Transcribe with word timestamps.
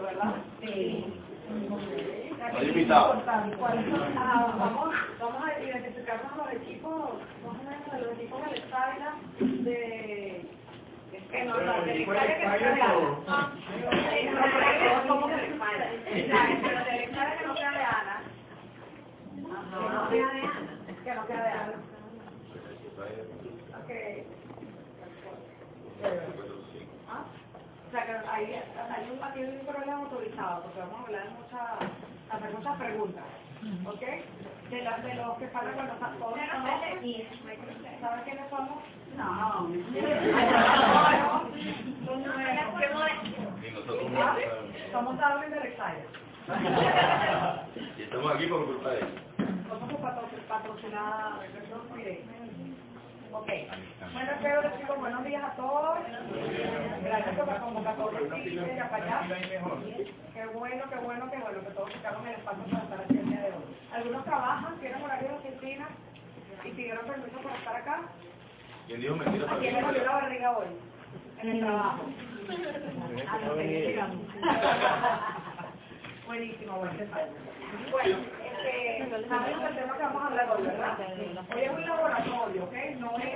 ¿Verdad? 0.00 0.34
Sí. 0.60 1.04
Ah, 4.16 4.54
vamos, 4.58 4.94
vamos 5.20 5.42
a 5.44 5.60
identificarnos 5.60 6.36
los 6.36 6.52
equipos, 6.54 7.10
más 7.44 7.52
o 7.52 7.64
menos 7.64 7.92
de 7.92 8.00
los 8.00 8.12
equipos 8.18 8.40
de 8.44 8.50
la 8.50 8.56
Estadia, 8.56 9.14
de... 9.38 10.50
Que 11.30 11.44
no, 11.44 11.60
la 11.60 11.84
que 11.84 12.04
no 12.06 12.14
sea 12.14 12.24
de 12.24 12.34
Ana. 12.44 13.18
Ah, 13.28 13.52
¿cómo 15.08 15.28
que 21.04 21.14
no 21.14 21.26
sea 21.26 21.42
de 21.42 21.50
Ana. 21.50 21.74
Sea, 27.92 28.06
que 28.06 28.12
hay, 28.28 28.44
hay, 28.54 29.10
un, 29.12 29.22
aquí 29.22 29.38
hay 29.40 29.58
un 29.60 29.66
problema 29.66 29.96
autorizado, 29.98 30.62
porque 30.62 30.80
vamos 30.80 30.96
a 30.96 31.02
hablar 31.04 31.24
de 31.24 31.30
muchas, 31.30 31.62
hacer 32.30 32.50
muchas 32.56 32.76
preguntas, 32.78 33.24
¿ok? 33.86 34.02
De, 34.70 34.82
la, 34.82 34.98
de 34.98 35.14
los 35.14 35.38
que 35.38 35.48
salen 35.50 35.74
cuando 35.74 35.94
todos 35.94 36.16
conocen, 36.18 36.48
¿saben 38.00 38.24
quiénes 38.24 38.48
somos? 38.50 38.78
No. 39.16 39.68
Somos 44.92 45.16
Darwin 45.18 45.50
del 45.50 45.62
Exile. 45.62 46.06
Y 47.96 48.02
estamos 48.02 48.34
aquí 48.34 48.46
por 48.46 48.66
culpa 48.66 48.90
de 48.90 48.98
ellos. 48.98 49.10
Somos 49.68 50.00
patrocinadas, 50.48 51.34
mire. 51.94 52.24
Ok. 53.32 53.48
Bueno, 54.12 54.30
digo 54.78 54.94
buenos 54.96 55.24
días 55.24 55.42
a 55.44 55.56
todos. 55.56 55.98
Gracias 57.02 57.36
por 57.36 57.46
la 57.48 57.60
convocatoria 57.60 58.20
de 58.20 58.80
acá 58.80 58.90
para 58.90 59.20
allá. 59.20 59.36
Qué 60.34 60.46
bueno, 60.54 60.84
qué 60.90 60.96
bueno, 60.96 61.30
qué 61.30 61.36
bueno 61.38 61.60
que 61.64 61.70
todos 61.70 61.92
sacaron 61.92 62.26
el 62.26 62.34
espacio 62.34 62.64
para 62.64 62.82
estar 62.84 63.00
aquí 63.00 63.18
el 63.18 63.28
día 63.28 63.40
de 63.40 63.46
hoy. 63.48 63.62
Algunos 63.92 64.24
trabajan, 64.24 64.78
tienen 64.80 65.02
horario 65.02 65.28
de 65.28 65.34
oficina 65.34 65.88
y 66.64 66.70
pidieron 66.70 67.06
permiso 67.06 67.38
para 67.42 67.56
estar 67.56 67.76
acá. 67.76 68.02
¿Quién 68.86 69.00
dijo 69.00 69.16
mentira? 69.16 69.52
¿A 69.52 69.58
quién 69.58 69.74
le 69.74 69.82
dolió 69.82 70.04
la 70.04 70.12
barriga 70.12 70.58
hoy? 70.58 70.66
En 71.42 71.48
el 71.48 71.60
trabajo. 71.60 72.02
Ah, 73.28 73.38
no, 73.46 73.54
sigamos. 73.56 74.26
Buenísimo, 76.26 76.78
bueno. 76.78 76.92
Bueno, 77.90 78.16
este, 78.64 79.28
sabemos 79.28 79.70
el 79.70 79.76
tema 79.76 79.96
que 79.96 80.02
vamos 80.02 80.22
a 80.22 80.26
hablar 80.26 80.50
hoy, 80.50 80.62
¿verdad? 80.62 80.98
Hoy 81.54 81.62
es 81.62 81.70
un 81.70 81.84
laboratorio, 81.86 82.64
¿ok? 82.64 82.74
No 82.98 83.18
es, 83.18 83.34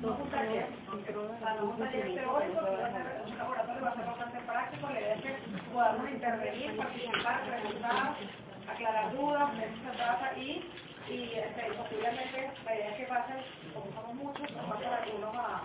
no 0.00 0.14
es 0.14 0.20
un 0.20 0.30
taller. 0.30 0.66
O 0.88 1.38
sea, 1.38 1.54
no 1.54 1.56
es 1.56 1.62
un 1.62 1.78
taller 1.78 2.14
teórico, 2.14 2.60
un 3.26 3.38
laboratorio, 3.38 3.82
va 3.82 3.90
a 3.90 3.96
ser 3.96 4.06
bastante 4.06 4.38
práctico. 4.40 4.88
La 4.88 5.00
idea 5.00 5.14
es 5.14 5.22
que 5.22 5.34
podamos 5.72 6.10
intervenir, 6.10 6.76
participar, 6.76 7.40
preguntar, 7.44 8.14
aclarar 8.68 9.16
dudas, 9.16 9.56
de 9.56 9.64
eso 9.64 9.76
se 9.84 9.96
trata 9.96 10.36
y, 10.36 10.70
y 11.08 11.32
este, 11.34 11.62
posiblemente 11.76 12.50
la 12.64 12.74
idea 12.74 12.90
es 12.90 12.96
que 12.96 13.06
pasen, 13.06 13.36
como 13.74 13.92
somos 13.92 14.14
muchos, 14.14 14.50
nos 14.52 14.66
pasen 14.66 14.88
algunos 14.92 15.34
a 15.34 15.62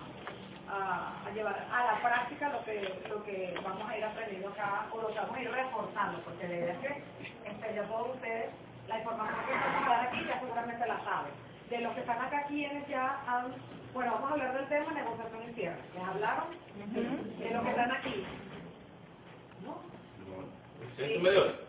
a, 0.69 1.25
a, 1.25 1.31
llevar 1.31 1.67
a 1.71 1.85
la 1.85 2.01
práctica 2.01 2.49
lo 2.49 2.63
que 2.63 3.03
lo 3.09 3.23
que 3.23 3.53
vamos 3.63 3.89
a 3.89 3.97
ir 3.97 4.03
aprendiendo 4.03 4.49
acá 4.49 4.87
o 4.91 5.01
lo 5.01 5.07
que 5.07 5.19
vamos 5.19 5.37
a 5.37 5.41
ir 5.41 5.51
reforzando, 5.51 6.19
porque 6.21 6.47
la 6.47 6.53
idea 6.53 6.73
es 6.73 6.79
que 6.79 7.03
este, 7.49 7.75
ya 7.75 7.83
todos 7.83 8.15
ustedes, 8.15 8.49
la 8.87 8.99
información 8.99 9.45
que 9.45 9.53
vamos 9.53 9.87
a 9.87 9.89
dar 9.89 10.07
aquí 10.07 10.25
ya 10.25 10.39
seguramente 10.39 10.87
la 10.87 11.03
saben. 11.03 11.33
De 11.69 11.79
los 11.79 11.93
que 11.93 12.01
están 12.01 12.21
acá, 12.21 12.43
quienes 12.47 12.87
ya 12.87 13.21
han, 13.27 13.53
bueno, 13.93 14.11
vamos 14.13 14.29
a 14.29 14.33
hablar 14.33 14.53
del 14.53 14.67
tema 14.67 14.91
negociación 14.91 15.49
y 15.49 15.53
cierre. 15.53 15.77
¿Les 15.95 16.03
hablaron? 16.03 16.45
De 16.93 17.49
los 17.51 17.63
que 17.63 17.69
están 17.69 17.91
aquí. 17.91 18.25
¿No? 19.63 19.81
¿Es 20.97 21.21
medio? 21.21 21.63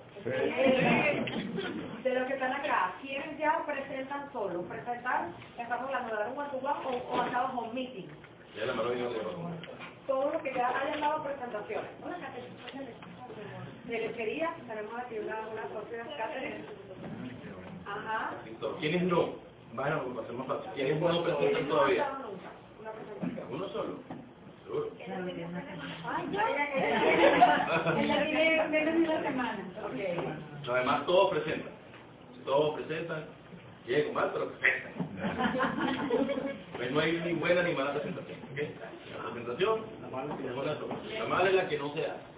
De 2.03 2.15
los 2.15 2.27
que 2.27 2.35
están 2.35 2.53
acá, 2.53 2.95
¿quiénes 3.01 3.39
ya 3.39 3.63
presentan 3.67 4.33
solo? 4.33 4.63
¿Presentar? 4.63 5.29
¿Estamos 5.59 5.87
hablando 5.87 6.15
de 6.15 6.21
dar 6.21 6.33
un 6.33 6.39
one-to-one 6.39 6.87
o, 6.87 7.15
o 7.15 7.31
dado 7.31 7.59
home 7.59 7.73
meeting? 7.73 8.09
Ya 8.57 8.67
la 8.67 8.75
mano 8.75 8.91
Todos 10.07 10.33
los 10.33 10.43
que 10.43 10.55
ya 10.55 10.69
hayan 10.69 11.01
dado 11.01 11.23
presentaciones. 11.23 11.91
De 13.87 13.99
lechería, 13.99 14.55
tenemos 14.67 14.95
aquí 14.99 15.19
una, 15.19 15.41
una 15.49 15.69
sociedad 15.69 16.07
Catherine. 16.17 16.65
Ajá. 17.87 18.33
¿Quiénes 18.81 19.03
no? 19.03 19.35
Bueno, 19.75 20.05
para 20.05 20.23
hacer 20.23 20.37
más 20.37 20.47
fácil. 20.47 20.71
¿Quiénes 20.75 21.01
no 21.01 21.23
presentan 21.23 21.69
todavía? 21.69 22.19
¿Uno 23.51 23.69
solo? 23.69 23.99
Seguro. 24.65 24.91
Ay, 26.07 26.29
ya. 26.33 26.45
Menos 28.71 28.95
de 28.95 29.01
una 29.01 29.23
semana. 29.23 29.59
Ok. 29.85 30.69
Además, 30.71 31.07
todos 31.07 31.31
presentan. 31.33 31.73
Todos 32.47 32.75
presentan. 32.77 33.25
Bien, 33.87 34.15
mal, 34.15 34.31
pero 34.33 34.51
presentan. 34.51 34.93
Pues 36.75 36.91
no 36.91 36.99
hay 36.99 37.13
ni 37.25 37.35
buena 37.35 37.63
ni 37.63 37.73
mala 37.73 37.93
presentación. 37.93 38.37
¿ok? 38.53 38.59
La 39.15 39.31
presentación, 39.31 39.81
la 40.03 40.09
La 40.11 41.27
mala 41.27 41.49
es 41.49 41.55
la 41.55 41.69
que 41.69 41.79
no 41.79 41.95
se 41.95 42.01
hace. 42.01 42.34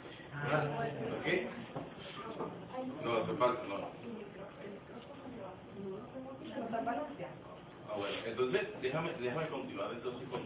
No, 3.04 3.26
se 3.26 3.32
falta, 3.34 3.62
no. 3.68 3.76
Ah, 7.88 7.96
bueno, 7.96 8.16
entonces, 8.26 8.62
déjame, 8.82 9.10
déjame 9.20 9.46
continuar 9.48 9.92
entonces 9.92 10.28
con... 10.28 10.40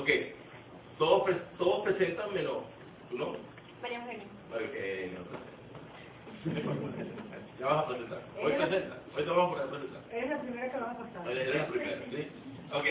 Ok, 0.00 0.10
todos, 0.98 1.22
pre- 1.24 1.42
todos 1.58 1.84
presentan 1.84 2.34
menos... 2.34 2.64
¿Tú 3.10 3.18
no? 3.18 3.36
María 3.80 3.98
Eugenia. 3.98 5.18
No. 5.18 5.46
Ya 7.60 7.66
vas 7.66 7.84
a 7.84 7.88
presentar. 7.88 8.20
Hoy 8.42 8.52
presenta. 8.52 8.98
Hoy 9.16 9.24
te 9.24 9.30
vamos 9.30 9.60
a 9.60 9.64
presentar. 9.70 10.02
Es 10.12 10.28
la 10.30 10.40
primera 10.40 10.70
que 10.72 10.78
vamos 10.78 10.96
a 10.96 10.98
pasar. 11.12 11.30
Eres 11.30 11.54
la 11.54 11.66
primera, 11.68 12.02
¿sí? 12.10 12.28
Ok, 12.72 12.86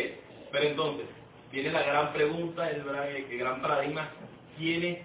pero 0.51 0.65
entonces, 0.65 1.05
viene 1.51 1.71
la 1.71 1.83
gran 1.83 2.13
pregunta, 2.13 2.69
el 2.69 2.81
el 2.87 3.37
gran 3.37 3.61
paradigma, 3.61 4.09
¿quiénes 4.57 4.99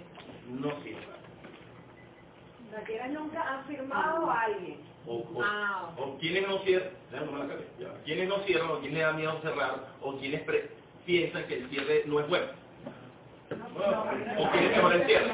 no 0.49 0.71
sirven? 0.83 1.20
La 2.73 2.85
que 2.85 3.09
nunca 3.09 3.43
han 3.43 3.65
firmado 3.65 4.31
a 4.31 4.43
alguien. 4.43 4.79
O, 5.07 5.17
o, 5.17 5.43
Ah. 5.43 5.91
o 5.97 6.19
quienes 6.19 6.47
no 6.47 6.59
cierran, 6.59 6.91
quienes 8.05 8.29
no 8.29 8.37
cierran, 8.41 8.71
o 8.71 8.79
quienes 8.81 8.99
le 8.99 9.05
da 9.05 9.13
miedo 9.13 9.41
cerrar, 9.43 9.89
o 10.03 10.17
quienes 10.19 10.43
piensan 11.07 11.45
que 11.45 11.55
el 11.59 11.69
cierre 11.71 12.03
no 12.07 12.21
es 12.21 12.29
bueno. 12.29 12.47
O 14.39 14.51
quienes 14.51 14.77
mejoran 14.77 15.01
el 15.01 15.07
cierre. 15.07 15.33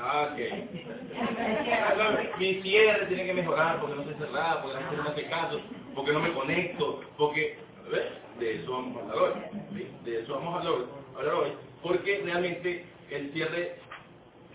Ah, 0.00 0.28
ok. 0.32 0.38
Mi 2.38 2.62
cierre 2.62 3.06
tiene 3.06 3.26
que 3.26 3.34
mejorar 3.34 3.80
porque 3.80 3.96
no 3.96 4.04
sé 4.04 4.14
cerrar, 4.14 4.62
porque 4.62 4.74
la 4.76 4.80
gente 4.82 4.96
no 4.96 5.02
me 5.04 5.10
hace 5.10 5.24
caso, 5.28 5.60
porque 5.94 6.12
no 6.12 6.20
me 6.20 6.32
conecto, 6.32 7.00
porque... 7.16 7.58
¿ves? 7.90 8.06
De 8.38 8.54
eso 8.62 8.72
vamos 8.72 8.96
a 8.96 9.00
hablar 9.00 9.16
hoy. 9.18 9.32
De 10.04 10.20
eso 10.20 10.34
vamos 10.34 10.54
a 10.54 10.58
hablar 11.18 11.34
hoy. 11.34 11.52
Porque 11.82 12.20
realmente 12.24 12.84
el 13.10 13.32
cierre 13.32 13.76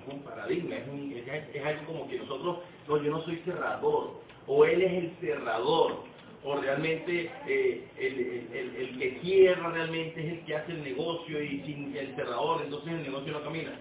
es 0.01 0.13
un 0.13 0.21
paradigma, 0.23 0.75
es, 0.75 0.87
un- 0.87 1.13
es- 1.15 1.65
algo 1.65 1.85
como 1.85 2.07
que 2.09 2.17
nosotros, 2.19 2.59
no, 2.87 3.01
yo 3.01 3.11
no 3.11 3.21
soy 3.23 3.37
cerrador, 3.45 4.21
o 4.47 4.65
él 4.65 4.81
es 4.81 4.91
el 4.93 5.11
cerrador, 5.21 6.03
o 6.43 6.55
realmente 6.57 7.31
eh, 7.47 7.87
el, 7.97 8.19
el- 8.53 8.75
el- 8.75 8.99
que 8.99 9.19
cierra 9.21 9.71
realmente 9.71 10.19
es 10.19 10.33
el 10.33 10.45
que 10.45 10.55
hace 10.55 10.73
el 10.73 10.83
negocio 10.83 11.41
y 11.41 11.61
sin 11.61 11.95
el 11.95 12.13
cerrador, 12.15 12.61
entonces 12.63 12.91
el 12.93 13.03
negocio 13.03 13.31
no 13.33 13.43
camina. 13.43 13.71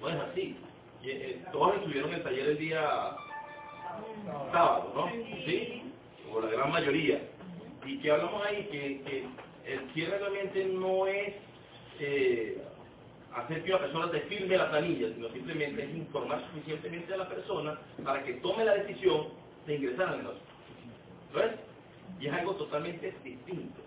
No 0.00 0.08
es 0.10 0.16
así. 0.16 0.56
Eh, 1.04 1.42
todos 1.52 1.76
estuvieron 1.76 2.10
en 2.10 2.16
el 2.16 2.22
taller 2.22 2.46
el 2.48 2.58
día 2.58 3.16
sábado, 4.52 4.92
¿no? 4.94 5.10
¿Sí? 5.46 5.82
O 6.32 6.40
la 6.40 6.48
gran 6.50 6.70
mayoría. 6.72 7.20
¿Y 7.86 7.98
que 8.00 8.10
hablamos 8.10 8.44
ahí? 8.46 8.64
Que, 8.70 9.00
que 9.04 9.24
el 9.72 9.90
cierre 9.94 10.18
realmente 10.18 10.64
no 10.66 11.06
es 11.06 11.34
hacer 13.34 13.62
que 13.62 13.70
una 13.70 13.80
persona 13.80 14.10
te 14.10 14.20
firme 14.22 14.56
la 14.56 14.70
planilla, 14.70 15.08
sino 15.14 15.28
simplemente 15.30 15.84
es 15.84 15.94
informar 15.94 16.44
suficientemente 16.48 17.14
a 17.14 17.18
la 17.18 17.28
persona 17.28 17.78
para 18.04 18.24
que 18.24 18.34
tome 18.34 18.64
la 18.64 18.74
decisión 18.74 19.28
de 19.66 19.76
ingresar 19.76 20.08
al 20.08 20.18
negocio. 20.18 20.42
¿Ves? 21.34 21.52
Y 22.20 22.26
es 22.26 22.32
algo 22.32 22.54
totalmente 22.54 23.14
distinto. 23.22 23.80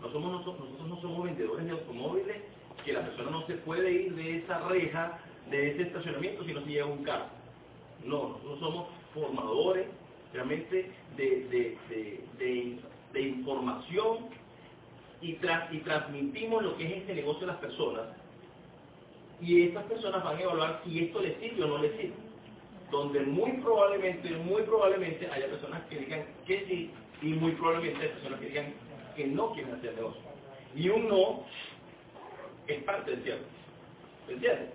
Nosotros, 0.00 0.88
no 0.88 1.00
somos 1.00 1.24
vendedores 1.24 1.66
de 1.66 1.72
automóviles 1.72 2.36
que 2.84 2.92
la 2.92 3.02
persona 3.02 3.30
no 3.30 3.46
se 3.46 3.54
puede 3.54 3.90
ir 3.90 4.14
de 4.14 4.38
esa 4.38 4.60
reja, 4.68 5.18
de 5.50 5.72
ese 5.72 5.82
estacionamiento 5.82 6.44
si 6.44 6.52
no 6.52 6.60
se 6.62 6.70
lleva 6.70 6.86
un 6.86 7.02
carro. 7.02 7.26
No, 8.04 8.28
nosotros 8.28 8.60
somos 8.60 8.88
formadores 9.14 9.86
realmente 10.32 10.90
de 11.16 12.78
información 13.20 14.28
y, 15.20 15.34
tra 15.34 15.68
y 15.72 15.78
transmitimos 15.78 16.62
lo 16.62 16.76
que 16.76 16.86
es 16.86 16.92
este 16.98 17.14
negocio 17.14 17.44
a 17.44 17.52
las 17.52 17.58
personas 17.58 18.06
y 19.40 19.62
estas 19.68 19.84
personas 19.84 20.24
van 20.24 20.36
a 20.36 20.42
evaluar 20.42 20.80
si 20.84 21.04
esto 21.04 21.20
les 21.20 21.38
sirve 21.38 21.64
o 21.64 21.68
no 21.68 21.78
les 21.78 21.92
sirve. 21.92 22.14
Donde 22.90 23.20
muy 23.20 23.52
probablemente, 23.58 24.30
muy 24.30 24.62
probablemente 24.62 25.28
haya 25.30 25.46
personas 25.48 25.82
que 25.88 25.98
digan 25.98 26.24
que 26.46 26.64
sí 26.66 26.90
y 27.22 27.34
muy 27.34 27.52
probablemente 27.52 28.02
hay 28.02 28.08
personas 28.10 28.40
que 28.40 28.46
digan 28.46 28.74
que 29.16 29.26
no 29.26 29.52
quieren 29.52 29.74
hacer 29.74 29.94
negocio. 29.94 30.22
Y 30.74 30.88
un 30.88 31.08
no 31.08 31.44
es 32.68 32.82
parte 32.84 33.10
del 33.10 33.22
cierto. 33.22 33.46
¿Me 34.26 34.34
entienden? 34.34 34.70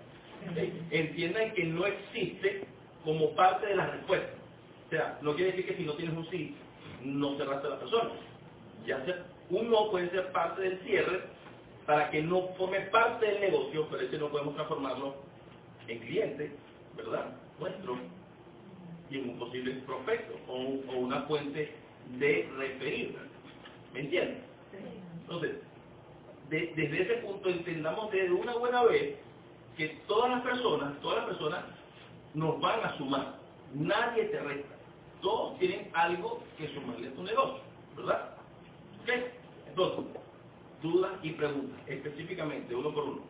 ¿Sí? 0.54 0.72
Entiendan 0.90 1.52
que 1.54 1.64
no 1.64 1.86
existe 1.86 2.66
como 3.04 3.30
parte 3.34 3.66
de 3.66 3.76
la 3.76 3.86
respuesta. 3.86 4.32
O 4.86 4.90
sea, 4.90 5.18
no 5.22 5.34
quiere 5.34 5.52
decir 5.52 5.66
que 5.66 5.76
si 5.76 5.84
no 5.84 5.94
tienes 5.94 6.16
un 6.16 6.28
sí, 6.30 6.54
no 7.04 7.36
cerraste 7.36 7.66
a 7.66 7.70
la 7.70 7.78
persona. 7.78 8.10
Ya 8.86 9.04
sea, 9.04 9.24
un 9.50 9.70
no 9.70 9.90
puede 9.90 10.10
ser 10.10 10.32
parte 10.32 10.62
del 10.62 10.80
cierre 10.80 11.22
para 11.86 12.10
que 12.10 12.22
no 12.22 12.48
forme 12.56 12.80
parte 12.82 13.26
del 13.26 13.40
negocio, 13.40 13.86
pero 13.90 14.02
ese 14.02 14.18
no 14.18 14.28
podemos 14.28 14.54
transformarlo 14.54 15.16
en 15.88 15.98
cliente, 15.98 16.52
¿verdad? 16.96 17.34
Nuestro, 17.58 17.96
y 19.10 19.18
en 19.18 19.30
un 19.30 19.38
posible 19.38 19.72
prospecto 19.86 20.34
o, 20.48 20.56
una 20.96 21.22
fuente 21.22 21.74
de 22.18 22.48
referir. 22.56 23.16
¿Me 23.92 24.00
entiendes? 24.00 24.38
Entonces, 25.22 25.56
de, 26.48 26.72
desde 26.74 27.02
ese 27.02 27.14
punto 27.26 27.48
entendamos 27.48 28.10
desde 28.10 28.32
una 28.32 28.54
buena 28.56 28.84
vez 28.84 29.16
que 29.76 29.88
todas 30.06 30.30
las 30.30 30.42
personas, 30.42 30.98
todas 31.00 31.18
las 31.18 31.26
personas 31.26 31.64
nos 32.34 32.60
van 32.60 32.80
a 32.84 32.96
sumar. 32.96 33.38
Nadie 33.74 34.24
te 34.24 34.40
resta. 34.40 34.74
Todos 35.20 35.58
tienen 35.58 35.90
algo 35.94 36.42
que 36.58 36.68
sumarle 36.74 37.08
a 37.08 37.14
tu 37.14 37.22
negocio, 37.22 37.60
¿verdad? 37.96 38.36
¿Ok? 39.02 39.10
Entonces, 39.68 40.06
dudas 40.82 41.12
y 41.22 41.32
preguntas, 41.32 41.80
específicamente, 41.86 42.74
uno 42.76 42.94
por 42.94 43.04
uno. 43.04 43.22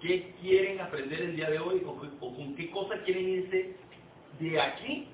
¿Qué 0.00 0.34
quieren 0.40 0.80
aprender 0.80 1.22
el 1.22 1.36
día 1.36 1.50
de 1.50 1.58
hoy 1.60 1.82
o, 1.86 1.96
con 1.96 2.56
qué 2.56 2.70
cosas 2.70 3.00
quieren 3.04 3.28
irse 3.28 3.76
de 4.40 4.60
aquí 4.60 5.08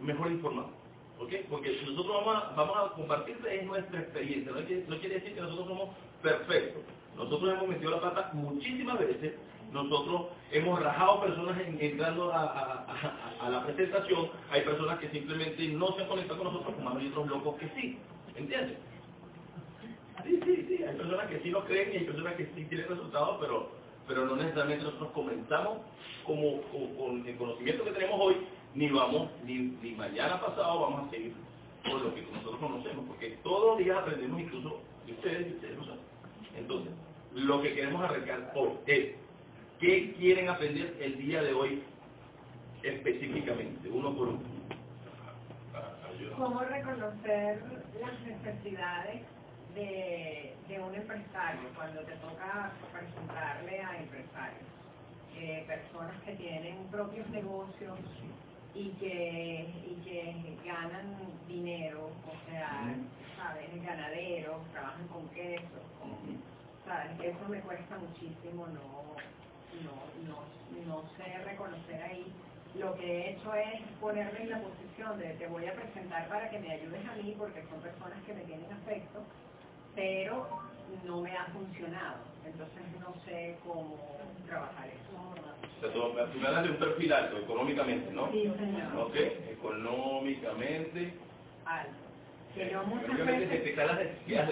mejor 0.00 0.32
informados? 0.32 0.72
¿Ok? 1.18 1.32
Porque 1.50 1.72
nosotros 1.86 2.24
vamos 2.26 2.36
a, 2.44 2.50
vamos 2.56 2.76
a 2.78 2.94
compartir 2.94 3.38
es 3.50 3.66
nuestra 3.66 4.00
experiencia, 4.00 4.52
no 4.52 4.66
quiere, 4.66 4.86
no 4.88 5.00
quiere 5.00 5.16
decir 5.16 5.34
que 5.34 5.40
nosotros 5.40 5.68
somos 5.68 5.96
perfectos. 6.22 6.84
Nosotros 7.16 7.54
hemos 7.54 7.68
metido 7.68 7.92
la 7.92 8.00
pata 8.00 8.30
muchísimas 8.34 8.98
veces, 8.98 9.34
nosotros 9.72 10.28
hemos 10.52 10.82
rajado 10.82 11.22
personas 11.22 11.60
en- 11.60 11.80
entrando 11.80 12.32
a, 12.32 12.44
a- 12.44 13.46
la 13.50 13.64
presentación, 13.66 14.30
hay 14.50 14.62
personas 14.62 14.98
que 15.00 15.10
simplemente 15.10 15.68
no 15.68 15.94
se 15.96 16.02
han 16.02 16.08
conectado 16.08 16.42
con 16.42 16.52
nosotros, 16.54 16.74
como 16.76 16.90
hay 16.98 17.08
otros 17.08 17.28
locos 17.28 17.56
que 17.56 17.68
sí, 17.70 17.98
¿entiendes? 18.36 18.78
Sí, 20.24 20.40
sí, 20.44 20.66
sí, 20.68 20.84
hay 20.84 20.96
personas 20.96 21.28
que 21.28 21.40
sí 21.40 21.50
lo 21.50 21.64
creen 21.66 21.92
y 21.94 21.96
hay 21.98 22.04
personas 22.04 22.34
que 22.36 22.46
sí 22.54 22.64
tienen 22.66 22.88
resultados, 22.88 23.38
pero, 23.40 23.72
pero 24.06 24.26
no 24.26 24.36
necesariamente 24.36 24.84
nosotros 24.84 25.12
comenzamos 25.12 25.78
como, 26.24 26.62
con 26.98 27.26
el 27.26 27.36
conocimiento 27.36 27.84
que 27.84 27.92
tenemos 27.92 28.20
hoy, 28.20 28.36
ni 28.74 28.90
vamos, 28.90 29.30
ni, 29.44 29.54
ni 29.82 29.92
mañana 29.92 30.40
pasado 30.40 30.80
vamos 30.82 31.08
a 31.08 31.10
seguir 31.10 31.34
por 31.84 32.02
lo 32.02 32.14
que 32.14 32.22
nosotros 32.22 32.58
conocemos, 32.60 33.06
porque 33.08 33.30
todos 33.44 33.70
los 33.70 33.78
días 33.78 33.98
aprendemos 33.98 34.40
incluso 34.40 34.82
de 35.06 35.12
ustedes 35.14 35.48
y 35.48 35.54
ustedes 35.54 35.78
no 35.78 35.84
saben. 35.86 36.00
Entonces, 36.56 36.92
lo 37.32 37.62
que 37.62 37.74
queremos 37.74 38.02
arrancar 38.04 38.52
hoy 38.56 38.70
es, 38.86 39.16
¿qué 39.78 40.12
quieren 40.14 40.48
aprender 40.48 40.96
el 41.00 41.18
día 41.18 41.42
de 41.42 41.52
hoy 41.52 41.82
específicamente, 42.82 43.88
uno 43.88 44.14
por 44.16 44.28
uno? 44.28 44.40
¿Cómo 46.36 46.60
reconocer 46.60 47.62
las 48.00 48.20
necesidades 48.22 49.22
de, 49.74 50.54
de 50.68 50.80
un 50.80 50.94
empresario 50.94 51.68
cuando 51.76 52.00
te 52.02 52.12
toca 52.16 52.72
presentarle 52.92 53.80
a 53.80 53.98
empresarios? 53.98 54.68
Eh, 55.36 55.64
personas 55.68 56.20
que 56.24 56.32
tienen 56.32 56.84
propios 56.90 57.28
negocios 57.30 57.98
y 58.74 58.88
que, 59.00 59.68
y 59.86 59.94
que 60.04 60.56
ganan 60.66 61.16
dinero, 61.46 62.10
o 62.26 62.50
sea, 62.50 62.92
¿sabes? 63.36 63.84
Ganaderos, 63.84 64.66
trabajan 64.72 65.06
con 65.08 65.28
queso, 65.28 65.80
¿sabes? 66.84 67.12
Eso 67.22 67.48
me 67.48 67.60
cuesta 67.60 67.98
muchísimo, 67.98 68.66
no, 68.66 69.14
no, 69.84 69.94
no, 70.28 70.38
no 70.86 71.02
sé 71.16 71.38
reconocer 71.44 72.02
ahí. 72.02 72.26
Lo 72.74 72.94
que 72.96 73.06
he 73.06 73.30
hecho 73.32 73.54
es 73.54 73.80
ponerme 74.00 74.42
en 74.42 74.50
la 74.50 74.60
posición 74.60 75.18
de 75.18 75.28
te 75.34 75.46
voy 75.46 75.66
a 75.66 75.74
presentar 75.74 76.28
para 76.28 76.50
que 76.50 76.58
me 76.58 76.72
ayudes 76.72 77.04
a 77.06 77.16
mí 77.16 77.34
porque 77.38 77.64
son 77.70 77.80
personas 77.80 78.22
que 78.26 78.34
me 78.34 78.42
tienen 78.42 78.70
afecto, 78.72 79.20
pero 79.94 80.46
no 81.04 81.20
me 81.22 81.32
ha 81.36 81.46
funcionado. 81.46 82.18
Entonces 82.44 82.82
no 83.00 83.14
sé 83.24 83.56
cómo 83.64 83.96
trabajar 84.46 84.86
eso. 84.88 85.08
O 85.78 85.80
sea, 85.80 85.92
tú, 85.92 86.32
tú 86.32 86.38
me 86.40 86.48
hablas 86.48 86.64
de 86.64 86.70
un 86.70 86.76
perfil 86.76 87.12
alto 87.12 87.38
económicamente, 87.38 88.12
¿no? 88.12 88.30
Sí, 88.32 88.52
señor. 88.58 88.96
Ok, 88.98 89.16
económicamente. 89.50 91.14
Alto. 91.64 91.92
Que 92.54 92.70
yo 92.70 92.82
muchas 92.84 93.26
veces... 93.26 93.50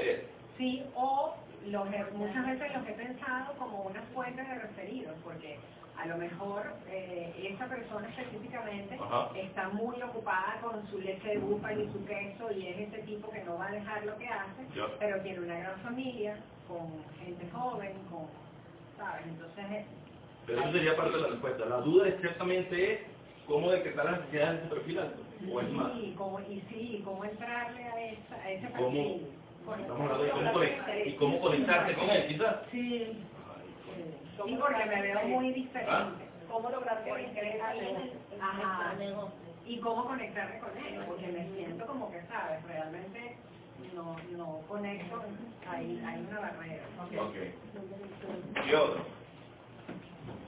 él. 0.01 0.27
Sí, 0.59 0.83
o 0.95 1.35
he- 1.71 2.13
muchas 2.13 2.47
veces 2.47 2.75
los 2.75 2.89
he 2.89 2.93
pensado 2.93 3.55
como 3.59 3.83
una 3.83 4.03
fuente 4.15 4.43
de 4.43 4.55
referidos, 4.59 5.15
porque 5.25 5.59
a 5.99 6.07
lo 6.07 6.17
mejor 6.19 6.75
eh, 6.89 7.33
esa 7.55 7.67
persona 7.67 8.09
específicamente 8.09 8.95
Ajá. 9.01 9.31
está 9.37 9.69
muy 9.71 10.01
ocupada 10.03 10.59
con 10.63 10.87
su 10.91 10.99
leche 10.99 11.29
de 11.29 11.39
búfalo 11.39 11.83
y 11.83 11.91
su 11.93 12.05
queso 12.05 12.53
y 12.53 12.67
es 12.69 12.79
ese 12.89 12.99
tipo 13.03 13.31
que 13.31 13.43
no 13.45 13.57
va 13.59 13.69
a 13.69 13.73
dejar 13.73 14.05
lo 14.05 14.17
que 14.19 14.29
hace, 14.29 14.63
pero 14.99 15.23
tiene 15.23 15.41
una 15.41 15.59
gran 15.59 15.81
familia, 15.81 16.37
con 16.69 17.03
gente 17.25 17.49
joven, 17.51 17.93
con, 18.11 18.27
¿sabes? 18.99 19.27
Entonces, 19.27 19.65
eh, 19.71 19.87
Pero 20.47 20.61
eso 20.61 20.73
sería 20.73 20.97
parte 20.97 21.17
de 21.17 21.23
la 21.23 21.29
respuesta. 21.29 21.65
La 21.67 21.77
duda 21.79 22.09
es 22.09 22.21
ciertamente 22.21 22.93
es 22.95 23.01
cómo 23.47 23.71
detectar 23.71 24.05
las 24.05 24.21
necesidades 24.21 24.61
de 24.61 24.67
ese 24.67 24.75
perfil 24.75 24.99
alto. 24.99 25.23
O 25.53 25.61
es 25.61 25.71
más. 25.73 25.93
sí, 25.93 26.15
cómo, 26.19 26.41
y 26.41 26.61
sí, 26.69 27.03
cómo 27.05 27.25
entrarle 27.25 27.85
a, 27.85 28.05
esa, 28.11 28.35
a 28.37 28.51
ese 28.51 28.67
perfil. 28.69 28.85
Cómo 28.85 29.45
y 31.06 31.13
cómo 31.17 31.41
conectarte 31.41 31.94
con 31.94 32.11
él, 32.11 32.27
quizás. 32.29 32.56
Sí, 32.70 33.25
sí, 34.44 34.56
porque 34.61 34.85
me 34.87 35.03
veo 35.03 35.23
muy 35.29 35.53
diferente. 35.53 35.91
¿Ah? 35.93 36.13
¿Cómo 36.51 36.70
lograr 36.70 37.05
conectar 37.08 37.77
Ajá. 38.41 38.94
Y 39.67 39.79
cómo 39.81 40.05
conectarme 40.06 40.61
con 40.61 40.70
él, 40.79 41.03
porque 41.08 41.27
me 41.29 41.49
siento 41.56 41.87
como 41.87 42.11
que, 42.13 42.23
¿sabes? 42.29 42.63
Realmente 42.65 43.37
no, 43.94 44.17
no 44.37 44.61
conecto, 44.69 45.23
hay, 45.69 46.03
hay 46.06 46.20
una 46.29 46.41
barrera. 46.41 46.85
Ok. 47.20 47.35
Y 48.69 48.75
otro. 48.75 49.05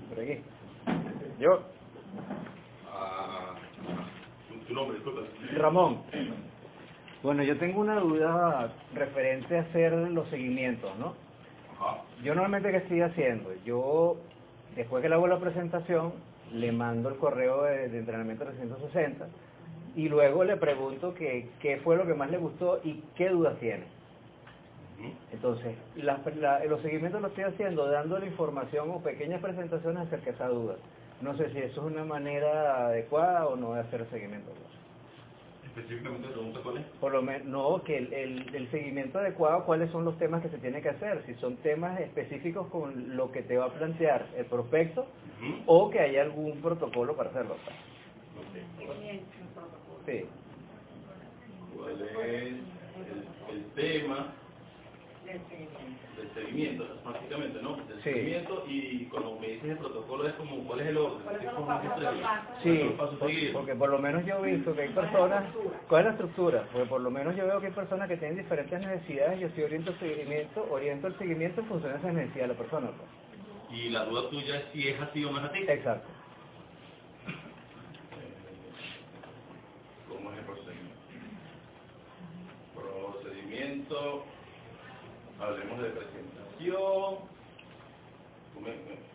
Por 0.08 0.20
aquí. 0.20 0.40
Yo, 1.40 1.62
Ah, 2.92 3.54
tu- 4.48 4.58
tu 4.66 4.74
nombre, 4.74 4.96
disculpa. 4.98 5.22
Ramón. 5.56 6.02
Bueno, 7.22 7.42
yo 7.42 7.58
tengo 7.58 7.80
una 7.80 7.98
duda 7.98 8.72
referente 8.94 9.56
a 9.58 9.62
hacer 9.62 9.92
los 9.92 10.28
seguimientos, 10.28 10.96
¿no? 10.98 11.14
Ajá. 11.76 12.02
Yo 12.22 12.34
normalmente, 12.34 12.70
¿qué 12.70 12.76
estoy 12.78 13.00
haciendo? 13.02 13.50
Yo, 13.64 14.16
después 14.76 15.02
que 15.02 15.08
le 15.08 15.14
hago 15.16 15.26
la 15.26 15.38
presentación, 15.40 16.12
le 16.52 16.70
mando 16.72 17.08
el 17.08 17.16
correo 17.16 17.62
de, 17.64 17.88
de 17.88 17.98
entrenamiento 17.98 18.44
360 18.44 19.26
y 19.96 20.08
luego 20.08 20.44
le 20.44 20.56
pregunto 20.56 21.14
que, 21.14 21.50
qué 21.60 21.78
fue 21.78 21.96
lo 21.96 22.06
que 22.06 22.14
más 22.14 22.30
le 22.30 22.38
gustó 22.38 22.80
y 22.84 23.02
qué 23.16 23.28
dudas 23.30 23.58
tiene. 23.58 23.84
Entonces, 25.32 25.76
la- 25.96 26.64
los 26.64 26.80
seguimientos 26.82 27.20
los 27.20 27.30
estoy 27.30 27.44
haciendo 27.44 27.88
dándole 27.88 28.26
información 28.26 28.90
o 28.90 29.00
pequeñas 29.02 29.40
presentaciones 29.40 30.06
acerca 30.06 30.26
de 30.26 30.30
esa 30.32 30.48
duda. 30.48 30.76
No 31.20 31.36
sé 31.36 31.50
si 31.50 31.58
eso 31.58 31.80
es 31.86 31.92
una 31.92 32.04
manera 32.04 32.86
adecuada 32.86 33.46
o 33.46 33.56
no 33.56 33.74
de 33.74 33.80
hacer 33.80 34.06
seguimiento. 34.10 34.50
Específicamente 35.78 36.28
pregunta 36.28 36.60
cuál 36.62 36.78
es. 36.78 36.84
Por 37.00 37.12
lo 37.12 37.22
menos, 37.22 37.46
no, 37.46 37.82
que 37.84 37.98
el, 37.98 38.12
el, 38.12 38.54
el 38.54 38.70
seguimiento 38.70 39.18
adecuado, 39.18 39.64
cuáles 39.64 39.90
son 39.90 40.04
los 40.04 40.18
temas 40.18 40.42
que 40.42 40.48
se 40.48 40.58
tiene 40.58 40.82
que 40.82 40.88
hacer, 40.88 41.22
si 41.26 41.34
son 41.34 41.56
temas 41.58 42.00
específicos 42.00 42.66
con 42.68 43.16
lo 43.16 43.30
que 43.30 43.42
te 43.42 43.56
va 43.56 43.66
a 43.66 43.72
plantear 43.72 44.26
el 44.36 44.46
prospecto 44.46 45.06
o 45.66 45.90
que 45.90 46.00
haya 46.00 46.22
algún 46.22 46.60
protocolo 46.60 47.16
para 47.16 47.30
hacerlo. 47.30 47.56
Sí. 50.06 50.24
¿Cuál 51.76 51.92
es 52.02 52.10
el, 52.18 52.62
el 53.50 53.64
tema 53.74 54.32
seguimiento. 56.40 56.86
básicamente, 57.04 57.62
¿no? 57.62 57.76
El 57.76 57.96
Sí. 57.96 58.02
seguimiento 58.02 58.64
y 58.68 59.04
cuando 59.06 59.38
me 59.38 59.48
dices 59.48 59.70
el 59.70 59.78
protocolo 59.78 60.26
es 60.28 60.34
como, 60.34 60.64
¿cuál 60.64 60.80
es 60.80 60.86
el 60.88 60.96
orden? 60.96 61.20
¿Cuáles 61.22 61.42
son 61.42 61.54
¿Qué 62.62 62.84
los 62.84 62.92
pasos? 62.94 63.18
Sí, 63.30 63.50
porque 63.52 63.74
por 63.74 63.90
lo 63.90 63.98
menos 63.98 64.24
yo 64.24 64.44
he 64.44 64.52
visto 64.56 64.74
que 64.74 64.82
hay 64.82 64.88
personas, 64.90 65.44
¿cuál 65.88 66.00
es 66.00 66.06
la 66.06 66.12
estructura? 66.12 66.64
Porque 66.72 66.88
por 66.88 67.00
lo 67.00 67.10
menos 67.10 67.36
yo 67.36 67.46
veo 67.46 67.60
que 67.60 67.66
hay 67.68 67.72
personas 67.72 68.08
que 68.08 68.16
tienen 68.16 68.38
diferentes 68.38 68.80
necesidades, 68.80 69.40
yo 69.40 69.48
sí 69.54 69.62
oriento 69.62 69.90
el 69.92 69.98
seguimiento, 69.98 70.66
oriento 70.70 71.06
el 71.08 71.18
seguimiento 71.18 71.60
en 71.60 71.66
función 71.66 71.92
de 71.92 71.98
esas 71.98 72.12
necesidades 72.14 72.48
de 72.48 72.54
la 72.54 72.58
persona. 72.60 72.88
pues. 72.88 73.80
Y 73.80 73.90
la 73.90 74.04
duda 74.04 74.30
tuya 74.30 74.56
es 74.58 74.64
si 74.72 74.88
es 74.88 75.00
así 75.00 75.24
o 75.24 75.30
no 75.30 75.38
es 75.38 75.44
así. 75.44 75.58
Exacto. 75.68 76.08
¿Cómo 80.08 80.32
es 80.32 80.38
el 80.38 80.44
procedimiento? 80.44 80.96
Procedimiento, 82.74 84.24
hablemos 85.40 85.82
de 85.82 85.90
presentación, 85.90 87.16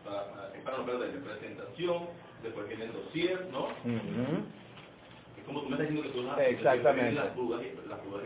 para, 0.04 0.54
para 0.64 0.78
no 0.78 0.86
perder, 0.86 1.22
presentación, 1.24 2.08
después 2.42 2.68
viene 2.68 2.86
el 2.86 2.94
dossier, 2.94 3.48
¿no? 3.52 3.68
Es 5.38 5.44
como 5.46 5.62
tú 5.62 5.70
me 5.70 5.76
estás 5.76 5.90
diciendo 5.90 6.04
que 6.04 6.18
tú 6.18 6.24
las, 6.24 6.40
Exactamente. 6.40 7.12
las 7.14 7.36
dudas 7.36 7.62
y 7.64 7.90
las 7.90 8.04
dudas 8.06 8.24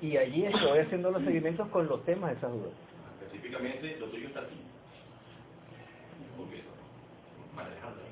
y 0.00 0.16
allí 0.16 0.44
estoy 0.46 0.78
haciendo 0.78 1.10
los 1.10 1.24
seguimientos 1.24 1.68
con 1.68 1.88
los 1.88 2.04
temas 2.04 2.30
de 2.30 2.36
esas 2.36 2.52
dudas. 2.52 2.72
Específicamente, 3.20 3.96
lo 3.98 4.06
tuyo 4.06 4.28
está 4.28 4.40
aquí. 4.40 4.60
Alejandra. 7.56 8.02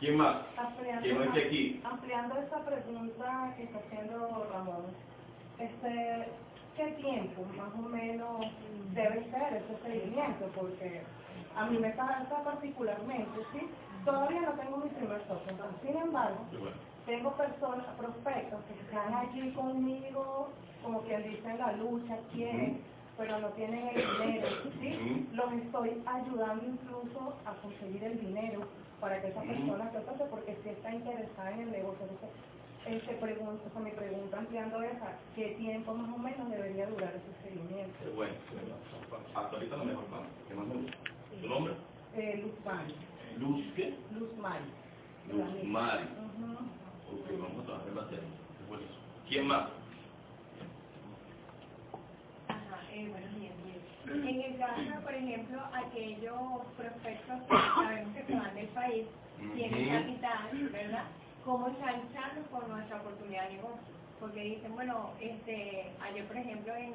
¿Quién 0.00 0.16
más? 0.16 0.36
Ampliando, 0.58 1.02
¿Quién 1.02 1.18
no 1.18 1.24
esté 1.24 1.44
aquí? 1.46 1.80
ampliando 1.84 2.36
esa 2.38 2.64
pregunta 2.64 3.54
que 3.56 3.62
está 3.62 3.78
haciendo 3.78 4.48
Ramón, 4.52 4.86
este, 5.58 6.28
¿qué 6.76 6.86
tiempo 7.00 7.42
más 7.56 7.72
o 7.74 7.88
menos 7.88 8.46
debe 8.94 9.30
ser 9.30 9.62
ese 9.64 9.82
seguimiento? 9.82 10.46
Porque 10.54 11.02
a 11.56 11.66
mí 11.66 11.78
me 11.78 11.90
pasa 11.90 12.42
particularmente, 12.44 13.40
¿sí? 13.52 13.68
Todavía 14.04 14.42
no 14.42 14.52
tengo 14.52 14.76
mi 14.78 14.90
primer 14.90 15.20
socio, 15.26 15.52
sin 15.82 15.96
embargo, 15.96 16.44
tengo 17.06 17.32
personas, 17.36 17.86
prospectos 17.98 18.60
que 18.64 18.74
están 18.74 19.14
allí 19.14 19.50
conmigo, 19.52 20.48
como 20.84 21.00
quien 21.02 21.22
dice 21.24 21.48
en 21.48 21.58
la 21.58 21.72
lucha, 21.72 22.18
quieren, 22.32 22.80
pero 23.16 23.38
no 23.38 23.48
tienen 23.50 23.88
el 23.88 23.94
dinero, 23.94 24.48
¿sí? 24.80 25.28
Los 25.32 25.52
estoy 25.54 26.02
ayudando 26.06 26.64
incluso 26.66 27.34
a 27.46 27.54
conseguir 27.62 28.04
el 28.04 28.20
dinero 28.20 28.60
para 29.00 29.20
que 29.20 29.28
esa 29.28 29.40
persona 29.40 29.90
se 29.92 30.00
pase, 30.00 30.24
porque 30.30 30.56
si 30.62 30.68
está 30.68 30.94
interesada 30.94 31.50
en 31.52 31.60
el 31.60 31.72
negocio. 31.72 32.06
Entonces, 32.08 32.30
este 32.86 33.14
pregunta, 33.16 33.64
o 33.68 33.72
sea, 33.72 33.80
mi 33.82 33.90
pregunta 33.92 34.38
ampliando 34.38 34.82
esa, 34.82 35.18
¿qué 35.34 35.54
tiempo 35.58 35.94
más 35.94 36.14
o 36.14 36.18
menos 36.18 36.50
debería 36.50 36.86
durar 36.88 37.14
ese 37.16 37.42
seguimiento? 37.48 37.96
Qué 38.02 38.10
bueno. 38.10 38.34
Hasta 39.34 39.56
ahorita 39.56 39.76
lo 39.76 39.84
mejor, 39.84 40.04
Pam. 40.06 40.24
¿Qué 40.48 40.54
más 40.54 40.66
me 40.66 40.74
gusta? 40.76 40.98
¿Tu 41.42 41.48
nombre? 41.48 41.74
Eh, 42.14 42.40
Luz 42.42 42.64
Mari, 42.64 42.94
Luz, 43.38 43.64
¿qué? 43.76 43.94
Luz 44.12 44.34
Mari. 44.38 44.64
Luz 45.32 45.64
Mari. 45.64 46.04
Ujú. 46.04 46.52
Ok, 47.20 47.30
vamos 47.40 47.62
a 47.62 47.66
trabajar 47.66 47.88
en 47.88 47.94
base 47.96 48.14
a 48.14 48.18
eso. 48.18 48.26
Es 48.62 48.68
buenísimo. 48.68 48.98
¿Quién 49.28 49.46
más? 49.48 49.68
Ajá, 52.48 52.80
eh, 52.92 53.08
buenos 53.10 53.34
días. 53.40 53.54
bien. 53.64 54.28
En 54.28 54.42
el 54.42 54.58
caso, 54.58 55.02
por 55.02 55.14
ejemplo, 55.14 55.60
aquellos 55.72 56.36
prospectos 56.76 57.42
que 57.42 57.56
sabemos 57.56 58.14
que 58.16 58.24
se 58.26 58.34
van 58.34 58.54
del 58.54 58.68
país, 58.68 59.06
tienen 59.54 59.88
capital, 59.90 60.70
¿verdad? 60.72 61.04
¿Cómo 61.46 61.68
engancharlos 61.68 62.46
con 62.48 62.68
nuestra 62.68 62.96
oportunidad 63.00 63.44
de 63.44 63.54
negocio? 63.54 63.80
Porque 64.18 64.40
dicen, 64.40 64.74
bueno, 64.74 65.12
este, 65.20 65.92
ayer, 66.02 66.26
por 66.26 66.36
ejemplo, 66.36 66.74
en, 66.74 66.94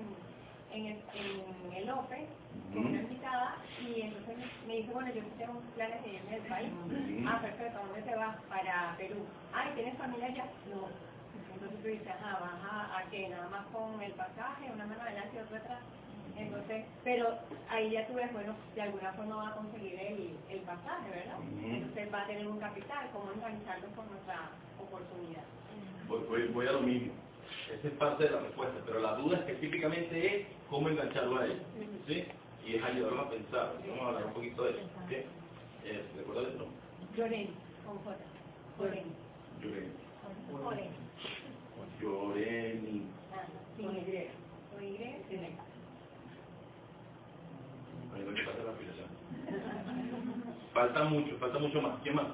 en, 0.74 0.86
el, 0.88 1.03
en 1.15 1.74
el 1.74 1.89
OPE, 1.89 2.27
con 2.74 2.86
una 2.86 3.01
invitada, 3.01 3.55
y 3.79 4.01
entonces 4.01 4.36
me 4.67 4.75
dice, 4.75 4.91
bueno, 4.91 5.10
yo 5.13 5.24
tengo 5.38 5.62
planes 5.75 6.03
de 6.03 6.10
irme 6.15 6.31
del 6.31 6.48
país. 6.50 6.70
Ah, 7.27 7.39
perfecto, 7.41 7.79
¿a 7.79 7.81
dónde 7.88 8.01
te 8.01 8.15
vas? 8.15 8.36
Para 8.50 8.96
Perú. 8.98 9.25
Ay, 9.53 9.72
¿tienes 9.75 9.98
familia 9.98 10.27
allá? 10.27 10.46
No. 10.70 10.89
Entonces 11.53 11.81
tú 11.81 11.88
dices, 11.88 12.08
ajá, 12.10 12.39
vas 12.41 12.60
a, 12.70 12.98
a 13.00 13.10
qué, 13.10 13.29
nada 13.29 13.48
más 13.50 13.65
con 13.67 14.01
el 14.01 14.12
pasaje, 14.13 14.70
una 14.74 14.86
mano 14.86 15.01
adelante 15.01 15.38
y 15.38 15.39
otra 15.39 15.58
atrás. 15.60 15.79
Entonces, 16.38 16.86
pero 17.04 17.28
ahí 17.70 17.92
ya 17.92 18.08
tú 18.08 18.14
ves, 18.14 18.32
bueno, 18.34 18.56
de 18.76 18.82
alguna 18.82 19.14
forma 19.14 19.36
va 19.36 19.48
a 19.50 19.56
conseguir 19.56 20.00
el, 20.00 20.38
el 20.50 20.60
pasaje, 20.62 21.10
¿verdad? 21.10 21.40
Ujú. 21.40 21.66
Entonces 21.68 22.14
va 22.14 22.22
a 22.24 22.28
tener 22.28 22.48
un 22.48 22.60
capital, 22.60 23.10
cómo 23.14 23.32
engancharlo 23.32 23.88
con 23.96 24.10
nuestra 24.12 24.50
oportunidad. 24.80 25.44
Voy, 26.08 26.20
voy, 26.28 26.48
voy 26.50 26.68
a 26.68 26.72
lo 26.74 26.82
mismo. 26.82 27.14
Esa 27.72 27.88
es 27.88 27.94
parte 27.96 28.24
de 28.26 28.32
la 28.32 28.40
respuesta, 28.40 28.82
pero 28.86 29.00
la 29.00 29.16
duda 29.16 29.38
específicamente 29.38 30.36
es 30.42 30.48
cómo 30.70 30.90
engancharlo 30.90 31.40
a 31.40 31.46
él. 31.46 31.62
¿Sí? 32.08 32.26
Y 32.66 32.76
es 32.76 32.84
ayudarlo 32.84 33.22
a 33.22 33.30
pensar. 33.30 33.74
Vamos 33.88 34.04
a 34.04 34.08
hablar 34.08 34.26
un 34.28 34.34
poquito 34.34 34.64
de 34.64 34.72
eso. 34.72 34.80
¿ok? 35.06 35.12
Eh, 35.84 36.06
¿Recuerda 36.18 36.42
el 36.42 36.58
nombre? 36.58 36.78
Lloreni, 37.16 37.54
con 37.86 37.98
J. 38.00 38.18
Lloreni. 38.78 39.12
Lloreni. 39.62 40.92
Lloreni. 42.02 43.08
Ajá, 43.32 43.48
Sin 43.78 43.86
Y. 43.92 44.28
Con 44.72 44.84
Y, 44.84 44.98
sin. 48.22 48.30
Ahí 48.30 48.30
lo 48.30 48.34
que 48.34 48.44
pasa 48.44 48.58
es 48.60 48.66
la 48.66 48.72
afiliación. 48.72 49.08
Falta 50.74 51.04
mucho, 51.06 51.38
falta 51.38 51.60
mucho 51.60 51.82
más. 51.82 52.00
¿Quién 52.04 52.16
más? 52.16 52.28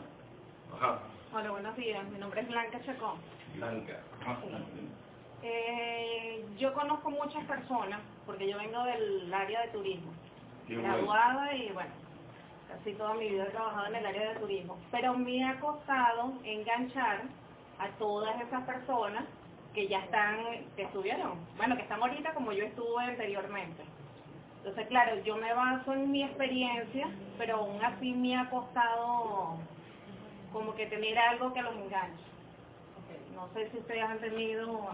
Ajá. 0.76 1.00
Hola, 1.34 1.52
buenos 1.52 1.76
días. 1.76 2.04
Mi 2.10 2.20
nombre 2.20 2.42
es 2.42 2.48
Blanca 2.48 2.82
Chacón. 2.86 3.18
Blanca. 3.56 4.00
Ajá. 4.22 4.38
Eh, 5.44 6.46
yo 6.58 6.74
conozco 6.74 7.10
muchas 7.12 7.46
personas, 7.46 8.02
porque 8.26 8.50
yo 8.50 8.58
vengo 8.58 8.84
del 8.84 9.34
área 9.34 9.62
de 9.62 9.68
turismo, 9.70 10.12
graduada 10.68 11.54
y 11.56 11.72
bueno, 11.72 11.92
casi 12.68 12.94
toda 12.94 13.14
mi 13.14 13.30
vida 13.30 13.44
he 13.44 13.52
trabajado 13.52 13.86
en 13.88 13.96
el 13.96 14.06
área 14.06 14.34
de 14.34 14.40
turismo, 14.40 14.78
pero 14.92 15.14
me 15.14 15.44
ha 15.48 15.60
costado 15.60 16.34
enganchar 16.44 17.22
a 17.78 17.88
todas 18.00 18.42
esas 18.42 18.64
personas 18.66 19.26
que 19.76 19.88
ya 19.88 20.00
están, 20.00 20.38
que 20.76 20.84
estuvieron, 20.84 21.34
bueno, 21.56 21.76
que 21.76 21.84
están 21.84 22.02
ahorita 22.02 22.34
como 22.34 22.52
yo 22.52 22.66
estuve 22.66 23.04
anteriormente. 23.04 23.84
Entonces, 24.68 24.88
claro, 24.90 25.16
yo 25.24 25.38
me 25.38 25.54
baso 25.54 25.94
en 25.94 26.12
mi 26.12 26.24
experiencia, 26.24 27.08
pero 27.38 27.56
aún 27.56 27.82
así 27.86 28.12
me 28.12 28.36
ha 28.38 28.50
costado 28.50 29.56
como 30.52 30.76
que 30.76 30.88
tener 30.88 31.18
algo 31.18 31.54
que 31.54 31.62
los 31.62 31.74
enganche. 31.74 32.22
No 33.34 33.48
sé 33.54 33.70
si 33.72 33.78
ustedes 33.78 34.04
han 34.04 34.20
tenido... 34.20 34.90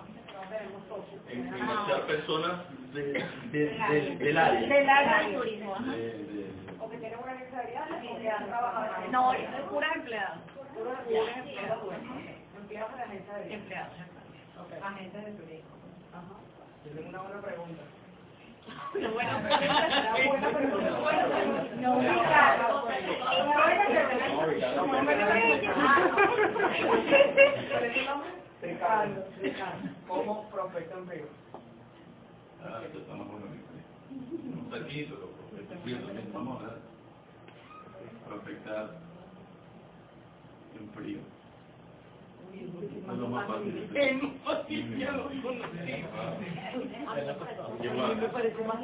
En- 1.32 1.48
Enganchar 1.56 2.06
personas 2.06 2.52
de, 2.94 3.04
de- 3.52 3.78
del- 3.90 4.18
del 4.20 4.38
área. 4.38 4.62
Del 4.62 4.90
área 4.90 5.24
del 5.24 5.36
turismo, 5.40 5.72
O 6.80 6.90
que 6.92 6.98
tienen 6.98 7.18
una 7.24 7.34
necesidad 7.34 7.88
que 8.22 8.30
han 8.30 8.46
trabajado 8.46 9.06
en 9.06 9.12
No, 9.12 9.34
es 9.34 9.50
puras 9.72 9.96
empleadas. 9.96 10.38
Puras 10.76 11.00
empleadas. 11.00 11.80
empleados 12.58 12.92
de 12.92 12.98
la 12.98 13.04
agencia 13.06 13.34
de 13.38 13.54
Empleadas. 13.56 13.92
agentes 14.84 15.26
de 15.26 15.32
turismo. 15.32 15.70
Ajá. 16.14 16.24
Bueno, 16.94 17.10
Una 17.10 17.22
buena 17.22 17.42
pregunta. 17.42 17.82
Como 30.08 30.42
en 31.00 31.10
vivo. 31.10 31.28
Ah, 32.64 32.82
esto 32.86 33.00
está 33.00 33.16
más 33.16 33.28
bueno. 33.28 33.46
No 34.56 34.64
está 34.64 34.86
aquí, 34.86 35.04
pero 35.10 35.30
prospectar, 35.52 36.00
también 36.00 36.32
vamos 36.34 36.56
a 36.56 36.60
hablar. 36.62 36.78
Prospectar 38.28 38.90
en 40.80 40.90
frío. 40.92 41.20
Es 42.54 43.18
lo 43.18 43.28
más 43.28 43.48
fácil. 43.48 43.90
en 43.96 44.40
posición. 44.40 45.24
¿Quién 47.82 47.98
más? 47.98 48.12
parece 48.32 48.64
más 48.64 48.78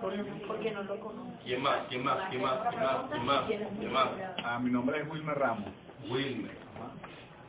porque 0.00 0.70
no 0.72 0.82
lo 0.82 1.00
conozco. 1.00 1.32
¿Quién 1.44 1.62
más? 1.62 1.78
¿Quién 1.88 2.04
más? 2.04 2.28
¿Quién 2.30 2.42
más? 2.42 2.58
¿Quién 2.68 2.82
más? 2.82 3.10
¿Quién 3.10 3.24
más? 3.26 3.44
¿Quién 3.78 3.92
más? 3.92 4.08
Ah, 4.44 4.58
mi 4.58 4.70
nombre 4.70 5.00
es 5.00 5.08
Wilmer 5.10 5.38
Ramos. 5.38 5.68
Wilmer. 6.10 6.56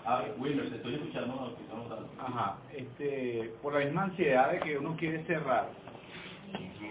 Ah, 0.06 0.24
Wilmer, 0.38 0.70
te 0.70 0.76
estoy 0.76 0.96
escuchando 0.96 1.48
lo 1.50 1.56
que 1.56 1.64
estamos 1.64 1.90
dando. 1.90 2.10
Ajá. 2.20 2.58
Este, 2.74 3.54
por 3.62 3.74
la 3.74 3.86
misma 3.86 4.04
ansiedad 4.04 4.52
de 4.52 4.60
que 4.60 4.78
uno 4.78 4.98
quiere 4.98 5.24
cerrar, 5.26 5.70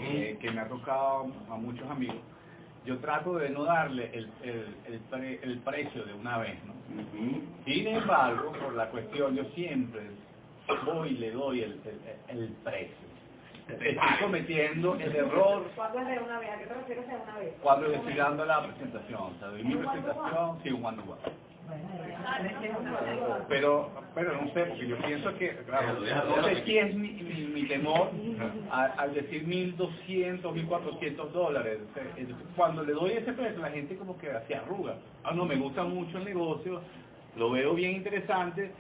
eh, 0.01 0.39
que 0.41 0.51
me 0.51 0.61
ha 0.61 0.69
tocado 0.69 1.27
a 1.51 1.57
muchos 1.57 1.89
amigos, 1.91 2.17
yo 2.85 2.99
trato 2.99 3.37
de 3.39 3.51
no 3.51 3.65
darle 3.65 4.11
el, 4.15 4.31
el, 4.43 4.77
el, 4.87 5.01
pre- 5.11 5.41
el 5.43 5.59
precio 5.61 6.05
de 6.05 6.15
una 6.15 6.39
vez, 6.39 6.59
¿no? 6.65 6.75
Sin 7.65 7.87
embargo, 7.87 8.53
por 8.53 8.75
la 8.75 8.89
cuestión, 8.91 9.35
yo 9.37 9.45
siempre 9.55 10.01
voy 10.85 11.11
y 11.11 11.19
le 11.19 11.31
doy 11.33 11.63
el, 11.63 11.81
el, 12.29 12.39
el 12.39 12.49
precio. 12.65 12.97
Estoy 13.69 13.97
cometiendo 14.21 14.95
el 14.97 15.15
error 15.17 15.65
¿Cuándo 15.77 16.01
es 16.01 16.09
de 16.09 16.19
una 16.19 16.39
vez? 16.41 16.51
¿A 16.51 16.59
qué 16.59 16.67
te 16.67 16.75
refieres 16.75 17.09
de 17.09 17.15
una 17.15 17.39
vez? 17.39 17.55
cuando 17.63 17.87
estoy 17.87 18.15
dando 18.15 18.45
la 18.45 18.67
presentación. 18.67 19.21
O 19.23 19.39
sea, 19.39 19.49
doy 19.49 19.65
mi 19.65 19.75
presentación, 19.77 20.59
sí, 20.63 20.71
un 20.71 20.85
one 20.85 20.97
to 20.99 21.11
one. 21.13 21.21
Pero, 23.49 23.91
pero 24.15 24.33
no 24.43 24.53
sé, 24.53 24.65
porque 24.65 24.87
yo 24.87 24.97
pienso 24.99 25.35
que, 25.39 25.57
claro, 25.67 26.01
no 26.37 26.45
sé 26.45 26.65
si 26.65 26.79
es 26.79 26.95
mi, 26.95 27.09
mi, 27.11 27.47
mi 27.49 27.63
temor 27.69 28.11
a- 28.71 28.85
al 28.99 29.15
decir 29.15 29.47
1.200, 29.47 30.43
1.400 30.43 31.33
dólares. 31.33 31.79
Cuando 32.57 32.85
le 32.85 32.93
doy 32.93 33.13
ese 33.13 33.33
precio, 33.33 33.61
la 33.61 33.71
gente 33.71 33.97
como 33.97 34.19
que 34.19 34.29
se 34.49 34.55
arruga. 34.55 34.97
Ah, 35.25 35.33
no, 35.35 35.45
me 35.45 35.57
gusta 35.57 35.85
mucho 35.85 36.19
el 36.19 36.25
negocio, 36.25 36.81
lo 37.37 37.51
veo 37.51 37.75
bien 37.75 37.93
interesante, 37.93 38.73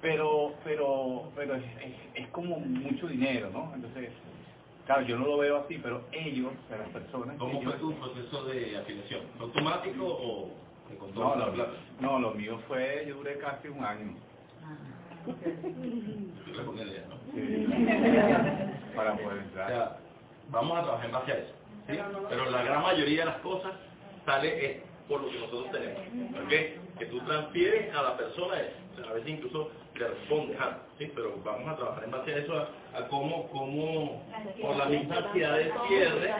pero 0.00 0.54
pero 0.64 1.30
pero 1.36 1.54
es, 1.56 1.62
es- 1.82 2.22
es 2.24 2.28
como 2.28 2.58
mucho 2.58 3.06
dinero, 3.08 3.50
¿no? 3.52 3.72
Entonces, 3.74 4.10
claro, 4.86 5.02
yo 5.02 5.18
no 5.18 5.26
lo 5.26 5.38
veo 5.38 5.58
así, 5.58 5.78
pero 5.82 6.02
ellos, 6.12 6.52
las 6.70 6.88
personas... 6.90 7.36
¿Cómo 7.38 7.62
fue 7.62 7.72
tu 7.78 7.94
proceso 7.94 8.44
de 8.44 8.76
afiliación? 8.78 9.22
¿Fue 9.36 9.46
automático 9.46 10.04
o 10.06 10.50
No, 11.14 11.36
lo, 11.36 11.52
plata? 11.52 11.72
no, 12.00 12.18
lo 12.18 12.30
mío 12.32 12.58
fue, 12.68 13.04
yo 13.08 13.16
duré 13.16 13.38
casi 13.38 13.68
un 13.68 13.84
año. 13.84 14.14
Yo 15.26 16.52
le 16.54 16.62
ponía 16.64 16.84
idea, 16.84 17.04
¿no? 17.08 17.16
para 18.96 19.14
poder 19.16 19.38
O 19.38 19.40
entrar. 19.42 19.68
sea, 19.68 19.96
vamos 20.50 20.78
a 20.78 20.82
trabajar 20.82 21.06
en 21.06 21.12
base 21.12 21.32
a 21.32 21.34
eso. 21.38 21.52
¿sí? 21.88 21.98
Pero 22.28 22.50
la 22.50 22.62
gran 22.62 22.82
mayoría 22.82 23.20
de 23.20 23.26
las 23.26 23.38
cosas 23.38 23.72
sale 24.26 24.66
es 24.66 24.82
por 25.08 25.22
lo 25.22 25.30
que 25.30 25.38
nosotros 25.40 25.70
tenemos. 25.72 26.00
¿ok? 26.44 26.98
Que 26.98 27.06
tú 27.06 27.20
transfieres 27.20 27.94
a 27.94 28.02
la 28.02 28.16
persona 28.16 28.60
eso. 28.60 28.76
O 28.92 28.96
sea, 29.02 29.10
a 29.10 29.14
veces 29.14 29.30
incluso 29.30 29.70
le 29.94 30.08
respondes 30.08 30.60
algo. 30.60 30.80
¿sí? 30.98 31.10
Pero 31.14 31.40
vamos 31.44 31.68
a 31.68 31.76
trabajar 31.76 32.04
en 32.04 32.10
base 32.10 32.34
a 32.34 32.38
eso, 32.38 32.54
a, 32.56 32.98
a 32.98 33.08
cómo, 33.08 33.48
cómo, 33.50 34.22
por 34.60 34.76
la 34.76 34.86
misma 34.86 35.16
ansiedad 35.18 35.56
del 35.56 35.72
cierre, 35.88 36.34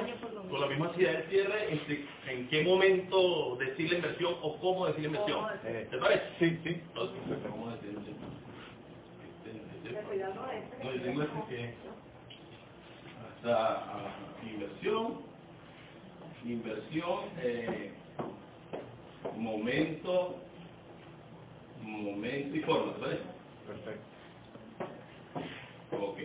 por 0.50 0.60
la 0.60 0.66
misma 0.66 0.88
ansiedad 0.88 1.12
del 1.12 1.28
cierre, 1.28 1.74
este, 1.74 2.06
en 2.28 2.48
qué 2.48 2.62
momento 2.62 3.56
decir 3.56 3.90
la 3.90 3.96
inversión 3.96 4.34
o 4.42 4.56
cómo 4.58 4.86
decir 4.86 5.02
la 5.02 5.08
inversión. 5.08 5.46
¿Te 5.62 5.98
parece? 5.98 6.24
Sí, 6.38 6.60
sí. 6.64 6.82
Entonces, 6.88 7.18
¿cómo 7.50 7.70
decir 7.70 7.92
la 7.92 8.00
inversión? 8.00 8.44
No, 10.82 10.92
yo 10.92 11.02
tengo 11.02 11.22
este 11.22 11.40
que 11.48 11.74
hasta 13.36 13.74
ah, 13.74 14.16
inversión, 14.42 15.20
inversión, 16.44 17.20
eh, 17.38 17.92
momento, 19.36 20.36
momento 21.82 22.56
y 22.56 22.60
forma, 22.60 22.94
¿te 22.94 23.00
parece? 23.00 23.33
Perfecto. 23.66 24.06
Ok. 25.92 26.18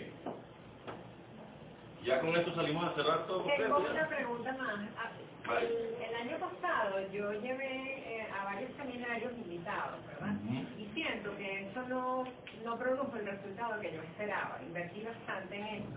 Ya 2.03 2.19
con 2.21 2.35
esto 2.35 2.53
salimos 2.55 2.83
a 2.85 2.95
cerrar 2.95 3.27
todo 3.27 3.43
Tengo 3.45 3.77
una 3.79 4.07
pregunta 4.07 4.51
más. 4.53 4.79
Ah, 4.97 5.11
Vale. 5.47 5.67
El, 5.67 6.03
el 6.03 6.15
año 6.15 6.37
pasado 6.39 6.99
yo 7.11 7.33
llevé 7.33 8.19
eh, 8.21 8.27
a 8.31 8.45
varios 8.45 8.71
seminarios 8.77 9.33
invitados, 9.33 10.05
¿verdad? 10.07 10.35
Y 10.77 10.85
siento 10.93 11.35
que 11.37 11.67
eso 11.69 11.81
no, 11.87 12.23
no 12.63 12.77
produjo 12.77 13.15
el 13.17 13.25
resultado 13.25 13.79
que 13.81 13.93
yo 13.93 14.01
esperaba. 14.03 14.59
Invertí 14.63 15.03
bastante 15.03 15.55
en 15.55 15.65
eso. 15.65 15.89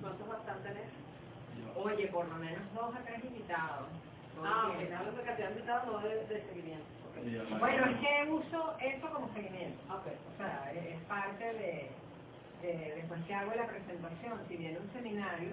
¿Cuántos 0.00 0.28
bastante 0.28 0.68
en 0.70 0.76
eso? 0.78 1.80
Oye, 1.80 2.06
por 2.08 2.28
lo 2.28 2.36
menos 2.36 2.62
dos 2.74 2.94
a 2.94 3.02
tres 3.04 3.24
invitados. 3.24 3.88
Ah, 4.44 4.68
ok, 4.70 4.92
hablo 4.92 5.12
de 5.12 5.22
cantidad 5.24 5.48
de 5.48 5.54
invitados, 5.54 5.86
no 5.86 5.98
de, 6.00 6.26
de 6.26 6.46
seguimiento. 6.48 6.86
Bueno, 7.60 7.86
es 7.86 7.96
que 8.00 8.30
uso 8.32 8.76
eso 8.80 9.10
como 9.12 9.34
seguimiento. 9.34 9.82
O 10.34 10.36
sea, 10.38 10.72
es 10.72 11.00
parte 11.04 11.44
de, 11.44 11.90
de- 12.62 12.94
después 12.96 13.24
que 13.26 13.34
hago 13.34 13.54
la 13.54 13.66
presentación, 13.68 14.40
si 14.48 14.56
viene 14.56 14.78
un 14.80 14.92
seminario 14.92 15.52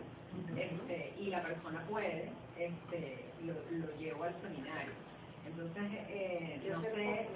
este, 0.57 1.13
y 1.19 1.27
la 1.27 1.43
persona 1.43 1.85
puede, 1.89 2.31
este, 2.57 3.33
lo, 3.43 3.53
lo 3.71 3.91
llevo 3.97 4.23
al 4.23 4.41
seminario. 4.41 4.93
Entonces, 5.45 5.83
eh, 6.09 6.61
Yo 6.63 6.75
no 6.77 6.81
sé 6.83 7.27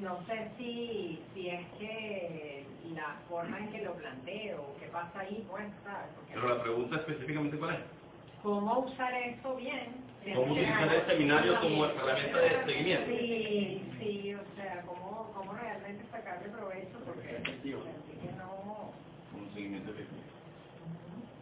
no 0.00 0.26
sé 0.26 0.52
si, 0.58 1.24
si 1.34 1.48
es 1.50 1.66
que 1.78 2.66
la 2.94 3.22
forma 3.28 3.58
en 3.58 3.72
que 3.72 3.82
lo 3.82 3.94
planteo, 3.96 4.76
qué 4.80 4.86
pasa 4.88 5.20
ahí, 5.20 5.46
pues, 5.50 5.66
¿sabes? 5.84 6.10
Porque 6.16 6.34
Pero 6.34 6.48
la 6.56 6.62
pregunta 6.62 6.96
específicamente 6.96 7.58
cuál 7.58 7.74
es. 7.76 7.97
¿Cómo 8.42 8.78
usar 8.80 9.12
eso 9.14 9.56
bien? 9.56 10.06
¿Cómo 10.34 10.52
utilizar 10.52 10.94
el 10.94 11.06
seminario 11.06 11.60
como 11.60 11.84
herramienta 11.86 12.38
de 12.38 12.64
seguimiento? 12.66 13.06
Sí, 13.10 13.92
sí, 13.98 14.34
o 14.34 14.44
sea, 14.54 14.82
cómo, 14.86 15.32
cómo 15.34 15.52
realmente 15.54 16.04
sacarle 16.10 16.48
provecho, 16.50 16.98
porque 17.04 17.36
Efectivo. 17.36 17.82
sentí 17.84 18.12
que 18.20 18.32
no... 18.34 18.92
Un 19.34 19.54
seguimiento 19.54 19.90
efectivo. 19.92 20.22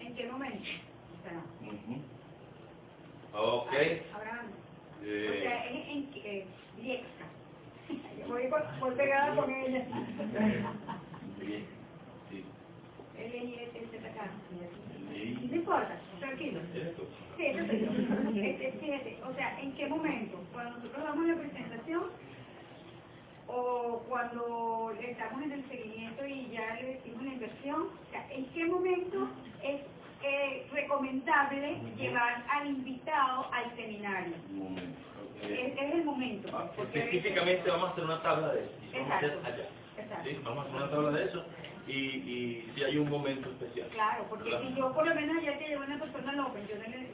¿En 0.00 0.14
qué 0.16 0.26
momento? 0.28 0.68
O 1.18 1.22
sea, 1.22 1.44
Ujú. 1.60 2.02
Ok. 3.32 3.72
Abraham. 4.14 4.52
Eh, 5.02 5.28
O 5.28 5.42
sea, 5.42 5.66
es 5.66 5.88
en 5.88 6.12
que 6.12 6.38
eh, 6.38 6.48
Liexa. 6.78 7.26
Yo 8.18 8.28
voy, 8.28 8.48
por- 8.48 8.78
voy 8.80 8.94
pegada 8.94 9.36
con 9.36 9.50
ella. 9.52 9.86
bien. 11.40 11.66
Sí. 12.30 12.44
Él 13.18 13.32
es 13.60 13.74
este 13.82 13.98
acá. 14.08 14.30
No 14.50 15.56
importa, 15.56 16.00
tranquilo. 16.26 16.60
Sí, 17.36 17.46
eso 17.46 17.64
yo. 17.72 18.40
Este, 18.42 18.72
fíjate, 18.80 19.18
o 19.28 19.34
sea, 19.34 19.60
¿en 19.60 19.72
qué 19.74 19.86
momento? 19.88 20.38
Cuando 20.52 20.76
nosotros 20.78 21.04
damos 21.04 21.26
la 21.26 21.34
presentación 21.36 22.04
o 23.48 24.02
cuando 24.08 24.92
estamos 25.00 25.42
en 25.42 25.52
el 25.52 25.68
seguimiento 25.68 26.26
y 26.26 26.48
ya 26.50 26.74
le 26.74 26.94
decimos 26.94 27.22
la 27.22 27.32
inversión, 27.32 27.82
o 27.82 28.10
sea, 28.10 28.26
¿en 28.30 28.46
qué 28.46 28.64
momento 28.64 29.28
es 29.62 29.80
eh, 30.22 30.66
recomendable 30.72 31.78
llevar 31.96 32.44
al 32.50 32.68
invitado 32.68 33.46
al 33.52 33.74
seminario? 33.76 34.34
Un 34.50 34.58
momento. 34.70 34.98
ok. 35.22 35.42
Es, 35.50 35.72
es 35.78 35.94
el 35.94 36.04
momento. 36.04 36.48
Ah, 36.52 36.70
porque- 36.74 36.98
Específicamente 36.98 37.70
vamos 37.70 37.90
a 37.90 37.92
hacer 37.92 38.04
una 38.04 38.22
tabla 38.22 38.52
de 38.54 38.60
eso. 38.64 38.72
vamos 38.92 39.10
a 39.12 39.16
hacer 39.16 39.30
Exacto. 39.30 39.46
allá. 39.54 39.68
Exacto. 39.98 40.28
¿sí? 40.28 40.40
Vamos 40.42 40.58
a 40.58 40.68
hacer 40.68 40.76
una 40.82 40.90
tabla 40.90 41.10
de 41.12 41.24
eso 41.24 41.44
y, 41.86 41.92
y 41.92 42.72
si 42.74 42.84
hay 42.84 42.98
un 42.98 43.08
momento 43.08 43.50
especial. 43.50 43.88
Claro, 43.90 44.26
porque 44.28 44.50
¿verdad? 44.50 44.68
si 44.68 44.74
yo 44.74 44.92
por 44.94 45.06
lo 45.06 45.14
menos 45.14 45.42
ya 45.44 45.58
que 45.58 45.68
llevo 45.68 45.84
una 45.84 45.98
persona 45.98 46.30
al 46.32 46.40
Open, 46.40 46.66
yo 46.68 46.76
no 46.76 46.82
le, 46.88 47.10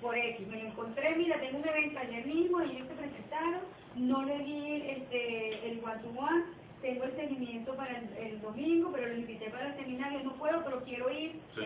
por 0.00 0.16
X, 0.16 0.48
me 0.48 0.62
lo 0.62 0.68
encontré, 0.70 1.16
mira, 1.16 1.40
tengo 1.40 1.58
un 1.58 1.68
evento 1.68 1.98
ayer 2.00 2.26
mismo 2.26 2.62
y 2.62 2.70
ellos 2.76 2.88
se 2.88 2.94
presentaron, 2.94 3.60
no 3.96 4.22
le 4.24 4.38
di 4.40 4.82
este, 4.90 5.70
el 5.70 5.84
one 5.84 6.02
to 6.02 6.08
one, 6.10 6.44
tengo 6.82 7.04
el 7.04 7.16
seguimiento 7.16 7.74
para 7.76 7.98
el, 7.98 8.08
el 8.16 8.40
domingo, 8.42 8.92
pero 8.92 9.08
lo 9.08 9.16
invité 9.16 9.50
para 9.50 9.68
el 9.68 9.76
seminario, 9.76 10.20
no 10.24 10.34
puedo, 10.34 10.64
pero 10.64 10.82
quiero 10.84 11.10
ir. 11.10 11.40
Sí. 11.54 11.62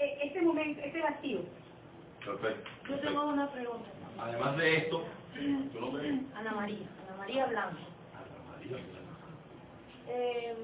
E- 0.00 0.18
Este 0.26 0.42
momento, 0.42 0.80
este 0.82 1.02
vacío. 1.02 1.40
Perfecto. 2.24 2.70
Yo 2.84 2.88
perfecto. 2.88 3.08
tengo 3.08 3.26
una 3.28 3.50
pregunta. 3.52 3.88
Además 4.18 4.56
de 4.56 4.76
esto, 4.76 5.04
¿tu 5.72 5.80
nombre? 5.80 6.20
Ana 6.34 6.52
María, 6.52 6.86
Ana 7.06 7.16
María 7.18 7.46
Blanco. 7.46 7.78
Ana 8.14 8.50
María. 8.56 8.76
Eh, 10.08 10.54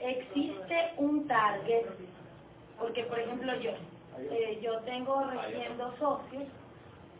existe 0.00 0.92
un 0.96 1.26
target, 1.28 1.86
porque 2.78 3.04
por 3.04 3.18
ejemplo 3.18 3.54
yo, 3.60 3.72
eh, 4.18 4.58
yo 4.62 4.78
tengo 4.80 5.22
recién 5.24 5.76
dos 5.78 5.94
socios, 5.98 6.44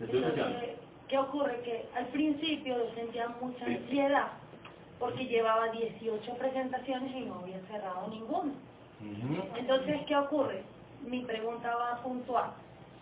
entonces, 0.01 0.79
¿qué 1.09 1.19
ocurre? 1.19 1.61
Que 1.63 1.87
al 1.95 2.07
principio 2.09 2.77
yo 2.79 2.95
sentía 2.95 3.29
mucha 3.41 3.67
ansiedad, 3.67 4.29
porque 4.99 5.27
llevaba 5.27 5.69
18 5.71 6.35
presentaciones 6.35 7.15
y 7.15 7.21
no 7.21 7.41
había 7.41 7.61
cerrado 7.71 8.09
ninguna. 8.09 8.53
Entonces, 9.57 10.01
¿qué 10.07 10.17
ocurre? 10.17 10.65
Mi 11.07 11.23
pregunta 11.25 11.75
va 11.75 12.03
puntual. 12.03 12.53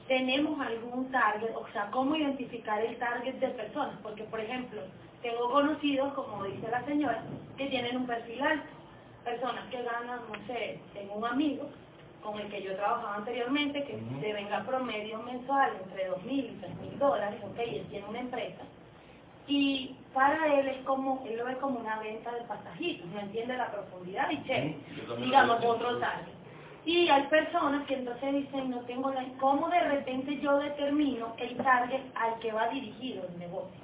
¿Tenemos 0.06 0.60
algún 0.60 1.10
target? 1.10 1.54
O 1.54 1.66
sea, 1.72 1.90
¿cómo 1.90 2.16
identificar 2.16 2.80
el 2.84 2.96
target 2.98 3.34
de 3.36 3.48
personas? 3.48 3.96
Porque, 4.02 4.24
por 4.24 4.40
ejemplo, 4.40 4.80
tengo 5.22 5.50
conocidos, 5.50 6.14
como 6.14 6.44
dice 6.44 6.68
la 6.70 6.84
señora, 6.86 7.22
que 7.56 7.66
tienen 7.66 7.96
un 7.96 8.06
perfil 8.06 8.40
alto. 8.42 8.66
Personas 9.28 9.64
que 9.70 9.82
ganan, 9.82 10.20
no 10.26 10.46
sé, 10.46 10.80
tengo 10.94 11.16
un 11.16 11.24
amigo 11.26 11.68
con 12.22 12.40
el 12.40 12.48
que 12.48 12.62
yo 12.62 12.74
trabajaba 12.76 13.16
anteriormente, 13.16 13.84
que 13.84 13.96
Ujú. 13.96 14.20
le 14.22 14.32
venga 14.32 14.64
promedio 14.64 15.18
mensual 15.18 15.72
entre 15.84 16.10
2.000 16.10 16.32
y 16.32 16.58
3.000 16.62 16.98
dólares, 16.98 17.38
ok, 17.44 17.58
él 17.58 17.86
tiene 17.90 18.06
una 18.08 18.20
empresa. 18.20 18.62
Y 19.46 19.96
para 20.14 20.46
él 20.54 20.68
es 20.68 20.78
como, 20.84 21.22
él 21.26 21.36
lo 21.36 21.44
ve 21.44 21.58
como 21.58 21.78
una 21.78 21.98
venta 22.00 22.32
de 22.32 22.40
pasajitos, 22.42 23.06
no 23.08 23.20
entiende 23.20 23.54
la 23.56 23.70
profundidad 23.70 24.30
y 24.30 24.42
che, 24.44 24.76
digamos 25.18 25.62
otro 25.62 25.98
target. 25.98 26.32
Y 26.86 27.10
hay 27.10 27.24
personas 27.24 27.86
que 27.86 27.96
entonces 27.96 28.32
dicen, 28.32 28.70
no 28.70 28.80
tengo 28.86 29.10
la... 29.10 29.22
¿Cómo 29.38 29.68
de 29.68 29.80
repente 29.80 30.40
yo 30.40 30.58
determino 30.58 31.34
el 31.36 31.54
target 31.58 32.00
al 32.14 32.38
que 32.38 32.50
va 32.50 32.68
dirigido 32.68 33.24
el 33.28 33.38
negocio? 33.38 33.80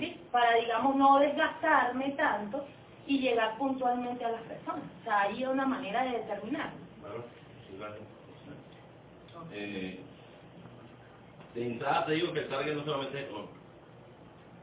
¿sí? 0.00 0.20
Para, 0.32 0.56
digamos, 0.56 0.96
no 0.96 1.20
desgastarme 1.20 2.10
tanto 2.12 2.64
y 3.06 3.18
llegar 3.20 3.56
puntualmente 3.58 4.24
a 4.24 4.30
las 4.32 4.42
personas. 4.42 4.84
O 5.00 5.04
sea, 5.04 5.22
hay 5.22 5.44
una 5.44 5.66
manera 5.66 6.04
de 6.04 6.18
determinarlo. 6.18 6.78
Claro, 7.00 7.24
sí, 7.68 7.76
claro. 7.76 7.94
Eh, 9.52 10.00
de 11.54 11.66
entrada 11.66 12.06
te 12.06 12.12
digo 12.12 12.32
que 12.32 12.40
el 12.40 12.48
target 12.48 12.74
no 12.74 12.84
solamente 12.84 13.18
es 13.18 13.24
económico. 13.26 13.52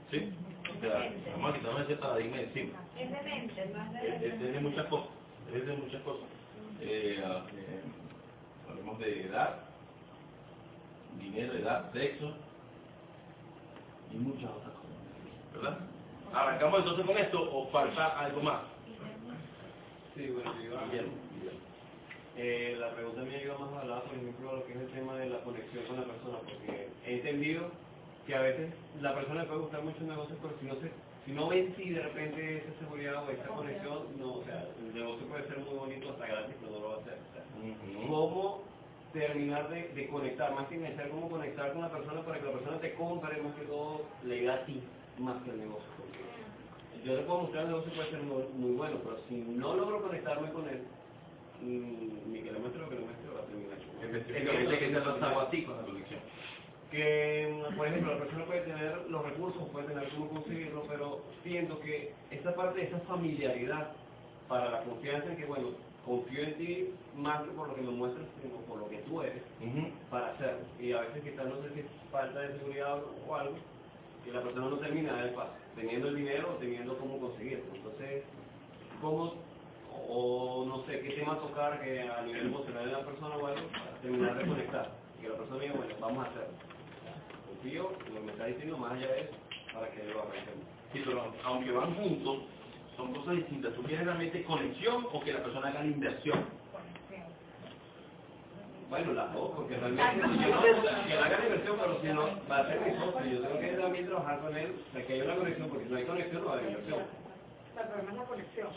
¿Sí? 0.10 0.34
O 0.78 0.82
sea, 0.82 1.12
vamos 1.34 1.52
a 1.52 1.58
quitarnos 1.58 1.82
ese 1.84 1.96
paradigma 1.96 2.38
de 2.38 2.44
encima. 2.44 2.80
Es 3.00 3.12
de 3.12 3.22
mente, 3.22 3.66
más 3.74 3.96
Es, 4.04 4.22
de... 4.22 4.28
es 4.28 4.54
de 4.54 4.60
muchas 4.60 4.86
cosas. 4.88 5.10
Es 5.54 5.66
de 5.66 5.78
muchas 5.78 6.02
cosas. 6.02 6.28
Eh, 6.82 7.24
ah, 7.26 7.46
eh, 7.56 7.82
hablemos 8.70 9.00
de 9.00 9.28
edad, 9.28 9.60
dinero, 11.20 11.54
edad, 11.54 11.92
sexo 11.94 12.34
y 14.12 14.18
muchas 14.18 14.50
otras 14.50 14.74
cosas. 14.74 15.54
¿Verdad? 15.54 15.78
¿Arrancamos 16.34 16.80
entonces 16.80 17.06
con 17.06 17.18
esto 17.18 17.50
o 17.52 17.68
falta 17.68 18.20
algo 18.20 18.42
más? 18.42 18.62
Sí, 20.16 20.28
bueno, 20.28 20.54
yo 20.62 20.72
iba-. 20.72 20.82
Eh, 22.38 22.78
la 22.80 22.92
pregunta 22.96 23.22
mía 23.22 23.44
iba 23.44 23.58
más 23.58 23.74
hablada, 23.74 24.04
por 24.04 24.16
ejemplo, 24.16 24.50
a 24.50 24.54
lo 24.54 24.66
que 24.66 24.74
es 24.74 24.80
el 24.80 24.88
tema 24.92 25.16
de 25.18 25.30
la 25.30 25.40
conexión 25.40 25.84
con 25.86 25.98
la 25.98 26.06
persona, 26.06 26.38
porque 26.40 26.88
he 27.06 27.16
entendido 27.16 27.70
que 28.26 28.36
a 28.36 28.42
veces 28.42 28.74
la 29.02 29.14
persona 29.14 29.42
le 29.42 29.48
puede 29.48 29.62
gustar 29.62 29.84
mucho 29.84 29.98
el 30.00 30.08
negocio, 30.08 30.38
pero 30.42 30.56
si 30.60 30.66
no 30.66 30.76
se, 30.76 30.92
si 31.26 31.32
no 31.34 31.50
ven 31.50 31.76
si 31.76 31.90
de 31.90 32.02
repente 32.02 32.58
esa 32.60 32.80
seguridad 32.80 33.26
o 33.28 33.32
esa 33.32 33.48
conexión, 33.48 34.18
no, 34.18 34.36
o 34.36 34.44
sea, 34.46 34.66
el 34.80 34.94
negocio 34.94 35.28
puede 35.28 35.48
ser 35.48 35.60
muy 35.60 35.76
bonito 35.76 36.10
hasta 36.10 36.28
gratis, 36.28 36.56
pero 36.62 36.72
no 36.72 36.80
lo 36.80 36.90
va 36.90 36.96
a 36.96 37.00
hacer. 37.00 37.18
o 37.20 37.34
sea, 37.34 38.08
¿Cómo 38.08 38.64
terminar 39.12 39.70
de, 39.70 39.90
de 39.90 40.08
conectar, 40.08 40.54
más 40.54 40.68
que 40.68 40.76
enganchar, 40.76 41.10
cómo 41.10 41.30
conectar 41.30 41.74
con 41.74 41.82
la 41.82 41.92
persona 41.92 42.22
para 42.22 42.40
que 42.40 42.46
la 42.46 42.54
persona 42.54 42.80
te 42.80 42.94
compre, 42.94 43.42
más 43.42 43.54
que 43.56 43.66
todo, 43.66 44.06
la 44.24 44.36
idea 44.36 44.54
a 44.54 44.66
ti, 44.66 44.82
más 45.20 45.42
que 45.44 45.52
el 45.52 45.60
negocio? 45.60 45.90
Porque 45.98 47.06
yo 47.06 47.16
le 47.16 47.22
puedo 47.24 47.42
mostrar 47.42 47.64
el 47.66 47.72
negocio 47.72 47.94
puede 47.94 48.10
ser 48.10 48.24
muy, 48.24 48.44
muy 48.56 48.72
bueno, 48.78 48.98
pero 49.04 49.18
si 49.28 49.36
no 49.36 49.76
logro 49.76 50.02
conectarme 50.02 50.52
con 50.52 50.68
él, 50.68 50.84
mm, 51.62 52.32
mi 52.32 52.42
kilómetro, 52.42 52.90
kilómetro 52.90 53.34
va 53.36 53.42
a 53.42 53.46
terminar. 53.46 53.78
Específicamente, 54.02 54.80
¿qué 54.80 54.88
te 54.88 54.98
ha 54.98 55.04
pasado 55.04 55.40
a 55.42 55.50
ti 55.50 55.64
con 55.64 55.78
la 55.78 55.84
conexión? 55.84 56.20
Que, 56.92 57.64
por 57.78 57.88
ejemplo, 57.88 58.14
la 58.14 58.20
persona 58.20 58.46
puede 58.46 58.62
tener 58.62 59.10
los 59.10 59.24
recursos, 59.24 59.64
puede 59.72 59.88
tener 59.88 60.10
cómo 60.10 60.30
conseguirlo, 60.30 60.84
pero 60.90 61.22
siento 61.44 61.80
que 61.80 62.14
esa 62.32 62.54
parte, 62.54 62.84
esa 62.84 63.00
familiaridad 63.02 63.94
para 64.50 64.70
la 64.70 64.84
confianza 64.84 65.30
en 65.30 65.38
que, 65.38 65.46
bueno, 65.46 65.70
confío 66.06 66.44
en 66.44 66.58
ti 66.58 66.90
más 67.16 67.44
que 67.44 67.52
por 67.52 67.70
lo 67.70 67.76
que 67.76 67.82
me 67.82 67.92
muestras, 67.92 68.28
sino 68.42 68.56
por 68.62 68.80
lo 68.80 68.90
que 68.90 68.98
tú 69.00 69.22
eres, 69.22 69.44
para 70.10 70.34
hacerlo. 70.34 70.66
Y 70.80 70.92
a 70.94 71.02
veces 71.02 71.24
quizás 71.24 71.46
no 71.46 71.62
sé 71.62 71.74
si 71.74 71.80
es 71.82 71.86
falta 72.12 72.40
de 72.40 72.58
seguridad 72.58 73.00
o 73.28 73.36
algo, 73.36 73.56
que 74.24 74.32
la 74.32 74.42
persona 74.42 74.70
no 74.70 74.78
termina 74.78 75.24
de 75.24 75.30
paso, 75.30 75.52
teniendo 75.76 76.10
el 76.10 76.16
dinero 76.16 76.52
o 76.52 76.60
teniendo 76.60 76.98
cómo 76.98 77.20
conseguirlo. 77.20 77.66
Entonces, 77.76 78.24
¿cómo, 79.02 79.34
o 80.08 80.66
no 80.68 80.86
sé, 80.86 81.02
qué 81.02 81.12
tema 81.12 81.40
tocar 81.40 81.82
que 81.82 82.02
a 82.02 82.22
nivel 82.22 82.48
emocional 82.48 82.86
de 82.86 82.92
la 82.92 83.06
persona 83.06 83.36
o 83.36 83.48
algo, 83.48 83.68
terminar 84.02 84.38
de 84.38 84.48
conectar? 84.48 84.92
Y 85.18 85.24
que 85.24 85.30
la 85.30 85.38
persona 85.38 85.62
diga, 85.62 85.74
bueno, 85.76 85.96
vamos 86.00 86.26
a 86.26 86.30
hacerlo. 86.30 86.54
Confío 87.48 87.92
en 88.08 88.14
lo 88.14 88.20
que 88.20 88.26
me 88.26 88.32
está 88.32 88.46
diciendo 88.46 88.78
más 88.78 88.92
allá 88.94 89.08
de 89.08 89.22
eso, 89.22 89.34
para 89.74 89.90
que 89.92 90.04
lo 90.04 90.22
arranquemos. 90.22 90.66
Sí, 90.94 91.02
pero 91.06 91.34
aunque 91.44 91.72
van 91.72 91.96
juntos, 91.96 92.40
son 92.98 93.14
cosas 93.14 93.36
distintas. 93.38 93.74
¿Tú 93.74 93.84
quieres 93.84 94.06
realmente 94.06 94.44
conexión 94.44 95.08
o 95.12 95.22
que 95.22 95.34
la 95.34 95.44
persona 95.44 95.70
haga 95.70 95.80
la 95.80 95.90
inversión? 95.90 96.61
Bueno, 98.92 99.14
las 99.14 99.34
dos, 99.34 99.54
porque 99.56 99.78
realmente 99.78 100.22
si 100.22 100.50
yo 100.50 100.56
no, 100.56 100.64
que 101.08 101.14
haga 101.16 101.40
la 101.40 101.46
inversión, 101.46 101.78
pero 101.82 102.02
si 102.02 102.08
no, 102.10 102.48
va 102.52 102.58
a 102.60 102.68
ser 102.68 102.82
mi 102.82 103.00
socio. 103.00 103.26
Yo 103.32 103.42
tengo 103.42 103.60
que 103.62 103.68
también 103.70 104.08
trabajar 104.08 104.42
con 104.42 104.58
él, 104.58 104.86
de 104.94 105.06
que 105.08 105.14
haya 105.16 105.26
una 105.26 105.38
conexión, 105.38 105.70
porque 105.70 105.86
si 105.86 105.92
no 105.92 105.98
hay 105.98 106.06
conexión, 106.06 106.42
no 106.44 106.48
va 106.50 106.54
a 106.54 106.60
haber 106.60 106.70
inversión. 106.72 107.00
El 107.76 107.88
problema 107.88 108.12
es 108.12 108.18
la 108.18 108.26
conexión. 108.26 108.70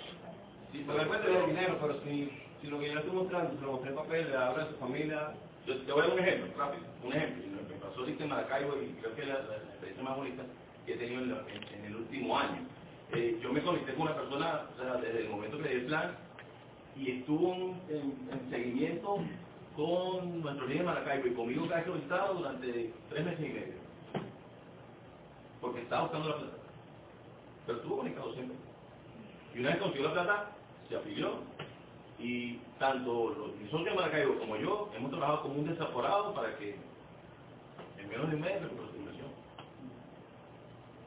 Sí, 0.73 0.79
él 0.81 1.09
puede 1.09 1.23
tener 1.23 1.47
dinero, 1.47 1.79
pero 1.83 2.03
si, 2.03 2.31
si 2.63 2.69
lo 2.69 2.81
que 2.81 2.89
yo 2.89 2.95
le 2.95 3.01
estoy 3.01 3.17
mostrando, 3.17 3.57
se 3.57 3.63
lo 3.67 3.73
mostré 3.73 3.91
en 3.91 3.97
papel, 3.97 4.31
le 4.31 4.37
habla 4.39 4.65
a 4.65 4.69
su 4.71 4.77
familia, 4.79 5.35
Yo 5.67 5.83
te 5.85 5.93
voy 5.93 6.03
a 6.03 6.07
dar 6.09 6.15
un 6.15 6.21
ejemplo, 6.25 6.55
rápido, 6.59 6.85
un 7.05 7.15
ejemplo. 7.15 7.63
Lo 7.63 7.69
que 7.69 7.75
pasó 7.77 8.01
ahorita 8.01 8.25
en 8.25 8.31
Maracaibo 8.31 8.83
y 8.83 8.95
creo 9.01 9.15
que 9.17 9.23
es 9.23 9.29
la, 9.29 9.41
la, 9.41 9.49
la 9.59 9.71
experiencia 9.71 10.05
más 10.05 10.17
bonita 10.19 10.45
que 10.87 10.95
he 10.95 10.99
tenido 10.99 11.23
en, 11.23 11.31
la- 11.33 11.45
en- 11.49 11.75
en 11.75 11.87
el 11.87 11.97
último 11.97 12.39
año. 12.39 12.69
Eh, 13.13 13.39
yo 13.43 13.53
me 13.53 13.63
conecté 13.63 13.95
con 13.95 14.03
una 14.05 14.17
persona 14.17 14.71
o 14.75 14.77
sea, 14.83 14.97
desde 14.99 15.23
el 15.23 15.31
momento 15.31 15.59
que 15.59 15.65
le 15.65 15.71
di 15.71 15.77
el 15.83 15.87
plan 15.87 16.19
y 16.97 17.11
estuvo 17.21 17.55
en, 17.55 17.83
en- 17.89 18.31
en 18.33 18.51
seguimiento 18.51 19.31
con 19.77 20.43
nuestro 20.43 20.67
líder 20.67 20.83
de 20.83 20.87
Maracaibo 20.87 21.27
y 21.27 21.35
conmigo 21.35 21.69
que 21.69 21.87
lo 21.87 21.95
visitaba 21.95 22.33
durante 22.33 22.93
tres 23.09 23.25
meses 23.25 23.41
y 23.41 23.53
medio. 23.53 23.75
Porque 25.61 25.81
estaba 25.81 26.03
buscando 26.03 26.29
la 26.29 26.37
plata. 26.37 26.57
Pero 27.67 27.79
estuvo 27.79 27.97
conectado 27.99 28.33
siempre. 28.35 28.57
Y 29.55 29.61
una 29.61 29.71
vez 29.71 29.79
consiguió 29.79 30.09
la 30.09 30.13
plata, 30.13 30.51
se 30.89 30.97
afilió 30.97 31.39
y 32.19 32.59
tanto 32.79 33.35
los 33.37 33.57
mis 33.57 33.71
socios 33.71 33.91
de 33.91 33.95
Maracaibo 33.95 34.39
como 34.39 34.57
yo 34.57 34.91
hemos 34.97 35.11
trabajado 35.11 35.43
como 35.43 35.55
un 35.55 35.67
desaforado 35.67 36.35
para 36.35 36.57
que 36.57 36.77
en 37.99 38.09
menos 38.09 38.31
de 38.31 38.37
un 38.37 38.43
mes 38.43 38.63
recuperó 38.63 38.89
su 38.91 38.97
inversión. 38.97 39.29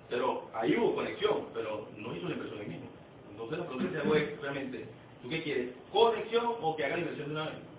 Pero 0.10 0.49
ahí 0.53 0.75
hubo 0.75 0.95
conexión, 0.95 1.45
pero 1.53 1.88
no 1.97 2.15
hizo 2.15 2.27
la 2.27 2.36
inversión 2.36 2.60
ahí 2.60 2.67
mismo. 2.67 2.88
Entonces 3.32 3.60
la 3.60 3.65
pregunta 3.65 3.91
que 3.91 3.97
hago 3.97 4.41
realmente, 4.41 4.86
¿tú 5.21 5.30
qué 5.30 5.43
quieres? 5.43 5.73
¿Conexión 5.91 6.56
o 6.62 6.75
que 6.75 6.86
haga 6.86 6.95
la 6.95 7.01
inversión 7.01 7.30
de 7.30 7.36
una 7.36 7.45
vez? 7.45 7.76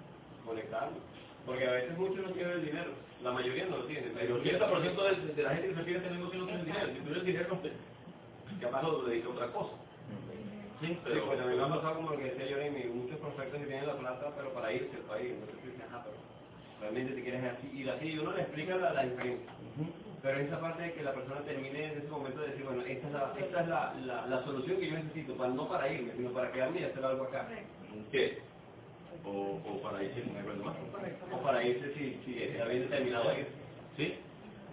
Conectarlo. 0.49 0.99
Porque 1.47 1.67
a 1.67 1.73
veces 1.73 1.99
muchos 1.99 2.19
no 2.27 2.33
tienen 2.33 2.53
el 2.55 2.67
dinero, 2.67 2.91
la 3.23 3.33
mayoría 3.33 3.67
no 3.67 3.79
lo 3.79 3.85
tienen. 3.87 4.19
El 4.19 4.33
80% 4.33 5.27
de, 5.27 5.35
de 5.35 5.43
la 5.43 5.51
gente 5.51 5.69
que 5.69 5.75
prefiere 5.75 6.01
tener 6.01 6.19
negocio 6.19 6.41
no 6.41 6.47
tiene 6.47 6.65
dinero. 6.65 6.87
Si 6.89 7.01
tuviera 7.01 7.21
el 7.21 7.27
dinero, 7.27 7.61
capaz 8.61 8.83
lo 8.83 9.03
dedica 9.05 9.29
a 9.29 9.31
otra 9.33 9.47
cosa. 9.53 9.73
Sí, 10.81 10.87
Sí, 10.89 10.99
pero, 11.05 11.27
pues 11.27 11.41
a 11.41 11.47
mí 11.47 11.57
me 11.57 11.63
ha 11.63 11.69
pasado 11.69 11.97
como 11.97 12.11
lo 12.13 12.19
que 12.19 12.25
decía 12.25 12.47
Jeremy, 12.47 12.85
muchos 12.95 13.19
prospectos 13.19 13.61
que 13.61 13.67
tienen 13.67 13.87
la 13.87 13.97
plata, 13.99 14.33
pero 14.37 14.53
para 14.55 14.73
irse 14.73 14.97
al 14.97 15.03
país, 15.03 15.33
entonces 15.33 15.61
tú 15.61 15.67
dices, 15.69 15.85
ajá, 15.89 16.05
pero 16.05 16.17
realmente 16.81 17.15
te 17.15 17.23
quieres 17.23 17.45
así, 17.45 17.69
ir 17.75 17.91
así, 17.91 18.07
y 18.09 18.19
uno 18.19 18.33
le 18.33 18.43
explica 18.43 18.77
la, 18.77 18.93
la 18.93 19.03
diferencia. 19.05 19.53
Pero 20.23 20.41
esa 20.41 20.61
parte 20.61 20.83
de 20.83 20.93
que 20.95 21.03
la 21.03 21.15
persona 21.15 21.41
termine 21.43 21.85
en 21.93 21.99
ese 21.99 22.09
momento 22.09 22.41
de 22.41 22.49
decir, 22.49 22.65
bueno, 22.65 22.83
esta 22.83 23.07
es 23.09 23.13
la, 23.13 23.35
esta 23.39 23.61
es 23.63 23.69
la, 23.69 23.95
la, 24.07 24.27
la 24.27 24.45
solución 24.45 24.79
que 24.79 24.89
yo 24.91 24.95
necesito, 24.99 25.35
para, 25.37 25.53
no 25.53 25.69
para 25.69 25.93
irme, 25.93 26.13
sino 26.17 26.31
para 26.33 26.53
quedarme 26.53 26.81
y 26.81 26.85
hacer 26.85 27.05
algo 27.05 27.25
acá. 27.25 27.49
¿qué? 28.13 28.39
O, 29.25 29.61
o 29.65 29.83
para 29.83 30.03
irse 30.03 30.23
con 30.23 30.37
algo 30.37 30.65
más. 30.65 30.77
O 31.33 31.43
para 31.43 31.65
irse 31.65 31.95
si, 31.95 32.19
si 32.25 32.33
bien 32.33 32.83
determinado 32.83 33.29
a 33.31 33.39
ir. 33.39 33.49
¿Sí? 33.97 34.15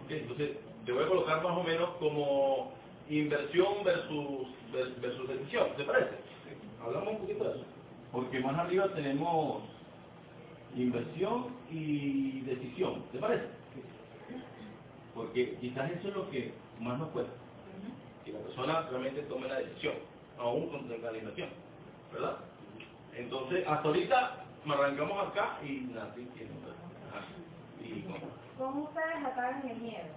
Entonces 0.10 0.52
te 0.86 0.92
voy 0.92 1.04
a 1.04 1.08
colocar 1.08 1.44
más 1.44 1.58
o 1.58 1.64
menos 1.64 1.90
como 2.00 2.72
inversión 3.10 3.84
versus, 3.84 4.48
vers- 4.72 5.00
versus 5.02 5.28
decisión, 5.28 5.68
¿te 5.78 5.84
parece? 5.84 6.12
Hablamos 6.84 7.14
un 7.14 7.18
poquito 7.20 7.44
de 7.44 7.50
eso. 7.56 7.66
Porque 8.12 8.40
más 8.40 8.58
arriba 8.58 8.88
tenemos 8.94 9.64
inversión 10.76 11.48
y 11.72 12.42
decisión, 12.42 13.04
¿te 13.12 13.20
parece? 13.20 13.46
Porque 15.14 15.56
quizás 15.60 15.92
eso 15.92 16.10
es 16.10 16.16
lo 16.16 16.30
que 16.30 16.54
más 16.80 17.00
nos 17.00 17.10
cuesta. 17.10 17.34
Que 18.24 18.34
la 18.34 18.40
persona 18.40 18.82
realmente 18.90 19.22
tome 19.24 19.48
la 19.48 19.60
decisión, 19.60 19.96
aún 20.38 20.70
con 20.70 20.90
la 20.90 20.96
inversión, 21.18 21.50
¿verdad? 22.14 22.38
Entonces, 23.18 23.66
hasta 23.68 23.88
ahorita 23.88 24.46
nos 24.66 24.80
arrancamos 24.80 25.28
acá 25.28 25.58
y 25.64 25.88
otra. 25.90 26.04
Ajá. 27.10 27.26
Y 27.82 28.02
bueno, 28.02 28.28
¿Cómo 28.58 28.84
ustedes 28.84 29.24
atacan 29.26 29.68
el 29.70 29.78
miedo? 29.78 30.10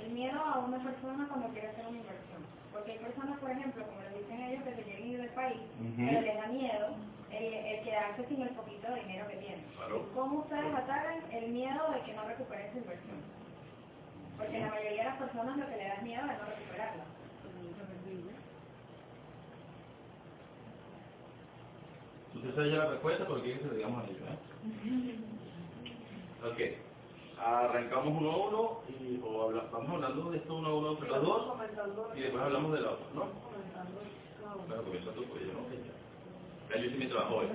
El 0.00 0.10
miedo 0.12 0.40
a 0.40 0.58
una 0.58 0.78
persona 0.78 1.26
cuando 1.28 1.48
quiere 1.48 1.68
hacer 1.68 1.86
una 1.86 1.98
inversión. 1.98 2.42
Porque 2.72 2.92
hay 2.92 2.98
personas, 2.98 3.38
por 3.40 3.50
ejemplo, 3.50 3.84
como 3.84 4.00
le 4.02 4.18
dicen 4.18 4.40
ellos, 4.40 4.64
que 4.64 4.74
se 4.76 4.82
quieren 4.82 5.08
ir 5.08 5.20
del 5.20 5.30
país, 5.30 5.60
pero 5.96 6.20
les 6.20 6.36
da 6.36 6.46
miedo 6.46 6.94
el, 7.30 7.44
el 7.44 7.84
quedarse 7.84 8.26
sin 8.28 8.42
el 8.42 8.50
poquito 8.50 8.86
de 8.92 9.00
dinero 9.00 9.26
que 9.28 9.36
tienen. 9.36 9.64
Claro. 9.76 10.06
¿Cómo 10.14 10.38
ustedes 10.40 10.74
atacan 10.74 11.22
el 11.32 11.50
miedo 11.50 11.90
de 11.90 12.02
que 12.02 12.14
no 12.14 12.24
recuperen 12.24 12.72
su 12.72 12.78
inversión? 12.78 13.18
Porque 14.38 14.60
la 14.60 14.70
mayoría 14.70 15.02
de 15.02 15.10
las 15.10 15.18
personas 15.18 15.56
lo 15.56 15.66
que 15.66 15.76
le 15.76 15.84
da 15.88 15.94
es 15.94 16.02
miedo 16.02 16.22
de 16.22 16.38
no 16.38 16.44
recuperarla. 16.44 17.04
Usted 22.34 22.54
sabe 22.54 22.70
ya 22.70 22.78
la 22.78 22.90
respuesta, 22.90 23.26
pero 23.26 23.42
quiere 23.42 23.60
que 23.60 23.68
se 23.68 23.74
digamos 23.76 24.04
a 24.04 24.06
ellos, 24.06 24.22
¿eh? 24.22 24.38
Ok. 26.44 27.40
Arrancamos 27.40 28.20
uno 28.20 28.30
a 28.32 28.36
uno 28.48 28.80
y 28.88 29.20
o 29.24 29.42
habla- 29.44 29.68
vamos 29.72 29.90
hablando 29.94 30.30
de 30.30 30.38
esto 30.38 30.56
uno 30.56 30.68
a 30.68 30.74
uno 30.74 30.90
entre 30.92 31.08
los 31.08 31.22
dos 31.22 31.58
y 32.16 32.20
después 32.20 32.42
hablamos 32.44 32.72
de 32.72 32.80
la 32.80 32.90
otra, 32.92 33.06
¿no? 33.14 33.26
Claro, 34.66 34.84
comienza 34.84 35.12
tú, 35.12 35.24
pues 35.24 35.42
yo 35.46 35.52
no 35.54 35.68
sé 35.70 35.76
yo 36.80 36.84
hice 36.86 36.96
mi 36.98 37.06
trabajo 37.06 37.36
hoy. 37.36 37.48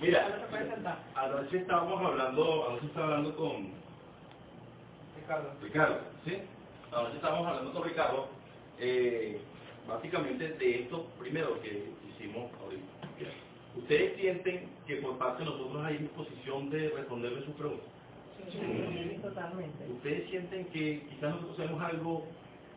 Mira, 0.00 0.28
anoche 1.16 1.58
estábamos 1.58 2.02
hablando, 2.02 2.68
anoche 2.68 2.86
estaba 2.86 3.06
hablando 3.06 3.36
con 3.36 3.72
Ricardo. 5.16 5.50
Ricardo, 5.62 6.00
¿sí? 6.24 6.38
Anoche 6.92 7.16
estábamos 7.16 7.46
hablando 7.48 7.72
con 7.72 7.84
Ricardo, 7.84 8.28
eh, 8.78 9.40
básicamente 9.88 10.48
de 10.54 10.82
esto 10.82 11.06
primero 11.18 11.60
que 11.62 11.92
hicimos 12.20 12.50
ahorita. 12.60 12.84
¿Ustedes 13.76 14.16
sienten 14.16 14.68
que 14.86 14.96
por 14.96 15.16
parte 15.18 15.44
de 15.44 15.50
nosotros 15.50 15.84
hay 15.84 15.98
disposición 15.98 16.70
de 16.70 16.90
responderle 16.90 17.44
sus 17.44 17.54
preguntas? 17.54 17.86
Sí, 18.50 19.18
totalmente. 19.22 19.86
¿Ustedes 19.88 20.28
sienten 20.28 20.64
que 20.66 21.02
quizás 21.08 21.34
nosotros 21.34 21.60
hacemos 21.60 21.82
algo 21.82 22.26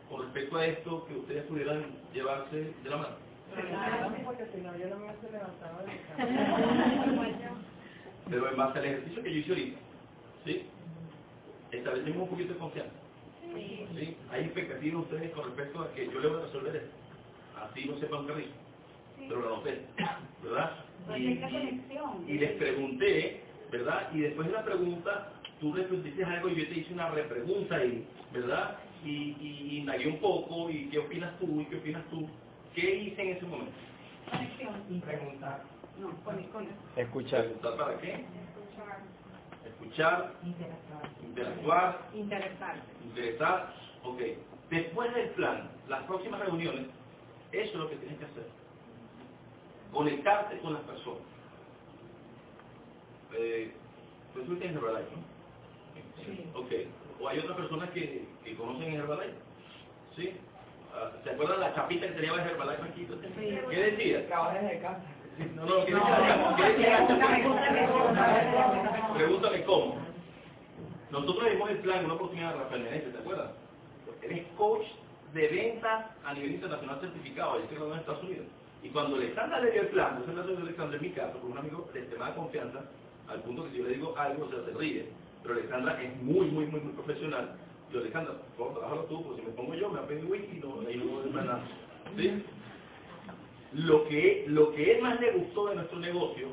con 0.08 0.22
respecto 0.22 0.56
a 0.56 0.66
esto 0.66 1.04
que 1.06 1.16
ustedes 1.16 1.44
pudieran 1.44 1.84
llevarse 2.12 2.72
de 2.82 2.90
la 2.90 2.96
mano? 2.96 3.16
Claro, 3.54 4.14
porque 4.24 4.46
si 4.54 4.60
no 4.60 4.76
yo 4.76 4.88
no 4.88 4.96
me 4.96 5.04
hubiese 5.06 5.32
levantado 5.32 5.78
de 5.80 5.92
mi 5.92 5.98
cama. 5.98 7.58
Pero 8.30 8.50
en 8.50 8.56
base 8.56 8.78
al 8.78 8.84
ejercicio 8.84 9.22
que 9.22 9.30
yo 9.30 9.38
hice 9.38 9.50
ahorita, 9.50 9.78
¿sí? 10.44 10.66
Establecemos 11.72 12.22
un 12.22 12.28
poquito 12.28 12.52
de 12.54 12.58
confianza. 12.58 12.94
¿sí? 13.96 14.16
Hay 14.30 14.44
expectativas 14.44 15.02
ustedes 15.02 15.30
con 15.32 15.44
respecto 15.44 15.82
a 15.82 15.92
que 15.92 16.06
yo 16.06 16.20
le 16.20 16.28
voy 16.28 16.38
a 16.40 16.46
resolver 16.46 16.76
esto. 16.76 16.96
Así 17.60 17.84
no 17.84 17.98
sepa 17.98 18.20
un 18.20 18.26
carril. 18.26 18.50
Pero 19.28 19.40
lo 19.40 19.54
anoté, 19.54 19.82
¿verdad? 20.42 20.72
Y, 21.16 21.36
conexión. 21.36 22.26
les 22.26 22.52
pregunté, 22.52 23.42
¿verdad? 23.70 24.10
Y 24.12 24.20
después 24.20 24.46
de 24.48 24.52
la 24.54 24.64
pregunta, 24.64 25.32
tú 25.60 25.72
respondiste 25.72 26.24
algo 26.24 26.48
y 26.48 26.56
yo 26.56 26.68
te 26.68 26.78
hice 26.80 26.92
una 26.94 27.10
repregunta 27.10 27.84
y, 27.84 28.06
¿verdad? 28.32 28.78
y, 29.04 29.36
y 29.40 29.78
indagué 29.80 30.08
un 30.08 30.18
poco, 30.18 30.70
y 30.70 30.88
qué 30.88 30.98
opinas 30.98 31.38
tú, 31.38 31.60
y 31.60 31.66
qué 31.66 31.76
opinas 31.76 32.04
tú. 32.10 32.28
¿Qué 32.74 32.94
hice 32.96 33.22
en 33.22 33.28
ese 33.36 33.46
momento? 33.46 33.72
Conexión. 34.30 35.00
Preguntar. 35.02 35.62
No, 35.98 36.10
con, 36.24 36.42
con 36.44 36.66
Escuchar. 36.96 37.42
¿Preguntar 37.44 37.76
para 37.76 37.98
qué? 37.98 38.12
escuchar, 38.14 38.98
Escuchar, 39.64 40.32
interactuar, 41.22 42.00
interesarse. 42.14 42.82
interesar. 43.04 43.74
Ok. 44.04 44.20
Después 44.70 45.14
del 45.14 45.30
plan, 45.30 45.70
las 45.88 46.02
próximas 46.04 46.40
reuniones, 46.40 46.86
eso 47.52 47.70
es 47.72 47.74
lo 47.74 47.90
que 47.90 47.96
tienes 47.96 48.18
que 48.18 48.24
hacer. 48.24 48.46
Conectarte 49.94 50.58
con 50.58 50.74
las 50.74 50.82
personas. 50.82 51.22
Eh, 53.38 53.72
pues 54.32 54.46
tú 54.46 54.56
tienes 54.56 54.76
Herbalife, 54.76 55.10
¿no? 55.14 55.22
Sí. 56.24 56.50
Ok. 56.54 57.22
O 57.22 57.28
hay 57.28 57.38
otras 57.38 57.56
personas 57.56 57.90
que, 57.90 58.26
que 58.44 58.56
conocen 58.56 58.94
Herbalife. 58.94 59.36
¿Sí? 60.16 60.36
Ah, 60.92 61.10
¿Se 61.22 61.30
acuerdan 61.30 61.60
la 61.60 61.74
chapita 61.74 62.08
que 62.08 62.12
tenía 62.14 62.32
Herbalife 62.32 62.82
aquí? 62.82 63.08
¿Qué 63.70 63.76
decía? 63.76 64.26
Trabaja 64.26 64.58
desde 64.58 64.80
casa. 64.80 65.02
No, 65.54 65.64
no, 65.64 65.84
¿qué 65.84 66.62
decía? 66.62 67.06
Pregúntame 69.14 69.64
cómo. 69.64 69.96
Nosotros 71.10 71.50
dimos 71.50 71.70
el 71.70 71.78
plan, 71.78 72.04
una 72.04 72.14
oportunidad 72.14 72.52
de 72.52 72.58
Rafael 72.60 72.82
Meneses, 72.82 73.12
¿te 73.12 73.18
acuerdas? 73.18 73.50
Eres 74.22 74.46
coach 74.56 74.86
de 75.32 75.48
ventas 75.48 76.06
a 76.24 76.34
nivel 76.34 76.52
internacional 76.52 77.00
certificado, 77.00 77.58
yo 77.58 77.64
estoy 77.64 77.92
en 77.92 77.98
Estados 77.98 78.22
Unidos. 78.24 78.46
Y 78.84 78.88
cuando 78.90 79.16
Alexandra 79.16 79.60
le 79.60 79.72
dio 79.72 79.80
el 79.82 79.88
plan, 79.88 80.20
yo 80.20 80.26
se 80.26 80.32
lo 80.52 80.58
Alexandra 80.58 80.96
en 80.98 81.02
mi 81.02 81.10
caso, 81.10 81.40
con 81.40 81.52
un 81.52 81.58
amigo 81.58 81.88
de 81.94 82.00
extremada 82.00 82.34
confianza, 82.36 82.84
al 83.28 83.40
punto 83.40 83.64
que 83.64 83.70
si 83.70 83.78
yo 83.78 83.84
le 83.84 83.94
digo 83.94 84.14
algo, 84.16 84.44
o 84.44 84.50
sea, 84.50 84.64
se 84.64 84.78
ríe. 84.78 85.06
Pero 85.42 85.54
Alexandra 85.54 86.02
es 86.02 86.22
muy, 86.22 86.46
muy, 86.46 86.66
muy, 86.66 86.80
muy 86.80 86.92
profesional. 86.92 87.56
Yo, 87.92 88.00
Alexandra, 88.00 88.34
por 88.56 88.68
favor, 88.68 88.74
trabájalo 88.74 89.02
tú, 89.04 89.24
porque 89.24 89.40
si 89.42 89.48
me 89.48 89.54
pongo 89.54 89.74
yo, 89.74 89.88
me 89.88 90.00
apego 90.00 90.28
whisky 90.28 90.60
no, 90.62 90.76
no 90.82 90.88
es 90.88 91.32
nada. 91.34 91.64
¿Sí? 92.16 92.42
Lo 93.72 94.06
que, 94.06 94.44
lo 94.48 94.72
que 94.72 94.98
más 95.02 95.20
le 95.20 95.32
gustó 95.32 95.66
de 95.68 95.76
nuestro 95.76 95.98
negocio 95.98 96.48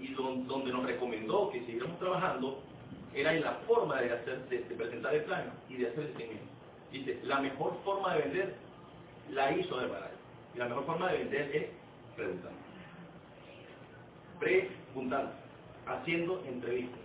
y 0.00 0.08
don- 0.14 0.46
donde 0.48 0.72
nos 0.72 0.84
recomendó 0.86 1.50
que 1.50 1.60
siguiéramos 1.60 1.98
trabajando 1.98 2.62
era 3.14 3.34
en 3.34 3.42
la 3.42 3.52
forma 3.66 4.00
de, 4.00 4.12
hacer, 4.12 4.48
de 4.48 4.58
presentar 4.74 5.14
el 5.14 5.24
plan 5.24 5.52
y 5.68 5.76
de 5.76 5.88
hacer 5.88 6.04
el 6.04 6.12
seguimiento. 6.16 6.52
Dice, 6.92 7.20
la 7.24 7.40
mejor 7.40 7.76
forma 7.84 8.14
de 8.14 8.22
vender 8.22 8.54
la 9.30 9.52
hizo 9.56 9.78
de 9.78 9.86
Baray. 9.86 10.17
La 10.58 10.66
mejor 10.66 10.86
forma 10.86 11.12
de 11.12 11.18
vender 11.18 11.56
es 11.56 11.66
preguntando. 12.16 12.58
Preguntando, 14.40 15.32
haciendo 15.86 16.44
entrevistas, 16.46 16.98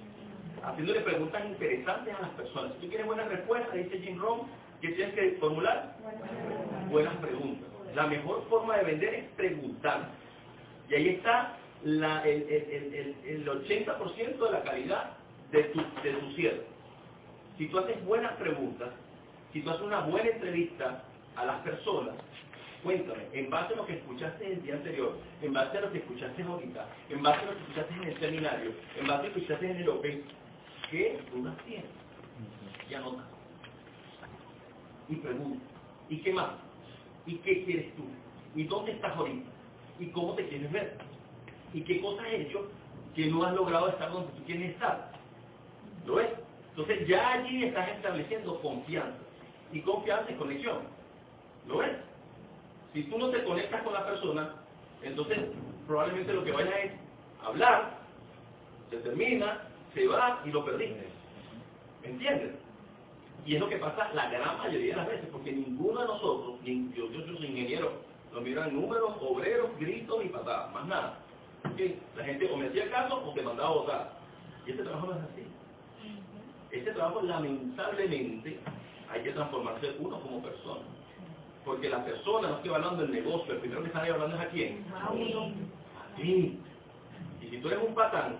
haciéndole 0.63 1.01
preguntas 1.01 1.45
interesantes 1.45 2.15
a 2.15 2.21
las 2.21 2.29
personas. 2.31 2.73
Si 2.73 2.79
tú 2.81 2.87
quieres 2.87 3.05
buenas 3.05 3.27
respuestas, 3.29 3.75
dice 3.75 3.99
Jim 3.99 4.19
Rohn, 4.19 4.47
¿qué 4.81 4.89
tienes 4.89 5.13
que 5.13 5.31
formular? 5.39 5.95
Buenas 6.89 7.15
preguntas. 7.17 7.69
La 7.95 8.07
mejor 8.07 8.43
forma 8.49 8.77
de 8.77 8.83
vender 8.85 9.13
es 9.13 9.25
preguntar. 9.35 10.09
Y 10.89 10.95
ahí 10.95 11.09
está 11.09 11.55
la- 11.83 12.23
el- 12.27 12.43
el- 12.49 12.93
el- 12.93 13.15
el 13.25 13.49
80% 13.49 14.45
de 14.45 14.51
la 14.51 14.63
calidad 14.63 15.11
de 15.51 15.63
tu, 15.65 15.79
de 16.03 16.11
tu 16.13 16.31
cierre. 16.33 16.63
Si 17.57 17.67
tú 17.67 17.77
haces 17.77 18.03
buenas 18.05 18.33
preguntas, 18.33 18.89
si 19.51 19.61
tú 19.61 19.69
haces 19.69 19.83
una 19.83 20.01
buena 20.01 20.29
entrevista 20.29 21.03
a 21.35 21.45
las 21.45 21.61
personas, 21.61 22.15
cuéntame, 22.83 23.23
en 23.33 23.49
base 23.49 23.73
a 23.73 23.77
lo 23.77 23.85
que 23.85 23.93
escuchaste 23.93 24.53
el 24.53 24.61
día 24.61 24.75
anterior, 24.75 25.17
en 25.41 25.53
base 25.53 25.77
a 25.77 25.81
lo 25.81 25.91
que 25.91 25.99
escuchaste 25.99 26.43
ahorita, 26.43 26.87
en 27.09 27.23
base 27.23 27.39
a 27.39 27.45
lo 27.45 27.51
que 27.53 27.61
escuchaste 27.61 27.93
en 27.93 28.03
el 28.03 28.19
seminario, 28.19 28.71
en 28.99 29.07
base 29.07 29.23
a 29.23 29.27
lo 29.27 29.33
que 29.33 29.39
escuchaste 29.39 29.71
en 29.71 29.77
el 29.77 29.89
Open, 29.89 30.23
¿qué 30.91 31.19
dudas 31.33 31.57
tienes? 31.65 31.85
Y 32.89 32.93
anota. 32.93 33.23
Y 35.09 35.15
pregunta. 35.15 35.65
¿Y 36.09 36.17
qué 36.17 36.33
más? 36.33 36.51
¿Y 37.25 37.35
qué 37.37 37.63
quieres 37.63 37.95
tú? 37.95 38.03
¿Y 38.55 38.65
dónde 38.65 38.91
estás 38.91 39.15
ahorita? 39.15 39.49
¿Y 39.99 40.07
cómo 40.07 40.33
te 40.35 40.47
quieres 40.47 40.71
ver? 40.71 40.97
¿Y 41.73 41.81
qué 41.81 42.01
cosas 42.01 42.25
has 42.25 42.33
hecho 42.33 42.69
que 43.15 43.27
no 43.27 43.43
has 43.43 43.53
logrado 43.53 43.89
estar 43.89 44.11
donde 44.11 44.31
tú 44.33 44.43
quieres 44.43 44.71
estar? 44.71 45.11
¿Lo 46.05 46.15
ves? 46.15 46.29
Entonces 46.71 47.07
ya 47.07 47.33
allí 47.33 47.65
estás 47.65 47.89
estableciendo 47.89 48.59
confianza. 48.61 49.17
Y 49.71 49.79
confianza 49.81 50.31
es 50.31 50.37
conexión. 50.37 50.79
¿Lo 51.67 51.77
ves? 51.77 51.91
Si 52.93 53.03
tú 53.03 53.17
no 53.17 53.29
te 53.29 53.43
conectas 53.43 53.81
con 53.83 53.93
la 53.93 54.05
persona, 54.05 54.53
entonces 55.01 55.39
probablemente 55.87 56.33
lo 56.33 56.43
que 56.43 56.51
vayas 56.51 56.73
es 56.83 56.91
hablar, 57.43 57.99
se 58.89 58.97
termina, 58.97 59.61
se 59.93 60.07
va 60.07 60.41
y 60.45 60.51
lo 60.51 60.63
perdiste. 60.63 61.07
¿Me 62.01 62.09
entiendes? 62.09 62.51
Y 63.45 63.55
es 63.55 63.59
lo 63.59 63.67
que 63.67 63.77
pasa 63.77 64.11
la 64.13 64.29
gran 64.29 64.57
mayoría 64.59 64.91
de 64.95 64.97
las 65.01 65.07
veces, 65.07 65.29
porque 65.31 65.51
ninguno 65.51 66.01
de 66.01 66.07
nosotros, 66.07 66.61
ni- 66.63 66.91
yo, 66.93 67.09
yo, 67.11 67.25
yo 67.25 67.37
soy 67.37 67.47
ingeniero, 67.47 67.91
nos 68.31 68.41
miran 68.41 68.73
números, 68.73 69.13
obreros, 69.21 69.69
gritos 69.79 70.23
y 70.23 70.29
patadas, 70.29 70.71
más 70.73 70.85
nada. 70.87 71.19
La 72.15 72.23
gente 72.25 72.49
o 72.51 72.57
me 72.57 72.67
hacía 72.67 72.89
caso 72.91 73.23
o 73.25 73.33
te 73.33 73.41
mandaba 73.41 73.69
a 73.69 73.73
votar. 73.73 74.11
Y 74.65 74.71
este 74.71 74.83
trabajo 74.83 75.07
no 75.07 75.13
es 75.13 75.19
así. 75.19 75.43
Este 76.71 76.91
trabajo 76.91 77.21
lamentablemente 77.21 78.59
hay 79.09 79.23
que 79.23 79.31
transformarse 79.31 79.95
uno 79.99 80.19
como 80.21 80.41
persona. 80.41 80.81
Porque 81.65 81.89
la 81.89 82.03
persona 82.03 82.49
no 82.49 82.55
estoy 82.57 82.73
hablando 82.73 83.03
del 83.03 83.11
negocio, 83.11 83.53
el 83.53 83.59
primero 83.59 83.81
que 83.81 83.87
están 83.87 84.09
hablando 84.09 84.35
es 84.35 84.41
a 84.41 84.49
quién. 84.49 84.85
A 84.93 85.11
ti. 86.15 86.59
Y 87.41 87.49
si 87.49 87.57
tú 87.57 87.67
eres 87.67 87.79
un 87.87 87.95
patán, 87.95 88.37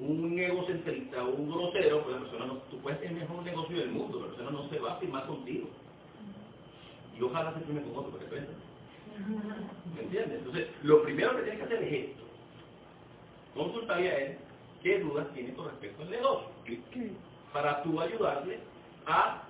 un 0.00 0.38
egocentrista, 0.38 1.22
un 1.22 1.50
grosero, 1.50 2.02
pues 2.02 2.16
la 2.16 2.22
persona 2.22 2.46
no, 2.46 2.54
tú 2.70 2.78
puedes 2.78 3.00
tener 3.00 3.14
el 3.14 3.20
mejor 3.20 3.44
negocio 3.44 3.78
del 3.78 3.90
mundo, 3.90 4.20
la 4.20 4.26
persona 4.26 4.50
no 4.50 4.68
se 4.68 4.78
va 4.78 4.92
a 4.92 4.96
firmar 4.96 5.26
contigo. 5.26 5.68
Y 7.18 7.22
ojalá 7.22 7.54
se 7.54 7.60
firme 7.60 7.82
con 7.82 7.96
otro, 7.96 8.10
porque 8.10 8.26
prenda. 8.26 8.52
¿Me 9.94 10.02
entiendes? 10.02 10.38
Entonces, 10.38 10.68
lo 10.82 11.02
primero 11.02 11.36
que 11.36 11.42
tienes 11.42 11.58
que 11.58 11.64
hacer 11.64 11.82
es 11.82 11.92
esto. 11.92 12.22
Consultarle 13.54 14.10
a 14.10 14.18
él 14.18 14.38
qué 14.82 14.98
dudas 15.00 15.28
tiene 15.34 15.54
con 15.54 15.66
respecto 15.66 16.02
al 16.02 16.10
negocio. 16.10 16.48
Para 17.52 17.82
tú 17.82 18.00
ayudarle 18.00 18.58
a 19.06 19.42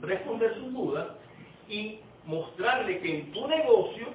responder 0.00 0.54
sus 0.54 0.72
dudas 0.72 1.08
y 1.68 2.00
mostrarle 2.24 3.00
que 3.00 3.18
en 3.20 3.32
tu 3.32 3.46
negocio 3.46 4.06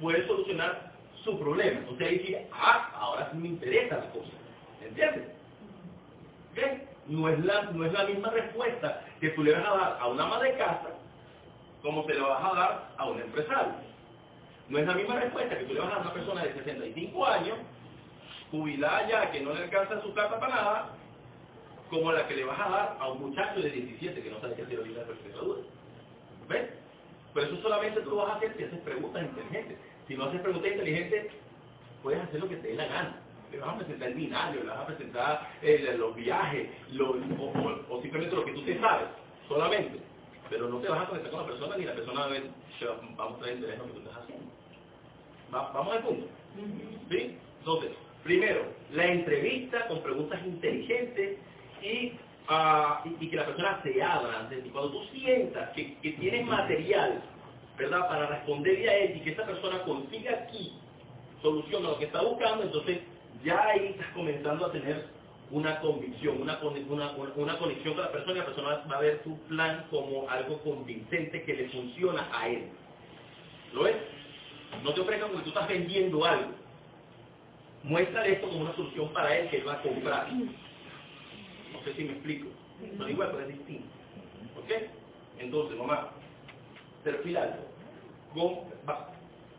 puedes 0.00 0.26
solucionar 0.26 0.92
su 1.24 1.38
problema. 1.38 1.80
Entonces 1.80 2.08
ahí 2.08 2.26
sí, 2.26 2.36
ah, 2.52 2.90
ahora 2.94 3.30
sí 3.32 3.38
me 3.38 3.48
interesa 3.48 3.96
la 3.96 4.10
cosa. 4.10 4.30
¿Entiendes? 4.84 5.28
¿Ves? 6.54 6.82
No 7.06 7.28
es, 7.28 7.42
la, 7.44 7.62
no 7.72 7.84
es 7.84 7.92
la 7.92 8.04
misma 8.04 8.30
respuesta 8.30 9.02
que 9.20 9.30
tú 9.30 9.42
le 9.42 9.52
vas 9.52 9.66
a 9.66 9.76
dar 9.76 9.98
a 10.00 10.06
una 10.08 10.24
ama 10.24 10.40
de 10.40 10.56
casa 10.56 10.98
como 11.82 12.04
se 12.06 12.14
le 12.14 12.20
vas 12.20 12.44
a 12.44 12.56
dar 12.56 12.88
a 12.96 13.04
un 13.06 13.20
empresario. 13.20 13.74
No 14.68 14.78
es 14.78 14.86
la 14.86 14.94
misma 14.94 15.16
respuesta 15.16 15.58
que 15.58 15.64
tú 15.64 15.74
le 15.74 15.80
vas 15.80 15.88
a 15.88 15.92
dar 15.92 15.98
a 15.98 16.02
una 16.02 16.12
persona 16.12 16.42
de 16.42 16.54
65 16.54 17.26
años, 17.26 17.58
jubilada 18.50 19.08
ya, 19.08 19.30
que 19.30 19.40
no 19.40 19.54
le 19.54 19.64
alcanza 19.64 20.02
su 20.02 20.12
plata 20.12 20.38
para 20.38 20.54
nada, 20.54 20.88
como 21.90 22.12
la 22.12 22.26
que 22.28 22.36
le 22.36 22.44
vas 22.44 22.60
a 22.60 22.68
dar 22.68 22.96
a 23.00 23.08
un 23.08 23.20
muchacho 23.20 23.60
de 23.60 23.70
17 23.70 24.22
que 24.22 24.30
no 24.30 24.40
sabe 24.40 24.54
qué 24.54 24.62
hacer 24.62 24.78
ahorita 24.78 25.04
de 25.04 25.32
duda. 25.32 25.62
¿Ves? 26.48 26.70
Pero 27.34 27.46
eso 27.46 27.62
solamente 27.62 28.00
tú 28.02 28.10
lo 28.10 28.16
vas 28.18 28.34
a 28.34 28.36
hacer 28.36 28.56
si 28.56 28.64
haces 28.64 28.80
preguntas 28.80 29.24
inteligentes. 29.24 29.78
Si 30.08 30.16
no 30.16 30.24
haces 30.26 30.40
preguntas 30.42 30.72
inteligentes, 30.72 31.26
puedes 32.02 32.20
hacer 32.22 32.40
lo 32.40 32.48
que 32.48 32.56
te 32.56 32.68
dé 32.68 32.74
la 32.76 32.86
gana. 32.86 33.20
Le 33.52 33.58
vas 33.58 33.74
a 33.74 33.78
presentar 33.78 34.08
el 34.08 34.14
binario, 34.14 34.62
le 34.62 34.70
vas 34.70 34.80
a 34.80 34.86
presentar 34.86 35.50
eh, 35.62 35.94
los 35.98 36.14
viajes, 36.16 36.68
lo- 36.92 37.12
o, 37.12 37.44
o- 37.46 37.96
o 37.96 38.02
simplemente 38.02 38.36
lo 38.36 38.44
que 38.44 38.52
tú 38.52 38.62
te 38.62 38.80
sabes, 38.80 39.08
solamente. 39.48 40.00
Pero 40.50 40.68
no 40.68 40.78
te 40.80 40.88
vas 40.88 41.02
a 41.02 41.06
conectar 41.08 41.30
con 41.32 41.40
la 41.42 41.46
persona 41.48 41.76
ni 41.78 41.84
la 41.84 41.94
persona 41.94 42.20
va 42.22 42.26
a 42.26 42.30
va 43.18 43.24
mostrar 43.30 43.52
interés 43.54 43.74
en 43.74 43.80
lo 43.80 43.86
que 43.86 43.92
tú 43.92 43.98
estás 44.00 44.22
haciendo. 44.24 44.46
Va- 45.54 45.72
vamos 45.72 45.96
al 45.96 46.04
punto. 46.04 46.26
¿Sí? 47.10 47.38
Entonces, 47.60 47.92
primero, 48.24 48.62
la 48.92 49.06
entrevista 49.06 49.86
con 49.88 50.02
preguntas 50.02 50.40
inteligentes 50.46 51.38
y, 51.82 52.12
ah, 52.48 53.02
y, 53.04 53.24
y 53.24 53.30
que 53.30 53.36
la 53.36 53.46
persona 53.46 53.80
se 53.82 54.02
abra 54.02 54.48
ti. 54.48 54.70
Cuando 54.70 54.92
tú 54.92 55.04
sientas 55.12 55.70
que, 55.70 55.96
tienes 56.02 56.46
material, 56.46 57.22
¿verdad?, 57.76 58.08
para 58.08 58.26
responderle 58.26 58.88
a 58.88 58.96
él 58.96 59.16
y 59.16 59.20
que 59.20 59.30
esa 59.30 59.44
persona 59.44 59.82
consiga 59.84 60.32
aquí 60.32 60.72
solución 61.42 61.86
a 61.86 61.90
lo 61.90 61.98
que 61.98 62.06
está 62.06 62.22
buscando, 62.22 62.64
entonces 62.64 62.98
ya 63.44 63.62
ahí 63.62 63.86
estás 63.86 64.08
comenzando 64.14 64.66
a 64.66 64.72
tener 64.72 65.06
una 65.50 65.80
convicción, 65.80 66.42
una, 66.42 66.58
una, 67.36 67.58
conexión 67.58 67.94
con 67.94 68.02
la 68.02 68.12
persona 68.12 68.34
y 68.34 68.38
la 68.38 68.44
persona 68.44 68.84
va 68.90 68.96
a 68.96 69.00
ver 69.00 69.22
tu 69.22 69.38
plan 69.46 69.86
como 69.90 70.28
algo 70.28 70.58
convincente 70.62 71.42
que 71.44 71.54
le 71.54 71.68
funciona 71.70 72.28
a 72.32 72.48
él. 72.48 72.68
¿Lo 73.72 73.84
ves? 73.84 73.96
No 74.82 74.92
te 74.92 75.00
ofrezcan 75.00 75.30
porque 75.30 75.44
tú 75.44 75.48
estás 75.50 75.68
vendiendo 75.68 76.24
algo. 76.24 76.52
Muéstrale 77.82 78.32
esto 78.32 78.48
como 78.48 78.62
una 78.62 78.76
solución 78.76 79.12
para 79.12 79.36
él 79.36 79.48
que 79.48 79.58
él 79.58 79.68
va 79.68 79.74
a 79.74 79.82
comprar. 79.82 80.28
No 81.72 81.82
sé 81.84 81.94
si 81.94 82.04
me 82.04 82.12
explico. 82.12 82.48
Es 82.82 83.10
igual, 83.10 83.30
pero 83.32 83.42
es 83.42 83.48
distinto. 83.48 83.88
¿Ok? 84.58 84.72
Entonces, 85.38 85.78
mamá, 85.78 86.10
perfil 87.04 87.36
alto. 87.36 87.62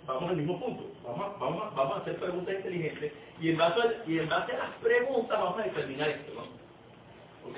Vamos 0.08 0.30
al 0.30 0.38
mismo 0.38 0.60
punto. 0.60 0.86
Vamos 1.04 1.39
vamos, 1.39 1.76
vamos 1.76 1.98
a 1.98 2.02
hacer 2.02 2.17
preguntas 2.17 2.56
inteligentes 2.56 3.13
y 3.41 3.50
en, 3.50 3.58
base 3.58 3.82
a, 3.82 4.10
y 4.10 4.19
en 4.19 4.30
base 4.30 4.54
a 4.54 4.58
las 4.58 4.76
preguntas 4.78 5.39
vamos 5.39 5.60
a 5.60 5.63
determinar 5.63 6.10
esto. 6.10 6.34
¿no? 6.34 7.50
¿Ok? 7.50 7.58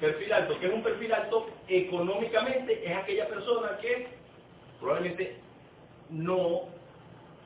Perfil 0.00 0.32
alto, 0.32 0.58
que 0.58 0.66
es 0.66 0.72
un 0.72 0.82
perfil 0.82 1.12
alto 1.12 1.48
económicamente, 1.68 2.84
es 2.84 2.96
aquella 2.96 3.28
persona 3.28 3.78
que 3.78 4.08
probablemente 4.80 5.36
no 6.10 6.62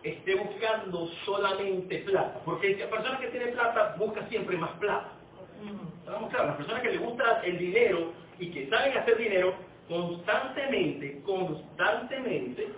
esté 0.02 0.34
buscando 0.36 1.06
solamente 1.24 1.98
plata, 1.98 2.40
porque 2.44 2.76
la 2.76 2.88
persona 2.88 3.18
que 3.20 3.28
tiene 3.28 3.48
plata 3.48 3.96
busca 3.98 4.26
siempre 4.28 4.56
más 4.56 4.70
plata. 4.78 5.12
Estamos 5.60 6.30
claros, 6.30 6.48
las 6.48 6.56
personas 6.56 6.82
que 6.82 6.90
les 6.90 7.00
gusta 7.00 7.40
el 7.44 7.58
dinero 7.58 8.12
y 8.38 8.50
que 8.52 8.68
saben 8.68 8.96
hacer 8.98 9.16
dinero, 9.18 9.54
constantemente, 9.88 11.22
constantemente, 11.22 12.68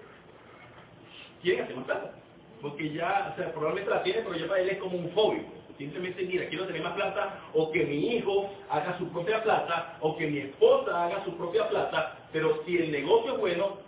quieren 1.43 1.65
hacer 1.65 1.77
más 1.77 1.85
plata. 1.87 2.15
Porque 2.63 2.91
ya, 2.93 3.31
o 3.33 3.37
sea, 3.37 3.53
probablemente 3.53 3.91
la 3.91 4.03
tiene, 4.03 4.23
pero 4.23 4.37
ya 4.37 4.49
para 4.49 4.61
él 4.61 4.71
es 4.71 4.79
como 4.79 4.99
un 4.99 5.13
hobby. 5.13 5.47
Simplemente, 5.79 6.25
mira, 6.25 6.49
quiero 6.49 6.67
tener 6.67 6.83
más 6.83 6.95
plata, 6.95 7.41
o 7.55 7.71
que 7.73 7.85
mi 7.85 8.15
hijo 8.17 8.51
haga 8.71 8.99
su 8.99 9.09
propia 9.11 9.43
plata, 9.43 9.97
o 10.01 10.17
que 10.17 10.27
mi 10.27 10.39
esposa 10.39 11.05
haga 11.05 11.25
su 11.25 11.37
propia 11.37 11.69
plata, 11.69 12.19
pero 12.33 12.63
si 12.65 12.77
el 12.79 12.91
negocio 12.93 13.35
es 13.35 13.41
bueno, 13.41 13.79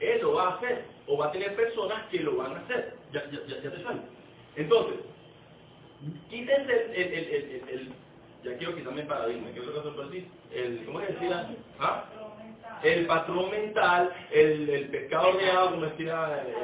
él 0.00 0.20
lo 0.22 0.34
va 0.34 0.48
a 0.48 0.54
hacer, 0.56 0.84
o 1.06 1.18
va 1.18 1.26
a 1.26 1.32
tener 1.32 1.54
personas 1.56 2.06
que 2.08 2.20
lo 2.20 2.36
van 2.36 2.56
a 2.56 2.60
hacer. 2.60 2.94
Ya, 3.12 3.24
ya, 3.30 3.70
te 3.70 3.82
sale. 3.82 4.00
Entonces, 4.56 4.96
quítense 6.30 6.72
el, 6.94 7.14
el- 7.68 7.94
ya 8.42 8.56
quiero 8.56 8.74
quitarme 8.74 9.02
el 9.02 9.06
paradigma, 9.06 9.50
¿qué 9.52 9.60
otra 9.60 9.82
cosa 9.82 9.94
puedo 9.94 10.08
decir? 10.08 10.28
El, 10.52 10.84
¿Cómo 10.84 11.00
es 11.00 11.08
decir? 11.08 11.32
¿Ah? 11.78 12.04
El 12.82 13.06
patrón 13.06 13.50
mental, 13.50 14.10
el, 14.32 14.70
el 14.70 14.88
pescado 14.88 15.28
horneado, 15.28 15.70
como 15.72 15.84
decía... 15.84 16.42
eh, 16.46 16.54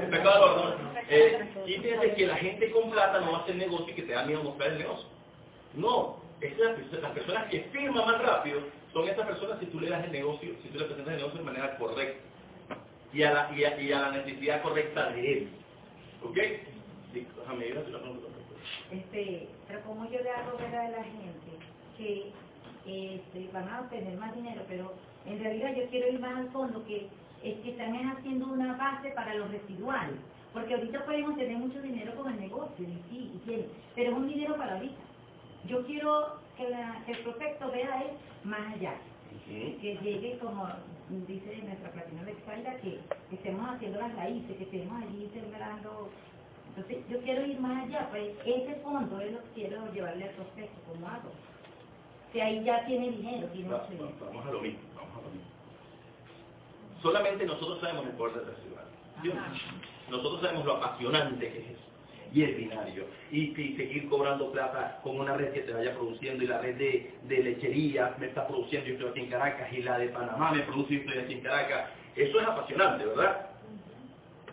el 0.00 0.08
pecado 0.08 0.48
del 0.48 0.58
horno. 0.58 0.90
Eh, 1.08 1.48
quítense 1.66 2.14
que 2.14 2.26
la 2.26 2.36
gente 2.36 2.70
con 2.70 2.90
plata 2.90 3.20
no 3.20 3.32
va 3.32 3.44
a 3.46 3.52
negocio 3.52 3.90
y 3.90 3.94
que 3.94 4.02
te 4.02 4.12
da 4.12 4.24
miedo 4.24 4.42
mostrar 4.42 4.70
el 4.72 4.78
negocio. 4.78 5.06
No, 5.74 6.20
esas, 6.40 6.78
las 6.92 7.12
personas 7.12 7.44
que 7.50 7.60
firman 7.72 8.06
más 8.06 8.22
rápido 8.22 8.60
son 8.92 9.08
esas 9.08 9.26
personas 9.26 9.58
si 9.60 9.66
tú 9.66 9.80
le 9.80 9.90
das 9.90 10.04
el 10.04 10.12
negocio, 10.12 10.54
si 10.62 10.68
tú 10.70 10.78
le 10.78 10.86
presentas 10.86 11.12
el 11.12 11.18
negocio 11.18 11.38
de 11.38 11.44
manera 11.44 11.76
correcta 11.76 12.22
y 13.12 13.22
a 13.22 13.32
la, 13.32 13.50
y 13.54 13.64
a, 13.64 13.80
y 13.80 13.88
la 13.88 14.10
necesidad 14.12 14.62
correcta 14.62 15.10
de 15.10 15.32
él. 15.32 15.48
¿Ok? 16.22 16.38
Déjame 17.12 17.66
ir 17.66 17.76
a 17.76 17.80
hacer 17.80 17.94
pero 19.68 19.82
como 19.84 20.04
yo 20.10 20.20
le 20.20 20.30
hago 20.30 20.58
ver 20.58 20.74
a 20.76 20.90
la 20.90 21.04
gente 21.04 21.58
que 21.98 22.32
este, 22.86 23.50
van 23.52 23.68
a 23.68 23.82
obtener 23.82 24.16
más 24.18 24.34
dinero, 24.34 24.62
pero 24.68 24.94
en 25.26 25.40
realidad 25.40 25.74
yo 25.76 25.88
quiero 25.90 26.08
ir 26.12 26.20
más 26.20 26.36
al 26.38 26.50
fondo, 26.52 26.84
que 26.86 27.08
es 27.42 27.60
que 27.60 27.70
están 27.72 27.94
haciendo 28.10 28.46
una 28.48 28.76
base 28.76 29.10
para 29.12 29.34
lo 29.34 29.48
residual. 29.48 30.18
Porque 30.52 30.74
ahorita 30.74 31.04
podemos 31.06 31.36
tener 31.36 31.58
mucho 31.58 31.80
dinero 31.82 32.14
con 32.16 32.32
el 32.32 32.40
negocio, 32.40 32.86
y 32.88 33.02
sí, 33.10 33.32
y 33.34 33.38
tiene, 33.46 33.66
pero 33.94 34.12
es 34.12 34.16
un 34.18 34.28
dinero 34.28 34.56
para 34.56 34.74
ahorita. 34.76 35.02
Yo 35.64 35.86
quiero 35.86 36.40
que, 36.56 36.68
la- 36.70 37.02
que 37.06 37.12
el 37.12 37.18
prospecto 37.20 37.70
vea 37.72 38.02
es 38.04 38.44
más 38.46 38.74
allá, 38.74 38.94
que 39.80 39.98
llegue 40.02 40.38
como 40.40 40.68
dice 41.28 41.58
nuestra 41.64 41.92
platina 41.92 42.24
de 42.24 42.32
espalda, 42.32 42.76
que, 42.80 43.00
que 43.30 43.36
estemos 43.36 43.70
haciendo 43.70 44.00
las 44.00 44.14
raíces, 44.16 44.56
que 44.58 44.64
estemos 44.64 45.02
allí 45.02 45.30
sembrando. 45.34 46.10
Entonces, 46.76 46.98
yo 47.08 47.18
quiero 47.20 47.46
ir 47.46 47.58
más 47.58 47.84
allá, 47.86 48.08
pues 48.10 48.32
ese 48.44 48.74
fondo 48.82 49.18
es 49.20 49.32
lo 49.32 49.38
que 49.44 49.48
quiero 49.54 49.92
llevarle 49.92 50.24
al 50.24 50.34
prospecto, 50.34 50.76
¿cómo 50.92 51.08
hago? 51.08 51.30
Que 52.32 52.42
ahí 52.42 52.62
ya 52.64 52.84
tiene 52.84 53.10
dinero, 53.12 53.46
tiene 53.48 53.68
Va- 53.70 53.78
mucho 53.78 53.90
dinero. 53.92 54.10
va- 54.20 54.26
Vamos 54.26 54.46
a 54.46 54.50
lo 54.52 54.60
mismo, 54.60 54.80
vamos 54.94 55.12
a 55.16 55.20
lo 55.22 55.30
mismo. 55.30 55.50
Solamente 57.02 57.46
nosotros 57.46 57.80
sabemos 57.80 58.04
el 58.06 58.12
poder 58.12 58.36
del 58.36 58.46
residual. 58.54 58.84
¿sí 59.22 59.28
o 59.30 59.34
no? 59.34 60.16
Nosotros 60.16 60.40
sabemos 60.42 60.66
lo 60.66 60.76
apasionante 60.76 61.50
que 61.50 61.58
es 61.58 61.66
eso. 61.70 61.80
Y 62.32 62.42
el 62.42 62.54
binario. 62.56 63.04
Y, 63.30 63.58
y 63.58 63.76
seguir 63.76 64.08
cobrando 64.10 64.52
plata 64.52 65.00
con 65.02 65.18
una 65.18 65.34
red 65.34 65.52
que 65.54 65.60
te 65.60 65.72
vaya 65.72 65.94
produciendo 65.94 66.44
y 66.44 66.46
la 66.46 66.58
red 66.58 66.76
de, 66.76 67.14
de 67.22 67.42
lechería 67.42 68.14
me 68.18 68.26
está 68.26 68.46
produciendo, 68.46 68.86
yo 68.88 68.94
estoy 68.94 69.10
aquí 69.10 69.20
en 69.20 69.30
Caracas, 69.30 69.72
y 69.72 69.82
la 69.82 69.96
de 69.98 70.08
Panamá 70.08 70.50
me 70.52 70.60
produce, 70.62 70.94
yo 70.94 71.00
estoy 71.00 71.18
aquí 71.18 71.32
en 71.34 71.40
Caracas. 71.40 71.90
Eso 72.16 72.38
es 72.40 72.46
apasionante, 72.46 73.06
¿verdad? 73.06 73.50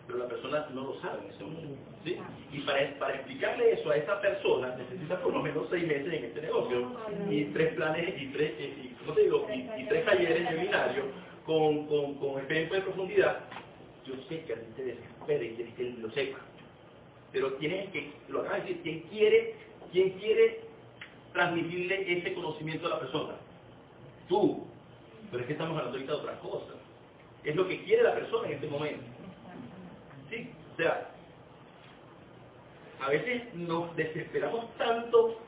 Pero 0.06 0.18
la 0.20 0.28
persona 0.28 0.66
no 0.72 0.82
lo 0.84 1.00
sabe 1.02 1.26
en 1.26 1.30
ese 1.34 1.44
momento. 1.44 1.93
Y 2.04 2.60
para, 2.60 2.98
para 2.98 3.14
explicarle 3.14 3.72
eso 3.72 3.90
a 3.90 3.96
esa 3.96 4.20
persona 4.20 4.76
necesita 4.76 5.20
por 5.20 5.32
lo 5.32 5.42
menos 5.42 5.66
seis 5.70 5.86
meses 5.86 6.12
en 6.12 6.24
este 6.24 6.42
negocio 6.42 6.92
y 7.30 7.44
tres 7.46 7.74
planes 7.74 8.14
y 8.20 8.26
tres, 8.26 8.52
y, 8.58 8.62
y, 8.62 8.96
¿cómo 9.00 9.12
te 9.14 9.22
digo? 9.22 9.46
y, 9.52 9.84
tres 9.86 10.04
talleres 10.04 10.50
de 10.50 10.56
binario 10.56 11.04
con, 11.46 11.86
con, 11.86 12.14
con 12.14 12.42
ejemplo 12.44 12.76
de 12.76 12.82
profundidad. 12.82 13.40
Yo 14.06 14.14
sé 14.28 14.44
que 14.44 14.52
a 14.52 14.56
ti 14.56 14.66
te 14.76 14.84
desespera 14.84 15.44
y 15.44 15.54
quieres 15.54 15.74
que 15.74 15.84
lo 15.98 16.10
sepa. 16.10 16.38
Pero 17.32 17.54
tienes 17.54 17.90
que, 17.90 18.12
lo 18.28 18.40
acaba 18.40 18.58
de 18.58 18.60
decir, 18.62 18.80
¿quién 18.82 19.00
quiere, 19.10 19.54
quién 19.90 20.10
quiere 20.18 20.60
transmitirle 21.32 22.18
ese 22.18 22.34
conocimiento 22.34 22.86
a 22.86 22.90
la 22.90 23.00
persona? 23.00 23.34
Tú. 24.28 24.66
Pero 25.30 25.40
es 25.40 25.46
que 25.46 25.52
estamos 25.54 25.76
hablando 25.76 25.96
ahorita 25.96 26.12
de 26.12 26.18
otra 26.18 26.38
cosa. 26.40 26.74
Es 27.42 27.56
lo 27.56 27.66
que 27.66 27.82
quiere 27.82 28.02
la 28.02 28.14
persona 28.14 28.46
en 28.48 28.54
este 28.54 28.66
momento. 28.68 29.02
Sí, 30.30 30.48
o 30.74 30.76
sea, 30.76 31.13
a 33.04 33.10
veces 33.10 33.54
nos 33.54 33.94
desesperamos 33.96 34.74
tanto 34.76 35.38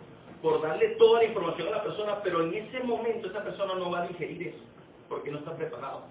por 0.42 0.60
darle 0.62 0.88
toda 0.96 1.20
la 1.20 1.26
información 1.28 1.68
a 1.68 1.78
la 1.78 1.82
persona, 1.82 2.22
pero 2.22 2.44
en 2.44 2.54
ese 2.54 2.80
momento 2.80 3.28
esa 3.28 3.42
persona 3.42 3.74
no 3.74 3.90
va 3.90 4.02
a 4.02 4.08
digerir 4.08 4.48
eso, 4.48 4.58
porque 5.08 5.30
no 5.30 5.38
está 5.38 5.56
preparado. 5.56 6.04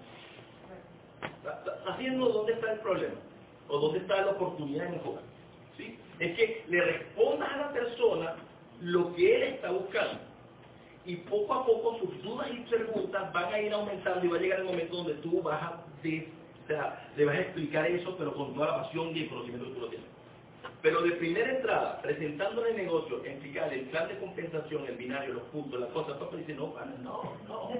¿Está, 1.22 1.58
está- 1.58 1.76
está 1.76 1.96
viendo 1.96 2.28
dónde 2.28 2.52
está 2.54 2.72
el 2.72 2.80
problema? 2.80 3.14
¿O 3.68 3.78
dónde 3.78 3.98
está 4.00 4.20
la 4.24 4.32
oportunidad 4.32 4.84
de 4.84 4.90
mejorar? 4.92 5.22
¿Sí? 5.76 5.98
Es 6.18 6.36
que 6.36 6.64
le 6.68 6.80
respondas 6.80 7.52
a 7.52 7.56
la 7.58 7.72
persona 7.72 8.36
lo 8.80 9.14
que 9.14 9.36
él 9.36 9.42
está 9.54 9.70
buscando. 9.70 10.20
Y 11.04 11.16
poco 11.16 11.54
a 11.54 11.64
poco 11.64 11.98
sus 11.98 12.22
dudas 12.22 12.48
y 12.52 12.58
preguntas 12.68 13.32
van 13.32 13.52
a 13.54 13.60
ir 13.60 13.72
aumentando 13.72 14.24
y 14.24 14.28
va 14.28 14.36
a 14.36 14.40
llegar 14.40 14.58
el 14.60 14.64
momento 14.66 14.96
donde 14.96 15.14
tú 15.14 15.40
vas 15.42 15.62
a, 15.62 15.82
de- 16.02 16.28
o 16.64 16.66
sea, 16.66 17.10
le 17.16 17.24
vas 17.24 17.36
a 17.36 17.40
explicar 17.42 17.86
eso, 17.86 18.16
pero 18.18 18.34
con 18.34 18.54
toda 18.54 18.66
la 18.68 18.82
pasión 18.82 19.16
y 19.16 19.20
el 19.22 19.28
conocimiento 19.28 19.66
que 19.68 19.74
tú 19.74 19.80
lo 19.80 19.88
tienes. 19.88 20.08
Pero 20.82 21.02
de 21.02 21.12
primera 21.12 21.50
entrada, 21.50 22.00
presentándole 22.02 22.74
negocio, 22.74 23.24
explicarle 23.24 23.80
el 23.80 23.86
plan 23.86 24.08
de 24.08 24.18
compensación, 24.18 24.86
el 24.86 24.96
binario, 24.96 25.34
los 25.34 25.42
puntos, 25.44 25.80
las 25.80 25.90
cosas, 25.90 26.16
papá 26.18 26.36
dice, 26.36 26.54
no, 26.54 26.74
no, 27.02 27.22
no. 27.48 27.70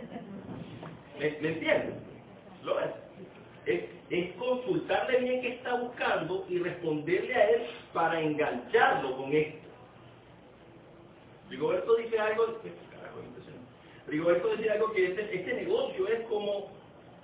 ¿Me, 1.18 1.30
me 1.40 1.48
entiendes? 1.48 1.94
¿Lo? 2.62 2.80
Es, 2.80 3.85
es 4.11 4.32
consultarle 4.35 5.18
bien 5.18 5.40
qué 5.40 5.48
está 5.54 5.74
buscando 5.74 6.46
y 6.48 6.59
responderle 6.59 7.35
a 7.35 7.50
él 7.50 7.62
para 7.92 8.20
engancharlo 8.20 9.16
con 9.16 9.32
esto. 9.32 9.66
Rigoberto 11.50 11.96
dice 11.96 12.18
algo, 12.18 12.44
carajo, 12.90 13.20
impresionante. 13.24 13.66
Rigoberto 14.06 14.56
dice 14.56 14.70
algo 14.70 14.92
que 14.92 15.06
este, 15.06 15.37
este 15.37 15.54
negocio 15.54 16.09
es 16.09 16.20
como, 16.26 16.70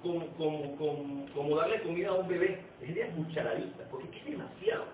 como, 0.02 0.26
como, 0.36 1.26
como, 1.34 1.56
darle 1.56 1.82
comida 1.82 2.08
a 2.08 2.14
un 2.14 2.28
bebé, 2.28 2.60
es 2.80 2.94
de 2.94 3.06
cucharadita, 3.08 3.84
porque 3.90 4.06
es 4.06 4.10
que 4.10 4.18
es 4.18 4.38
demasiado. 4.38 4.84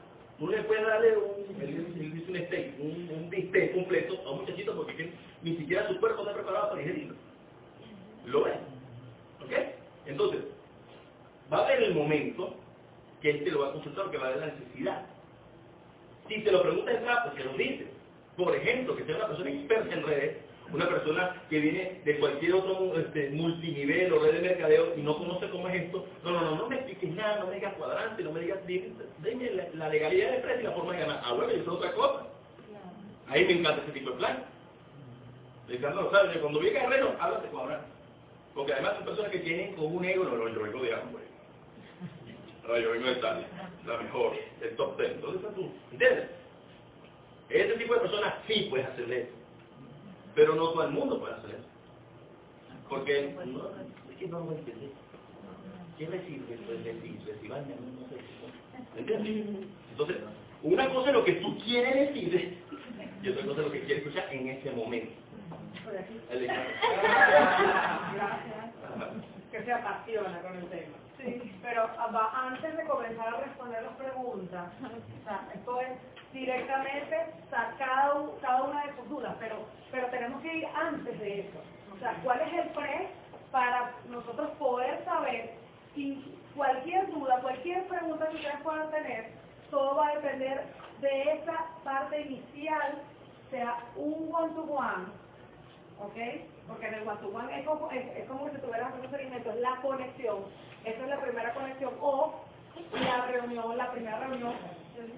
Uno 0.41 0.53
le 0.53 0.63
puede 0.63 0.83
darle 0.83 1.17
un, 1.17 1.61
él 1.61 2.25
un 2.29 3.31
steak, 3.31 3.75
completo 3.75 4.23
a 4.25 4.31
un 4.31 4.41
muchachito 4.41 4.77
porque 4.77 4.93
es 4.93 4.99
que 4.99 5.13
ni 5.43 5.57
siquiera 5.57 5.89
su 5.89 5.99
cuerpo 5.99 6.23
está 6.23 6.35
preparado 6.35 6.71
para 6.71 6.81
digerirlo. 6.81 7.15
¿Lo 8.27 8.45
ves? 8.45 8.57
¿Ok? 9.45 9.53
Entonces, 10.07 10.41
va 11.53 11.59
a 11.59 11.65
haber 11.65 11.83
el 11.83 11.95
momento 11.95 12.55
que 13.21 13.31
él 13.31 13.45
te 13.45 13.51
lo 13.51 13.61
va 13.61 13.69
a 13.69 13.73
consultar, 13.73 14.11
que 14.11 14.19
va 14.19 14.27
a 14.27 14.29
haber 14.29 14.41
la 14.41 14.55
necesidad. 14.55 15.07
Si 16.29 16.41
te 16.43 16.53
lo 16.53 16.63
pregunta 16.63 16.91
el 16.93 17.03
trapo, 17.03 17.37
se 17.37 17.45
lo 17.45 17.53
dice. 17.55 17.87
Por 18.37 18.55
ejemplo, 18.55 18.95
que 18.97 19.05
sea 19.05 19.17
una 19.17 19.29
persona 19.29 19.51
experta 19.51 19.95
en 19.95 20.03
redes, 20.05 20.37
una 20.73 20.89
persona 20.89 21.43
que 21.49 21.61
viene 21.61 22.03
de 22.05 22.19
cualquier 22.19 22.55
otro 22.55 22.99
este, 22.99 23.31
multinivel 23.31 24.13
o 24.13 24.21
red 24.21 24.35
de 24.35 24.41
mercadeo 24.41 24.95
y 24.97 25.03
no 25.03 25.17
conoce 25.17 25.49
cómo 25.51 25.69
es 25.69 25.83
esto, 25.83 26.07
no, 26.25 26.31
no, 26.33 26.41
no, 26.41 26.57
no 26.57 26.69
me 26.69 26.77
expliques 26.77 27.11
nada, 27.15 27.41
no 27.41 27.47
me 27.47 27.55
digas 27.55 27.75
cuadrante, 27.75 28.23
no 28.23 28.33
me 28.33 28.41
digas, 28.41 28.67
dime, 28.67 28.89
dime 29.23 29.51
la, 29.51 29.69
la 29.75 29.89
legalidad 29.89 30.33
de 30.33 30.39
precio 30.39 30.61
y 30.61 30.65
la 30.65 30.73
forma 30.73 30.93
de 30.93 31.01
ganar. 31.01 31.23
Ah, 31.25 31.33
bueno, 31.33 31.53
eso 31.53 31.63
es 31.63 31.69
otra 31.69 31.93
cosa. 31.93 32.27
Ahí 33.29 33.45
me 33.45 33.53
encanta 33.53 33.83
ese 33.83 33.93
tipo 33.93 34.11
de 34.11 34.17
plan. 34.17 34.45
Me 35.69 35.77
encanta, 35.77 36.01
o 36.01 36.11
sea, 36.11 36.41
cuando 36.41 36.61
vi 36.61 36.71
Guerrero, 36.71 37.15
háblate 37.19 37.49
cuadrante. 37.49 37.87
Porque 38.55 38.73
además 38.73 38.95
son 38.97 39.05
personas 39.05 39.31
que 39.31 39.39
tienen 39.39 39.75
como 39.75 39.89
un 39.89 40.05
ego, 40.05 40.25
no, 40.25 40.37
no, 40.37 40.49
yo 40.49 40.63
vengo 40.63 40.83
de 40.83 40.95
hambre. 40.95 41.25
Ahora 42.67 42.81
yo 42.81 42.91
vengo 42.91 43.07
de 43.07 43.15
tal, 43.17 43.47
la 43.87 43.97
mejor, 43.99 44.37
el 44.61 44.77
top 44.77 44.97
ten. 44.99 45.21
¿Dónde 45.21 45.39
estás 45.39 45.55
tú? 45.55 45.73
¿Entiendes? 45.93 46.29
Ese 47.49 47.73
tipo 47.79 47.95
de 47.95 48.01
personas 48.01 48.35
sí 48.47 48.67
puedes 48.69 48.87
hacerle 48.89 49.21
eso. 49.23 49.38
Pero 50.39 50.55
no 50.55 50.69
todo 50.69 50.85
el 50.85 50.93
mundo 50.93 51.19
puede 51.19 51.35
hacer 51.35 51.51
eso. 51.51 51.67
Porque 52.89 53.35
no, 53.45 53.71
es 54.09 54.17
que 54.17 54.29
no 54.29 54.39
lo 54.39 54.53
entendés. 54.53 54.93
¿Qué? 55.99 56.07
Pues 56.07 56.29
mí 56.29 57.19
no 57.27 58.09
sé. 58.09 58.21
¿Entiendes? 58.97 59.67
Entonces, 59.91 60.17
una 60.63 60.89
cosa 60.95 61.09
es 61.09 61.15
lo 61.17 61.25
que 61.25 61.33
tú 61.33 61.59
quieres 61.59 62.15
decir 62.15 62.57
y 63.21 63.29
otra 63.31 63.47
cosa 63.47 63.61
es 63.63 63.67
lo 63.67 63.73
que 63.73 63.81
quieres 63.81 64.07
escuchar 64.07 64.33
en 64.33 64.47
ese 64.47 64.71
momento. 64.71 65.11
Que 69.51 69.65
se 69.65 69.73
apasiona 69.73 70.41
con 70.43 70.57
el 70.57 70.67
tema. 70.67 70.97
Sí, 71.19 71.53
pero 71.63 71.91
ah, 71.99 72.47
antes 72.47 72.77
de 72.77 72.85
comenzar 72.85 73.35
a 73.35 73.41
responder 73.41 73.83
las 73.83 73.97
preguntas, 73.97 74.73
o 74.85 75.25
sea, 75.25 75.49
esto 75.53 75.81
es 75.81 75.89
directamente 76.33 77.17
o 77.47 77.51
sea, 77.51 77.75
cada, 77.79 78.63
una 78.63 78.85
de 78.85 78.97
sus 78.97 79.09
dudas, 79.09 79.35
pero, 79.41 79.57
pero 79.91 80.07
tenemos 80.09 80.43
que 80.43 80.59
ir 80.59 80.67
antes 80.75 81.19
de 81.19 81.41
eso. 81.41 81.59
O 81.95 81.99
sea, 81.99 82.15
¿cuál 82.23 82.41
es 82.43 82.53
el 82.53 82.69
pre 82.71 83.09
para 83.51 83.93
nosotros 84.09 84.51
poder 84.59 85.05
saber 85.05 85.55
si 85.95 86.39
cualquier 86.55 87.11
duda, 87.11 87.41
cualquier 87.41 87.87
pregunta 87.87 88.29
que 88.29 88.37
ustedes 88.37 88.61
puedan 88.63 88.91
tener, 88.91 89.31
todo 89.71 89.97
va 89.97 90.09
a 90.09 90.15
depender 90.17 90.65
de 91.01 91.23
esa 91.33 91.67
parte 91.85 92.21
inicial, 92.21 92.99
sea 93.51 93.79
un 93.97 94.29
one-to-one, 94.33 95.07
¿ok? 96.01 96.47
Porque 96.67 96.87
en 96.87 96.95
el 96.95 97.09
one-to-one 97.09 97.59
es 97.59 97.67
como, 97.67 97.91
es, 97.91 98.17
es 98.17 98.29
como 98.29 98.51
si 98.51 98.59
tuvieras 98.59 98.93
un 98.95 99.05
es 99.05 99.57
la 99.57 99.77
conexión, 99.81 100.45
esa 100.85 101.03
es 101.03 101.09
la 101.09 101.21
primera 101.21 101.55
conexión, 101.55 101.95
o 102.01 102.35
la 102.93 103.27
reunión, 103.27 103.77
la 103.77 103.91
primera 103.93 104.19
reunión 104.21 104.55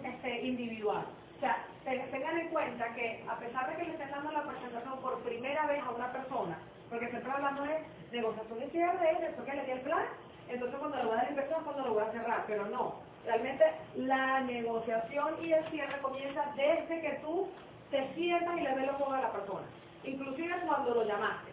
este, 0.05 0.43
individual. 0.47 1.05
O 1.37 1.41
sea, 1.41 1.65
te- 1.85 1.99
tengan 2.11 2.39
en 2.39 2.49
cuenta 2.51 2.95
que 2.95 3.25
a 3.29 3.37
pesar 3.39 3.71
de 3.71 3.77
que 3.77 3.85
le 3.85 3.93
estén 3.93 4.11
dando 4.11 4.33
la 4.33 4.45
presentación 4.45 5.01
por 5.01 5.23
primera 5.23 5.67
vez 5.67 5.83
a 5.85 5.91
una 5.91 6.13
persona, 6.13 6.59
porque 6.91 7.09
siempre 7.11 7.33
hablamos 7.33 7.69
de 7.69 7.85
negociación 8.13 8.63
y 8.63 8.71
cierre, 8.71 9.19
después 9.21 9.49
que 9.49 9.57
le 9.57 9.65
di 9.65 9.71
el 9.73 9.81
plan, 9.83 10.05
entonces 10.49 10.79
cuando 10.79 10.99
le 10.99 11.05
voy 11.05 11.13
a 11.15 11.17
dar 11.17 11.31
inversión 11.31 11.65
cuando 11.65 11.85
lo 11.85 11.95
voy 11.95 12.03
a 12.05 12.13
cerrar, 12.13 12.45
pero 12.47 12.67
no. 12.67 12.95
Realmente 13.25 13.65
la 13.97 14.41
negociación 14.43 15.37
y 15.45 15.53
el 15.53 15.65
cierre 15.71 16.01
comienza 16.01 16.45
desde 16.57 17.01
que 17.01 17.19
tú 17.23 17.49
te 17.91 18.15
sientas 18.15 18.57
y 18.59 18.63
le 18.63 18.75
ves 18.75 18.87
los 18.87 19.01
ojos 19.01 19.15
a 19.15 19.23
la 19.23 19.33
persona. 19.33 19.67
Inclusive 20.05 20.55
cuando 20.67 20.95
lo 20.95 21.05
llamaste. 21.05 21.53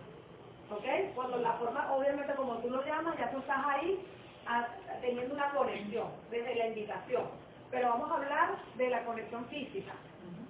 ¿Ok? 0.71 0.85
Cuando 1.15 1.37
la 1.37 1.53
forma, 1.53 1.93
obviamente 1.93 2.33
como 2.35 2.57
tú 2.59 2.69
lo 2.69 2.83
llamas, 2.85 3.17
ya 3.17 3.31
tú 3.31 3.39
estás 3.39 3.65
ahí 3.67 3.99
a- 4.47 4.67
teniendo 5.01 5.33
una 5.35 5.49
conexión 5.51 6.07
desde 6.31 6.55
la 6.55 6.67
invitación. 6.67 7.23
Pero 7.71 7.89
vamos 7.89 8.09
a 8.11 8.15
hablar 8.15 8.55
de 8.75 8.89
la 8.89 9.03
conexión 9.05 9.45
física. 9.47 9.93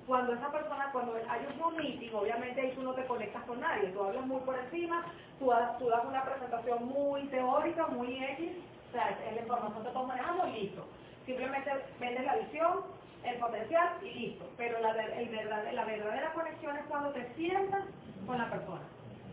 Cuando 0.05 0.33
esa 0.33 0.49
persona, 0.51 0.89
cuando 0.93 1.15
hay 1.15 1.47
un 1.61 1.75
meeting, 1.75 2.13
obviamente 2.13 2.61
ahí 2.61 2.71
tú 2.71 2.81
no 2.83 2.93
te 2.93 3.05
conectas 3.05 3.43
con 3.43 3.59
nadie, 3.59 3.89
tú 3.89 4.03
hablas 4.03 4.25
muy 4.25 4.39
por 4.41 4.57
encima, 4.57 5.03
tú, 5.37 5.51
tú 5.79 5.89
das 5.89 6.05
una 6.05 6.23
presentación 6.23 6.85
muy 6.87 7.23
teórica, 7.27 7.87
muy 7.87 8.23
X, 8.23 8.51
o 8.89 8.91
sea, 8.93 9.09
es 9.27 9.35
la 9.35 9.41
información 9.41 9.83
que 9.83 9.89
todos 9.89 10.07
manejamos 10.07 10.47
y 10.49 10.51
listo. 10.61 10.87
Simplemente 11.25 11.69
vendes 11.99 12.23
la 12.23 12.35
visión, 12.37 12.85
el 13.23 13.35
potencial 13.37 13.89
y 14.01 14.11
listo. 14.11 14.45
Pero 14.55 14.79
la, 14.79 14.91
el 14.91 15.27
verdad- 15.27 15.73
la 15.73 15.83
verdadera 15.83 16.31
conexión 16.33 16.77
es 16.77 16.85
cuando 16.85 17.09
te 17.11 17.27
sientas 17.33 17.83
con 18.25 18.37
la 18.37 18.49
persona. 18.49 18.83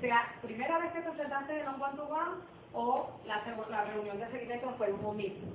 Sea 0.00 0.34
primera 0.42 0.78
vez 0.78 0.92
que 0.92 1.02
te 1.02 1.16
sentaste 1.16 1.60
en 1.60 1.68
un 1.68 1.80
one 1.80 1.96
to 1.96 2.04
one 2.04 2.32
o 2.75 3.09
la, 3.25 3.85
reunión 3.85 4.18
de 4.18 4.31
seguimiento 4.31 4.75
fue 4.77 4.93
un 4.93 5.16
meeting. 5.16 5.53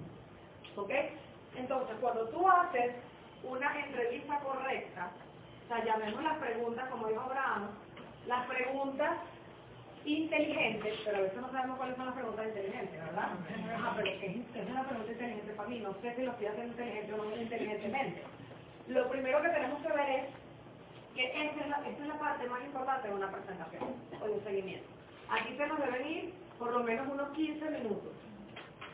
¿Ok? 0.75 0.91
Entonces, 1.55 1.97
cuando 1.99 2.27
tú 2.29 2.47
haces 2.47 2.95
una 3.43 3.79
entrevista 3.79 4.39
correcta, 4.39 5.11
o 5.65 5.67
sea, 5.67 5.83
llamemos 5.83 6.23
las 6.23 6.37
preguntas, 6.37 6.89
como 6.89 7.07
dijo 7.07 7.21
Abraham, 7.21 7.69
las 8.25 8.47
preguntas 8.47 9.17
inteligentes, 10.05 10.95
pero 11.03 11.17
a 11.17 11.21
veces 11.21 11.41
no 11.41 11.51
sabemos 11.51 11.77
cuáles 11.77 11.95
son 11.97 12.05
las 12.05 12.15
preguntas 12.15 12.47
inteligentes, 12.47 12.99
¿verdad? 13.05 13.29
Ajá, 13.75 13.93
pero 13.97 14.19
¿qué 14.19 14.25
es, 14.25 14.47
qué 14.53 14.61
es 14.61 14.69
una 14.69 14.87
pregunta 14.87 15.11
inteligente 15.11 15.53
para 15.53 15.69
mí? 15.69 15.79
No 15.79 15.93
sé 16.01 16.15
si 16.15 16.23
lo 16.23 16.31
estoy 16.31 16.47
haciendo 16.47 16.71
inteligente 16.71 17.13
o 17.13 17.17
no 17.17 17.35
inteligentemente. 17.35 18.23
Lo 18.87 19.09
primero 19.09 19.41
que 19.41 19.49
tenemos 19.49 19.81
que 19.81 19.91
ver 19.91 20.09
es 20.09 20.25
que 21.15 21.25
esta 21.25 21.61
es, 21.61 21.69
la, 21.69 21.77
esta 21.87 22.01
es 22.01 22.07
la 22.07 22.19
parte 22.19 22.47
más 22.47 22.63
importante 22.63 23.07
de 23.07 23.13
una 23.13 23.31
presentación 23.31 23.93
o 24.21 24.25
de 24.25 24.31
un 24.31 24.43
seguimiento. 24.43 24.87
Aquí 25.29 25.55
se 25.57 25.67
nos 25.67 25.79
deben 25.79 26.07
ir 26.07 26.33
por 26.59 26.71
lo 26.73 26.83
menos 26.83 27.07
unos 27.09 27.29
15 27.31 27.69
minutos. 27.71 28.13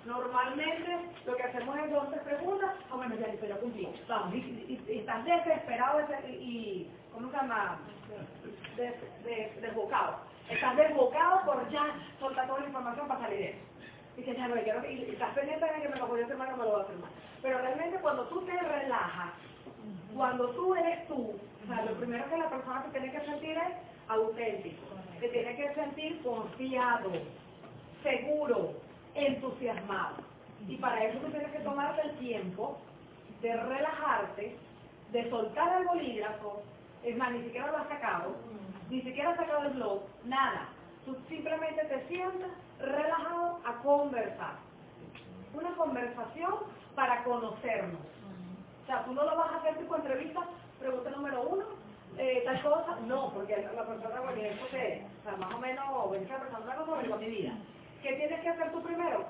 Normalmente 0.06 1.00
lo 1.26 1.36
que 1.36 1.44
hacemos 1.44 1.78
es 1.80 1.92
dos 1.92 2.10
tres 2.12 2.24
preguntas, 2.24 2.76
o 2.92 2.98
bueno, 2.98 3.16
ya 3.18 3.34
ya 3.48 3.58
cumplí. 3.58 3.90
Vamos, 4.08 4.36
y, 4.36 4.38
y- 4.38 4.86
y 4.88 5.00
estás 5.00 5.26
desesperado 5.26 6.00
de- 6.08 6.32
y, 6.32 6.92
¿cómo 7.14 7.30
se 7.32 7.38
llama? 7.38 7.80
Des- 8.78 9.24
des- 9.26 9.62
desbocado. 9.62 10.20
Estás 10.50 10.78
desbocado 10.78 11.42
por 11.46 11.70
ya 11.72 11.86
soltar 12.20 12.48
toda 12.48 12.62
la 12.62 12.68
información 12.68 13.08
para 13.08 13.22
salir 13.22 13.40
de 13.40 13.50
eso. 13.52 13.60
Dices, 14.18 14.38
ya 14.38 14.48
no, 14.48 14.58
ya 14.64 14.76
no, 14.76 14.86
y, 14.90 14.94
y 14.96 15.12
estás 15.14 15.34
pendiente 15.36 15.66
de 15.66 15.82
que 15.82 15.90
me 15.90 15.98
lo 15.98 16.08
voy 16.08 16.22
a 16.22 16.26
hacer 16.26 16.38
mal 16.38 16.54
o 16.54 16.58
me 16.58 16.64
lo 16.66 16.72
voy 16.72 16.82
a 16.82 16.84
hacer 16.86 16.98
mal. 16.98 17.12
Pero 17.42 17.58
realmente 17.60 18.00
cuando 18.02 18.28
tú 18.30 18.42
te 18.46 18.58
relajas, 18.60 19.34
cuando 20.16 20.50
tú 20.52 20.76
eres 20.76 21.08
tú, 21.08 21.36
o 21.64 21.68
sea, 21.68 21.86
lo 21.86 21.94
primero 21.98 22.30
que 22.30 22.38
la 22.38 22.50
persona 22.50 22.84
se 22.86 22.92
tiene 22.92 23.12
que 23.12 23.26
sentir 23.26 23.58
es 23.58 23.74
auténtico, 24.08 24.86
se 25.20 25.30
tiene 25.30 25.56
que 25.58 25.74
sentir 25.76 26.24
confiado, 26.24 27.12
seguro, 28.06 28.74
entusiasmado. 29.16 30.18
Y 30.68 30.78
para 30.78 31.04
eso 31.04 31.20
tú 31.20 31.32
tienes 31.32 31.52
que 31.52 31.60
tomarte 31.60 32.02
el 32.02 32.18
tiempo 32.20 32.78
de 33.42 33.56
relajarte, 33.56 34.58
de 35.12 35.30
soltar 35.30 35.82
el 35.82 35.88
bolígrafo, 35.88 36.62
es 37.04 37.18
más, 37.18 37.32
ni 37.32 37.44
siquiera 37.44 37.68
lo 37.68 37.78
has 37.78 37.88
sacado, 37.88 38.36
ni 38.90 39.02
siquiera 39.02 39.32
has 39.32 39.38
sacado 39.38 39.64
el 39.64 39.74
blog, 39.74 40.02
nada. 40.26 40.70
Tú 41.06 41.16
simplemente 41.28 41.84
te 41.86 42.08
sientas 42.08 42.50
relajado 42.80 43.60
a 43.66 43.74
conversar. 43.84 44.56
Una 45.54 45.76
conversación 45.76 46.54
para 46.96 47.24
conocernos. 47.24 48.02
O 48.84 48.86
sea, 48.86 49.04
tú 49.06 49.14
no 49.14 49.24
lo 49.24 49.36
vas 49.36 49.52
a 49.52 49.58
hacer 49.58 49.78
tipo 49.78 49.96
entrevista, 49.96 50.42
pregunta 50.80 51.10
número 51.12 51.42
uno, 51.42 51.64
eh, 52.18 52.44
tal 52.46 52.62
cosa, 52.64 53.00
no, 53.08 53.32
porque 53.34 53.58
la 53.58 53.86
persona, 53.86 54.22
bueno, 54.22 54.42
¿y 54.42 54.46
eso 54.46 54.68
qué 54.72 54.94
es? 54.94 55.04
O 55.20 55.24
sea, 55.24 55.38
más 55.38 55.54
o 55.54 55.60
menos, 55.60 55.86
esa 56.22 56.40
persona 56.40 56.66
una 56.66 56.76
cosa, 56.76 57.02
vengo 57.02 57.16
a 57.16 57.18
mi 57.18 57.30
vida. 57.30 57.54
¿Qué 58.06 58.14
tienes 58.14 58.40
que 58.42 58.50
hacer 58.50 58.72
tú 58.72 58.84
primero? 58.84 59.26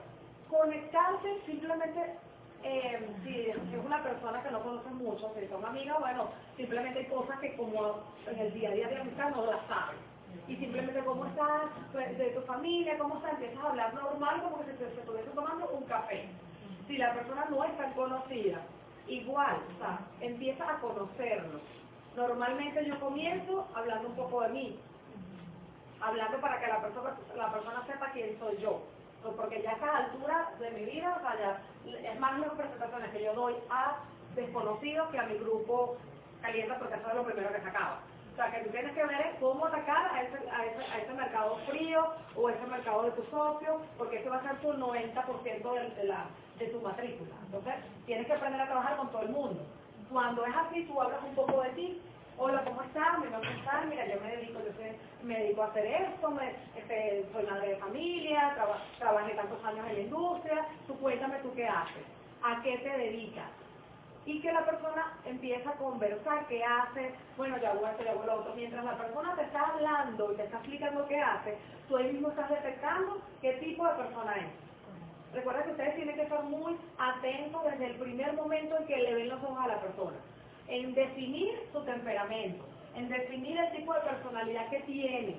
Conectarte 0.49 1.39
simplemente, 1.45 2.17
eh, 2.61 3.09
si 3.23 3.49
es 3.49 3.86
una 3.86 4.03
persona 4.03 4.43
que 4.43 4.51
no 4.51 4.61
conoces 4.63 4.91
mucho, 4.91 5.32
si 5.39 5.47
son 5.47 5.63
amigas, 5.63 5.97
bueno, 5.97 6.28
simplemente 6.57 6.99
hay 6.99 7.05
cosas 7.05 7.39
que 7.39 7.55
como 7.55 8.03
en 8.28 8.38
el 8.38 8.53
día 8.53 8.67
a 8.67 8.73
día 8.73 8.88
de 8.89 8.97
amistad 8.97 9.30
no 9.30 9.45
las 9.45 9.65
sabes. 9.67 9.95
Y 10.49 10.57
simplemente 10.57 11.05
cómo 11.05 11.26
estás, 11.26 11.71
pues, 11.93 12.17
de 12.17 12.32
tu 12.32 12.41
familia, 12.41 12.97
cómo 12.97 13.15
estás, 13.15 13.36
empiezas 13.36 13.63
a 13.63 13.69
hablar 13.69 13.93
normal 13.93 14.43
como 14.43 14.59
que 14.59 14.71
si 14.73 14.78
te, 14.78 14.89
se 14.93 14.99
estuviese 14.99 15.30
tomando 15.30 15.69
un 15.69 15.86
café. 15.86 16.28
Si 16.86 16.97
la 16.97 17.13
persona 17.13 17.45
no 17.49 17.63
es 17.63 17.78
tan 17.78 17.93
conocida, 17.93 18.59
igual, 19.07 19.55
o 19.73 19.78
sea, 19.80 20.01
empieza 20.19 20.69
a 20.69 20.82
conocerlo. 20.82 21.61
Normalmente 22.17 22.86
yo 22.86 22.99
comienzo 22.99 23.69
hablando 23.73 24.09
un 24.09 24.15
poco 24.17 24.41
de 24.41 24.49
mí, 24.49 24.80
hablando 26.02 26.39
para 26.39 26.60
que 26.60 26.68
la 26.68 26.82
persona, 26.82 27.16
la 27.36 27.52
persona 27.52 27.86
sepa 27.86 28.12
quién 28.12 28.38
soy 28.39 28.58
yo. 28.58 28.82
Pues 29.22 29.36
Porque 29.36 29.62
ya 29.62 29.72
a 29.72 29.74
esta 29.74 29.98
altura 29.98 30.52
de 30.60 30.72
mi 30.72 30.86
vida, 30.86 31.20
o 31.24 31.88
es 31.88 32.20
más 32.20 32.39
las 32.39 32.52
presentaciones 32.52 33.12
que 33.12 33.24
yo 33.24 33.34
doy 33.34 33.56
a 33.70 33.98
desconocidos 34.36 35.10
que 35.10 35.18
a 35.18 35.24
mi 35.24 35.38
grupo 35.38 35.98
calienta 36.41 36.78
porque 36.78 36.96
eso 36.96 37.10
es 37.10 37.16
lo 37.16 37.24
primero 37.24 37.52
que 37.52 37.62
se 37.62 37.70
acaba. 37.70 38.00
O 38.32 38.36
sea, 38.36 38.52
que 38.52 38.66
tú 38.66 38.70
tienes 38.70 38.93
que 38.93 39.06
ver 39.06 39.38
cómo 39.39 39.66
atacar 39.66 40.14
a 40.14 40.22
ese, 40.22 40.38
a, 40.50 40.66
ese, 40.66 40.91
a 40.91 40.98
ese 41.00 41.14
mercado 41.14 41.56
frío 41.68 42.06
o 42.36 42.50
ese 42.50 42.68
mercado 42.68 43.04
de 43.04 43.12
tu 43.12 43.24
socio, 43.32 43.80
porque 43.98 44.18
ese 44.18 44.30
va 44.30 44.38
a 44.38 44.43
ser 44.43 44.58
tu 44.58 44.74
90% 44.74 45.74
de, 45.74 45.89
de, 45.96 46.04
la, 46.04 46.26
de 46.60 46.68
tu 46.68 46.82
matrícula. 46.82 47.34
Entonces, 47.46 47.76
tienes 48.06 48.28
que 48.28 48.34
aprender 48.34 48.60
a 48.60 48.66
trabajar 48.66 48.98
con 48.98 49.10
todo 49.10 49.22
el 49.22 49.30
mundo. 49.30 49.66
Cuando 50.12 50.46
es 50.46 50.54
así, 50.54 50.84
tú 50.84 51.02
hablas 51.02 51.24
un 51.24 51.34
poco 51.34 51.62
de 51.62 51.70
ti. 51.70 52.02
Hola, 52.38 52.63
¿cómo 52.65 52.81
estás? 52.83 53.19
Mi 53.19 53.29
nombre 53.29 53.51
es 53.51 53.63
Sara, 53.65 53.86
mira, 53.88 54.07
yo 54.07 54.21
me 54.21 54.36
dedico, 54.38 54.59
yo 54.61 54.73
me 55.27 55.39
dedico 55.39 55.63
a 55.63 55.67
hacer 55.67 55.86
esto, 55.86 56.33
este, 56.75 57.29
soy 57.33 57.45
madre 57.45 57.69
de 57.69 57.77
familia, 57.77 58.53
traba- 58.55 58.81
trabajé 58.99 59.36
tantos 59.36 59.63
años 59.65 59.88
en 59.88 59.93
la 59.95 60.01
industria, 60.01 60.67
tú 60.88 60.97
cuéntame 60.99 61.39
tú 61.39 61.53
qué 61.55 61.67
haces, 61.67 62.05
a 62.43 62.61
qué 62.63 62.77
te 62.79 62.89
dedicas 62.97 63.51
y 64.25 64.41
que 64.41 64.53
la 64.53 64.65
persona 64.65 65.19
empieza 65.25 65.71
a 65.71 65.75
conversar 65.77 66.47
qué 66.47 66.63
hace, 66.63 67.15
bueno, 67.38 67.57
ya 67.59 67.71
hago 67.71 67.88
esto, 67.88 68.03
ya 68.03 68.11
hago 68.11 68.25
lo 68.25 68.36
otro. 68.41 68.55
Mientras 68.55 68.83
la 68.86 68.97
persona 68.97 69.36
te 69.36 69.43
está 69.43 69.61
hablando 69.67 70.33
y 70.33 70.36
te 70.38 70.43
está 70.45 70.57
explicando 70.57 71.07
qué 71.07 71.19
hace, 71.19 71.57
tú 71.88 71.97
ahí 71.97 72.11
mismo 72.13 72.29
estás 72.29 72.49
detectando 72.49 73.21
qué 73.41 73.53
tipo 73.53 73.88
de 73.88 73.95
persona 73.95 74.36
es. 74.38 74.53
Recuerda 75.33 75.63
que 75.65 75.71
ustedes 75.71 75.95
tienen 75.95 76.15
que 76.15 76.23
estar 76.23 76.43
muy 76.43 76.77
atentos 76.97 77.63
desde 77.65 77.86
el 77.88 77.99
primer 77.99 78.33
momento 78.33 78.77
en 78.77 78.88
que 78.88 78.97
le 78.97 79.13
ven 79.15 79.29
los 79.29 79.43
ojos 79.43 79.59
a 79.63 79.67
la 79.67 79.81
persona, 79.81 80.17
en 80.68 80.93
definir 80.93 81.53
su 81.72 81.82
temperamento, 81.84 82.63
en 82.95 83.09
definir 83.09 83.57
el 83.57 83.72
tipo 83.72 83.93
de 83.93 84.01
personalidad 84.01 84.70
que 84.70 84.80
tiene, 84.82 85.36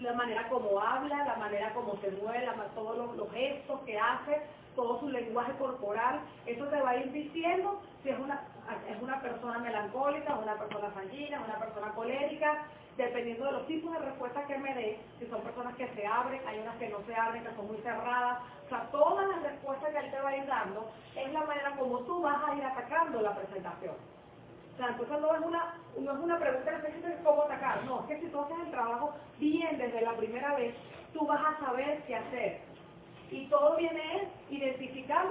la 0.00 0.12
manera 0.14 0.48
como 0.48 0.80
habla, 0.80 1.24
la 1.24 1.36
manera 1.36 1.72
como 1.72 1.96
se 2.00 2.10
mueve, 2.10 2.48
todos 2.74 2.96
los, 2.96 3.16
los 3.16 3.32
gestos 3.32 3.80
que 3.82 3.98
hace, 3.98 4.42
todo 4.74 5.00
su 5.00 5.08
lenguaje 5.08 5.52
corporal, 5.58 6.20
eso 6.46 6.64
te 6.66 6.80
va 6.80 6.90
a 6.90 6.96
ir 6.96 7.12
diciendo 7.12 7.80
si 8.02 8.10
es 8.10 8.18
una, 8.18 8.42
es 8.88 9.00
una 9.02 9.20
persona 9.20 9.58
melancólica, 9.58 10.36
una 10.36 10.54
persona 10.54 10.92
sanguínea, 10.94 11.40
una 11.40 11.58
persona 11.58 11.92
colérica, 11.92 12.66
dependiendo 12.96 13.46
de 13.46 13.52
los 13.52 13.66
tipos 13.66 13.92
de 13.92 13.98
respuestas 13.98 14.46
que 14.46 14.58
me 14.58 14.74
dé, 14.74 14.98
si 15.18 15.26
son 15.26 15.42
personas 15.42 15.74
que 15.76 15.88
se 15.88 16.06
abren, 16.06 16.40
hay 16.46 16.58
unas 16.58 16.76
que 16.76 16.88
no 16.88 16.98
se 17.06 17.14
abren, 17.14 17.44
que 17.44 17.54
son 17.54 17.66
muy 17.66 17.78
cerradas, 17.78 18.40
o 18.66 18.68
sea, 18.68 18.88
todas 18.90 19.28
las 19.28 19.42
respuestas 19.42 19.90
que 19.92 19.98
él 19.98 20.10
te 20.10 20.20
va 20.20 20.28
a 20.30 20.36
ir 20.36 20.46
dando 20.46 20.90
es 21.16 21.32
la 21.32 21.44
manera 21.44 21.76
como 21.76 21.98
tú 22.00 22.22
vas 22.22 22.42
a 22.48 22.54
ir 22.54 22.64
atacando 22.64 23.20
la 23.20 23.34
presentación. 23.34 23.94
Entonces 24.88 25.20
no 25.20 25.34
es 25.34 25.42
una, 25.42 25.74
no 25.98 26.12
es 26.12 26.18
una 26.18 26.38
pregunta 26.38 26.70
específica 26.70 27.08
de 27.08 27.22
cómo 27.22 27.42
atacar, 27.42 27.84
no, 27.84 28.00
es 28.00 28.06
que 28.06 28.20
si 28.20 28.26
tú 28.28 28.40
haces 28.40 28.56
el 28.64 28.70
trabajo 28.70 29.14
bien 29.38 29.78
desde 29.78 30.00
la 30.00 30.16
primera 30.16 30.54
vez, 30.56 30.74
tú 31.12 31.26
vas 31.26 31.40
a 31.44 31.64
saber 31.64 32.02
qué 32.06 32.16
hacer. 32.16 32.60
Y 33.30 33.46
todo 33.46 33.76
viene 33.76 34.16
es 34.16 34.22
identificar 34.50 35.28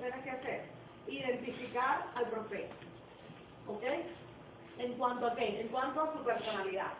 tienes 0.00 0.24
que 0.24 0.30
hacer? 0.30 0.64
Identificar 1.06 2.06
al 2.14 2.26
prospecto. 2.26 2.74
¿Ok? 3.68 3.82
¿En 4.78 4.92
cuanto 4.94 5.26
a 5.26 5.34
qué? 5.34 5.60
En 5.60 5.68
cuanto 5.68 6.02
a 6.02 6.12
su 6.12 6.24
personalidad. 6.24 6.92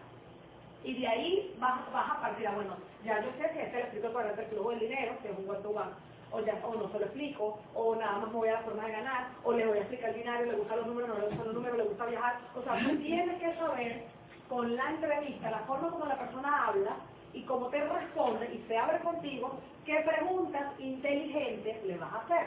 Y 0.84 0.98
de 1.00 1.08
ahí 1.08 1.56
vas, 1.58 1.80
a 1.92 2.20
partir 2.20 2.46
a, 2.46 2.52
bueno, 2.52 2.76
ya 3.04 3.20
yo 3.20 3.30
sé 3.32 3.50
que 3.52 3.62
este 3.62 3.76
le 3.76 3.82
explico 3.82 4.12
cuál 4.12 4.30
es 4.30 4.38
el 4.38 4.46
flujo 4.46 4.70
del 4.70 4.80
dinero, 4.80 5.18
que 5.22 5.30
es 5.30 5.38
un 5.38 5.48
one 5.48 5.60
to 5.60 5.70
one, 5.70 5.90
o, 6.32 6.40
ya, 6.40 6.54
o 6.64 6.74
no 6.74 6.88
se 6.90 6.98
lo 6.98 7.06
explico, 7.06 7.58
o 7.74 7.96
nada 7.96 8.18
más 8.18 8.28
me 8.28 8.34
voy 8.34 8.48
a 8.48 8.54
la 8.54 8.60
forma 8.60 8.86
de 8.86 8.92
ganar, 8.92 9.28
o 9.44 9.52
le 9.52 9.66
voy 9.66 9.78
a 9.78 9.80
explicar 9.80 10.10
el 10.10 10.16
dinero, 10.16 10.44
le 10.44 10.58
gustan 10.58 10.78
los 10.78 10.86
números, 10.86 11.08
no 11.08 11.18
le 11.18 11.26
gustan 11.26 11.46
los 11.46 11.54
números, 11.54 11.78
le 11.78 11.84
gusta 11.84 12.06
viajar. 12.06 12.40
O 12.54 12.62
sea, 12.62 12.78
tú 12.78 12.96
tienes 12.98 13.38
que 13.40 13.54
saber 13.56 14.04
con 14.48 14.76
la 14.76 14.90
entrevista, 14.90 15.50
la 15.50 15.60
forma 15.60 15.90
como 15.90 16.06
la 16.06 16.18
persona 16.18 16.66
habla 16.66 16.96
y 17.32 17.42
cómo 17.44 17.68
te 17.68 17.80
responde 17.86 18.52
y 18.52 18.64
se 18.66 18.76
abre 18.76 18.98
contigo, 19.00 19.58
qué 19.84 20.00
preguntas 20.00 20.72
inteligentes 20.78 21.84
le 21.84 21.96
vas 21.96 22.12
a 22.12 22.18
hacer. 22.22 22.46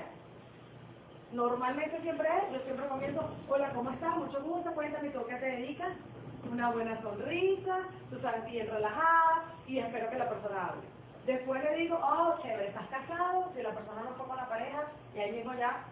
Normalmente 1.31 1.99
siempre 2.01 2.27
es, 2.27 2.53
yo 2.53 2.59
siempre 2.65 2.87
comienzo, 2.87 3.21
hola, 3.49 3.71
¿cómo 3.73 3.89
estás? 3.89 4.15
Mucho 4.17 4.41
gusto, 4.43 4.71
cuéntame 4.73 5.09
tú 5.09 5.25
qué 5.27 5.35
te 5.35 5.45
dedicas, 5.45 5.93
una 6.51 6.71
buena 6.71 7.01
sonrisa, 7.01 7.79
tú 8.09 8.19
sabes 8.19 8.45
bien 8.51 8.67
relajada 8.67 9.45
y 9.65 9.79
espero 9.79 10.09
que 10.09 10.17
la 10.17 10.29
persona 10.29 10.67
hable. 10.67 10.81
Después 11.25 11.63
le 11.63 11.75
digo, 11.77 11.97
oh, 12.01 12.35
chévere, 12.41 12.67
estás 12.67 12.87
casado, 12.87 13.49
si 13.55 13.61
la 13.61 13.71
persona 13.73 14.01
no 14.03 14.15
fue 14.15 14.27
con 14.27 14.35
la 14.35 14.49
pareja, 14.49 14.83
y 15.15 15.19
ahí 15.19 15.31
mismo 15.31 15.53
ya 15.53 15.85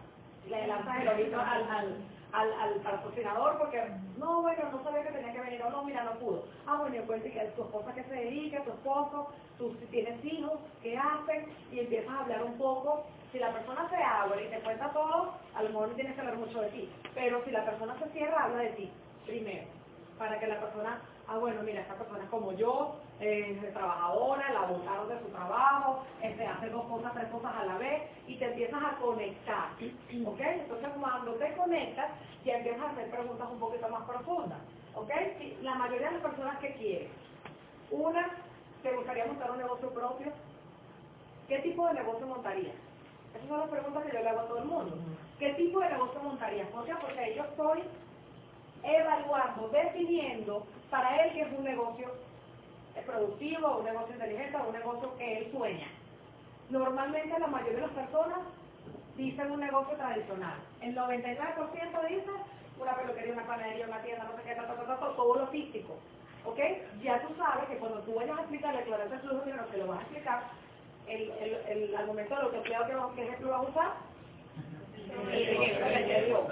le 0.50 0.68
lanzas 0.68 1.02
el 1.02 1.08
oído 1.08 1.40
al, 1.40 1.64
al, 1.70 1.98
al, 2.34 2.54
al 2.60 2.74
patrocinador 2.82 3.58
porque, 3.58 3.82
no, 4.18 4.42
bueno, 4.42 4.70
no 4.72 4.84
sabía 4.84 5.04
que 5.04 5.12
tenía 5.14 5.32
que 5.32 5.40
venir, 5.40 5.64
o 5.64 5.70
no, 5.70 5.84
mira, 5.84 6.04
no 6.04 6.20
pudo. 6.20 6.46
Ah, 6.68 6.78
bueno, 6.80 6.98
y 6.98 7.00
cuente 7.00 7.32
que 7.32 7.40
tu 7.56 7.64
esposa 7.64 7.94
que 7.94 8.04
se 8.04 8.14
dedica, 8.14 8.64
tu 8.64 8.72
esposo, 8.72 9.30
tú 9.58 9.74
si 9.80 9.86
tienes 9.86 10.24
hijos, 10.26 10.60
qué 10.84 10.98
hacen, 10.98 11.46
y 11.72 11.80
empiezas 11.80 12.14
a 12.14 12.20
hablar 12.22 12.44
un 12.44 12.58
poco. 12.58 13.06
Si 13.32 13.40
la 13.40 13.54
persona 13.54 13.90
se 13.90 13.96
abre 13.96 14.46
y 14.46 14.50
te 14.50 14.60
cuenta 14.60 14.92
todo, 14.92 15.34
a 15.56 15.64
lo 15.64 15.70
mejor 15.70 15.88
no 15.90 15.96
tienes 15.96 16.14
que 16.16 16.20
hablar 16.22 16.36
mucho 16.36 16.62
de 16.62 16.70
ti, 16.72 16.90
pero 17.16 17.42
si 17.46 17.52
la 17.52 17.64
persona 17.64 17.98
se 18.00 18.10
cierra, 18.10 18.44
habla 18.44 18.64
de 18.64 18.72
ti, 18.72 18.92
primero, 19.26 19.68
para 20.22 20.40
que 20.40 20.46
la 20.46 20.60
persona, 20.60 21.02
ah, 21.28 21.40
bueno, 21.40 21.64
mira, 21.64 21.82
esta 21.82 21.96
persona 21.96 22.24
es 22.24 22.30
como 22.30 22.52
yo, 22.54 22.96
eh, 23.20 23.60
trabajadora, 23.74 24.54
la 24.54 24.68
botaron 24.68 25.10
de 25.10 25.20
su 25.20 25.26
trabajo, 25.30 26.04
este, 26.22 26.46
hace 26.46 26.70
dos 26.70 26.86
cosas, 26.86 27.12
tres 27.16 27.28
cosas 27.30 27.52
a 27.56 27.66
la 27.66 27.78
vez, 27.80 28.04
y 28.28 28.38
te 28.38 28.46
empiezas 28.46 28.84
a 28.84 28.98
conectar, 28.98 29.70
¿ok? 29.74 30.40
Entonces 30.40 30.90
cuando 31.00 31.34
te 31.34 31.52
conectas, 31.56 32.12
ya 32.46 32.58
empiezas 32.58 32.84
a 32.84 32.92
hacer 32.92 33.10
preguntas 33.10 33.50
un 33.50 33.60
poquito 33.60 33.90
más 33.90 34.04
profundas, 34.04 34.60
¿ok? 34.94 35.10
La 35.64 35.74
mayoría 35.74 36.10
de 36.10 36.14
las 36.14 36.22
personas 36.22 36.60
que 36.60 36.74
quieren, 36.76 37.10
una, 37.90 38.30
¿te 38.84 38.96
gustaría 38.96 39.26
montar 39.26 39.50
un 39.50 39.58
negocio 39.58 39.90
propio? 39.90 40.32
¿Qué 41.48 41.58
tipo 41.62 41.88
de 41.88 41.96
negocio 41.96 42.28
montarías? 42.28 42.76
Esas 43.34 43.48
son 43.48 43.60
las 43.60 43.70
preguntas 43.70 44.04
que 44.04 44.14
yo 44.16 44.22
le 44.22 44.30
hago 44.30 44.42
a 44.42 44.48
todo 44.48 44.60
el 44.60 44.66
mundo. 44.66 44.98
¿Qué 45.40 45.54
tipo 45.56 45.80
de 45.80 45.90
negocio 45.90 46.22
montarías? 46.22 46.68
¿Por 46.68 46.86
qué? 46.86 46.94
Porque 47.02 47.36
yo 47.36 47.44
estoy 47.44 47.84
evaluando, 48.84 49.70
definiendo 49.70 50.66
para 50.90 51.24
él 51.24 51.34
que 51.34 51.42
es 51.42 51.54
un 51.58 51.64
negocio 51.64 52.12
productivo, 53.06 53.78
un 53.78 53.86
negocio 53.86 54.14
inteligente, 54.14 54.58
un 54.58 54.74
negocio 54.74 55.18
que 55.18 55.38
él 55.38 55.52
sueña. 55.52 55.88
Normalmente 56.70 57.40
la 57.40 57.48
mayoría 57.48 57.76
de 57.76 57.88
las 57.88 57.92
personas 57.92 58.40
dicen 59.18 59.52
un 59.52 59.60
negocio 59.60 59.96
tradicional. 59.98 60.56
El 60.82 60.96
99% 60.96 62.08
dice 62.08 62.32
una 62.80 62.96
peluquería, 62.96 63.34
una 63.34 63.46
panadería, 63.46 63.88
una 63.88 64.02
tienda, 64.02 64.24
no 64.24 64.36
sé 64.38 64.44
qué, 64.44 64.56
todo, 64.56 64.74
todo, 64.74 64.98
todo, 64.98 65.12
todo 65.16 65.36
lo 65.36 65.48
físico. 65.48 65.96
¿Ok? 66.46 66.60
Ya 67.04 67.22
tú 67.22 67.36
sabes 67.36 67.70
que 67.70 67.78
cuando 67.78 68.00
tú 68.00 68.16
vayas 68.16 68.38
a 68.38 68.42
explicar 68.42 68.74
la 68.74 68.80
declaración 68.80 69.12
de 69.12 69.28
flujo 69.28 69.44
que 69.72 69.78
lo 69.78 69.88
vas 69.88 70.00
a 70.00 70.02
explicar, 70.02 70.44
el, 71.08 71.32
el, 71.32 71.54
el 71.68 71.96
argumento 71.96 72.36
de 72.36 72.44
lo 72.44 72.52
que 72.52 72.62
creo 72.62 72.86
que, 72.88 73.16
que 73.16 73.28
ejemplo 73.28 73.50
vas 73.52 73.60
a 73.60 73.70
usar, 73.70 73.94
el 75.12 75.50
ejemplo 75.50 75.88
que 75.88 76.04
te 76.04 76.26
dio. 76.26 76.48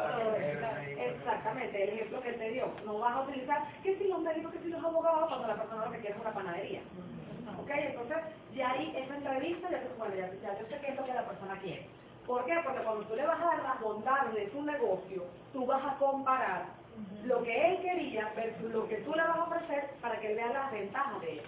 Exactamente, 0.99 1.83
el 1.83 1.89
ejemplo 1.89 2.21
que 2.21 2.33
te 2.33 2.49
dio. 2.51 2.71
No 2.85 2.99
vas 2.99 3.15
a 3.15 3.21
utilizar, 3.21 3.63
que 3.83 3.97
si 3.97 4.07
los 4.07 4.21
médicos, 4.21 4.53
que 4.53 4.59
si 4.59 4.69
los 4.69 4.83
abogados, 4.83 5.27
cuando 5.29 5.47
la 5.47 5.55
persona 5.55 5.85
lo 5.85 5.91
que 5.91 5.99
quiere 5.99 6.15
es 6.15 6.21
una 6.21 6.33
panadería. 6.33 6.81
¿Ok? 7.59 7.69
Entonces, 7.69 8.17
ya 8.53 8.71
ahí 8.71 8.93
esa 8.95 9.15
entrevista, 9.15 9.69
ya, 9.69 9.83
bueno, 9.97 10.15
ya, 10.15 10.31
ya 10.41 10.59
yo 10.59 10.67
sé 10.67 10.79
qué 10.81 10.91
es 10.91 10.95
lo 10.95 11.05
que 11.05 11.13
la 11.13 11.25
persona 11.25 11.59
quiere. 11.59 11.87
¿Por 12.25 12.45
qué? 12.45 12.53
Porque 12.63 12.83
cuando 12.83 13.05
tú 13.05 13.15
le 13.15 13.25
vas 13.25 13.41
a 13.41 13.45
dar 13.45 13.63
las 13.63 13.81
bondades 13.81 14.33
de 14.33 14.51
su 14.51 14.61
negocio, 14.61 15.25
tú 15.51 15.65
vas 15.65 15.83
a 15.83 15.97
comparar 15.97 16.65
lo 17.23 17.41
que 17.43 17.67
él 17.67 17.81
quería 17.81 18.31
versus 18.35 18.71
lo 18.71 18.87
que 18.87 18.97
tú 18.97 19.13
le 19.13 19.23
vas 19.23 19.37
a 19.37 19.43
ofrecer 19.43 19.89
para 20.01 20.19
que 20.19 20.31
él 20.31 20.35
vea 20.35 20.53
las 20.53 20.71
ventajas 20.71 21.21
de 21.21 21.39
él. 21.39 21.41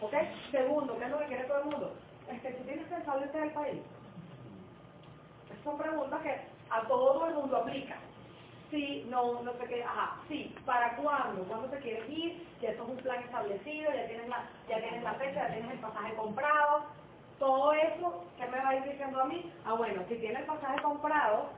¿Ok? 0.00 0.14
Segundo, 0.50 0.98
¿qué 0.98 1.04
es 1.04 1.10
lo 1.10 1.18
que 1.18 1.26
quiere 1.26 1.44
todo 1.44 1.58
el 1.58 1.64
mundo? 1.66 1.94
Este, 2.30 2.52
¿Tú 2.52 2.64
tienes 2.64 2.86
pensado 2.86 3.20
irte 3.20 3.38
del 3.38 3.50
país? 3.50 3.80
Son 5.64 5.76
preguntas 5.76 6.22
que 6.22 6.49
a 6.70 6.86
todo 6.88 7.26
el 7.28 7.34
mundo 7.34 7.58
aplica. 7.58 7.98
Sí, 8.70 9.06
no, 9.08 9.42
no 9.42 9.52
sé 9.54 9.66
qué, 9.68 9.84
ajá, 9.84 10.18
sí, 10.28 10.56
¿para 10.66 10.96
cuándo? 10.96 11.44
¿Cuándo 11.44 11.68
te 11.70 11.78
quieres 11.80 12.08
ir? 12.08 12.48
Ya 12.62 12.70
esto 12.70 12.84
es 12.84 12.90
un 12.90 12.98
plan 13.02 13.22
establecido, 13.24 13.92
ya 13.92 14.06
tienes 14.08 14.28
la, 14.28 14.48
ya 14.68 14.80
tienes 14.80 15.02
la 15.04 15.14
fecha, 15.14 15.48
ya 15.48 15.54
tienes 15.54 15.72
el 15.72 15.80
pasaje 15.80 16.14
comprado, 16.16 16.86
todo 17.38 17.72
eso, 17.74 18.24
¿qué 18.38 18.46
me 18.48 18.58
va 18.60 18.70
a 18.70 18.76
ir 18.76 18.84
diciendo 18.84 19.20
a 19.20 19.24
mí? 19.26 19.52
Ah, 19.66 19.74
bueno, 19.74 20.02
si 20.08 20.16
tienes 20.16 20.40
el 20.40 20.46
pasaje 20.46 20.82
comprado, 20.82 21.50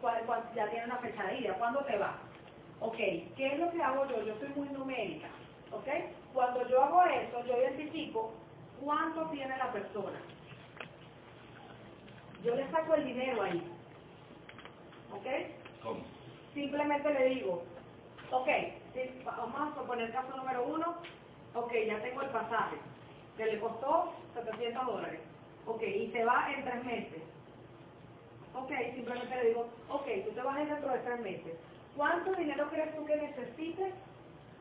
¿cuál- 0.00 0.24
cuál- 0.26 0.50
ya 0.54 0.68
tienes 0.70 0.86
una 0.88 0.98
fecha 0.98 1.24
de 1.24 1.54
¿cuándo 1.58 1.80
te 1.84 1.98
vas? 1.98 2.16
Ok, 2.80 2.96
¿qué 2.96 3.48
es 3.54 3.58
lo 3.60 3.70
que 3.72 3.82
hago 3.82 4.06
yo? 4.08 4.22
Yo 4.22 4.38
soy 4.38 4.48
muy 4.50 4.68
numérica, 4.70 5.28
¿ok? 5.72 5.88
Cuando 6.34 6.68
yo 6.68 6.82
hago 6.82 7.02
eso, 7.04 7.44
yo 7.46 7.58
identifico 7.58 8.34
cuánto 8.80 9.26
tiene 9.30 9.56
la 9.58 9.72
persona. 9.72 10.20
Yo 12.44 12.54
le 12.54 12.70
saco 12.70 12.94
el 12.94 13.04
dinero 13.06 13.42
ahí, 13.42 13.72
¿ok? 15.12 15.26
¿Cómo? 15.82 16.00
Simplemente 16.54 17.12
le 17.14 17.28
digo, 17.30 17.64
ok, 18.30 18.48
sí, 18.94 19.22
vamos 19.24 19.78
a 19.78 19.82
poner 19.86 20.12
caso 20.12 20.36
número 20.36 20.66
uno, 20.66 20.96
ok, 21.54 21.72
ya 21.86 22.00
tengo 22.02 22.22
el 22.22 22.30
pasaje, 22.30 22.76
que 23.36 23.46
le 23.46 23.60
costó 23.60 24.14
700 24.34 24.86
dólares, 24.86 25.20
ok, 25.66 25.82
y 25.82 26.08
te 26.08 26.24
va 26.24 26.52
en 26.52 26.64
tres 26.64 26.84
meses. 26.84 27.22
Ok, 28.54 28.72
simplemente 28.94 29.36
le 29.36 29.48
digo, 29.48 29.70
ok, 29.88 30.06
tú 30.26 30.34
te 30.34 30.42
vas 30.42 30.56
a 30.56 30.62
ir 30.62 30.68
dentro 30.68 30.92
de 30.92 30.98
tres 30.98 31.20
meses. 31.20 31.54
¿Cuánto 31.96 32.34
dinero 32.34 32.68
crees 32.70 32.96
tú 32.96 33.04
que 33.06 33.16
necesites 33.16 33.94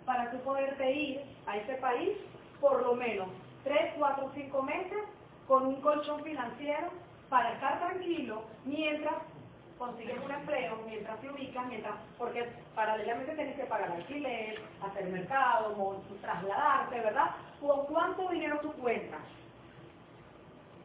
para 0.05 0.31
tú 0.31 0.39
poderte 0.43 0.91
ir 0.91 1.21
a 1.45 1.57
ese 1.57 1.75
país 1.75 2.17
por 2.59 2.81
lo 2.81 2.95
menos 2.95 3.29
tres, 3.63 3.93
cuatro, 3.97 4.31
cinco 4.35 4.61
meses 4.63 4.99
con 5.47 5.65
un 5.65 5.81
colchón 5.81 6.23
financiero 6.23 6.91
para 7.29 7.53
estar 7.53 7.79
tranquilo 7.79 8.43
mientras 8.63 9.15
consigues 9.79 10.17
un 10.23 10.29
empleo, 10.29 10.77
mientras 10.85 11.19
te 11.21 11.29
ubicas, 11.29 11.65
mientras, 11.67 11.95
porque 12.17 12.45
paralelamente 12.75 13.33
tienes 13.33 13.55
que 13.55 13.63
pagar 13.63 13.91
alquiler, 13.91 14.59
hacer 14.81 15.05
mercado, 15.05 16.03
trasladarte, 16.21 16.99
¿verdad? 16.99 17.31
¿Con 17.61 17.85
cuánto 17.85 18.27
dinero 18.29 18.59
tú 18.61 18.73
cuentas? 18.73 19.21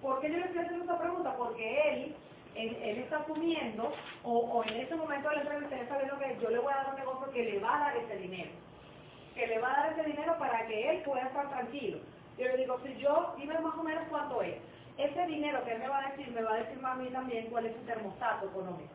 ¿Por 0.00 0.20
qué 0.20 0.30
yo 0.30 0.38
le 0.38 0.44
estoy 0.44 0.62
haciendo 0.62 0.84
esta 0.84 0.98
pregunta? 0.98 1.34
Porque 1.36 1.90
él, 1.90 2.16
él, 2.54 2.98
está 2.98 3.18
asumiendo, 3.18 3.92
o, 4.22 4.38
o 4.38 4.64
en 4.64 4.76
ese 4.76 4.94
momento 4.94 5.28
de 5.28 5.36
la 5.36 5.42
entrevista, 5.42 5.74
él 5.74 5.82
está 5.82 5.98
viendo 5.98 6.18
que 6.18 6.38
yo 6.40 6.50
le 6.50 6.58
voy 6.60 6.72
a 6.72 6.76
dar 6.76 6.90
un 6.90 7.00
negocio 7.00 7.32
que 7.32 7.42
le 7.42 7.58
va 7.58 7.76
a 7.76 7.80
dar 7.80 7.96
ese 7.96 8.16
dinero. 8.18 8.50
Que 9.34 9.46
le 9.48 9.58
va 9.58 9.72
a 9.72 9.76
dar 9.76 9.92
ese 9.92 10.08
dinero 10.08 10.38
para 10.38 10.66
que 10.66 10.90
él 10.90 11.02
pueda 11.02 11.22
estar 11.22 11.48
tranquilo. 11.50 11.98
Yo 12.38 12.46
le 12.46 12.56
digo, 12.58 12.78
si 12.84 12.96
yo, 12.98 13.34
dime 13.38 13.58
más 13.58 13.74
o 13.76 13.82
menos 13.82 14.04
cuánto 14.08 14.40
es. 14.42 14.54
Ese 14.96 15.26
dinero 15.26 15.64
que 15.64 15.72
él 15.72 15.80
me 15.80 15.88
va 15.88 15.98
a 15.98 16.10
decir, 16.10 16.30
me 16.32 16.42
va 16.42 16.54
a 16.54 16.58
decir 16.58 16.78
a 16.84 16.94
mí 16.94 17.08
también 17.08 17.46
cuál 17.46 17.66
es 17.66 17.76
su 17.76 17.82
termostato 17.82 18.46
económico. 18.46 18.92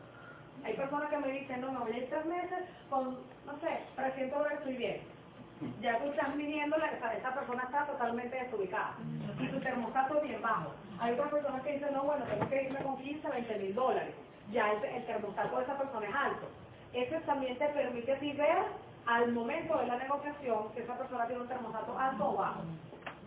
Hay 0.64 0.74
personas 0.74 1.10
que 1.10 1.18
me 1.18 1.32
dicen, 1.32 1.62
no, 1.62 1.72
me 1.72 1.80
voy 1.80 1.92
a 1.92 1.98
ir 1.98 2.10
tres 2.10 2.26
meses 2.26 2.60
con, 2.90 3.18
no 3.46 3.60
sé, 3.62 3.82
300 3.96 4.38
dólares 4.38 4.60
estoy 4.60 4.78
bien. 4.78 5.02
Ya 5.82 6.00
tú 6.00 6.10
estás 6.10 6.34
midiendo, 6.36 6.78
la, 6.78 6.88
esa, 6.88 7.34
persona 7.34 7.64
está 7.64 7.86
totalmente 7.86 8.44
desubicada. 8.44 8.96
Y 9.40 9.48
tu 9.48 9.60
termostato 9.60 10.18
es 10.18 10.24
bien 10.24 10.42
bajo. 10.42 10.72
Hay 11.00 11.14
otras 11.14 11.30
personas 11.32 11.62
que 11.64 11.74
dicen, 11.74 11.94
no, 11.94 12.04
bueno, 12.04 12.26
tengo 12.26 12.50
que 12.50 12.64
irme 12.64 12.80
con 12.80 12.98
15, 12.98 13.30
20 13.30 13.56
mil 13.60 13.76
dólares. 13.76 14.16
Ya 14.52 14.72
el, 14.72 15.06
termostato 15.06 15.58
de 15.58 15.64
esa 15.64 15.78
persona 15.78 16.08
es 16.08 16.16
alto. 16.16 16.48
Eso 16.94 17.16
también 17.26 17.58
te 17.58 17.68
permite 17.68 18.14
a 18.14 18.20
ver 18.20 18.64
al 19.06 19.32
momento 19.34 19.78
de 19.78 19.88
la 19.88 19.98
negociación 19.98 20.72
que 20.74 20.82
esa 20.82 20.98
persona 20.98 21.28
tiene 21.28 21.42
un 21.42 21.48
termostato 21.48 21.98
alto 21.98 22.30
o 22.30 22.38
bajo. 22.38 22.62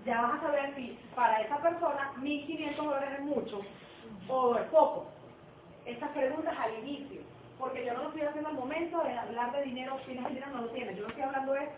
Ya 0.05 0.21
vas 0.21 0.35
a 0.35 0.41
saber 0.41 0.75
si 0.75 0.99
para 1.15 1.41
esa 1.43 1.59
persona 1.59 2.13
1.500 2.17 2.77
dólares 2.77 3.11
es 3.19 3.25
mucho 3.25 3.61
o 4.29 4.57
es 4.57 4.65
poco. 4.65 5.07
Estas 5.85 6.11
preguntas 6.11 6.55
al 6.59 6.79
inicio, 6.81 7.21
porque 7.59 7.85
yo 7.85 7.95
no 7.95 8.05
lo 8.05 8.09
estoy 8.09 8.23
haciendo 8.23 8.51
al 8.51 8.57
momento 8.57 9.01
de 9.03 9.17
hablar 9.17 9.53
de 9.53 9.63
dinero, 9.63 9.97
tienes 10.05 10.27
dinero, 10.29 10.47
no 10.53 10.63
lo 10.63 10.69
tienes. 10.71 10.97
Yo 10.97 11.03
lo 11.03 11.09
estoy 11.09 11.23
hablando 11.23 11.55
es, 11.55 11.69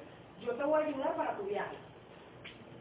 yo 0.41 0.55
te 0.55 0.65
voy 0.65 0.83
a 0.83 0.87
ayudar 0.87 1.15
para 1.17 1.37
tu 1.37 1.43
viaje. 1.45 1.77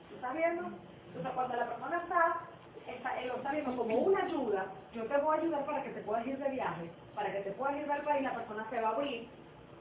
¿Tú 0.10 0.16
estás 0.16 0.34
viendo? 0.34 0.64
Entonces, 1.08 1.32
cuando 1.34 1.56
la 1.58 1.68
persona 1.68 1.98
está, 1.98 2.40
está, 2.88 3.22
lo 3.22 3.36
está 3.36 3.52
viendo 3.52 3.76
como 3.76 3.96
una 3.98 4.24
ayuda, 4.24 4.66
yo 4.94 5.04
te 5.06 5.18
voy 5.18 5.38
a 5.38 5.42
ayudar 5.42 5.66
para 5.66 5.84
que 5.84 5.90
te 5.90 6.02
puedas 6.02 6.26
ir 6.26 6.38
de 6.38 6.50
viaje, 6.52 6.90
para 7.16 7.32
que 7.34 7.42
te 7.42 7.52
puedas 7.52 7.76
ir 7.76 7.88
del 7.88 8.02
país, 8.04 8.24
la 8.24 8.34
persona 8.34 8.70
se 8.70 8.80
va 8.80 8.90
a 8.90 8.92
abrir 8.94 9.28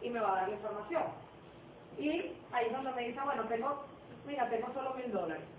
y 0.02 0.10
me 0.10 0.20
va 0.20 0.32
a 0.32 0.36
dar 0.40 0.48
la 0.48 0.54
información. 0.56 1.04
Y 1.98 2.10
ahí 2.52 2.66
es 2.66 2.72
donde 2.72 2.92
me 2.92 3.06
dice, 3.06 3.20
bueno, 3.24 3.44
tengo, 3.44 3.84
mira, 4.26 4.48
tengo 4.50 4.72
solo 4.72 4.94
mil 4.94 5.12
dólares 5.12 5.51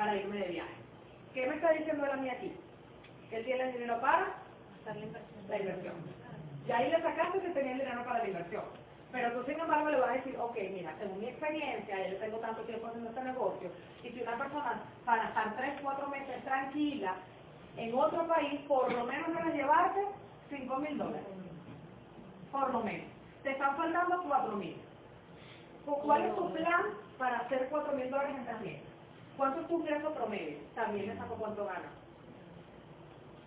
para 0.00 0.16
irme 0.16 0.38
de 0.38 0.48
viaje. 0.48 0.74
¿Qué 1.34 1.46
me 1.46 1.56
está 1.56 1.72
diciendo 1.72 2.06
él 2.06 2.10
a 2.10 2.16
mí 2.16 2.30
aquí? 2.30 2.56
Que 3.28 3.36
él 3.36 3.44
tiene 3.44 3.64
el 3.64 3.72
dinero 3.74 4.00
para 4.00 4.32
La 5.46 5.58
inversión. 5.58 5.94
Y 6.66 6.72
ahí 6.72 6.90
le 6.90 7.02
sacaste 7.02 7.38
que 7.40 7.50
tenía 7.50 7.72
el 7.72 7.80
dinero 7.80 8.02
para 8.04 8.20
la 8.20 8.28
inversión. 8.28 8.64
Pero 9.12 9.32
tú, 9.32 9.44
sin 9.44 9.60
embargo, 9.60 9.90
le 9.90 10.00
vas 10.00 10.08
a 10.08 10.14
decir, 10.14 10.38
ok, 10.38 10.56
mira, 10.72 10.94
según 10.98 11.20
mi 11.20 11.26
experiencia, 11.26 12.08
yo 12.08 12.16
tengo 12.16 12.38
tanto 12.38 12.62
tiempo 12.62 12.86
haciendo 12.86 13.10
este 13.10 13.24
negocio, 13.24 13.70
y 14.02 14.08
si 14.08 14.22
una 14.22 14.38
persona 14.38 14.82
para 15.04 15.28
estar 15.28 15.54
tres, 15.56 15.78
cuatro 15.82 16.08
meses 16.08 16.44
tranquila 16.44 17.16
en 17.76 17.94
otro 17.94 18.26
país, 18.26 18.58
por 18.66 18.90
lo 18.90 19.04
menos 19.04 19.36
debe 19.36 19.52
llevarte 19.54 20.00
5 20.48 20.76
mil 20.76 20.96
dólares. 20.96 21.26
Por 22.50 22.72
lo 22.72 22.80
menos. 22.80 23.06
Te 23.42 23.50
están 23.50 23.76
faltando 23.76 24.22
4 24.22 24.56
mil. 24.56 24.76
¿Cuál 25.84 26.24
es 26.24 26.34
tu 26.36 26.52
plan 26.54 26.86
para 27.18 27.40
hacer 27.40 27.68
4 27.68 27.92
mil 27.92 28.10
dólares 28.10 28.36
en 28.38 28.44
tres 28.46 28.60
meses? 28.62 28.89
¿Cuánto 29.40 29.62
es 29.62 29.68
tu 29.68 29.80
ingreso 29.80 30.12
promedio? 30.12 30.58
También 30.74 31.06
le 31.06 31.16
saco 31.16 31.34
cuánto 31.36 31.64
gana. 31.64 31.88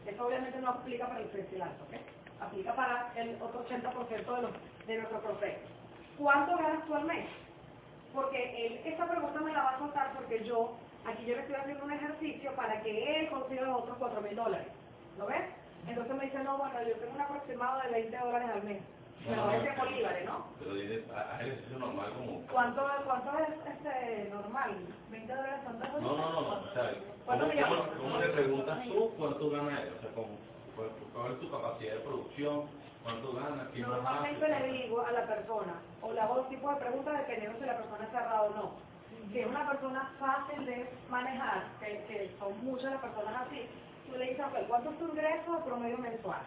Eso 0.08 0.26
obviamente 0.26 0.60
no 0.60 0.70
aplica 0.70 1.06
para 1.06 1.20
el 1.20 1.30
freelance, 1.30 1.84
¿ok? 1.84 2.42
Aplica 2.42 2.76
para 2.76 3.14
el 3.16 3.40
otro 3.40 3.64
80% 3.64 4.10
de, 4.10 4.42
los, 4.42 4.52
de 4.88 4.98
nuestro 4.98 5.22
proceso. 5.22 5.60
¿Cuánto 6.18 6.58
ganas 6.58 6.84
tú 6.88 6.96
al 6.96 7.06
mes? 7.06 7.28
Porque 8.12 8.66
él, 8.66 8.82
esta 8.86 9.08
pregunta 9.08 9.40
me 9.42 9.54
la 9.54 9.66
va 9.66 9.70
a 9.70 9.78
soltar 9.78 10.14
porque 10.14 10.44
yo, 10.44 10.76
aquí 11.06 11.26
yo 11.26 11.36
le 11.36 11.42
estoy 11.42 11.58
haciendo 11.58 11.86
un 11.86 11.92
ejercicio 11.92 12.56
para 12.56 12.82
que 12.82 13.20
él 13.20 13.30
consiga 13.30 13.62
los 13.62 13.84
otros 13.84 13.98
4 14.00 14.22
mil 14.22 14.36
dólares. 14.36 14.68
¿Lo 15.20 15.28
ves? 15.28 15.46
Entonces 15.88 16.16
me 16.16 16.26
dice, 16.26 16.40
no, 16.40 16.58
bueno, 16.58 16.82
yo 16.82 16.96
tengo 16.96 17.14
un 17.14 17.22
aproximado 17.22 17.82
de 17.84 17.90
20 17.90 18.18
dólares 18.18 18.50
al 18.52 18.64
mes. 18.64 18.82
Pero 19.26 19.52
es 19.52 19.64
de 19.64 19.72
bolívares, 19.78 20.26
¿no? 20.26 20.46
Pero 20.60 20.76
dice, 20.76 21.06
haz 21.16 21.42
ejercicio 21.42 21.80
normal 21.80 22.12
como... 22.14 22.42
¿Cuánto, 22.48 22.88
cuánto 23.06 23.40
es 23.40 23.50
este 23.74 24.30
normal? 24.30 24.76
¿20 25.12 25.28
dólares 25.28 25.60
son 25.64 25.80
dos? 25.80 26.02
No, 26.02 26.18
no, 26.18 26.32
no, 26.32 26.42
no. 26.42 26.54
O 26.60 26.74
sea, 26.74 26.92
¿Cuánto 27.26 27.48
¿cómo, 27.48 27.68
cómo, 27.68 27.98
cómo 28.02 28.18
le 28.18 28.30
preguntas 28.30 28.84
tú 28.84 29.12
cuánto 29.18 29.50
ganas 29.50 29.82
él? 29.82 29.94
O 29.98 30.02
sea, 30.02 30.12
¿cómo, 30.12 30.38
cuál, 30.76 30.90
cuál 31.14 31.32
es 31.32 31.40
tu 31.40 31.52
capacidad 31.52 31.94
de 31.94 32.00
producción? 32.02 32.68
¿Cuánto 33.04 33.34
ganas? 33.34 33.68
¿Qué 33.74 33.80
Normalmente 33.80 34.48
le 34.48 34.72
digo 34.74 35.06
a 35.06 35.12
la 35.12 35.26
persona, 35.26 35.76
o 36.02 36.12
le 36.12 36.22
hago 36.22 36.36
dos 36.36 36.50
tipos 36.50 36.74
de 36.74 36.82
preguntas 36.82 37.18
dependiendo 37.18 37.60
si 37.60 37.66
la 37.66 37.78
persona 37.78 38.04
es 38.04 38.12
cerrada 38.12 38.42
o 38.44 38.50
no. 38.56 38.72
Si 39.32 39.40
es 39.40 39.48
una 39.48 39.70
persona 39.70 40.12
fácil 40.20 40.66
de 40.66 40.90
manejar, 41.10 41.64
que, 41.80 42.04
que 42.08 42.32
son 42.40 42.54
muchas 42.64 42.92
las 42.92 43.02
personas 43.02 43.48
así, 43.48 43.68
tú 44.10 44.18
le 44.18 44.30
dices, 44.30 44.46
¿cuánto 44.68 44.90
es 44.90 45.00
tu 45.00 45.08
ingreso 45.08 45.54
de 45.54 45.64
promedio 45.64 45.98
mensual? 45.98 46.42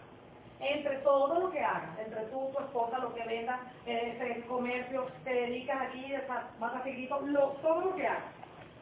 Entre 0.60 0.96
todo 0.98 1.38
lo 1.38 1.50
que 1.50 1.60
hagas, 1.60 1.98
entre 1.98 2.22
tú, 2.26 2.50
tu 2.52 2.62
esposa, 2.62 2.98
lo 2.98 3.14
que 3.14 3.24
vendas, 3.24 3.60
eh, 3.84 4.18
el 4.36 4.44
comercio, 4.46 5.06
te 5.24 5.32
dedicas 5.32 5.82
aquí, 5.82 6.12
vas 6.58 6.74
a 6.74 6.82
seguir, 6.82 7.08
todo 7.08 7.80
lo 7.80 7.94
que 7.94 8.06
hagas. 8.06 8.24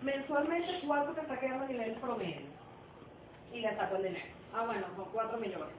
Mensualmente, 0.02 0.80
¿cuánto 0.86 1.12
te 1.12 1.22
está 1.22 1.38
quedando 1.40 1.64
a 1.64 1.68
nivel 1.68 1.94
promedio? 1.94 2.46
Y 3.52 3.60
le 3.60 3.76
saco 3.76 3.96
el 3.96 4.04
dinero. 4.04 4.26
Ah, 4.54 4.64
bueno, 4.66 4.86
son 4.96 5.06
4 5.12 5.38
millones. 5.38 5.74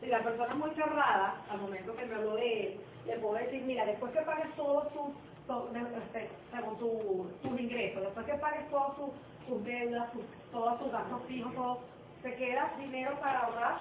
Si 0.00 0.06
la 0.06 0.22
persona 0.22 0.52
es 0.52 0.58
muy 0.58 0.70
cerrada, 0.72 1.42
al 1.50 1.60
momento 1.60 1.96
que 1.96 2.04
me 2.04 2.14
habló 2.14 2.36
de 2.36 2.62
él, 2.62 2.80
le 3.06 3.18
puedo 3.18 3.34
decir, 3.34 3.62
mira, 3.62 3.84
después 3.86 4.12
que 4.12 4.20
pagues 4.20 4.54
todos 4.54 4.92
tus, 4.92 5.10
este, 5.96 6.30
ingresos, 7.58 8.02
después 8.02 8.26
que 8.26 8.34
pagues 8.34 8.70
todas 8.70 8.96
tus, 8.96 9.64
deudas, 9.64 10.10
todos 10.52 10.78
tus 10.78 10.92
gastos 10.92 11.22
fijos, 11.26 11.54
todo, 11.54 11.80
te 12.22 12.34
queda 12.36 12.72
dinero 12.78 13.18
para 13.18 13.40
ahorrar, 13.40 13.80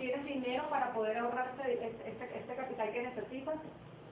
tienes 0.00 0.24
dinero 0.24 0.64
para 0.70 0.92
poder 0.94 1.18
ahorrar 1.18 1.48
este, 1.58 1.86
este, 2.08 2.38
este 2.38 2.56
capital 2.56 2.92
que 2.92 3.02
necesitas, 3.02 3.56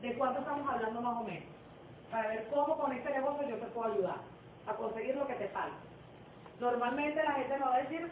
¿de 0.03 0.15
cuánto 0.19 0.41
estamos 0.41 0.71
hablando 0.73 1.03
más 1.03 1.19
o 1.23 1.25
menos? 1.25 1.49
Para 2.13 2.29
ver 2.29 2.49
cómo 2.55 2.79
con 2.79 2.93
este 2.93 3.11
negocio 3.11 3.49
yo 3.49 3.57
te 3.59 3.67
puedo 3.69 3.93
ayudar 3.95 4.19
a 4.69 4.75
conseguir 4.75 5.17
lo 5.17 5.27
que 5.27 5.35
te 5.37 5.49
falta. 5.49 5.79
Normalmente 6.61 7.25
la 7.25 7.33
gente 7.33 7.59
me 7.59 7.67
va 7.67 7.77
a 7.77 7.81
decir, 7.83 8.11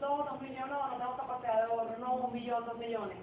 dos, 0.00 0.26
dos 0.30 0.40
millones, 0.42 0.68
no, 0.70 0.88
no 0.90 0.98
tengo 0.98 1.16
capacidad 1.16 1.56
de 1.56 1.62
ahorro, 1.72 1.98
no, 1.98 2.14
un 2.16 2.32
millón, 2.34 2.66
dos 2.66 2.78
millones. 2.78 3.18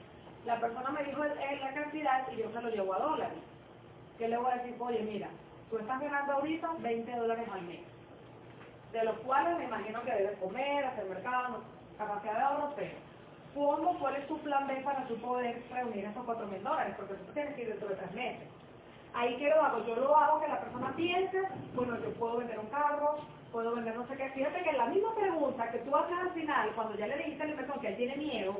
La 0.45 0.59
persona 0.59 0.91
me 0.91 1.03
dijo 1.05 1.23
el- 1.23 1.61
la 1.61 1.73
cantidad 1.73 2.31
y 2.31 2.37
yo 2.37 2.51
se 2.51 2.61
lo 2.61 2.69
llevo 2.69 2.95
a 2.95 2.99
dólares. 2.99 3.39
¿Qué 4.17 4.27
le 4.29 4.37
voy 4.37 4.51
a 4.51 4.55
decir? 4.57 4.75
Oye, 4.79 5.01
mira, 5.03 5.29
tú 5.69 5.77
estás 5.79 6.01
ganando 6.01 6.33
ahorita 6.33 6.69
20 6.79 7.15
dólares 7.15 7.49
al 7.53 7.63
mes, 7.63 7.81
de 8.93 9.05
los 9.05 9.17
cuales 9.19 9.57
me 9.59 9.65
imagino 9.65 10.01
que 10.03 10.11
debes 10.11 10.39
comer, 10.39 10.85
hacer 10.85 11.05
mercado, 11.05 11.63
capacidad 11.97 12.33
de 12.35 12.41
ahorro, 12.41 12.73
pero 12.75 12.91
¿cómo, 13.53 13.97
cuál 13.99 14.15
es 14.15 14.27
tu 14.27 14.37
plan 14.39 14.67
B 14.67 14.75
para 14.83 15.05
tú 15.07 15.15
poder 15.17 15.61
reunir 15.71 16.05
esos 16.05 16.23
4 16.25 16.47
mil 16.47 16.63
dólares? 16.63 16.93
Porque 16.97 17.13
tú 17.15 17.33
tienes 17.33 17.55
que 17.55 17.61
ir 17.63 17.69
dentro 17.69 17.89
de 17.89 17.95
tres 17.95 18.11
meses. 18.13 18.47
Ahí 19.13 19.35
que 19.37 19.49
lo 19.49 19.61
hago, 19.61 19.85
yo 19.85 19.95
lo 19.95 20.15
hago 20.15 20.39
que 20.39 20.47
la 20.47 20.61
persona 20.61 20.93
piense, 20.95 21.41
bueno, 21.75 21.97
yo 22.01 22.13
puedo 22.13 22.37
vender 22.37 22.57
un 22.59 22.67
carro, 22.67 23.17
puedo 23.51 23.75
vender 23.75 23.95
no 23.95 24.07
sé 24.07 24.15
qué. 24.15 24.29
Fíjate 24.29 24.63
que 24.63 24.71
la 24.73 24.85
misma 24.85 25.13
pregunta 25.15 25.69
que 25.71 25.79
tú 25.79 25.95
haces 25.95 26.17
al 26.17 26.31
final, 26.31 26.71
cuando 26.75 26.95
ya 26.95 27.07
le 27.07 27.17
dijiste 27.17 27.43
a 27.43 27.47
la 27.47 27.55
persona 27.55 27.81
que 27.81 27.87
él 27.89 27.97
tiene 27.97 28.15
miedo, 28.15 28.55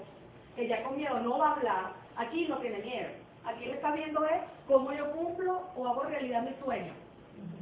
que 0.55 0.67
ya 0.67 0.83
con 0.83 0.97
miedo 0.97 1.19
no 1.19 1.37
va 1.37 1.49
a 1.49 1.53
hablar, 1.53 1.93
aquí 2.17 2.47
no 2.47 2.57
tiene 2.57 2.79
miedo. 2.79 3.09
Aquí 3.45 3.63
él 3.63 3.71
está 3.71 3.91
viendo 3.91 4.25
es 4.25 4.41
cómo 4.67 4.91
yo 4.91 5.11
cumplo 5.13 5.61
o 5.75 5.87
hago 5.87 6.03
realidad 6.03 6.43
mi 6.43 6.53
sueño. 6.63 6.93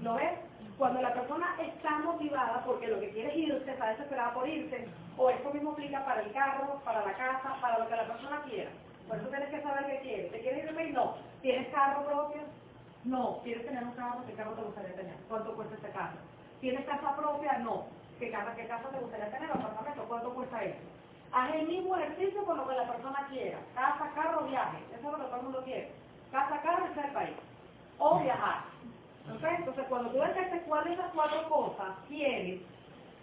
¿Lo 0.02 0.16
ves? 0.16 0.49
Cuando 0.80 1.02
la 1.02 1.14
persona 1.14 1.58
está 1.60 1.98
motivada 2.00 2.64
porque 2.66 2.88
lo 2.88 3.02
que 3.02 3.10
quiere 3.10 3.32
es 3.32 3.38
irse, 3.38 3.70
está 3.70 3.90
desesperada 3.90 4.34
por 4.34 4.48
irse, 4.48 4.88
o 5.18 5.30
esto 5.30 5.54
mismo 5.54 5.72
aplica 5.72 6.06
para 6.06 6.22
el 6.22 6.32
carro, 6.32 6.80
para 6.86 7.06
la 7.06 7.12
casa, 7.18 7.58
para 7.60 7.80
lo 7.80 7.90
que 7.90 7.98
la 7.98 8.08
persona 8.08 8.42
quiera. 8.44 8.72
Por 9.06 9.18
eso 9.18 9.28
tienes 9.28 9.50
que 9.50 9.62
saber 9.62 9.88
qué 9.88 10.00
quieres. 10.00 10.32
¿Te 10.32 10.40
quieres 10.40 10.64
ir 10.64 10.74
país? 10.74 10.94
No. 10.94 11.16
¿Tienes 11.42 11.68
carro 11.74 12.06
propio? 12.06 12.44
No. 13.04 13.42
¿Quieres 13.44 13.66
tener 13.66 13.84
un 13.84 13.92
carro? 13.92 14.24
¿Qué 14.26 14.34
carro 14.36 14.54
te 14.54 14.62
gustaría 14.62 14.96
tener? 14.96 15.16
¿Cuánto 15.28 15.54
cuesta 15.54 15.76
este 15.76 15.90
carro? 15.90 16.18
¿Tienes 16.62 16.86
casa 16.86 17.14
propia? 17.18 17.58
No. 17.58 17.84
¿Qué 18.18 18.32
casa, 18.32 18.56
qué 18.56 18.66
casa 18.66 18.88
te 18.88 19.00
gustaría 19.00 19.32
tener? 19.32 19.52
¿Apartamento? 19.52 20.06
¿Cuánto 20.08 20.34
cuesta 20.34 20.64
eso? 20.64 20.80
Haz 21.34 21.56
el 21.56 21.68
mismo 21.68 21.98
ejercicio 21.98 22.46
con 22.46 22.56
lo 22.56 22.66
que 22.66 22.76
la 22.76 22.88
persona 22.90 23.28
quiera. 23.30 23.58
Casa, 23.76 24.10
carro, 24.16 24.48
viaje. 24.48 24.78
Eso 24.98 25.12
es 25.12 25.12
lo 25.12 25.18
que 25.18 25.26
todo 25.26 25.36
el 25.36 25.44
mundo 25.44 25.64
quiere. 25.66 25.92
Casa, 26.32 26.62
carro, 26.62 26.86
está 26.86 27.06
el 27.06 27.12
país. 27.12 27.36
O 27.98 28.20
viajar. 28.22 28.70
¿Ok? 29.36 29.44
Entonces, 29.60 29.86
cuando 29.90 30.10
tú 30.12 30.20
detectes 30.20 30.64
cuál 30.68 30.84
de 30.86 30.94
esas 30.94 31.12
cuatro 31.14 31.48
cosas 31.50 31.98
quieres, 32.08 32.62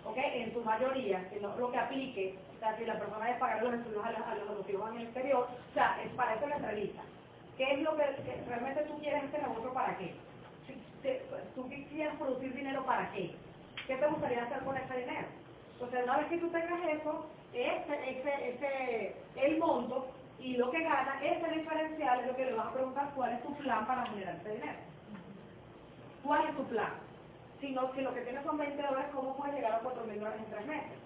¿ok? 0.05 0.17
En 0.17 0.53
su 0.53 0.63
mayoría, 0.63 1.29
si 1.31 1.41
no 1.41 1.57
lo 1.57 1.71
que 1.71 1.79
aplique, 1.79 2.39
o 2.55 2.59
sea, 2.59 2.77
si 2.77 2.85
la 2.85 2.99
persona 2.99 3.27
debe 3.27 3.39
pagar 3.39 3.63
los 3.63 3.75
estudios 3.75 4.05
a, 4.05 4.09
a 4.09 4.35
los, 4.37 4.69
hijos 4.69 4.91
en 4.91 4.97
el 4.99 5.03
exterior, 5.05 5.49
o 5.71 5.75
sea, 5.75 6.01
es 6.05 6.13
para 6.13 6.35
eso 6.35 6.47
la 6.47 6.57
entrevista. 6.57 7.03
¿Qué 7.57 7.73
es 7.73 7.81
lo 7.81 7.97
que, 7.97 8.05
que 8.25 8.45
realmente 8.47 8.83
tú 8.83 8.99
quieres 9.01 9.25
este 9.25 9.39
negocio 9.39 9.73
para 9.73 9.97
qué? 9.99 10.15
¿Tú 11.55 11.69
quisieras 11.69 12.17
producir 12.17 12.55
dinero 12.55 12.85
para 12.85 13.11
qué? 13.13 13.35
¿Qué 13.87 13.97
te 13.97 14.07
gustaría 14.09 14.43
hacer 14.45 14.59
con 14.65 14.77
ese 14.77 14.99
dinero? 14.99 15.29
Entonces, 15.75 16.05
una 16.05 16.19
vez 16.19 16.29
que 16.29 16.39
tú 16.39 16.49
tengas 16.51 16.81
eso, 16.89 17.27
ese, 17.53 18.11
ese, 18.11 18.49
ese, 18.51 19.17
el 19.37 19.59
monto 19.59 20.09
y 20.39 20.57
lo 20.57 20.71
que 20.71 20.83
gana, 20.83 21.21
ese 21.23 21.49
diferencial 21.51 22.21
es 22.21 22.27
lo 22.27 22.37
que 22.37 22.45
le 22.47 22.55
vas 22.55 22.67
a 22.67 22.73
preguntar 22.73 23.13
cuál 23.15 23.33
es 23.33 23.43
tu 23.43 23.55
plan 23.57 23.87
para 23.87 24.07
generar 24.07 24.37
ese 24.37 24.51
dinero. 24.51 24.79
¿Cuál 26.27 26.49
es 26.49 26.57
tu 26.57 26.65
plan? 26.65 26.93
Si, 27.61 27.71
no, 27.71 27.95
si 27.95 28.01
lo 28.01 28.13
que 28.13 28.23
tienes 28.23 28.43
son 28.43 28.59
20 28.59 28.83
dólares, 28.83 29.11
¿cómo 29.15 29.37
puedes 29.37 29.55
llegar 29.55 29.75
a 29.75 29.79
4 29.79 30.05
mil 30.07 30.19
dólares 30.19 30.41
en 30.45 30.51
tres 30.51 30.67
meses? 30.67 30.99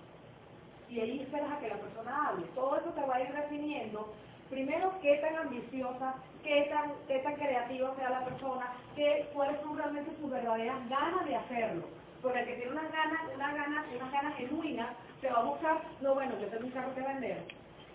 Y 0.88 0.98
ahí 0.98 1.20
esperas 1.20 1.52
a 1.52 1.58
que 1.60 1.68
la 1.68 1.76
persona 1.76 2.28
hable. 2.28 2.46
Todo 2.54 2.78
eso 2.78 2.88
te 2.90 3.02
va 3.02 3.16
a 3.16 3.20
ir 3.20 3.32
definiendo, 3.32 4.14
primero, 4.48 4.94
qué 5.02 5.18
tan 5.18 5.36
ambiciosa, 5.36 6.14
qué 6.42 6.68
tan, 6.70 6.92
qué 7.06 7.18
tan 7.18 7.34
creativa 7.34 7.94
sea 7.96 8.10
la 8.10 8.24
persona, 8.24 8.72
qué, 8.96 9.28
cuáles 9.34 9.60
son 9.60 9.76
realmente 9.76 10.10
sus 10.18 10.30
verdaderas 10.30 10.88
ganas 10.88 11.26
de 11.26 11.36
hacerlo. 11.36 11.86
Porque 12.22 12.40
el 12.40 12.46
que 12.46 12.54
tiene 12.54 12.72
unas 12.72 12.90
ganas, 12.90 13.20
unas 13.34 13.54
ganas, 13.54 13.86
unas 13.94 14.12
ganas 14.12 14.36
genuinas, 14.36 14.88
se 15.20 15.30
va 15.30 15.40
a 15.40 15.44
buscar, 15.44 15.82
no, 16.00 16.14
bueno, 16.14 16.32
yo 16.40 16.48
tengo 16.48 16.64
un 16.64 16.72
carro 16.72 16.94
que 16.94 17.02
vender, 17.02 17.44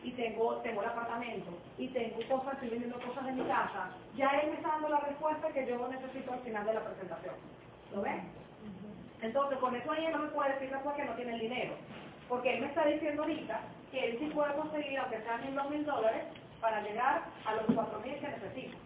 y 0.06 0.12
tengo, 0.12 0.58
tengo 0.62 0.84
el 0.84 0.89
apartamento, 0.89 1.51
y 1.80 1.88
tengo 1.89 2.18
cosas, 2.30 2.53
estoy 2.53 2.70
vendiendo 2.70 2.99
cosas 3.01 3.26
de 3.26 3.32
mi 3.32 3.43
casa, 3.45 3.89
ya 4.16 4.30
él 4.39 4.51
me 4.51 4.58
está 4.58 4.70
dando 4.70 4.89
la 4.89 4.99
respuesta 4.99 5.51
que 5.51 5.66
yo 5.66 5.88
necesito 5.88 6.32
al 6.32 6.41
final 6.41 6.64
de 6.64 6.74
la 6.76 6.86
presentación. 6.86 7.34
¿Lo 7.91 8.01
ven? 8.03 8.32
Entonces, 9.22 9.58
con 9.58 9.76
eso 9.76 9.91
ahí 9.91 10.08
no 10.12 10.20
me 10.20 10.28
puede 10.28 10.53
decir 10.53 10.70
después 10.70 10.95
que 10.95 11.06
no 11.06 11.16
tiene 11.16 11.34
el 11.34 11.39
dinero. 11.39 11.74
Porque 12.30 12.53
él 12.53 12.62
me 12.62 12.68
está 12.68 12.86
diciendo 12.86 13.24
ahorita 13.24 13.62
que 13.91 14.06
él 14.06 14.20
sí 14.20 14.28
puede 14.28 14.53
conseguir, 14.53 14.99
aunque 14.99 15.22
sean 15.24 15.41
mil, 15.41 15.56
dos 15.56 15.70
mil 15.72 15.86
dólares, 15.86 16.26
para 16.62 16.82
llegar 16.82 17.24
a 17.45 17.56
los 17.56 17.66
cuatro 17.74 17.99
mil 18.01 18.20
que 18.20 18.28
necesita. 18.28 18.78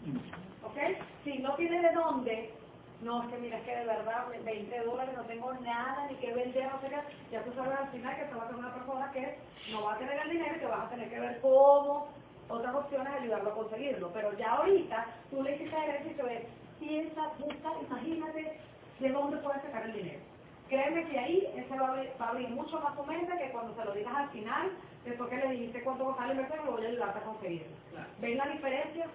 ¿Ok? 0.63 0.77
Si 1.25 1.37
no 1.39 1.53
tiene 1.55 1.81
de 1.81 1.93
dónde, 1.93 2.53
no, 3.01 3.23
es 3.23 3.29
que 3.29 3.37
mira, 3.37 3.57
es 3.57 3.63
que 3.63 3.75
de 3.75 3.85
verdad 3.85 4.27
20 4.43 4.79
dólares 4.83 5.15
no 5.15 5.23
tengo 5.23 5.53
nada, 5.53 6.07
ni 6.07 6.15
que 6.15 6.33
vender, 6.33 6.69
no 6.71 6.81
sé 6.81 6.89
qué, 6.89 6.99
ya 7.31 7.43
tú 7.43 7.53
sabes 7.53 7.79
al 7.79 7.87
final 7.89 8.15
que 8.15 8.25
te 8.25 8.35
va 8.35 8.43
a 8.43 8.47
ser 8.47 8.55
una 8.57 8.73
persona 8.73 9.11
que 9.11 9.37
no 9.71 9.83
va 9.83 9.93
a 9.93 9.97
tener 9.97 10.19
el 10.19 10.29
dinero 10.29 10.55
y 10.55 10.59
que 10.59 10.65
vas 10.65 10.85
a 10.85 10.89
tener 10.89 11.09
que 11.09 11.19
ver 11.19 11.39
cómo 11.41 12.07
otras 12.49 12.75
opciones 12.75 13.13
ayudarlo 13.13 13.51
a 13.51 13.55
conseguirlo. 13.55 14.11
Pero 14.13 14.33
ya 14.37 14.51
ahorita 14.51 15.05
tú 15.29 15.41
le 15.41 15.55
hiciste 15.55 15.75
el 15.75 15.89
ejercicio 15.89 16.25
de 16.25 16.47
piensa, 16.79 17.31
busca, 17.39 17.71
imagínate 17.87 18.59
de 18.99 19.09
dónde 19.09 19.37
puedes 19.37 19.61
sacar 19.61 19.85
el 19.85 19.93
dinero. 19.93 20.19
Créeme 20.67 21.05
que 21.09 21.17
ahí 21.17 21.47
ese 21.55 21.79
va 21.79 21.87
a, 21.87 21.91
abrir, 21.91 22.11
va 22.21 22.25
a 22.27 22.29
abrir 22.29 22.49
mucho 22.49 22.79
más 22.79 22.95
tu 22.95 23.03
mente 23.05 23.37
que 23.37 23.51
cuando 23.51 23.75
se 23.75 23.85
lo 23.85 23.93
digas 23.93 24.13
al 24.15 24.29
final, 24.29 24.71
después 25.03 25.29
que 25.29 25.37
le 25.37 25.49
dijiste 25.51 25.83
cuánto 25.83 26.05
va 26.05 26.23
a 26.23 26.27
la 26.27 26.33
inversión, 26.33 26.65
lo 26.65 26.71
voy 26.73 26.85
a 26.85 26.89
ayudarte 26.89 27.19
a 27.19 27.23
conseguirlo. 27.23 27.75
¿Ven 28.19 28.37
la 28.37 28.47
diferencia? 28.47 29.07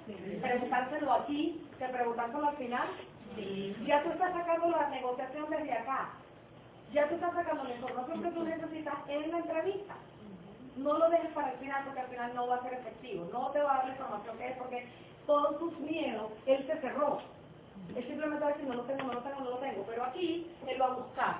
Preguntárselo 0.42 1.12
aquí, 1.12 1.62
que 1.78 1.84
preguntárselo 1.86 2.48
al 2.48 2.56
final. 2.56 2.88
Ya 3.86 4.02
tú 4.02 4.10
estás 4.10 4.32
sacando 4.32 4.68
la 4.70 4.88
negociación 4.90 5.50
desde 5.50 5.72
acá. 5.72 6.10
Ya 6.92 7.08
tú 7.08 7.14
estás 7.16 7.34
sacando 7.34 7.64
la 7.64 7.74
información 7.74 8.22
que 8.22 8.30
tú 8.30 8.44
necesitas 8.44 8.94
en 9.08 9.30
la 9.30 9.38
entrevista. 9.38 9.94
no 10.76 10.98
lo 10.98 11.08
dejes 11.10 11.30
para 11.32 11.52
el 11.52 11.58
final 11.58 11.84
porque 11.84 12.00
al 12.00 12.08
final 12.08 12.34
no 12.34 12.48
va 12.48 12.56
a 12.56 12.62
ser 12.62 12.74
efectivo, 12.74 13.28
no 13.32 13.50
te 13.50 13.60
va 13.60 13.74
a 13.74 13.76
dar 13.78 13.86
la 13.86 13.92
información 13.92 14.38
que 14.38 14.48
es 14.48 14.56
porque 14.56 14.88
todos 15.26 15.58
tus 15.58 15.78
miedos, 15.80 16.32
él 16.46 16.66
se 16.66 16.80
cerró. 16.80 17.18
Él 17.94 18.04
simplemente 18.06 18.44
va 18.44 18.50
a 18.50 18.52
decir, 18.54 18.68
no 18.68 18.74
lo 18.74 18.82
tengo, 18.84 19.02
no 19.04 19.12
lo 19.14 19.22
tengo, 19.22 19.40
no 19.40 19.50
lo 19.50 19.58
tengo, 19.58 19.84
pero 19.86 20.04
aquí 20.04 20.50
él 20.66 20.80
va 20.80 20.86
a 20.86 20.94
buscar 20.94 21.36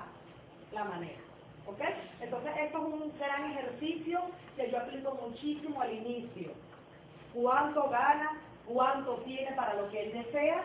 la 0.71 0.83
manera. 0.85 1.19
¿Ok? 1.67 1.81
Entonces 2.21 2.51
esto 2.61 2.77
es 2.77 2.83
un 2.83 3.13
gran 3.17 3.51
ejercicio 3.51 4.21
que 4.55 4.69
yo 4.71 4.77
aplico 4.77 5.19
muchísimo 5.21 5.81
al 5.81 5.93
inicio. 5.93 6.51
¿Cuánto 7.33 7.89
gana? 7.89 8.39
¿Cuánto 8.65 9.17
tiene 9.17 9.51
para 9.53 9.73
lo 9.75 9.89
que 9.89 10.03
él 10.03 10.13
desea? 10.13 10.63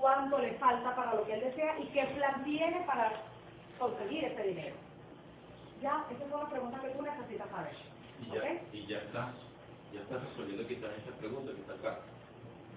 ¿Cuánto 0.00 0.38
le 0.38 0.54
falta 0.54 0.94
para 0.94 1.14
lo 1.14 1.24
que 1.24 1.34
él 1.34 1.40
desea? 1.40 1.78
¿Y 1.78 1.86
qué 1.88 2.04
plan 2.14 2.44
tiene 2.44 2.80
para 2.86 3.12
conseguir 3.78 4.24
ese 4.24 4.42
dinero? 4.42 4.76
Ya, 5.82 6.04
esas 6.10 6.30
son 6.30 6.40
las 6.40 6.50
preguntas 6.50 6.80
que 6.80 6.90
tú 6.90 7.02
necesitas 7.02 7.50
saber. 7.50 7.72
Y 8.22 8.30
ya, 8.30 8.62
y 8.72 8.86
ya 8.86 8.98
estás, 8.98 9.34
ya 9.92 10.00
estás 10.00 10.22
resolviendo 10.28 10.66
quizás 10.66 10.90
esa 10.98 11.16
pregunta 11.18 11.52
que 11.52 11.60
está 11.60 11.74
acá. 11.74 12.00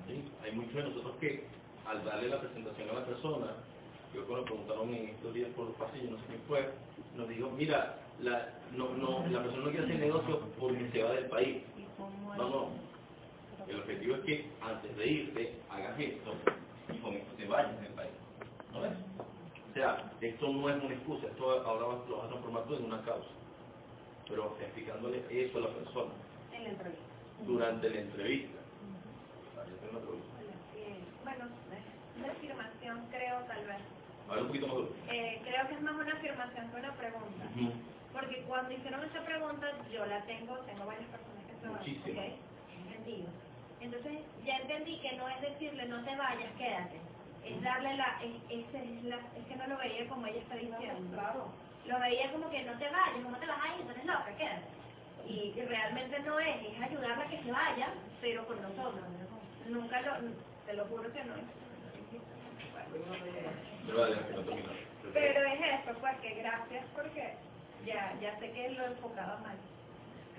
¿Sí? 0.08 0.24
Hay 0.44 0.52
muchos 0.54 0.74
de 0.74 0.84
nosotros 0.84 1.16
que 1.20 1.46
al 1.88 2.04
darle 2.06 2.30
la 2.30 2.40
presentación 2.40 2.90
a 2.90 2.94
la 2.94 3.06
persona, 3.06 3.48
yo 4.14 4.26
cuando 4.28 4.46
preguntaron 4.46 4.94
en 4.94 5.10
estos 5.10 5.34
días 5.34 5.50
por 5.56 5.68
los 5.68 5.76
pasillos, 5.76 6.12
no 6.12 6.18
sé 6.18 6.24
quién 6.28 6.42
fue, 6.48 6.70
nos 7.16 7.30
dijo, 7.30 7.50
mira, 7.52 7.98
la, 8.22 8.50
no, 8.76 8.90
no, 8.96 9.26
la 9.28 9.42
persona 9.42 9.66
no 9.66 9.72
quiere 9.72 9.86
hacer 9.86 10.00
negocio 10.00 10.40
porque 10.60 10.90
se 10.92 11.04
va 11.04 11.12
del 11.14 11.26
país. 11.26 11.64
No, 12.38 12.50
no. 12.50 12.70
El 13.68 13.80
objetivo 13.80 14.16
es 14.16 14.22
que 14.22 14.50
antes 14.62 14.98
de 14.98 15.08
irte 15.08 15.56
hagas 15.70 16.00
esto 16.00 16.34
y 16.94 16.98
con 17.00 17.14
esto 17.14 17.34
te 17.36 17.48
vayas 17.48 17.82
del 17.82 17.94
país. 17.94 18.12
¿No 18.72 18.82
ves? 18.82 18.94
O 19.70 19.74
sea, 19.74 20.12
esto 20.22 20.48
no 20.50 20.70
es 20.70 20.84
una 20.84 20.94
excusa, 20.94 21.28
esto 21.28 21.52
ahora 21.66 21.82
lo 21.82 22.18
vas 22.18 22.26
a 22.26 22.30
transformar 22.30 22.64
tú 22.66 22.76
en 22.76 22.86
una 22.86 23.02
causa. 23.04 23.30
Pero 24.28 24.58
explicándole 24.62 25.24
eso 25.30 25.58
a 25.58 25.62
la 25.62 25.68
persona 25.70 26.14
En 26.54 26.64
la 26.64 26.70
entrevista. 26.70 27.06
durante 27.46 27.90
la 27.90 28.00
entrevista. 28.02 28.60
Ah, 29.58 29.64
yo 29.70 29.76
tengo 29.78 29.92
una 29.92 30.00
pregunta. 30.02 30.28
Bueno, 31.24 31.46
una 32.18 32.32
afirmación 32.32 33.08
creo 33.12 33.40
tal 33.48 33.66
vez. 33.66 33.82
A 34.30 34.34
ver 34.36 34.42
un 34.44 34.48
poquito 34.48 34.68
más 34.68 34.76
duro. 34.76 34.90
Eh, 35.12 35.42
creo 35.44 35.68
que 35.68 35.74
es 35.76 35.82
más 35.82 35.96
una 35.96 36.14
afirmación 36.14 36.70
que 36.72 36.76
una 36.78 36.94
pregunta. 36.96 37.46
Ujú. 37.56 37.72
Porque 38.14 38.44
cuando 38.48 38.72
hicieron 38.74 39.04
esa 39.04 39.26
pregunta, 39.26 39.68
yo 39.92 40.06
la 40.06 40.26
tengo, 40.26 40.58
tengo 40.60 40.86
varias 40.86 41.10
personas 41.10 41.46
que 41.48 41.54
trabajan, 41.56 41.88
Muchísimo. 41.88 42.22
¿ok? 42.22 42.28
Entendido. 42.78 43.30
Entonces, 43.82 44.14
ya 44.46 44.58
entendí 44.58 45.00
que 45.00 45.14
no 45.14 45.28
es 45.28 45.42
decirle 45.42 45.86
no 45.86 46.04
te 46.04 46.16
vayas, 46.16 46.52
quédate. 46.58 47.00
Es 47.44 47.62
darle 47.64 47.98
la, 47.98 48.22
es, 48.22 48.36
esa 48.50 48.78
es, 48.78 49.04
la, 49.04 49.18
es 49.18 49.46
que 49.48 49.56
no 49.56 49.68
lo 49.68 49.78
veía 49.78 50.08
como 50.08 50.28
ella 50.28 50.40
está 50.40 50.56
diciendo. 50.56 51.12
Claro. 51.14 51.48
Lo 51.86 52.00
veía 52.00 52.32
como 52.32 52.50
que 52.52 52.64
no 52.64 52.78
te 52.78 52.86
vayas, 52.86 53.24
¿cómo 53.24 53.38
te 53.38 53.48
vas 53.48 53.60
a 53.60 53.76
ir? 53.76 53.84
Tú 53.86 53.92
eres 53.92 54.06
loca, 54.06 54.38
quédate. 54.38 54.62
Y, 55.28 55.54
y 55.58 55.62
realmente 55.66 56.20
no 56.20 56.40
es, 56.40 56.56
es 56.64 56.82
ayudarla 56.82 57.24
a 57.24 57.28
que 57.28 57.42
se 57.42 57.52
vaya, 57.52 57.94
pero 58.22 58.46
con 58.46 58.62
nosotros. 58.62 59.02
¿no? 59.02 59.80
Nunca 59.80 60.02
lo, 60.02 60.14
te 60.66 60.74
lo 60.74 60.86
juro 60.86 61.12
que 61.12 61.24
no 61.24 61.36
es. 61.36 61.44
Pero 65.14 65.44
es 65.44 65.62
esto, 65.80 65.94
pues 66.00 66.18
que 66.22 66.34
gracias 66.36 66.86
porque 66.96 67.34
ya, 67.86 68.16
ya 68.22 68.40
sé 68.40 68.52
que 68.52 68.70
lo 68.70 68.86
enfocaba 68.86 69.38
mal. 69.38 69.58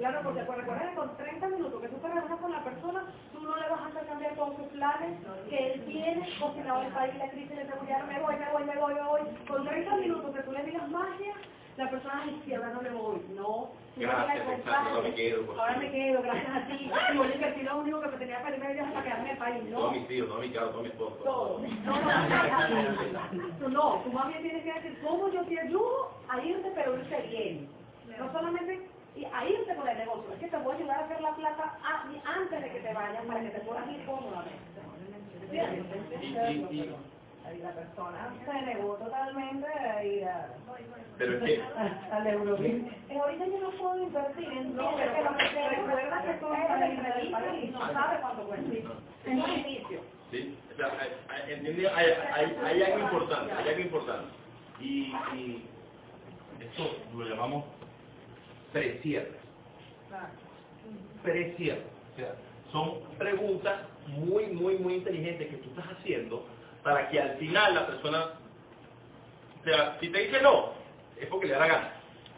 Claro, 0.03 0.18
porque 0.24 0.42
pues, 0.42 0.59
recuerda 0.59 0.88
que 0.90 0.96
con 0.96 1.16
30 1.16 1.46
minutos 1.46 1.80
que 1.80 1.86
tú 1.86 1.96
te 1.98 2.09
reúnes 2.09 2.40
con 2.40 2.50
la 2.50 2.64
persona, 2.64 3.05
tú 3.32 3.40
no 3.40 3.55
le 3.55 3.68
vas 3.68 3.82
a 3.82 3.86
hacer 3.86 4.05
cambiar 4.09 4.34
todos 4.34 4.57
sus 4.57 4.66
planes 4.74 5.16
que 5.48 5.72
él 5.74 5.84
tiene, 5.84 6.28
cocinado 6.40 6.82
el 6.82 6.92
país, 6.92 7.14
la 7.18 7.30
crisis 7.30 7.57
de 7.57 7.66
seguridad, 7.66 8.05
me 8.09 8.18
voy, 8.18 8.34
me 8.34 8.50
voy, 8.50 8.64
me 8.64 8.76
voy, 8.80 8.94
me 8.94 9.03
voy. 9.03 9.20
Con 9.46 9.64
30 9.64 9.96
minutos 9.98 10.34
que 10.34 10.42
tú 10.42 10.50
le 10.50 10.64
digas 10.64 10.90
magia, 10.90 11.34
la 11.76 11.88
persona 11.88 12.24
dice, 12.24 12.36
sí, 12.44 12.53
ahora 12.53 12.70
no 12.70 12.82
me 12.82 12.90
voy. 12.90 13.22
No, 13.30 13.70
tú 13.94 14.00
no 14.00 14.09
Gracias, 14.09 14.44
le 14.48 14.55
exacto, 14.57 14.90
ahora 14.90 15.03
me 15.09 15.14
quedo, 15.14 15.61
Ahora 15.61 15.76
me 15.76 15.92
quedo, 15.92 16.22
gracias 16.22 16.57
a 16.57 16.66
ti. 16.66 16.90
Y 17.14 17.16
voy 17.16 17.28
a 17.28 17.34
invertir 17.36 17.64
lo 17.64 17.78
único 17.78 18.00
que 18.00 18.09
me 18.09 18.16
tenía 18.16 18.38
que 18.38 18.44
pedir 18.44 18.59
medio 18.59 18.84
hasta 18.84 19.03
quedarme 19.05 19.24
en 19.24 19.30
el 19.30 19.38
país. 19.38 19.64
No, 19.70 19.76
Todos 19.76 19.92
mis 19.92 20.09
tíos, 20.09 20.26
todos 20.26 20.40
mis 20.40 20.53
caros, 20.53 20.70
todos 20.72 20.82
mis 20.82 20.92
esposos. 20.94 21.22
todo. 21.22 21.61
No, 21.84 22.00
no, 22.00 22.11
no, 23.61 23.68
no, 23.68 24.03
tú 24.03 24.12
más 24.12 24.26
bien 24.26 24.42
tienes 24.42 24.64
que 24.64 24.72
decir 24.72 24.98
cómo 25.07 25.28
yo 25.28 25.44
te 25.44 25.61
ayudo 25.61 26.11
a 26.28 26.42
irte, 26.42 26.72
pero 26.74 26.98
irte 26.98 27.22
bien. 27.28 27.68
No 28.18 28.32
solamente 28.32 28.91
y 29.16 29.24
a 29.26 29.46
irte 29.46 29.76
con 29.76 29.88
el 29.88 29.98
negocio, 29.98 30.32
es 30.34 30.40
que 30.40 30.48
te 30.48 30.56
voy 30.58 30.74
a 30.74 30.78
ayudar 30.78 30.98
a 31.00 31.04
hacer 31.06 31.20
la 31.20 31.36
plata 31.36 31.78
a- 31.84 32.04
antes 32.34 32.62
de 32.62 32.70
que 32.70 32.80
te 32.80 32.94
vayas 32.94 33.24
para 33.26 33.40
que 33.42 33.50
te 33.50 33.60
puedas 33.60 33.88
ir 33.90 34.06
cómodamente. 34.06 34.54
Ahí 37.46 37.58
la 37.58 37.72
persona 37.74 38.34
se 38.46 38.62
negó 38.62 38.94
totalmente 38.96 39.66
a 39.68 40.04
ir 40.04 40.24
a, 40.28 40.48
pero 41.18 41.38
es 41.38 41.44
que, 41.44 41.62
al 42.12 42.26
Eurobin. 42.28 42.88
Eh, 43.10 43.18
ahorita 43.18 43.46
yo 43.46 43.60
no 43.60 43.70
puedo 43.72 44.02
invertir 44.04 44.48
en 44.48 44.76
no, 44.76 44.92
pero 44.96 45.12
que 45.14 45.22
lo 45.24 45.36
que 45.36 45.68
recuerda 45.70 46.22
que 46.22 46.34
tú 46.34 46.46
eres 46.54 47.16
del 47.16 47.32
país 47.32 47.64
y 47.64 47.68
no 47.72 47.92
sabes 47.92 48.20
cuánto 48.20 48.44
cuesta. 48.48 48.66
Es 49.24 49.32
un 49.32 49.50
inicio. 49.50 50.00
¿sí? 50.30 50.58
O 50.72 50.76
hay, 51.96 52.06
hay, 52.34 52.56
hay 52.64 52.82
algo 52.84 53.00
importante, 53.06 53.52
hay 53.52 53.68
algo 53.68 53.80
importante. 53.82 54.32
Y, 54.80 55.02
y 55.34 55.70
esto 56.60 56.84
lo 57.14 57.24
llamamos 57.24 57.64
precierres. 58.73 59.41
Precierres. 61.23 61.85
O 62.14 62.16
sea, 62.16 62.35
son 62.73 63.01
preguntas 63.18 63.81
muy, 64.09 64.47
muy, 64.47 64.77
muy 64.79 64.95
inteligentes 64.95 65.49
que 65.49 65.57
tú 65.59 65.70
estás 65.70 65.87
haciendo 65.99 66.45
para 66.83 67.09
que 67.09 67.20
al 67.20 67.37
final 67.37 67.75
la 67.75 67.87
persona, 67.87 68.31
o 69.61 69.64
sea, 69.64 69.99
si 70.01 70.09
te 70.09 70.18
dice 70.18 70.43
no, 70.43 70.73
es 71.20 71.27
porque 71.29 71.47
le 71.47 71.53
da 71.53 71.61
la 71.61 71.68
gana. 71.68 71.93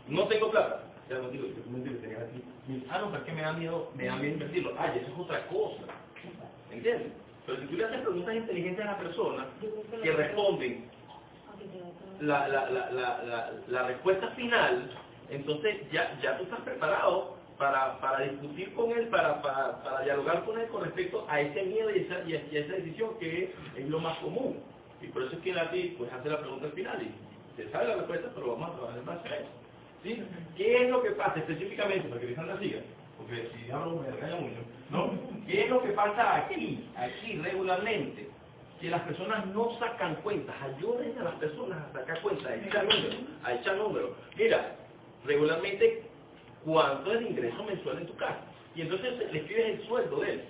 No 0.09 0.28
tengo 0.28 0.51
plata. 0.51 0.82
Sea, 1.09 1.18
no 1.18 1.28
digo, 1.28 1.47
tenías 2.01 2.22
aquí. 2.22 2.43
Ah, 2.91 2.99
no, 2.99 3.11
pero 3.11 3.18
es 3.22 3.24
que 3.24 3.32
me 3.32 3.43
da 3.43 3.53
miedo, 3.53 3.91
me 3.95 4.07
da 4.07 4.16
miedo 4.16 4.35
invertirlo. 4.35 4.74
Ay, 4.78 4.99
eso 5.01 5.12
es 5.12 5.18
otra 5.18 5.47
cosa. 5.49 5.82
¿Entiendes? 6.70 7.12
Pero 7.47 7.61
si 7.61 7.66
tú 7.66 7.76
le 7.76 7.85
haces 7.85 8.01
preguntas 8.01 8.35
inteligentes 8.35 8.85
a 8.87 8.93
la 8.93 8.99
persona 8.99 9.47
que 10.03 10.12
responden 10.12 10.91
la, 12.20 12.49
la, 12.49 12.70
la, 12.70 13.53
la 13.68 13.82
respuesta 13.87 14.28
final, 14.30 14.91
entonces 15.30 15.90
ya, 15.90 16.18
ya 16.22 16.36
tú 16.38 16.44
estás 16.44 16.60
preparado 16.60 17.36
para, 17.58 17.98
para 18.00 18.24
discutir 18.24 18.72
con 18.74 18.90
él, 18.90 19.08
para, 19.08 19.40
para, 19.40 19.82
para 19.82 20.02
dialogar 20.02 20.44
con 20.44 20.58
él 20.60 20.68
con 20.68 20.84
respecto 20.84 21.26
a 21.28 21.40
ese 21.40 21.62
miedo 21.64 21.94
y 21.94 22.00
esa, 22.00 22.22
y 22.26 22.34
a, 22.34 22.60
esa 22.60 22.72
decisión 22.74 23.18
que 23.18 23.54
es 23.76 23.88
lo 23.88 24.00
más 24.00 24.18
común. 24.18 24.60
Y 25.00 25.06
por 25.08 25.22
eso 25.22 25.36
es 25.36 25.42
que 25.42 25.52
a 25.52 25.70
ti 25.70 25.94
pues, 25.98 26.12
hace 26.12 26.28
la 26.28 26.40
pregunta 26.40 26.66
al 26.66 26.72
final 26.72 27.02
y 27.02 27.56
te 27.56 27.70
sabe 27.70 27.88
la 27.88 27.96
respuesta, 27.96 28.30
pero 28.34 28.52
vamos 28.56 28.70
a 28.70 28.74
trabajar 28.74 28.98
en 28.98 29.08
a 29.08 29.36
eso. 29.36 29.50
¿Sí? 30.02 30.22
¿Qué 30.56 30.84
es 30.84 30.90
lo 30.90 31.02
que 31.02 31.10
pasa 31.12 31.38
específicamente, 31.38 32.08
para 32.08 32.20
que 32.20 32.26
Alejandra 32.26 32.58
siga? 32.58 32.80
Porque 33.16 33.48
si 33.54 33.70
hablo 33.70 34.02
me 34.02 34.10
regaña 34.10 34.36
mucho, 34.36 34.60
¿no? 34.90 35.12
¿Qué 35.46 35.64
es 35.64 35.70
lo 35.70 35.82
que 35.82 35.90
pasa 35.90 36.36
aquí, 36.36 36.84
aquí 36.96 37.38
regularmente? 37.38 38.28
Que 38.80 38.90
las 38.90 39.02
personas 39.02 39.46
no 39.46 39.78
sacan 39.78 40.16
cuentas, 40.16 40.54
ayuden 40.60 41.16
a 41.18 41.24
las 41.24 41.34
personas 41.36 41.82
a 41.82 41.92
sacar 41.92 42.20
cuentas, 42.20 42.46
a 42.46 42.56
echar 42.56 42.84
números, 42.84 43.16
a 43.44 43.54
echar 43.54 43.76
números. 43.76 44.10
Mira, 44.36 44.76
regularmente, 45.24 46.02
¿cuánto 46.64 47.12
es 47.12 47.18
el 47.20 47.26
ingreso 47.28 47.64
mensual 47.64 47.98
en 47.98 48.06
tu 48.06 48.16
casa? 48.16 48.40
Y 48.74 48.82
entonces 48.82 49.32
le 49.32 49.38
escribes 49.40 49.80
el 49.80 49.86
sueldo 49.86 50.20
de 50.20 50.32
él. 50.32 50.44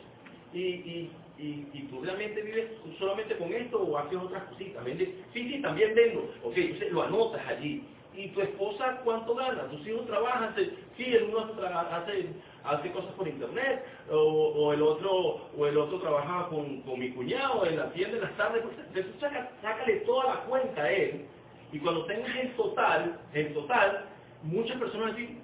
Y, 0.52 0.60
y, 0.60 1.10
y, 1.38 1.68
tú 1.90 2.00
realmente 2.02 2.40
vives 2.42 2.70
solamente 2.98 3.36
con 3.36 3.52
esto 3.52 3.80
o 3.82 3.98
haces 3.98 4.18
otras 4.18 4.44
cositas. 4.44 4.84
¿Vendes? 4.84 5.08
Sí, 5.32 5.48
sí, 5.50 5.60
también 5.62 5.94
vendo. 5.94 6.30
Ok, 6.44 6.56
entonces 6.56 6.92
lo 6.92 7.02
anotas 7.02 7.46
allí. 7.48 7.82
¿Y 8.16 8.28
tu 8.28 8.40
esposa 8.42 9.00
cuánto 9.02 9.34
gana? 9.34 9.64
¿Tus 9.70 9.84
hijos 9.88 10.06
trabajan? 10.06 10.54
Sí, 10.96 11.04
el 11.14 11.24
uno 11.24 11.40
hace, 11.40 12.26
hace 12.62 12.92
cosas 12.92 13.12
por 13.14 13.26
internet, 13.26 13.84
o, 14.08 14.16
o 14.16 14.72
el 14.72 14.82
otro 14.82 15.50
o 15.58 15.66
el 15.66 15.76
otro 15.76 15.98
trabaja 15.98 16.46
con, 16.48 16.82
con 16.82 17.00
mi 17.00 17.10
cuñado 17.10 17.66
en 17.66 17.76
la 17.76 17.90
tienda 17.92 18.16
en 18.16 18.22
las 18.22 18.36
tardes. 18.36 18.62
Pues, 18.62 18.76
entonces 18.86 19.12
saca- 19.20 19.50
sácale 19.60 19.96
toda 20.06 20.26
la 20.32 20.40
cuenta 20.42 20.82
a 20.84 20.92
él. 20.92 21.26
Y 21.72 21.78
cuando 21.80 22.06
tengas 22.06 22.36
el 22.36 22.52
total, 22.52 23.18
el 23.32 23.52
total, 23.52 24.04
muchas 24.44 24.78
personas 24.78 25.16
dicen, 25.16 25.40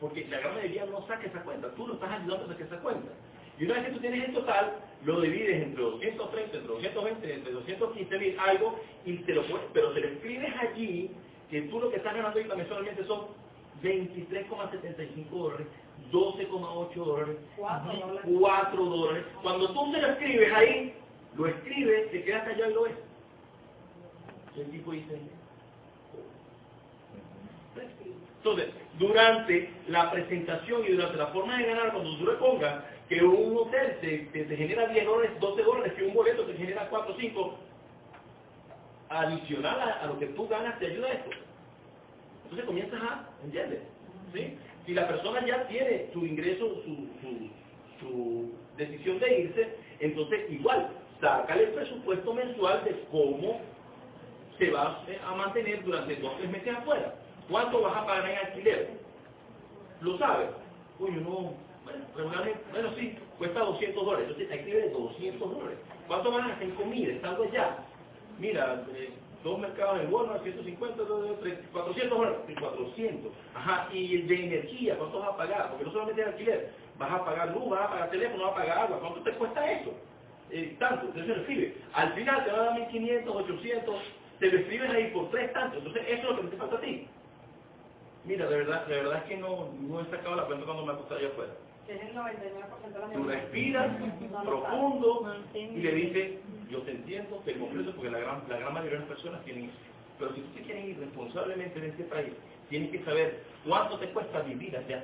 porque 0.00 0.26
la 0.28 0.38
gran 0.40 0.54
mayoría 0.54 0.86
no 0.86 1.06
saca 1.06 1.26
esa 1.26 1.42
cuenta, 1.42 1.70
tú 1.74 1.86
lo 1.86 1.94
estás 1.94 2.10
ayudando 2.10 2.44
a 2.44 2.48
sacar 2.48 2.66
esa 2.66 2.78
cuenta. 2.78 3.08
Y 3.58 3.64
una 3.64 3.74
vez 3.74 3.86
que 3.86 3.92
tú 3.92 4.00
tienes 4.00 4.28
el 4.28 4.34
total, 4.34 4.76
lo 5.04 5.20
divides 5.20 5.62
entre 5.62 5.82
230, 5.82 6.56
entre 6.56 6.72
220, 6.74 7.34
entre 7.34 7.52
215 7.52 8.18
mil, 8.18 8.38
algo, 8.38 8.80
y 9.04 9.16
te 9.18 9.34
lo 9.34 9.42
puedes, 9.46 9.66
pero 9.72 9.92
te 9.92 10.00
lo 10.00 10.08
escribes 10.08 10.54
allí, 10.60 11.10
que 11.50 11.62
tú 11.62 11.80
lo 11.80 11.90
que 11.90 11.96
estás 11.96 12.14
ganando 12.14 12.38
ahorita 12.38 12.54
mensualmente 12.54 13.04
son 13.04 13.26
23,75 13.82 15.30
dólares, 15.30 15.66
12,8 16.12 16.94
dólares, 16.94 17.36
Cuatro 17.56 17.92
dólares. 17.92 18.30
4 18.38 18.84
dólares. 18.84 19.24
Cuando 19.42 19.72
tú 19.72 19.92
se 19.92 20.00
lo 20.00 20.08
escribes 20.08 20.52
ahí, 20.52 20.94
lo 21.36 21.46
escribes, 21.46 22.10
te 22.10 22.24
quedas 22.24 22.44
callado 22.44 22.70
y 22.70 22.74
lo 22.74 22.82
ves. 22.82 22.94
Y 24.56 24.60
el 24.60 24.70
tipo 24.70 24.92
dice, 24.92 25.20
entonces, 28.38 28.68
durante 28.98 29.70
la 29.88 30.10
presentación 30.10 30.84
y 30.84 30.92
durante 30.92 31.16
la 31.16 31.26
forma 31.28 31.58
de 31.58 31.66
ganar, 31.66 31.92
cuando 31.92 32.16
tú 32.16 32.24
le 32.24 32.32
pongas 32.34 32.84
que 33.08 33.22
un 33.22 33.56
hotel 33.56 33.98
te, 34.00 34.56
genera 34.56 34.86
10 34.86 35.06
dólares, 35.06 35.40
12 35.40 35.62
dólares, 35.62 35.92
que 35.94 36.04
un 36.04 36.14
boleto 36.14 36.44
te 36.44 36.54
genera 36.54 36.88
4 36.88 37.14
o 37.14 37.16
5, 37.18 37.58
adicional 39.08 39.80
a, 39.80 40.06
lo 40.06 40.18
que 40.18 40.26
tú 40.26 40.46
ganas, 40.46 40.78
te 40.78 40.86
ayuda 40.86 41.12
esto. 41.12 41.30
Entonces 42.44 42.66
comienzas 42.66 43.02
a, 43.02 43.28
¿entiendes? 43.44 43.80
¿Sí? 44.32 44.56
Si 44.86 44.94
la 44.94 45.08
persona 45.08 45.44
ya 45.44 45.66
tiene 45.66 46.10
su 46.12 46.24
ingreso, 46.24 46.82
su, 46.84 47.08
su, 47.20 47.50
su 47.98 48.52
decisión 48.76 49.18
de 49.18 49.40
irse, 49.40 49.76
entonces 50.00 50.50
igual, 50.50 50.90
sácale 51.20 51.64
el 51.64 51.70
presupuesto 51.70 52.32
mensual 52.34 52.84
de 52.84 53.04
cómo 53.10 53.60
se 54.58 54.70
va 54.70 55.04
a 55.26 55.34
mantener 55.34 55.82
durante 55.82 56.16
dos 56.16 56.34
o 56.34 56.36
tres 56.36 56.50
meses 56.50 56.76
afuera. 56.76 57.14
¿Cuánto 57.48 57.80
vas 57.80 57.96
a 57.96 58.06
pagar 58.06 58.30
en 58.30 58.38
alquiler? 58.38 58.90
¿Lo 60.00 60.18
sabes? 60.18 60.48
Coño, 60.98 61.20
no. 61.20 61.54
Bueno, 61.84 62.32
bueno, 62.70 62.90
sí, 62.96 63.16
cuesta 63.38 63.60
200 63.60 64.04
dólares. 64.04 64.28
Entonces, 64.28 64.52
hay 64.52 64.64
que 64.64 64.74
ver 64.74 64.92
200 64.92 65.50
dólares. 65.50 65.78
¿Cuánto 66.06 66.36
hacer 66.36 66.62
en 66.62 66.70
comida 66.72 67.12
estando 67.12 67.44
allá? 67.44 67.76
Mira, 68.38 68.84
eh, 68.94 69.10
dos 69.42 69.58
mercados 69.58 70.00
en 70.00 70.12
Walmart, 70.12 70.42
150, 70.42 71.04
400 71.72 72.18
dólares. 72.18 72.38
400. 72.60 73.32
Ajá, 73.54 73.88
y 73.92 74.22
de 74.22 74.44
energía, 74.44 74.98
¿cuánto 74.98 75.20
vas 75.20 75.30
a 75.30 75.36
pagar? 75.36 75.70
Porque 75.70 75.84
no 75.84 75.92
solamente 75.92 76.20
es 76.20 76.28
alquiler. 76.28 76.72
Vas 76.98 77.12
a 77.12 77.24
pagar 77.24 77.54
luz, 77.54 77.70
vas 77.70 77.82
a 77.82 77.90
pagar 77.90 78.10
teléfono, 78.10 78.44
vas 78.44 78.52
a 78.52 78.56
pagar 78.56 78.78
agua. 78.78 79.00
¿Cuánto 79.00 79.22
te 79.22 79.32
cuesta 79.32 79.72
eso? 79.72 79.94
Eh, 80.50 80.76
tanto, 80.78 81.06
entonces 81.06 81.26
se 81.26 81.40
recibe. 81.40 81.74
Al 81.94 82.12
final 82.14 82.44
te 82.44 82.52
va 82.52 82.58
a 82.58 82.64
dar 82.64 82.80
1500, 82.80 83.36
800, 83.36 83.96
te 84.40 84.50
lo 84.50 84.92
ahí 84.92 85.10
por 85.12 85.30
tres 85.30 85.52
tantos. 85.52 85.78
Entonces, 85.78 86.04
eso 86.08 86.30
es 86.30 86.36
lo 86.36 86.42
que 86.42 86.48
te 86.48 86.56
falta 86.56 86.76
a 86.76 86.80
ti. 86.80 87.08
Mira, 88.28 88.46
de 88.46 88.56
verdad, 88.58 88.86
de 88.86 88.96
verdad 88.96 89.22
es 89.22 89.24
que 89.24 89.36
no, 89.38 89.72
no 89.80 90.00
he 90.02 90.04
sacado 90.10 90.36
la 90.36 90.44
cuenta 90.44 90.66
cuando 90.66 90.84
me 90.84 90.92
acosté 90.92 91.14
allá 91.14 91.28
afuera. 91.28 91.52
Que 91.86 91.94
es 91.94 92.02
el 92.02 92.14
99% 92.14 92.92
de 92.92 92.98
la 92.98 93.08
Tú 93.14 93.24
respiras 93.24 93.96
profundo 94.44 95.34
y 95.54 95.78
le 95.78 95.92
dices, 95.92 96.32
yo 96.68 96.82
te 96.82 96.90
entiendo, 96.90 97.40
te 97.46 97.58
comprendo, 97.58 97.90
porque 97.94 98.10
la 98.10 98.18
gran, 98.18 98.42
la 98.50 98.58
gran 98.58 98.74
mayoría 98.74 98.98
de 98.98 99.06
las 99.06 99.08
personas 99.08 99.42
tienen 99.46 99.70
eso. 99.70 99.78
Pero 100.18 100.34
si 100.34 100.42
tú 100.42 100.48
te 100.56 100.60
quieres 100.60 100.84
ir 100.84 100.98
responsablemente 100.98 101.80
de 101.80 101.88
este 101.88 102.04
país, 102.04 102.34
tienes 102.68 102.90
que 102.90 103.02
saber 103.02 103.42
cuánto 103.64 103.98
te 103.98 104.10
cuesta 104.10 104.40
vivir 104.40 104.76
allá. 104.76 105.02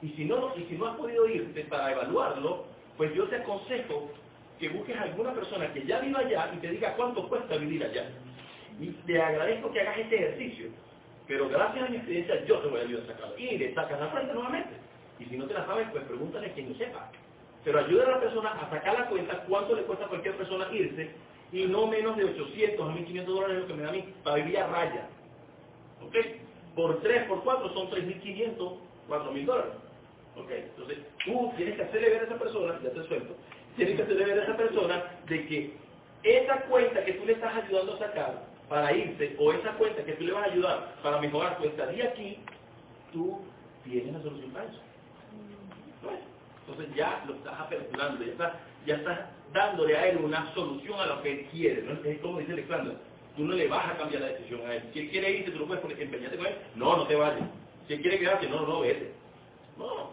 Y 0.00 0.08
si 0.10 0.24
no, 0.24 0.56
y 0.56 0.64
si 0.64 0.78
no 0.78 0.86
has 0.86 0.96
podido 0.96 1.28
irte 1.28 1.64
para 1.64 1.92
evaluarlo, 1.92 2.64
pues 2.96 3.14
yo 3.14 3.28
te 3.28 3.36
aconsejo 3.36 4.10
que 4.58 4.70
busques 4.70 4.96
a 4.96 5.02
alguna 5.02 5.34
persona 5.34 5.70
que 5.74 5.84
ya 5.84 6.00
viva 6.00 6.20
allá 6.20 6.50
y 6.54 6.56
te 6.60 6.70
diga 6.70 6.94
cuánto 6.96 7.28
cuesta 7.28 7.58
vivir 7.58 7.84
allá. 7.84 8.08
Y 8.80 8.86
te 9.06 9.20
agradezco 9.20 9.70
que 9.70 9.80
hagas 9.82 9.98
este 9.98 10.16
ejercicio, 10.16 10.70
pero 11.32 11.48
gracias 11.48 11.86
a 11.86 11.88
mi 11.88 11.96
experiencia 11.96 12.44
yo 12.44 12.58
te 12.58 12.68
voy 12.68 12.80
a 12.80 12.82
ayudar 12.82 13.04
a 13.04 13.06
sacarlo. 13.06 13.38
Y 13.38 13.56
le 13.56 13.74
sacas 13.74 13.98
la 13.98 14.10
cuenta 14.10 14.34
nuevamente. 14.34 14.74
Y 15.18 15.24
si 15.24 15.38
no 15.38 15.46
te 15.46 15.54
la 15.54 15.64
sabes, 15.64 15.88
pues 15.90 16.04
pregúntale 16.04 16.48
a 16.48 16.52
quien 16.52 16.68
lo 16.68 16.74
sepa. 16.74 17.10
Pero 17.64 17.78
ayuda 17.78 18.04
a 18.04 18.10
la 18.10 18.20
persona 18.20 18.50
a 18.50 18.68
sacar 18.68 18.98
la 18.98 19.08
cuenta 19.08 19.42
cuánto 19.48 19.74
le 19.74 19.84
cuesta 19.84 20.04
a 20.04 20.08
cualquier 20.08 20.36
persona 20.36 20.68
irse 20.70 21.10
y 21.50 21.64
no 21.64 21.86
menos 21.86 22.18
de 22.18 22.24
800 22.24 22.86
a 22.86 22.92
1500 22.92 23.34
dólares 23.34 23.58
lo 23.60 23.66
que 23.66 23.72
me 23.72 23.82
da 23.82 23.88
a 23.88 23.92
mí 23.92 24.14
para 24.22 24.36
vivir 24.36 24.58
a 24.58 24.66
raya. 24.66 25.08
¿Ok? 26.04 26.16
Por 26.76 27.00
3, 27.00 27.24
por 27.28 27.42
4 27.44 27.72
son 27.72 27.88
3500, 27.88 28.72
4000 29.08 29.46
dólares. 29.46 29.72
¿Ok? 30.36 30.50
Entonces 30.50 30.98
tú 31.24 31.50
tienes 31.56 31.76
que 31.76 31.82
hacerle 31.82 32.10
ver 32.10 32.20
a 32.20 32.24
esa 32.24 32.38
persona, 32.38 32.78
ya 32.84 32.90
te 32.90 33.04
suelto, 33.04 33.34
tienes 33.76 33.96
que 33.96 34.02
hacerle 34.02 34.24
ver 34.26 34.38
a 34.38 34.42
esa 34.42 34.56
persona 34.58 35.04
de 35.26 35.46
que 35.46 35.72
esa 36.24 36.60
cuenta 36.64 37.02
que 37.02 37.14
tú 37.14 37.24
le 37.24 37.32
estás 37.32 37.56
ayudando 37.56 37.94
a 37.94 37.98
sacar 38.00 38.51
para 38.72 38.90
irse 38.96 39.36
o 39.38 39.52
esa 39.52 39.72
cuenta 39.74 40.02
que 40.02 40.14
tú 40.14 40.24
le 40.24 40.32
vas 40.32 40.48
a 40.48 40.50
ayudar 40.50 40.94
para 41.02 41.20
mejorar 41.20 41.58
tu 41.58 41.64
estadía 41.64 42.04
aquí, 42.06 42.38
tú 43.12 43.38
tienes 43.84 44.14
la 44.14 44.22
solución 44.22 44.50
para 44.50 44.64
eso. 44.64 44.80
Entonces 46.66 46.94
ya 46.94 47.22
lo 47.26 47.34
estás 47.34 47.60
aperturando, 47.60 48.24
ya 48.24 48.32
estás, 48.32 48.52
ya 48.86 48.94
estás 48.94 49.20
dándole 49.52 49.94
a 49.94 50.08
él 50.08 50.24
una 50.24 50.54
solución 50.54 50.98
a 50.98 51.04
lo 51.04 51.22
que 51.22 51.32
él 51.32 51.46
quiere. 51.50 51.82
¿no? 51.82 52.02
Es 52.02 52.18
como 52.20 52.38
dice 52.38 52.52
Alexander, 52.52 52.96
tú 53.36 53.44
no 53.44 53.52
le 53.52 53.68
vas 53.68 53.90
a 53.90 53.98
cambiar 53.98 54.22
la 54.22 54.28
decisión 54.28 54.62
a 54.62 54.76
él. 54.76 54.84
Si 54.94 55.00
él 55.00 55.10
quiere 55.10 55.30
irse, 55.32 55.50
tú 55.50 55.58
lo 55.58 55.66
puedes 55.66 56.00
empeñarte 56.00 56.38
con 56.38 56.46
él. 56.46 56.56
No, 56.74 56.96
no 56.96 57.06
te 57.06 57.14
vayas. 57.14 57.46
Si 57.86 57.92
él 57.92 58.00
quiere 58.00 58.20
quedarse, 58.20 58.48
no, 58.48 58.66
no, 58.66 58.80
vete. 58.80 59.12
No, 59.76 60.12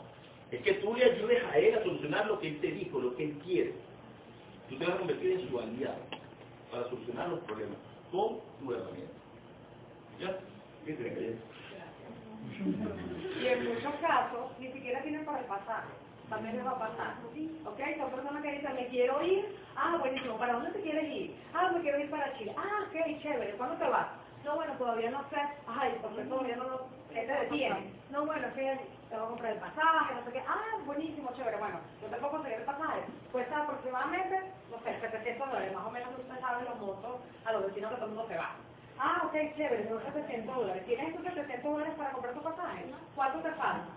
es 0.52 0.62
que 0.64 0.74
tú 0.74 0.94
le 0.96 1.06
ayudes 1.06 1.42
a 1.46 1.58
él 1.58 1.76
a 1.76 1.84
solucionar 1.84 2.28
lo 2.28 2.38
que 2.42 2.50
él 2.50 2.60
te 2.60 2.74
dijo, 2.74 3.00
lo 3.00 3.16
que 3.16 3.24
él 3.24 3.38
quiere. 3.46 3.74
Tú 4.68 4.76
te 4.76 4.86
vas 4.86 4.96
a 4.96 5.00
convertir 5.00 5.32
en 5.32 5.50
su 5.50 5.58
aliado 5.58 5.96
para 6.70 6.90
solucionar 6.90 7.30
los 7.30 7.40
problemas 7.42 7.89
con 8.12 8.40
tu 8.60 8.74
herramienta. 8.74 9.14
¿Ya? 10.20 10.38
¿Qué 10.86 10.96
que 10.98 11.38
Y 13.42 13.48
en 13.48 13.74
muchos 13.74 13.94
casos, 14.02 14.52
ni 14.60 14.72
siquiera 14.72 15.02
tienen 15.02 15.26
para 15.26 15.40
el 15.40 15.46
pasaje. 15.46 15.88
También 16.30 16.58
les 16.58 16.66
va 16.66 16.72
a 16.72 16.80
pasar. 16.80 17.16
¿Ok? 17.66 17.80
Son 17.98 18.12
personas 18.12 18.44
que 18.44 18.52
dicen, 18.52 18.76
me 18.76 18.88
quiero 18.88 19.22
ir. 19.24 19.56
Ah, 19.76 19.98
buenísimo. 20.00 20.38
¿Para 20.38 20.54
dónde 20.54 20.72
te 20.72 20.82
quieres 20.82 21.10
ir? 21.12 21.36
Ah, 21.54 21.72
me 21.74 21.82
quiero 21.82 22.00
ir 22.00 22.10
para 22.10 22.38
Chile. 22.38 22.54
Ah, 22.58 22.86
ok, 22.88 23.22
chévere. 23.22 23.56
¿Cuándo 23.58 23.78
te 23.78 23.90
vas? 23.90 24.08
No, 24.46 24.56
bueno, 24.56 24.74
todavía 24.78 25.12
no 25.12 25.30
sé. 25.30 25.38
Ay, 25.68 25.98
porque 26.02 26.24
todavía 26.24 26.56
no 26.56 26.64
lo... 26.66 26.88
¿Qué 27.10 27.22
te 27.22 27.34
detiene? 27.34 27.94
No, 28.10 28.26
bueno, 28.26 28.48
es 28.48 28.54
que 28.54 28.80
te 29.10 29.16
voy 29.16 29.26
a 29.26 29.30
comprar 29.30 29.52
el 29.54 29.60
pasaje, 29.60 30.16
no 30.16 30.26
sé 30.26 30.32
qué. 30.32 30.44
Ah, 30.48 30.78
buenísimo, 30.86 31.32
chévere. 31.36 31.58
Bueno, 31.58 31.80
yo 32.02 32.08
te 32.08 32.16
puedo 32.18 32.32
conseguir 32.32 32.60
el 32.60 32.66
pasaje. 32.66 33.02
Cuesta 33.32 33.58
aproximadamente, 33.64 34.54
no 34.72 34.80
sé, 34.84 35.00
700 35.02 35.48
dólares. 35.48 35.74
Más 35.74 35.86
o 35.86 35.92
menos 35.92 36.10
usted 36.18 36.40
sabe 36.40 36.64
los 36.66 36.80
montos 36.80 37.22
a 37.46 37.52
los 37.54 37.66
vecinos 37.66 37.90
que 37.92 37.96
todo 37.98 38.06
el 38.08 38.12
mundo 38.16 38.28
se 38.30 38.38
va. 38.38 38.56
Ah, 39.00 39.22
ok, 39.26 39.34
chévere, 39.56 39.90
son 39.90 40.02
700 40.04 40.56
dólares. 40.56 40.86
¿Tienes 40.86 41.10
esos 41.10 41.24
700 41.24 41.72
dólares 41.72 41.94
para 41.98 42.12
comprar 42.12 42.34
tu 42.34 42.44
pasaje? 42.44 42.86
¿Cuánto 43.16 43.40
te 43.40 43.50
falta? 43.56 43.88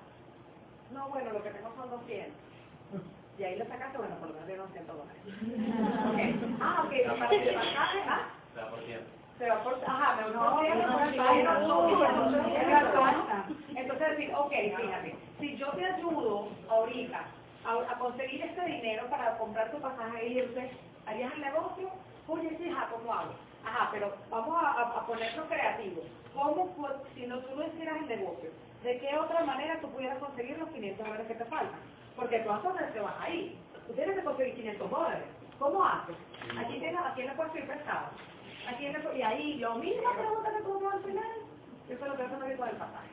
No, 0.90 1.09
bueno, 1.09 1.32
lo 1.32 1.43
que 1.43 1.51
tengo 1.51 1.74
son 1.76 1.90
200. 1.90 2.32
Y 3.38 3.45
ahí 3.45 3.57
le 3.57 3.66
sacaste, 3.66 3.99
bueno, 3.99 4.16
por 4.16 4.28
lo 4.28 4.34
menos 4.34 4.47
de 4.49 4.57
200 4.57 4.97
dólares. 4.97 5.22
Ok. 5.26 6.61
Ah, 6.61 6.82
ok, 6.84 7.18
para 7.18 7.30
el 7.30 7.55
pasaje, 7.55 8.03
¿ah? 8.07 8.28
Da 8.55 8.70
por 8.70 8.80
ciento. 8.84 9.22
Por, 9.64 9.80
ajá, 9.86 10.16
me 10.16 10.28
No, 10.32 10.62
no, 10.62 10.64
no, 10.86 10.99
no, 11.16 11.59
no, 11.59 11.61
no, 11.61 12.93
no, 12.95 13.47
Entonces 13.76 14.11
decir, 14.11 14.34
ok, 14.34 14.53
fíjate, 14.76 15.16
si 15.40 15.57
yo 15.59 15.70
te 15.72 15.84
ayudo 15.86 16.49
ahorita 16.68 17.24
a, 17.64 17.72
a 17.93 17.99
conseguir 17.99 18.43
este 18.45 18.64
dinero 18.66 19.09
para 19.11 19.38
comprar 19.38 19.70
tu 19.72 19.80
pasaje 19.80 20.20
e 20.26 20.28
irte, 20.34 20.78
¿harías 21.07 21.32
el 21.34 21.40
negocio? 21.43 21.90
Oye, 22.28 22.57
sí, 22.59 22.68
ajá, 22.70 22.88
¿cómo 22.93 23.12
hago? 23.12 23.34
Ajá, 23.64 23.88
pero 23.93 24.16
vamos 24.30 24.57
a, 24.62 24.68
a, 24.70 24.82
a 25.01 25.07
ponerlo 25.07 25.47
creativo. 25.49 26.03
¿Cómo, 26.34 26.76
pu- 26.76 27.03
si 27.14 27.26
no 27.26 27.40
tú 27.40 27.57
no 27.57 27.66
hicieras 27.66 27.97
el 27.99 28.09
negocio, 28.09 28.51
de 28.82 29.01
qué 29.01 29.18
otra 29.18 29.45
manera 29.45 29.80
tú 29.80 29.90
pudieras 29.93 30.18
conseguir 30.18 30.59
los 30.59 30.70
500 30.70 31.07
dólares 31.07 31.26
que 31.28 31.34
te 31.34 31.45
faltan? 31.47 31.80
Porque 32.16 32.40
tú 32.40 32.51
a 32.53 32.59
dónde 32.59 32.84
te 32.93 33.01
vas 33.01 33.16
a 33.20 33.30
ir. 33.30 33.59
Tú 33.86 33.95
tienes 33.95 34.16
que 34.16 34.24
conseguir 34.24 34.55
500 34.57 34.90
dólares. 34.90 35.24
¿Cómo 35.59 35.84
haces? 35.84 36.16
¿A 36.59 36.64
quién, 36.66 36.80
tienes- 36.80 37.01
a 37.01 37.14
quién 37.14 37.28
le 37.28 37.34
puedes 37.34 37.53
pedir 37.53 37.68
prestado? 37.68 38.09
¿A 38.68 38.76
quién 38.78 38.92
le 38.92 38.98
pu- 39.04 39.16
y 39.16 39.22
ahí, 39.22 39.54
lo 39.58 39.74
mismo 39.76 40.02
pregunta 40.18 40.50
que 40.56 40.62
tú 40.62 40.88
al 40.88 41.02
final, 41.02 41.32
eso 41.88 42.04
es 42.04 42.10
lo 42.10 42.16
que 42.16 42.22
hace 42.22 42.36
con 42.36 42.68
el 42.68 42.76
pasaje. 42.76 43.08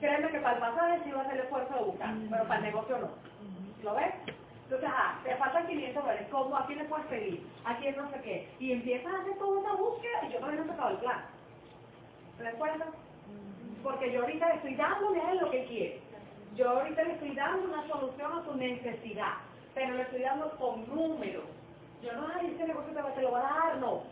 Créeme 0.00 0.30
que 0.30 0.38
para 0.40 0.54
el 0.54 0.60
pasaje 0.60 1.00
sí 1.04 1.10
va 1.12 1.22
a 1.22 1.24
ser 1.26 1.34
el 1.34 1.40
esfuerzo 1.44 1.74
de 1.74 1.84
buscar, 1.84 2.14
pero 2.30 2.42
para 2.44 2.56
el 2.56 2.64
negocio 2.64 2.98
no. 2.98 3.10
¿Lo 3.82 3.94
ves? 3.94 4.14
Entonces, 4.64 4.88
ah, 4.92 5.20
te 5.22 5.36
faltan 5.36 5.66
500 5.66 6.02
dólares. 6.02 6.28
¿Cómo? 6.30 6.56
¿A 6.56 6.66
quién 6.66 6.78
le 6.78 6.84
puedes 6.86 7.06
pedir? 7.06 7.46
¿A 7.64 7.76
quién 7.78 7.96
no 7.96 8.10
sé 8.10 8.20
qué? 8.22 8.54
Y 8.58 8.72
empiezas 8.72 9.12
a 9.14 9.20
hacer 9.20 9.36
toda 9.38 9.58
una 9.60 9.72
búsqueda 9.74 10.24
y 10.28 10.32
yo 10.32 10.38
todavía 10.38 10.60
no 10.60 10.64
he 10.64 10.68
sacado 10.68 10.90
el 10.90 10.96
plan. 10.98 11.24
¿Te 12.38 12.42
das 12.44 12.54
cuenta? 12.54 12.86
Porque 13.82 14.12
yo 14.12 14.20
ahorita 14.22 14.48
le 14.48 14.54
estoy 14.54 14.74
dándole 14.76 15.20
a 15.20 15.32
él 15.32 15.38
lo 15.42 15.50
que 15.50 15.64
quiere. 15.66 16.02
Yo 16.56 16.70
ahorita 16.70 17.02
le 17.04 17.12
estoy 17.14 17.34
dando 17.34 17.68
una 17.68 17.86
solución 17.88 18.32
a 18.32 18.44
su 18.44 18.54
necesidad, 18.56 19.34
pero 19.74 19.94
le 19.94 20.02
estoy 20.02 20.22
dando 20.22 20.50
con 20.56 20.88
números. 20.88 21.44
Yo 22.02 22.12
no, 22.14 22.28
ay, 22.34 22.48
este 22.52 22.66
negocio 22.66 22.92
te, 22.94 23.02
va- 23.02 23.14
te 23.14 23.22
lo 23.22 23.32
va 23.32 23.40
a 23.40 23.68
dar, 23.68 23.76
no. 23.78 24.02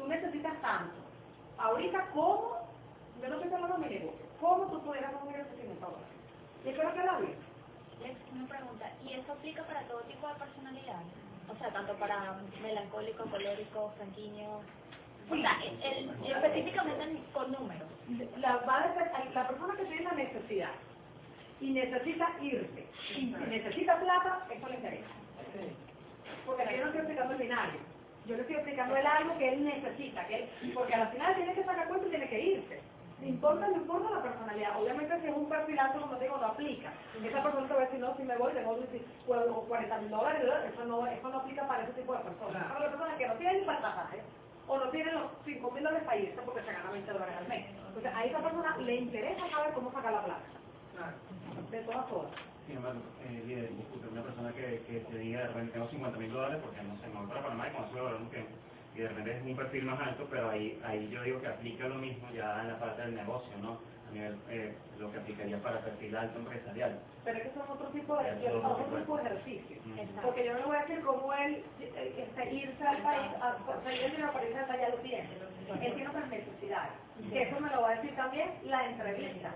Tú 0.00 0.06
necesitas 0.08 0.54
tanto. 0.62 0.94
Ahorita, 1.58 2.06
¿cómo? 2.14 2.56
Yo 3.20 3.28
no 3.28 3.34
estoy 3.36 3.52
hablando 3.52 3.76
de 3.76 3.84
mi 3.88 3.94
negocio. 3.96 4.26
¿Cómo 4.40 4.64
tú 4.70 4.80
pudieras 4.82 5.12
conseguir 5.12 5.40
ese 5.44 5.56
500 5.60 5.80
dólares? 5.80 6.08
Y 6.64 6.72
creo 6.72 6.94
que 6.94 7.04
la 7.04 7.18
vi. 7.20 7.34
Una 8.32 8.48
pregunta, 8.48 8.90
¿y 9.04 9.12
eso 9.12 9.32
aplica 9.32 9.62
para 9.64 9.82
todo 9.82 10.00
tipo 10.08 10.26
de 10.26 10.34
personalidad? 10.36 11.02
O 11.52 11.56
sea, 11.58 11.68
tanto 11.70 11.92
para 11.96 12.40
melancólico, 12.62 13.24
colérico, 13.24 13.92
sanguíneo. 13.98 14.62
O 15.30 15.34
sea, 15.36 15.58
el- 15.62 15.82
el- 15.84 16.32
específicamente 16.32 17.20
con 17.34 17.52
números. 17.52 17.88
La, 18.38 18.56
va 18.66 18.78
a 18.78 19.24
la 19.34 19.48
persona 19.48 19.76
que 19.76 19.84
tiene 19.84 20.02
la 20.04 20.12
necesidad 20.12 20.70
y 21.60 21.70
necesita 21.72 22.30
irse 22.40 22.86
y 23.18 23.24
necesita 23.26 24.00
plata, 24.00 24.46
eso 24.50 24.66
le 24.68 24.76
interesa. 24.76 25.08
Porque 26.46 26.64
yo 26.64 26.84
no 26.84 26.86
estoy 26.86 27.00
explicando 27.00 27.32
el 27.34 27.38
binario. 27.38 27.80
Yo 28.26 28.36
le 28.36 28.42
estoy 28.42 28.56
explicando 28.56 28.96
el 28.96 29.06
algo 29.06 29.38
que 29.38 29.48
él 29.48 29.64
necesita, 29.64 30.26
que 30.26 30.36
él, 30.36 30.50
porque 30.74 30.94
al 30.94 31.08
final 31.08 31.34
tiene 31.34 31.54
que 31.54 31.64
sacar 31.64 31.88
cuenta 31.88 32.06
y 32.06 32.10
tiene 32.10 32.28
que 32.28 32.40
irse. 32.40 32.80
No 33.20 33.26
importa, 33.26 33.66
no 33.68 33.76
importa 33.76 34.10
la 34.10 34.22
personalidad. 34.22 34.80
Obviamente 34.80 35.20
si 35.20 35.26
es 35.26 35.36
un 35.36 35.48
perfil 35.48 35.78
alto, 35.78 36.00
como 36.00 36.18
digo, 36.18 36.38
no 36.38 36.46
aplica. 36.46 36.92
Esa 37.22 37.42
persona 37.42 37.68
te 37.68 37.74
va 37.74 37.80
a 37.80 37.84
decir, 37.84 38.00
no, 38.00 38.16
si 38.16 38.22
me 38.22 38.36
voy, 38.36 38.52
tengo 38.52 38.76
40 39.68 39.98
mil 39.98 40.10
dólares, 40.10 40.42
eso 40.72 40.84
no, 40.86 41.06
eso 41.06 41.28
no 41.28 41.38
aplica 41.38 41.66
para 41.68 41.82
ese 41.82 41.92
tipo 41.92 42.14
de 42.14 42.20
personas. 42.20 42.64
Para 42.64 42.80
las 42.80 42.90
personas 42.90 43.18
que 43.18 43.28
no 43.28 43.34
tienen 43.34 43.60
ni 43.60 43.66
pasaje, 43.66 44.22
o 44.66 44.78
no 44.78 44.90
tienen 44.90 45.14
los 45.14 45.30
5 45.44 45.70
mil 45.72 45.82
dólares 45.82 46.04
para 46.06 46.18
irse 46.18 46.40
porque 46.42 46.62
se 46.62 46.72
gana 46.72 46.90
20 46.92 47.12
dólares 47.12 47.34
al 47.36 47.48
mes. 47.48 47.66
Entonces 47.88 48.12
a 48.14 48.24
esa 48.24 48.38
persona 48.38 48.76
le 48.78 48.94
interesa 48.94 49.50
saber 49.50 49.72
cómo 49.74 49.92
sacar 49.92 50.12
la 50.12 50.24
plata. 50.24 50.42
De 51.70 51.82
todas 51.82 52.06
formas. 52.08 52.49
Sin 52.70 52.76
embargo, 52.78 53.02
eh, 53.26 53.42
líder, 53.48 53.74
disculpe, 53.74 54.06
una 54.06 54.22
persona 54.22 54.52
que, 54.52 54.78
que 54.86 55.00
te 55.00 55.18
diga 55.18 55.40
de 55.40 55.46
repente 55.48 55.72
tengo 55.72 55.88
50 55.90 56.18
mil 56.18 56.32
dólares 56.32 56.62
porque 56.62 56.80
no 56.82 56.94
sé, 57.02 57.08
me 57.08 57.18
voy 57.18 57.26
para 57.26 57.42
Panamá 57.42 57.66
y 57.66 57.72
conozco 57.74 58.08
el 58.08 58.14
un 58.14 58.30
tiempo. 58.30 58.50
Y 58.94 58.98
de 59.00 59.08
repente 59.08 59.36
es 59.38 59.42
un 59.42 59.56
perfil 59.56 59.84
más 59.86 60.00
alto, 60.00 60.26
pero 60.30 60.50
ahí, 60.50 60.80
ahí 60.84 61.08
yo 61.10 61.22
digo 61.24 61.40
que 61.40 61.48
aplica 61.48 61.88
lo 61.88 61.96
mismo 61.96 62.30
ya 62.30 62.62
en 62.62 62.68
la 62.68 62.78
parte 62.78 63.02
del 63.02 63.16
negocio, 63.16 63.58
¿no? 63.58 63.80
a 64.06 64.12
nivel, 64.12 64.38
eh, 64.50 64.74
lo 64.98 65.10
que 65.10 65.18
aplicaría 65.18 65.58
para 65.58 65.80
perfil 65.80 66.16
alto 66.16 66.38
empresarial. 66.38 67.00
Pero 67.24 67.38
es 67.38 67.42
que 67.42 67.54
son 67.54 67.70
otro 67.70 67.88
tipo 67.88 68.16
de, 68.18 68.30
es 68.30 68.54
otro 68.54 68.70
otro 68.70 68.98
tipo 68.98 69.16
de 69.16 69.22
ejercicio. 69.22 69.78
Ujú. 69.82 70.22
Porque 70.22 70.44
yo 70.46 70.52
no 70.52 70.58
le 70.60 70.64
voy 70.66 70.76
a 70.76 70.80
decir 70.82 71.00
cómo 71.04 71.34
él 71.34 71.64
eh, 71.80 72.14
este, 72.22 72.54
irse 72.54 72.84
al 72.86 73.02
país, 73.02 73.30
a, 73.42 73.56
para 73.66 73.94
irse 73.94 74.22
al 74.22 74.66
país 74.66 74.80
ya 74.80 74.88
lo 74.90 74.96
tiene. 74.98 75.28
Él 75.82 75.94
tiene 75.94 76.08
otras 76.08 76.28
necesidades. 76.28 76.92
Que 77.30 77.42
eso 77.42 77.60
me 77.60 77.70
lo 77.70 77.82
va 77.82 77.90
a 77.90 77.94
decir 77.96 78.14
también 78.14 78.50
la 78.64 78.86
entrevista. 78.86 79.54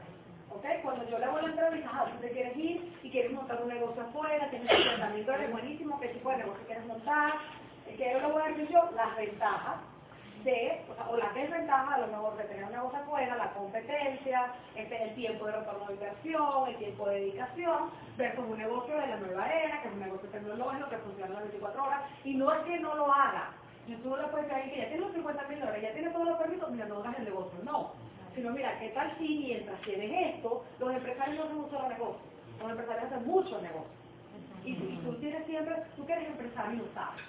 ¿Ok? 0.55 0.65
Cuando 0.83 1.09
yo 1.09 1.19
le 1.19 1.25
hago 1.25 1.41
la 1.41 1.49
entrevista, 1.49 1.91
ah, 1.93 2.07
tú 2.13 2.21
te 2.21 2.31
quieres 2.31 2.57
ir 2.57 2.99
y 3.03 3.11
quieres 3.11 3.33
montar 3.33 3.61
un 3.61 3.69
negocio 3.69 4.03
afuera, 4.03 4.49
tienes 4.51 4.71
50 4.71 5.09
mil 5.11 5.27
dólares, 5.27 5.51
buenísimo, 5.51 6.01
¿qué 6.01 6.09
tipo 6.09 6.31
de 6.31 6.37
negocio 6.39 6.67
quieres 6.67 6.87
montar? 6.87 7.33
Que 7.85 8.13
yo 8.13 8.21
le 8.21 8.33
voy 8.33 8.43
a 8.43 8.47
decir 8.47 8.69
yo 8.69 8.91
las 8.95 9.17
ventajas 9.17 9.77
de, 10.45 10.85
o, 10.91 10.95
sea, 10.95 11.09
o 11.09 11.17
las 11.17 11.35
desventajas 11.35 11.95
a 11.95 11.99
lo 11.99 12.07
mejor 12.07 12.37
de 12.37 12.45
tener 12.45 12.65
un 12.65 12.73
negocio 12.73 12.99
afuera, 12.99 13.37
la 13.37 13.53
competencia, 13.55 14.53
este, 14.77 15.03
el 15.03 15.15
tiempo 15.15 15.47
de 15.47 15.53
retorno 15.53 15.87
de 15.87 15.95
inversión, 15.95 16.69
el 16.69 16.77
tiempo 16.77 17.09
de 17.09 17.21
dedicación, 17.21 17.91
versus 18.17 18.45
un 18.45 18.59
negocio 18.59 18.95
de 18.97 19.07
la 19.07 19.17
nueva 19.17 19.51
era, 19.51 19.83
que 19.83 19.89
es 19.89 19.95
un 19.95 20.01
negocio 20.01 20.29
tecnológico 20.29 20.89
que 20.89 20.99
funciona 20.99 21.35
las 21.35 21.43
24 21.43 21.85
horas, 21.85 22.03
y 22.25 22.35
no 22.35 22.53
es 22.53 22.61
que 22.61 22.79
no 22.79 22.95
lo 22.95 23.13
haga, 23.13 23.51
y 23.87 23.95
tú 23.97 24.11
no 24.11 24.17
le 24.19 24.29
puedes 24.29 24.49
decir 24.49 24.73
que 24.73 24.79
ya 24.79 24.89
tiene 24.89 25.05
los 25.05 25.13
50 25.15 25.49
mil 25.49 25.61
dólares, 25.61 25.83
ya 25.83 25.93
tiene 25.93 26.11
todos 26.11 26.27
los 26.27 26.39
permisos, 26.39 26.71
mira, 26.71 26.87
no 26.87 27.01
hagas 27.01 27.19
el 27.19 27.25
negocio, 27.25 27.59
no. 27.65 27.93
Sino 28.35 28.51
mira, 28.51 28.79
¿qué 28.81 28.89
tal 28.91 29.17
si 29.19 29.29
mientras 29.39 29.81
tienes 29.83 30.35
esto, 30.37 30.65
los 30.79 30.93
empresarios 30.95 31.39
no 31.39 31.45
hacen 31.45 31.57
un 31.59 31.71
solo 31.71 31.89
negocio? 31.89 32.23
Los 32.61 32.71
empresarios 32.71 33.05
hacen 33.13 33.27
muchos 33.27 33.63
negocios. 33.63 33.95
Y, 34.65 34.71
y 34.73 35.01
tú 35.05 35.13
tienes 35.21 35.47
siempre, 35.47 35.75
tú 35.97 36.07
que 36.07 36.13
eres 36.13 36.29
empresario 36.29 36.85
sabes. 36.95 37.23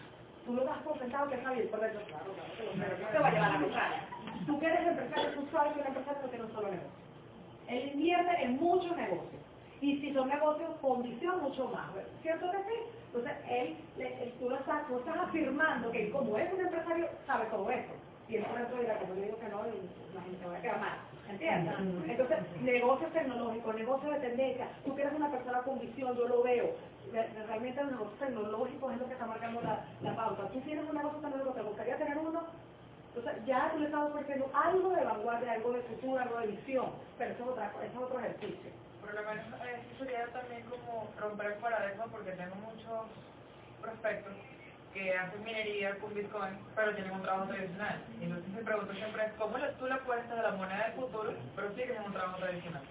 Tú 0.45 0.53
lo 0.53 0.63
das 0.63 0.77
por 0.83 0.97
que 0.99 1.05
está 1.05 1.25
bien, 1.25 1.67
correcto, 1.69 1.99
claro, 2.07 2.31
claro, 2.33 2.71
pero 2.79 2.97
no 2.97 3.07
te 3.11 3.19
va 3.19 3.27
a 3.27 3.31
llevar 3.31 3.51
a 3.55 3.61
contraria. 3.61 3.99
Tú 4.45 4.59
que 4.59 4.65
eres 4.67 4.87
empresario, 4.87 5.31
tú 5.33 5.47
sabes 5.51 5.73
que 5.73 5.79
un 5.81 5.87
empresario 5.87 6.29
tiene 6.29 6.45
un 6.45 6.53
solo 6.53 6.67
negocio. 6.69 6.91
Él 7.67 7.91
invierte 7.93 8.43
en 8.43 8.57
muchos 8.57 8.95
negocios. 8.95 9.41
Y 9.81 9.97
si 9.99 10.13
son 10.13 10.29
negocios 10.29 10.69
con 10.81 11.01
visión, 11.03 11.41
mucho 11.41 11.67
más. 11.69 11.89
¿Cierto 12.21 12.51
que 12.51 12.57
sí? 12.57 12.79
Entonces, 13.07 13.33
él, 13.49 13.77
él- 13.97 14.33
tú, 14.39 14.49
lo 14.49 14.55
estás, 14.57 14.87
tú 14.87 14.99
estás 14.99 15.17
afirmando 15.17 15.91
que 15.91 16.09
como 16.11 16.37
es 16.37 16.51
un 16.53 16.61
empresario, 16.61 17.09
sabe 17.25 17.45
todo 17.45 17.69
esto. 17.69 17.93
Y 18.27 18.37
por 18.39 18.59
eso 18.59 18.75
dirá, 18.79 18.97
como 18.99 19.15
yo 19.15 19.21
digo 19.21 19.39
que 19.39 19.47
no, 19.49 19.61
la 20.15 20.21
gente 20.21 20.45
va 20.47 20.57
a 20.57 20.61
quedar 20.61 20.79
mal. 20.79 20.97
¿Entiendes? 21.29 21.73
Entonces, 22.07 22.37
negocios 22.61 23.11
tecnológicos, 23.13 23.75
negocios 23.75 24.13
de 24.13 24.19
tendencia. 24.19 24.67
Tú 24.85 24.95
que 24.95 25.01
eres 25.01 25.13
una 25.13 25.31
persona 25.31 25.59
con 25.61 25.79
visión, 25.79 26.15
yo 26.17 26.27
lo 26.27 26.43
veo. 26.43 26.75
Re- 27.11 27.29
Realmente 27.47 27.81
los 27.83 27.91
negocios 27.91 28.19
tecnológicos 28.19 28.93
es 28.93 28.99
lo 28.99 29.07
que 29.07 29.13
está 29.13 29.25
marcando 29.25 29.61
la, 29.61 29.85
la 30.01 30.15
pauta. 30.15 30.49
Tú 30.49 30.59
tienes 30.61 30.87
un 30.89 30.95
negocio 30.95 31.19
tecnológico, 31.19 31.53
¿te 31.55 31.61
gustaría 31.63 31.97
tener 31.97 32.17
uno? 32.17 32.43
Entonces 33.15 33.45
ya 33.45 33.71
tú 33.71 33.79
le 33.79 33.85
estás 33.85 34.01
ofreciendo 34.11 34.49
algo 34.53 34.89
de 34.89 35.03
vanguardia, 35.03 35.51
algo 35.53 35.71
de 35.73 35.81
futuro, 35.83 36.19
algo 36.21 36.39
de 36.39 36.47
visión, 36.47 36.91
pero 37.17 37.31
eso 37.33 37.43
es, 37.43 37.49
otra, 37.49 37.71
eso 37.81 37.97
es 37.97 38.03
otro 38.03 38.19
ejercicio. 38.19 38.71
Por 39.01 39.13
lo 39.13 39.21
menos 39.21 39.45
eh, 39.63 39.81
sería 39.97 40.25
también 40.33 40.63
como 40.69 41.07
romper 41.19 41.47
el 41.53 41.53
paradigma 41.59 42.05
porque 42.11 42.31
tengo 42.31 42.55
muchos 42.55 43.07
prospectos 43.81 44.33
que 44.95 45.13
hacen 45.13 45.43
minería 45.43 45.93
con 45.99 46.13
Bitcoin, 46.13 46.57
pero 46.73 46.95
tienen 46.95 47.11
un 47.11 47.21
trabajo 47.21 47.51
tradicional. 47.51 48.01
Y 48.19 48.23
entonces 48.23 48.47
mi 48.53 48.63
pregunta 48.63 48.93
siempre 48.93 49.25
es, 49.25 49.33
¿cómo 49.33 49.57
tú 49.77 49.85
le 49.87 49.93
apuestas 49.93 50.39
a 50.39 50.41
la 50.41 50.51
moneda 50.51 50.85
del 50.85 50.93
futuro, 50.93 51.33
pero 51.53 51.69
sigues 51.75 51.97
en 51.97 52.03
un 52.03 52.13
trabajo 52.13 52.37
tradicional? 52.37 52.81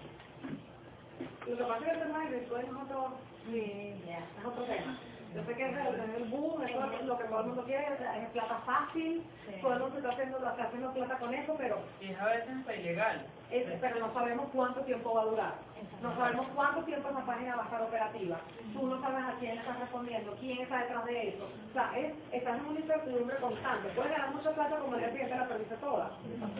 Lo 1.47 1.57
que 1.57 1.63
pasa 1.63 1.77
es 1.79 1.83
que 1.83 1.91
el 1.91 1.99
tema 1.99 2.19
del 2.19 2.39
Bitcoin 2.39 2.65
es 2.65 2.71
otro, 2.71 3.17
es 3.51 4.45
otro 4.45 4.63
tema. 4.65 4.99
Yo 5.35 5.43
sé 5.43 5.53
que 5.55 5.65
es 5.69 5.75
el, 5.77 6.23
el 6.23 6.29
boom, 6.29 6.61
es 6.63 7.05
lo 7.05 7.17
que 7.17 7.25
todo 7.25 7.39
el 7.41 7.47
mundo 7.47 7.63
quiere, 7.65 7.93
o 7.93 7.97
sea, 7.97 8.17
es 8.23 8.29
plata 8.29 8.57
fácil, 8.65 9.21
todo 9.61 9.73
el 9.73 9.79
mundo 9.81 9.97
está 9.97 10.09
haciendo, 10.11 10.37
está 10.37 10.63
haciendo 10.63 10.93
plata 10.93 11.17
con 11.17 11.33
eso, 11.33 11.55
pero 11.57 11.77
Y 11.99 12.09
es 12.11 12.19
a 12.19 12.25
veces 12.25 12.49
hasta 12.59 12.75
ilegal. 12.75 13.25
es- 13.51 13.79
pero 13.81 13.99
no 13.99 14.13
sabemos 14.13 14.49
cuánto 14.53 14.81
tiempo 14.81 15.13
va 15.13 15.21
a 15.21 15.25
durar. 15.25 15.53
No 16.01 16.15
sabemos 16.15 16.47
cuánto 16.55 16.83
tiempo 16.83 17.09
esa 17.09 17.25
página 17.25 17.55
va 17.55 17.61
a 17.63 17.65
estar 17.65 17.81
operativa. 17.81 18.39
Tú 18.73 18.87
no 18.87 19.01
sabes 19.01 19.23
a 19.25 19.33
quién 19.39 19.55
le 19.55 19.61
estás 19.61 19.79
respondiendo, 19.79 20.35
quién 20.39 20.61
está 20.61 20.79
detrás 20.81 21.05
de 21.05 21.29
eso. 21.29 21.43
O 21.69 21.73
sea, 21.73 21.91
es, 21.97 22.13
estás 22.31 22.57
en 22.59 22.65
una 22.65 22.79
incertidumbre 22.79 23.35
constante. 23.37 23.89
Puedes 23.95 24.11
ganar 24.11 24.33
mucha 24.33 24.51
plata 24.51 24.77
como 24.79 24.93
el 24.95 24.99
día 25.01 25.11
siguiente 25.11 25.35
la 25.35 25.47
perdiste 25.47 25.75
toda. 25.77 26.11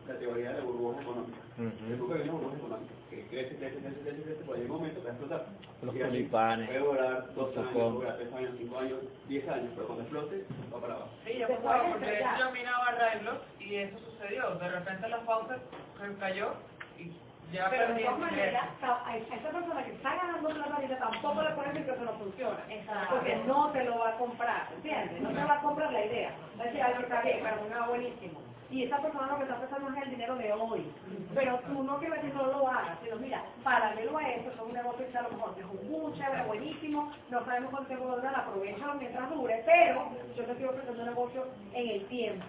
la 0.07 0.19
teoría 0.19 0.51
de 0.51 0.57
la 0.59 0.63
burbuja 0.65 1.01
económica. 1.01 1.37
Es 1.57 1.97
porque 1.99 2.13
hay 2.15 2.29
una 2.29 2.31
burbuja 2.33 2.57
económica 2.57 2.93
que 3.09 3.27
crece, 3.27 3.55
crece, 3.57 3.77
crece, 3.77 3.99
crece, 4.01 4.21
crece, 4.23 4.41
pero 4.41 4.53
hay 4.53 4.61
un 4.63 4.71
momento 4.71 4.99
que 4.99 5.05
va 5.05 5.11
a 5.11 5.15
explotar. 5.15 5.45
Los 5.81 5.95
tulipanes, 5.95 6.67
Puede 6.67 6.79
durar 6.79 7.33
dos 7.35 7.57
años, 7.57 7.69
puede 7.73 7.91
durar 7.91 8.17
tres 8.17 8.33
años, 8.33 8.51
cinco 8.57 8.77
años, 8.79 8.99
diez 9.27 9.47
años, 9.49 9.71
pero 9.75 9.87
cuando 9.87 10.03
explote, 10.03 10.45
va 10.73 10.79
para 10.81 10.93
abajo. 10.95 11.09
Sí, 11.25 11.37
yo 11.37 11.47
pasaba 11.47 11.89
porque 11.91 12.25
yo 12.39 12.51
minaba 12.51 12.91
Railblock 12.91 13.41
y 13.59 13.75
eso 13.75 13.99
sucedió. 13.99 14.55
De 14.55 14.69
repente 14.69 15.09
la 15.09 15.19
pauta 15.21 15.57
se 15.99 16.15
cayó 16.19 16.53
y 16.97 17.11
ya 17.53 17.69
Pero 17.69 17.93
de 17.93 18.01
todas 18.01 18.19
maneras, 18.19 18.69
a 18.81 19.17
esa 19.17 19.49
persona 19.51 19.85
que 19.85 19.91
está 19.91 20.15
ganando 20.15 20.49
plata 20.49 20.75
ahorita 20.75 20.97
tampoco 20.97 21.41
le 21.43 21.49
puedes 21.51 21.73
decir 21.73 21.85
que 21.85 21.91
eso 21.93 22.05
no 22.05 22.13
funciona. 22.13 22.59
Exacto. 22.69 23.15
Porque 23.15 23.35
no 23.45 23.71
te 23.71 23.83
lo 23.83 23.99
va 23.99 24.09
a 24.09 24.17
comprar, 24.17 24.69
¿entiendes? 24.73 25.21
No 25.21 25.29
te 25.29 25.43
va 25.43 25.53
a 25.53 25.61
comprar 25.61 25.91
la 25.91 26.05
idea. 26.05 26.31
Va 26.59 26.63
a 26.63 26.65
decir, 26.67 26.81
ay, 26.81 26.93
está 26.99 27.21
bien, 27.21 27.39
pero 27.43 27.79
no, 27.79 27.87
buenísimo. 27.89 28.52
Y 28.73 28.85
esa 28.85 28.97
persona 28.97 29.27
lo 29.27 29.37
que 29.37 29.43
está 29.43 29.59
pensando 29.59 29.87
es 29.91 30.03
el 30.03 30.09
dinero 30.09 30.35
de 30.35 30.51
hoy. 30.51 30.91
Pero 31.35 31.59
tú 31.59 31.83
no 31.83 31.99
quieres 31.99 32.23
decir 32.23 32.33
no 32.33 32.47
lo 32.47 32.67
hagas, 32.67 32.97
sino 33.03 33.17
mira, 33.17 33.43
paralelo 33.63 34.17
a 34.17 34.27
eso, 34.29 34.49
es 34.49 34.59
un 34.59 34.73
negocio 34.73 35.11
que 35.11 35.15
a 35.15 35.21
lo 35.21 35.29
mejor 35.29 35.55
es 35.59 35.89
muy 35.89 36.13
chévere, 36.13 36.43
buenísimo, 36.47 37.11
no 37.29 37.45
sabemos 37.45 37.69
cuánto 37.69 37.89
tiempo 37.89 38.07
va 38.07 38.13
a 38.15 38.93
mientras 38.95 39.29
dure, 39.29 39.61
pero 39.63 40.09
yo 40.35 40.43
te 40.43 40.51
estoy 40.53 40.65
ofreciendo 40.65 41.01
un 41.03 41.07
negocio 41.07 41.45
en 41.73 41.87
el 41.87 42.05
tiempo. 42.07 42.47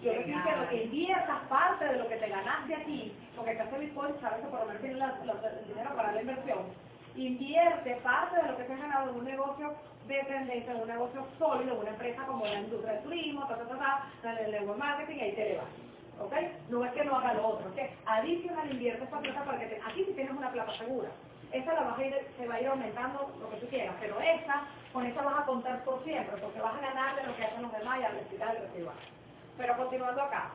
Yo 0.00 0.12
te 0.12 0.18
diciendo 0.24 0.68
que 0.70 0.84
inviertas 0.84 1.38
parte 1.50 1.84
de 1.84 1.98
lo 1.98 2.08
que 2.08 2.16
te 2.16 2.28
ganaste 2.28 2.74
aquí, 2.74 3.12
porque 3.36 3.50
acá 3.50 3.64
hace 3.64 3.78
Bitcoin, 3.78 4.14
sabes 4.22 4.40
que 4.40 4.46
por 4.46 4.60
lo 4.60 4.66
menos 4.66 4.80
tienes 4.80 5.02
el 5.02 5.68
dinero 5.68 5.94
para 5.94 6.12
la 6.12 6.22
inversión, 6.22 6.60
invierte 7.14 7.94
parte 7.96 8.40
de 8.40 8.48
lo 8.48 8.56
que 8.56 8.64
te 8.64 8.72
has 8.72 8.80
ganado 8.80 9.10
en 9.10 9.16
un 9.16 9.24
negocio 9.26 9.74
de 10.08 10.20
en 10.20 10.80
un 10.80 10.88
negocio 10.88 11.26
sólido, 11.38 11.78
una 11.78 11.90
empresa 11.90 12.24
como 12.26 12.46
la 12.46 12.60
industria 12.60 12.94
del 12.94 13.02
turismo, 13.02 13.46
ta, 13.46 13.56
ta, 13.56 13.64
ta, 13.66 14.06
ta, 14.22 14.40
el 14.40 14.52
network 14.52 14.78
marketing, 14.78 15.16
y 15.16 15.20
ahí 15.20 15.32
te 15.32 15.44
le 15.50 15.56
vas. 15.56 15.66
¿Ok? 16.20 16.32
No 16.70 16.84
es 16.84 16.92
que 16.92 17.04
no 17.04 17.16
haga 17.16 17.34
lo 17.34 17.46
otro, 17.46 17.74
que 17.74 17.90
adicional 18.06 18.72
invierte 18.72 19.04
esta 19.04 19.18
plata 19.18 19.44
para 19.44 19.58
que 19.58 19.66
te, 19.66 19.80
aquí 19.86 20.04
sí 20.04 20.12
tienes 20.14 20.32
una 20.32 20.50
plata 20.50 20.72
segura. 20.78 21.10
Esa 21.52 21.74
la 21.74 21.82
vas 21.82 21.98
a 21.98 22.04
ir, 22.04 22.14
se 22.36 22.46
va 22.46 22.54
a 22.54 22.60
ir 22.60 22.68
aumentando 22.68 23.30
lo 23.40 23.50
que 23.50 23.56
tú 23.58 23.66
quieras, 23.68 23.94
pero 24.00 24.18
esa, 24.20 24.62
con 24.92 25.06
esa 25.06 25.22
vas 25.22 25.40
a 25.40 25.46
contar 25.46 25.84
por 25.84 26.02
siempre, 26.04 26.36
porque 26.40 26.60
vas 26.60 26.74
a 26.74 26.80
ganar 26.80 27.16
de 27.16 27.26
lo 27.26 27.36
que 27.36 27.44
hacen 27.44 27.62
los 27.62 27.72
demás 27.72 28.00
y 28.00 28.04
al 28.04 28.12
retirar 28.12 28.56
el 28.56 28.62
residual. 28.62 28.96
Pero 29.56 29.76
continuando 29.76 30.22
acá. 30.22 30.50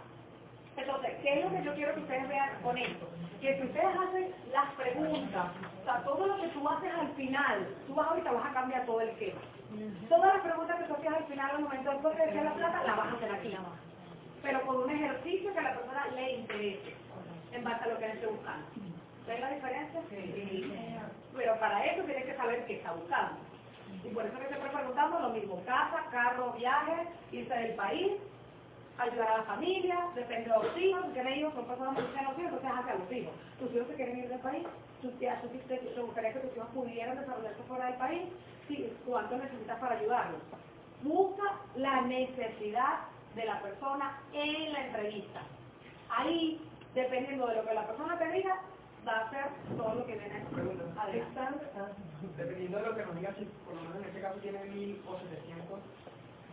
Entonces, 0.75 1.11
¿qué 1.21 1.39
es 1.39 1.45
lo 1.45 1.51
que 1.51 1.63
yo 1.63 1.73
quiero 1.75 1.93
que 1.93 1.99
ustedes 2.01 2.27
vean 2.27 2.61
con 2.61 2.77
esto? 2.77 3.07
Que 3.41 3.57
si 3.57 3.63
ustedes 3.63 3.95
hacen 3.95 4.33
las 4.51 4.71
preguntas, 4.73 5.47
o 5.81 5.83
sea, 5.83 6.01
todo 6.03 6.27
lo 6.27 6.41
que 6.41 6.47
tú 6.47 6.67
haces 6.67 6.91
al 6.93 7.09
final, 7.13 7.67
tú 7.87 7.93
vas 7.93 8.07
ahorita 8.07 8.31
vas 8.31 8.45
a 8.45 8.53
cambiar 8.53 8.85
todo 8.85 9.01
el 9.01 9.09
esquema. 9.09 9.41
Todas 10.07 10.33
las 10.35 10.43
preguntas 10.43 10.77
que 10.79 10.85
tú 10.85 10.93
hacías 10.93 11.13
al 11.15 11.25
final, 11.25 11.51
al 11.51 11.61
momento 11.61 11.91
de 11.91 11.97
proceder 11.97 12.43
la 12.43 12.53
plata, 12.53 12.83
las 12.85 12.97
vas 12.97 13.07
a 13.07 13.15
hacer 13.15 13.31
aquí. 13.31 13.57
Pero 14.41 14.61
con 14.65 14.75
un 14.83 14.89
ejercicio 14.89 15.53
que 15.53 15.59
a 15.59 15.63
la 15.63 15.73
persona 15.73 16.07
le 16.15 16.31
interese, 16.33 16.95
en 17.51 17.63
base 17.63 17.83
a 17.83 17.87
lo 17.87 17.97
que 17.97 18.05
él 18.05 18.11
esté 18.11 18.27
buscando. 18.27 18.67
¿Ven 19.27 19.41
la 19.41 19.49
diferencia? 19.49 20.01
Pero 21.35 21.59
para 21.59 21.85
eso 21.85 22.03
tienes 22.03 22.25
que 22.25 22.35
saber 22.35 22.65
qué 22.65 22.75
está 22.75 22.91
buscando. 22.93 23.37
Y 24.03 24.09
por 24.09 24.25
eso 24.25 24.37
que 24.37 24.47
siempre 24.47 24.69
preguntamos 24.69 25.21
lo 25.21 25.29
mismo, 25.29 25.63
casa, 25.65 26.03
carro, 26.11 26.53
viaje, 26.53 27.07
irse 27.31 27.53
del 27.53 27.75
país, 27.75 28.13
ayudar 28.97 29.27
a 29.27 29.37
la 29.37 29.43
familia, 29.43 30.07
depende 30.15 30.49
de 30.49 30.55
los 30.55 30.77
hijos, 30.77 31.05
si 31.05 31.13
tienen 31.13 31.39
hijos, 31.39 31.53
son 31.53 31.65
personas 31.65 31.95
que 31.95 32.03
tienen 32.03 32.25
los 32.25 32.39
hijos, 32.39 32.53
entonces 32.53 32.79
hacia 32.79 32.95
los 32.95 33.11
hijos. 33.11 33.33
Tus 33.59 33.73
hijos 33.73 33.87
se 33.87 33.95
quieren 33.95 34.17
ir 34.19 34.29
del 34.29 34.39
país, 34.39 34.67
tú, 35.01 35.11
te, 35.11 35.27
tú 35.41 35.47
te, 35.67 35.77
te 35.77 36.01
gustaría 36.01 36.33
que 36.33 36.39
tus 36.39 36.57
hijos 36.57 36.69
pudieran 36.73 37.17
desarrollarse 37.17 37.63
fuera 37.63 37.85
del 37.85 37.95
país, 37.95 38.21
sí, 38.67 38.93
cuánto 39.05 39.37
necesitas 39.37 39.79
para 39.79 39.95
ayudarlos. 39.97 40.41
Busca 41.01 41.43
la 41.75 42.01
necesidad 42.01 42.99
de 43.35 43.45
la 43.45 43.61
persona 43.61 44.19
en 44.31 44.73
la 44.73 44.85
entrevista. 44.87 45.41
Ahí, 46.09 46.61
dependiendo 46.93 47.47
de 47.47 47.55
lo 47.55 47.65
que 47.65 47.73
la 47.73 47.87
persona 47.87 48.17
te 48.17 48.31
diga, 48.31 48.61
va 49.07 49.13
a 49.13 49.27
hacer 49.27 49.45
todo 49.75 49.95
lo 49.95 50.05
que 50.05 50.15
viene. 50.15 50.45
Adelante. 50.97 51.65
Dependiendo 52.37 52.77
de 52.77 52.85
lo 52.85 52.95
que 52.95 53.05
nos 53.05 53.15
diga, 53.15 53.33
si 53.37 53.45
por 53.65 53.75
lo 53.75 53.81
menos 53.81 53.97
en 53.97 54.05
este 54.05 54.21
caso 54.21 54.39
tiene 54.39 54.63
1000 54.63 55.01
o 55.07 55.19
700, 55.19 55.79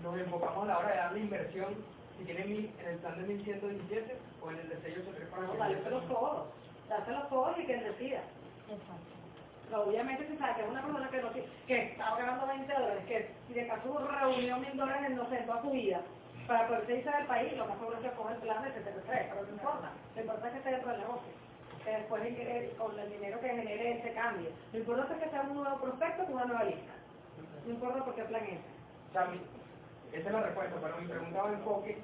nos 0.02 0.18
enfocamos 0.18 0.64
a 0.64 0.66
la 0.66 0.78
hora 0.78 0.88
de 0.88 0.96
dar 0.96 1.12
la 1.12 1.18
inversión, 1.18 1.74
si 2.20 2.24
tiene 2.26 2.44
1000 2.44 2.70
en 2.80 2.86
el 2.88 2.98
plan 2.98 3.16
de 3.16 3.24
1117 3.34 4.16
o 4.42 4.50
en 4.50 4.58
el 4.60 4.68
de 4.68 4.76
683 4.76 5.28
para 5.30 5.42
No, 5.46 5.54
dáselos 5.56 6.08
todos, 6.08 6.46
dáselos 6.88 7.28
todos 7.30 7.58
y 7.58 7.64
que 7.66 7.74
él 7.74 7.84
decida. 7.84 8.20
Pero 9.68 9.82
obviamente 9.84 10.26
si 10.28 10.36
sabe 10.36 10.54
que 10.56 10.62
es 10.62 10.68
una 10.68 10.82
persona 10.82 11.10
que, 11.10 11.22
no, 11.22 11.32
que 11.32 11.82
está 11.82 12.16
ganando 12.16 12.46
20 12.46 12.72
dólares, 12.72 13.04
que 13.06 13.30
si 13.48 13.54
de 13.54 13.66
caso 13.68 13.98
reunió 14.06 14.58
mil 14.58 14.76
dólares 14.76 15.10
no 15.10 15.28
sé, 15.30 15.38
en 15.38 15.46
toda 15.46 15.62
su 15.62 15.70
vida, 15.70 16.02
para 16.46 16.66
poder 16.68 16.90
irse 16.90 17.10
del 17.10 17.26
país, 17.26 17.56
lo 17.56 17.66
más 17.66 17.78
seguro 17.78 17.96
es 17.96 18.02
que 18.02 18.16
coja 18.16 18.32
el 18.34 18.40
plan 18.40 18.62
de 18.64 18.72
73, 18.74 19.26
pero 19.30 19.42
no 19.46 19.50
importa, 19.52 19.90
lo 20.16 20.20
importante 20.20 20.46
es 20.48 20.52
que 20.52 20.58
esté 20.58 20.70
dentro 20.72 20.90
del 20.90 21.00
negocio, 21.00 21.32
que 21.84 21.90
después 21.90 22.22
con 22.76 22.98
el 22.98 23.10
dinero 23.12 23.40
que 23.40 23.48
genere 23.48 23.98
ese 23.98 24.12
cambio. 24.14 24.50
Lo 24.72 24.78
importante 24.78 25.14
es 25.14 25.22
que 25.22 25.30
sea 25.30 25.42
un 25.42 25.54
nuevo 25.54 25.80
prospecto 25.80 26.24
con 26.24 26.34
una 26.34 26.44
nueva 26.46 26.64
lista. 26.64 26.92
No 27.64 27.70
importa 27.70 28.04
por 28.04 28.14
qué 28.14 28.24
plan 28.24 28.44
es. 28.44 28.58
O 29.08 29.12
sea, 29.12 29.24
mi- 29.26 29.59
esa 30.12 30.28
es 30.28 30.32
la 30.34 30.42
respuesta, 30.42 30.76
pero 30.82 30.96
mi 30.98 31.06
pregunta 31.08 31.42
va 31.42 31.48
en 31.48 31.54
enfoque 31.54 31.98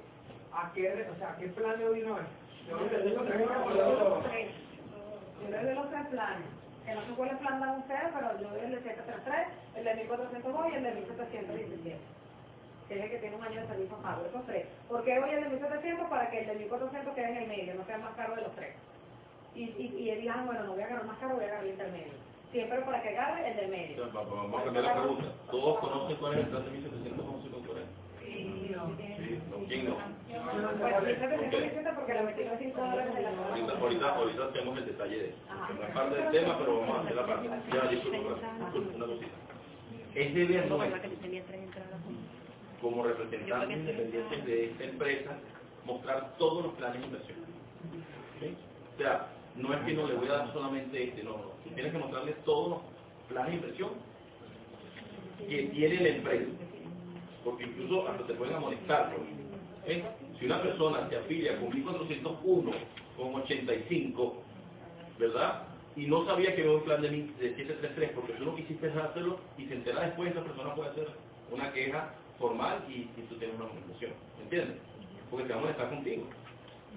¿a 0.53 0.71
qué, 0.73 1.07
o 1.13 1.15
sea, 1.19 1.31
¿a 1.31 1.37
qué 1.37 1.47
plan 1.49 1.77
le 1.77 1.85
doy 1.85 2.03
una 2.03 2.27
Yo 2.67 2.79
le 2.79 2.99
doy 3.03 3.13
los- 3.13 3.25
tres. 4.23 4.51
Yo 5.43 5.49
le 5.49 5.63
doy 5.63 5.75
los 5.75 5.89
tres 5.89 6.07
planes. 6.07 6.47
Que 6.85 6.95
no 6.95 7.01
sé 7.05 7.11
cuál 7.17 7.29
es 7.29 7.37
plan 7.37 7.59
dan 7.59 7.79
ustedes, 7.79 8.09
pero 8.13 8.39
yo 8.39 8.49
doy 8.49 8.59
el 8.63 8.71
de 8.71 8.81
733, 8.81 9.47
el 9.75 9.83
de 9.83 9.95
1402 9.95 10.67
y 10.71 10.75
el 10.75 10.83
de 10.83 10.91
1717. 10.91 11.99
Que 12.87 12.95
es 12.97 13.03
el 13.03 13.09
que 13.11 13.17
tiene 13.19 13.35
un 13.35 13.43
año 13.43 13.59
de 13.61 13.67
servicio 13.67 13.97
pago, 13.97 14.25
esos 14.25 14.45
tres. 14.45 14.65
¿Por 14.87 15.03
qué 15.03 15.19
voy 15.19 15.29
al 15.31 15.43
de 15.43 15.49
1700? 15.49 16.07
Para 16.09 16.29
que 16.29 16.39
el 16.39 16.47
de 16.47 16.55
1400 16.55 17.13
quede 17.13 17.29
en 17.31 17.37
el 17.43 17.47
medio, 17.49 17.75
no 17.75 17.85
sea 17.85 17.97
más 17.97 18.15
caro 18.15 18.35
de 18.35 18.41
los 18.43 18.55
tres. 18.55 18.73
Y, 19.53 19.63
y, 19.63 20.09
y 20.09 20.15
digan, 20.15 20.45
bueno, 20.45 20.63
no 20.63 20.71
voy 20.73 20.81
a 20.81 20.85
agarrar 20.85 21.05
más 21.05 21.17
caro, 21.17 21.35
voy 21.35 21.43
a 21.43 21.47
agarrar 21.47 21.65
el 21.65 21.71
intermedio. 21.71 22.13
Siempre 22.51 22.79
para 22.79 23.01
que 23.01 23.09
agarre 23.09 23.51
el 23.51 23.57
del 23.57 23.69
medio. 23.69 24.07
Va- 24.15 24.21
va- 24.23 24.29
Vamos 24.29 24.61
a 24.61 24.63
cambiar 24.63 24.85
la 24.85 24.93
pregunta. 25.01 25.25
¿Todos 25.51 25.79
conocen 25.79 26.15
cuál 26.17 26.33
es 26.33 26.39
el 26.39 26.47
plan 26.47 26.63
de 26.63 26.71
1711 26.71 27.49
con 27.49 27.63
Corea? 27.63 27.83
Sí, 28.23 28.71
no. 28.73 28.95
Sí, 28.97 29.39
no, 29.51 29.56
¿quién 29.67 29.89
no? 29.89 29.97
Pues 30.27 31.03
1717 31.03 31.89
porque 31.95 32.13
le 32.13 32.23
metí 32.23 32.43
los 32.43 32.59
5 32.59 32.81
dólares 32.81 33.15
de 33.15 33.21
la 33.21 33.29
Ahorita, 33.79 34.15
ahorita, 34.15 34.45
hacemos 34.45 34.77
el 34.77 34.85
detalle 34.85 35.17
de 35.17 35.33
parte 35.93 36.15
del 36.15 36.31
tema, 36.31 36.57
pero 36.59 36.79
vamos 36.79 36.97
a 36.97 37.01
hacer 37.01 37.15
la 37.15 37.25
parte. 37.25 37.49
Ya, 37.73 37.87
disculpa, 37.89 38.17
una 38.95 39.05
cosita. 39.05 39.31
Es 40.15 40.33
deber 40.33 40.67
nuestro, 40.67 40.99
como 42.81 43.03
representantes 43.03 43.77
independientes 43.77 44.45
de 44.45 44.65
esta 44.71 44.83
empresa, 44.83 45.31
mostrar 45.85 46.37
todos 46.37 46.65
los 46.65 46.73
planes 46.73 47.01
de 47.01 47.07
inversión. 47.07 47.37
O 48.93 48.97
sea, 48.97 49.27
no 49.55 49.73
es 49.73 49.79
que 49.85 49.93
no 49.93 50.07
le 50.07 50.13
voy 50.15 50.27
a 50.27 50.33
dar 50.33 50.53
solamente 50.53 51.03
este, 51.03 51.23
no, 51.23 51.31
no. 51.31 51.43
Tú 51.63 51.69
tienes 51.73 51.91
que 51.91 51.99
mostrarle 51.99 52.33
todos 52.45 52.69
los 52.69 52.79
planes 53.29 53.51
de 53.51 53.57
inversión 53.57 53.89
que 55.47 55.63
tiene 55.63 55.95
la 56.01 56.09
empresa. 56.09 56.51
Porque 57.43 57.63
incluso 57.63 58.07
hasta 58.07 58.25
te 58.27 58.33
pueden 58.33 58.55
amonestar. 58.55 59.13
Si 60.39 60.45
una 60.45 60.61
persona 60.61 61.07
se 61.09 61.17
afilia 61.17 61.59
con 61.59 61.69
1401 61.73 62.71
con 63.17 63.35
85, 63.35 64.43
¿verdad? 65.19 65.63
Y 65.95 66.05
no 66.07 66.25
sabía 66.25 66.55
que 66.55 66.61
había 66.61 66.75
un 66.77 66.83
plan 66.83 67.01
de, 67.01 67.09
mi- 67.09 67.33
de 67.39 67.55
733 67.55 68.11
porque 68.13 68.33
tú 68.33 68.45
no 68.45 68.55
quisiste 68.55 68.87
hacerlo 68.87 69.39
y 69.57 69.65
se 69.65 69.73
entera 69.75 70.01
después, 70.05 70.31
esa 70.31 70.43
persona 70.43 70.75
puede 70.75 70.89
hacer 70.91 71.07
una 71.51 71.73
queja 71.73 72.13
formal 72.39 72.85
y, 72.89 73.03
tú 73.23 73.35
tienes 73.37 73.55
una. 73.55 73.65
¿Me 74.37 74.43
entiendes? 74.43 74.77
Porque 75.31 75.45
te 75.47 75.53
vamos 75.53 75.69
a 75.69 75.71
estar 75.71 75.89
contigo. 75.89 76.23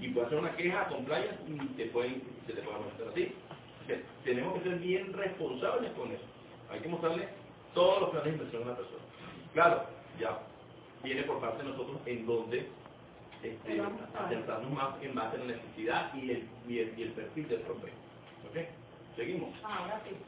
Y 0.00 0.08
puede 0.08 0.26
hacer 0.26 0.38
una 0.38 0.56
queja 0.56 0.88
con 0.88 1.04
playas 1.06 1.36
y 1.48 1.56
te 1.76 1.86
pueden, 1.86 2.22
se 2.46 2.52
te 2.52 2.62
puede. 2.62 2.76
O 2.78 3.86
sea, 3.86 3.96
tenemos 4.24 4.54
que 4.58 4.68
ser 4.68 4.78
bien 4.80 5.12
responsables 5.12 5.92
con 5.92 6.12
eso. 6.12 6.24
Hay 6.70 6.80
que 6.80 6.88
mostrarle 6.88 7.28
todos 7.74 8.00
los 8.02 8.10
planes 8.10 8.26
de 8.26 8.38
inversión 8.38 8.62
a 8.64 8.66
la 8.72 8.76
persona. 8.76 9.02
Claro, 9.54 9.84
ya 10.20 10.40
viene 11.02 11.24
por 11.24 11.40
parte 11.40 11.62
de 11.64 11.70
nosotros 11.70 12.02
en 12.06 12.26
donde 12.26 12.76
este, 13.42 13.76
más 14.70 15.02
en 15.02 15.14
base 15.14 15.36
a 15.36 15.40
la 15.40 15.46
necesidad 15.46 16.14
y 16.14 16.30
el, 16.30 16.58
y 16.66 16.78
el, 16.80 16.98
y 16.98 17.02
el 17.04 17.14
perfil 17.14 17.48
del 17.48 17.62
prospecto. 17.62 18.06
¿Ok? 18.44 18.56
Seguimos. 19.16 19.56
Ahora 19.64 20.04
sí. 20.04 20.26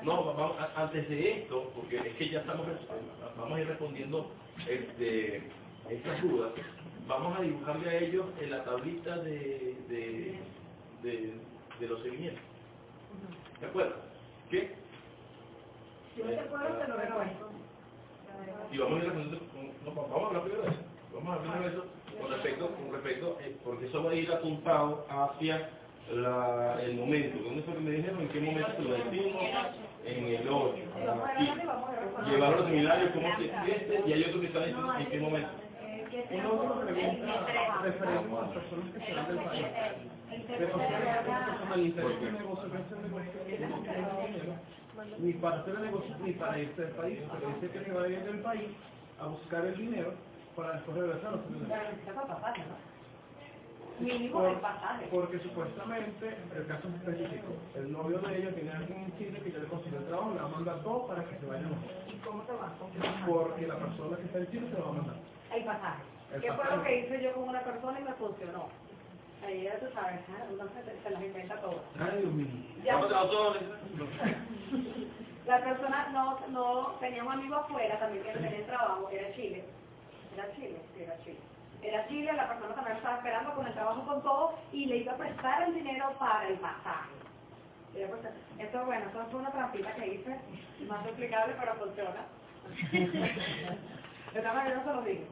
No, 0.00 0.26
va- 0.26 0.34
vamos, 0.34 0.58
antes 0.76 1.08
de 1.08 1.40
esto, 1.42 1.72
porque 1.74 1.96
es 1.98 2.16
que 2.16 2.30
ya 2.30 2.40
estamos, 2.40 2.66
res- 2.66 2.88
vamos 3.36 3.52
a 3.58 3.60
ir 3.62 3.68
respondiendo 3.68 4.36
este, 4.66 5.52
estas 5.88 6.22
dudas, 6.22 6.54
vamos 7.06 7.38
a 7.38 7.42
dibujarle 7.42 7.90
a 7.90 7.98
ellos 8.00 8.34
en 8.38 8.50
la 8.50 8.64
tablita 8.64 9.18
de, 9.18 9.84
de, 9.88 10.40
de, 11.02 11.48
de 11.78 11.88
los 11.88 12.02
seguimientos. 12.02 12.44
¿De 13.60 13.66
acuerdo? 13.66 14.12
¿Qué? 14.50 14.84
Yo 16.16 16.24
te 16.34 16.44
puedo, 16.46 16.78
te 16.78 16.88
lo 16.88 16.96
recuerdo. 16.96 17.73
Y 18.72 18.78
vamos 18.78 19.00
a 19.00 19.04
ir 19.04 19.12
no, 19.84 19.92
vamos 19.94 20.22
a 20.22 20.26
hablar 20.26 20.42
primero 20.42 20.62
de 20.62 20.68
eso. 20.70 20.80
Vamos 21.12 21.28
a 21.28 21.32
hablar 21.34 21.52
primero 21.52 21.70
de 21.70 21.76
eso 21.76 21.84
con 22.20 22.30
respecto, 22.30 22.70
con 22.70 22.92
respecto 22.92 23.38
eh, 23.40 23.56
porque 23.64 23.86
eso 23.86 24.02
va 24.02 24.10
a 24.10 24.14
ir 24.14 24.32
apuntado 24.32 25.06
hacia 25.08 25.68
la, 26.12 26.82
el 26.82 26.96
momento. 26.96 27.42
¿Dónde 27.42 27.62
fue 27.62 27.74
que 27.74 27.80
me 27.80 27.90
dijeron? 27.90 28.20
¿En 28.20 28.28
qué 28.28 28.40
momento 28.40 28.70
se 28.76 28.82
lo 28.82 28.94
decimos? 28.94 29.42
En 30.04 30.24
el 30.26 30.48
8. 30.48 30.76
Y 32.26 32.30
llevar 32.30 32.52
los 32.52 32.66
seminarios, 32.66 33.10
¿cómo 33.12 33.28
se 33.36 33.44
este? 33.46 34.02
Y 34.06 34.12
hay 34.12 34.24
otro 34.24 34.40
que 34.40 34.46
está 34.46 34.58
diciendo 34.60 34.94
en 34.98 35.06
qué 35.06 35.20
momento. 35.20 35.48
Una 36.30 36.80
pregunta 36.84 37.80
referente 37.82 38.36
a 38.36 38.40
las 38.40 38.50
personas 38.50 38.92
que 38.94 39.00
se 39.04 39.14
van 39.14 39.28
del 39.28 39.38
país. 39.44 39.66
De 40.30 40.66
personalizar 40.66 42.04
este 42.10 42.32
negocio, 42.32 42.70
ni 45.18 45.32
para 45.34 45.60
hacer 45.60 45.74
el 45.74 45.82
negocio 45.82 46.16
ni 46.20 46.32
para 46.32 46.58
irse 46.58 46.82
del 46.82 46.94
país, 46.94 47.20
porque 47.28 47.46
dice 47.46 47.70
que 47.70 47.84
se 47.84 47.92
va 47.92 48.02
a 48.02 48.08
ir 48.08 48.22
del 48.24 48.40
país 48.40 48.70
a 49.18 49.26
buscar 49.26 49.64
el 49.64 49.76
dinero 49.76 50.12
para 50.56 50.72
después 50.74 50.96
regresar 50.96 51.34
a 51.34 51.42
su 51.42 52.28
pasaje. 52.28 52.62
Porque 55.10 55.38
supuestamente, 55.38 56.36
el 56.56 56.66
caso 56.66 56.88
es 56.88 56.94
específico, 56.94 57.52
el 57.76 57.92
novio 57.92 58.18
de 58.18 58.38
ella 58.38 58.54
tiene 58.54 58.72
alguien 58.72 59.04
en 59.04 59.18
Chile 59.18 59.40
que 59.42 59.52
ya 59.52 59.58
le 59.58 59.66
consiguió 59.66 60.00
el 60.00 60.06
trabajo, 60.06 60.34
le 60.34 60.40
va 60.40 60.46
a 60.46 60.48
mandar 60.48 60.82
todo 60.82 61.06
para 61.06 61.24
que 61.24 61.38
se 61.38 61.46
vaya. 61.46 61.66
¿Y 62.08 62.16
cómo 62.18 62.42
te 62.42 62.52
vas? 62.52 62.72
Porque 63.26 63.66
la 63.66 63.76
persona 63.76 64.16
que 64.16 64.22
está 64.24 64.38
en 64.38 64.50
Chile 64.50 64.68
se 64.70 64.78
lo 64.78 64.84
va 64.84 64.90
a 64.90 64.94
mandar. 64.94 65.16
El 65.54 65.64
pasaje. 65.64 66.02
El 66.34 66.40
¿Qué 66.40 66.52
fue 66.52 66.76
lo 66.76 66.82
que 66.82 67.00
hice 67.00 67.22
yo 67.22 67.32
con 67.34 67.48
una 67.48 67.62
persona 67.62 68.00
y 68.00 68.04
me 68.04 68.12
funcionó? 68.14 68.68
Ahí 69.46 69.62
ya 69.62 69.78
tú 69.78 69.86
sabes, 69.94 70.20
uno 70.52 70.64
se, 70.72 71.02
se 71.02 71.10
las 71.10 71.22
inventa 71.22 71.60
todas. 71.60 71.84
Ay, 72.00 72.20
Dios 72.20 72.32
mío. 72.32 72.46
Ya. 72.82 72.94
Vamos 72.96 73.12
a 73.12 73.28
todos. 73.28 73.56
La 75.46 75.62
persona 75.62 76.08
no, 76.12 76.38
no 76.48 76.86
tenía 77.00 77.22
un 77.22 77.32
amigo 77.32 77.56
afuera, 77.56 77.98
también 77.98 78.24
que 78.24 78.32
tenía 78.32 78.56
el 78.56 78.66
trabajo, 78.66 79.08
era 79.10 79.34
Chile. 79.34 79.64
Era 80.32 80.50
Chile, 80.54 80.80
sí, 80.94 81.02
era 81.02 81.18
Chile. 81.22 81.38
Era 81.82 82.08
Chile, 82.08 82.32
la 82.32 82.48
persona 82.48 82.74
también 82.74 82.96
estaba 82.96 83.16
esperando 83.18 83.54
con 83.54 83.66
el 83.66 83.74
trabajo 83.74 84.06
con 84.06 84.22
todo 84.22 84.54
y 84.72 84.86
le 84.86 84.96
iba 84.98 85.12
a 85.12 85.16
prestar 85.16 85.62
el 85.64 85.74
dinero 85.74 86.14
para 86.18 86.48
el 86.48 86.58
pasaje. 86.58 87.10
Esto, 88.58 88.84
bueno, 88.86 89.06
esto 89.06 89.26
fue 89.30 89.40
una 89.40 89.52
trampita 89.52 89.94
que 89.94 90.14
hice, 90.14 90.40
más 90.88 91.06
explicable, 91.06 91.54
pero 91.60 91.74
funciona. 91.74 92.26
De 94.34 94.40
todas 94.40 94.54
maneras, 94.54 94.84
no 94.84 94.90
se 94.90 94.96
lo 94.96 95.02
digo. 95.02 95.24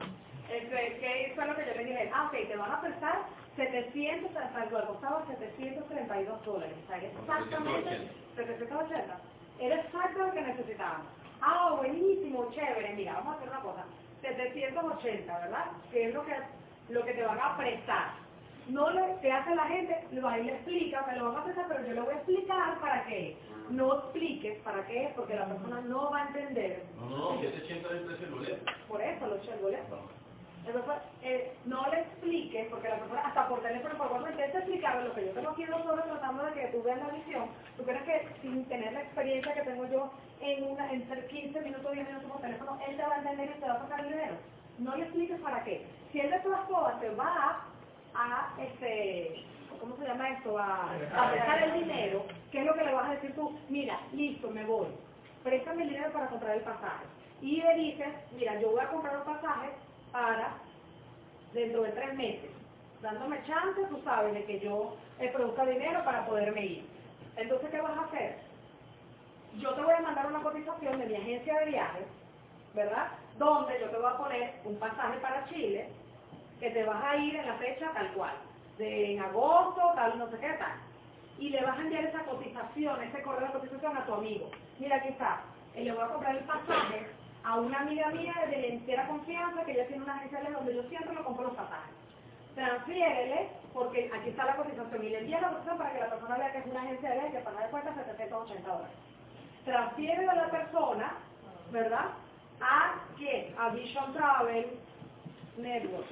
Este, 0.52 0.98
¿Qué 1.00 1.32
fue 1.34 1.46
lo 1.46 1.56
que 1.56 1.64
yo 1.64 1.74
le 1.74 1.84
dije? 1.84 2.10
Ah, 2.12 2.26
ok, 2.26 2.46
te 2.46 2.56
van 2.56 2.70
a 2.72 2.80
prestar 2.82 3.22
700, 3.56 4.36
hasta 4.36 4.66
luego 4.66 4.88
costaba 4.88 5.24
732 5.26 6.44
dólares. 6.44 6.76
O 6.84 6.88
sea, 6.88 6.98
exactamente 6.98 8.08
780. 8.36 9.20
Era 9.60 9.76
exacto 9.80 10.18
lo 10.26 10.32
que 10.32 10.42
necesitábamos. 10.42 11.06
Ah, 11.40 11.74
buenísimo, 11.78 12.50
chévere. 12.52 12.94
Mira, 12.94 13.14
vamos 13.14 13.34
a 13.34 13.38
hacer 13.38 13.48
una 13.48 13.60
cosa. 13.60 13.84
780, 14.20 15.38
¿verdad? 15.38 15.64
Que 15.90 16.08
es 16.08 16.14
lo 16.14 16.24
que, 16.24 16.34
lo 16.90 17.04
que 17.04 17.12
te 17.14 17.22
van 17.22 17.40
a 17.40 17.56
prestar. 17.56 18.10
No 18.68 18.90
le, 18.90 19.16
¿qué 19.22 19.32
hace 19.32 19.54
la 19.54 19.64
gente? 19.66 20.06
Va 20.24 20.38
y 20.38 20.44
le 20.44 20.52
explica, 20.52 21.04
me 21.06 21.16
lo 21.16 21.32
van 21.32 21.40
a 21.40 21.44
prestar, 21.44 21.66
pero 21.68 21.86
yo 21.86 21.94
le 21.94 22.00
voy 22.02 22.14
a 22.14 22.16
explicar 22.18 22.78
para 22.78 23.04
qué. 23.06 23.36
No 23.70 23.94
expliques 23.94 24.58
para 24.62 24.86
qué 24.86 25.04
es, 25.06 25.14
porque 25.14 25.34
la 25.34 25.46
persona 25.46 25.80
no 25.80 26.10
va 26.10 26.24
a 26.24 26.26
entender. 26.28 26.84
No, 26.96 27.08
no, 27.08 27.34
no, 27.34 27.40
780 27.40 27.88
es 27.88 27.94
el 27.94 28.04
precio 28.04 28.30
boleto. 28.30 28.72
Por 28.86 29.00
eso 29.00 29.26
lo 29.26 29.36
eché 29.36 29.52
el 30.66 30.76
eh, 31.22 31.52
no 31.64 31.88
le 31.90 32.00
expliques, 32.00 32.68
porque 32.68 32.88
la 32.88 32.98
persona, 32.98 33.20
hasta 33.26 33.48
por 33.48 33.62
teléfono, 33.62 33.98
por 33.98 34.12
WhatsApp, 34.12 34.30
intenta 34.30 34.58
explicarle 34.58 35.08
lo 35.08 35.14
que 35.14 35.26
yo 35.26 35.32
tengo 35.32 35.50
aquí 35.50 35.64
dos 35.64 35.86
horas 35.86 36.06
tratando 36.06 36.44
de 36.44 36.52
que 36.52 36.66
tú 36.68 36.82
veas 36.82 36.98
la 36.98 37.08
visión. 37.08 37.48
Tú 37.76 37.84
crees 37.84 38.02
que 38.02 38.28
sin 38.42 38.64
tener 38.66 38.92
la 38.92 39.02
experiencia 39.02 39.54
que 39.54 39.62
tengo 39.62 39.86
yo 39.86 40.12
en 40.40 40.64
una, 40.64 40.92
entre 40.92 41.26
15 41.26 41.60
minutos, 41.62 41.92
10 41.92 42.06
minutos 42.06 42.30
por 42.30 42.40
teléfono, 42.40 42.78
él 42.88 42.96
te 42.96 43.02
va 43.02 43.14
a 43.14 43.18
entender 43.18 43.50
y 43.56 43.60
te 43.60 43.66
va 43.68 43.74
a 43.74 43.80
sacar 43.80 44.00
el 44.00 44.08
dinero. 44.08 44.34
No 44.78 44.96
le 44.96 45.02
expliques 45.04 45.40
para 45.40 45.64
qué. 45.64 45.86
Si 46.12 46.20
él 46.20 46.30
de 46.30 46.40
todas 46.40 46.66
formas 46.68 47.00
te 47.00 47.10
va 47.10 47.60
a, 48.14 48.54
este, 48.60 49.44
¿cómo 49.80 49.96
se 49.96 50.04
llama 50.06 50.28
esto? 50.30 50.58
A, 50.58 50.92
a 50.92 51.30
prestar 51.30 51.62
el 51.62 51.74
dinero, 51.74 52.24
¿qué 52.52 52.60
es 52.60 52.66
lo 52.66 52.74
que 52.74 52.84
le 52.84 52.94
vas 52.94 53.08
a 53.08 53.14
decir 53.14 53.34
tú? 53.34 53.58
Mira, 53.68 53.98
listo, 54.12 54.48
me 54.50 54.64
voy. 54.64 54.88
Préstame 55.42 55.82
el 55.82 55.88
dinero 55.90 56.12
para 56.12 56.28
comprar 56.28 56.56
el 56.56 56.62
pasaje. 56.62 57.04
Y 57.40 57.60
le 57.60 57.74
dices, 57.74 58.08
mira, 58.32 58.60
yo 58.60 58.70
voy 58.70 58.80
a 58.80 58.88
comprar 58.88 59.16
un 59.16 59.24
pasaje 59.24 59.70
para 60.12 60.54
dentro 61.52 61.82
de 61.82 61.90
tres 61.92 62.14
meses, 62.14 62.50
dándome 63.00 63.42
chance, 63.46 63.80
tú 63.88 64.00
sabes, 64.04 64.34
de 64.34 64.44
que 64.44 64.60
yo 64.60 64.96
eh, 65.18 65.28
produzca 65.32 65.64
dinero 65.66 66.04
para 66.04 66.26
poderme 66.26 66.64
ir. 66.64 66.86
Entonces, 67.36 67.70
¿qué 67.70 67.80
vas 67.80 67.96
a 67.96 68.04
hacer? 68.04 68.38
Yo 69.58 69.74
te 69.74 69.82
voy 69.82 69.94
a 69.94 70.00
mandar 70.00 70.26
una 70.26 70.42
cotización 70.42 70.98
de 70.98 71.06
mi 71.06 71.16
agencia 71.16 71.58
de 71.58 71.66
viajes, 71.66 72.06
¿verdad? 72.74 73.08
Donde 73.38 73.80
yo 73.80 73.90
te 73.90 73.96
voy 73.96 74.10
a 74.12 74.16
poner 74.16 74.54
un 74.64 74.76
pasaje 74.76 75.18
para 75.20 75.46
Chile, 75.48 75.88
que 76.60 76.70
te 76.70 76.84
vas 76.84 77.02
a 77.04 77.16
ir 77.16 77.36
en 77.36 77.46
la 77.46 77.54
fecha 77.54 77.90
tal 77.92 78.12
cual, 78.12 78.34
de 78.78 79.14
en 79.14 79.20
agosto, 79.20 79.80
tal, 79.94 80.18
no 80.18 80.30
sé 80.30 80.38
qué 80.38 80.52
tal. 80.52 80.72
Y 81.38 81.48
le 81.48 81.62
vas 81.62 81.78
a 81.78 81.82
enviar 81.82 82.04
esa 82.04 82.24
cotización, 82.24 83.02
ese 83.02 83.22
correo 83.22 83.48
de 83.48 83.52
cotización 83.52 83.96
a 83.96 84.06
tu 84.06 84.14
amigo. 84.14 84.50
Mira, 84.78 84.96
aquí 84.96 85.08
está, 85.08 85.40
eh, 85.74 85.84
le 85.84 85.92
voy 85.92 86.04
a 86.04 86.08
comprar 86.08 86.36
el 86.36 86.44
pasaje 86.44 87.06
a 87.44 87.58
una 87.58 87.80
amiga 87.80 88.08
mía 88.10 88.34
de 88.48 88.68
entera 88.68 89.06
confianza 89.08 89.64
que 89.64 89.72
ella 89.72 89.86
tiene 89.88 90.04
una 90.04 90.14
agencia 90.14 90.38
de 90.38 90.44
viajes 90.44 90.58
donde 90.58 90.74
yo 90.74 90.88
siempre 90.88 91.14
lo 91.14 91.24
compro 91.24 91.44
los 91.44 91.56
pasajes. 91.56 91.94
Transfiérele, 92.54 93.48
porque 93.72 94.10
aquí 94.14 94.28
está 94.28 94.44
la 94.44 94.56
cotización, 94.56 95.04
y 95.04 95.08
le 95.08 95.18
envía 95.20 95.40
la 95.40 95.48
cotización 95.48 95.78
para 95.78 95.92
que 95.92 96.00
la 96.00 96.10
persona 96.10 96.36
vea 96.36 96.52
que 96.52 96.58
es 96.58 96.66
una 96.66 96.82
agencia 96.82 97.10
de 97.10 97.30
que 97.32 97.38
paga 97.38 97.64
de 97.64 97.70
cuenta 97.70 97.94
780 97.94 98.70
dólares. 98.70 98.96
Transfiere 99.64 100.28
a 100.28 100.34
la 100.34 100.50
persona, 100.50 101.12
¿verdad? 101.70 102.06
¿A 102.60 102.94
quién? 103.16 103.54
A 103.58 103.70
Vision 103.70 104.12
Travel, 104.12 104.78
Network. 105.56 106.06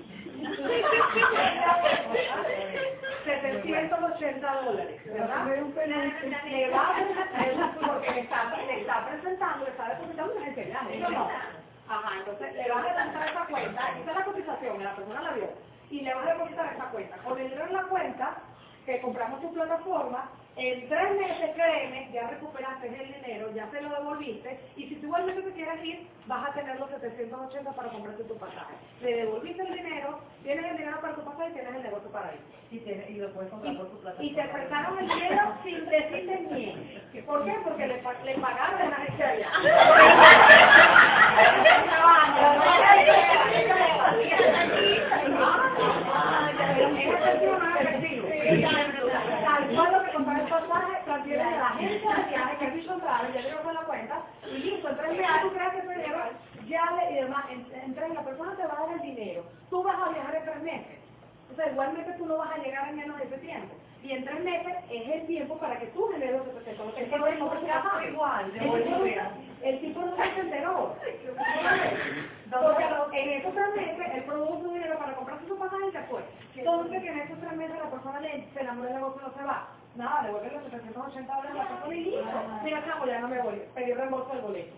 780 3.24 4.62
dólares, 4.62 5.00
¿verdad? 5.06 5.46
Le 5.46 6.70
va 6.70 6.94
porque 7.86 8.10
le 8.12 8.20
está, 8.20 8.54
le 8.66 8.80
está 8.80 9.06
presentando, 9.06 9.64
le 9.64 9.70
está 9.70 9.84
le 12.52 12.68
vas 12.70 12.84
a 12.86 13.26
esa 13.26 13.46
cuenta, 13.46 13.88
esa 13.88 14.10
es 14.10 14.16
la 14.16 14.24
cotización, 14.24 14.84
la 14.84 14.94
persona 14.94 15.22
la 15.22 15.32
vio, 15.32 15.48
y 15.90 16.00
le 16.02 16.14
vas 16.14 16.26
a 16.26 16.32
depositar 16.34 16.72
esa 16.74 16.84
cuenta. 16.90 17.16
Con 17.18 17.38
el 17.38 17.44
dinero 17.50 17.66
en 17.66 17.72
la 17.72 17.82
cuenta, 17.84 18.36
que 18.86 19.00
compramos 19.00 19.40
tu 19.40 19.52
plataforma, 19.52 20.30
en 20.56 20.88
tres 20.88 21.10
meses, 21.16 21.50
créeme, 21.54 22.10
ya 22.12 22.28
recuperaste 22.28 22.88
el 22.88 23.14
dinero, 23.14 23.50
ya 23.54 23.70
se 23.70 23.80
lo 23.80 23.88
devolviste, 23.90 24.60
y 24.76 24.88
si 24.88 24.96
tú 24.96 25.06
igualmente 25.06 25.42
te 25.42 25.52
quieres 25.52 25.84
ir, 25.84 26.06
vas 26.26 26.50
a 26.50 26.52
tener 26.52 26.78
los 26.78 26.90
780 26.90 27.72
para 27.72 27.88
comprarte 27.90 28.24
tu 28.24 28.36
pasaje. 28.36 28.74
Le 29.00 29.14
devolviste 29.16 29.62
el 29.62 29.72
dinero, 29.74 30.18
tienes 30.42 30.64
el 30.70 30.76
dinero 30.76 31.00
para 31.00 31.14
tu 31.14 31.24
pasaje 31.24 31.50
y 31.50 31.52
tienes 31.54 31.74
el 31.76 31.82
negocio 31.82 32.10
para 32.10 32.32
ir. 32.34 32.40
Y, 32.72 32.78
te- 32.80 33.06
y 33.10 33.14
lo 33.16 33.32
puedes 33.32 33.50
comprar 33.50 33.76
por 33.76 33.90
tu 33.90 33.98
plataforma. 34.00 34.30
Y 34.30 34.34
te 34.34 34.42
prestaron 34.44 34.98
el 34.98 35.08
dinero 35.08 35.54
sin 35.64 35.84
decirte 35.88 36.40
ni. 36.50 37.20
¿Por 37.22 37.44
qué? 37.44 37.54
Porque 37.64 37.86
le, 37.86 37.94
le 38.24 38.34
pagaron 38.40 38.90
la 38.90 38.96
gente 38.96 39.24
allá. 39.24 39.48
Tal 48.40 49.68
cual 49.74 49.92
lo 49.92 50.04
que 50.04 50.12
comprar 50.12 50.40
el 50.40 50.48
pasaje, 50.70 51.02
transfiere 51.04 51.42
a 51.42 51.50
la 51.50 51.68
agencia 51.68 52.14
de 52.14 52.22
viaje 52.30 52.56
que 52.58 52.64
es 52.66 52.74
Vision 52.74 53.00
Travel, 53.00 53.32
ya 53.34 53.42
tengo 53.48 53.62
con 53.62 53.74
la 53.74 53.80
cuenta, 53.82 54.22
y 54.46 54.58
listo, 54.58 54.88
ya 56.66 56.90
le, 56.92 57.10
y 57.10 57.14
demás, 57.22 57.44
la 58.14 58.22
persona 58.24 58.56
te 58.56 58.66
va 58.66 58.74
a 58.78 58.86
dar 58.86 58.94
el 58.94 59.00
dinero, 59.02 59.44
tú 59.70 59.82
vas 59.82 59.96
a 60.00 60.08
viajar 60.12 60.34
en 60.36 60.44
tres 60.44 60.62
meses. 60.62 60.98
O 61.52 61.54
sea, 61.56 61.68
igualmente 61.70 62.12
tú 62.12 62.26
no 62.26 62.36
vas 62.38 62.52
a 62.52 62.58
llegar 62.58 62.88
en 62.88 62.96
menos 62.96 63.18
de 63.18 63.24
ese 63.24 63.38
tiempo. 63.38 63.74
Y 64.02 64.12
en 64.12 64.24
tres 64.24 64.40
meses 64.44 64.74
es 64.90 65.08
el 65.10 65.26
tiempo 65.26 65.58
para 65.58 65.78
que 65.78 65.86
tú 65.88 66.08
generes 66.12 66.36
los 66.38 66.46
700. 66.64 66.96
El 66.96 67.10
tipo 67.10 67.16
no 67.44 67.50
se 67.60 67.66
igual. 68.08 68.44
El 68.46 68.84
tipo- 68.84 69.04
El 69.62 69.80
tipo 69.80 70.00
no 70.00 70.16
se 70.16 70.40
enteró. 70.40 70.96
Porque 72.50 73.22
en 73.22 73.40
esos 73.40 73.54
tres 73.54 73.74
meses 73.76 74.14
él 74.14 74.24
produjo 74.24 74.60
su 74.62 74.72
dinero 74.72 74.98
para 74.98 75.14
comprarse 75.14 75.46
su 75.48 75.58
pasaje 75.58 75.86
y 75.88 75.92
se 75.92 76.02
fue. 76.04 76.20
Entonces 76.56 77.02
que 77.02 77.08
en 77.08 77.18
esos 77.20 77.40
tres 77.40 77.52
meses 77.52 77.76
la 77.78 77.90
persona 77.90 78.20
le, 78.20 78.48
se 78.54 78.60
enamora 78.60 78.90
y 78.90 78.94
no 78.94 79.32
se 79.36 79.42
va. 79.44 79.68
Nada, 79.96 80.22
devuelve 80.22 80.50
los 80.52 80.62
780 80.64 81.34
dólares 81.34 81.50
a 81.50 81.64
la 81.64 81.68
persona 81.68 81.94
y 81.94 82.04
listo. 82.04 82.24
Mira, 82.62 82.84
chamo, 82.84 83.06
ya 83.06 83.20
no 83.20 83.28
me 83.28 83.42
voy. 83.42 83.62
Pedí 83.74 83.92
reembolso 83.92 84.32
del 84.32 84.42
boleto. 84.42 84.76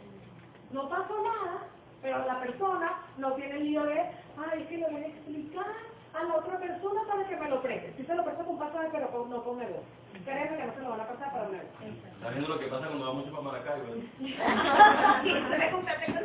No 0.72 0.88
pasó 0.88 1.22
nada, 1.22 1.58
pero 2.00 2.24
la 2.24 2.40
persona 2.40 2.92
no 3.18 3.32
tiene 3.34 3.56
el 3.56 3.64
lío 3.64 3.84
de, 3.84 4.00
ay, 4.00 4.62
es 4.62 4.68
que 4.68 4.78
le 4.78 4.90
voy 4.90 5.02
a 5.02 5.06
explicar 5.06 5.66
a 6.14 6.24
la 6.24 6.34
otra 6.34 6.58
persona 6.58 7.02
para 7.08 7.28
que 7.28 7.36
me 7.36 7.48
lo 7.48 7.62
preste. 7.62 7.92
Si 7.96 8.04
se 8.04 8.14
lo 8.14 8.24
presta 8.24 8.44
con 8.44 8.58
pasaje, 8.58 8.88
pero 8.92 9.26
no 9.28 9.44
con 9.44 9.58
negocio. 9.58 10.01
Créeme 10.24 10.56
que 10.56 10.64
no 10.66 10.74
se 10.74 10.80
lo 10.80 10.90
van 10.90 11.00
a 11.00 11.08
pasar 11.08 11.32
para 11.32 11.44
un 11.46 11.52
negocio. 11.52 11.86
Está 12.12 12.28
viendo 12.30 12.48
lo 12.48 12.58
que 12.60 12.66
pasa 12.66 12.86
cuando 12.86 13.06
va 13.06 13.12
mucho 13.14 13.30
para 13.32 13.42
Maracaibo. 13.42 13.86
¿eh? 13.94 14.04
Eso 14.22 14.36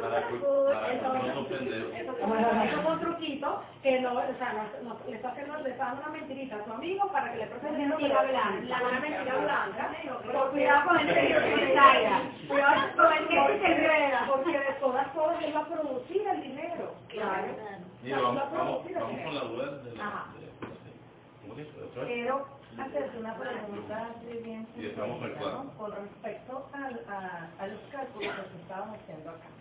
Para 0.01 0.21
cu- 0.27 0.37
para 0.71 0.87
que 0.87 0.93
no 1.31 1.47
que 3.81 3.97
o 3.99 4.37
sea, 4.37 4.53
no, 4.53 4.63
no- 4.89 4.99
le 5.07 5.15
está 5.15 5.29
haciendo, 5.29 5.57
le 5.59 5.69
está 5.71 5.85
dando 5.85 6.01
una 6.03 6.11
mentirita 6.11 6.55
a 6.57 6.65
su 6.65 6.71
amigo 6.73 7.11
para 7.11 7.31
que 7.31 7.37
le 7.39 7.47
preste 7.47 7.69
dinero 7.71 7.97
Mentira 7.97 8.19
pero- 8.21 8.31
blanca. 8.33 8.77
Una 8.87 8.99
mentira 8.99 9.35
blanca. 9.37 9.89
Pero 10.25 10.51
cuidado 10.51 10.87
con 10.87 10.99
el 10.99 11.07
que 11.07 11.13
se. 11.13 11.21
Cuidado 12.47 12.81
con 12.97 13.13
el 13.13 13.27
que 13.27 13.35
se 13.59 13.65
enreda, 13.73 14.19
porque 14.27 14.59
de 14.59 14.73
todas 14.79 15.07
formas 15.13 15.43
él 15.43 15.55
va 15.55 15.59
a 15.61 15.67
producir 15.67 16.27
el 16.27 16.41
dinero. 16.41 16.93
Claro. 17.09 17.55
Mira, 18.03 18.19
vamos, 18.21 18.43
vamos, 18.51 18.83
vamos 18.93 19.19
con 19.23 19.35
la 19.35 19.41
duda 19.41 19.65
de 19.83 19.95
la... 19.95 20.25
¿Cómo 21.41 21.55
se 21.55 21.61
dice? 21.63 21.81
¿Otra 21.81 22.03
vez? 22.03 22.13
Quiero 22.13 22.56
hacerte 22.77 23.19
una 23.19 23.37
pregunta 23.39 24.07
así 24.07 24.27
bien. 24.43 24.67
Con 25.77 25.91
respecto 25.93 26.69
al- 26.73 27.05
a, 27.07 27.55
a 27.57 27.67
los 27.67 27.81
cálculos 27.89 28.35
que 28.51 28.57
estábamos 28.59 29.01
haciendo 29.01 29.31
acá. 29.31 29.57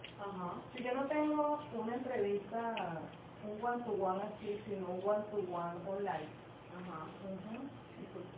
Si 0.72 0.82
yo 0.84 0.94
no 0.94 1.08
tengo 1.08 1.68
una 1.72 1.96
entrevista, 1.96 3.12
un 3.42 3.64
one-to-one 3.64 4.24
así, 4.24 4.62
sino 4.66 4.90
un 4.92 5.08
one-to-one 5.08 5.82
online, 5.88 6.34
Ujú. 7.22 7.70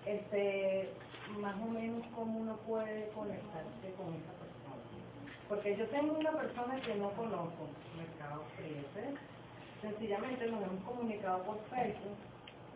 este, 0.05 1.03
más 1.27 1.57
o 1.61 1.67
menos 1.67 2.07
cómo 2.15 2.41
uno 2.41 2.59
puede 2.63 3.11
conectarse 3.13 3.95
con 3.95 4.15
esa 4.15 4.35
persona. 4.39 4.85
Porque 5.49 5.77
yo 5.77 5.89
tengo 5.91 6.19
una 6.19 6.33
persona 6.33 6.83
que 6.85 6.95
no 6.97 7.15
conozco, 7.17 7.77
Mercado 7.93 8.53
Friese, 8.57 9.21
sencillamente 9.81 10.47
nos 10.49 10.63
hemos 10.65 10.85
comunicado 10.85 11.45
por 11.45 11.67
Facebook, 11.69 12.21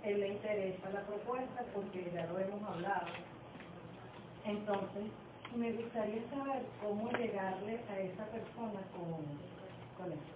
él 0.04 0.20
le 0.20 0.28
interesa 0.28 0.90
la 0.90 1.00
propuesta 1.02 1.64
porque 1.74 2.10
ya 2.12 2.26
lo 2.26 2.38
hemos 2.38 2.62
hablado. 2.68 3.06
Entonces, 4.44 5.04
me 5.54 5.72
gustaría 5.72 6.22
saber 6.30 6.62
cómo 6.82 7.10
llegarle 7.12 7.80
a 7.90 7.98
esa 8.00 8.26
persona 8.26 8.80
con, 8.96 9.22
con 9.96 10.12
eso. 10.12 10.32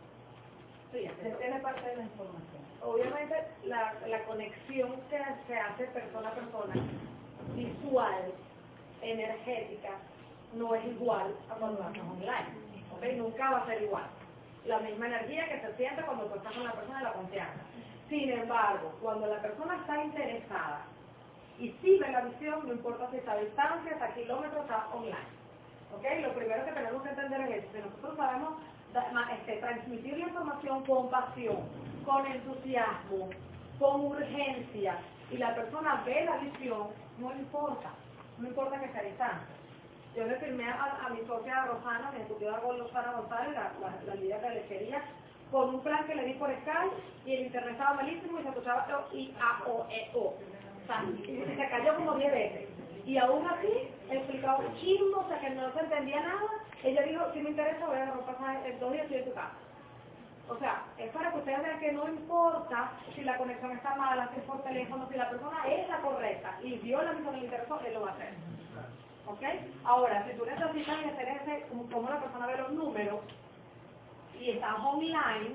Sí, 0.93 1.09
parte 1.63 1.89
de 1.89 1.97
la 1.97 2.03
información. 2.05 2.63
obviamente 2.83 3.35
la, 3.65 3.95
la 4.07 4.25
conexión 4.25 4.93
que 5.11 5.19
se 5.47 5.59
hace 5.59 5.85
persona 5.87 6.29
a 6.29 6.35
persona, 6.35 6.75
visual, 7.55 8.33
energética, 9.03 9.91
no 10.55 10.75
es 10.75 10.85
igual 10.87 11.35
a 11.51 11.55
cuando 11.55 11.83
haces 11.83 12.03
online. 12.03 12.67
¿ok? 12.95 13.05
Nunca 13.17 13.51
va 13.51 13.59
a 13.59 13.67
ser 13.67 13.83
igual. 13.83 14.05
La 14.65 14.81
misma 14.81 15.07
energía 15.07 15.49
que 15.49 15.61
se 15.61 15.77
siente 15.77 16.03
cuando 16.03 16.27
tú 16.27 16.37
estás 16.37 16.53
con 16.55 16.65
la 16.65 16.73
persona 16.73 16.99
de 16.99 17.05
la 17.05 17.13
confianza. 17.13 17.61
Sin 18.09 18.31
embargo, 18.31 18.93
cuando 19.03 19.27
la 19.27 19.43
persona 19.43 19.77
está 19.77 20.05
interesada 20.05 20.83
y 21.59 21.71
ve 21.71 22.11
la 22.11 22.21
visión, 22.23 22.67
no 22.67 22.73
importa 22.73 23.11
si 23.11 23.17
está 23.17 23.33
a 23.33 23.39
distancia, 23.39 23.93
está 23.93 24.07
a 24.07 24.15
kilómetros, 24.15 24.63
está 24.63 24.89
online. 24.93 25.17
¿ok? 25.95 26.05
Lo 26.23 26.35
primero 26.35 26.65
que 26.65 26.73
tenemos 26.73 27.03
que 27.03 27.09
entender 27.11 27.41
es 27.43 27.65
eso. 27.65 27.73
Si 27.73 27.79
nosotros 27.81 28.17
sabemos 28.17 28.55
este, 29.33 29.57
transmitir 29.57 30.19
la 30.19 30.27
información 30.27 30.85
con 30.85 31.11
pasión, 31.11 31.59
con 32.05 32.27
entusiasmo, 32.27 33.31
con 33.79 34.01
urgencia, 34.07 34.99
y 35.31 35.39
la 35.39 35.55
persona 35.55 36.03
ve 36.07 36.25
la 36.25 36.37
visión, 36.39 36.89
no 37.19 37.33
importa, 37.33 37.91
no 38.39 38.49
importa 38.49 38.81
que 38.81 38.93
sea 38.93 39.03
distancia. 39.03 39.49
Yo 40.15 40.25
le 40.25 40.37
firmé 40.37 40.69
a, 40.71 40.99
a 41.05 41.11
mi 41.11 41.21
socia 41.27 41.65
Rosana, 41.67 42.11
mi 42.13 42.21
ejecutiva 42.21 42.61
González, 43.13 43.53
la, 43.53 43.73
la, 43.81 44.03
la 44.07 44.15
líder 44.15 44.41
de 44.41 44.51
lechería, 44.51 45.03
con 45.51 45.75
un 45.75 45.81
plan 45.83 46.07
que 46.07 46.15
le 46.15 46.25
di 46.25 46.35
por 46.35 46.51
Skype, 46.51 46.97
y 47.25 47.35
el 47.35 47.47
internet 47.47 47.73
estaba 47.73 47.95
malísimo 47.95 48.39
y 48.39 48.43
se 48.43 48.49
escuchaba 48.49 48.87
I, 49.13 49.35
A, 49.41 49.69
O, 49.69 49.87
E, 49.91 50.11
O. 50.15 50.21
O 50.21 50.87
sea, 50.87 51.05
y 51.05 51.57
se 51.57 51.69
cayó 51.69 51.97
como 51.97 52.15
10 52.15 52.33
veces. 52.33 52.69
Y 53.05 53.19
aún 53.19 53.47
así, 53.47 53.89
explicaba 54.11 54.59
un 54.59 54.75
chismo, 54.77 55.19
o 55.19 55.29
sea, 55.29 55.41
que 55.41 55.51
no 55.51 55.73
se 55.73 55.81
entendía 55.81 56.21
nada. 56.21 56.49
Ella 56.83 57.03
dijo, 57.03 57.25
si 57.33 57.41
me 57.41 57.51
interesa, 57.51 57.87
voy 57.87 57.97
a 57.97 58.03
agarrar 58.03 58.19
un 58.19 58.27
pasaje 58.27 58.69
en 58.69 58.81
dos 58.81 58.93
días 58.93 59.05
estoy 59.05 59.19
en 59.19 59.25
tu 59.25 59.35
casa. 59.35 59.55
O 60.49 60.57
sea, 60.59 60.85
es 60.99 61.11
para 61.11 61.33
que 61.33 61.39
ustedes 61.39 61.63
vean 61.63 61.81
que 61.81 61.93
no 61.93 62.09
importa 62.09 62.93
si 63.15 63.23
la 63.23 63.37
conexión 63.37 63.73
está 63.73 63.97
mala, 63.97 64.31
si 64.33 64.41
es 64.41 64.47
por 64.47 64.63
teléfono, 64.63 65.09
si 65.11 65.17
la 65.17 65.29
persona 65.29 65.67
es 65.67 65.89
la 65.89 66.01
correcta 66.01 66.57
y 66.63 66.75
vio 66.79 67.03
la 67.03 67.13
le 67.13 67.39
interesó, 67.39 67.81
él 67.81 67.95
lo 67.95 68.03
va 68.03 68.11
a 68.11 68.15
hacer. 68.15 68.35
¿Ok? 69.27 69.43
Ahora, 69.85 70.25
si 70.25 70.37
tú 70.39 70.47
necesitas 70.47 71.05
hacer 71.05 71.29
ese, 71.29 71.67
como 71.69 72.09
la 72.09 72.21
persona 72.21 72.47
ve 72.47 72.59
los 72.59 72.73
números 72.73 73.21
y 74.41 74.51
estás 74.51 74.77
online, 74.79 75.55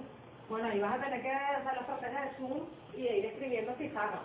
bueno, 0.50 0.68
ahí 0.68 0.80
vas 0.80 1.00
a 1.00 1.04
tener 1.04 1.22
que 1.22 1.32
hacer 1.32 1.74
la 1.74 1.82
estrategia 1.82 2.22
de 2.22 2.32
Zoom 2.38 2.60
y 2.96 3.02
de 3.04 3.18
ir 3.20 3.26
escribiendo 3.26 3.74
pizarra. 3.74 4.22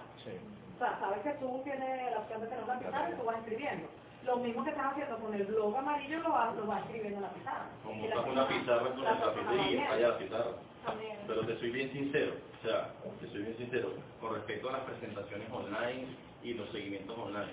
O 0.77 0.79
sea, 0.79 0.99
sabes 1.01 1.21
que 1.23 1.33
Zoom 1.41 1.63
tiene 1.65 2.11
la 2.11 2.19
opción 2.19 2.41
de 2.41 2.47
tener 2.49 2.65
una 2.65 2.79
pizarra 2.79 3.11
y 3.11 3.15
tú 3.15 3.25
vas 3.25 3.39
escribiendo. 3.39 3.89
Lo 4.25 4.37
mismo 4.39 4.65
que 4.65 4.71
estás 4.71 4.93
haciendo 4.93 5.19
con 5.19 5.33
el 5.35 5.45
blog 5.47 5.77
amarillo 5.77 6.19
lo 6.19 6.31
vas, 6.31 6.55
lo 6.57 6.67
vas 6.67 6.83
escribiendo 6.85 7.19
en 7.19 7.23
la 7.23 7.31
pizarra. 7.31 7.67
Como 7.85 8.05
Y 8.05 8.09
la 8.09 8.15
está 8.17 8.31
una 8.31 8.49
pizarra 8.49 8.91
con 8.91 9.05
cafetería, 9.05 9.63
viendo. 9.69 9.93
allá 9.93 10.09
la 10.09 10.19
pizarra. 10.19 10.51
También. 10.85 11.17
Pero 11.27 11.47
te 11.47 11.59
soy 11.59 11.71
bien 11.71 11.93
sincero, 11.93 12.35
o 12.61 12.67
sea, 12.67 12.91
te 13.21 13.29
soy 13.29 13.43
bien 13.43 13.57
sincero, 13.57 13.93
con 14.21 14.35
respecto 14.35 14.69
a 14.69 14.73
las 14.73 14.81
presentaciones 14.83 15.49
online 15.51 16.07
y 16.43 16.55
los 16.55 16.69
seguimientos 16.71 17.17
online. 17.19 17.53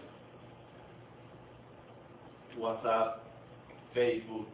WhatsApp, 2.58 3.18
Facebook, 3.94 4.48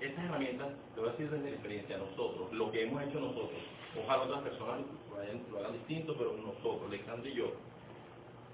estas 0.00 0.24
herramientas, 0.24 0.68
te 0.94 1.00
voy 1.00 1.08
a 1.08 1.12
decir 1.12 1.30
desde 1.30 1.50
la 1.50 1.56
experiencia, 1.56 1.98
nosotros, 1.98 2.52
lo 2.52 2.70
que 2.70 2.84
hemos 2.84 3.02
hecho 3.02 3.20
nosotros, 3.20 3.60
ojalá 4.02 4.22
otras 4.24 4.42
personas 4.42 4.80
lo, 5.10 5.52
lo 5.52 5.58
hagan 5.58 5.72
distinto, 5.74 6.16
pero 6.16 6.36
nosotros, 6.36 6.88
Alexandre 6.88 7.30
y 7.30 7.34
yo, 7.34 7.52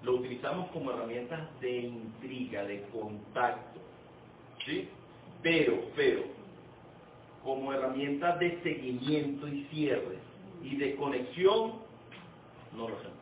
lo 0.02 0.16
utilizamos 0.16 0.70
como 0.70 0.92
herramientas 0.92 1.48
de 1.60 1.78
intriga, 1.78 2.64
de 2.64 2.82
contacto, 2.88 3.80
¿sí? 4.64 4.88
Pero, 5.42 5.74
pero, 5.96 6.22
como 7.42 7.72
herramienta 7.72 8.36
de 8.36 8.60
seguimiento 8.62 9.48
y 9.48 9.64
cierre 9.70 10.18
y 10.62 10.76
de 10.76 10.96
conexión, 10.96 11.80
no 12.76 12.88
lo 12.88 12.96
hacemos. 12.96 13.18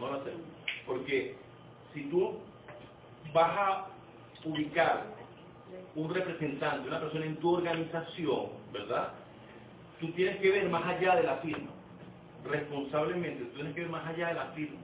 No 0.00 0.06
lo 0.08 0.20
hacemos. 0.20 0.42
Porque 0.86 1.36
si 1.94 2.02
tú 2.04 2.38
vas 3.32 3.56
a 3.56 3.86
ubicar 4.44 5.19
un 5.96 6.14
representante, 6.14 6.88
una 6.88 7.00
persona 7.00 7.26
en 7.26 7.36
tu 7.38 7.54
organización, 7.54 8.48
¿verdad? 8.72 9.14
tú 10.00 10.12
tienes 10.12 10.38
que 10.40 10.50
ver 10.50 10.68
más 10.70 10.84
allá 10.86 11.16
de 11.16 11.24
la 11.24 11.36
firma, 11.38 11.72
responsablemente, 12.44 13.44
tú 13.46 13.54
tienes 13.54 13.74
que 13.74 13.82
ver 13.82 13.90
más 13.90 14.06
allá 14.06 14.28
de 14.28 14.34
la 14.34 14.46
firma, 14.52 14.80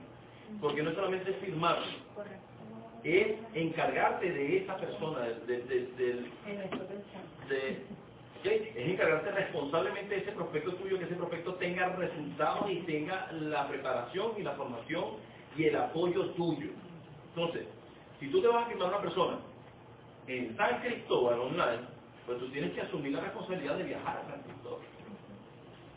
porque 0.61 0.83
no 0.83 0.93
solamente 0.93 1.31
es 1.31 1.37
firmar, 1.37 1.79
es 3.03 3.37
encargarte 3.53 4.31
de 4.31 4.57
esa 4.59 4.77
persona, 4.77 5.21
de, 5.21 5.61
de- 5.63 5.87
de- 5.97 6.31
es 8.43 8.89
encargarte 8.89 9.31
responsablemente 9.31 10.15
de 10.15 10.21
ese 10.21 10.31
prospecto 10.33 10.75
tuyo, 10.75 10.99
que 10.99 11.05
ese 11.05 11.15
prospecto 11.15 11.55
tenga 11.55 11.95
resultados 11.95 12.71
y 12.71 12.81
tenga 12.83 13.31
la 13.33 13.67
preparación 13.67 14.33
y 14.37 14.43
la 14.43 14.53
formación 14.53 15.05
y 15.57 15.65
el 15.65 15.75
apoyo 15.77 16.31
tuyo. 16.31 16.71
Entonces, 17.29 17.67
si 18.19 18.29
tú 18.29 18.41
te 18.41 18.47
vas 18.47 18.65
a 18.65 18.69
firmar 18.69 18.87
a 18.87 18.91
una 18.97 19.01
persona 19.01 19.39
en 20.27 20.55
San 20.57 20.81
Cristóbal 20.81 21.39
online, 21.39 21.87
pues 22.25 22.39
tú 22.39 22.49
tienes 22.49 22.73
que 22.73 22.81
asumir 22.81 23.13
la 23.13 23.21
responsabilidad 23.21 23.77
de 23.77 23.83
viajar 23.83 24.17
a 24.17 24.29
San 24.29 24.41
Cristóbal 24.43 24.85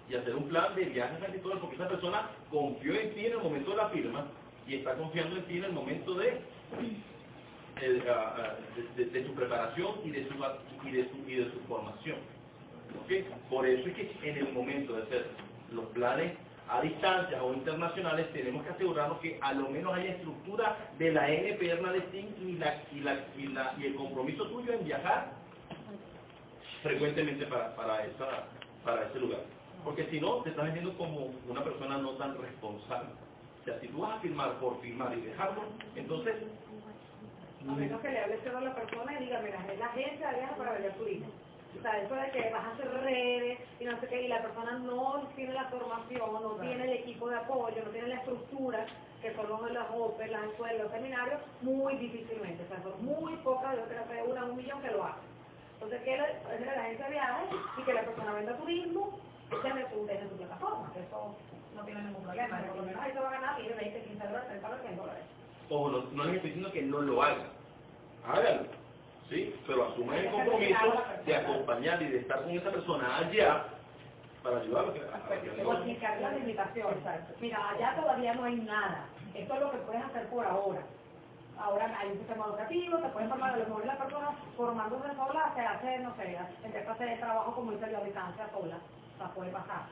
y 0.08 0.14
hacer 0.14 0.34
un 0.34 0.48
plan 0.48 0.74
de 0.74 0.84
viaje 0.84 1.14
a 1.14 1.20
San 1.20 1.30
Cristóbal 1.30 1.58
porque 1.58 1.76
esa 1.76 1.88
persona 1.88 2.30
confió 2.50 2.94
en 2.94 3.14
ti 3.14 3.26
en 3.26 3.32
el 3.32 3.38
momento 3.38 3.70
de 3.70 3.76
la 3.76 3.88
firma 3.90 4.26
y 4.66 4.74
está 4.76 4.94
confiando 4.94 5.36
en 5.36 5.44
ti 5.44 5.58
en 5.58 5.64
el 5.64 5.72
momento 5.72 6.14
de, 6.14 6.40
eh, 7.80 8.02
de, 8.96 9.26
su 9.26 9.34
preparación 9.34 9.94
y 10.04 10.10
de 10.10 10.28
su, 10.28 10.34
y 10.86 10.90
de 10.92 11.08
su, 11.10 11.30
y 11.30 11.34
de 11.36 11.44
su 11.50 11.60
formación. 11.66 12.18
¿Ok? 13.02 13.12
Por 13.48 13.66
eso 13.66 13.88
es 13.88 13.94
que 13.94 14.16
en 14.22 14.36
el 14.38 14.52
momento 14.52 14.94
de 14.94 15.02
hacer 15.02 15.26
los 15.72 15.86
planes 15.86 16.32
a 16.70 16.80
distancia 16.82 17.42
o 17.42 17.52
internacionales 17.52 18.32
tenemos 18.32 18.64
que 18.64 18.70
asegurarnos 18.70 19.18
que 19.18 19.38
a 19.42 19.52
lo 19.52 19.68
menos 19.70 19.92
haya 19.92 20.10
estructura 20.10 20.76
de 20.98 21.12
la 21.12 21.28
NPR 21.28 22.00
Team 22.12 22.28
y, 22.40 22.52
la, 22.58 22.76
y, 22.92 23.82
y, 23.82 23.86
el 23.86 23.94
compromiso 23.96 24.46
tuyo 24.46 24.72
en 24.72 24.84
viajar 24.84 25.32
frecuentemente 26.82 27.44
para, 27.46 28.04
ese 28.04 29.18
lugar. 29.18 29.40
Porque 29.84 30.06
si 30.10 30.20
no, 30.20 30.42
te 30.42 30.50
estás 30.50 30.66
vendiendo 30.66 30.96
como 30.96 31.32
una 31.48 31.64
persona 31.64 31.98
no 31.98 32.10
tan 32.12 32.40
responsable. 32.40 33.08
O 33.62 33.64
sea, 33.64 33.80
si 33.80 33.88
tú 33.88 34.02
vas 34.02 34.16
a 34.16 34.20
firmar 34.20 34.52
por 34.60 34.80
firmar 34.80 35.16
y 35.18 35.22
dejarlo, 35.22 35.62
entonces... 35.96 36.36
A 37.68 37.72
menos 37.72 38.00
que 38.00 38.08
le 38.08 38.20
hables 38.20 38.40
solo 38.42 38.58
a 38.58 38.60
la 38.62 38.74
persona 38.74 39.20
y 39.20 39.24
diga, 39.24 39.42
la 39.42 39.86
agencia 39.86 40.56
para 40.56 40.72
vender 40.72 40.94
turismo. 40.94 41.26
O 41.78 41.82
sea, 41.82 42.02
eso 42.02 42.14
de 42.14 42.30
que 42.30 42.50
vas 42.50 42.64
a 42.64 42.70
hacer 42.72 42.90
redes 43.02 43.58
y 43.78 43.84
no 43.84 43.98
sé 44.00 44.06
qué, 44.08 44.22
y 44.22 44.28
la 44.28 44.42
persona 44.42 44.72
no 44.72 45.28
tiene 45.36 45.54
la 45.54 45.64
formación, 45.66 46.32
no 46.42 46.56
tiene 46.56 46.84
el 46.84 46.92
equipo 46.92 47.28
de 47.28 47.36
apoyo, 47.36 47.84
no 47.84 47.90
tiene 47.90 48.08
la 48.08 48.16
estructura, 48.16 48.86
que 49.22 49.34
son 49.34 49.48
los 49.48 49.64
de 49.64 49.72
las 49.72 49.86
OPE, 49.94 50.28
las 50.28 50.44
escuelas, 50.44 50.82
los 50.82 50.92
seminarios, 50.92 51.40
muy 51.62 51.96
difícilmente. 51.96 52.64
O 52.64 52.68
sea, 52.68 52.82
son 52.82 53.04
muy 53.04 53.36
pocas, 53.36 53.76
yo 53.76 53.84
creo 53.84 54.08
que 54.08 54.30
una, 54.30 54.44
un 54.44 54.56
millón 54.56 54.82
que 54.82 54.90
lo 54.90 55.04
hacen. 55.04 55.30
Entonces, 55.74 56.02
que 56.02 56.16
la, 56.16 56.28
es 56.28 56.66
la 56.66 56.72
agencia 56.72 57.04
de 57.06 57.10
viajes 57.12 57.48
y 57.78 57.82
que 57.82 57.94
la 57.94 58.02
persona 58.02 58.32
venda 58.34 58.56
turismo 58.56 59.18
desde 59.50 59.84
tu, 59.86 60.06
desde 60.06 60.26
tu 60.26 60.36
plataforma, 60.36 60.92
que 60.92 61.00
eso 61.00 61.34
no 61.74 61.84
tiene 61.84 62.02
ningún 62.02 62.22
problema. 62.22 62.60
Por 62.62 62.76
lo 62.76 62.82
menos 62.82 63.02
ahí 63.02 63.12
se 63.12 63.20
va 63.20 63.28
a 63.28 63.32
ganar, 63.32 63.60
mire, 63.60 63.74
20, 63.74 64.02
15 64.02 64.26
dólares, 64.26 64.48
30 64.48 64.68
dólares, 64.68 64.86
100 64.86 64.96
dólares. 64.98 65.24
Ojo, 65.70 65.90
no, 65.90 66.02
no 66.12 66.24
les 66.24 66.34
estoy 66.36 66.50
diciendo 66.50 66.72
que 66.72 66.82
no 66.82 67.00
lo 67.00 67.22
hagan. 67.22 67.48
Háganlo. 68.26 68.79
¿Sí? 69.30 69.54
Pero 69.66 69.86
asuman 69.86 70.18
el 70.18 70.30
compromiso 70.30 71.04
de 71.24 71.36
acompañar 71.36 72.02
y 72.02 72.06
de 72.06 72.18
estar 72.18 72.42
con 72.42 72.50
esa 72.50 72.70
persona 72.70 73.18
allá 73.18 73.64
para 74.42 74.58
ayudarlo. 74.58 74.92
a 74.92 75.74
explicar 75.76 76.20
la 76.20 76.32
limitación. 76.32 76.94
Mira, 77.40 77.70
allá 77.70 77.94
todavía 77.94 78.34
no 78.34 78.44
hay 78.44 78.56
nada. 78.56 79.06
Esto 79.34 79.54
es 79.54 79.60
lo 79.60 79.70
que 79.70 79.78
puedes 79.78 80.04
hacer 80.04 80.26
por 80.28 80.44
ahora. 80.44 80.82
Ahora 81.58 81.94
hay 82.00 82.08
un 82.08 82.18
sistema 82.18 82.46
educativo, 82.46 82.98
te 82.98 83.08
puedes 83.10 83.28
formar, 83.28 83.52
a 83.52 83.56
lo 83.58 83.66
mejor 83.66 83.86
la 83.86 83.98
persona 83.98 84.30
formándose 84.56 85.14
sola 85.14 85.52
se 85.54 85.60
hace, 85.60 85.98
no 85.98 86.16
sé, 86.16 86.38
empieza 86.64 86.90
a 86.90 86.94
hacer 86.94 87.20
trabajo 87.20 87.54
como 87.54 87.72
dice 87.72 87.90
yo 87.92 87.98
a 87.98 88.04
distancia 88.04 88.48
sola, 88.50 88.78
o 89.14 89.18
sea, 89.18 89.28
puede 89.34 89.50
pasar. 89.50 89.82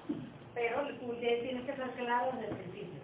Pero 0.55 0.89
tú 0.98 1.15
tienes 1.20 1.65
que 1.66 1.77
ser 1.77 1.90
claro 1.90 2.32
desde 2.32 2.48
el 2.48 2.56
principio. 2.56 3.01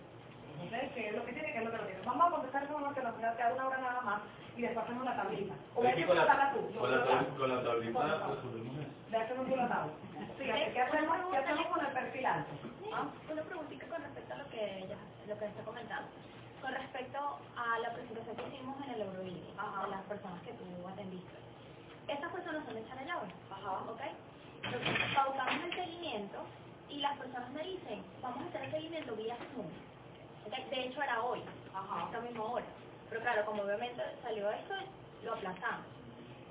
Entonces, 0.64 0.90
¿qué 0.94 1.08
es 1.08 1.14
lo 1.14 1.24
que 1.24 1.32
tiene? 1.32 1.52
¿Qué 1.52 1.58
es 1.58 1.64
lo 1.64 1.70
que 1.70 1.78
no 1.78 1.84
tiene? 1.84 2.00
Vamos 2.06 2.26
a 2.26 2.30
contestar 2.30 2.62
eso 2.64 2.76
que 2.76 3.02
nos 3.02 3.14
queda 3.36 3.54
una 3.54 3.66
hora 3.68 3.78
nada 3.78 4.00
más 4.00 4.20
y 4.56 4.62
después 4.62 4.84
hacemos 4.84 5.04
la 5.04 5.16
tablita. 5.16 5.54
O 5.74 5.82
voy 5.82 5.86
a 5.88 5.94
con 6.06 6.18
hacer 6.18 6.36
la, 6.36 6.44
la 6.44 6.52
tú. 6.52 6.78
con 6.78 6.90
la, 6.90 6.98
a 6.98 7.24
con 7.36 7.48
la 7.48 7.62
tablita 7.62 8.00
resolvemos 8.02 8.78
eso. 8.78 9.10
De 9.10 9.16
hacer 9.16 9.40
un 9.40 9.50
la 9.56 9.68
tabla. 9.68 9.92
Sí, 10.38 10.44
¿qué 10.44 10.80
hacemos, 10.80 11.16
¿qué 11.30 11.36
hacemos 11.36 11.66
con 11.66 11.86
el 11.86 11.92
perfil 11.92 12.26
alto? 12.26 12.50
¿Ah? 12.92 13.06
Una 13.30 13.42
preguntita 13.42 13.86
con 13.88 14.02
respecto 14.02 14.34
a 14.34 14.36
lo 14.38 14.48
que 14.50 14.78
ella, 14.78 14.96
lo 15.28 15.38
que 15.38 15.44
está 15.46 15.62
comentando. 15.64 16.08
Con 16.60 16.72
respecto 16.72 17.18
a 17.56 17.78
la 17.80 17.92
presentación 17.92 18.36
que 18.36 18.48
hicimos 18.48 18.76
en 18.84 18.90
el 18.94 19.00
Eurovídeo, 19.02 19.52
de 19.84 19.90
las 19.90 20.02
personas 20.02 20.40
que 20.42 20.52
tú 20.52 20.64
atendiste. 20.88 21.36
Estas 22.08 22.32
personas 22.32 22.64
son 22.64 22.74
de 22.74 22.86
Charallave, 22.88 23.28
¿ok? 23.88 24.00
Entonces, 24.64 24.98
pautamos 25.14 25.64
el 25.64 25.74
seguimiento 25.74 26.38
y 26.88 27.00
las 27.00 27.16
personas 27.18 27.50
me 27.50 27.62
dicen, 27.62 28.02
vamos 28.22 28.44
a 28.44 28.48
hacer 28.48 28.64
el 28.64 28.70
seguimiento 28.70 29.14
vía 29.16 29.36
Zoom. 29.54 29.66
De 30.50 30.80
hecho, 30.86 31.02
era 31.02 31.22
hoy, 31.22 31.40
a 31.74 32.04
esta 32.06 32.20
misma 32.20 32.44
hora. 32.44 32.64
Pero 33.08 33.20
claro, 33.22 33.44
como 33.46 33.62
obviamente 33.62 34.02
salió 34.22 34.50
esto, 34.50 34.74
lo 35.22 35.34
aplazamos. 35.34 35.86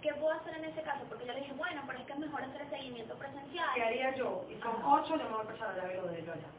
¿Qué 0.02 0.14
puedo 0.14 0.32
hacer 0.32 0.56
en 0.56 0.66
ese 0.66 0.82
caso? 0.82 1.06
Porque 1.08 1.26
yo 1.26 1.34
le 1.34 1.40
dije, 1.42 1.54
bueno, 1.54 1.82
pero 1.88 2.00
es 2.00 2.06
que 2.06 2.14
es 2.14 2.20
mejor 2.20 2.44
hacer 2.44 2.62
el 2.62 2.70
seguimiento 2.70 3.16
presencial. 3.18 3.70
¿Qué 3.76 3.84
haría 3.84 4.16
yo? 4.16 4.46
Y 4.50 4.60
son 4.62 4.76
Ajá. 4.76 4.88
ocho, 4.96 5.16
yo 5.18 5.24
me 5.26 5.30
voy 5.32 5.40
a 5.40 5.42
empezar 5.42 5.70
a 5.70 5.76
llave 5.78 5.96
lo 5.98 6.08
de 6.08 6.18
allá. 6.20 6.50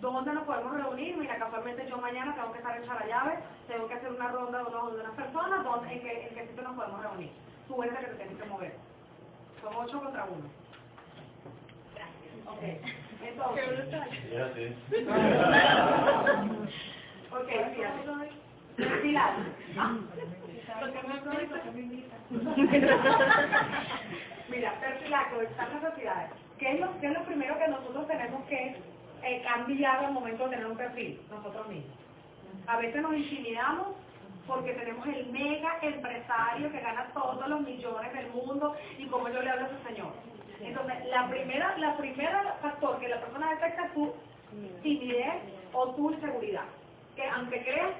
¿Dónde 0.00 0.32
nos 0.32 0.44
podemos 0.44 0.72
reunir? 0.72 1.16
Mira, 1.16 1.38
casualmente 1.38 1.86
yo 1.88 1.98
mañana 1.98 2.34
tengo 2.34 2.52
que 2.52 2.58
estar 2.58 2.76
en 2.76 2.86
Charallave, 2.86 3.38
tengo 3.68 3.86
que 3.88 3.94
hacer 3.94 4.10
una 4.12 4.28
ronda 4.28 4.58
de 4.58 4.64
unos- 4.64 4.94
de 4.94 5.00
unas 5.00 5.14
personas, 5.14 5.64
¿dónde, 5.64 5.92
en, 5.92 6.00
qué, 6.00 6.28
¿en 6.28 6.34
qué 6.34 6.46
sitio 6.48 6.62
nos 6.62 6.76
podemos 6.76 7.02
reunir? 7.02 7.32
Tú 7.68 7.82
eres 7.82 7.98
el 7.98 8.04
que 8.04 8.10
te 8.12 8.16
tienes 8.16 8.42
que 8.42 8.48
mover. 8.48 8.74
Son 9.60 9.74
ocho 9.76 10.00
contra 10.02 10.24
uno. 10.24 10.48
Ok, 12.46 12.62
Mira, 24.48 24.80
perfilar, 24.80 25.26
estas 25.42 25.74
necesidades. 25.74 26.30
¿Qué 26.58 26.72
es, 26.72 26.80
lo, 26.80 27.00
¿Qué 27.00 27.06
es 27.06 27.12
lo 27.12 27.24
primero 27.24 27.58
que 27.58 27.68
nosotros 27.68 28.06
tenemos 28.08 28.44
que 28.48 28.76
eh, 29.22 29.42
cambiar 29.44 30.04
al 30.04 30.12
momento 30.12 30.44
de 30.44 30.50
tener 30.50 30.66
un 30.66 30.76
perfil? 30.76 31.20
Nosotros 31.30 31.68
mismos. 31.68 31.96
A 32.66 32.76
veces 32.78 33.02
nos 33.02 33.14
intimidamos 33.14 33.96
porque 34.46 34.72
tenemos 34.74 35.06
el 35.06 35.26
mega 35.32 35.78
empresario 35.82 36.70
que 36.72 36.80
gana 36.80 37.12
todos 37.14 37.48
los 37.48 37.60
millones 37.62 38.12
del 38.12 38.30
mundo 38.30 38.76
y 38.98 39.06
como 39.06 39.28
yo 39.28 39.42
le 39.42 39.50
hablo 39.50 39.66
a 39.66 39.68
ese 39.68 39.88
señor. 39.88 40.12
Entonces, 40.62 41.06
la 41.06 41.28
primera, 41.28 41.76
la 41.78 41.96
primera 41.96 42.56
factor 42.60 42.98
que 42.98 43.08
la 43.08 43.20
persona 43.20 43.50
detecta 43.50 43.86
es 43.86 43.94
tu 43.94 44.14
timidez 44.82 45.42
o 45.72 45.94
tu 45.94 46.10
inseguridad. 46.12 46.64
Que 47.16 47.26
aunque 47.28 47.62
creas 47.62 47.92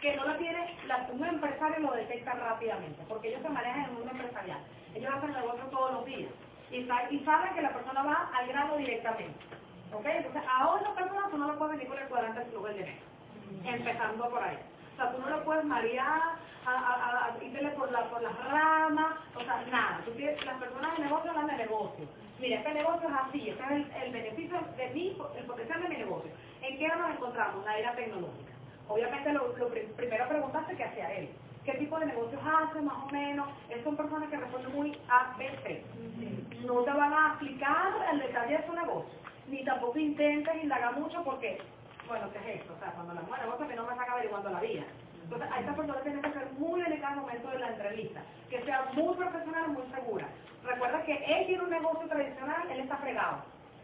que 0.00 0.16
no 0.16 0.24
la 0.24 0.38
tiene, 0.38 0.76
la, 0.86 1.08
un 1.12 1.24
empresario 1.24 1.80
lo 1.80 1.92
detecta 1.92 2.32
rápidamente, 2.32 3.02
porque 3.08 3.28
ellos 3.28 3.42
se 3.42 3.48
manejan 3.48 3.80
en 3.80 3.84
el 3.86 3.92
mundo 3.92 4.10
empresarial. 4.12 4.60
Ellos 4.94 5.10
hacen 5.14 5.32
negocios 5.32 5.70
todos 5.70 5.92
los 5.92 6.04
días 6.06 6.30
y, 6.70 6.76
y 6.76 7.24
saben 7.24 7.54
que 7.54 7.62
la 7.62 7.72
persona 7.72 8.02
va 8.02 8.30
al 8.34 8.48
grano 8.48 8.76
directamente. 8.76 9.38
¿Ok? 9.92 10.06
Entonces, 10.06 10.42
a 10.48 10.68
otra 10.68 10.94
persona 10.94 11.28
tú 11.30 11.38
no 11.38 11.50
le 11.50 11.58
puedes 11.58 11.76
venir 11.76 11.88
con 11.88 11.98
el 11.98 12.08
cuadrante 12.08 12.40
del 12.40 12.48
flujo 12.50 12.66
del 12.66 12.76
dinero, 12.76 13.00
empezando 13.64 14.30
por 14.30 14.42
ahí. 14.42 14.58
O 14.98 15.00
sea, 15.00 15.12
tú 15.12 15.20
no 15.20 15.30
lo 15.30 15.44
puedes 15.44 15.64
marear, 15.64 16.20
a, 16.66 16.70
a, 16.72 17.26
a, 17.26 17.44
irle 17.44 17.70
por, 17.70 17.90
la, 17.92 18.02
por 18.10 18.20
las 18.20 18.36
ramas, 18.50 19.14
o 19.36 19.40
sea, 19.44 19.64
nada. 19.70 20.00
Tú 20.04 20.10
tienes, 20.10 20.44
las 20.44 20.58
personas 20.58 20.96
de 20.98 21.04
negocio 21.04 21.30
hablan 21.30 21.46
de 21.46 21.56
negocio. 21.56 22.04
Mira, 22.40 22.56
este 22.56 22.74
negocio 22.74 23.08
es 23.08 23.14
así, 23.14 23.48
este 23.50 23.62
es 23.62 23.70
el, 23.70 23.92
el 24.02 24.12
beneficio 24.12 24.58
de 24.76 24.90
mi, 24.90 25.16
el 25.38 25.44
potencial 25.44 25.82
de 25.82 25.88
mi 25.88 25.96
negocio. 25.98 26.30
¿En 26.62 26.78
qué 26.78 26.86
hora 26.86 26.96
nos 26.96 27.10
encontramos? 27.12 27.62
Una 27.62 27.76
era 27.78 27.94
tecnológica. 27.94 28.52
Obviamente 28.88 29.32
lo, 29.32 29.56
lo 29.56 29.68
pri- 29.68 29.88
primero 29.96 30.28
preguntaste 30.28 30.74
qué 30.76 30.84
hacía 30.84 31.12
él. 31.14 31.28
¿Qué 31.64 31.72
tipo 31.74 31.98
de 32.00 32.06
negocios 32.06 32.40
hace, 32.44 32.80
más 32.80 32.96
o 33.04 33.10
menos? 33.12 33.48
Esas 33.68 33.84
son 33.84 33.96
personas 33.96 34.28
que 34.30 34.36
responden 34.36 34.72
muy 34.74 34.98
A, 35.10 35.36
C. 35.36 35.84
No 36.64 36.82
te 36.82 36.90
van 36.90 37.12
a 37.12 37.28
explicar 37.28 37.92
el 38.12 38.18
detalle 38.18 38.58
de 38.58 38.66
su 38.66 38.72
negocio. 38.72 39.18
Ni 39.46 39.64
tampoco 39.64 39.96
intentes 39.98 40.62
indagar 40.62 40.98
mucho 40.98 41.22
porque, 41.24 41.60
bueno, 42.08 42.30
¿qué 42.32 42.38
es 42.38 42.60
esto? 42.60 42.74
O 42.74 42.78
sea, 42.78 42.92
cuando 42.92 43.14
la 43.14 43.20
mujer 43.20 43.44
negocio 43.44 43.68
que 43.68 43.76
no 43.76 43.86
me 43.86 43.96
saca 43.96 44.12
averiguando 44.12 44.50
la 44.50 44.60
vida. 44.60 44.84
Entonces, 45.22 45.48
a 45.52 45.60
esta 45.60 45.74
persona 45.74 46.00
tiene 46.00 46.22
que 46.22 46.32
ser 46.32 46.50
muy 46.52 46.80
delicada 46.80 47.12
al 47.12 47.20
momento 47.20 47.50
de 47.50 47.58
la 47.58 47.68
entrevista. 47.68 48.22
Que 48.48 48.64
sea 48.64 48.90
muy 48.94 49.14
profesional, 49.14 49.68
muy 49.68 49.84
segura. 49.92 50.28
Recuerda 50.64 51.04
que 51.04 51.14
él 51.14 51.46
tiene 51.46 51.64
un 51.64 51.70
negocio 51.70 52.08
tradicional, 52.08 52.70
él 52.70 52.80
está 52.80 52.96
fregado 52.96 53.42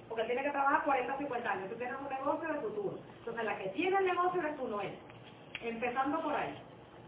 porque 0.08 0.22
él 0.22 0.26
tiene 0.28 0.42
que 0.44 0.50
trabajar 0.50 0.84
40 0.84 1.14
o 1.14 1.18
50 1.18 1.50
años. 1.50 1.70
Tú 1.70 1.76
tienes 1.76 1.96
un 1.98 2.08
negocio 2.08 2.48
de 2.48 2.60
futuro. 2.60 2.98
Entonces, 3.18 3.44
la 3.44 3.58
que 3.58 3.68
tiene 3.70 3.96
el 3.96 4.04
negocio 4.04 4.40
eres 4.40 4.56
tú, 4.56 4.68
no 4.68 4.80
él. 4.80 4.94
Empezando 5.60 6.20
por 6.22 6.34
ahí. 6.34 6.54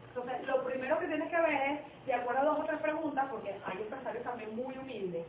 Entonces, 0.09 0.47
lo 0.47 0.65
primero 0.65 0.99
que 0.99 1.07
tienes 1.07 1.31
que 1.31 1.41
ver 1.41 1.71
es, 1.71 2.07
de 2.07 2.15
acuerdo 2.15 2.41
a 2.41 2.45
dos 2.45 2.61
o 2.61 2.65
tres 2.65 2.81
preguntas, 2.81 3.27
porque 3.31 3.55
hay 3.65 3.83
empresarios 3.83 4.25
también 4.25 4.57
muy 4.57 4.77
humildes, 4.79 5.27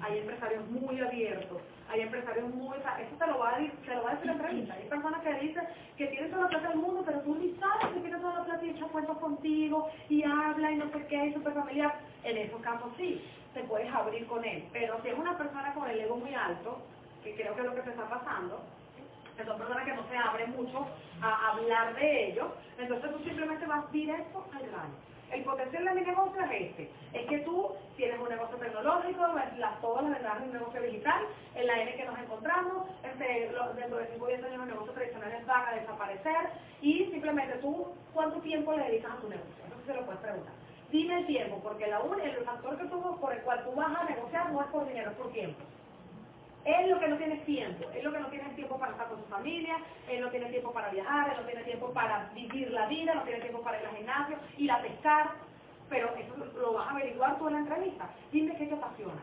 hay 0.00 0.18
empresarios 0.18 0.66
muy 0.68 1.00
abiertos, 1.00 1.62
hay 1.88 2.00
empresarios 2.00 2.48
muy... 2.54 2.76
Eso 2.76 3.16
te 3.18 3.26
lo 3.26 3.38
va 3.38 3.50
a, 3.50 3.56
te 3.56 3.94
lo 3.94 4.02
va 4.02 4.10
a 4.10 4.14
decir 4.14 4.26
la 4.26 4.32
entrevista. 4.32 4.74
Hay 4.74 4.88
personas 4.88 5.22
que 5.22 5.34
dicen 5.34 5.62
que 5.96 6.06
tienen 6.08 6.30
toda 6.30 6.42
la 6.42 6.48
plata 6.48 6.68
del 6.68 6.78
mundo, 6.78 7.02
pero 7.06 7.20
tú 7.20 7.34
ni 7.36 7.54
sabes 7.56 7.94
que 7.94 8.00
tiene 8.00 8.18
toda 8.18 8.40
la 8.40 8.44
plata 8.44 8.64
y 8.64 8.70
echa 8.70 8.86
cuentos 8.86 9.18
contigo, 9.18 9.90
y 10.08 10.22
habla 10.22 10.72
y 10.72 10.76
no 10.76 10.90
sé 10.90 11.06
qué, 11.06 11.26
y 11.26 11.34
súper 11.34 11.54
familiar. 11.54 11.94
En 12.24 12.36
esos 12.36 12.60
casos 12.60 12.90
sí. 12.96 13.22
te 13.54 13.62
puedes 13.64 13.92
abrir 13.92 14.26
con 14.26 14.44
él. 14.44 14.68
Pero 14.72 15.00
si 15.02 15.08
es 15.08 15.18
una 15.18 15.38
persona 15.38 15.72
con 15.74 15.88
el 15.88 16.00
ego 16.00 16.16
muy 16.16 16.34
alto, 16.34 16.82
que 17.22 17.34
creo 17.34 17.54
que 17.54 17.60
es 17.60 17.66
lo 17.66 17.74
que 17.74 17.82
te 17.82 17.90
está 17.90 18.08
pasando, 18.08 18.60
que 19.36 19.44
son 19.44 19.58
personas 19.58 19.84
que 19.84 19.94
no 19.94 20.08
se 20.08 20.16
abren 20.16 20.50
mucho 20.50 20.86
a 21.22 21.52
hablar 21.52 21.94
de 21.94 22.28
ello, 22.28 22.54
entonces 22.78 23.12
tú 23.12 23.18
simplemente 23.24 23.66
vas 23.66 23.90
directo 23.92 24.44
al 24.54 24.66
grano. 24.66 24.94
El 25.32 25.42
potencial 25.44 25.84
de 25.84 25.92
mi 25.94 26.02
negocio 26.02 26.40
es 26.44 26.50
este, 26.70 26.90
es 27.12 27.26
que 27.26 27.38
tú 27.40 27.72
tienes 27.96 28.18
un 28.20 28.28
negocio 28.28 28.56
tecnológico, 28.58 29.26
las, 29.58 29.80
todas 29.80 30.04
las 30.04 30.12
ventajas 30.12 30.40
de 30.40 30.46
un 30.48 30.52
negocio 30.54 30.82
digital, 30.82 31.22
en 31.54 31.66
la 31.66 31.82
N 31.82 31.96
que 31.96 32.04
nos 32.04 32.18
encontramos, 32.18 32.88
este, 33.02 33.50
dentro 33.76 33.98
de 33.98 34.06
5 34.12 34.24
o 34.24 34.28
10 34.28 34.44
años 34.44 34.58
los 34.58 34.66
negocios 34.68 34.94
tradicionales 34.94 35.46
van 35.46 35.66
a 35.66 35.72
desaparecer 35.74 36.36
y 36.80 37.04
simplemente 37.10 37.58
tú, 37.58 37.88
¿cuánto 38.14 38.40
tiempo 38.40 38.72
le 38.74 38.84
dedicas 38.84 39.12
a 39.12 39.20
tu 39.20 39.28
negocio? 39.28 39.64
Eso 39.66 39.86
se 39.86 39.94
lo 39.94 40.04
puedes 40.06 40.20
preguntar. 40.20 40.54
Dime 40.90 41.18
el 41.20 41.26
tiempo, 41.26 41.60
porque 41.62 41.86
la 41.88 42.00
un- 42.00 42.20
el 42.20 42.36
factor 42.44 42.78
que 42.78 42.84
tú, 42.86 43.18
por 43.20 43.32
el 43.32 43.42
cual 43.42 43.64
tú 43.64 43.72
vas 43.72 43.90
a 44.00 44.04
negociar 44.04 44.52
no 44.52 44.60
es 44.62 44.68
por 44.68 44.86
dinero, 44.86 45.10
es 45.10 45.16
por 45.16 45.32
tiempo. 45.32 45.60
Él 46.66 46.90
lo 46.90 46.98
que 46.98 47.08
no 47.08 47.16
tiene 47.16 47.36
tiempo, 47.38 47.88
él 47.94 48.04
lo 48.04 48.12
que 48.12 48.18
no 48.18 48.26
tiene 48.26 48.48
tiempo 48.50 48.76
para 48.78 48.92
estar 48.92 49.08
con 49.08 49.18
su 49.22 49.26
familia, 49.26 49.76
él 50.10 50.20
no 50.20 50.30
tiene 50.30 50.46
tiempo 50.50 50.72
para 50.72 50.90
viajar, 50.90 51.30
él 51.30 51.36
no 51.40 51.46
tiene 51.46 51.62
tiempo 51.62 51.92
para 51.92 52.28
vivir 52.34 52.70
la 52.72 52.86
vida, 52.86 53.14
no 53.14 53.22
tiene 53.22 53.40
tiempo 53.40 53.62
para 53.62 53.80
ir 53.80 53.86
al 53.86 53.96
gimnasio, 53.96 54.36
ir 54.58 54.72
a 54.72 54.82
pescar, 54.82 55.30
pero 55.88 56.14
eso 56.16 56.34
lo 56.60 56.72
vas 56.72 56.88
a 56.88 56.90
averiguar 56.90 57.38
tú 57.38 57.46
en 57.48 57.54
la 57.54 57.60
entrevista. 57.60 58.10
Dime 58.32 58.56
qué 58.56 58.66
te 58.66 58.74
apasiona. 58.74 59.22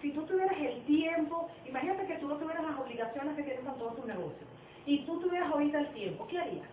Si 0.00 0.10
tú 0.10 0.22
tuvieras 0.26 0.58
el 0.58 0.84
tiempo, 0.86 1.48
imagínate 1.68 2.06
que 2.06 2.16
tú 2.16 2.26
no 2.26 2.36
tuvieras 2.36 2.64
las 2.64 2.78
obligaciones 2.80 3.36
que 3.36 3.44
tienes 3.44 3.64
con 3.64 3.78
todo 3.78 3.90
tu 3.90 4.04
negocio, 4.06 4.46
y 4.84 5.06
tú 5.06 5.20
tuvieras 5.20 5.52
ahorita 5.52 5.78
el 5.78 5.92
tiempo, 5.94 6.26
¿qué 6.26 6.38
harías? 6.40 6.68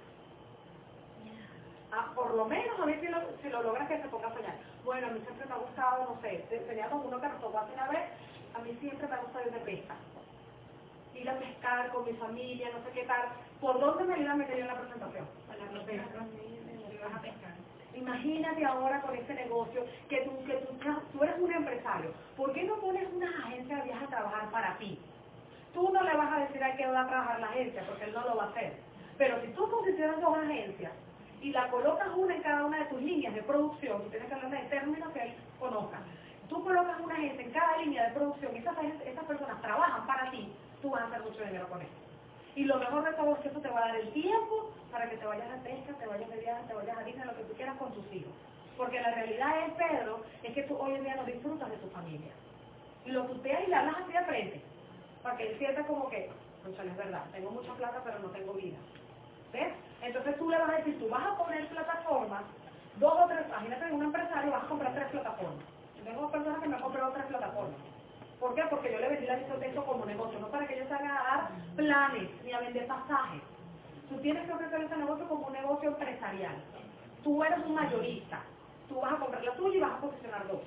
Ah, 1.92 2.12
por 2.16 2.34
lo 2.34 2.46
menos 2.46 2.80
a 2.80 2.86
ver 2.86 3.00
si 3.00 3.08
lo, 3.08 3.20
si 3.42 3.50
lo 3.50 3.62
logras 3.64 3.88
que 3.88 4.02
se 4.02 4.08
ponga 4.10 4.28
a 4.30 4.34
soñar. 4.34 4.56
Bueno, 4.84 5.08
a 5.08 5.10
mí 5.12 5.20
siempre 5.22 5.46
me 5.48 5.54
ha 5.54 5.58
gustado, 5.58 6.16
no 6.16 6.22
sé, 6.22 6.46
te- 6.50 6.60
teníamos 6.60 7.06
uno 7.06 7.20
que 7.22 7.28
nos 7.28 7.42
tocó 7.42 7.60
hace 7.60 7.74
una 7.74 7.88
vez, 7.90 8.02
a 8.54 8.60
mí 8.60 8.78
siempre 8.80 9.08
me 9.08 9.16
ha 9.16 9.22
gustado 9.22 9.46
ir 9.46 9.54
de 9.54 9.60
pesca. 9.60 9.96
Ir 11.16 11.30
a 11.30 11.40
pescar 11.40 11.90
con 11.92 12.06
mi 12.06 12.14
familia, 12.14 12.70
no 12.72 12.84
sé 12.84 12.92
qué 12.94 13.04
tal. 13.04 13.30
¿Por 13.60 13.80
dónde 13.80 14.04
me 14.06 14.22
iba 14.22 14.32
a 14.32 14.36
meter 14.36 14.60
en 14.60 14.68
la 14.68 14.80
presentación? 14.80 15.26
En 15.52 15.78
la 15.78 15.86
pesca. 15.86 16.26
Ibas 16.94 17.16
a 17.16 17.22
pescar. 17.22 17.54
Imagínate 17.94 18.66
ahora 18.66 19.02
con 19.02 19.16
este 19.16 19.34
negocio 19.34 19.86
que 20.08 20.22
tú, 20.22 20.44
que 20.46 20.54
tú, 20.54 20.74
tú 21.12 21.24
eres 21.24 21.40
un 21.40 21.52
empresario. 21.52 22.14
¿Por 22.38 22.54
qué 22.54 22.64
no 22.64 22.76
pones 22.76 23.08
una 23.14 23.30
agencia 23.46 23.78
de 23.78 23.84
viajes 23.84 24.08
a 24.08 24.12
trabajar 24.12 24.52
para 24.52 24.78
ti? 24.78 25.00
Tú 25.74 25.92
no 25.92 26.04
le 26.04 26.16
vas 26.16 26.32
a 26.32 26.40
decir 26.40 26.64
a 26.64 26.76
qué 26.76 26.88
va 26.88 27.02
a 27.02 27.08
trabajar 27.08 27.40
la 27.40 27.48
agencia, 27.48 27.84
porque 27.88 28.06
él 28.06 28.14
no 28.14 28.26
lo 28.26 28.38
va 28.38 28.46
a 28.46 28.50
hacer. 28.50 28.74
Pero 29.18 29.42
si 29.42 29.48
tú 29.50 29.70
posicionas 29.70 30.22
dos 30.22 30.38
agencias 30.38 30.94
y 31.42 31.52
la 31.52 31.70
colocas 31.70 32.08
una 32.16 32.36
en 32.36 32.42
cada 32.42 32.66
una 32.66 32.80
de 32.80 32.86
tus 32.86 33.02
líneas 33.02 33.36
de 33.36 33.44
producción, 33.44 34.02
tú 34.04 34.10
tienes 34.10 34.30
que 34.30 34.34
hablar 34.34 34.52
de 34.52 34.70
términos 34.70 35.12
que 35.12 35.22
él 35.22 35.34
conozca. 35.60 36.00
Tú 36.50 36.64
colocas 36.64 37.00
una 37.00 37.14
agencia 37.16 37.46
en 37.46 37.52
cada 37.52 37.78
línea 37.78 38.08
de 38.08 38.16
producción 38.16 38.56
esas, 38.56 38.76
esas 39.06 39.24
personas 39.26 39.62
trabajan 39.62 40.08
para 40.08 40.32
ti, 40.32 40.52
tú 40.82 40.90
vas 40.90 41.04
a 41.04 41.06
hacer 41.08 41.22
mucho 41.22 41.44
dinero 41.44 41.70
con 41.70 41.82
eso. 41.82 41.92
Y 42.56 42.66
lo 42.66 42.78
mejor 42.78 43.04
de 43.04 43.14
todo 43.14 43.36
es 43.36 43.40
que 43.42 43.50
eso 43.50 43.60
te 43.60 43.70
va 43.70 43.80
a 43.80 43.88
dar 43.88 43.96
el 43.98 44.10
tiempo 44.12 44.72
para 44.92 45.10
que 45.10 45.18
te 45.18 45.26
vayas 45.26 45.48
a 45.52 45.64
pesca, 45.64 45.94
te 45.94 46.08
vayas 46.08 46.30
de 46.30 46.38
viaje, 46.38 46.64
te 46.68 46.74
vayas 46.74 46.98
a 46.98 47.04
Disney, 47.04 47.26
lo 47.26 47.36
que 47.38 47.44
tú 47.44 47.54
quieras 47.54 47.78
con 47.78 47.94
tus 47.94 48.12
hijos. 48.12 48.34
Porque 48.76 49.00
la 49.00 49.12
realidad 49.12 49.68
es, 49.68 49.74
Pedro, 49.74 50.24
es 50.42 50.54
que 50.54 50.64
tú 50.64 50.76
hoy 50.78 50.96
en 50.96 51.04
día 51.04 51.16
no 51.16 51.24
disfrutas 51.26 51.70
de 51.70 51.78
tu 51.78 51.88
familia. 51.90 52.32
Y 53.06 53.12
lo 53.12 53.26
tuteas 53.26 53.64
y 53.66 53.70
le 53.70 53.76
hablas 53.76 53.96
así 54.04 54.12
de 54.12 54.24
frente. 54.26 54.62
Para 55.22 55.38
que 55.38 55.52
él 55.52 55.58
sienta 55.58 55.84
como 55.86 56.10
que, 56.10 56.32
"Cónchale, 56.64 56.92
es 56.92 56.98
verdad, 56.98 57.26
tengo 57.32 57.52
mucha 57.52 57.74
plata 57.74 58.02
pero 58.04 58.20
no 58.20 58.30
tengo 58.30 58.54
vida. 58.54 58.78
¿Ves? 59.54 59.74
Entonces 60.02 60.38
tú 60.38 60.50
le 60.50 60.58
vas 60.58 60.70
a 60.70 60.78
decir, 60.78 61.00
tú 61.00 61.10
vas 61.10 61.26
a 61.26 61.38
poner 61.38 61.68
plataformas, 61.68 62.44
dos 62.98 63.14
o 63.14 63.28
tres, 63.28 63.46
imagínate 63.48 63.92
un 63.94 64.04
empresario 64.04 64.52
vas 64.52 64.64
a 64.64 64.68
comprar 64.68 64.94
tres 64.96 65.08
plataformas. 65.10 65.79
Yo 66.10 66.15
tengo 66.15 66.31
personas 66.31 66.60
que 66.61 66.69
me 66.69 66.76
han 66.76 66.81
comprado 66.81 67.11
tres 67.11 67.26
plataformas. 67.27 67.80
¿Por 68.40 68.56
qué? 68.56 68.64
Porque 68.68 68.91
yo 68.91 68.99
le 68.99 69.10
vendí 69.10 69.27
la 69.27 69.36
esto 69.36 69.86
como 69.86 70.06
negocio, 70.06 70.40
no 70.40 70.48
para 70.48 70.65
que 70.65 70.76
ellos 70.76 70.90
salgan 70.90 71.11
a 71.11 71.23
dar 71.23 71.49
planes 71.76 72.30
ni 72.44 72.52
a 72.52 72.60
vender 72.61 72.88
pasajes. 72.88 73.41
Tú 74.10 74.18
tienes 74.18 74.48
que 74.48 74.53
ofrecer 74.53 74.81
ese 74.81 74.98
negocio 74.98 75.27
como 75.27 75.48
un 75.48 75.53
negocio 75.53 75.90
empresarial. 75.90 76.56
Tú 77.23 77.44
eres 77.44 77.60
un 77.64 77.76
mayorista. 77.76 78.41
Tú 78.88 78.99
vas 78.99 79.14
a 79.14 79.18
comprar 79.18 79.44
la 79.44 79.53
tuya 79.53 79.77
y 79.77 79.81
vas 79.81 79.91
a 79.91 80.02
posicionar 80.02 80.48
dos. 80.48 80.61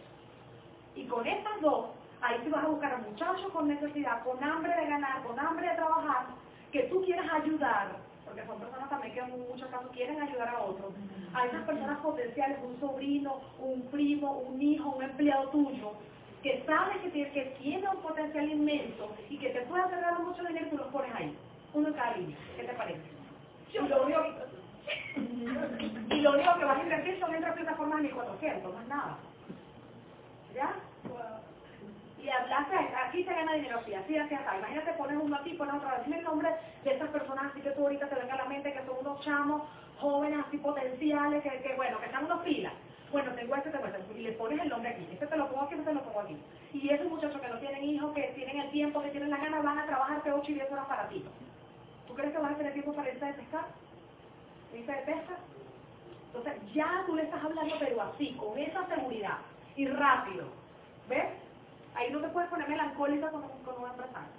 Y 0.94 1.06
con 1.06 1.26
estas 1.26 1.60
dos, 1.60 1.86
ahí 2.20 2.38
sí 2.44 2.48
vas 2.48 2.64
a 2.64 2.68
buscar 2.68 2.92
a 2.92 2.98
muchachos 2.98 3.50
con 3.52 3.66
necesidad, 3.66 4.22
con 4.22 4.44
hambre 4.44 4.76
de 4.76 4.86
ganar, 4.86 5.24
con 5.24 5.40
hambre 5.40 5.68
de 5.68 5.74
trabajar, 5.74 6.26
que 6.70 6.84
tú 6.84 7.02
quieras 7.04 7.26
ayudar, 7.32 7.96
porque 8.32 8.46
son 8.46 8.60
personas 8.60 8.88
también 8.88 9.12
que 9.12 9.20
en 9.20 9.48
muchos 9.48 9.68
casos 9.68 9.90
quieren 9.92 10.22
ayudar 10.22 10.48
a 10.48 10.62
otros, 10.62 10.94
a 11.34 11.46
esas 11.46 11.62
personas 11.64 11.98
potenciales, 11.98 12.58
un 12.64 12.80
sobrino, 12.80 13.40
un 13.58 13.82
primo, 13.90 14.38
un 14.38 14.62
hijo, 14.62 14.88
un 14.88 15.02
empleado 15.02 15.50
tuyo, 15.50 15.92
que 16.42 16.64
sabes 16.64 16.96
que 17.02 17.10
tiene, 17.10 17.30
que 17.32 17.42
tiene 17.60 17.86
un 17.90 18.00
potencial 18.00 18.48
inmenso 18.48 19.14
y 19.28 19.36
que 19.36 19.50
te 19.50 19.60
puede 19.62 19.82
hacer 19.82 20.00
ganar 20.00 20.20
mucho 20.20 20.42
dinero 20.44 20.66
tú 20.70 20.78
los 20.78 20.86
pones 20.86 21.14
ahí, 21.14 21.36
uno 21.74 21.88
en 21.88 21.94
cada 21.94 22.16
línea. 22.16 22.36
¿Qué 22.56 22.64
te 22.64 22.72
parece? 22.72 23.02
Y 23.74 23.78
lo 23.78 24.02
único, 24.02 24.20
y 26.08 26.20
lo 26.20 26.32
único 26.32 26.58
que 26.58 26.64
vas 26.64 26.78
a 26.78 26.82
invertir 26.82 27.20
son 27.20 27.34
entre 27.34 27.52
plataformas 27.52 27.98
de 27.98 28.02
1400, 28.04 28.74
más 28.74 28.88
nada. 28.88 29.18
¿Ya? 30.54 30.74
Y 32.22 32.28
hablaste, 32.28 32.76
aquí 33.04 33.24
se 33.24 33.34
gana 33.34 33.54
dinero 33.54 33.80
así, 33.80 33.94
así, 33.94 34.16
así. 34.16 34.34
Imagínate, 34.34 34.92
pones 34.92 35.18
uno 35.20 35.36
aquí, 35.36 35.54
pones 35.54 35.74
otro. 35.74 35.90
Dime 36.04 36.18
el 36.18 36.24
nombre 36.24 36.54
de 36.84 36.92
estas 36.92 37.08
personas 37.10 37.46
así 37.50 37.60
que 37.60 37.70
tú 37.70 37.82
ahorita 37.82 38.08
te 38.08 38.14
venga 38.14 38.34
a 38.34 38.38
la 38.38 38.44
mente, 38.44 38.72
que 38.72 38.86
son 38.86 38.96
unos 39.00 39.20
chamos 39.22 39.62
jóvenes 39.98 40.44
así 40.46 40.58
potenciales, 40.58 41.42
que, 41.42 41.74
bueno, 41.76 41.98
que 41.98 42.06
están 42.06 42.24
unos 42.24 42.42
pilas. 42.42 42.72
Bueno, 43.10 43.32
tengo 43.34 43.56
este, 43.56 43.70
tengo 43.70 43.86
este, 43.86 44.18
y 44.18 44.22
le 44.22 44.32
pones 44.32 44.60
el 44.60 44.68
nombre 44.68 44.90
aquí. 44.90 45.08
Este 45.12 45.26
te 45.26 45.36
lo 45.36 45.48
pongo 45.48 45.62
aquí, 45.64 45.74
este 45.74 45.86
te 45.86 45.94
lo 45.94 46.02
pongo 46.02 46.20
aquí. 46.20 46.36
Y 46.72 46.88
esos 46.90 47.08
muchachos 47.08 47.40
que 47.40 47.48
no 47.48 47.58
tienen 47.58 47.84
hijos, 47.84 48.14
que 48.14 48.22
tienen 48.34 48.60
el 48.60 48.70
tiempo, 48.70 49.02
que 49.02 49.10
tienen 49.10 49.30
la 49.30 49.38
gana, 49.38 49.60
van 49.60 49.78
a 49.80 49.86
trabajarte 49.86 50.32
8 50.32 50.50
y 50.50 50.54
10 50.54 50.72
horas 50.72 50.86
para 50.86 51.08
ti. 51.08 51.24
¿Tú 52.06 52.14
crees 52.14 52.32
que 52.32 52.38
vas 52.38 52.52
a 52.52 52.56
tener 52.56 52.72
tiempo 52.72 52.92
para 52.94 53.10
irte 53.10 53.26
de 53.26 53.32
pescar? 53.32 53.64
¿Irte 54.72 54.92
de 54.92 55.02
pesca? 55.02 55.36
Entonces 56.26 56.72
ya 56.72 57.02
tú 57.06 57.16
le 57.16 57.22
estás 57.22 57.44
hablando, 57.44 57.74
pero 57.78 58.00
así, 58.02 58.32
con 58.34 58.56
esa 58.58 58.86
seguridad 58.86 59.38
y 59.76 59.86
rápido. 59.88 60.46
¿Ves? 61.08 61.41
Ahí 61.94 62.10
no 62.12 62.20
te 62.20 62.28
puedes 62.28 62.50
poner 62.50 62.68
melancólica 62.68 63.30
con, 63.30 63.42
con 63.64 63.82
un 63.82 63.90
empresario. 63.90 64.30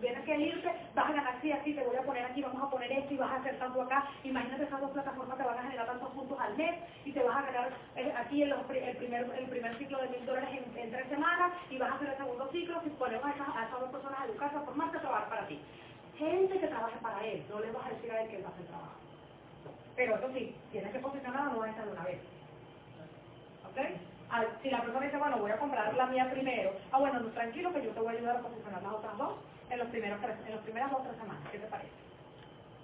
Tienes 0.00 0.24
que 0.24 0.36
irte, 0.38 0.70
vas 0.94 1.06
a 1.10 1.12
ganar 1.12 1.36
así, 1.36 1.52
así, 1.52 1.74
te 1.74 1.84
voy 1.84 1.96
a 1.96 2.02
poner 2.04 2.24
aquí, 2.24 2.42
vamos 2.42 2.62
a 2.62 2.70
poner 2.70 2.92
esto 2.92 3.14
y 3.14 3.18
vas 3.18 3.32
a 3.32 3.36
hacer 3.36 3.58
tanto 3.58 3.82
acá. 3.82 4.08
Imagínate 4.24 4.64
esas 4.64 4.80
dos 4.80 4.90
plataformas 4.92 5.38
te 5.38 5.44
van 5.44 5.58
a 5.58 5.62
generar 5.62 5.86
tantos 5.86 6.12
puntos 6.12 6.38
al 6.40 6.56
mes 6.56 6.80
y 7.04 7.12
te 7.12 7.22
vas 7.22 7.36
a 7.36 7.42
ganar 7.42 7.72
eh, 7.96 8.12
aquí 8.16 8.42
pri- 8.68 8.80
el, 8.80 8.96
primer, 8.98 9.30
el 9.38 9.48
primer 9.50 9.78
ciclo 9.78 9.98
de 10.02 10.08
mil 10.10 10.26
dólares 10.26 10.50
en, 10.52 10.76
tres 10.92 11.08
semanas 11.08 11.52
y 11.70 11.78
vas 11.78 11.92
a 11.92 11.96
hacer 11.96 12.10
el 12.10 12.16
segundo 12.18 12.50
ciclo. 12.52 12.82
Si 12.82 12.90
ponemos 12.90 13.26
a 13.26 13.30
esas, 13.32 13.48
a 13.56 13.64
esas 13.66 13.80
dos 13.80 13.90
personas 13.90 14.20
a 14.20 14.26
educarse, 14.26 14.56
a 14.56 14.62
formarse, 14.62 14.98
a 14.98 15.00
trabajar 15.02 15.28
para 15.30 15.46
ti. 15.48 15.66
Gente 16.18 16.60
que 16.60 16.68
trabaje 16.68 16.98
para 17.00 17.26
él, 17.26 17.46
no 17.50 17.60
le 17.60 17.72
vas 17.72 17.86
a 17.86 17.90
decir 17.90 18.12
a 18.12 18.22
él 18.22 18.30
que 18.30 18.36
él 18.36 18.44
va 18.44 18.50
a 18.50 18.52
hacer 18.52 18.66
trabajo. 18.66 19.00
Pero 19.96 20.16
eso 20.16 20.32
sí, 20.32 20.62
tienes 20.70 20.92
que 20.92 21.00
posicionar 21.00 21.48
a 21.48 21.70
esa 21.70 21.84
de 21.86 21.92
una 21.92 22.04
vez. 22.04 22.22
¿Ok? 23.64 23.78
Al- 24.30 24.58
si 24.62 24.70
la 24.70 24.82
persona 24.82 25.06
dice, 25.06 25.18
bueno, 25.18 25.38
voy 25.38 25.50
a 25.50 25.58
comprar 25.58 25.94
la 25.94 26.06
mía 26.06 26.30
primero, 26.30 26.72
ah, 26.92 26.98
bueno, 26.98 27.20
no, 27.20 27.28
tranquilo 27.32 27.72
que 27.72 27.82
yo 27.84 27.90
te 27.92 28.00
voy 28.00 28.14
a 28.14 28.18
ayudar 28.18 28.36
a 28.36 28.40
posicionar 28.42 28.82
las 28.82 28.92
otras 28.92 29.18
dos 29.18 29.34
en 29.70 29.78
los 29.78 29.88
primeros 29.88 30.20
tres, 30.20 30.36
en 30.46 30.54
las 30.54 30.62
primeras 30.64 30.90
dos 30.90 31.00
o 31.00 31.04
tres 31.04 31.16
semanas. 31.18 31.48
¿Qué 31.50 31.58
te 31.58 31.66
parece? 31.66 31.92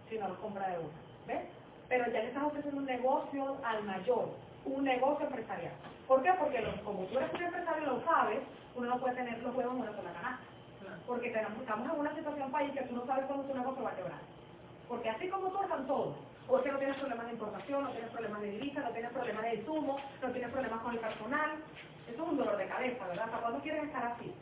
Si 0.08 0.18
no 0.18 0.28
los 0.28 0.38
compra 0.38 0.68
de 0.70 0.78
una. 0.78 0.98
¿Ves? 1.26 1.42
Pero 1.88 2.04
ya 2.06 2.20
le 2.20 2.28
estás 2.28 2.42
ofreciendo 2.44 2.80
un 2.80 2.86
negocio 2.86 3.58
al 3.64 3.82
mayor, 3.84 4.30
un 4.64 4.84
negocio 4.84 5.26
empresarial. 5.26 5.74
¿Por 6.06 6.22
qué? 6.22 6.32
Porque 6.38 6.60
los- 6.60 6.80
como 6.82 7.04
tú 7.06 7.18
eres 7.18 7.32
un 7.34 7.42
empresario 7.42 7.86
lo 7.86 8.04
sabes, 8.04 8.40
uno 8.74 8.88
no 8.88 9.00
puede 9.00 9.14
tener 9.16 9.38
los 9.42 9.54
huevos 9.54 9.74
en 9.74 9.80
una 9.82 9.96
sola 9.96 10.12
canasta. 10.12 10.44
Porque 11.06 11.30
tenemos, 11.30 11.60
estamos 11.60 11.92
en 11.92 12.00
una 12.00 12.14
situación 12.14 12.50
país 12.50 12.72
que 12.72 12.82
tú 12.84 12.96
no 12.96 13.06
sabes 13.06 13.26
cuándo 13.26 13.44
tu 13.44 13.54
negocio 13.56 13.82
va 13.84 13.90
a 13.90 13.96
quebrar. 13.96 14.20
Porque 14.88 15.10
así 15.10 15.28
como 15.28 15.48
tú 15.50 15.62
están 15.62 15.86
todos. 15.86 16.16
O 16.48 16.62
sea, 16.62 16.72
no 16.72 16.78
tienes 16.78 16.96
problemas 16.96 17.26
de 17.26 17.32
importación, 17.32 17.84
no 17.84 17.90
tienes 17.90 18.10
problemas 18.10 18.40
de 18.40 18.50
divisa, 18.50 18.80
no 18.80 18.90
tienes 18.90 19.10
problemas 19.10 19.42
de 19.42 19.54
insumo, 19.56 19.96
no 20.22 20.30
tienes 20.30 20.50
problemas 20.50 20.80
con 20.80 20.94
el 20.94 21.00
personal. 21.00 21.50
Eso 22.08 22.22
es 22.22 22.28
un 22.28 22.36
dolor 22.36 22.56
de 22.56 22.68
cabeza, 22.68 23.06
¿verdad? 23.08 23.24
¿Hasta 23.24 23.40
cuándo 23.40 23.60
quieres 23.60 23.84
estar 23.84 24.04
así? 24.04 24.32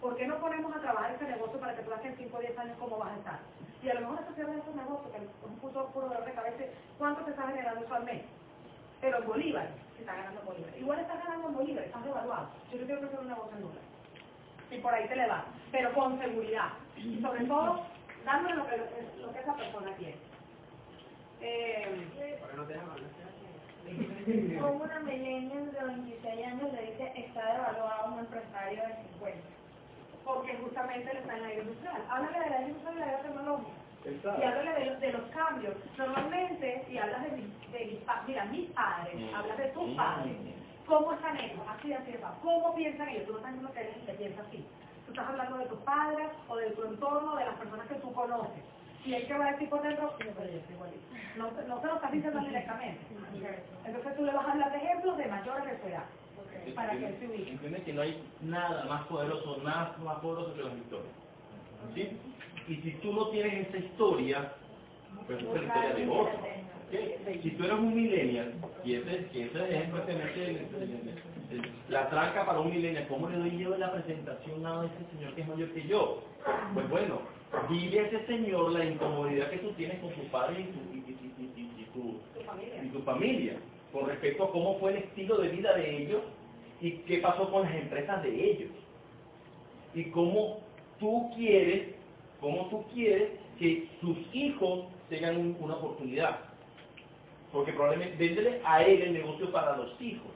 ¿Por 0.00 0.16
qué 0.16 0.26
no 0.26 0.38
ponemos 0.40 0.74
a 0.74 0.80
trabajar 0.80 1.14
ese 1.14 1.24
negocio 1.24 1.58
para 1.60 1.74
que 1.76 1.82
tú 1.82 1.92
hagas 1.92 2.04
en 2.04 2.16
5 2.16 2.36
o 2.36 2.40
10 2.40 2.58
años 2.58 2.76
cómo 2.78 2.98
vas 2.98 3.12
a 3.12 3.16
estar? 3.16 3.38
Y 3.82 3.88
a 3.88 3.94
lo 3.94 4.00
mejor 4.00 4.18
eso 4.20 4.34
cierra 4.34 4.54
esos 4.54 4.74
negocios, 4.74 5.12
que 5.12 5.18
es 5.18 5.30
un 5.44 5.58
puro, 5.58 5.86
puro 5.88 6.08
dolor 6.08 6.24
de 6.24 6.32
cabeza, 6.32 6.64
¿cuánto 6.98 7.24
te 7.24 7.30
está 7.30 7.46
generando 7.46 7.84
eso 7.84 7.94
al 7.94 8.04
mes? 8.04 8.22
Pero 9.00 9.18
en 9.18 9.26
Bolívar, 9.26 9.68
se 9.94 10.00
está 10.00 10.16
ganando 10.16 10.40
en 10.40 10.46
Bolívar. 10.46 10.78
Igual 10.78 10.98
estás 10.98 11.24
ganando 11.24 11.48
en 11.48 11.54
Bolívar, 11.54 11.84
estás 11.84 12.04
devaluado. 12.04 12.48
Yo 12.72 12.80
no 12.80 12.86
quiero 12.86 13.00
que 13.00 13.08
sea 13.08 13.20
un 13.20 13.28
negocio 13.28 13.56
en 13.56 13.62
dólares. 13.62 13.88
Y 14.70 14.78
por 14.78 14.94
ahí 14.94 15.08
te 15.08 15.16
le 15.16 15.26
va, 15.28 15.44
pero 15.70 15.94
con 15.94 16.18
seguridad. 16.18 16.70
Y 16.96 17.20
sobre 17.20 17.44
todo, 17.44 17.82
dándole 18.24 18.56
lo 18.56 18.66
que, 18.66 18.76
lo 19.20 19.32
que 19.32 19.38
esa 19.38 19.54
persona 19.54 19.92
quiere. 19.94 20.18
Eh, 21.40 22.38
Como 24.60 24.82
una 24.84 24.98
millennial 25.00 25.72
de 25.72 25.84
26 25.84 26.46
años 26.46 26.72
le 26.72 26.82
dice 26.90 27.12
está 27.16 27.52
devaluado 27.52 28.12
un 28.12 28.18
empresario 28.20 28.82
de 28.82 28.94
50. 29.20 29.38
porque 30.24 30.56
justamente 30.56 31.12
le 31.14 31.20
está 31.20 31.36
en 31.36 31.42
la 31.42 31.54
industrial. 31.54 32.02
Háblale 32.10 32.40
de 32.40 32.50
la 32.50 32.56
era 32.56 32.62
industrial 32.62 32.96
y 32.96 33.00
la. 33.00 33.60
Exacto. 34.04 34.40
Y 34.40 34.44
háblale 34.44 34.72
de, 34.80 34.86
los- 34.86 35.00
de 35.00 35.12
los 35.12 35.22
cambios. 35.30 35.74
Normalmente, 35.96 36.84
si 36.88 36.98
hablas 36.98 37.22
de, 37.24 37.30
mis- 37.30 37.72
de 37.72 37.84
mis 37.86 38.00
mira, 38.26 38.44
mis 38.46 38.70
padres, 38.70 39.14
hablas 39.34 39.56
de 39.58 39.66
tus 39.68 39.90
padres, 39.96 40.36
¿Cómo 40.86 41.12
están 41.14 41.36
ellos? 41.38 41.58
Así, 41.68 41.92
así, 41.92 42.12
así. 42.12 42.22
¿Cómo 42.42 42.74
piensan 42.76 43.08
ellos? 43.08 43.26
Tú 43.26 43.32
no 43.32 43.38
estás 43.38 43.52
diciendo 43.54 43.72
que 43.74 43.80
eres 43.80 43.96
el 43.96 44.06
que 44.06 44.12
piensa 44.14 44.42
así. 44.42 44.64
Tú 45.04 45.10
estás 45.12 45.28
hablando 45.28 45.58
de 45.58 45.66
tus 45.66 45.78
padres 45.80 46.28
o 46.48 46.56
de 46.56 46.70
tu 46.70 46.84
entorno, 46.84 47.34
de 47.36 47.44
las 47.44 47.54
personas 47.56 47.86
que 47.88 47.94
tú 47.96 48.12
conoces. 48.14 48.62
Y 49.06 49.14
él 49.14 49.26
que 49.26 49.38
va 49.38 49.46
a 49.46 49.52
decir 49.52 49.68
por 49.70 49.82
dentro, 49.82 50.12
"Sí, 50.18 50.24
pero 50.36 50.50
yo 50.50 50.60
soy 50.66 50.74
igualito. 50.74 51.02
No, 51.36 51.50
no 51.68 51.80
se 51.80 51.86
lo 51.86 51.94
estás 51.96 52.12
diciendo 52.12 52.40
directamente. 52.40 53.00
Entonces 53.86 54.16
tú 54.16 54.24
le 54.24 54.32
vas 54.32 54.46
a 54.48 54.52
hablar 54.52 54.72
de 54.72 54.78
ejemplos 54.78 55.16
de 55.18 55.26
mayores 55.26 55.82
de 55.82 55.88
edad. 55.90 56.04
Para 56.74 56.90
que 56.98 57.06
él 57.06 57.16
se 57.20 57.26
ubique. 57.28 57.50
Entiende 57.52 57.82
que 57.82 57.92
no 57.92 58.02
hay 58.02 58.22
nada 58.42 58.84
más 58.86 59.06
poderoso, 59.06 59.58
nada 59.62 59.96
más 60.04 60.18
poderoso 60.18 60.54
que 60.54 60.62
las 60.64 60.76
historias. 60.76 61.14
¿Sí? 61.94 62.18
Y 62.68 62.76
si 62.82 62.90
tú 63.02 63.12
no 63.12 63.28
tienes 63.28 63.68
esa 63.68 63.78
historia, 63.78 64.52
pues 65.26 65.38
es 65.38 65.44
la 65.44 65.62
historia 65.62 65.94
de 65.94 66.08
otro. 66.08 66.38
Si 67.42 67.50
tú 67.52 67.64
eres 67.64 67.78
un 67.78 67.94
millennial, 67.94 68.54
y 68.84 68.94
ese, 68.94 69.26
que 69.28 69.44
ese 69.44 69.58
es 69.78 69.88
el- 71.50 71.72
la 71.88 72.08
tranca 72.10 72.44
para 72.44 72.60
un 72.60 72.70
millennial, 72.70 73.06
¿cómo 73.08 73.28
le 73.28 73.38
doy 73.38 73.58
yo 73.58 73.76
la 73.76 73.92
presentación 73.92 74.66
a 74.66 74.84
ese 74.86 75.10
señor 75.16 75.34
que 75.34 75.42
es 75.42 75.48
mayor 75.48 75.72
que 75.72 75.86
yo? 75.86 76.22
Pues 76.74 76.88
bueno, 76.90 77.20
vive 77.68 78.06
ese 78.06 78.26
señor 78.26 78.72
la 78.72 78.84
incomodidad 78.84 79.50
que 79.50 79.58
tú 79.58 79.70
tienes 79.72 79.98
con 80.00 80.10
tu 80.12 80.22
padre 80.30 80.60
y 80.60 80.64
tu, 80.64 80.80
y, 80.94 80.98
y- 80.98 81.80
y- 81.82 81.84
tu, 81.94 82.20
y 82.84 82.88
tu 82.90 83.00
familia, 83.02 83.56
con 83.92 84.06
respecto 84.06 84.44
a 84.44 84.52
cómo 84.52 84.78
fue 84.78 84.90
el 84.92 84.96
estilo 84.98 85.38
de 85.38 85.48
vida 85.48 85.74
de 85.74 86.02
ellos 86.02 86.22
y 86.80 86.90
qué 87.06 87.18
pasó 87.18 87.50
con 87.50 87.62
las 87.62 87.74
empresas 87.74 88.22
de 88.22 88.50
ellos. 88.50 88.70
Y 89.94 90.04
cómo 90.10 90.60
tú 91.00 91.30
quieres, 91.36 91.94
cómo 92.40 92.66
tú 92.68 92.84
quieres 92.92 93.30
que 93.58 93.88
sus 94.00 94.16
hijos 94.34 94.84
tengan 95.08 95.36
un- 95.38 95.56
una 95.60 95.76
oportunidad. 95.76 96.40
Porque 97.52 97.72
probablemente 97.72 98.16
véndele 98.18 98.60
a 98.64 98.82
él 98.82 99.02
el 99.02 99.12
negocio 99.14 99.50
para 99.52 99.76
los 99.76 99.98
hijos. 100.00 100.26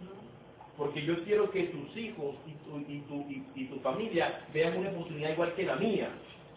Porque 0.79 1.03
yo 1.05 1.23
quiero 1.25 1.51
que 1.51 1.65
tus 1.65 1.95
hijos 1.97 2.37
y 2.47 2.53
tu, 2.53 2.79
y 2.91 3.01
tu, 3.01 3.15
y- 3.31 3.45
y 3.55 3.65
tu 3.67 3.77
familia 3.81 4.41
vean 4.55 4.79
una 4.79 4.91
oportunidad 4.91 5.33
igual 5.33 5.55
que 5.55 5.65
la 5.65 5.77
mía. 5.77 6.09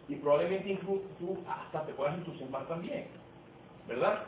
Y 0.10 0.16
probablemente 0.16 0.70
incluso 0.70 1.04
tú 1.20 1.38
hasta 1.48 1.86
te 1.86 1.94
puedas 1.94 2.16
entusiasmar 2.16 2.68
también. 2.68 3.06
¿Verdad? 3.88 4.24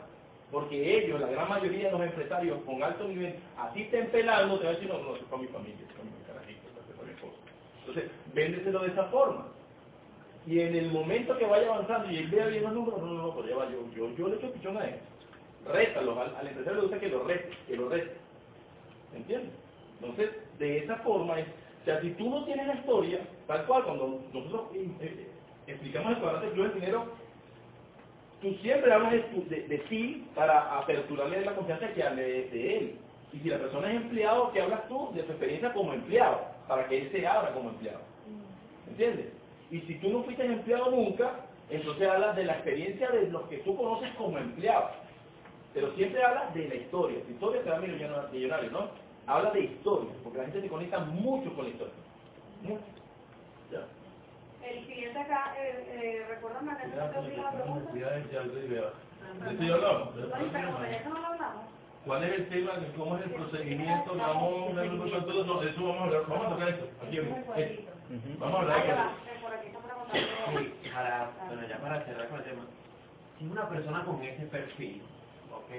Porque 0.50 0.98
ellos, 0.98 1.20
la 1.20 1.28
gran 1.28 1.48
mayoría 1.48 1.86
de 1.86 1.92
los 1.92 2.02
empresarios 2.02 2.58
con 2.64 2.82
alto 2.82 3.08
nivel, 3.08 3.34
a 3.58 3.72
ti 3.72 3.84
te 3.84 3.98
empelando, 3.98 4.58
te 4.58 4.66
van 4.66 4.74
a 4.74 4.78
decir, 4.78 4.92
no, 4.92 5.02
no, 5.02 5.16
es 5.16 5.22
para 5.24 5.42
mi 5.42 5.48
familia, 5.48 5.76
es 5.80 5.92
para 5.92 6.04
mi 6.04 6.10
carajito, 6.26 6.60
es 6.68 7.04
mi 7.04 7.12
esposa. 7.12 7.36
Entonces, 7.80 8.10
véndeselo 8.32 8.80
de 8.80 8.88
esa 8.88 9.04
forma. 9.04 9.46
Y 10.46 10.60
en 10.60 10.76
el 10.76 10.92
momento 10.92 11.36
que 11.36 11.46
vaya 11.46 11.66
avanzando 11.66 12.10
y 12.10 12.18
él 12.18 12.28
vea 12.28 12.46
bien 12.46 12.62
los 12.62 12.72
números, 12.72 13.00
no, 13.00 13.06
no, 13.06 13.22
no, 13.22 13.34
pero 13.34 13.48
ya 13.48 13.56
va, 13.56 13.70
yo, 13.70 13.90
yo, 13.96 14.14
yo 14.14 14.28
le 14.28 14.36
echo 14.36 14.52
pichón 14.52 14.76
a 14.76 14.84
él. 14.84 15.00
Rétalo, 15.66 16.20
al, 16.20 16.36
al 16.36 16.46
empresario 16.46 16.80
le 16.80 16.86
gusta 16.86 17.00
que 17.00 17.08
lo 17.08 17.24
rete, 17.24 17.50
que 17.66 17.76
lo 17.76 17.88
rete. 17.88 18.16
¿Entiendes? 19.14 19.50
Entonces, 20.00 20.30
de 20.58 20.78
esa 20.78 20.96
forma 20.96 21.40
es, 21.40 21.46
o 21.46 21.84
sea, 21.84 22.00
si 22.00 22.10
tú 22.10 22.30
no 22.30 22.44
tienes 22.44 22.66
la 22.66 22.74
historia, 22.74 23.20
tal 23.46 23.66
cual, 23.66 23.84
cuando 23.84 24.20
nosotros 24.32 24.62
eh, 24.74 24.88
eh, 25.00 25.28
explicamos 25.66 26.12
el 26.12 26.18
cuadrante 26.18 26.46
de 26.48 26.52
flujo 26.52 26.68
de 26.68 26.74
dinero, 26.80 27.06
tú 28.40 28.54
siempre 28.62 28.92
hablas 28.92 29.12
de, 29.12 29.20
de- 29.48 29.68
de 29.68 29.78
ti 29.88 30.26
para 30.34 30.78
aperturarle 30.78 31.44
la 31.44 31.54
confianza 31.54 31.88
que 31.92 32.02
hable 32.02 32.22
de, 32.22 32.78
él. 32.78 32.96
Y 33.32 33.38
si 33.40 33.48
la 33.48 33.58
persona 33.58 33.90
es 33.90 33.96
empleado, 33.96 34.52
que 34.52 34.60
hablas 34.62 34.86
tú 34.88 35.10
de 35.14 35.22
tu 35.24 35.32
experiencia 35.32 35.72
como 35.72 35.92
empleado, 35.92 36.40
para 36.68 36.86
que 36.88 36.98
él 37.02 37.10
se 37.12 37.26
abra 37.26 37.52
como 37.52 37.70
empleado. 37.70 38.00
¿Entiendes? 38.88 39.26
Y 39.70 39.80
si 39.82 39.94
tú 39.96 40.10
no 40.10 40.22
fuiste 40.22 40.44
empleado 40.44 40.90
nunca, 40.90 41.46
entonces 41.68 42.08
hablas 42.08 42.36
de 42.36 42.44
la 42.44 42.52
experiencia 42.54 43.10
de 43.10 43.28
los 43.30 43.42
que 43.48 43.58
tú 43.58 43.76
conoces 43.76 44.14
como 44.16 44.38
empleado. 44.38 44.90
Pero 45.74 45.92
siempre 45.94 46.22
hablas 46.24 46.54
de 46.54 46.68
la 46.68 46.74
historia. 46.76 47.22
Tu 47.24 47.32
historia 47.32 47.62
te 47.62 47.70
da 47.70 47.78
millonario, 47.80 48.70
¿no? 48.70 48.88
Habla 49.26 49.50
de 49.50 49.60
historia, 49.62 50.10
porque 50.22 50.38
la 50.38 50.44
gente 50.44 50.62
se 50.62 50.68
conecta 50.68 51.00
mucho 51.00 51.52
con 51.54 51.64
la 51.64 51.70
historia. 51.70 51.94
Ya. 53.70 53.86
El 54.66 54.84
cliente 54.84 55.18
acá, 55.18 55.54
eh, 55.58 55.84
eh, 55.88 56.26
te 57.10 57.18
olvidé 57.18 57.36
la 57.36 57.50
pregunta. 57.52 57.92
¿De 57.92 58.00
esto 60.96 61.10
hablamos. 61.10 61.64
¿Cuál 62.04 62.22
es 62.24 62.32
el 62.34 62.48
tema? 62.48 62.72
¿Cómo 62.96 63.16
es 63.16 63.24
el 63.24 63.30
procedimiento? 63.32 64.14
Vamos, 64.16 64.74
no, 64.74 64.82
eso 65.62 65.84
vamos 65.84 66.00
a 66.00 66.04
hablar. 66.04 66.22
Vamos 66.28 66.46
a 66.46 66.50
tocar 66.50 66.68
eso. 66.68 66.88
Aquí, 67.02 67.18
eh, 67.18 67.88
Vamos 68.38 68.56
a 68.56 68.60
hablar 68.62 68.86
de 68.86 68.92
para, 70.92 71.30
bueno, 71.48 71.68
ya 71.68 71.78
para 71.78 72.04
cerrar 72.04 72.28
con 72.28 72.38
el 72.38 72.44
tema, 72.44 72.66
si 73.38 73.46
una 73.46 73.68
persona 73.68 74.04
con 74.04 74.22
ese 74.22 74.46
perfil, 74.46 75.02
ok, 75.52 75.70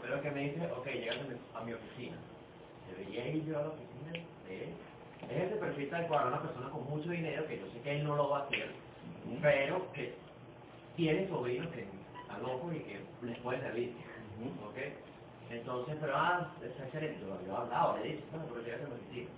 pero 0.00 0.22
que 0.22 0.30
me 0.30 0.40
dice, 0.40 0.66
ok, 0.72 0.86
llegas 0.86 1.18
a 1.18 1.22
mi, 1.24 1.36
a 1.54 1.60
mi 1.64 1.72
oficina, 1.74 2.16
debería 2.88 3.28
ir 3.28 3.44
yo 3.44 3.58
a 3.58 3.62
la 3.62 3.68
oficina 3.68 4.12
de 4.48 4.72
Es 5.32 5.44
ese 5.44 5.56
perfil 5.56 5.88
tal 5.88 6.06
cual, 6.08 6.28
una 6.28 6.42
persona 6.42 6.68
con 6.68 6.88
mucho 6.90 7.10
dinero, 7.10 7.46
que 7.46 7.58
yo 7.58 7.66
sé 7.72 7.80
que 7.80 7.96
él 7.96 8.04
no 8.04 8.16
lo 8.16 8.28
va 8.28 8.40
a 8.40 8.42
hacer, 8.42 8.70
pero 9.40 9.90
que 9.92 10.14
tiene 10.96 11.26
sobrinos 11.28 11.68
que 11.72 11.86
están 12.20 12.42
locos 12.42 12.74
y 12.74 12.80
que 12.80 13.00
les 13.22 13.38
puede 13.38 13.60
servir, 13.60 13.94
ok. 14.68 14.76
Entonces, 15.50 15.96
pero 16.00 16.12
ah, 16.14 16.52
es 16.62 16.80
excelente, 16.80 17.24
lo 17.24 17.34
había 17.34 17.56
hablado, 17.56 17.98
le 17.98 18.04
dije, 18.04 18.24
bueno, 18.30 18.46
pero 18.50 18.64
llegas 18.64 18.80
a 18.82 19.12
mi. 19.12 19.28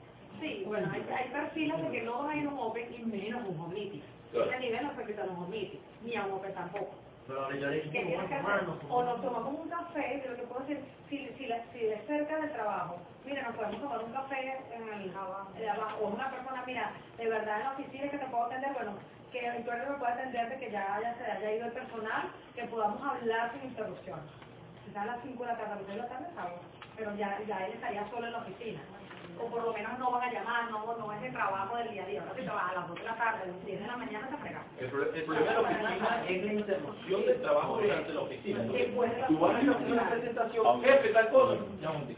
Sí, 0.40 0.64
bueno, 0.66 0.90
hay, 0.92 1.00
hay 1.12 1.28
perfiles 1.30 1.80
de 1.80 1.90
que 1.90 2.02
no 2.02 2.22
a 2.22 2.32
a 2.32 2.36
un 2.36 2.58
Open 2.58 2.92
y 2.92 3.04
menos 3.04 3.48
un. 3.48 4.02
Claro. 4.32 4.50
Ese 4.50 4.60
nivel 4.60 4.82
no 4.82 4.96
se 4.96 5.06
quita 5.06 5.24
en 5.24 5.30
un 5.30 5.36
Home 5.36 5.48
Meeting, 5.48 5.80
ni 6.04 6.16
a 6.16 6.26
un 6.26 6.32
Open 6.32 6.54
tampoco. 6.54 7.03
Pero 7.26 7.52
yo 7.52 7.68
le 7.68 7.76
dije, 7.76 7.90
que 7.92 8.01
que 8.28 8.42
o 8.90 9.02
nos 9.05 9.22
tomamos 9.22 9.55
un 9.60 9.68
café, 9.70 10.20
de 10.22 10.28
lo 10.30 10.36
que 10.36 10.42
puedo 10.44 10.60
decir, 10.66 10.84
si, 11.09 11.28
si, 11.38 11.46
la- 11.46 11.64
si 11.72 11.86
es 11.86 12.06
cerca 12.06 12.36
del 12.38 12.52
trabajo, 12.52 12.98
mira, 13.24 13.42
nos 13.44 13.56
podemos 13.56 13.80
tomar 13.80 14.05
un 14.05 14.12
café 14.12 14.59
en 14.72 14.88
el 14.94 15.12
de 15.12 15.70
abajo, 15.70 16.05
o 16.05 16.09
una 16.09 16.30
persona, 16.30 16.64
mira, 16.66 16.92
de 17.16 17.28
verdad 17.28 17.59
en 17.59 17.64
la 17.64 17.72
oficina 17.72 18.10
que 18.10 18.18
te 18.18 18.26
puedo 18.26 18.44
atender, 18.46 18.72
bueno, 18.74 18.98
que 19.32 19.46
el 19.46 19.64
tuerto 19.64 19.92
me 19.92 19.98
pueda 19.98 20.14
atender 20.14 20.48
de 20.51 20.59
que 20.59 20.70
ya 20.72 20.94
haya, 20.96 21.14
se 21.18 21.24
haya 21.24 21.52
ido 21.55 21.66
el 21.66 21.72
personal, 21.72 22.32
que 22.55 22.64
podamos 22.68 23.02
hablar 23.02 23.52
sin 23.52 23.70
interrupción. 23.70 24.20
Quizás 24.84 25.02
a 25.02 25.06
las 25.06 25.22
5 25.22 25.44
de 25.44 25.51
la 25.52 25.59
tarde, 25.59 25.72
a 25.72 25.76
las 25.76 25.86
6 25.86 25.88
de 25.96 26.02
la 26.02 26.09
tarde, 26.09 26.26
sábado, 26.34 26.62
pero 26.96 27.14
ya, 27.16 27.40
ya 27.46 27.66
él 27.66 27.74
estaría 27.74 28.09
solo 28.10 28.26
en 28.26 28.32
la 28.32 28.38
oficina. 28.40 28.82
O 29.40 29.47
por 29.51 29.62
lo 29.65 29.73
menos 29.73 29.98
no 29.98 30.11
van 30.11 30.23
a 30.28 30.32
llamar, 30.32 30.70
no, 30.70 30.97
no 30.97 31.12
es 31.12 31.23
el 31.23 31.32
trabajo 31.32 31.77
del 31.77 31.90
día 31.90 32.05
a 32.05 32.06
día. 32.06 32.20
Ahora 32.23 32.35
si 32.36 32.43
trabajas 32.44 32.70
a 32.70 32.81
las 32.81 32.89
2 32.89 32.98
de 32.98 33.05
la 33.05 33.16
tarde, 33.16 33.43
a 33.43 33.47
las 33.47 33.66
10 33.66 33.81
de 33.81 33.86
la 33.86 33.97
mañana, 33.97 34.28
se 34.31 34.36
frega. 34.39 34.62
El, 34.81 34.86
pro- 34.90 35.15
el 35.15 35.23
problema 35.24 35.47
de 35.48 35.55
la 35.55 35.61
oficina 35.61 36.24
es 36.28 36.44
la 36.44 36.52
interrupción 36.52 37.27
del 37.27 37.40
trabajo 37.43 37.81
durante 37.81 38.15
la 38.15 38.20
oficina. 38.20 38.59
La 38.65 39.27
Tú 39.27 39.39
vas 39.39 39.55
a 39.55 39.59
hacer 39.59 39.93
una 39.93 40.11
presentación, 40.11 40.82
jefe, 40.82 41.09
tal 41.11 41.28
cosa. 41.31 41.56
Ya, 41.81 41.90
un. 41.90 42.16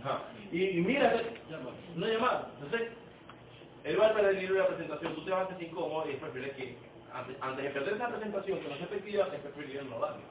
Ajá. 0.00 0.22
Y, 0.52 0.62
y 0.78 0.80
mira, 0.82 1.14
una 1.96 2.06
llamada. 2.08 2.50
Entonces, 2.62 2.88
él 3.84 4.00
va 4.00 4.06
a 4.08 4.12
perder 4.14 4.30
el 4.34 4.38
libro 4.40 4.54
de 4.54 4.60
la 4.60 4.66
presentación, 4.68 5.14
tú 5.14 5.24
te 5.24 5.30
vas 5.30 5.44
a 5.44 5.48
sentir 5.48 5.68
incómodo 5.68 6.06
y 6.08 6.12
es 6.12 6.18
preferible 6.18 6.52
que, 6.52 6.78
antes, 7.12 7.36
antes 7.40 7.64
de 7.64 7.70
perder 7.70 7.94
esa 7.94 8.08
presentación, 8.08 8.60
que 8.60 8.68
no 8.68 8.76
se 8.76 8.84
efectiva, 8.84 9.28
es 9.32 9.40
preferible 9.40 9.82
no 9.84 9.98
darle. 9.98 10.22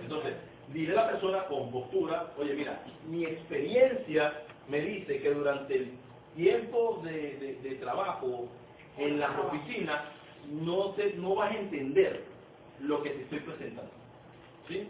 Entonces, 0.00 0.34
dile 0.68 0.92
a 0.92 1.02
la 1.02 1.10
persona 1.12 1.44
con 1.44 1.70
postura, 1.70 2.26
oye, 2.38 2.54
mira, 2.54 2.82
mi 3.06 3.24
experiencia 3.24 4.32
me 4.68 4.80
dice 4.80 5.20
que 5.20 5.30
durante 5.34 5.74
el 5.76 5.92
tiempo 6.36 7.00
de, 7.04 7.36
de- 7.36 7.54
de 7.68 7.74
trabajo 7.76 8.48
en 8.98 9.20
las 9.20 9.38
oficinas 9.38 10.02
no, 10.50 10.90
te, 10.92 11.14
no 11.14 11.34
vas 11.36 11.52
a 11.52 11.58
entender 11.58 12.24
lo 12.80 13.02
que 13.02 13.10
te 13.10 13.22
estoy 13.22 13.40
presentando. 13.40 13.90
¿sí? 14.68 14.88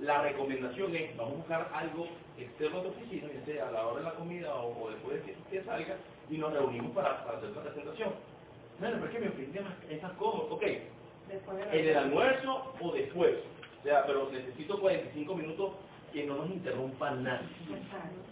La 0.00 0.22
recomendación 0.22 0.94
es, 0.96 1.16
vamos 1.16 1.34
a 1.34 1.36
buscar 1.38 1.70
algo 1.74 2.06
externo 2.38 2.78
a 2.80 2.82
tu 2.82 2.88
oficina, 2.88 3.28
ya 3.32 3.44
sea 3.44 3.68
a 3.68 3.72
la 3.72 3.86
hora 3.86 3.98
de 4.00 4.04
la 4.04 4.14
comida 4.14 4.54
o, 4.54 4.84
o 4.84 4.90
después 4.90 5.24
de 5.26 5.34
que, 5.50 5.62
salga, 5.64 5.96
y 6.30 6.38
nos 6.38 6.52
reunimos 6.52 6.92
para, 6.92 7.24
para 7.24 7.38
hacer 7.38 7.50
la 7.50 7.62
presentación. 7.62 8.10
Bueno, 8.80 8.96
pero 9.00 9.06
es 9.06 9.12
que 9.12 9.20
mi 9.20 9.28
oficina 9.28 9.76
es 9.88 10.02
más- 10.02 10.12
cómodo. 10.12 10.48
Ok, 10.54 10.62
en 11.72 11.88
el 11.88 11.96
almuerzo 11.96 12.74
o 12.80 12.92
después. 12.92 13.34
O 13.80 13.82
sea, 13.84 14.04
pero 14.06 14.30
necesito 14.30 14.80
45 14.80 15.34
minutos 15.36 15.72
que 16.12 16.26
no 16.26 16.36
nos 16.36 16.50
interrumpa 16.50 17.10
nadie. 17.12 17.48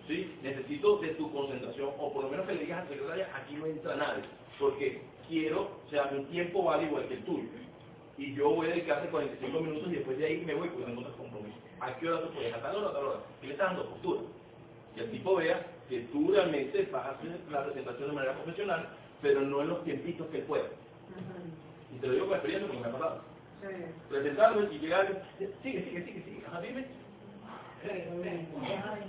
¿sí? 0.07 0.35
Necesito 0.43 0.99
de 0.99 1.09
tu 1.11 1.33
concentración, 1.33 1.91
o 1.99 2.13
por 2.13 2.25
lo 2.25 2.31
menos 2.31 2.47
que 2.47 2.55
le 2.55 2.61
digas 2.61 2.81
a 2.81 2.85
la 2.85 2.91
secretaria, 2.91 3.29
aquí 3.35 3.55
no 3.55 3.67
entra 3.67 3.97
nadie, 3.97 4.25
porque 4.59 5.03
quiero, 5.29 5.71
o 5.87 5.91
sea, 5.91 6.11
mi 6.11 6.25
tiempo 6.25 6.65
vale 6.65 6.85
igual 6.85 7.07
que 7.09 7.15
el 7.15 7.25
tuyo. 7.25 7.49
Y 8.19 8.35
yo 8.35 8.51
voy 8.51 8.67
a 8.67 8.71
dedicarte 8.71 9.09
45 9.09 9.61
minutos 9.61 9.89
y 9.89 9.97
después 9.97 10.19
de 10.19 10.27
ahí 10.27 10.45
me 10.45 10.55
voy 10.55 10.69
porque 10.69 10.85
tengo 10.87 11.01
otros 11.01 11.17
compromisos. 11.17 11.59
¿A 11.81 11.97
qué 11.97 12.09
hora 12.09 12.21
tú 12.21 12.35
puedes? 12.35 12.53
A 12.53 12.61
tal 12.61 12.77
hora, 12.77 12.89
a 12.91 12.93
tal 12.93 13.05
hora. 13.05 13.21
Y 13.43 13.47
le 13.47 13.53
estás 13.53 13.69
dando 13.69 13.89
postura. 13.89 14.21
Y 14.95 15.01
el 15.01 15.11
tipo 15.11 15.37
vea 15.37 15.67
que 15.89 16.01
tú 16.13 16.31
realmente 16.31 16.89
vas 16.93 17.07
a 17.07 17.11
hacer 17.13 17.41
la 17.51 17.65
presentación 17.65 18.11
de 18.11 18.15
manera 18.15 18.35
profesional, 18.35 18.89
pero 19.23 19.41
no 19.41 19.63
en 19.63 19.69
los 19.69 19.85
tiempitos 19.85 20.27
que 20.29 20.39
él 20.39 20.45
pueda. 20.45 20.69
Y 21.95 21.99
te 21.99 22.07
lo 22.09 22.13
digo 22.13 22.27
con 22.27 22.35
experiencia 22.35 22.69
porque 22.69 22.83
me 22.83 22.89
ha 22.89 22.93
pasado. 22.93 23.23
Presentarlo 24.11 24.73
y 24.73 24.79
llegar, 24.79 25.23
sigue, 25.39 25.55
sigue, 25.63 26.05
sigue, 26.05 26.23
sigue. 26.25 26.43
Ajá, 26.47 26.61
dime. 26.61 26.87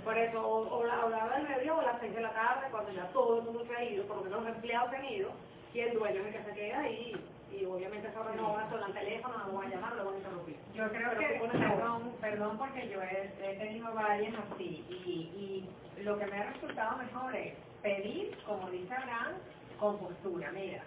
Por 0.04 0.18
eso, 0.18 0.40
o, 0.40 0.78
o 0.78 0.84
la, 0.84 1.04
hora 1.04 1.36
del 1.36 1.48
mediodía 1.48 1.74
o 1.74 1.80
a 1.80 1.84
las 1.84 2.00
6 2.00 2.14
de 2.14 2.20
la 2.20 2.32
tarde, 2.32 2.66
cuando 2.70 2.92
ya 2.92 3.06
todo 3.12 3.38
el 3.38 3.44
mundo 3.44 3.64
se 3.66 3.76
ha 3.76 3.84
ido, 3.84 4.04
por 4.06 4.16
lo 4.18 4.24
menos 4.24 4.42
los 4.44 4.54
empleados 4.54 4.90
se 4.90 4.96
han 4.96 5.04
ido, 5.04 5.30
y 5.74 5.80
el 5.80 5.94
dueño 5.94 6.20
es 6.20 6.26
el 6.26 6.32
que 6.32 6.50
se 6.50 6.54
queda 6.54 6.80
ahí 6.80 7.14
y 7.52 7.64
obviamente 7.66 8.08
eso 8.08 8.22
renova, 8.22 8.68
suena 8.70 8.86
el 8.86 8.94
teléfono, 8.94 9.38
no 9.38 9.52
van 9.52 9.66
a 9.66 9.74
llamar, 9.74 9.96
lo 9.96 10.04
van 10.06 10.14
a 10.14 10.18
interrumpir. 10.18 10.56
Yo 10.74 10.88
creo 10.88 11.10
Pero 11.16 11.20
que, 11.20 11.58
perdón, 11.58 12.12
perdón 12.20 12.58
porque 12.58 12.88
yo 12.88 13.02
he, 13.02 13.32
he 13.42 13.56
tenido 13.58 13.92
varias 13.92 14.34
así 14.38 14.84
y, 14.88 15.68
y 15.98 16.02
lo 16.02 16.18
que 16.18 16.26
me 16.26 16.38
ha 16.38 16.52
resultado 16.52 16.96
mejor 16.96 17.36
es 17.36 17.54
pedir, 17.82 18.36
como 18.46 18.70
dice 18.70 18.94
Abraham, 18.94 19.34
con 19.78 19.98
postura. 19.98 20.50
Mira, 20.52 20.82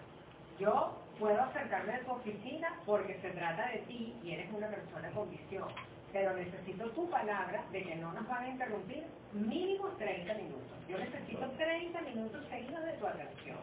yo 0.58 0.92
puedo 1.18 1.40
acercarme 1.40 1.94
a 1.94 2.00
tu 2.00 2.12
oficina 2.12 2.80
porque 2.84 3.18
se 3.20 3.30
trata 3.30 3.68
de 3.68 3.78
ti 3.80 4.14
y 4.22 4.32
eres 4.32 4.52
una 4.52 4.68
persona 4.68 5.10
con 5.12 5.30
visión, 5.30 5.68
pero 6.16 6.32
necesito 6.32 6.88
tu 6.92 7.10
palabra 7.10 7.62
de 7.70 7.82
que 7.82 7.94
no 7.96 8.10
nos 8.10 8.26
van 8.26 8.44
a 8.44 8.48
interrumpir 8.48 9.04
mínimo 9.34 9.88
30 9.98 10.32
minutos. 10.32 10.78
Yo 10.88 10.96
necesito 10.96 11.46
30 11.58 12.00
minutos 12.00 12.42
seguidos 12.48 12.84
de 12.86 12.92
tu 12.94 13.06
atención. 13.06 13.58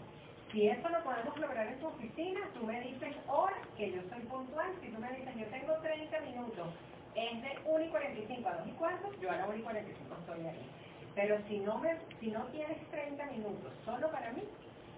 Si 0.52 0.68
eso 0.68 0.88
lo 0.88 1.04
podemos 1.04 1.36
lograr 1.40 1.66
en 1.66 1.80
tu 1.80 1.88
oficina, 1.88 2.42
tú 2.54 2.64
me 2.64 2.80
dices 2.82 3.16
horas 3.28 3.58
que 3.76 3.92
yo 3.92 4.04
soy 4.08 4.22
puntual. 4.30 4.70
Si 4.82 4.90
tú 4.90 5.02
me 5.02 5.10
dices 5.14 5.36
yo 5.36 5.48
tengo 5.48 5.74
30 5.82 6.20
minutos, 6.20 6.68
es 7.16 7.42
de 7.42 7.58
1 7.66 7.86
y 7.86 7.90
45 7.90 8.48
a 8.48 8.54
2 8.58 8.68
y 8.68 8.72
cuarto, 8.74 9.12
yo 9.20 9.32
a 9.32 9.36
la 9.36 9.48
1 9.48 9.56
y 9.56 9.62
45 9.64 10.16
estoy 10.20 10.46
ahí. 10.46 10.70
Pero 11.16 11.40
si 11.48 11.58
no, 11.58 11.80
me, 11.80 11.98
si 12.20 12.30
no 12.30 12.46
tienes 12.52 12.78
30 12.92 13.26
minutos 13.32 13.74
solo 13.84 14.12
para 14.12 14.32
mí, 14.32 14.44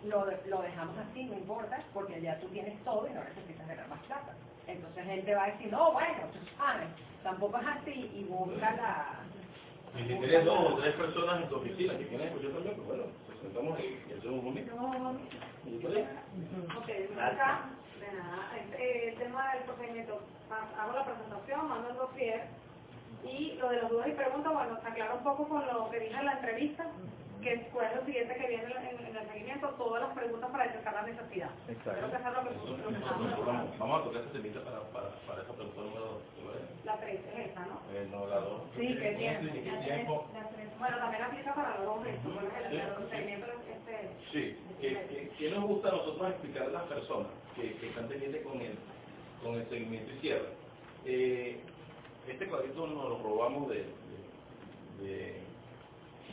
lo, 0.03 0.25
lo 0.25 0.61
dejamos 0.61 0.97
así, 0.97 1.23
no 1.23 1.37
importa, 1.37 1.81
porque 1.93 2.19
ya 2.19 2.37
tú 2.41 2.49
tienes 2.49 2.77
todo 2.83 3.07
y 3.07 3.13
no 3.13 3.23
necesitas 3.23 3.65
ganar 3.65 3.87
más 3.87 4.03
plata. 4.07 4.33
Entonces 4.67 5.07
él 5.07 5.25
te 5.25 5.35
va 5.35 5.43
a 5.45 5.51
decir, 5.51 5.71
no, 5.71 5.91
bueno, 5.93 6.29
tú 6.33 6.39
sabes, 6.57 6.89
tampoco 7.23 7.57
es 7.59 7.67
así 7.67 8.11
y 8.15 8.23
busca 8.25 8.71
la... 8.75 9.23
Y 9.95 10.03
si 10.03 10.15
tienes 10.19 10.45
dos 10.45 10.59
o 10.73 10.77
tres 10.77 10.95
personas 10.95 11.41
en 11.43 11.49
tu 11.49 11.55
oficina 11.57 11.97
que 11.97 12.07
quieren 12.07 12.27
escuchar 12.27 12.51
también, 12.53 12.75
pues 12.75 12.87
bueno, 12.87 13.03
nos 13.29 13.39
sentamos 13.41 13.79
ahí 13.79 14.03
y 14.09 14.13
hacemos 14.13 14.43
un 14.45 14.55
le- 15.89 16.07
Ok, 16.77 16.89
acá, 17.19 17.69
de 17.99 18.13
nada, 18.13 18.57
este, 18.57 19.09
el 19.09 19.17
tema 19.19 19.53
del 19.55 19.63
procedimiento, 19.65 20.29
ha- 20.49 20.83
hago 20.83 20.93
la 20.93 21.05
presentación, 21.05 21.69
mando 21.69 21.89
el 21.89 21.95
dossier 21.97 22.49
y 23.25 23.53
lo 23.59 23.69
de 23.69 23.81
las 23.81 23.89
dudas 23.91 24.07
y 24.07 24.11
preguntas, 24.13 24.53
bueno, 24.53 24.79
se 24.81 24.87
aclara 24.87 25.15
un 25.15 25.23
poco 25.23 25.47
con 25.49 25.65
lo 25.67 25.89
que 25.89 25.99
dije 25.99 26.15
en 26.17 26.25
la 26.25 26.33
entrevista, 26.33 26.85
que 27.41 27.69
fue 27.71 27.95
lo 27.95 28.05
siguiente 28.05 28.35
que 28.35 28.47
viene 28.47 28.65
en, 28.65 29.05
en 29.05 29.15
el 29.17 29.27
seguimiento, 29.27 29.69
todas 29.77 30.01
las 30.03 30.13
preguntas 30.17 30.49
para 30.51 30.65
detectar 30.65 30.93
la 30.95 31.03
necesidad. 31.03 31.49
Creo 31.67 32.09
que 32.11 32.17
eso 32.17 32.29
es 32.29 32.33
lo 32.33 32.43
que, 32.43 32.81
lo 32.83 32.89
que 32.89 32.95
estamos 32.95 33.21
Nosotros 33.21 33.45
vamos, 33.47 33.79
vamos 33.79 34.01
a 34.01 34.03
tocar 34.05 34.21
ese 34.23 34.31
temita 34.31 34.61
para, 34.63 34.81
para, 34.91 35.09
para 35.27 35.41
esa 35.43 35.53
pregunta 35.53 35.81
número 35.81 36.05
dos. 36.05 36.23
¿te 36.35 36.41
parece? 36.41 36.85
La 36.85 36.97
3 36.99 37.19
es 37.25 37.51
esa, 37.51 37.65
¿no? 37.65 37.81
Eh, 37.93 38.07
no, 38.11 38.25
la 38.27 38.37
dos. 38.39 38.61
Sí, 38.75 38.87
que 38.87 39.11
tiene. 39.15 39.41
Sí, 39.41 39.61
que 39.61 39.71
tiempo. 39.85 40.27
Bueno, 40.79 40.97
también 40.97 41.23
aplica 41.23 41.55
para 41.55 41.77
los 41.79 41.85
dos 41.85 42.07
esto, 42.07 42.29
bueno, 42.29 42.49
el, 42.57 42.71
Sí. 42.71 42.77
el 42.77 42.93
procedimiento 42.93 43.47
este... 43.69 44.09
Sí, 44.31 44.57
que, 44.81 44.89
que, 45.07 45.29
que 45.37 45.51
nos 45.51 45.63
gusta 45.65 45.89
a 45.89 45.91
nosotros 45.93 46.29
explicar 46.31 46.63
a 46.63 46.69
las 46.69 46.83
personas 46.83 47.27
que, 47.55 47.75
que 47.77 47.89
están 47.89 48.07
pendientes 48.07 48.43
con 48.43 48.59
el, 48.61 48.77
con 49.43 49.55
el 49.55 49.69
seguimiento 49.69 50.11
y 50.13 50.19
cierre. 50.19 50.49
Eh, 51.05 51.63
este 52.27 52.47
cuadrito 52.47 52.87
nos 52.87 53.09
lo 53.09 53.19
robamos 53.23 53.69
de, 53.69 53.85
de, 55.01 55.07
de- 55.07 55.41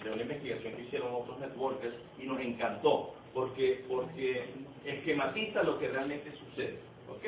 de 0.05 0.11
una 0.13 0.23
investigación 0.23 0.75
que 0.75 0.83
hicieron 0.83 1.15
otros 1.15 1.39
networkers 1.39 1.95
y 2.19 2.25
nos 2.27 2.41
encantó 2.41 3.15
porque, 3.35 3.85
porque 3.89 4.45
esquematiza 4.85 5.63
lo 5.63 5.79
que 5.79 5.89
realmente 5.89 6.33
sucede. 6.33 6.79
¿ok? 7.09 7.25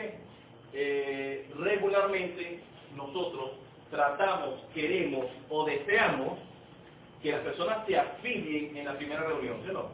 Eh, 0.73 1.49
regularmente 1.57 2.61
nosotros 2.97 3.53
tratamos, 3.91 4.61
queremos 4.75 5.27
o 5.51 5.65
deseamos 5.65 6.39
que 7.23 7.33
las 7.33 7.41
personas 7.43 7.87
se 7.87 7.97
afilien 7.99 8.77
en 8.77 8.85
la 8.87 8.97
primera 8.97 9.23
reunión, 9.23 9.59
¿sí 9.65 9.71
o 9.71 9.73
no? 9.75 9.89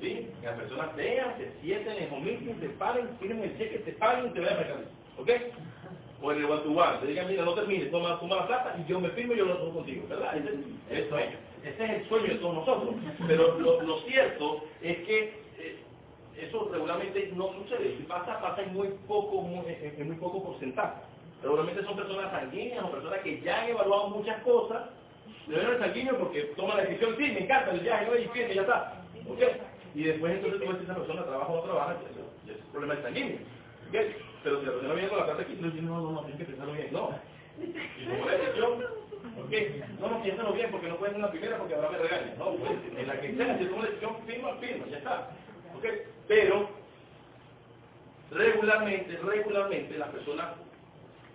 Sí. 0.00 0.30
Que 0.40 0.46
las 0.46 0.58
personas 0.58 0.96
vean, 0.96 1.36
se 1.38 1.52
sienten 1.60 2.02
en 2.12 2.24
meeting, 2.24 2.60
se 2.60 2.68
paren, 2.70 3.16
firmen 3.18 3.44
el 3.50 3.58
cheque, 3.58 3.82
se 3.84 3.92
paguen 3.92 4.30
y 4.30 4.34
te 4.34 4.40
vean 4.40 4.56
mercancía. 4.58 4.92
¿Ok? 5.18 5.30
O 6.24 6.32
en 6.32 6.38
el 6.38 6.46
one 6.46 6.62
to 6.62 6.70
one, 6.70 6.98
te 7.00 7.06
digan, 7.08 7.28
mira, 7.28 7.44
no 7.44 7.52
termines, 7.52 7.90
toma, 7.90 8.18
toma 8.18 8.36
la 8.36 8.46
plata 8.46 8.76
y 8.80 8.90
yo 8.90 8.98
me 8.98 9.10
firmo 9.10 9.34
y 9.34 9.36
yo 9.36 9.44
lo 9.44 9.58
tomo 9.58 9.74
contigo, 9.74 10.06
¿verdad? 10.08 10.34
Ese 10.38 10.54
es 10.88 10.98
el 11.00 11.08
sueño. 11.10 11.36
Ese 11.62 11.84
es 11.84 11.90
el 11.90 12.08
sueño 12.08 12.28
de 12.28 12.34
todos 12.36 12.54
nosotros. 12.54 12.94
Pero 13.26 13.58
lo, 13.60 13.82
lo 13.82 13.98
cierto 14.00 14.64
es 14.80 14.96
que 15.06 15.18
eh, 15.58 15.84
eso 16.40 16.70
regularmente 16.72 17.30
no 17.36 17.52
sucede. 17.52 17.98
Si 17.98 18.04
pasa, 18.04 18.40
pasa 18.40 18.62
en 18.62 18.72
muy 18.72 18.88
poco, 19.06 19.42
muy, 19.42 19.66
en 19.68 20.06
muy 20.06 20.16
poco 20.16 20.42
porcentaje. 20.44 20.94
Regularmente 21.42 21.84
son 21.84 21.96
personas 21.96 22.30
sanguíneas 22.30 22.84
o 22.84 22.90
personas 22.90 23.20
que 23.20 23.42
ya 23.42 23.60
han 23.60 23.68
evaluado 23.68 24.08
muchas 24.08 24.42
cosas. 24.44 24.82
Le 25.46 25.58
ven 25.58 25.72
el 25.72 25.78
sanguíneo 25.78 26.18
porque 26.18 26.40
toma 26.56 26.76
la 26.76 26.84
decisión, 26.84 27.16
sí, 27.18 27.22
me 27.32 27.40
encanta 27.40 27.70
el 27.70 27.80
viaje, 27.80 28.06
no 28.06 28.16
y 28.16 28.54
ya 28.54 28.62
está. 28.62 29.04
¿Ok? 29.28 29.42
Y 29.94 30.04
después 30.04 30.36
entonces 30.36 30.58
tú 30.58 30.68
ves 30.68 30.78
si 30.78 30.84
esa 30.84 30.94
persona 30.94 31.22
trabaja 31.24 31.52
o 31.52 31.56
no 31.56 31.62
trabaja, 31.64 31.96
ese 32.00 32.50
es 32.50 32.56
el 32.56 32.64
problema 32.72 32.94
del 32.94 33.02
sanguíneo. 33.02 33.38
¿Ok? 33.90 34.33
Pero 34.44 34.60
si 34.60 34.66
la 34.66 34.72
persona 34.72 34.94
viene 34.94 35.08
con 35.08 35.18
la 35.18 35.26
carta 35.26 35.42
aquí, 35.42 35.54
dices, 35.54 35.82
no, 35.82 36.00
no, 36.02 36.12
no, 36.12 36.20
tienes 36.20 36.38
que 36.38 36.44
pensarlo 36.44 36.74
bien. 36.74 36.88
No. 36.92 37.10
Y 37.58 38.04
la 38.04 38.36
decisión, 38.36 38.72
¿ok? 39.42 40.00
No, 40.00 40.08
no, 40.10 40.22
piénsalo 40.22 40.52
bien 40.52 40.70
porque 40.70 40.88
no 40.88 40.96
puedes 40.96 41.14
en 41.14 41.22
la 41.22 41.30
primera 41.30 41.56
porque 41.56 41.74
ahora 41.74 41.90
me 41.90 41.98
regañas. 41.98 42.36
No, 42.38 42.52
pues, 42.56 42.72
en 42.96 43.06
la 43.06 43.20
que 43.20 43.34
sea, 43.34 43.58
si 43.58 43.64
toma 43.64 43.82
la 43.82 43.88
decisión, 43.88 44.16
firma, 44.26 44.54
firma, 44.56 44.86
ya 44.90 44.98
está. 44.98 45.30
¿Ok? 45.74 45.84
Pero, 46.28 46.68
regularmente, 48.30 49.16
regularmente 49.16 49.96
las 49.96 50.08
personas 50.10 50.48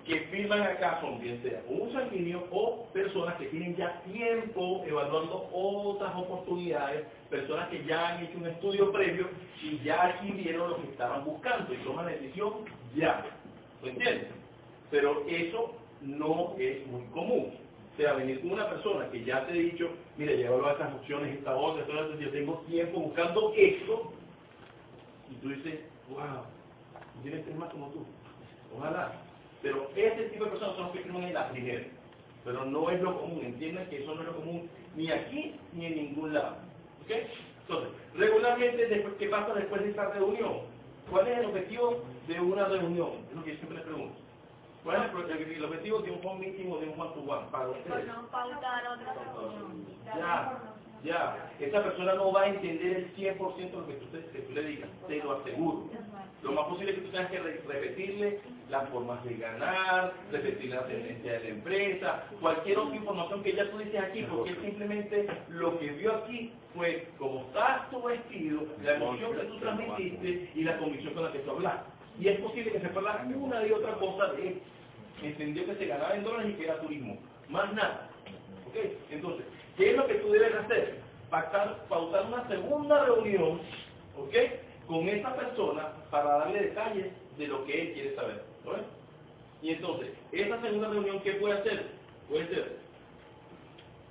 que 0.05 0.19
firman 0.31 0.61
acá 0.61 0.99
son 1.01 1.19
bien 1.19 1.41
sea 1.41 1.61
un 1.67 1.91
sanguíneo 1.91 2.47
o 2.51 2.85
personas 2.93 3.35
que 3.35 3.45
tienen 3.47 3.75
ya 3.75 4.01
tiempo 4.03 4.83
evaluando 4.85 5.49
otras 5.51 6.15
oportunidades, 6.15 7.05
personas 7.29 7.69
que 7.69 7.83
ya 7.85 8.09
han 8.09 8.23
hecho 8.23 8.37
un 8.37 8.47
estudio 8.47 8.91
previo 8.91 9.27
y 9.61 9.79
ya 9.79 10.03
adquirieron 10.03 10.71
lo 10.71 10.81
que 10.81 10.89
estaban 10.89 11.23
buscando 11.25 11.73
y 11.73 11.77
toman 11.77 12.05
la 12.05 12.11
decisión 12.13 12.53
ya. 12.95 13.25
¿Lo 13.81 13.89
entiendes? 13.89 14.27
Pero 14.91 15.23
eso 15.27 15.75
no 16.01 16.55
es 16.57 16.85
muy 16.87 17.03
común. 17.07 17.53
O 17.93 18.01
sea, 18.01 18.13
venir 18.13 18.41
una 18.43 18.69
persona 18.69 19.09
que 19.09 19.23
ya 19.23 19.45
te 19.45 19.53
he 19.53 19.63
dicho, 19.63 19.89
mire, 20.17 20.37
ya 20.39 20.47
evaluado 20.47 20.73
estas 20.73 20.93
opciones, 20.93 21.37
esta 21.37 21.55
otra, 21.55 21.81
esta 21.81 22.15
yo 22.17 22.31
tengo 22.31 22.63
tiempo 22.67 22.99
buscando 23.01 23.53
esto, 23.55 24.13
y 25.29 25.35
tú 25.35 25.49
dices, 25.49 25.81
wow, 26.09 26.43
tienes 27.21 27.45
ser 27.45 27.55
más 27.55 27.69
como 27.71 27.89
tú. 27.89 28.05
Ojalá. 28.77 29.13
Pero 29.61 29.89
ese 29.95 30.29
tipo 30.29 30.45
de 30.45 30.51
personas 30.51 30.75
son 30.75 30.85
los 30.85 30.93
que 30.93 31.01
firman 31.01 31.23
en 31.23 31.33
la 31.33 31.49
primera. 31.49 31.83
Pero 32.45 32.65
no 32.65 32.89
es 32.89 33.01
lo 33.01 33.19
común, 33.19 33.43
entiendan 33.43 33.89
que 33.89 34.01
eso 34.01 34.15
no 34.15 34.21
es 34.21 34.27
lo 34.27 34.35
común 34.37 34.69
ni 34.95 35.11
aquí 35.11 35.55
ni 35.73 35.85
en 35.85 35.95
ningún 35.95 36.33
lado. 36.33 36.68
¿Ok? 37.09 37.15
Entonces, 37.61 37.89
regularmente, 38.15 39.15
¿qué 39.17 39.29
pasa 39.29 39.53
después 39.53 39.81
de 39.81 39.89
esta 39.89 40.09
reunión? 40.09 40.61
¿Cuál 41.09 41.27
es 41.27 41.39
el 41.39 41.45
objetivo 41.45 42.03
de 42.27 42.39
una 42.39 42.65
reunión? 42.65 43.25
Es 43.29 43.35
lo 43.35 43.43
que 43.43 43.51
yo 43.51 43.57
siempre 43.57 43.77
les 43.77 43.85
pregunto. 43.85 44.15
¿Cuál 44.83 44.97
es 44.97 45.11
el 45.11 45.51
el, 45.53 45.65
objetivo 45.65 45.99
de 45.99 46.11
un 46.11 46.25
home 46.25 46.39
meeting 46.39 46.71
o 46.71 46.77
de 46.77 46.87
un 46.87 46.99
one 46.99 47.13
to 47.13 47.19
one 47.21 47.47
para 47.51 47.69
ustedes? 47.69 48.07
no 48.07 48.27
pautar 48.27 48.87
otra 48.87 49.13
reunión. 49.13 49.85
Ya, 50.05 50.61
ya. 51.03 51.51
Esa 51.59 51.83
persona 51.83 52.13
no 52.15 52.31
va 52.31 52.41
a 52.43 52.47
entender 52.49 52.97
el 52.97 53.15
100% 53.15 53.55
de 53.57 53.77
lo 53.77 53.87
que 53.87 53.93
tú, 53.93 54.05
que 54.11 54.39
tú 54.39 54.53
le 54.53 54.63
digas, 54.63 54.89
te 55.07 55.17
lo 55.23 55.33
aseguro. 55.39 55.89
Lo 56.43 56.51
más 56.53 56.65
posible 56.67 56.91
es 56.91 56.97
que 56.99 57.03
tú 57.05 57.11
tengas 57.11 57.31
que 57.31 57.39
re- 57.39 57.61
repetirle 57.67 58.39
las 58.69 58.87
formas 58.89 59.23
de 59.25 59.35
ganar, 59.35 60.13
repetir 60.31 60.69
la 60.69 60.85
tendencia 60.85 61.33
de 61.33 61.39
la 61.43 61.49
empresa, 61.49 62.23
cualquier 62.39 62.77
otra 62.79 62.95
información 62.95 63.43
que 63.43 63.53
ya 63.53 63.69
tú 63.71 63.77
dices 63.79 63.99
aquí, 64.01 64.23
porque 64.23 64.55
simplemente 64.61 65.27
lo 65.49 65.77
que 65.79 65.87
vio 65.91 66.15
aquí 66.15 66.53
fue 66.75 67.07
cómo 67.17 67.41
estás 67.47 67.89
tu 67.89 68.01
vestido, 68.03 68.61
la 68.83 68.95
emoción 68.95 69.31
que 69.35 69.43
tú 69.43 69.59
transmitiste 69.59 70.51
y 70.55 70.63
la 70.63 70.77
convicción 70.77 71.13
con 71.13 71.23
la 71.25 71.31
que 71.31 71.39
tú 71.39 71.51
hablaste. 71.51 71.89
Y 72.19 72.27
es 72.27 72.39
posible 72.39 72.71
que 72.71 72.79
se 72.79 72.87
pierda 72.89 73.25
una 73.35 73.65
y 73.65 73.71
otra 73.71 73.93
cosa 73.95 74.27
de 74.33 74.47
él. 74.49 74.61
Entendió 75.23 75.65
que 75.65 75.75
se 75.75 75.85
ganaba 75.87 76.15
en 76.15 76.23
dólares 76.23 76.51
y 76.51 76.53
que 76.57 76.63
era 76.65 76.79
turismo. 76.79 77.17
Más 77.49 77.73
nada. 77.73 78.09
¿Ok? 78.67 78.75
Entonces, 79.09 79.45
¿qué 79.79 79.91
es 79.91 79.97
lo 79.97 80.05
que 80.05 80.15
tú 80.15 80.29
debes 80.29 80.53
hacer? 80.53 80.99
Pactar, 81.29 81.77
pautar 81.87 82.25
una 82.25 82.47
segunda 82.49 83.05
reunión, 83.05 83.61
¿ok? 84.17 84.35
Con 84.87 85.07
esa 85.07 85.33
persona 85.35 85.93
para 86.11 86.39
darle 86.39 86.63
detalles 86.63 87.07
de 87.37 87.47
lo 87.47 87.65
que 87.65 87.81
él 87.81 87.93
quiere 87.93 88.15
saber. 88.15 88.43
¿lo 88.65 88.73
ves? 88.73 88.81
Y 89.61 89.71
entonces, 89.71 90.09
esa 90.33 90.61
segunda 90.61 90.89
reunión, 90.89 91.21
¿qué 91.21 91.33
puede 91.33 91.59
hacer? 91.59 91.85
Puede 92.27 92.47
ser 92.47 92.77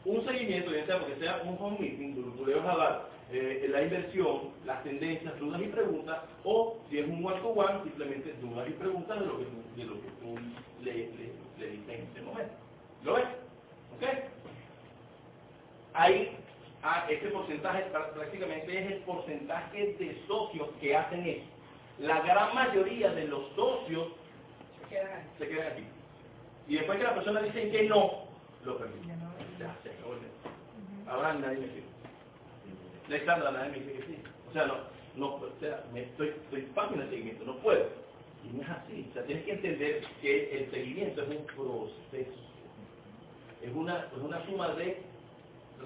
un 0.05 0.25
seguimiento, 0.25 0.73
ya 0.73 0.87
sea 0.87 1.01
porque 1.01 1.17
sea 1.17 1.43
un 1.45 1.57
home 1.61 1.77
meeting, 1.79 2.15
donde 2.15 2.39
tú 2.39 2.47
le 2.47 2.55
vas 2.55 2.67
a 2.67 2.79
dar 2.79 3.09
eh, 3.31 3.67
la 3.71 3.83
inversión, 3.83 4.51
las 4.65 4.83
tendencias, 4.85 5.39
dudas 5.39 5.61
y 5.61 5.67
preguntas, 5.67 6.19
o 6.45 6.79
si 6.89 6.99
es 6.99 7.07
un 7.07 7.25
one 7.25 7.41
to 7.41 7.49
one, 7.49 7.83
simplemente 7.85 8.33
dudas 8.41 8.69
y 8.69 8.73
preguntas 8.73 9.21
de 9.21 9.27
lo 9.27 9.39
que 9.39 9.45
tú, 9.45 9.77
de 9.77 9.85
lo 9.85 9.95
que 9.95 10.09
tú 10.21 10.35
le, 10.83 10.93
le, 10.93 11.33
le 11.59 11.71
dices 11.73 11.89
en 11.89 12.09
ese 12.11 12.23
momento. 12.23 12.55
¿Lo 13.05 13.15
ves? 13.15 13.27
¿Ok? 13.97 14.05
Ahí, 15.99 16.31
ah, 16.85 17.07
este 17.11 17.29
porcentaje 17.29 17.85
prá- 17.93 18.13
prácticamente 18.13 18.79
es 18.79 18.93
el 18.93 18.99
porcentaje 19.01 19.95
de 19.99 20.23
socios 20.29 20.69
que 20.81 20.97
hacen 20.97 21.27
eso. 21.27 21.45
La 21.99 22.21
gran 22.21 22.55
mayoría 22.55 23.11
de 23.13 23.25
los 23.27 23.49
socios 23.57 24.09
se 25.39 25.49
quedan 25.49 25.73
aquí. 25.73 25.83
Y 26.69 26.77
después 26.77 26.99
que 26.99 27.05
la 27.05 27.15
persona 27.15 27.43
dice 27.43 27.71
que 27.71 27.83
no, 27.89 28.25
lo 28.65 28.79
permiten. 28.79 29.19
Ya, 29.59 29.77
se 29.83 29.91
acabó 29.91 30.13
el. 30.15 31.09
Ahora 31.09 31.35
nadie 31.35 31.59
me 31.59 31.67
sigue. 31.67 31.83
Alexandra, 33.09 33.51
nadie 33.51 33.71
me 33.71 33.79
dice 33.79 33.93
que 33.95 34.07
sí. 34.07 34.19
O 34.49 34.53
sea, 34.53 34.67
no, 34.67 34.75
no, 35.17 35.35
o 35.35 35.51
sea, 35.59 35.83
me 35.93 36.03
estoy, 36.03 36.29
estoy 36.29 36.63
página 36.77 37.03
de 37.05 37.11
seguimiento, 37.11 37.45
no 37.45 37.57
puedo. 37.57 37.87
Y 38.45 38.57
no 38.57 38.63
es 38.63 38.69
así. 38.69 39.07
O 39.11 39.15
sea, 39.15 39.25
tienes 39.25 39.45
que 39.45 39.53
entender 39.53 40.03
que 40.23 40.59
el 40.59 40.71
seguimiento 40.71 41.23
es 41.23 41.29
un 41.29 41.45
proceso. 41.47 42.39
Es 43.63 43.75
una, 43.75 44.07
es 44.17 44.23
una 44.23 44.47
suma 44.47 44.69
de 44.75 45.03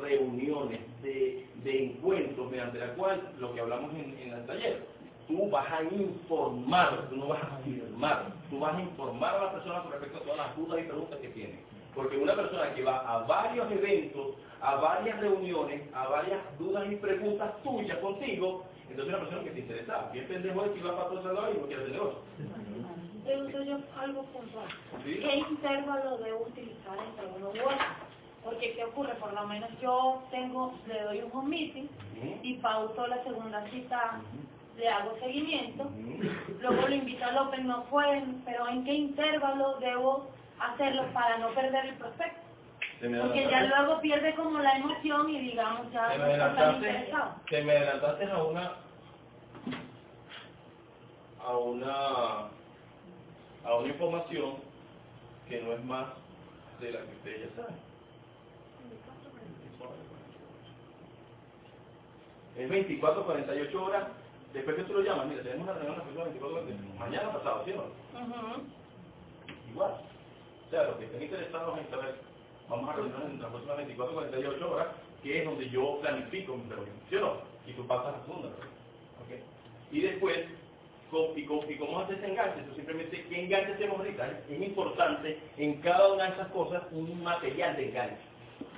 reuniones, 0.01 0.81
de, 1.03 1.47
de 1.65 1.85
encuentros, 1.85 2.51
mediante 2.51 2.79
la 2.79 2.95
cual, 2.95 3.21
lo 3.39 3.53
que 3.55 3.61
hablamos 3.61 3.93
en, 3.95 4.17
en 4.19 4.33
el 4.35 4.47
taller, 4.47 4.87
tú 5.29 5.51
vas 5.51 5.71
a 5.71 5.83
informar, 5.83 7.09
tú 7.09 7.17
no 7.17 7.29
vas 7.29 7.43
a 7.43 7.57
afirmar, 7.57 8.33
tú 8.51 8.61
vas 8.61 8.75
a 8.75 8.81
informar 8.81 9.37
a 9.37 9.45
la 9.45 9.53
persona 9.53 9.83
con 9.83 9.93
respecto 9.93 10.19
a 10.19 10.23
todas 10.23 10.37
las 10.39 10.57
dudas 10.57 10.81
y 10.81 10.89
preguntas 10.89 11.19
que 11.21 11.29
tiene. 11.29 11.61
Porque 11.95 12.17
una 12.17 12.35
persona 12.35 12.75
que 12.75 12.83
va 12.85 12.99
a 13.01 13.25
varios 13.27 13.71
eventos, 13.71 14.35
a 14.61 14.77
varias 14.77 15.21
reuniones, 15.21 15.83
a 15.95 16.09
varias 16.09 16.41
dudas 16.59 16.91
y 16.91 16.97
preguntas 16.97 17.63
tuyas 17.63 17.99
contigo, 17.99 18.65
entonces 18.89 19.15
una 19.15 19.19
persona 19.21 19.45
que 19.45 19.51
te 19.51 19.61
interesa. 19.61 20.11
Bien 20.13 20.27
pendejo 20.27 20.65
es 20.65 20.71
que 20.73 20.83
va 20.83 20.97
para 20.97 21.11
otro 21.21 21.33
lado 21.33 21.53
y 21.55 21.59
no 21.59 21.67
quiere 21.67 21.83
tener 21.85 21.99
negocio. 22.01 22.19
Pregunto 23.25 23.63
yo 23.63 23.79
algo 23.99 24.23
puntual. 24.25 24.69
¿Qué 25.05 25.37
intervalo 25.37 26.19
debo 26.19 26.47
utilizar 26.47 26.99
entre 26.99 27.27
uno 27.27 27.49
u 27.51 27.51
otro? 27.51 28.12
Porque 28.45 28.75
¿qué 28.75 28.85
ocurre? 28.85 29.15
Por 29.15 29.33
lo 29.33 29.47
menos 29.47 29.71
yo 29.81 30.23
tengo, 30.31 30.75
le 30.87 31.03
doy 31.03 31.21
un 31.21 31.31
home 31.33 31.49
meeting 31.49 31.89
y 32.43 32.55
pauto 32.55 33.07
la 33.07 33.23
segunda 33.23 33.65
cita, 33.71 34.21
le 34.77 34.89
hago 34.89 35.17
seguimiento, 35.21 35.91
luego 36.61 36.89
lo 36.89 36.95
invito 36.95 37.25
al 37.25 37.39
Open, 37.39 37.67
no 37.67 37.85
pueden, 37.85 38.43
pero 38.45 38.67
¿en 38.69 38.85
qué 38.85 38.95
intervalo 38.95 39.79
debo 39.79 40.27
hacerlo 40.59 41.05
para 41.13 41.39
no 41.39 41.49
perder 41.51 41.87
el 41.87 41.95
prospecto? 41.97 42.41
Porque 43.01 43.49
ya 43.51 43.65
luego 43.65 44.01
pierde 44.01 44.35
como 44.37 44.59
la 44.61 44.77
emoción 44.77 45.29
y 45.29 45.41
digamos 45.41 45.91
ya 45.93 46.17
no 46.17 46.27
está 46.27 46.73
interesado. 46.73 47.35
te 47.49 47.63
me 47.63 47.73
adelantaste 47.73 48.31
a 48.31 48.43
una 48.45 48.73
a 51.45 51.57
una 51.57 51.95
a 53.65 53.75
una 53.77 53.89
información 53.89 54.55
que 55.49 55.61
no 55.63 55.73
es 55.73 55.85
más 55.85 56.07
de 56.81 56.93
la 56.93 57.01
que 57.01 57.13
ustedes 57.17 57.51
ya 57.51 57.63
saben. 57.63 57.92
Es 62.57 62.69
24, 62.69 63.25
48 63.25 63.85
horas 63.85 64.09
después 64.53 64.77
que 64.77 64.85
tú 64.85 64.95
lo 64.95 65.03
llamas. 65.03 65.27
Mira, 65.27 65.43
tenemos 65.43 65.65
una 65.65 65.75
reunión 65.75 65.95
a 65.95 66.05
las 66.05 66.15
24 66.15 66.57
horas, 66.57 66.65
mañana 66.99 67.33
pasado, 67.33 67.65
¿sí 67.65 67.73
o 67.73 67.77
no? 67.77 67.85
Igual. 69.71 69.93
O 70.67 70.71
sea, 70.71 70.85
los 70.85 70.97
que 70.97 71.05
estén 71.05 71.23
interesados 71.23 71.79
en 71.79 71.91
saber, 71.91 72.17
vamos 72.69 72.89
a 72.89 72.93
reunirnos 72.95 73.31
en 73.31 73.43
las 73.43 73.51
próximas 73.51 73.77
24, 73.79 74.15
48 74.15 74.71
horas, 74.71 74.87
que 75.23 75.39
es 75.39 75.45
donde 75.45 75.71
yo 75.71 75.99
planifico 76.01 76.57
mi 76.57 76.69
reunión, 76.69 76.97
¿sí 77.09 77.17
o 77.17 77.21
no? 77.21 77.33
Y 77.67 77.73
tú 77.73 77.87
pasas 77.87 78.07
a 78.07 78.19
la 78.19 78.25
segunda 78.25 78.49
reunión. 78.49 78.73
Y 79.91 80.01
después, 80.01 80.39
y, 81.37 81.77
cómo 81.77 82.01
haces 82.01 82.17
ese 82.17 82.29
enganche? 82.29 82.63
Tú 82.63 82.75
simplemente, 82.75 83.25
¿qué 83.29 83.45
enganche 83.45 83.75
hacemos 83.75 83.99
ahorita? 83.99 84.41
Es 84.49 84.63
importante 84.63 85.39
en 85.59 85.81
cada 85.83 86.15
una 86.15 86.25
de 86.25 86.33
esas 86.33 86.49
cosas 86.49 86.83
un 86.93 87.23
material 87.23 87.77
de 87.77 87.89
enganche. 87.91 88.23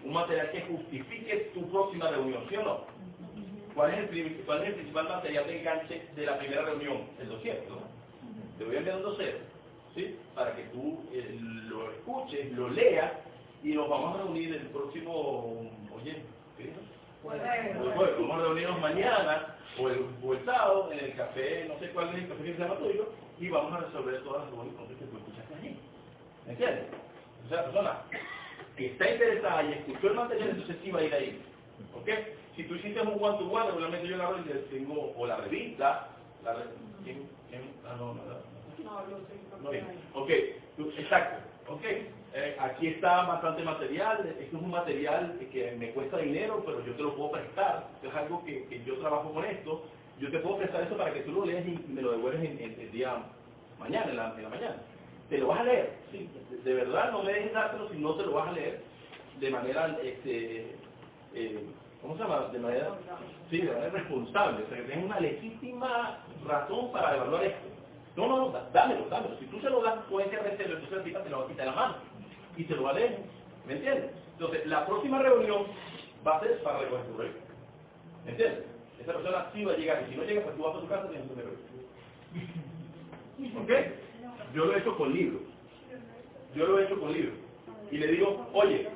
Un 0.05 0.13
material 0.13 0.51
que 0.51 0.63
justifique 0.63 1.53
tu 1.55 1.71
próxima 1.71 2.11
reunión, 2.11 2.45
¿sí 2.49 2.57
o 2.57 2.63
no? 2.63 2.81
¿Cuál 3.75 3.93
es, 3.93 3.99
el, 3.99 4.09
prim- 4.09 4.43
cuál 4.47 4.63
es 4.63 4.69
el 4.69 4.75
principal 4.75 5.09
material 5.09 5.47
de 5.47 5.59
enganche 5.59 6.03
de 6.15 6.27
la 6.27 6.39
primera 6.39 6.63
reunión? 6.63 7.09
El 7.21 7.29
dossier, 7.29 7.65
¿no? 7.69 7.79
Te 8.59 8.65
voy 8.65 8.77
a 8.77 8.79
enviar 8.79 8.97
un 8.99 9.03
dossier, 9.03 9.41
¿sí? 9.95 10.17
Para 10.35 10.55
que 10.55 10.63
tú 10.65 11.05
eh, 11.13 11.37
lo 11.41 11.91
escuches, 11.91 12.53
lo 12.53 12.69
leas 12.71 13.13
y 13.65 13.73
nos 13.73 13.89
vamos 13.89 14.15
a 14.15 14.19
reunir 14.23 14.55
el 14.55 14.67
próximo, 14.69 15.69
oye, 15.95 16.23
¿qué 16.57 16.65
dijo? 16.65 16.79
El 17.83 17.93
jueves. 17.95 18.15
Vamos 18.21 18.37
a 18.39 18.43
reunirnos 18.43 18.81
mañana 18.81 19.57
o 19.81 19.89
el, 19.89 20.07
o 20.23 20.35
el 20.35 20.45
sábado 20.45 20.93
en 20.93 20.99
el 21.01 21.15
café, 21.15 21.65
no 21.69 21.79
sé 21.81 21.89
cuál 21.91 22.11
es 22.11 22.15
el 22.17 22.29
café 22.29 22.45
que 22.45 22.53
se 22.55 22.59
llama 22.59 22.77
tuyo, 22.79 23.09
y 23.41 23.49
vamos 23.49 23.73
a 23.73 23.79
resolver 23.87 24.23
todas 24.23 24.43
las 24.45 24.51
dudas 24.53 24.67
y 24.69 24.77
cosas 24.77 24.97
que 24.99 25.05
tú 25.07 25.17
escuchaste 25.17 25.55
allí. 25.57 25.77
¿Me 26.47 26.53
entiendes? 26.53 26.85
O 27.45 27.49
sea, 27.49 27.57
la 27.57 27.65
persona 27.65 27.99
que 28.77 28.87
está 28.87 29.11
interesada 29.11 29.63
y 29.65 29.73
escuchó 29.73 30.07
el 30.09 30.15
material, 30.15 30.49
entonces 30.51 30.77
sí 30.85 30.91
va 30.93 31.01
a 31.01 31.05
ir 31.05 31.15
ahí. 31.15 31.43
¿Ok? 31.95 32.09
Si 32.57 32.65
tú 32.65 32.75
hiciste 32.77 33.01
un 33.03 33.23
one-to-one, 33.23 33.67
regularmente 33.69 34.09
yo 34.09 34.17
agarro 34.17 34.39
y 34.41 34.45
le 34.49 34.55
tengo, 34.71 35.15
o 35.17 35.27
la 35.27 35.37
revista, 35.39 36.09
la 36.45 36.55
re- 36.55 36.65
¿quién? 37.05 37.29
¿quién? 37.51 37.63
Ah, 37.87 37.97
no, 37.99 38.15
no, 38.15 38.25
no. 38.25 38.35
Yo. 38.79 38.85
No. 39.63 39.71
Ok, 40.15 40.31
exacto. 40.99 41.37
Ok, 41.69 41.85
Eh, 42.37 42.57
aquí 42.61 42.89
está 42.89 43.25
bastante 43.27 43.63
material. 43.63 44.27
Esto 44.41 44.57
es 44.59 44.63
un 44.63 44.71
material 44.71 45.39
que 45.53 45.73
me 45.79 45.93
cuesta 45.93 46.19
dinero, 46.19 46.63
pero 46.67 46.85
yo 46.85 46.95
te 46.97 47.03
lo 47.03 47.17
puedo 47.17 47.33
prestar. 47.33 47.91
Esto 47.97 48.09
es 48.09 48.15
algo 48.17 48.45
que, 48.45 48.67
que 48.67 48.85
yo 48.85 48.99
trabajo 48.99 49.33
con 49.33 49.45
esto. 49.45 49.87
Yo 50.19 50.31
te 50.31 50.41
puedo 50.41 50.59
prestar 50.59 50.83
eso 50.83 50.97
para 50.97 51.15
que 51.15 51.21
tú 51.23 51.33
lo 51.33 51.45
leas 51.47 51.67
y 51.67 51.79
me 51.89 52.03
lo 52.03 52.13
devuelves 52.13 52.45
en, 52.51 52.59
en- 52.61 52.81
el 52.81 52.91
día 52.93 53.25
mañana, 53.79 54.11
en 54.11 54.17
la, 54.17 54.35
en 54.37 54.43
la 54.45 54.49
mañana. 54.51 54.77
¿Te 55.31 55.39
lo 55.39 55.47
vas 55.49 55.61
a 55.61 55.65
leer? 55.65 55.93
Sí. 56.11 56.29
De, 56.51 56.57
de 56.59 56.75
verdad, 56.75 57.13
no 57.13 57.23
me 57.23 57.33
dejes 57.35 57.53
dártelo 57.53 57.89
si 57.91 57.99
no 57.99 58.15
te 58.17 58.25
lo 58.27 58.33
vas 58.33 58.49
a 58.49 58.53
leer 58.53 58.83
de 59.41 59.51
manera, 59.51 59.99
este, 60.03 60.77
eh, 61.35 61.65
¿cómo 62.05 62.17
se 62.17 62.23
llama? 62.23 62.49
De 62.53 62.59
manera, 62.59 62.89
sí, 63.51 63.63
de 63.63 63.73
manera 63.73 63.91
responsable. 63.91 64.65
O 64.65 64.69
sea, 64.69 64.77
que 64.77 64.85
tienes 64.85 65.05
una 65.07 65.21
legítima 65.21 66.19
razón 66.47 66.93
para 66.93 67.17
evaluar 67.17 67.45
esto. 67.45 67.67
No, 68.17 68.29
no, 68.29 68.37
no, 68.37 68.61
dámelo, 68.73 69.09
dámelo. 69.09 69.37
Si 69.39 69.47
tú 69.47 69.59
se 69.61 69.71
lo 69.71 69.83
das, 69.83 69.97
puede 70.11 70.29
ser 70.29 70.43
recelo, 70.43 70.75
entonces 70.75 70.99
la 70.99 71.05
tipa 71.05 71.23
te 71.23 71.31
lo 71.31 71.39
va 71.39 71.45
a 71.45 71.49
quitar 71.49 71.67
la 71.67 71.73
mano. 71.73 71.95
Y 72.57 72.65
te 72.65 72.77
lo 72.77 72.83
va 72.85 72.91
a 72.91 72.95
leer. 72.95 73.21
¿Me 73.67 73.73
entiendes? 73.73 74.11
Entonces, 74.33 74.67
la 74.67 74.87
próxima 74.87 75.23
reunión 75.23 75.65
va 76.27 76.37
a 76.37 76.41
ser 76.41 76.63
para 76.63 76.79
recoger 76.81 77.07
tu 77.07 77.17
regalo. 77.17 77.39
¿Me 78.27 78.31
entiendes? 78.33 78.65
Esa 79.01 79.13
persona 79.15 79.47
sí 79.55 79.65
va 79.65 79.73
a 79.73 79.77
llegar. 79.77 80.05
Y 80.07 80.11
si 80.13 80.17
no 80.17 80.25
llega, 80.25 80.43
pues 80.43 80.57
tú 80.57 80.63
vas 80.63 80.77
a 80.77 80.81
tu 80.81 80.89
casa 80.89 81.09
tienes 81.09 81.29
tu 81.29 81.35
regalo. 81.35 81.57
¿Ok? 83.63 83.71
Yo 84.55 84.65
lo 84.67 84.75
he 84.75 84.79
hecho 84.79 84.97
con 84.97 85.13
libros. 85.13 85.43
Yo 86.55 86.67
lo 86.67 86.79
he 86.79 86.85
hecho 86.85 87.01
con 87.01 87.13
libros. 87.13 87.35
Y 87.91 87.97
le 87.99 88.07
digo, 88.09 88.47
oye, 88.53 88.89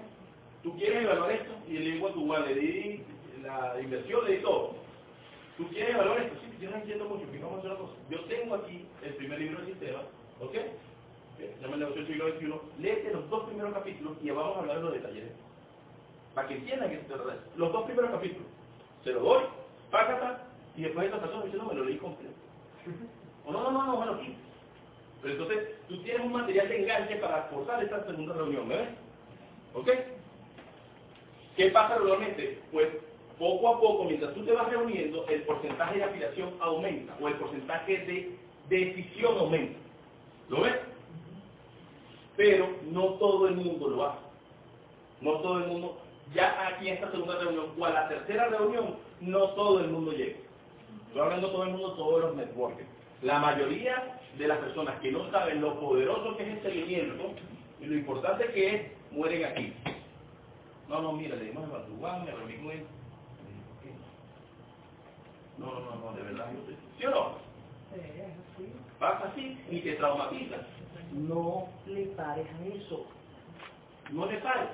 ¿tú 0.69 0.77
quieres 0.77 1.05
evaluar 1.05 1.31
esto? 1.33 1.53
Y 1.67 1.79
le 1.79 1.91
digo 1.93 2.09
a 2.09 2.13
tu 2.13 2.27
guan, 2.27 2.45
le 2.45 2.55
di 2.55 3.03
la 3.43 3.81
inversión, 3.81 4.25
le 4.25 4.37
di 4.37 4.43
todo. 4.43 4.75
¿Tú 5.57 5.67
quieres 5.69 5.95
evaluar 5.95 6.21
esto? 6.21 6.37
Sí, 6.41 6.65
yo 6.65 6.71
no 6.71 6.77
entiendo 6.77 7.05
mucho, 7.07 7.25
vamos 7.41 7.55
a 7.55 7.59
hacer 7.59 7.71
una 7.71 7.81
cosa. 7.81 7.93
Yo 8.11 8.25
tengo 8.25 8.55
aquí 8.55 8.87
el 9.03 9.15
primer 9.15 9.39
libro 9.39 9.59
del 9.59 9.67
sistema, 9.69 10.01
¿ok? 10.41 10.55
Se 11.39 11.63
llama 11.63 11.75
el 11.75 11.81
negocio 11.81 12.03
del 12.03 12.07
siglo 12.07 12.29
XXI. 12.35 12.83
Léete 12.83 13.13
los 13.13 13.31
dos 13.31 13.45
primeros 13.45 13.73
capítulos 13.73 14.17
y 14.23 14.31
vamos 14.31 14.57
a 14.57 14.61
hablar 14.61 14.77
de 14.77 14.83
los 14.83 14.93
detalles. 14.93 15.25
Para 16.35 16.49
que 16.49 16.55
entiendan 16.55 16.91
que 16.91 16.99
se 16.99 17.05
trata. 17.05 17.37
Los 17.57 17.73
dos 17.73 17.85
primeros 17.87 18.11
capítulos. 18.11 18.47
Se 19.05 19.13
lo 19.13 19.21
doy, 19.21 19.45
págata, 19.91 20.45
y 20.77 20.83
después 20.83 21.07
esta 21.07 21.21
persona 21.21 21.45
dice, 21.45 21.57
no, 21.57 21.67
me 21.67 21.75
lo 21.75 21.85
leí 21.85 21.97
completo. 21.97 22.35
O 23.47 23.53
no, 23.53 23.63
no, 23.63 23.71
no, 23.71 23.87
no, 23.87 23.97
bueno, 23.97 24.13
aquí. 24.13 24.37
Pero 25.23 25.33
entonces, 25.33 25.69
tú 25.89 26.03
tienes 26.03 26.21
un 26.21 26.33
material 26.33 26.69
de 26.69 26.83
enganche 26.83 27.17
para 27.17 27.45
forzar 27.45 27.83
esta 27.83 28.05
segunda 28.05 28.35
reunión, 28.35 28.69
¿me 28.69 28.77
ves? 28.77 28.89
¿Ok? 29.73 29.89
¿Qué 31.59 31.71
pasa 31.71 31.97
regularmente? 31.97 32.61
Pues 32.71 32.87
poco 33.37 33.69
a 33.69 33.81
poco, 33.81 34.05
mientras 34.05 34.33
tú 34.33 34.45
te 34.45 34.53
vas 34.53 34.71
reuniendo, 34.71 35.27
el 35.27 35.43
porcentaje 35.43 35.99
de 35.99 36.05
afiliación 36.05 36.55
aumenta 36.61 37.17
o 37.21 37.27
el 37.27 37.35
porcentaje 37.35 37.99
de 37.99 38.39
decisión 38.69 39.37
aumenta. 39.37 39.77
¿Lo 40.51 40.61
ves? 40.61 40.77
Pero 42.37 42.69
no 42.93 43.15
todo 43.15 43.49
el 43.49 43.57
mundo 43.57 43.89
lo 43.89 44.07
hace. 44.07 44.21
No 45.21 45.33
todo 45.41 45.59
el 45.59 45.67
mundo, 45.67 46.01
ya 46.33 46.69
aquí 46.69 46.87
en 46.87 46.95
esta 46.95 47.11
segunda 47.11 47.37
reunión 47.41 47.73
o 47.77 47.85
a 47.85 47.91
la 47.91 48.09
tercera 48.09 48.47
reunión, 48.51 48.95
no 49.21 49.49
todo 49.51 49.81
el 49.81 49.89
mundo 49.89 50.13
llega. 50.13 50.39
Estoy 51.09 51.23
hablando 51.23 51.51
todo 51.51 51.65
el 51.65 51.71
mundo, 51.71 51.93
todos 51.95 52.21
los 52.21 52.37
networkers. 52.37 52.89
La 53.23 53.41
mayoría 53.41 54.21
de 54.39 54.47
las 54.47 54.59
personas 54.59 55.01
que 55.01 55.11
no 55.11 55.29
saben 55.33 55.61
lo 55.61 55.81
poderoso 55.81 56.37
que 56.37 56.45
es 56.45 56.51
el 56.51 56.63
seguimiento 56.63 57.33
y 57.81 57.87
lo 57.87 57.95
importante 57.97 58.47
que 58.53 58.75
es, 58.77 58.83
mueren 59.11 59.45
aquí. 59.45 59.73
No, 60.89 61.03
no, 61.03 61.13
mira, 61.13 61.37
le 61.37 61.45
dimos 61.45 61.65
el 61.65 61.71
Batuán, 61.71 62.25
me 62.25 62.33
reuní 62.33 62.57
con 62.57 62.71
él. 62.71 62.87
No, 65.59 65.67
no, 65.67 65.81
no, 65.81 65.97
no, 65.97 66.17
de 66.17 66.23
verdad, 66.23 66.47
yo 66.55 66.67
sé. 66.67 66.79
¿Sí 66.99 67.07
o 67.07 67.11
no? 67.11 67.33
Pasa 68.99 69.29
así 69.31 69.59
y 69.71 69.81
te 69.81 69.95
traumatiza. 69.95 70.57
No 71.13 71.69
le 71.87 72.07
pares 72.07 72.47
a 72.47 72.67
eso. 72.75 73.07
No 74.11 74.27
le 74.27 74.39
pares, 74.39 74.71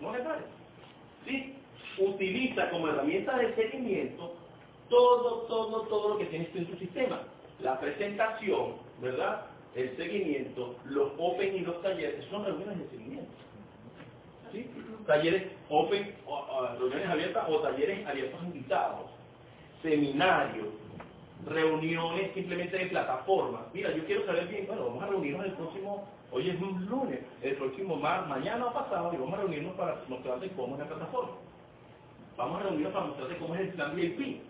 no 0.00 0.12
le 0.12 0.20
pares. 0.20 0.44
Sí, 1.24 1.54
utiliza 1.98 2.70
como 2.70 2.88
herramienta 2.88 3.36
de 3.36 3.54
seguimiento 3.54 4.34
todo, 4.88 5.42
todo, 5.48 5.82
todo 5.82 6.08
lo 6.10 6.18
que 6.18 6.26
tienes 6.26 6.54
en 6.54 6.66
tu 6.66 6.76
sistema. 6.76 7.22
La 7.60 7.80
presentación, 7.80 8.74
¿verdad? 9.00 9.46
El 9.74 9.96
seguimiento, 9.96 10.76
los 10.84 11.12
open 11.18 11.56
y 11.56 11.60
los 11.60 11.80
talleres, 11.80 12.24
son 12.30 12.44
reuniones 12.44 12.78
de 12.78 12.90
seguimiento. 12.90 13.32
Talleres 15.06 15.44
open, 15.68 16.14
o, 16.26 16.66
reuniones 16.78 17.08
abiertas 17.08 17.44
o 17.48 17.58
talleres 17.58 18.06
abiertos 18.06 18.40
invitados, 18.42 19.10
seminarios, 19.82 20.68
reuniones 21.46 22.32
simplemente 22.34 22.78
de 22.78 22.86
plataforma. 22.86 23.66
Mira, 23.72 23.94
yo 23.94 24.04
quiero 24.04 24.24
saber 24.26 24.46
bien, 24.46 24.66
bueno, 24.66 24.86
vamos 24.86 25.02
a 25.02 25.06
reunirnos 25.06 25.46
el 25.46 25.52
próximo, 25.52 26.06
hoy 26.30 26.50
es 26.50 26.60
un 26.60 26.86
lunes, 26.86 27.20
el 27.42 27.56
próximo 27.56 27.96
mar, 27.96 28.28
mañana 28.28 28.66
o 28.66 28.72
pasado, 28.72 29.12
y 29.12 29.16
vamos 29.16 29.34
a 29.34 29.42
reunirnos 29.42 29.74
para 29.74 30.02
mostrarte 30.08 30.48
cómo 30.50 30.74
es 30.74 30.80
la 30.80 30.88
plataforma. 30.88 31.32
Vamos 32.36 32.60
a 32.60 32.62
reunirnos 32.62 32.92
para 32.92 33.06
mostrarte 33.06 33.36
cómo 33.38 33.54
es 33.54 33.60
el 33.60 33.68
plan 33.70 33.96
VIP. 33.96 34.40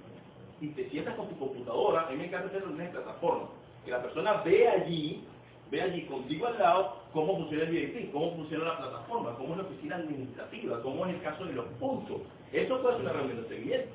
Y 0.61 0.69
te 0.69 0.89
sientas 0.91 1.17
con 1.17 1.29
tu 1.29 1.39
computadora, 1.39 2.07
a 2.07 2.11
mí 2.11 2.17
me 2.17 2.27
encanta 2.27 2.49
hacer 2.49 2.61
reuniones 2.61 2.93
de 2.93 3.01
plataforma. 3.01 3.49
Que 3.85 3.91
la 3.91 4.03
persona 4.03 4.35
ve 4.45 4.69
allí, 4.69 5.25
ve 5.71 5.83
allí 5.83 6.03
contigo 6.03 6.47
al 6.47 6.59
lado 6.59 7.02
cómo 7.13 7.37
funciona 7.37 7.65
el 7.65 7.71
VIP, 7.71 8.13
cómo 8.13 8.35
funciona 8.35 8.65
la 8.65 8.79
plataforma, 8.79 9.37
cómo 9.37 9.53
es 9.53 9.59
la 9.59 9.65
oficina 9.65 9.97
administrativa, 9.97 10.83
cómo 10.83 11.07
es 11.07 11.15
el 11.15 11.23
caso 11.23 11.45
de 11.45 11.53
los 11.53 11.67
puntos. 11.79 12.23
Eso 12.53 12.81
puede 12.81 12.97
ser 12.97 13.05
una 13.05 13.13
reunión 13.13 13.43
de 13.43 13.49
seguimiento. 13.49 13.93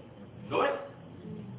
¿Lo 0.49 0.59
ves? 0.59 0.71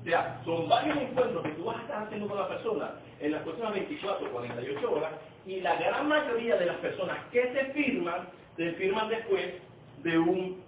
O 0.00 0.04
sea, 0.04 0.40
son 0.44 0.68
varios 0.68 0.96
encuentros 0.96 1.42
que 1.42 1.50
tú 1.50 1.64
vas 1.64 1.78
a 1.78 1.82
estar 1.82 2.02
haciendo 2.04 2.28
con 2.28 2.38
la 2.38 2.48
persona 2.48 2.92
en 3.20 3.32
las 3.32 3.42
próximas 3.42 3.72
24 3.72 4.26
o 4.26 4.30
48 4.30 4.92
horas 4.92 5.12
y 5.46 5.60
la 5.60 5.76
gran 5.76 6.08
mayoría 6.08 6.56
de 6.56 6.66
las 6.66 6.76
personas 6.76 7.18
que 7.32 7.42
se 7.52 7.64
firman, 7.72 8.28
se 8.56 8.72
firman 8.72 9.08
después 9.08 9.54
de 10.02 10.18
un, 10.18 10.62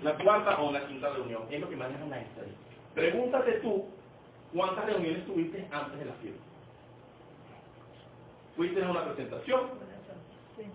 una 0.00 0.14
cuarta 0.18 0.60
o 0.60 0.70
una 0.70 0.86
quinta 0.86 1.10
reunión. 1.10 1.42
Es 1.50 1.60
lo 1.60 1.68
que 1.68 1.76
manejan 1.76 2.10
las 2.10 2.22
estadísticas. 2.22 2.76
Pregúntate 2.94 3.52
tú 3.60 3.86
cuántas 4.52 4.86
reuniones 4.86 5.26
tuviste 5.26 5.66
antes 5.70 5.98
de 5.98 6.04
la 6.04 6.12
firma. 6.14 6.38
¿Fuiste 8.58 8.82
a 8.82 8.90
una 8.90 9.04
presentación? 9.04 9.60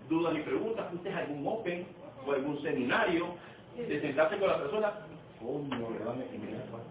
¿Dudas 0.08 0.34
y 0.34 0.40
preguntas? 0.40 0.86
¿Fuiste 0.88 1.12
algún 1.12 1.46
open 1.46 1.86
o 2.26 2.32
algún 2.32 2.62
seminario? 2.62 3.34
¿Te 3.76 4.00
sentaste 4.00 4.38
con 4.38 4.48
la 4.48 4.58
persona? 4.58 4.92
Coño, 5.38 5.90
¿verdad? 5.90 6.14
Me 6.14 6.24
firmé 6.24 6.48
en 6.48 6.58
la 6.60 6.64
cuarta. 6.64 6.88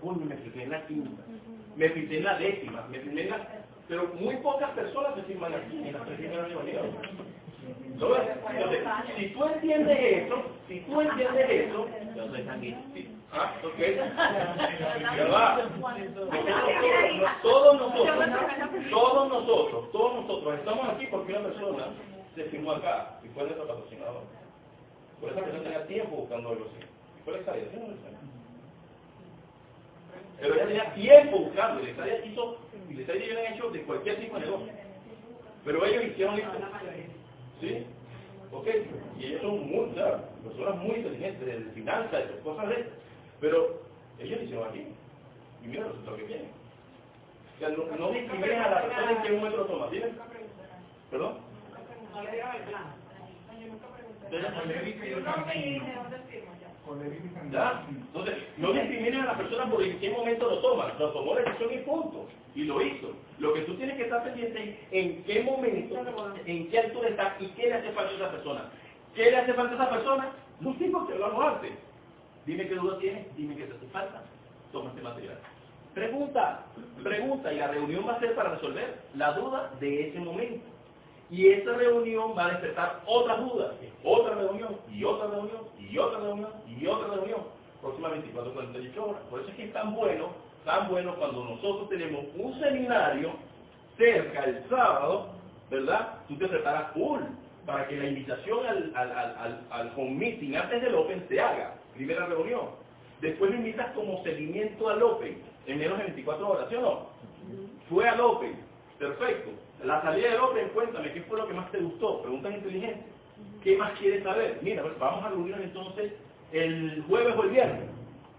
Coño, 0.00 0.24
me 0.24 0.36
firmé 0.36 0.62
en 0.62 0.70
la 0.70 0.86
quinta. 0.86 1.22
Me 1.76 1.90
firmé 1.90 2.16
en 2.16 2.24
la 2.24 2.38
décima. 2.38 2.86
Me 2.90 2.98
firmé 3.00 3.20
en 3.24 3.28
la... 3.28 3.46
Pero 3.88 4.08
muy 4.18 4.36
pocas 4.36 4.70
personas 4.70 5.16
se 5.16 5.22
firman 5.24 5.52
aquí 5.52 5.76
en 5.84 5.92
las 5.92 6.08
primeras 6.08 6.48
reuniones. 6.48 6.94
Entonces, 7.84 8.24
si 9.18 9.26
tú 9.26 9.44
entiendes 9.44 9.98
eso, 10.00 10.42
si 10.66 10.80
tú 10.80 11.00
entiendes 11.02 11.50
eso, 11.50 11.88
sí, 12.94 13.19
ah, 13.32 13.54
ok. 13.64 13.80
Todos 17.42 17.78
nosotros, 17.78 18.16
todos 18.90 19.28
nosotros, 19.28 19.92
todos 19.92 20.14
nosotros 20.14 20.58
estamos 20.58 20.88
aquí 20.88 21.06
porque 21.06 21.32
una 21.32 21.48
persona 21.48 21.84
se 22.34 22.44
firmó 22.44 22.72
acá 22.72 23.20
y 23.24 23.28
fue 23.28 23.44
nuestro 23.44 23.66
patrocinador. 23.66 24.22
Por 25.20 25.30
esa 25.30 25.40
persona 25.42 25.62
tenía 25.62 25.86
tiempo 25.86 26.16
buscando 26.16 26.48
algo 26.50 26.66
así. 26.66 26.86
Y 27.18 27.22
fue 27.24 27.32
la 27.34 27.38
Exaria, 27.40 27.64
¿sí? 27.70 27.78
Pero 30.40 30.54
ella 30.54 30.66
tenía 30.66 30.94
tiempo 30.94 31.38
buscando, 31.40 31.80
y 31.80 31.84
la 31.84 31.90
Exaria 31.90 32.24
hizo, 32.24 32.56
y 32.88 32.94
la 32.94 33.00
Exaria 33.00 33.38
habían 33.38 33.54
hecho 33.54 33.70
de 33.70 33.82
cualquier 33.82 34.20
tipo 34.20 34.34
de 34.36 34.46
negocio. 34.46 34.72
Pero 35.64 35.84
ellos 35.84 36.04
hicieron 36.04 36.38
esto. 36.38 36.58
¿Sí? 37.60 37.86
¿Ok? 38.52 38.66
Y 39.18 39.26
ellos 39.26 39.42
son 39.42 39.70
muy, 39.70 39.94
¿sabes? 39.94 40.22
personas 40.42 40.76
muy 40.76 40.96
inteligentes 40.96 41.46
de 41.46 41.72
finanzas, 41.72 42.28
de 42.28 42.40
cosas 42.42 42.68
de 42.68 42.74
estas. 42.80 42.94
Pero 43.40 43.80
ellos 44.18 44.38
lo 44.38 44.44
hicieron 44.44 44.68
aquí. 44.68 44.86
Y 45.64 45.66
mira 45.66 45.82
los 45.82 45.92
resultados 45.92 46.20
que 46.20 46.26
tienen. 46.26 46.50
O 47.56 47.58
sea, 47.58 47.68
no, 47.70 47.96
no 47.96 48.12
discrimines 48.12 48.58
a 48.58 48.70
la 48.70 48.82
persona 48.82 49.10
en 49.12 49.22
qué 49.22 49.30
momento 49.32 49.56
lo 49.58 49.66
toma. 49.66 49.90
¿Tienes? 49.90 50.10
¿Perdón? 51.10 51.36
El. 55.54 55.82
¿Ya? 57.50 57.86
Entonces, 57.88 58.36
no 58.56 58.72
discrimines 58.72 59.22
a 59.22 59.26
la 59.26 59.36
persona 59.36 59.70
por 59.70 59.82
en 59.82 59.98
qué 60.00 60.10
momento 60.10 60.50
lo 60.50 60.60
toma. 60.60 60.92
Lo 60.98 61.10
tomó 61.12 61.34
la 61.34 61.42
decisión 61.42 61.72
y 61.72 61.78
punto. 61.78 62.28
Y 62.54 62.64
lo 62.64 62.82
hizo. 62.82 63.12
Lo 63.38 63.54
que 63.54 63.60
tú 63.62 63.76
tienes 63.76 63.96
que 63.96 64.04
estar 64.04 64.24
pendiente 64.24 64.62
es 64.62 64.76
en 64.90 65.22
qué 65.24 65.42
momento, 65.42 65.96
en 66.44 66.70
qué 66.70 66.78
altura 66.78 67.08
está 67.08 67.36
y 67.38 67.46
qué 67.48 67.68
le 67.68 67.74
hace 67.74 67.92
falta 67.92 68.12
a 68.12 68.16
esa 68.16 68.30
persona. 68.30 68.70
¿Qué 69.14 69.30
le 69.30 69.36
hace 69.36 69.54
falta 69.54 69.72
a 69.72 69.76
esa 69.76 69.90
persona? 69.90 70.32
Lo 70.60 70.70
mismo 70.72 71.06
que 71.06 71.14
hablamos 71.14 71.44
antes. 71.44 71.72
Dime 72.46 72.66
qué 72.68 72.74
duda 72.74 72.98
tienes, 72.98 73.36
dime 73.36 73.56
qué 73.56 73.64
te 73.64 73.74
hace 73.74 73.86
falta. 73.86 74.22
Toma 74.72 74.90
este 74.90 75.02
material. 75.02 75.38
Pregunta, 75.94 76.64
pregunta, 77.02 77.52
y 77.52 77.58
la 77.58 77.68
reunión 77.68 78.06
va 78.06 78.12
a 78.14 78.20
ser 78.20 78.34
para 78.34 78.50
resolver 78.54 79.00
la 79.14 79.32
duda 79.32 79.70
de 79.80 80.08
ese 80.08 80.20
momento. 80.20 80.64
Y 81.30 81.48
esa 81.48 81.72
reunión 81.74 82.36
va 82.36 82.46
a 82.46 82.50
despertar 82.50 83.00
otras 83.06 83.40
dudas, 83.40 83.72
otra 84.04 84.34
reunión, 84.34 84.76
y 84.92 85.04
otra 85.04 85.28
reunión, 85.28 85.62
y 85.78 85.98
otra 85.98 86.20
reunión, 86.20 86.50
y 86.66 86.86
otra 86.86 87.14
reunión. 87.14 87.40
Próxima 87.80 88.08
24, 88.08 88.52
48 88.52 89.04
horas. 89.04 89.22
Por 89.30 89.40
eso 89.40 89.48
es 89.50 89.56
que 89.56 89.64
es 89.64 89.72
tan 89.72 89.94
bueno, 89.94 90.30
tan 90.64 90.88
bueno 90.88 91.14
cuando 91.16 91.44
nosotros 91.44 91.88
tenemos 91.88 92.24
un 92.36 92.58
seminario 92.60 93.32
cerca 93.96 94.44
el 94.44 94.68
sábado, 94.68 95.28
¿verdad? 95.70 96.18
Tú 96.28 96.36
te 96.36 96.48
preparas 96.48 96.92
full 96.92 97.20
para 97.66 97.86
que 97.86 97.96
la 97.96 98.06
invitación 98.06 98.66
al, 98.66 98.92
al, 98.94 99.12
al, 99.12 99.36
al, 99.38 99.60
al 99.70 99.92
home 99.96 100.10
meeting 100.10 100.54
antes 100.54 100.82
del 100.82 100.94
Open 100.94 101.24
se 101.28 101.40
haga. 101.40 101.74
Primera 102.00 102.24
reunión. 102.24 102.62
Después 103.20 103.50
lo 103.50 103.58
invitas 103.58 103.92
como 103.92 104.24
seguimiento 104.24 104.88
al 104.88 105.02
Open 105.02 105.36
en 105.66 105.78
menos 105.78 105.98
de 105.98 106.04
24 106.04 106.48
horas, 106.48 106.66
¿sí 106.70 106.76
o 106.76 106.80
no? 106.80 107.08
Fue 107.90 108.08
al 108.08 108.18
Open. 108.22 108.56
Perfecto. 108.98 109.50
La 109.84 110.00
salida 110.00 110.30
del 110.30 110.40
Open, 110.40 110.68
cuéntame, 110.70 111.12
¿qué 111.12 111.20
fue 111.20 111.36
lo 111.36 111.46
que 111.46 111.52
más 111.52 111.70
te 111.70 111.78
gustó? 111.78 112.22
Preguntas 112.22 112.54
inteligentes. 112.54 113.04
¿Qué 113.62 113.76
más 113.76 113.92
quieres 113.98 114.22
saber? 114.22 114.60
Mira, 114.62 114.80
pues 114.80 114.98
vamos 114.98 115.22
a 115.22 115.28
reunirnos 115.28 115.60
entonces 115.60 116.12
el 116.52 117.04
jueves 117.06 117.36
o 117.36 117.42
el 117.42 117.50
viernes. 117.50 117.90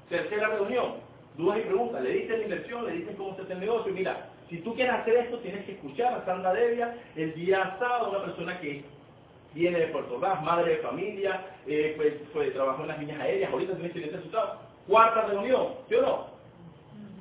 Tercera 0.09 0.47
reunión. 0.47 0.93
Dudas 1.37 1.59
y 1.59 1.61
preguntas. 1.61 2.01
Le 2.01 2.13
dices 2.13 2.39
la 2.39 2.43
inversión, 2.45 2.85
le 2.87 2.93
dices 2.93 3.15
cómo 3.15 3.35
se 3.35 3.43
hace 3.43 3.53
el 3.53 3.59
negocio. 3.59 3.93
Mira, 3.93 4.29
si 4.49 4.57
tú 4.57 4.73
quieres 4.73 4.95
hacer 4.95 5.17
esto, 5.17 5.37
tienes 5.37 5.65
que 5.65 5.73
escuchar 5.73 6.15
a 6.15 6.25
Sandra 6.25 6.51
Devia 6.53 6.97
el 7.15 7.35
día 7.35 7.77
sábado, 7.77 8.09
una 8.09 8.25
persona 8.25 8.59
que 8.59 8.83
viene 9.53 9.79
de 9.79 9.87
Puerto 9.87 10.15
Ordaz, 10.15 10.41
madre 10.43 10.71
de 10.71 10.77
familia, 10.77 11.45
eh, 11.67 11.93
pues, 11.97 12.13
pues, 12.33 12.53
trabajó 12.53 12.83
en 12.83 12.87
las 12.89 12.99
líneas 12.99 13.21
aéreas, 13.21 13.51
ahorita 13.51 13.73
tiene 13.73 13.87
excelente 13.87 14.17
resultado. 14.17 14.59
Cuarta 14.87 15.27
reunión, 15.27 15.67
¿sí 15.89 15.95
o 15.95 16.01
no? 16.01 16.27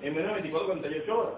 En 0.03 0.15
menos 0.15 0.29
de 0.29 0.35
24 0.35 0.69
48 0.69 1.19
horas. 1.19 1.35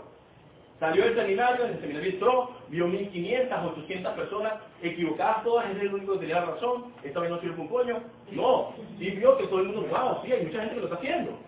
Salió 0.79 1.05
del 1.05 1.15
seminario, 1.15 1.65
en 1.65 1.73
el 1.75 1.81
seminario 1.81 2.11
entró, 2.11 2.51
vio 2.69 2.89
1.500, 2.89 3.73
800 3.73 4.13
personas 4.15 4.55
equivocadas 4.83 5.45
todas, 5.45 5.71
es 5.71 5.81
el 5.81 5.95
único 5.95 6.15
que 6.15 6.21
tenía 6.27 6.45
razón, 6.45 6.93
esta 7.05 7.21
vez 7.21 7.31
no 7.31 7.41
sirve 7.41 7.61
un 7.61 7.69
coño. 7.69 8.03
No, 8.33 8.75
sí 8.99 9.11
vio 9.11 9.37
que 9.37 9.47
todo 9.47 9.61
el 9.61 9.69
mundo, 9.69 9.87
wow, 9.89 10.19
sí, 10.25 10.33
hay 10.33 10.45
mucha 10.45 10.59
gente 10.59 10.75
que 10.75 10.81
lo 10.81 10.87
está 10.87 10.97
haciendo. 10.97 11.39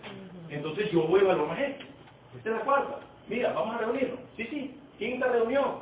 Entonces 0.51 0.91
yo 0.93 1.03
voy 1.09 1.21
a 1.21 1.25
evaluar 1.25 1.49
más 1.49 1.59
gente. 1.59 1.85
Esta 2.37 2.51
es 2.51 2.57
la 2.57 2.63
cuarta. 2.63 3.01
Mira, 3.29 3.53
vamos 3.53 3.75
a 3.75 3.79
reunirnos. 3.79 4.21
Sí, 4.37 4.45
sí, 4.45 4.81
quinta 4.99 5.27
reunión. 5.27 5.79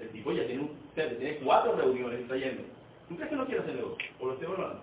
El 0.00 0.08
tipo 0.10 0.32
ya 0.32 0.44
tiene, 0.46 0.62
un, 0.62 0.77
tiene 1.06 1.36
cuatro 1.38 1.76
reuniones 1.76 2.26
trayendo. 2.26 2.62
¿Tú 3.08 3.16
crees 3.16 3.30
que 3.30 3.36
no 3.36 3.46
quiere 3.46 3.60
hacer 3.60 3.74
negocio? 3.76 4.08
¿O 4.20 4.26
lo 4.26 4.32
estoy 4.32 4.48
evaluando? 4.48 4.82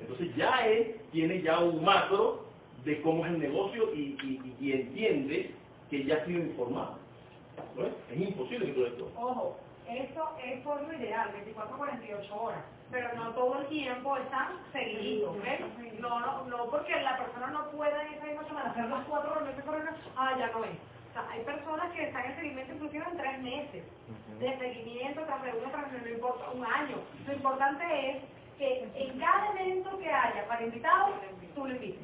Entonces 0.00 0.36
ya 0.36 0.66
él 0.66 0.96
tiene 1.12 1.42
ya 1.42 1.58
un 1.58 1.84
macro 1.84 2.46
de 2.84 3.00
cómo 3.02 3.26
es 3.26 3.32
el 3.32 3.40
negocio 3.40 3.94
y, 3.94 4.16
y, 4.22 4.56
y 4.60 4.72
entiende 4.72 5.54
que 5.90 6.04
ya 6.04 6.16
ha 6.16 6.26
sido 6.26 6.40
informado. 6.40 6.98
¿No 7.76 7.84
es? 7.84 7.92
es 8.10 8.20
imposible 8.28 8.66
que 8.66 8.72
todo 8.72 8.86
esto. 8.86 9.10
Ojo, 9.16 9.56
eso 9.88 10.30
es 10.44 10.60
por 10.62 10.80
lo 10.82 10.92
ideal, 10.94 11.30
24 11.32 11.76
48 11.76 12.40
horas, 12.40 12.60
pero 12.90 13.14
no 13.14 13.30
todo 13.32 13.60
el 13.60 13.66
tiempo 13.68 14.16
están 14.16 14.48
seguidos, 14.72 15.36
¿ves? 15.42 15.60
No, 15.98 16.20
no, 16.20 16.44
no 16.44 16.70
porque 16.70 16.94
la 17.00 17.18
persona 17.18 17.48
no 17.48 17.70
pueda 17.70 18.02
en 18.06 18.14
esa 18.14 18.26
misma 18.26 18.44
semana 18.46 18.70
hacer 18.70 18.84
las 18.84 19.04
cuatro 19.06 19.34
reuniones 19.34 19.64
correctas, 19.64 19.96
ah, 20.16 20.36
ya 20.38 20.48
no 20.48 20.64
es. 20.64 20.70
O 21.08 21.12
sea, 21.12 21.26
hay 21.30 21.40
personas 21.42 21.92
que 21.92 22.04
están 22.04 22.24
en 22.24 22.36
seguimiento 22.36 22.74
inclusive 22.74 23.04
en 23.10 23.16
tres 23.16 23.38
meses, 23.40 23.84
de 24.38 24.58
seguimiento 24.58 25.22
tras 25.22 25.42
reunión 25.42 25.70
tras 25.70 25.90
reunión, 25.90 26.04
no 26.04 26.14
importa, 26.14 26.50
un 26.50 26.64
año. 26.64 26.96
Lo 27.26 27.32
importante 27.32 28.10
es 28.10 28.22
que 28.58 28.88
en 28.94 29.18
cada 29.18 29.52
evento 29.52 29.98
que 29.98 30.12
haya 30.12 30.46
para 30.46 30.64
invitados, 30.64 31.10
tú 31.54 31.66
lo 31.66 31.74
invites. 31.74 32.00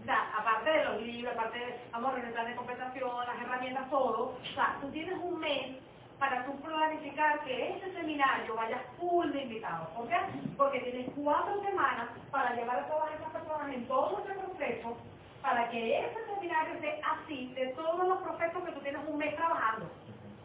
O 0.00 0.04
sea, 0.04 0.30
aparte 0.36 0.70
de 0.70 0.84
los 0.84 1.02
libros, 1.02 1.34
aparte 1.34 1.58
de, 1.58 1.80
vamos 1.92 2.12
a 2.12 2.14
realizar 2.16 2.46
de 2.46 2.56
compensación, 2.56 3.26
las 3.26 3.40
herramientas, 3.42 3.90
todo, 3.90 4.36
o 4.40 4.54
sea, 4.54 4.78
tú 4.80 4.90
tienes 4.90 5.18
un 5.22 5.38
mes 5.38 5.76
para 6.18 6.44
tú 6.44 6.54
planificar 6.60 7.40
que 7.44 7.76
ese 7.76 7.92
seminario 7.92 8.54
vaya 8.54 8.78
full 8.98 9.30
de 9.30 9.42
invitados. 9.42 9.88
¿Por 9.90 10.08
qué? 10.08 10.16
Porque 10.56 10.80
tienes 10.80 11.08
cuatro 11.16 11.62
semanas 11.62 12.08
para 12.30 12.54
llevar 12.54 12.80
a 12.80 12.88
todas 12.88 13.14
esas 13.14 13.30
personas 13.30 13.74
en 13.74 13.86
todo 13.86 14.22
ese 14.24 14.38
proceso 14.38 14.96
para 15.42 15.68
que 15.70 15.98
ese 15.98 16.26
seminario 16.26 16.74
esté 16.74 17.00
así 17.02 17.52
de 17.54 17.68
todos 17.68 18.06
los 18.06 18.18
procesos 18.18 18.62
que 18.64 18.72
tú 18.72 18.80
tienes 18.80 19.00
un 19.06 19.18
mes 19.18 19.34
trabajando. 19.36 19.86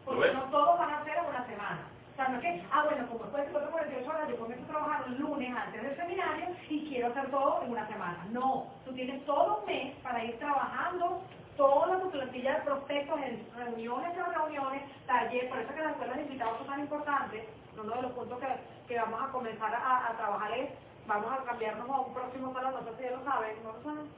Porque 0.04 0.32
no 0.32 0.42
todos 0.44 0.78
van 0.78 0.90
a 0.90 1.04
ser 1.04 1.16
en 1.18 1.26
una 1.26 1.46
semana. 1.46 1.80
O 2.12 2.16
sea, 2.16 2.28
no 2.28 2.36
es 2.36 2.42
que, 2.42 2.62
ah, 2.72 2.84
bueno, 2.84 3.06
como 3.08 3.24
después 3.24 3.64
de 3.64 3.70
48 3.70 4.08
horas 4.08 4.28
yo 4.28 4.38
comienzo 4.38 4.64
a 4.64 4.68
trabajar 4.68 5.04
el 5.06 5.18
lunes 5.18 5.54
antes 5.54 5.82
del 5.82 5.96
seminario 5.96 6.46
y 6.70 6.88
quiero 6.88 7.08
hacer 7.08 7.30
todo 7.30 7.62
en 7.62 7.72
una 7.72 7.86
semana. 7.88 8.26
No, 8.30 8.68
tú 8.84 8.94
tienes 8.94 9.24
todo 9.26 9.58
un 9.58 9.66
mes 9.66 9.94
para 10.02 10.24
ir 10.24 10.38
trabajando 10.38 11.20
toda 11.56 12.00
tu 12.00 12.10
plantilla 12.10 12.54
de 12.54 12.60
prospectos 12.62 13.20
en 13.20 13.46
reuniones 13.56 14.14
tras 14.14 14.34
reuniones, 14.34 14.82
talleres, 15.06 15.50
por 15.50 15.58
eso 15.58 15.74
que 15.74 15.80
las 15.80 15.92
escuelas 15.92 16.16
de 16.16 16.22
invitados 16.22 16.58
son 16.58 16.66
tan 16.66 16.80
importantes. 16.80 17.44
Uno 17.78 17.94
de 17.94 18.02
los 18.02 18.12
puntos 18.12 18.38
que, 18.40 18.46
que 18.88 18.98
vamos 18.98 19.20
a 19.22 19.32
comenzar 19.32 19.74
a, 19.74 20.08
a 20.08 20.16
trabajar 20.16 20.52
es 20.52 20.70
vamos 21.06 21.32
a 21.32 21.44
cambiarnos 21.44 21.88
a 21.88 22.00
un 22.00 22.14
próximo 22.14 22.52
salón, 22.52 22.74
no 22.74 22.90
sé 22.90 22.96
si 22.96 23.02
ya 23.04 23.10
lo 23.16 23.24
saben, 23.24 23.56
¿no 23.62 23.72
lo 23.72 23.82
saben? 23.82 24.10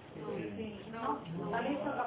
¿No? 0.92 1.44
¿Está 1.44 1.60
listo? 1.60 1.90
¿Está 1.90 2.04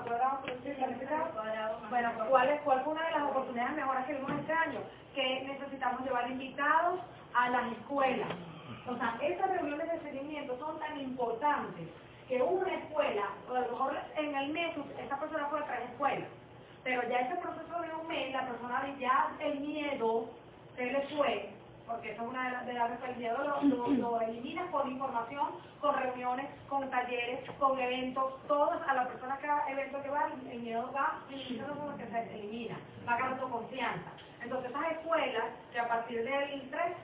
cuadrado? 1.33 1.77
Bueno, 1.89 2.11
¿cuál, 2.29 2.49
es, 2.49 2.61
¿cuál 2.61 2.83
fue 2.83 2.93
una 2.93 3.05
de 3.05 3.11
las 3.11 3.23
oportunidades 3.23 3.75
mejoras 3.75 4.05
que 4.05 4.13
vimos 4.13 4.31
este 4.39 4.53
año? 4.53 4.79
Que 5.13 5.43
necesitamos 5.43 6.01
llevar 6.01 6.29
invitados 6.29 6.99
a 7.33 7.49
las 7.49 7.71
escuelas. 7.73 8.29
O 8.87 8.95
sea, 8.97 9.17
estas 9.21 9.49
reuniones 9.51 9.91
de 9.91 9.99
seguimiento 10.01 10.57
son 10.57 10.79
tan 10.79 10.99
importantes 10.99 11.87
que 12.27 12.41
una 12.41 12.73
escuela, 12.73 13.29
o 13.49 13.53
a 13.53 13.59
lo 13.59 13.71
mejor 13.71 13.97
en 14.15 14.35
el 14.35 14.53
mes 14.53 14.75
esta 14.97 15.19
persona 15.19 15.47
fue 15.47 15.59
a 15.59 15.65
tres 15.65 15.89
escuelas, 15.91 16.29
Pero 16.83 17.07
ya 17.09 17.19
ese 17.19 17.35
proceso 17.35 17.81
de 17.81 17.93
un 17.93 18.07
mes, 18.07 18.33
la 18.33 18.47
persona 18.47 18.95
ya 18.99 19.35
el 19.39 19.59
miedo 19.59 20.29
se 20.75 20.85
le 20.85 21.01
fue, 21.15 21.49
porque 21.87 22.11
eso 22.11 22.21
es 22.23 22.27
una 22.29 22.63
de 22.63 22.73
las 22.73 23.01
de 23.01 23.07
el 23.11 23.17
miedo 23.17 23.37
lo, 23.43 23.61
lo, 23.63 23.87
lo 23.87 24.21
eliminas 24.21 24.69
con 24.71 24.89
información, 24.89 25.47
con 25.79 25.95
reuniones, 25.95 26.47
con 26.69 26.89
talleres, 26.89 27.49
con 27.59 27.77
eventos, 27.79 28.33
todos 28.47 28.81
a 28.87 28.93
la 28.93 29.07
persona 29.07 29.37
que 29.37 29.47
cada 29.47 29.69
evento 29.69 30.01
que 30.01 30.09
va, 30.09 30.29
el 30.51 30.59
miedo 30.61 30.91
va 30.95 31.19
y 31.29 31.55
eso 31.59 31.63
es 31.63 31.77
lo 31.77 31.97
que 31.97 32.07
se 32.07 32.33
elimina, 32.35 32.77
va 33.07 33.17
ganando 33.17 33.49
confianza. 33.49 34.11
Entonces 34.41 34.71
esas 34.71 34.91
escuelas 34.93 35.45
que 35.71 35.79
a 35.79 35.87
partir 35.87 36.23
del 36.23 36.69
3 36.71 36.95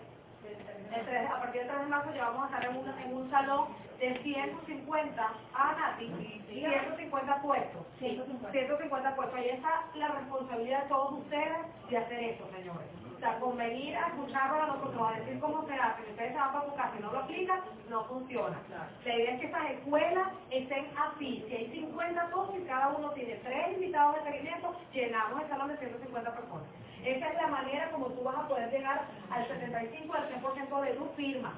el 0.93 1.05
tres- 1.05 1.29
a 1.29 1.39
partir 1.41 1.61
del 1.61 1.69
3 1.69 1.79
de 1.81 1.85
marzo 1.87 2.13
ya 2.15 2.29
vamos 2.29 2.43
a 2.43 2.45
estar 2.55 2.65
en 2.71 2.77
un, 2.77 2.87
en 2.99 3.15
un 3.15 3.29
salón 3.29 3.67
de 3.99 4.17
150, 4.23 5.27
ah, 5.53 5.75
Nati, 5.77 6.07
150 6.47 7.41
puestos. 7.41 7.85
Sí, 7.99 8.21
150 8.51 9.15
puestos. 9.15 9.37
Ahí 9.39 9.49
está 9.49 9.83
la 9.95 10.07
responsabilidad 10.09 10.83
de 10.83 10.89
todos 10.89 11.11
ustedes 11.19 11.57
de 11.89 11.97
hacer 11.97 12.19
esto, 12.23 12.47
señores. 12.55 12.87
O 13.17 13.19
sea, 13.19 13.39
con 13.39 13.57
venir 13.57 13.97
a 13.97 14.09
escucharlo 14.09 14.61
a 14.61 14.67
nosotros, 14.67 15.09
a 15.09 15.19
decir 15.19 15.39
cómo 15.39 15.65
será, 15.65 15.95
que 15.95 16.11
ustedes 16.11 16.33
se 16.33 16.37
van 16.37 16.53
para 16.53 16.65
su 16.65 16.75
casa 16.75 16.93
y 16.99 17.01
no 17.01 17.11
lo 17.11 17.19
aplican, 17.19 17.61
no 17.89 18.03
funciona. 18.05 18.61
La 19.03 19.15
idea 19.15 19.33
es 19.33 19.39
que 19.39 19.45
estas 19.47 19.71
escuelas 19.71 20.27
estén 20.51 20.85
así. 20.95 21.43
Si 21.47 21.55
hay 21.55 21.67
50 21.71 22.29
socios 22.29 22.61
y 22.63 22.67
cada 22.67 22.89
uno 22.89 23.09
tiene 23.13 23.33
tres 23.43 23.73
invitados 23.73 24.17
de 24.17 24.31
seguimiento, 24.31 24.75
llenamos 24.93 25.41
el 25.41 25.49
salón 25.49 25.67
de 25.69 25.77
150 25.77 26.31
personas. 26.31 26.67
Esa 27.03 27.27
es 27.27 27.35
la 27.41 27.47
manera 27.47 27.91
como 27.91 28.05
tú 28.07 28.21
vas 28.23 28.37
a 28.37 28.47
poder 28.47 28.69
llegar 28.69 29.05
al 29.31 29.47
75 29.47 30.13
al 30.13 30.29
100% 30.29 30.81
de 30.81 30.93
tu 30.93 31.05
firma. 31.15 31.53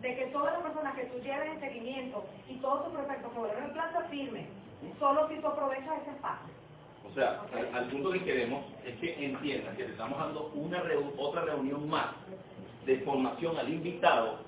De 0.00 0.16
que 0.16 0.26
todas 0.26 0.54
las 0.54 0.62
personas 0.62 0.96
que 0.96 1.04
tú 1.04 1.18
lleves 1.20 1.48
en 1.48 1.60
seguimiento 1.60 2.26
y 2.48 2.56
todos 2.56 2.86
tus 2.86 2.94
prospectos 2.94 3.32
se 3.32 3.38
vuelven 3.38 3.64
en 3.64 3.72
plaza 3.72 4.00
firme, 4.10 4.48
solo 4.98 5.28
si 5.28 5.36
tú 5.36 5.46
aprovechas 5.46 6.02
ese 6.02 6.10
espacio. 6.10 6.54
O 7.10 7.14
sea, 7.14 7.42
al, 7.54 7.74
al 7.74 7.88
punto 7.90 8.10
que 8.12 8.22
queremos 8.24 8.64
es 8.86 8.96
que 8.98 9.24
entiendan 9.24 9.76
que 9.76 9.84
le 9.84 9.90
estamos 9.92 10.18
dando 10.18 10.50
una 10.54 10.82
reu- 10.84 11.12
otra 11.18 11.42
reunión 11.42 11.88
más 11.88 12.08
de 12.86 12.98
formación 13.00 13.56
al 13.58 13.68
invitado, 13.72 14.38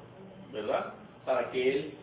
¿verdad? 0.52 0.94
Para 1.24 1.50
que 1.50 1.70
él 1.72 1.94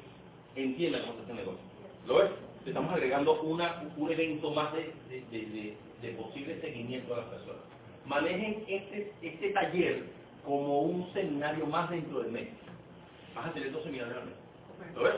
entienda 0.56 1.02
cómo 1.02 1.14
se 1.16 1.22
hace 1.24 1.32
el 1.32 1.38
negocio. 1.38 1.62
¿Lo 2.08 2.16
ves? 2.18 2.30
Le 2.66 2.72
estamos 2.72 2.92
agregando 2.94 3.42
una, 3.42 3.84
un 3.98 4.12
evento 4.12 4.52
más 4.52 4.74
de, 4.74 4.94
de- 5.10 5.22
de- 5.32 5.46
de- 5.48 5.78
de 6.02 6.10
posible 6.14 6.60
seguimiento 6.62 7.14
a 7.14 7.18
las 7.18 7.26
personas. 7.28 7.62
Manejen 8.06 8.64
este, 8.68 9.12
este 9.22 9.50
taller 9.52 10.04
como 10.46 10.82
un 10.82 11.12
seminario 11.14 11.66
más 11.66 11.90
dentro 11.90 12.20
del 12.22 12.32
mes. 12.32 12.50
Vas 13.36 13.48
a 13.48 13.54
tener 13.54 13.72
dos 13.72 13.84
seminarios 13.84 14.18
al 14.18 14.26
mes. 14.26 14.36
¿Lo 14.96 15.04
ves? 15.04 15.14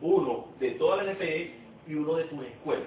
Uno 0.00 0.46
de 0.60 0.70
toda 0.72 1.02
la 1.02 1.12
NPE 1.12 1.54
y 1.86 1.94
uno 1.94 2.14
de 2.14 2.24
tus 2.24 2.42
escuelas. 2.44 2.86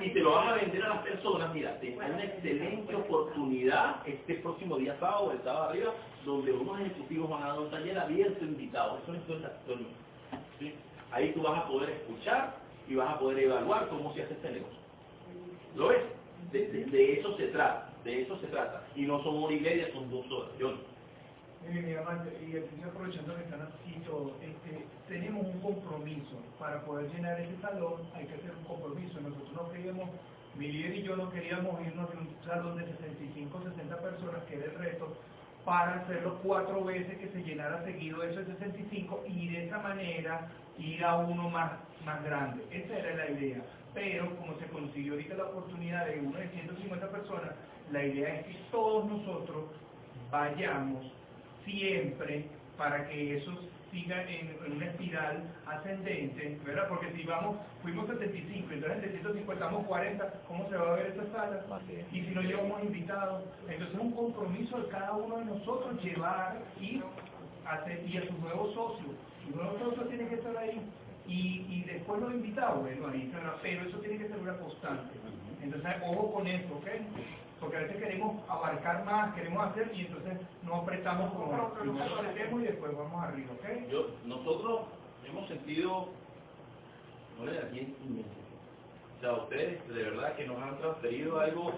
Y 0.00 0.10
te 0.10 0.20
lo 0.20 0.32
vas 0.32 0.48
a 0.48 0.54
vender 0.54 0.84
a 0.84 0.88
las 0.88 0.98
personas, 0.98 1.54
mira, 1.54 1.78
te 1.80 1.96
una 1.96 2.24
excelente 2.24 2.94
oportunidad 2.94 4.06
este 4.06 4.34
próximo 4.36 4.76
día 4.76 4.96
sábado 5.00 5.32
el 5.32 5.42
sábado 5.42 5.70
arriba, 5.70 5.94
donde 6.24 6.52
unos 6.52 6.80
ejecutivos 6.80 7.30
van 7.30 7.42
a 7.42 7.48
dar 7.48 7.58
un 7.60 7.70
taller 7.70 7.98
abierto 7.98 8.44
invitado. 8.44 8.98
Eso 8.98 9.12
no 9.12 9.18
es. 9.18 10.74
Ahí 11.10 11.32
tú 11.32 11.42
vas 11.42 11.58
a 11.58 11.68
poder 11.68 11.90
escuchar 11.90 12.56
y 12.88 12.94
vas 12.94 13.10
a 13.10 13.18
poder 13.18 13.38
evaluar 13.44 13.88
cómo 13.88 14.12
se 14.14 14.22
hace 14.22 14.34
este 14.34 14.50
negocio. 14.50 14.78
¿Lo 15.76 15.88
ves? 15.88 16.02
De, 16.52 17.18
eso 17.18 17.36
se 17.36 17.48
trata, 17.48 17.90
de 18.04 18.22
eso 18.22 18.38
se 18.40 18.46
trata. 18.48 18.84
Y 18.94 19.02
no 19.02 19.22
son 19.22 19.42
hora 19.42 19.54
y 19.54 19.60
media, 19.60 19.92
son 19.92 20.10
dos 20.10 20.30
horas. 20.30 20.50
Yo 20.58 20.74
Mi 21.66 21.94
amante, 21.94 22.32
y 22.46 22.56
estoy 22.56 22.82
aprovechando 22.82 23.34
que 23.36 23.42
están 23.42 23.60
así 23.62 24.00
todo, 24.06 24.36
este, 24.40 24.86
tenemos 25.06 25.46
un 25.46 25.60
compromiso. 25.60 26.40
Para 26.58 26.80
poder 26.82 27.10
llenar 27.12 27.38
ese 27.40 27.60
salón 27.60 28.02
hay 28.14 28.26
que 28.26 28.34
hacer 28.34 28.52
un 28.56 28.64
compromiso. 28.64 29.20
Nosotros 29.20 29.52
no 29.52 29.72
queríamos, 29.72 30.08
mi 30.56 30.72
líder 30.72 30.96
y 30.96 31.02
yo 31.02 31.16
no 31.16 31.30
queríamos 31.30 31.80
irnos 31.86 32.10
de 32.10 32.16
un 32.16 32.28
salón 32.46 32.78
de 32.78 32.86
65 32.86 33.60
60 33.62 34.00
personas, 34.00 34.44
que 34.44 34.56
era 34.56 34.64
el 34.64 34.78
reto, 34.78 35.16
para 35.64 35.96
hacerlo 35.96 36.38
cuatro 36.42 36.84
veces 36.84 37.18
que 37.18 37.28
se 37.28 37.42
llenara 37.42 37.84
seguido 37.84 38.22
eso 38.22 38.40
de 38.40 38.46
65 38.46 39.24
y 39.26 39.48
de 39.48 39.66
esa 39.66 39.78
manera 39.78 40.48
ir 40.78 41.04
a 41.04 41.16
uno 41.18 41.50
más, 41.50 41.72
más 42.06 42.24
grande. 42.24 42.64
Esa 42.70 42.98
era 42.98 43.14
la 43.14 43.30
idea. 43.30 43.62
Pero 43.92 44.34
como 44.36 44.58
se 44.58 44.66
consiguió 44.68 45.12
ahorita 45.12 45.34
la 45.34 45.44
oportunidad 45.44 46.06
de 46.06 46.20
uno 46.20 46.38
de 46.38 46.48
150 46.48 47.10
personas, 47.10 47.50
la 47.90 48.04
idea 48.04 48.40
es 48.40 48.46
que 48.46 48.56
todos 48.70 49.04
nosotros 49.06 49.64
vayamos 50.30 51.17
siempre 51.68 52.46
para 52.76 53.08
que 53.08 53.38
eso 53.38 53.52
siga 53.90 54.22
en, 54.22 54.56
en 54.64 54.72
una 54.76 54.86
espiral 54.86 55.42
ascendente, 55.66 56.58
¿verdad? 56.64 56.88
Porque 56.88 57.10
si 57.12 57.24
vamos, 57.24 57.56
fuimos 57.82 58.06
75, 58.06 58.72
entonces 58.72 59.02
de 59.02 59.10
150 59.10 59.52
estamos 59.52 59.86
40, 59.86 60.32
¿cómo 60.46 60.68
se 60.68 60.76
va 60.76 60.92
a 60.92 60.96
ver 60.96 61.06
esa 61.06 61.32
sala? 61.32 61.64
Y 62.12 62.20
si 62.22 62.30
no 62.34 62.42
llevamos 62.42 62.82
invitados, 62.82 63.44
entonces 63.68 63.94
es 63.94 64.00
un 64.00 64.12
compromiso 64.12 64.78
de 64.78 64.88
cada 64.88 65.12
uno 65.12 65.38
de 65.38 65.44
nosotros 65.46 66.02
llevar 66.02 66.58
y, 66.80 67.00
hacer, 67.66 68.04
y 68.06 68.18
a 68.18 68.26
sus 68.26 68.38
nuevos 68.38 68.74
socios. 68.74 69.14
Los 69.48 69.56
nuevos 69.56 69.80
socios 69.80 70.08
tienen 70.08 70.28
que 70.28 70.34
estar 70.36 70.56
ahí. 70.56 70.80
Y, 71.26 71.66
y 71.68 71.84
después 71.86 72.20
los 72.20 72.32
invitados, 72.32 72.80
bueno, 72.80 73.08
ahí 73.08 73.30
pero 73.62 73.82
eso 73.82 73.98
tiene 73.98 74.18
que 74.18 74.28
ser 74.28 74.38
una 74.38 74.56
constante. 74.56 75.12
Entonces, 75.62 75.90
ojo 76.02 76.32
con 76.32 76.46
eso, 76.46 76.74
¿ok? 76.74 76.86
Porque 77.60 77.76
a 77.76 77.80
veces 77.80 77.96
queremos 77.96 78.48
abarcar 78.48 79.04
más, 79.04 79.34
queremos 79.34 79.66
hacer 79.66 79.90
y 79.94 80.02
entonces 80.06 80.38
no 80.62 80.76
apretamos 80.76 81.32
como 81.32 81.46
primero 81.80 82.08
lo 82.22 82.28
hacemos 82.30 82.60
y 82.60 82.64
después 82.66 82.96
vamos 82.96 83.22
arriba, 83.24 83.52
¿ok? 83.52 83.88
Yo, 83.90 84.06
nosotros 84.24 84.80
hemos 85.26 85.48
sentido 85.48 86.08
una 87.40 87.50
energía 87.52 87.82
inmensa. 88.04 88.30
O 89.16 89.20
sea, 89.20 89.32
ustedes 89.32 89.88
de 89.88 90.02
verdad 90.04 90.36
que 90.36 90.46
nos 90.46 90.62
han 90.62 90.78
transferido 90.78 91.40
algo 91.40 91.72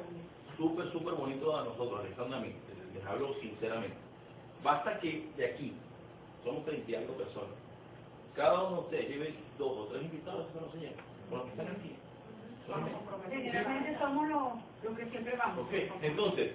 súper, 0.59 0.93
súper 0.93 1.15
bonito 1.15 1.57
a 1.57 1.65
nosotros, 1.65 2.01
Alexandra 2.01 2.37
a 2.39 2.41
mí, 2.41 2.49
les- 2.69 2.95
les 2.95 3.07
hablo 3.07 3.33
sinceramente. 3.41 3.97
Basta 4.63 4.99
que 5.01 5.31
de 5.39 5.47
aquí, 5.47 5.75
somos 6.45 6.65
30 6.67 6.91
y 6.91 6.95
algo 6.95 7.15
personas, 7.15 7.57
cada 8.37 8.65
uno 8.65 8.77
de 8.77 8.83
ustedes 8.83 9.09
lleve 9.09 9.35
dos 9.59 9.73
o 9.79 9.85
tres 9.87 10.03
invitados, 10.03 10.47
eso 10.51 10.61
no 10.67 10.73
se 10.73 10.79
llena, 10.79 11.03
con 11.31 11.39
los 11.39 11.47
que 11.47 11.53
están 11.63 11.77
aquí. 11.77 11.97
Generalmente 13.31 13.99
somos 13.99 14.29
los, 14.29 14.53
los 14.85 14.99
que 14.99 15.07
siempre 15.11 15.37
vamos. 15.37 15.67
Ok, 15.67 15.73
entonces, 16.03 16.53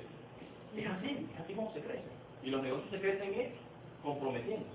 es 0.76 0.88
así, 0.88 1.28
es 1.34 1.40
así 1.40 1.54
como 1.54 1.74
se 1.74 1.82
crece. 1.82 2.04
Y 2.44 2.50
los 2.50 2.62
negocios 2.62 2.92
se 2.92 3.00
crecen 3.00 3.34
es 3.34 3.50
comprometiendo. 4.04 4.66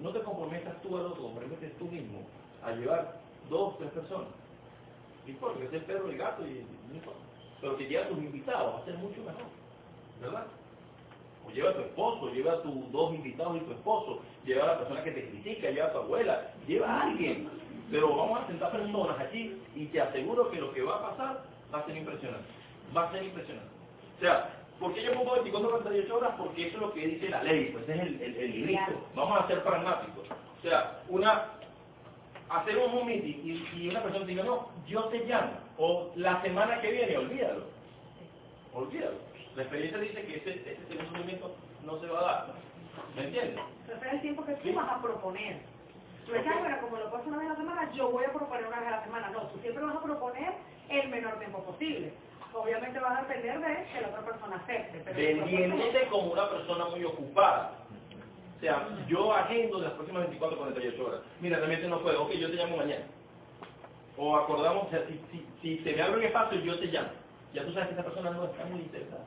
No 0.00 0.10
te 0.10 0.20
comprometas 0.20 0.80
tú 0.82 0.96
al 0.96 1.06
otro, 1.06 1.22
comprometes 1.22 1.76
tú 1.78 1.84
mismo 1.86 2.20
a 2.62 2.72
llevar 2.72 3.20
dos, 3.48 3.78
tres 3.78 3.90
personas. 3.92 4.28
No 5.24 5.30
importa, 5.30 5.60
que 5.60 5.68
sea 5.68 5.78
el 5.78 5.84
perro, 5.84 6.10
el 6.10 6.18
gato 6.18 6.46
y. 6.46 6.66
Pero 7.60 7.76
que 7.76 7.86
lleva 7.86 8.04
a 8.04 8.08
tus 8.08 8.18
invitados 8.18 8.74
va 8.74 8.78
a 8.80 8.84
ser 8.84 8.98
mucho 8.98 9.20
mejor, 9.22 9.46
¿verdad? 10.20 10.46
O 11.46 11.50
lleva 11.50 11.70
a 11.70 11.74
tu 11.74 11.80
esposo, 11.80 12.30
lleva 12.32 12.52
a 12.52 12.62
tus 12.62 12.92
dos 12.92 13.14
invitados 13.14 13.56
y 13.56 13.60
tu 13.60 13.72
esposo, 13.72 14.20
lleva 14.44 14.64
a 14.64 14.66
la 14.66 14.78
persona 14.78 15.04
que 15.04 15.12
te 15.12 15.28
critica, 15.28 15.70
lleva 15.70 15.86
a 15.86 15.92
tu 15.92 15.98
abuela, 15.98 16.52
lleva 16.66 16.88
a 16.88 17.02
alguien. 17.04 17.48
Pero 17.90 18.16
vamos 18.16 18.40
a 18.40 18.46
sentar 18.46 18.72
personas 18.72 19.18
aquí 19.20 19.60
y 19.74 19.86
te 19.86 20.00
aseguro 20.00 20.50
que 20.50 20.60
lo 20.60 20.72
que 20.72 20.82
va 20.82 20.96
a 20.96 21.10
pasar 21.10 21.42
va 21.72 21.78
a 21.80 21.86
ser 21.86 21.96
impresionante. 21.96 22.48
Va 22.96 23.08
a 23.08 23.12
ser 23.12 23.22
impresionante. 23.24 23.68
O 24.16 24.20
sea, 24.20 24.50
¿por 24.80 24.94
qué 24.94 25.02
yo 25.02 25.14
pongo 25.14 25.32
24 25.32 25.68
o 25.68 25.72
48 25.72 26.16
horas? 26.16 26.34
Porque 26.38 26.68
eso 26.68 26.76
es 26.76 26.82
lo 26.82 26.92
que 26.92 27.06
dice 27.06 27.28
la 27.28 27.42
ley, 27.42 27.70
pues 27.72 27.88
es 27.88 28.00
el, 28.00 28.20
el, 28.22 28.36
el 28.36 28.52
librito. 28.52 29.06
Vamos 29.14 29.40
a 29.40 29.46
ser 29.46 29.62
pragmáticos. 29.62 30.26
O 30.58 30.62
sea, 30.62 31.02
una 31.08 31.50
hacer 32.48 32.76
un 32.78 33.06
meeting 33.06 33.40
y, 33.44 33.68
y 33.76 33.88
una 33.88 34.02
persona 34.02 34.24
diga, 34.26 34.44
no, 34.44 34.68
yo 34.86 35.04
te 35.04 35.24
llamo, 35.24 35.52
o 35.78 36.12
la 36.16 36.40
semana 36.42 36.80
que 36.80 36.90
viene, 36.90 37.16
olvídalo. 37.16 37.64
Olvídalo. 38.72 39.16
La 39.56 39.62
experiencia 39.62 39.98
dice 39.98 40.22
que 40.24 40.36
ese, 40.36 40.50
ese 40.72 40.86
segundo 40.88 41.12
movimiento 41.12 41.54
no 41.84 42.00
se 42.00 42.06
va 42.06 42.20
a 42.20 42.22
dar. 42.22 42.46
¿Me 43.16 43.24
entiendes? 43.24 43.60
Ese 43.86 44.06
es 44.06 44.12
el 44.14 44.20
tiempo 44.20 44.44
que 44.44 44.54
tú 44.54 44.72
vas 44.74 44.90
a 44.90 45.02
proponer. 45.02 45.60
Tú 46.26 46.32
dices, 46.32 46.52
"Ah, 46.54 46.58
bueno, 46.60 46.78
como 46.80 46.96
lo 46.96 47.04
puedo 47.10 47.16
hacer 47.18 47.28
una 47.32 47.38
vez 47.38 47.48
a 47.48 47.52
la 47.52 47.58
semana, 47.58 47.92
yo 47.92 48.10
voy 48.10 48.24
a 48.24 48.32
proponer 48.32 48.66
una 48.66 48.80
vez 48.80 48.88
a 48.88 48.96
la 48.96 49.04
semana. 49.04 49.30
No, 49.30 49.42
tú 49.48 49.58
siempre 49.60 49.84
vas 49.84 49.96
a 49.96 50.02
proponer 50.02 50.52
el 50.88 51.08
menor 51.10 51.38
tiempo 51.38 51.62
posible. 51.64 52.12
Obviamente 52.54 53.00
vas 53.00 53.18
a 53.18 53.22
depender 53.22 53.58
de 53.60 53.86
que 53.92 54.00
la 54.00 54.08
otra 54.08 54.24
persona 54.24 54.56
acepte. 54.56 55.02
Pero 55.04 55.16
vendiéndote 55.16 56.06
como 56.08 56.32
una 56.32 56.48
persona 56.48 56.84
muy 56.86 57.04
ocupada. 57.04 57.72
O 58.56 58.60
sea, 58.60 58.88
yo 59.08 59.32
agendo 59.34 59.78
de 59.78 59.84
las 59.84 59.94
próximas 59.94 60.22
24 60.22 60.58
48 60.58 61.06
horas. 61.06 61.20
Mira, 61.40 61.58
realmente 61.58 61.88
no 61.88 62.00
puedo. 62.00 62.22
Ok, 62.22 62.32
yo 62.32 62.50
te 62.50 62.56
llamo 62.56 62.76
mañana. 62.78 63.04
O 64.16 64.36
acordamos, 64.36 64.86
o 64.86 64.90
sea, 64.90 65.04
si, 65.08 65.20
si, 65.32 65.46
si 65.60 65.78
se 65.84 65.94
me 65.94 66.02
abre 66.02 66.18
un 66.18 66.24
espacio, 66.24 66.60
yo 66.60 66.78
te 66.78 66.86
llamo. 66.86 67.08
Ya 67.52 67.64
tú 67.64 67.72
sabes 67.72 67.88
que 67.88 67.94
esa 67.94 68.04
persona 68.04 68.30
no 68.30 68.44
está 68.44 68.64
muy 68.66 68.80
interesada. 68.80 69.24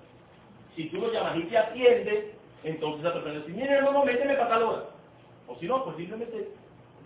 Si 0.76 0.90
tú 0.90 0.98
lo 0.98 1.12
llamas 1.12 1.36
y 1.38 1.44
te 1.44 1.58
atiende, 1.58 2.34
entonces 2.64 3.02
esa 3.02 3.14
persona 3.14 3.40
dice, 3.40 3.50
mira, 3.50 3.82
no, 3.82 3.92
no, 3.92 4.06
méteme 4.06 4.36
para 4.36 4.50
tal 4.50 4.64
hora. 4.64 4.84
O 5.48 5.56
si 5.58 5.66
no, 5.68 5.84
pues 5.84 5.98
simplemente 5.98 6.50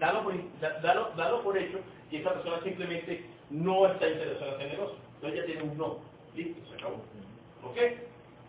dalo 0.01 0.23
por, 0.23 0.59
da- 0.59 0.79
dalo, 0.81 1.11
dalo 1.15 1.43
por 1.43 1.57
hecho 1.57 1.79
que 2.09 2.19
esa 2.19 2.33
persona 2.33 2.61
simplemente 2.63 3.23
no 3.51 3.87
está 3.87 4.09
interesada 4.09 4.47
en 4.49 4.55
hacer 4.55 4.69
negocio. 4.71 4.97
Entonces 5.15 5.39
ya 5.39 5.45
tiene 5.45 5.63
un 5.63 5.77
no. 5.77 5.99
Listo, 6.35 6.67
se 6.69 6.75
acabó. 6.75 6.95
¿Ok? 7.63 7.77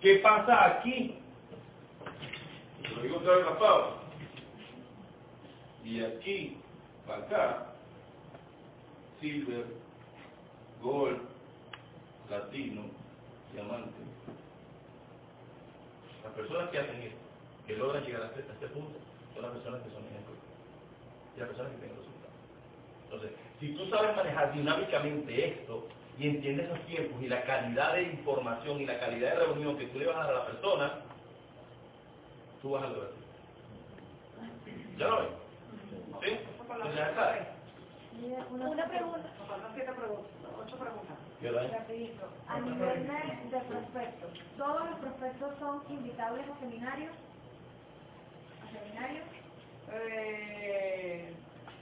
¿Qué 0.01 0.17
pasa 0.17 0.67
aquí? 0.67 1.19
Lo 2.97 3.03
digo 3.03 3.19
otra 3.19 3.37
vez, 3.37 3.47
Rafael. 3.47 3.85
Y 5.85 6.01
aquí, 6.03 6.57
para 7.07 7.23
acá, 7.25 7.67
silver, 9.21 9.67
gold, 10.81 11.21
latino, 12.31 12.85
diamante. 13.53 13.93
Las 16.25 16.33
personas 16.35 16.71
que 16.71 16.79
hacen 16.79 17.03
esto, 17.03 17.19
que 17.67 17.77
logran 17.77 18.05
llegar 18.05 18.23
a 18.23 18.27
este, 18.27 18.67
punto, 18.69 18.99
son 19.35 19.43
las 19.43 19.53
personas 19.53 19.83
que 19.83 19.91
son. 19.91 20.22
Y 21.37 21.41
las 21.41 21.49
personas 21.49 21.73
que 21.73 21.79
tienen 21.79 21.97
resultados. 21.97 22.35
Entonces, 23.05 23.31
si 23.61 23.75
tú 23.75 23.87
sabes 23.87 24.17
manejar 24.17 24.53
dinámicamente 24.53 25.49
esto 25.49 25.89
y 26.19 26.29
entiendes 26.29 26.69
los 26.69 26.81
tiempos 26.87 27.23
y 27.23 27.29
la 27.29 27.43
calidad 27.45 27.95
de 27.95 28.03
información 28.03 28.81
y 28.81 28.87
la 28.87 28.99
calidad 29.01 29.31
de 29.37 29.47
reunión 29.47 29.79
que 29.79 29.87
tú 29.87 29.99
le 29.99 30.07
vas 30.07 30.17
a 30.17 30.25
dar 30.27 30.31
a 30.31 30.39
la 30.41 30.47
persona, 30.47 30.93
tú 32.61 32.71
vas 32.73 32.85
a 32.85 32.89
lograr. 32.89 33.11
¿Ya 34.99 35.09
lo 35.09 35.17
ves? 35.19 35.29
¿Sí? 36.23 36.39
Ya 36.95 37.09
está. 37.11 37.49
Una 38.51 38.87
pregunta. 38.89 39.29
Siete 39.75 39.93
preguntas, 39.93 40.31
ocho 40.65 40.77
preguntas. 40.77 41.17
A 42.49 42.61
nivel 42.61 43.07
de, 43.07 43.57
de 43.57 43.61
prospectos, 43.65 44.31
¿todos 44.57 44.91
los 44.91 44.99
prospectos 45.01 45.59
son 45.59 45.83
invitables 45.89 46.47
a 46.49 46.61
seminarios? 46.61 47.13
¿A 48.63 48.79
seminarios? 48.79 49.25
Eh, 49.95 51.33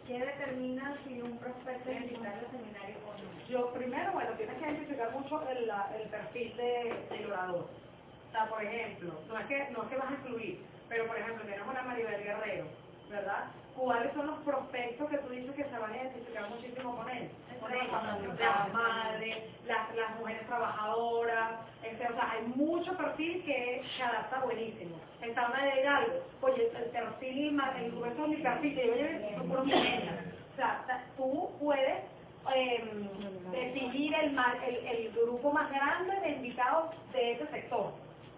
¿Qué 0.06 0.18
determina 0.18 0.96
si 1.06 1.20
un 1.22 1.38
prospecto 1.38 1.90
es 1.90 2.02
invitable 2.02 2.46
a 2.46 2.50
seminario 2.50 2.96
o 3.06 3.12
no? 3.14 3.48
Yo 3.48 3.72
primero, 3.72 4.12
bueno, 4.12 4.30
tienes 4.36 4.56
que 4.56 4.64
identificar 4.64 5.12
mucho 5.12 5.48
el, 5.48 5.70
el 6.00 6.08
perfil 6.08 6.56
de, 6.56 7.06
del 7.10 7.26
orador. 7.32 7.68
O 8.28 8.32
sea, 8.32 8.48
por 8.48 8.62
ejemplo, 8.64 9.12
no 9.28 9.38
es 9.38 9.46
que 9.46 9.70
no 9.70 9.82
es 9.82 9.88
que 9.88 9.96
vas 9.96 10.10
a 10.10 10.14
excluir, 10.14 10.60
pero 10.88 11.06
por 11.06 11.16
ejemplo, 11.16 11.44
tenemos 11.44 11.68
una 11.68 11.82
Maribel 11.82 12.22
Guerrero, 12.22 12.66
¿verdad? 13.08 13.44
¿Cuáles 13.80 14.12
son 14.12 14.26
los 14.26 14.38
prospectos 14.40 15.08
que 15.08 15.18
tú 15.18 15.28
dices 15.30 15.54
que 15.56 15.64
se 15.64 15.78
van 15.78 15.92
a 15.92 15.96
identificar 15.96 16.50
muchísimo 16.50 16.96
con 16.96 17.08
él? 17.08 17.30
Las 18.38 18.72
madres, 18.74 19.36
las, 19.66 19.94
las 19.96 20.18
mujeres 20.18 20.46
trabajadoras, 20.46 21.60
este, 21.82 22.06
o 22.06 22.14
sea, 22.14 22.30
hay 22.32 22.42
mucho 22.56 22.94
perfil 22.98 23.42
que 23.44 23.82
se 23.96 24.02
adapta 24.02 24.40
buenísimo. 24.40 24.96
Está 25.22 25.48
una 25.48 25.64
de 25.64 25.86
algo, 25.88 26.14
oye, 26.42 26.70
el 26.76 26.90
perfil, 26.90 27.52
ma- 27.52 27.74
el 27.78 27.90
grueso 27.92 28.22
de 28.22 28.28
mi 28.28 28.36
perfil, 28.36 28.74
que 28.74 28.86
yo 28.86 28.94
millennials. 29.64 30.20
O 30.52 30.56
sea, 30.56 30.84
tú 31.16 31.50
puedes 31.58 32.04
eh, 32.54 32.84
decidir 33.50 34.14
el, 34.14 34.38
el, 34.68 34.86
el 34.86 35.12
grupo 35.12 35.52
más 35.52 35.70
grande 35.70 36.20
de 36.20 36.28
invitados 36.32 36.90
de 37.12 37.32
ese 37.32 37.46
sector. 37.46 37.92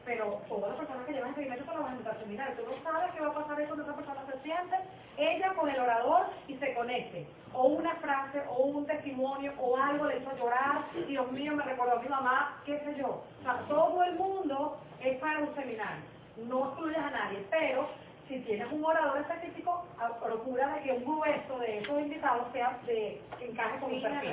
Pero 0.04 0.40
todas 0.48 0.70
las 0.70 0.78
personas 0.78 1.06
que 1.06 1.12
llevan 1.12 1.34
seguimiento 1.34 1.64
son 1.64 1.74
las 1.74 1.82
van 1.84 1.92
a 1.92 1.94
invitar 1.94 2.16
a 2.16 2.20
seminario. 2.20 2.56
Tú 2.56 2.62
no 2.66 2.82
sabes 2.82 3.12
qué 3.12 3.20
va 3.20 3.28
a 3.28 3.34
pasar 3.34 3.58
ahí 3.58 3.66
cuando 3.66 3.84
esa 3.84 3.94
persona 3.94 4.26
se 4.26 4.38
siente, 4.40 4.76
ella 5.16 5.54
con 5.54 5.68
el 5.68 5.78
orador 5.78 6.26
y 6.48 6.56
se 6.56 6.74
conecte. 6.74 7.26
O 7.52 7.64
una 7.64 7.94
frase, 7.96 8.42
o 8.48 8.64
un 8.64 8.86
testimonio, 8.86 9.52
o 9.60 9.76
algo 9.76 10.06
le 10.06 10.18
hizo 10.18 10.36
llorar. 10.36 10.84
Dios 11.06 11.30
mío, 11.30 11.54
me 11.54 11.62
recordó 11.62 11.98
a 11.98 12.02
mi 12.02 12.08
mamá, 12.08 12.60
qué 12.64 12.80
sé 12.80 12.96
yo. 12.96 13.22
O 13.40 13.42
sea, 13.42 13.60
todo 13.68 14.02
el 14.02 14.14
mundo 14.16 14.78
es 15.00 15.18
para 15.18 15.38
un 15.40 15.54
seminario. 15.54 16.02
No 16.48 16.68
excluyes 16.68 16.98
a 16.98 17.10
nadie, 17.10 17.46
pero 17.50 17.88
si 18.26 18.40
tienes 18.40 18.72
un 18.72 18.84
orador 18.84 19.18
específico, 19.18 19.84
procura 20.22 20.74
de 20.74 20.82
que 20.82 20.92
un 20.92 21.04
grueso 21.04 21.58
de 21.58 21.78
esos 21.78 22.00
invitados 22.00 22.50
sea 22.52 22.78
de 22.86 23.20
que 23.38 23.50
encaje 23.50 23.78
con 23.78 23.92
un 23.92 24.02
perfil. 24.02 24.32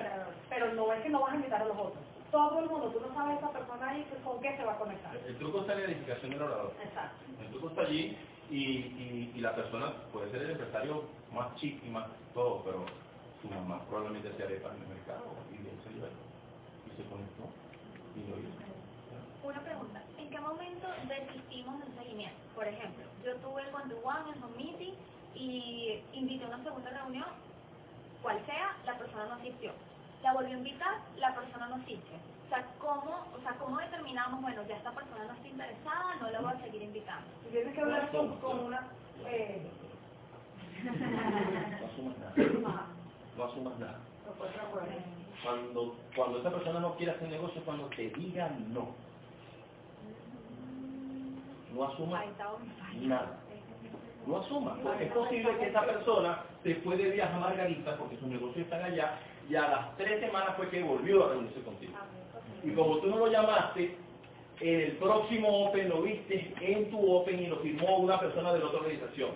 Pero 0.50 0.74
no 0.74 0.94
es 0.94 1.02
que 1.02 1.10
no 1.10 1.20
vas 1.22 1.34
a 1.34 1.36
invitar 1.36 1.62
a 1.62 1.66
los 1.66 1.78
otros. 1.78 2.09
Todo 2.32 2.60
el 2.60 2.70
mundo, 2.70 2.90
tú 2.92 3.00
no 3.00 3.14
sabes 3.14 3.38
esa 3.38 3.52
persona 3.52 3.90
ahí 3.90 4.06
con 4.24 4.40
qué 4.40 4.56
se 4.56 4.64
va 4.64 4.74
a 4.74 4.78
conectar. 4.78 5.16
El 5.16 5.38
truco 5.38 5.62
está 5.62 5.74
en 5.74 5.80
la 5.80 5.86
edificación 5.88 6.32
del 6.32 6.42
orador. 6.44 6.74
Exacto. 6.84 7.18
El 7.42 7.48
truco 7.50 7.70
está 7.70 7.82
allí 7.82 8.18
y, 8.52 8.62
y, 8.62 9.34
y 9.36 9.40
la 9.42 9.56
persona 9.56 9.94
puede 10.14 10.30
ser 10.32 10.44
el 10.44 10.52
empresario 10.52 11.04
más 11.34 11.56
chic 11.56 11.84
y 11.84 11.90
más 11.90 12.08
todo, 12.34 12.64
pero 12.64 12.86
su 13.42 13.48
mamá 13.50 13.82
probablemente 13.90 14.32
sea 14.38 14.48
de 14.48 14.58
pan 14.58 14.76
en 14.78 14.84
el 14.84 14.90
mercado 14.90 15.26
y 15.52 15.58
de 15.64 15.70
ahí 15.72 15.80
se 15.84 15.94
lleva 15.94 16.08
y 16.08 16.90
se 16.98 17.10
conectó 17.10 17.44
y 18.16 18.30
lo 18.30 18.38
hizo. 18.38 18.60
Una 19.44 19.62
pregunta, 19.62 20.04
¿en 20.18 20.30
qué 20.30 20.40
momento 20.40 20.88
desistimos 21.08 21.80
del 21.80 21.96
seguimiento? 21.98 22.38
Por 22.54 22.68
ejemplo, 22.68 23.06
yo 23.26 23.36
tuve 23.38 23.62
el 23.64 23.74
one-to-one, 23.74 24.32
el 24.36 24.44
home 24.44 24.58
meeting 24.58 24.94
y 25.34 26.04
invité 26.14 26.46
a 26.46 26.50
una 26.50 26.64
segunda 26.64 26.90
reunión, 26.92 27.28
cual 28.22 28.38
sea, 28.46 28.76
la 28.86 28.98
persona 28.98 29.26
no 29.28 29.34
asistió. 29.36 29.72
La 30.24 30.34
volvió 30.34 30.56
a 30.56 30.58
invitar, 30.58 30.96
la 31.18 31.34
persona 31.36 31.68
no 31.68 31.76
asiste. 31.76 32.16
O 32.46 32.50
sea, 32.50 32.66
¿cómo, 32.80 33.28
o 33.36 33.42
sea, 33.42 33.54
¿cómo 33.54 33.78
determinamos, 33.78 34.42
bueno, 34.42 34.64
ya 34.68 34.78
esta 34.78 34.92
persona 34.92 35.26
no 35.26 35.34
está 35.34 35.48
interesada, 35.48 36.16
no 36.20 36.30
la 36.32 36.42
voy 36.42 36.52
a 36.54 36.62
seguir 36.62 36.82
invitando? 36.82 37.28
Tienes 37.52 37.74
que 37.74 37.82
hablar 37.82 38.10
con, 38.12 38.38
con 38.40 38.60
una... 38.66 38.88
Eh, 39.26 39.70
No 40.84 41.86
asumas 41.86 42.18
nada. 42.20 42.88
No 43.38 43.44
asumas 43.44 43.80
nada. 43.80 44.00
Cuando, 45.44 45.96
cuando 46.16 46.40
esa 46.40 46.52
persona 46.52 46.80
no 46.80 46.96
quiere 46.96 47.12
hacer 47.14 47.30
negocio, 47.30 47.62
cuando 47.64 47.86
te 47.88 48.10
diga 48.10 48.50
no. 48.70 48.90
No 51.74 51.84
asumas 51.86 52.26
nada. 52.96 53.38
No 54.26 54.38
asumas. 54.38 54.78
Porque 54.80 55.06
es 55.06 55.12
posible 55.12 55.58
que 55.58 55.68
esa 55.70 55.82
persona 55.86 56.44
se 56.64 56.76
fue 56.76 56.98
de 56.98 57.10
viaje 57.12 57.34
a 57.34 57.40
Margarita 57.40 57.98
porque 57.98 58.18
sus 58.18 58.28
negocios 58.28 58.66
están 58.66 58.84
allá 58.84 59.18
y 59.50 59.56
a 59.56 59.68
las 59.68 59.98
tres 59.98 60.22
semanas 60.22 60.56
fue 60.56 60.70
que 60.70 60.84
volvió 60.84 61.26
a 61.26 61.30
reunirse 61.30 61.62
contigo. 61.62 61.94
Y 62.64 62.72
como 62.72 62.98
tú 63.00 63.08
no 63.08 63.18
lo 63.18 63.28
llamaste, 63.28 63.96
en 64.62 64.82
el 64.82 64.92
próximo 64.98 65.66
Open 65.66 65.90
lo 65.90 66.02
viste 66.04 66.54
en 66.62 66.90
tu 66.92 67.12
Open 67.12 67.40
y 67.40 67.48
lo 67.48 67.58
firmó 67.58 67.98
una 67.98 68.20
persona 68.20 68.54
de 68.54 68.60
la 68.60 68.66
otra 68.66 68.80
organización. 68.82 69.32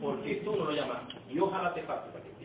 Porque 0.00 0.36
tú 0.44 0.56
no 0.56 0.66
lo 0.66 0.72
llamaste. 0.72 1.14
Y 1.30 1.38
ojalá 1.38 1.72
te 1.72 1.82
pase 1.82 2.10
para 2.10 2.24
que 2.24 2.30
te. 2.30 2.44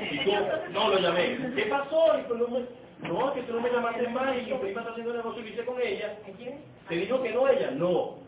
Y 0.00 0.24
tú, 0.24 0.30
no 0.72 0.88
lo 0.88 0.98
llamé. 0.98 1.54
¿Qué 1.54 1.66
pasó? 1.66 2.18
Y 2.18 2.32
no, 2.32 2.48
me, 2.48 2.66
no, 3.08 3.28
es 3.28 3.34
que 3.34 3.42
tú 3.42 3.54
no 3.54 3.60
me 3.60 3.70
llamaste 3.70 4.08
más 4.08 4.36
y 4.36 4.50
mi 4.50 4.58
prima 4.58 4.80
está 4.80 4.92
haciendo 4.92 5.12
negocio 5.12 5.44
y 5.44 5.48
hice 5.48 5.64
con 5.64 5.80
ella. 5.80 6.18
¿Te 6.88 6.94
dijo 6.94 7.22
que 7.22 7.32
no 7.32 7.48
ella? 7.48 7.70
No. 7.72 8.18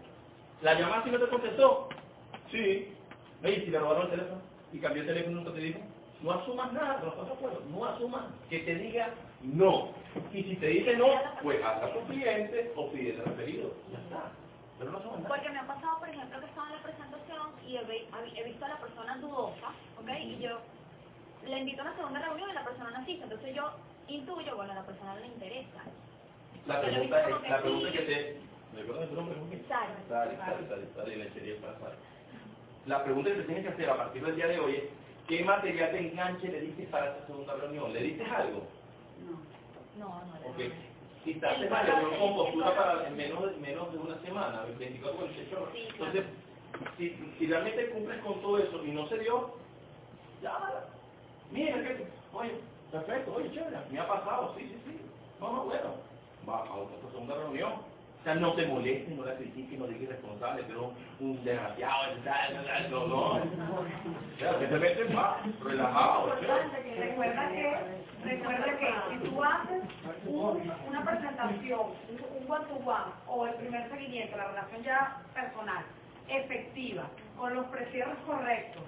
¿La 0.61 0.79
llamaste 0.79 1.09
y 1.09 1.13
no 1.13 1.21
te 1.21 1.29
contestó? 1.29 1.89
Sí. 2.51 2.89
Oye, 3.43 3.65
si 3.65 3.71
le 3.71 3.79
robaron 3.79 4.05
el 4.05 4.11
teléfono 4.11 4.43
y 4.73 4.79
cambió 4.79 5.03
el 5.03 5.09
teléfono 5.09 5.33
y 5.33 5.45
nunca 5.45 5.55
te 5.55 5.61
dijo, 5.61 5.79
no 6.23 6.33
asumas 6.33 6.73
nada, 6.73 7.01
de 7.01 7.09
acuerdo, 7.09 7.63
no 7.71 7.85
asumas 7.85 8.25
que 8.49 8.61
te 8.61 8.75
diga 8.77 9.11
no. 9.43 9.91
Y 10.33 10.43
si 10.45 10.57
te 10.57 10.67
dice 10.67 10.97
no, 10.97 11.07
pues 11.43 11.63
haz 11.65 11.83
a 11.83 11.93
tu 11.93 12.01
cliente 12.07 12.73
o 12.77 12.91
pide 12.93 13.21
referido. 13.23 13.73
Ya 13.93 13.99
está. 13.99 14.31
Pero 14.79 14.91
no 14.93 14.99
asumas 14.99 15.21
nada. 15.21 15.29
Porque 15.35 15.51
me 15.51 15.59
ha 15.59 15.67
pasado, 15.67 15.99
por 15.99 16.09
ejemplo, 16.09 16.41
que 16.41 16.47
estaba 16.47 16.67
en 16.69 16.73
la 16.77 16.83
presentación 16.83 17.49
y 17.67 17.77
he, 17.77 17.85
vi- 17.85 18.09
he 18.39 18.45
visto 18.45 18.65
a 18.65 18.69
la 18.69 18.79
persona 18.79 19.17
dudosa, 19.19 19.69
¿ok? 20.01 20.09
Y 20.23 20.39
yo 20.39 20.59
le 21.47 21.59
invito 21.59 21.83
a 21.83 21.85
una 21.87 21.97
segunda 21.97 22.21
reunión 22.21 22.51
y 22.51 22.55
la 22.55 22.65
persona 22.65 22.91
no 22.91 22.99
asiste. 22.99 23.25
Entonces 23.25 23.55
yo 23.55 23.71
intuyo, 24.09 24.57
bueno, 24.57 24.73
a 24.73 24.77
la 24.77 24.87
persona 24.87 25.15
no 25.15 25.21
le 25.21 25.27
interesa. 25.27 25.83
La 26.67 26.81
pregunta 26.81 27.21
es, 27.21 27.27
que 27.43 27.49
la 27.49 27.61
pregunta 27.63 27.93
que 27.93 27.99
te... 28.03 28.37
¿Recuerdas 28.77 29.09
tu 29.11 29.15
nombre? 29.17 29.35
Jorge? 29.39 29.63
Sara. 29.69 29.97
Sara, 30.09 30.37
Sara, 30.37 30.69
Sara, 30.69 30.83
Sara, 30.97 31.13
y 31.13 31.17
lechería 31.17 31.61
para 31.61 31.79
Sara. 31.79 31.97
La 32.87 33.05
pregunta 33.05 33.31
que 33.31 33.37
te 33.37 33.43
tienes 33.45 33.65
que 33.67 33.73
hacer 33.73 33.91
a 33.91 33.97
partir 33.97 34.25
del 34.25 34.37
día 34.37 34.47
de 34.47 34.59
hoy 34.61 34.77
es, 34.77 34.85
¿qué 35.29 35.45
material 35.45 35.93
de 35.93 36.09
enganche 36.09 36.49
le 36.49 36.61
diste 36.61 36.85
para 36.85 37.11
esta 37.13 37.27
segunda 37.27 37.55
reunión? 37.55 37.93
¿Le 37.93 38.03
diste 38.03 38.25
algo? 38.25 38.63
No, 39.99 40.09
no. 40.09 40.49
Ok. 40.51 40.61
Si 41.25 41.35
te 41.35 41.47
haces 41.47 41.71
la 41.71 41.83
reunión 41.83 42.19
con 42.19 42.35
postura 42.35 42.75
para 42.75 43.11
menos 43.11 43.43
de, 43.45 43.57
menos 43.61 43.93
de 43.93 43.99
una 43.99 44.21
semana, 44.23 44.65
24 44.79 45.19
o 45.19 45.25
28 45.25 45.63
horas. 45.63 45.75
Entonces, 45.93 46.25
si, 46.97 47.35
si 47.39 47.47
realmente 47.47 47.91
cumples 47.91 48.21
con 48.23 48.41
todo 48.43 48.59
eso 48.59 48.85
y 48.85 48.91
no 48.91 49.09
se 49.09 49.19
dio, 49.19 49.55
llámala. 50.43 50.89
Mira, 51.51 51.83
que, 51.83 52.09
oye, 52.33 52.61
perfecto, 52.91 53.35
oye, 53.35 53.53
chévere, 53.53 53.77
me 53.91 54.01
ha 54.01 54.09
pasado, 54.09 54.55
sí, 54.57 54.63
sí, 54.63 54.83
sí. 54.85 55.01
No, 55.39 55.53
no, 55.53 55.65
bueno, 55.65 55.95
va 56.49 56.59
a 56.67 56.75
otra 56.75 57.11
segunda 57.11 57.35
reunión. 57.37 57.92
O 58.23 58.25
sea, 58.25 58.35
no 58.37 58.53
te 58.55 58.67
molestes, 58.67 59.17
no 59.17 59.25
la 59.25 59.35
critiques, 59.35 59.77
no 59.77 59.87
digas 59.89 60.03
irresponsable, 60.05 60.65
que 60.67 60.73
no 60.75 60.93
un 61.19 61.43
desgraciado, 61.45 62.15
no, 62.91 63.07
no. 63.09 63.19
O 63.33 64.39
sea, 64.39 64.59
simplemente 64.61 65.05
va, 65.13 65.43
relajado, 65.65 66.33
chévere. 66.41 67.09
Recuerda 67.09 67.49
que, 67.49 67.77
recuerda 68.25 68.79
que 68.79 68.95
si 69.11 69.29
tú 69.29 69.43
haces 69.43 69.83
un- 70.27 70.73
una 70.89 71.05
presentación, 71.05 71.81
un 72.11 72.51
one 72.51 72.65
to 72.67 72.75
one 72.77 73.13
o 73.27 73.47
el 73.49 73.55
primer 73.55 73.91
seguimiento, 73.91 74.37
la 74.37 74.49
relación 74.49 74.83
ya 74.85 75.23
personal, 75.35 75.85
efectiva, 76.29 77.09
con 77.37 77.55
los 77.57 77.67
precierres 77.67 78.19
correctos 78.25 78.83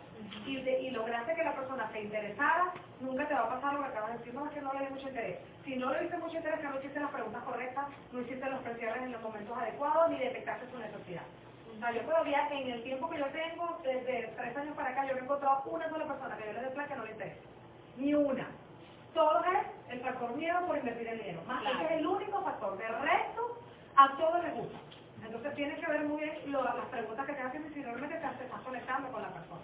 y, 0.46 0.62
de- 0.62 0.80
y 0.82 0.90
lograste 0.90 1.34
que 1.34 1.44
la 1.44 1.55
persona 1.55 1.90
se 1.92 2.02
interesara, 2.02 2.72
nunca 3.01 3.26
te 3.28 3.34
va 3.34 3.40
a 3.42 3.51
pasar 3.51 3.74
lo 3.74 3.82
que 3.82 3.88
acabas 3.88 4.12
de 4.12 4.18
decir, 4.18 4.34
no 4.34 4.46
es 4.46 4.52
que 4.52 4.60
no 4.62 4.72
le 4.74 4.86
di 4.86 4.92
mucho 4.92 5.09
interés. 5.09 5.38
Si 5.64 5.76
no 5.76 5.92
le 5.92 6.01
diste 6.01 6.18
mucho 6.18 6.36
interés, 6.36 6.60
que 6.60 6.68
no 6.68 6.78
hiciste 6.78 7.01
las 7.01 7.10
preguntas 7.10 7.42
correctas, 7.44 7.86
no 8.12 8.20
hiciste 8.20 8.51
los 8.51 8.62
precierres 8.62 9.02
en 9.05 9.12
los 9.12 9.22
momentos 9.22 9.56
adecuados, 9.59 10.10
ni 10.10 10.18
detectaste 10.18 10.70
su 10.70 10.78
necesidad. 10.78 11.22
O 11.76 11.78
sea, 11.78 11.92
yo 11.92 12.02
todavía, 12.02 12.48
en 12.51 12.70
el 12.70 12.82
tiempo 12.84 13.10
que 13.10 13.18
yo 13.18 13.26
tengo, 13.28 13.78
desde 13.84 14.28
tres 14.36 14.56
años 14.56 14.76
para 14.76 14.90
acá, 14.90 15.06
yo 15.06 15.14
no 15.14 15.20
he 15.20 15.24
encontrado 15.24 15.62
una 15.66 15.88
sola 15.90 16.06
persona 16.06 16.36
que 16.36 16.46
yo 16.46 16.52
le 16.52 16.60
dé 16.62 16.70
plan 16.70 16.88
que 16.88 16.96
no 16.96 17.05
le 17.05 17.12
interese. 17.12 17.42
Ni 17.96 18.14
una. 18.14 18.48
Todo 19.14 19.44
es 19.44 19.66
el 19.90 20.01
factor 20.01 20.36
miedo 20.36 20.66
por 20.66 20.78
invertir 20.78 21.09
el 21.09 21.18
dinero. 21.18 21.42
Más 21.46 21.62
ese 21.62 21.84
es 21.84 21.90
el 22.01 22.06
único 22.06 22.42
factor. 22.44 22.76
De 22.78 22.88
resto, 22.88 23.59
a 23.96 24.16
todos 24.16 24.42
les 24.44 24.55
gusta. 24.55 24.78
Entonces 25.24 25.55
tienes 25.56 25.78
que 25.80 25.86
ver 25.90 26.05
muy 26.05 26.22
bien 26.22 26.52
lo- 26.52 26.62
las 26.64 26.86
preguntas 26.86 27.26
que 27.26 27.34
te 27.34 27.42
hacen 27.42 27.66
y 27.70 27.74
si 27.74 27.82
realmente 27.82 28.16
te, 28.16 28.28
te 28.28 28.44
estás 28.44 28.60
conectando 28.62 29.10
con 29.12 29.22
la 29.22 29.30
persona. 29.30 29.62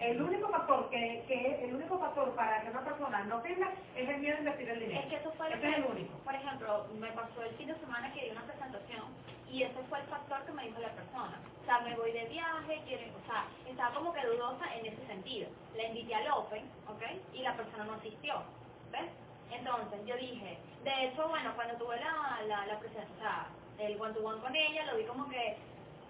El 0.00 0.22
único 0.22 0.48
factor 0.48 0.88
que, 0.90 1.24
que 1.28 1.64
el 1.64 1.74
único 1.74 1.98
factor 1.98 2.34
para 2.34 2.62
que 2.62 2.70
una 2.70 2.84
persona 2.84 3.24
no 3.24 3.40
tenga 3.42 3.72
es 3.96 4.08
el 4.08 4.18
miedo 4.18 4.36
a 4.36 4.38
invertir 4.40 4.70
el 4.70 4.80
dinero. 4.80 5.00
Es 5.00 5.06
que 5.06 5.16
eso 5.16 5.32
fue 5.32 5.50
lo 5.50 5.56
Ese 5.56 5.68
es 5.68 5.74
que, 5.74 5.80
el 5.80 5.86
único. 5.86 6.18
por 6.24 6.34
ejemplo, 6.34 6.86
me 6.98 7.12
pasó 7.12 7.42
el 7.42 7.54
fin 7.56 7.68
de 7.68 7.78
semana 7.78 8.12
que 8.12 8.24
di 8.24 8.30
una 8.30 8.42
presentación 8.44 9.04
y 9.50 9.62
ese 9.62 9.82
fue 9.88 9.98
el 10.00 10.06
factor 10.06 10.44
que 10.46 10.52
me 10.52 10.64
dijo 10.64 10.80
la 10.80 10.90
persona. 10.92 11.38
O 11.62 11.64
sea, 11.66 11.80
me 11.80 11.96
voy 11.96 12.12
de 12.12 12.24
viaje, 12.26 12.82
quiero, 12.86 13.04
o 13.16 13.26
sea, 13.26 13.44
estaba 13.68 13.94
como 13.94 14.12
que 14.12 14.26
dudosa 14.26 14.74
en 14.74 14.86
ese 14.86 15.06
sentido. 15.06 15.48
La 15.76 15.84
invité 15.84 16.14
al 16.14 16.30
Open, 16.32 16.64
¿ok? 16.88 17.02
Y 17.34 17.42
la 17.42 17.54
persona 17.56 17.84
no 17.84 17.94
asistió, 17.94 18.42
¿ves? 18.90 19.10
Entonces 19.50 20.06
yo 20.06 20.16
dije, 20.16 20.58
de 20.84 21.04
hecho, 21.06 21.28
bueno, 21.28 21.52
cuando 21.56 21.74
tuve 21.76 21.96
la, 22.00 22.40
la, 22.46 22.66
la 22.66 22.78
presentación, 22.78 23.16
o 23.18 23.20
sea, 23.20 23.48
el 23.78 24.00
one-to-one 24.00 24.40
con 24.40 24.56
ella, 24.56 24.86
lo 24.86 24.96
vi 24.98 25.04
como 25.04 25.28
que... 25.28 25.56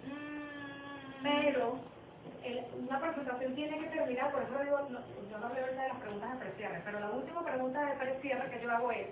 mm, 0.06 1.22
Pero 1.22 1.78
el- 2.44 2.66
una 2.88 3.00
presentación 3.00 3.54
tiene 3.54 3.78
que 3.78 3.86
terminar, 3.88 4.32
por 4.32 4.42
eso 4.42 4.58
digo, 4.64 4.80
no- 4.90 5.00
yo 5.30 5.38
no 5.38 5.48
veo 5.54 5.66
esa 5.66 5.82
de 5.82 5.88
las 5.88 5.98
preguntas 6.00 6.32
de 6.32 6.44
precierre, 6.46 6.82
pero 6.84 7.00
la 7.00 7.10
última 7.10 7.44
pregunta 7.44 7.84
de 7.84 7.92
precierre 7.96 8.50
que 8.50 8.60
yo 8.62 8.70
hago 8.72 8.90
es, 8.92 9.06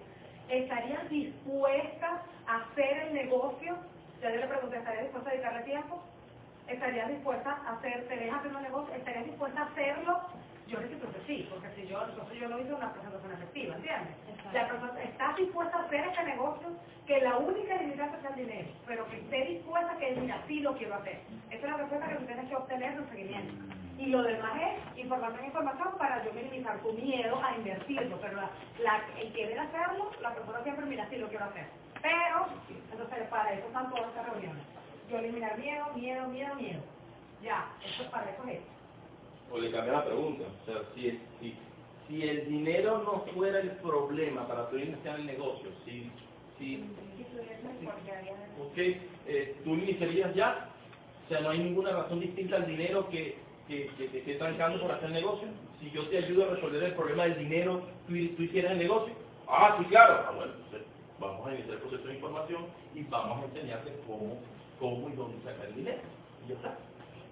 ¿estarían 0.48 1.08
dispuestas 1.08 2.20
a 2.46 2.56
hacer 2.56 2.98
el 3.08 3.14
negocio? 3.14 3.76
Ya 4.22 4.30
yo 4.30 4.40
le 4.40 4.46
pregunté, 4.48 4.78
¿estarías 4.78 5.04
dispuesta 5.04 5.30
a 5.30 5.32
dedicarle 5.32 5.62
tiempo? 5.62 6.02
¿Estarías 6.66 7.08
dispuesta 7.08 7.50
a 7.66 7.72
hacer, 7.74 8.08
te 8.08 8.16
dejas 8.16 8.40
hacer 8.40 8.56
un 8.56 8.62
negocio? 8.62 8.94
¿Estarías 8.94 9.24
dispuesta 9.26 9.60
a 9.60 9.64
hacerlo? 9.66 10.20
Yo 10.68 10.80
le 10.80 10.88
dije 10.88 11.00
que 11.00 11.26
sí, 11.26 11.48
porque 11.50 11.70
si 11.76 11.88
yo, 11.88 12.02
entonces 12.04 12.40
yo 12.40 12.48
no 12.48 12.60
hice 12.60 12.74
una 12.74 12.92
presentación 12.94 13.32
efectiva, 13.34 13.76
¿entiendes? 13.76 14.16
La 14.54 14.68
persona, 14.68 15.02
¿estás 15.04 15.36
dispuesta 15.36 15.78
a 15.78 15.82
hacer 15.84 16.06
este 16.06 16.24
negocio? 16.24 16.68
Que 17.06 17.20
la 17.22 17.38
única 17.38 17.76
limitante 17.76 18.20
sea 18.22 18.30
el 18.30 18.36
dinero, 18.36 18.68
pero 18.86 19.06
que 19.10 19.18
esté 19.18 19.44
dispuesta 19.46 19.92
a 19.92 19.98
que 19.98 20.16
mira, 20.16 20.44
sí 20.48 20.60
lo 20.60 20.76
quiero 20.76 20.96
hacer. 20.96 21.22
Esa 21.50 21.56
es 21.56 21.62
la 21.72 21.78
respuesta 21.78 22.08
que 22.08 22.16
tú 22.16 22.26
tienes 22.26 22.48
que 22.50 22.56
obtener 22.56 22.94
de 22.96 23.00
un 23.02 23.10
seguimiento. 23.10 23.54
Y 23.98 24.06
lo 24.08 24.22
demás 24.24 24.52
es 24.62 24.98
información 24.98 25.44
información 25.46 25.98
para 25.98 26.24
yo 26.24 26.32
minimizar 26.34 26.80
tu 26.82 26.92
miedo 26.94 27.42
a 27.44 27.56
invertirlo, 27.56 28.20
pero 28.20 28.36
la, 28.36 28.50
la- 28.80 29.06
el 29.20 29.32
querer 29.34 29.60
hacerlo, 29.60 30.10
la 30.22 30.34
persona 30.34 30.62
siempre 30.64 30.86
mira, 30.86 31.08
sí 31.10 31.16
lo 31.18 31.28
quiero 31.28 31.46
hacer. 31.46 31.66
Pero, 32.02 32.46
entonces 32.92 33.28
para 33.28 33.54
eso 33.54 33.68
están 33.68 33.90
todas 33.90 34.08
estas 34.08 34.26
reuniones. 34.30 34.64
Yo 35.08 35.18
eliminar 35.18 35.58
miedo, 35.58 35.86
miedo, 35.94 36.28
miedo, 36.28 36.54
miedo. 36.56 36.82
Ya, 37.42 37.76
eso 37.84 38.02
es 38.04 38.10
para 38.10 38.30
eso 38.30 38.44
es. 38.48 38.60
O 39.52 39.58
le 39.58 39.70
cambia 39.70 39.94
la 39.94 40.04
pregunta. 40.04 40.44
O 40.62 40.66
sea, 40.66 40.82
si, 40.94 41.18
si, 41.40 41.54
si 42.06 42.22
el 42.28 42.48
dinero 42.48 43.02
no 43.04 43.24
fuera 43.32 43.60
el 43.60 43.70
problema 43.78 44.46
para 44.46 44.68
poder 44.68 44.88
iniciar 44.88 45.18
el 45.20 45.26
negocio, 45.26 45.70
si, 45.84 46.10
si 46.58 46.84
ok, 48.60 48.78
eh, 49.26 49.56
tú 49.64 49.74
iniciarías 49.74 50.34
ya, 50.34 50.70
o 51.24 51.28
sea, 51.28 51.40
no 51.40 51.50
hay 51.50 51.58
ninguna 51.58 51.92
razón 51.92 52.20
distinta 52.20 52.56
al 52.56 52.66
dinero 52.66 53.08
que, 53.10 53.36
que, 53.68 53.88
que 53.96 54.08
te 54.08 54.18
esté 54.18 54.34
trancando 54.36 54.80
por 54.80 54.92
hacer 54.92 55.06
el 55.06 55.14
negocio. 55.14 55.48
Si 55.80 55.90
yo 55.90 56.06
te 56.08 56.18
ayudo 56.18 56.44
a 56.44 56.54
resolver 56.54 56.82
el 56.82 56.94
problema 56.94 57.24
del 57.24 57.38
dinero, 57.38 57.82
tú, 58.06 58.14
tú 58.36 58.42
hicieras 58.42 58.72
el 58.72 58.78
negocio. 58.78 59.14
Ah, 59.46 59.76
sí, 59.78 59.84
claro. 59.86 60.24
Ah, 60.26 60.32
bueno, 60.34 60.52
entonces 60.54 60.82
vamos 61.20 61.46
a 61.46 61.54
iniciar 61.54 61.74
el 61.74 61.80
proceso 61.80 62.08
de 62.08 62.14
información 62.14 62.66
y 62.94 63.02
vamos 63.04 63.42
a 63.42 63.46
enseñarte 63.46 63.92
cómo, 64.06 64.38
cómo 64.80 65.08
y 65.08 65.12
dónde 65.12 65.42
sacar 65.44 65.66
el 65.66 65.74
dinero. 65.76 66.00
Y 66.44 66.48
ya 66.48 66.54
está. 66.56 66.78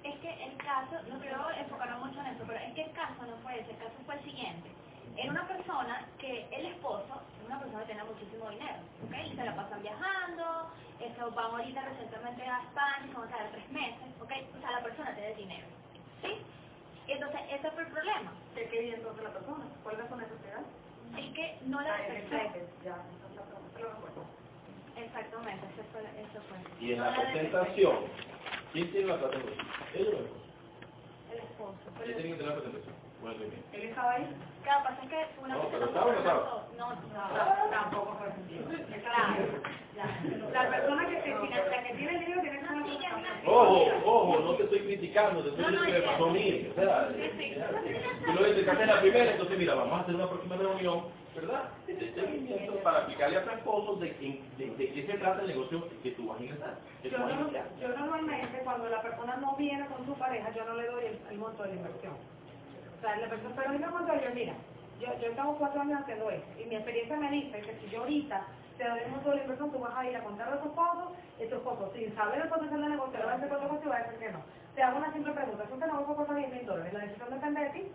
Es 0.07 0.15
que 0.21 0.45
el 0.45 0.57
caso, 0.59 0.95
no 1.11 1.19
quiero 1.21 1.51
enfocarme 1.51 1.97
mucho 2.07 2.21
en 2.21 2.27
eso, 2.29 2.45
pero 2.47 2.59
es 2.61 2.75
que 2.75 2.83
el 2.83 2.93
caso 2.93 3.27
no 3.27 3.37
fue 3.43 3.59
ese, 3.61 3.73
el 3.73 3.79
caso 3.79 3.95
fue 4.07 4.15
el 4.15 4.25
siguiente. 4.25 4.71
Era 5.17 5.31
una 5.33 5.49
persona 5.49 6.07
que 6.19 6.47
el 6.53 6.67
esposo, 6.67 7.23
una 7.47 7.59
persona 7.59 7.81
que 7.83 7.87
tenía 7.89 8.05
muchísimo 8.05 8.51
dinero, 8.51 8.79
¿ok? 9.07 9.15
Y 9.33 9.37
se 9.37 9.45
la 9.45 9.57
pasan 9.57 9.83
viajando, 9.83 10.71
eso, 11.01 11.31
van 11.33 11.51
ahorita 11.53 11.83
recientemente 11.83 12.43
a 12.47 12.63
España, 12.63 13.07
se 13.11 13.15
van 13.19 13.25
a 13.29 13.33
quedar 13.37 13.51
tres 13.51 13.71
meses, 13.73 14.09
¿ok? 14.21 14.33
O 14.57 14.61
sea, 14.61 14.71
la 14.73 14.83
persona 14.83 15.15
tiene 15.17 15.35
dinero, 15.35 15.67
¿sí? 16.23 16.33
Entonces, 17.09 17.41
ese 17.51 17.71
fue 17.73 17.83
el 17.83 17.93
problema. 17.93 18.33
¿Qué 18.55 18.69
quería 18.69 18.95
entonces 18.97 19.25
la 19.25 19.31
persona? 19.33 19.65
¿Cuál 19.83 20.01
es 20.01 20.09
su 20.09 20.17
necesidad? 20.17 20.63
Es 21.19 21.35
que 21.35 21.59
no 21.67 21.81
la 21.81 21.95
Ah, 21.95 21.99
detectó. 22.03 22.37
ya, 22.85 22.95
esa 22.95 23.27
es 23.31 23.37
la 23.37 23.43
pregunta, 23.43 23.81
lo 23.81 23.91
recuerdo. 23.91 24.25
Exactamente, 24.97 25.67
eso 25.67 25.83
fue, 25.93 26.03
eso 26.21 26.41
fue. 26.49 26.59
Y 26.87 26.93
en 26.93 26.99
No 26.99 27.05
la 27.05 27.11
detectó. 27.11 27.33
presentación, 27.61 27.97
¿quién 28.77 28.93
tiene 28.93 29.07
la 29.09 29.17
plata? 29.19 29.37
¿Ella 29.95 30.11
o 30.11 30.21
el 30.21 30.27
esposo? 30.27 30.45
El 31.33 31.39
esposo. 31.39 31.77
¿Quién 32.05 32.17
tiene 32.17 32.31
que 32.31 32.37
tener 32.37 32.53
la 32.53 32.61
presentación? 32.61 32.95
Bueno, 33.23 33.39
bien. 33.39 33.65
¿Él 33.73 33.83
estaba 33.89 34.13
ahí? 34.13 34.27
Claro, 34.63 34.85
pasa 34.85 35.03
es 35.03 35.09
que 35.09 35.41
una 35.41 35.55
No, 35.55 35.63
pero 35.73 35.89
presentación 35.89 36.17
estaba 36.19 36.45
o 36.45 36.69
no 36.77 36.93
estaba. 36.93 37.25
No, 37.33 37.49
no, 37.49 37.65
No, 37.65 37.71
tampoco 37.71 38.17
fue 38.21 38.33
sentido. 38.37 38.65
Claro. 39.01 39.77
La 40.53 40.71
persona 40.71 41.09
que, 41.09 41.17
la 41.17 41.83
que 41.85 41.95
tiene 41.95 42.13
el 42.13 42.21
dinero 42.21 42.41
tiene 42.43 42.59
que 42.61 42.67
ser 42.67 42.77
una 42.77 42.87
Ojo, 43.47 43.87
ojo, 44.05 44.41
no 44.41 44.55
te 44.57 44.65
estoy 44.65 44.81
criticando, 44.81 45.41
te 45.43 45.49
estoy 45.49 45.65
diciendo 45.65 45.87
que 45.87 45.93
me 45.93 46.07
pasó 46.07 46.27
a 46.27 46.33
mí. 46.33 46.69
O 46.71 46.75
sea, 46.75 47.09
tú 48.27 48.33
lo 48.33 48.43
criticaste 48.43 48.83
en 48.83 48.89
la 48.89 49.01
primera, 49.01 49.31
entonces 49.31 49.59
mira, 49.59 49.75
vamos 49.75 49.95
a 49.95 50.03
hacer 50.03 50.15
una 50.15 50.29
próxima 50.29 50.57
reunión, 50.57 51.05
¿verdad? 51.37 51.71
De 51.87 51.95
seguimiento 52.15 52.73
para 52.83 52.99
explicarle 53.01 53.37
a 53.39 53.45
tu 53.45 53.51
esposo 53.51 53.97
de, 53.97 54.09
de, 54.59 54.77
de 54.77 54.93
qué 54.93 55.07
se 55.07 55.19
trata 55.19 55.43
el 55.43 55.49
negocio 55.49 55.89
que 56.03 56.11
tú 56.13 56.29
vas 56.29 56.41
a 56.41 56.43
ingresar. 56.45 56.79
Yo, 57.11 57.19
no- 57.19 57.51
yo 57.81 57.89
normalmente 57.99 58.59
cuando 58.65 58.89
la 58.89 59.03
persona 59.03 59.37
no 59.37 59.57
viene 59.57 59.87
con 59.89 60.07
su 60.07 60.15
pareja, 60.19 60.51
yo 60.53 60.65
no 60.65 60.75
le 60.75 60.87
doy 60.89 61.05
el, 61.07 61.21
el 61.31 61.39
monto 61.39 61.63
de 61.63 61.71
la 61.71 61.75
inversión. 61.77 62.15
O 62.15 63.01
sea, 63.01 63.17
la 63.19 63.29
persona, 63.31 63.55
pero 63.57 63.69
a 63.69 63.73
mí 63.73 63.79
me 63.79 63.89
cuenta 63.89 64.23
yo, 64.23 64.35
mira, 64.35 64.55
yo, 64.99 65.09
yo 65.21 65.33
tengo 65.37 65.59
cuatro 65.59 65.81
años 65.83 66.01
haciendo 66.03 66.31
esto 66.31 66.61
y 66.61 66.67
mi 66.67 66.77
experiencia 66.77 67.17
me 67.17 67.31
dice 67.31 67.61
que 67.61 67.81
si 67.81 67.91
yo 67.91 68.01
ahorita 68.01 68.49
te 68.79 68.89
doy 68.89 69.01
el 69.01 69.11
monto 69.11 69.31
de 69.31 69.37
la 69.37 69.43
inversión, 69.43 69.73
tú 69.73 69.79
vas 69.81 69.97
a 69.97 70.07
ir 70.09 70.17
a 70.17 70.25
contar 70.25 70.49
a 70.53 70.61
tu 70.63 70.69
esposo 70.69 71.17
y 71.39 71.47
tu 71.49 71.57
esposo, 71.57 71.93
sin 71.95 72.15
saber 72.17 72.43
el 72.43 72.49
potencial 72.49 72.81
del 72.81 72.91
negocio, 72.91 73.19
le 73.19 73.27
va 73.27 73.33
a 73.33 73.37
decir 73.37 73.49
cuánto 73.51 73.69
cuesta 73.69 73.87
y 73.87 73.91
va 73.91 73.97
a 73.97 74.03
decir 74.05 74.19
que 74.21 74.33
no. 74.33 74.43
Te 74.75 74.83
hago 74.83 74.99
una 74.99 75.13
simple 75.13 75.33
pregunta, 75.33 75.65
¿es 75.65 75.71
un 75.73 75.81
negocio 75.81 76.15
cuesta 76.17 76.35
10 76.35 76.51
mil 76.53 76.67
dólares? 76.67 76.93
¿La 76.93 77.01
decisión 77.01 77.31
depende 77.31 77.61
de 77.61 77.71
ti? 77.71 77.93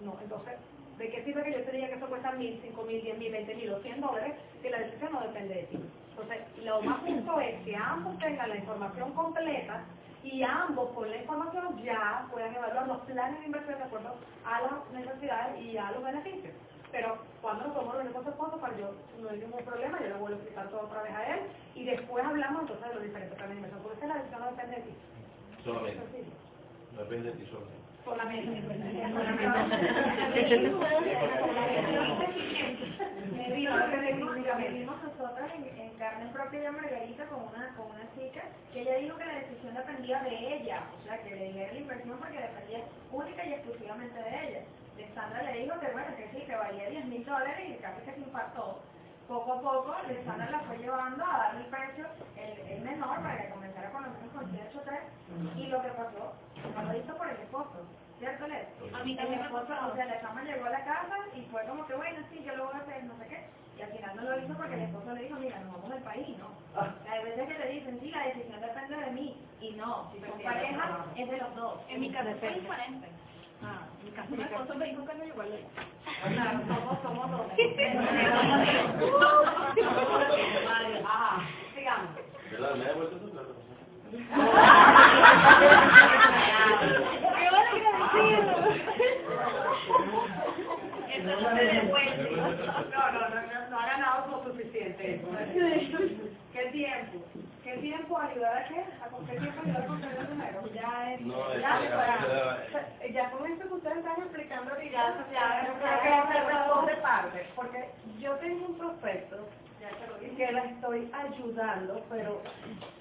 No, 0.00 0.18
entonces, 0.22 0.54
¿de 0.98 1.10
qué 1.10 1.24
sirve 1.24 1.44
que 1.44 1.52
yo 1.52 1.64
te 1.64 1.72
diga 1.72 1.88
que 1.88 1.94
eso 1.94 2.08
cuesta 2.08 2.32
mil, 2.32 2.58
cinco 2.62 2.82
mil, 2.82 3.00
diez 3.00 3.16
mil, 3.18 3.32
veinte 3.32 3.54
mil 3.54 3.72
o 3.72 3.80
cien 3.80 4.00
dólares 4.00 4.34
si 4.60 4.68
la 4.68 4.78
decisión 4.78 5.12
no 5.12 5.20
depende 5.20 5.54
de 5.54 5.62
ti? 5.64 5.78
Entonces, 6.10 6.38
lo 6.64 6.82
más 6.82 7.00
justo 7.00 7.40
es 7.40 7.62
que 7.64 7.76
ambos 7.76 8.18
tengan 8.18 8.48
la 8.48 8.56
información 8.56 9.12
completa 9.12 9.84
y 10.24 10.42
ambos 10.42 10.90
con 10.90 11.08
la 11.08 11.16
información 11.16 11.82
ya 11.82 12.26
puedan 12.30 12.54
evaluar 12.54 12.88
los 12.88 12.98
planes 13.02 13.38
de 13.40 13.46
inversión 13.46 13.78
de 13.78 13.84
acuerdo 13.84 14.14
a 14.44 14.60
las 14.60 14.90
necesidades 14.92 15.62
y 15.62 15.78
a 15.78 15.92
los 15.92 16.02
beneficios. 16.02 16.54
Pero 16.90 17.18
cuando 17.40 17.64
nos 17.64 17.74
podemos 17.74 17.94
reunir 17.94 18.12
con 18.12 18.24
su 18.24 18.30
esposo, 18.30 18.58
para 18.58 18.76
yo 18.76 18.90
no 19.20 19.28
hay 19.28 19.38
ningún 19.38 19.64
problema, 19.64 20.00
yo 20.00 20.08
le 20.08 20.14
vuelvo 20.14 20.36
a 20.36 20.40
explicar 20.40 20.68
todo 20.70 20.80
otra 20.82 21.02
vez 21.02 21.12
a 21.12 21.34
él 21.34 21.40
y 21.74 21.84
después 21.84 22.24
hablamos 22.24 22.62
entonces 22.62 22.88
de 22.88 22.94
los 22.94 23.04
diferentes 23.04 23.36
planes 23.36 23.50
de 23.50 23.56
inversión, 23.56 23.82
porque 23.82 23.98
esa 23.98 24.06
la 24.06 24.14
decisión 24.16 24.40
no 24.40 24.50
depende 24.50 24.76
de 24.76 24.82
ti. 24.82 24.94
Solamente. 25.64 26.24
No 26.94 27.00
depende 27.02 27.30
de 27.30 27.36
ti 27.38 27.46
solamente. 27.46 27.87
Lo 34.48 34.56
vimos 34.56 34.96
nosotros 35.02 35.50
en, 35.54 35.78
en 35.78 35.90
carne 35.98 36.30
propia 36.32 36.60
de 36.60 36.70
Margarita 36.70 37.26
con 37.26 37.42
una, 37.42 37.74
con 37.76 37.86
una 37.90 38.04
chica 38.14 38.42
que 38.72 38.80
ella 38.80 38.96
dijo 38.96 39.16
que 39.18 39.26
la 39.26 39.34
decisión 39.34 39.74
dependía 39.74 40.22
de 40.22 40.56
ella, 40.56 40.82
o 40.98 41.04
sea, 41.04 41.22
que 41.22 41.36
le 41.36 41.52
diera 41.52 41.72
la 41.72 41.78
inversión 41.78 42.18
porque 42.18 42.40
dependía 42.40 42.84
única 43.12 43.44
y 43.44 43.52
exclusivamente 43.52 44.18
de 44.18 44.48
ella. 44.48 44.60
Alexandra 44.96 45.42
le 45.42 45.62
dijo 45.62 45.78
que 45.80 45.90
bueno, 45.92 46.16
que 46.16 46.28
sí, 46.28 46.46
que 46.46 46.56
valía 46.56 46.90
10 46.90 47.04
mil 47.06 47.24
dólares 47.24 47.68
y 47.68 47.74
casi 47.82 48.00
que 48.02 48.12
se 48.12 48.20
impactó. 48.20 48.80
Poco 49.28 49.52
a 49.52 49.60
poco, 49.60 49.92
Alexandra 49.92 50.50
la 50.50 50.60
fue 50.60 50.78
llevando 50.78 51.22
a 51.22 51.38
darle 51.38 51.60
el 51.60 51.66
precio, 51.66 52.06
el, 52.36 52.58
el 52.72 52.80
menor, 52.80 53.20
para 53.20 53.36
que 53.36 53.50
comenzara 53.50 53.90
con 53.92 54.02
lo 54.04 54.08
menos 54.08 54.32
con 54.32 54.50
183 54.50 55.00
y 55.56 55.66
lo 55.66 55.82
que 55.82 55.88
pasó, 55.90 56.32
no 56.74 56.82
lo 56.82 56.98
hizo 56.98 57.14
por 57.14 57.28
el 57.28 57.36
esposo. 57.36 57.84
¿Cierto, 58.18 58.46
Led? 58.48 58.64
A 58.98 59.04
mí 59.04 59.12
el 59.12 59.18
también 59.18 59.42
esposo, 59.42 59.72
o 59.92 59.94
sea, 59.94 60.06
la 60.06 60.20
chama 60.22 60.42
llegó 60.42 60.64
a 60.64 60.70
la 60.70 60.82
casa 60.82 61.16
y 61.36 61.42
fue 61.52 61.62
como 61.66 61.86
que, 61.86 61.94
bueno, 61.94 62.18
sí, 62.30 62.42
yo 62.42 62.56
lo 62.56 62.64
voy 62.66 62.74
a 62.74 62.78
hacer, 62.78 63.04
no 63.04 63.18
sé 63.18 63.28
qué. 63.28 63.46
Y 63.78 63.82
al 63.82 63.92
final 63.92 64.16
no 64.16 64.22
lo 64.22 64.38
hizo 64.40 64.54
porque 64.56 64.74
el 64.74 64.80
esposo 64.80 65.12
le 65.12 65.22
dijo, 65.22 65.38
mira, 65.38 65.60
nos 65.60 65.74
vamos 65.74 65.90
del 65.90 66.02
país, 66.02 66.38
¿no? 66.38 66.48
Hay 67.12 67.22
veces 67.24 67.46
que 67.46 67.58
le 67.58 67.68
dicen, 67.68 68.00
sí, 68.00 68.10
la 68.10 68.24
decisión 68.24 68.60
depende 68.60 68.96
de 68.96 69.10
mí. 69.12 69.36
Y 69.60 69.70
no, 69.72 70.10
si 70.10 70.20
son 70.20 70.40
pareja, 70.42 71.04
es 71.14 71.30
de 71.30 71.36
los 71.36 71.54
dos. 71.54 71.80
En 71.88 72.00
mi 72.00 72.10
caso 72.10 72.30
diferente. 72.30 73.08
Ah, 73.62 73.86
mi 74.04 74.10
caso, 74.12 74.30
Mi 74.30 74.42
esposo 74.42 74.74
me 74.76 74.86
dijo 74.86 75.04
que 75.04 75.14
no 75.14 75.24
igual 75.24 75.50
le 75.50 75.66
Claro, 76.34 76.60
somos, 76.66 76.98
somos 77.02 77.30
dos. 77.30 77.46
Vale, 80.68 81.00
ajá, 81.04 81.40
sigamos. 81.74 82.10
Tu 82.48 82.56
plata. 83.30 83.52
¡Qué 84.10 84.16
bueno 87.50 87.70
que 87.72 87.78
Eso 91.14 91.32
no 91.40 91.48
se 91.56 91.62
devuelve. 91.64 92.36
No, 92.36 93.12
no, 93.12 93.20
no, 93.20 93.28
no, 93.28 93.68
no 93.70 93.76
ha 93.78 93.86
ganado 93.86 94.18
lo 94.30 94.36
suficiente. 94.44 95.04
¿Qué 96.52 96.62
tiempo? 96.72 97.16
¿Qué 97.78 97.82
tiempo 97.82 98.18
ayudar 98.18 98.56
a 98.58 98.68
qué? 98.68 98.84
¿A 99.00 99.08
con 99.08 99.24
qué 99.24 99.38
tiempo 99.38 99.60
ayudar 99.62 99.82
a 99.82 99.86
conseguir 99.86 100.16
el 100.18 100.26
dinero? 100.26 100.60
Ya 100.74 101.12
es. 101.14 101.20
No, 101.20 101.52
es 101.52 101.60
ya, 101.60 101.78
que- 101.78 103.08
ya, 103.08 103.08
ya 103.12 103.30
con 103.30 103.46
esto 103.46 103.68
que 103.68 103.74
ustedes 103.74 103.98
están 103.98 104.20
explicando 104.22 104.70
ya, 104.82 105.26
ya, 105.32 106.28
se 106.32 106.44
responde 106.44 106.96
parte. 106.96 107.46
Porque 107.54 107.90
yo 108.18 108.32
tengo 108.38 108.66
un 108.66 108.78
prospecto, 108.78 109.36
ya 109.80 109.90
dije, 110.20 110.36
que 110.36 110.52
la 110.52 110.64
estoy 110.64 111.12
ayudando, 111.14 112.04
pero 112.10 112.42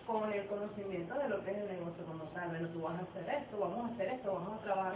con 0.05 0.31
el 0.31 0.45
conocimiento 0.47 1.15
de 1.15 1.29
lo 1.29 1.43
que 1.43 1.51
es 1.51 1.57
el 1.57 1.67
negocio 1.69 2.05
como 2.05 2.23
tal. 2.25 2.49
Bueno, 2.49 2.67
tú 2.69 2.81
vas 2.83 2.99
a 2.99 3.03
hacer 3.03 3.29
esto, 3.41 3.57
vamos 3.57 3.89
a 3.89 3.93
hacer 3.95 4.07
esto, 4.09 4.33
vamos 4.33 4.59
a 4.59 4.63
trabajar 4.63 4.93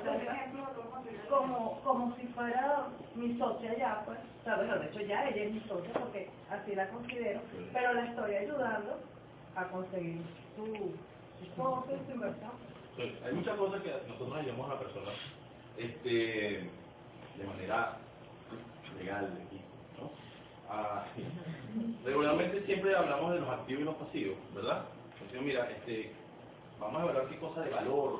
como, 1.30 1.82
como 1.82 2.16
si 2.18 2.28
fuera 2.28 2.88
mi 3.16 3.38
socia 3.40 3.76
ya, 3.78 4.04
pues, 4.06 4.20
o 4.42 4.44
sea, 4.44 4.56
bueno, 4.58 4.78
de 4.80 4.86
hecho 4.88 5.02
ya 5.02 5.28
ella 5.28 5.44
es 5.44 5.54
mi 5.54 5.60
socia 5.62 5.92
porque 5.94 6.30
así 6.52 6.76
la 6.76 6.88
considero, 6.90 7.42
pero 7.74 7.94
la 7.94 8.06
estoy 8.06 8.36
ayudando 8.36 9.00
a 9.56 9.68
conseguir 9.68 10.22
su, 10.56 10.66
su 10.66 11.56
socio, 11.56 12.00
su 12.06 12.12
inversión. 12.12 12.52
Sí, 12.96 13.14
Hay 13.26 13.34
muchas 13.34 13.58
cosas 13.58 13.82
que 13.82 13.94
nosotros 14.08 14.38
ayudamos 14.38 14.70
a 14.70 14.74
la 14.74 14.80
persona 14.80 15.12
este, 15.78 16.70
de 17.38 17.48
manera 17.48 17.98
legal, 18.98 19.30
¿no? 20.00 20.12
Ah, 20.70 21.06
regularmente 22.06 22.66
siempre 22.66 22.96
hablamos 22.96 23.34
de 23.34 23.40
los 23.40 23.50
activos 23.50 23.82
y 23.82 23.86
los 23.86 23.96
pasivos, 23.96 24.38
¿verdad? 24.54 24.86
Entonces, 25.14 25.42
mira, 25.42 25.72
este, 25.72 26.12
vamos 26.80 27.02
a 27.02 27.04
evaluar 27.04 27.28
qué 27.28 27.38
cosa 27.38 27.62
de 27.62 27.70
valor 27.70 28.20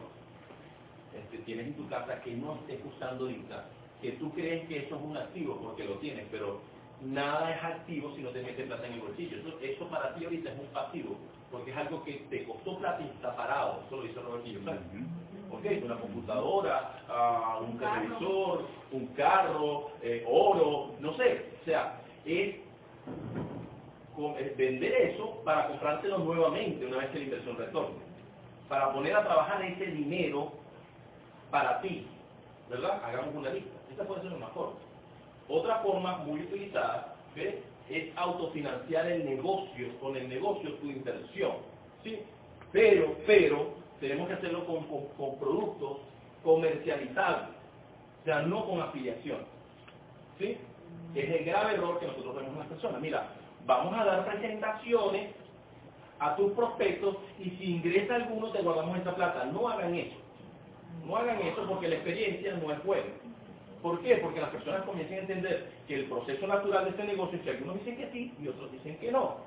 este, 1.14 1.40
tienes 1.40 1.68
en 1.68 1.76
tu 1.76 1.88
casa 1.90 2.22
que 2.22 2.32
no 2.36 2.56
estés 2.56 2.80
usando 2.86 3.26
ahorita, 3.26 3.66
que 4.02 4.12
tú 4.14 4.32
crees 4.32 4.68
que 4.68 4.86
eso 4.86 4.96
es 4.96 5.02
un 5.02 5.18
activo 5.18 5.60
porque 5.62 5.84
lo 5.84 5.96
tienes, 5.96 6.26
pero 6.32 6.62
nada 7.02 7.56
es 7.56 7.64
activo 7.64 8.14
si 8.16 8.22
no 8.22 8.30
te 8.30 8.42
metes 8.42 8.68
plata 8.68 8.88
en 8.88 8.94
el 8.94 9.02
bolsillo. 9.02 9.38
Eso, 9.38 9.60
eso 9.62 9.88
para 9.88 10.14
ti 10.16 10.26
ahorita 10.26 10.52
es 10.52 10.60
un 10.60 10.68
pasivo, 10.68 11.18
porque 11.52 11.72
es 11.72 11.78
algo 11.78 12.04
que 12.04 12.14
te 12.30 12.44
costó 12.46 12.78
plata 12.78 13.02
y 13.02 13.10
está 13.10 13.36
parado. 13.36 13.82
Eso 13.88 13.98
lo 13.98 14.04
dice 14.04 14.20
Robert 14.22 14.44
Kiyosaki. 14.44 15.06
¿Ok? 15.52 15.66
Una 15.84 15.98
computadora, 15.98 17.04
ah, 17.10 17.60
un 17.62 17.78
televisor, 17.78 18.66
un 18.92 19.08
carro, 19.08 19.92
eh, 20.02 20.24
oro, 20.28 20.92
no 21.00 21.14
sé. 21.16 21.52
O 21.62 21.66
sea, 21.66 22.00
es 22.26 22.56
vender 24.56 24.94
eso 24.94 25.42
para 25.44 25.68
comprártelo 25.68 26.20
nuevamente 26.20 26.86
una 26.86 26.98
vez 26.98 27.10
que 27.10 27.20
la 27.20 27.24
inversión 27.26 27.58
retorne. 27.58 27.98
Para 28.70 28.94
poner 28.94 29.16
a 29.16 29.24
trabajar 29.24 29.62
ese 29.64 29.88
dinero 29.88 30.54
para 31.50 31.82
ti. 31.82 32.08
¿Verdad? 32.70 33.04
Hagamos 33.04 33.36
una 33.36 33.50
lista. 33.50 33.72
Esta 33.90 34.06
puede 34.06 34.22
ser 34.22 34.32
lo 34.32 34.40
mejor. 34.40 34.74
Otra 35.52 35.78
forma 35.80 36.18
muy 36.20 36.42
utilizada 36.42 37.16
es 37.36 38.06
autofinanciar 38.16 39.08
el 39.08 39.26
negocio, 39.26 40.00
con 40.00 40.16
el 40.16 40.30
negocio 40.30 40.74
tu 40.76 40.88
inversión. 40.88 41.58
¿sí? 42.04 42.20
Pero, 42.72 43.18
pero, 43.28 43.74
tenemos 44.00 44.28
que 44.30 44.36
hacerlo 44.36 44.66
con, 44.66 44.84
con- 44.86 45.08
con 45.18 45.38
productos 45.40 45.98
comercializables, 46.44 47.50
o 48.22 48.26
sea, 48.26 48.42
no 48.44 48.66
con 48.66 48.82
afiliación. 48.82 49.40
¿sí? 50.40 50.58
Es 51.16 51.30
el 51.30 51.46
grave 51.46 51.74
error 51.74 52.00
que 52.00 52.08
nosotros 52.08 52.36
vemos 52.36 52.54
en 52.54 52.60
las 52.60 52.68
personas. 52.68 53.02
Mira, 53.02 53.28
vamos 53.66 53.94
a 53.98 54.06
dar 54.06 54.26
presentaciones 54.26 55.36
a 56.20 56.36
tus 56.36 56.54
prospectos 56.54 57.18
y 57.40 57.50
si 57.52 57.76
ingresa 57.76 58.16
alguno 58.16 58.52
te 58.52 58.62
guardamos 58.62 58.98
esa 59.00 59.16
plata. 59.16 59.46
No 59.46 59.68
hagan 59.68 59.96
eso. 59.96 60.16
No 61.06 61.18
hagan 61.18 61.42
eso 61.42 61.66
porque 61.68 61.88
la 61.90 61.96
experiencia 61.96 62.54
no 62.56 62.72
es 62.72 62.84
buena. 62.86 63.10
¿Por 63.82 64.00
qué? 64.02 64.18
Porque 64.18 64.42
las 64.42 64.50
personas 64.50 64.84
comienzan 64.84 65.18
a 65.18 65.22
entender 65.22 65.72
que 65.88 65.96
el 65.96 66.06
proceso 66.06 66.46
natural 66.48 66.86
de 66.86 66.92
este 66.92 67.04
negocio 67.04 67.38
es 67.38 67.44
que 67.44 67.50
algunos 67.52 67.80
dicen 67.80 67.98
que 67.98 68.12
sí 68.12 68.34
y 68.42 68.48
otros 68.48 68.72
dicen 68.72 68.98
que 68.98 69.12
no. 69.12 69.38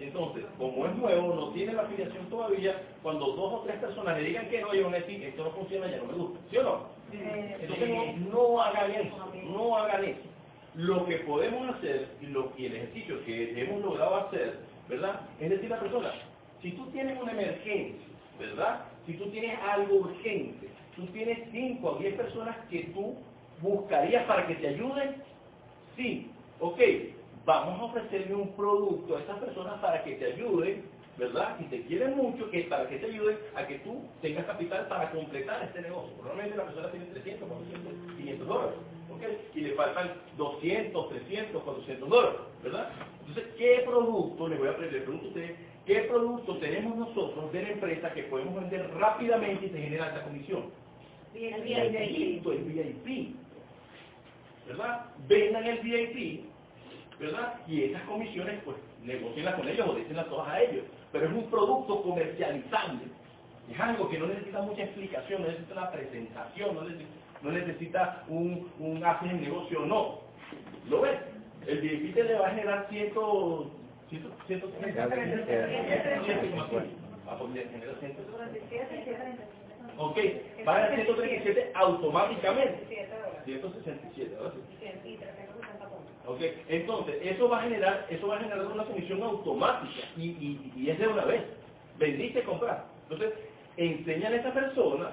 Entonces, 0.00 0.44
como 0.58 0.86
es 0.86 0.94
nuevo, 0.96 1.34
no 1.34 1.50
tiene 1.50 1.74
la 1.74 1.82
afiliación 1.82 2.26
todavía, 2.30 2.80
cuando 3.02 3.26
dos 3.32 3.52
o 3.52 3.62
tres 3.66 3.76
personas 3.76 4.16
le 4.18 4.24
digan 4.24 4.48
que 4.48 4.60
no, 4.60 4.72
ellos 4.72 4.86
van 4.86 4.94
a 4.94 4.98
decir, 4.98 5.22
esto 5.22 5.44
no 5.44 5.50
funciona, 5.50 5.86
ya 5.88 5.98
no 5.98 6.06
me 6.06 6.14
gusta. 6.14 6.40
¿Sí 6.50 6.56
o 6.56 6.62
no? 6.62 6.86
Entonces, 7.12 7.88
no, 7.88 8.30
no 8.30 8.62
hagan 8.62 8.90
eso, 8.90 9.32
no 9.44 9.76
hagan 9.76 10.04
eso. 10.04 10.20
Lo 10.74 11.04
que 11.04 11.16
podemos 11.18 11.68
hacer, 11.74 12.08
y, 12.22 12.26
lo, 12.26 12.52
y 12.56 12.66
el 12.66 12.76
ejercicio 12.76 13.22
que 13.26 13.60
hemos 13.60 13.84
logrado 13.84 14.16
hacer, 14.16 14.60
¿verdad? 14.88 15.20
Es 15.38 15.50
decir 15.50 15.70
a 15.72 15.76
la 15.76 15.82
persona, 15.82 16.12
si 16.62 16.72
tú 16.72 16.86
tienes 16.86 17.20
una 17.20 17.32
emergencia, 17.32 18.06
¿verdad? 18.38 18.86
Si 19.04 19.12
tú 19.14 19.26
tienes 19.26 19.58
algo 19.60 19.96
urgente, 19.96 20.68
tú 20.96 21.06
tienes 21.08 21.38
5 21.52 21.86
o 21.86 21.98
10 21.98 22.14
personas 22.14 22.56
que 22.70 22.84
tú 22.94 23.16
buscarías 23.62 24.24
para 24.26 24.46
que 24.46 24.56
te 24.56 24.68
ayuden, 24.68 25.16
sí, 25.96 26.30
ok, 26.60 26.80
vamos 27.44 27.80
a 27.80 27.84
ofrecerle 27.84 28.34
un 28.34 28.52
producto 28.54 29.16
a 29.16 29.20
esas 29.20 29.38
personas 29.38 29.80
para 29.80 30.02
que 30.02 30.14
te 30.16 30.32
ayuden, 30.34 30.84
¿verdad? 31.16 31.56
Si 31.58 31.64
te 31.66 31.82
quieren 31.82 32.16
mucho, 32.16 32.50
que 32.50 32.62
para 32.64 32.88
que 32.88 32.96
te 32.96 33.06
ayuden 33.06 33.38
a 33.54 33.66
que 33.66 33.78
tú 33.80 34.02
tengas 34.20 34.46
capital 34.46 34.88
para 34.88 35.10
completar 35.12 35.62
este 35.64 35.82
negocio. 35.82 36.12
Normalmente 36.18 36.56
la 36.56 36.64
persona 36.64 36.90
tiene 36.90 37.06
300, 37.06 37.48
400, 37.48 38.16
500 38.16 38.48
dólares, 38.48 38.74
¿ok? 39.10 39.22
Y 39.54 39.60
le 39.60 39.74
faltan 39.74 40.12
200, 40.36 41.08
300, 41.08 41.62
400 41.62 42.08
dólares, 42.08 42.40
¿verdad? 42.62 42.88
Entonces, 43.20 43.54
¿qué 43.56 43.82
producto, 43.86 44.48
le 44.48 44.56
voy 44.56 44.68
a 44.68 44.72
le 44.72 44.88
pregunto 44.88 45.26
a 45.26 45.28
ustedes, 45.28 45.52
qué 45.86 46.00
producto 46.02 46.56
tenemos 46.58 46.96
nosotros 46.96 47.52
de 47.52 47.62
la 47.62 47.70
empresa 47.70 48.12
que 48.12 48.24
podemos 48.24 48.54
vender 48.54 48.90
rápidamente 48.94 49.66
y 49.66 49.70
se 49.70 49.78
genera 49.78 50.06
alta 50.06 50.24
comisión? 50.24 50.70
El 51.34 51.62
VIP, 51.62 52.46
el 52.46 52.64
VIP, 52.64 53.36
¿verdad? 54.72 55.06
Vendan 55.28 55.66
el 55.66 55.78
VIP, 55.80 56.44
¿verdad? 57.20 57.60
Y 57.66 57.84
esas 57.84 58.02
comisiones, 58.02 58.60
pues, 58.64 58.76
negocienlas 59.02 59.54
con 59.54 59.68
ellos 59.68 59.88
o 59.88 59.94
déjenlas 59.94 60.28
todas 60.28 60.48
a 60.48 60.62
ellos. 60.62 60.84
Pero 61.12 61.26
es 61.26 61.32
un 61.32 61.50
producto 61.50 62.02
comercializable. 62.02 63.04
Es 63.70 63.78
algo 63.78 64.08
que 64.08 64.18
no 64.18 64.26
necesita 64.26 64.62
mucha 64.62 64.82
explicación, 64.84 65.42
no 65.42 65.48
necesita 65.48 65.74
una 65.74 65.90
presentación, 65.90 66.74
no 66.74 66.82
necesita, 66.82 67.10
no 67.42 67.52
necesita 67.52 68.24
un, 68.28 68.70
un 68.78 69.04
haces 69.04 69.30
el 69.30 69.40
negocio 69.42 69.82
o 69.82 69.86
no. 69.86 70.20
¿Lo 70.88 71.02
ves? 71.02 71.18
El 71.66 71.80
VIP 71.80 72.14
te 72.14 72.24
le 72.24 72.34
va 72.34 72.48
a 72.48 72.50
generar 72.50 72.86
ciento... 72.88 73.70
ciento... 74.08 74.30
ciento... 74.46 74.70
Ah, 77.28 77.36
pues 77.38 77.50
le 77.52 77.68
genera 77.68 77.94
ciento... 78.00 78.22
Ok, 79.98 80.18
va 80.66 80.76
a 80.76 80.78
dar 80.80 80.94
137 80.94 81.72
automáticamente. 81.74 82.86
167, 83.44 84.36
ahora 84.38 84.52
sí. 84.54 84.60
Ok, 86.26 86.40
entonces 86.68 87.16
eso 87.22 87.48
va 87.48 87.58
a 87.58 87.62
generar, 87.62 88.06
eso 88.10 88.28
va 88.28 88.36
a 88.36 88.40
generar 88.40 88.66
una 88.66 88.84
comisión 88.84 89.22
automática 89.22 90.06
y, 90.16 90.22
y, 90.30 90.72
y 90.76 90.90
es 90.90 90.98
de 90.98 91.08
una 91.08 91.24
vez. 91.24 91.42
Vendiste, 91.98 92.42
comprar. 92.44 92.86
Entonces, 93.04 93.34
enseñan 93.76 94.32
a 94.32 94.36
esa 94.36 94.54
persona 94.54 95.12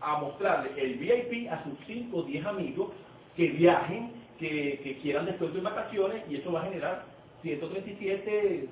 a 0.00 0.18
mostrarle 0.18 0.70
el 0.80 0.94
VIP 0.96 1.50
a 1.50 1.62
sus 1.64 1.74
5 1.86 2.16
o 2.16 2.22
10 2.24 2.46
amigos 2.46 2.90
que 3.36 3.48
viajen, 3.48 4.12
que, 4.38 4.80
que 4.84 4.98
quieran 4.98 5.26
después 5.26 5.52
de 5.54 5.60
vacaciones 5.60 6.22
y 6.28 6.36
eso 6.36 6.52
va 6.52 6.60
a 6.60 6.64
generar 6.64 7.04
137, 7.42 8.68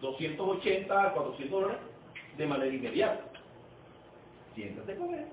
280, 0.00 1.12
400 1.12 1.50
dólares 1.50 1.78
de 2.38 2.46
manera 2.46 2.72
inmediata. 2.72 3.29
Siéntate 4.60 4.94
con 4.96 5.14
él. 5.14 5.24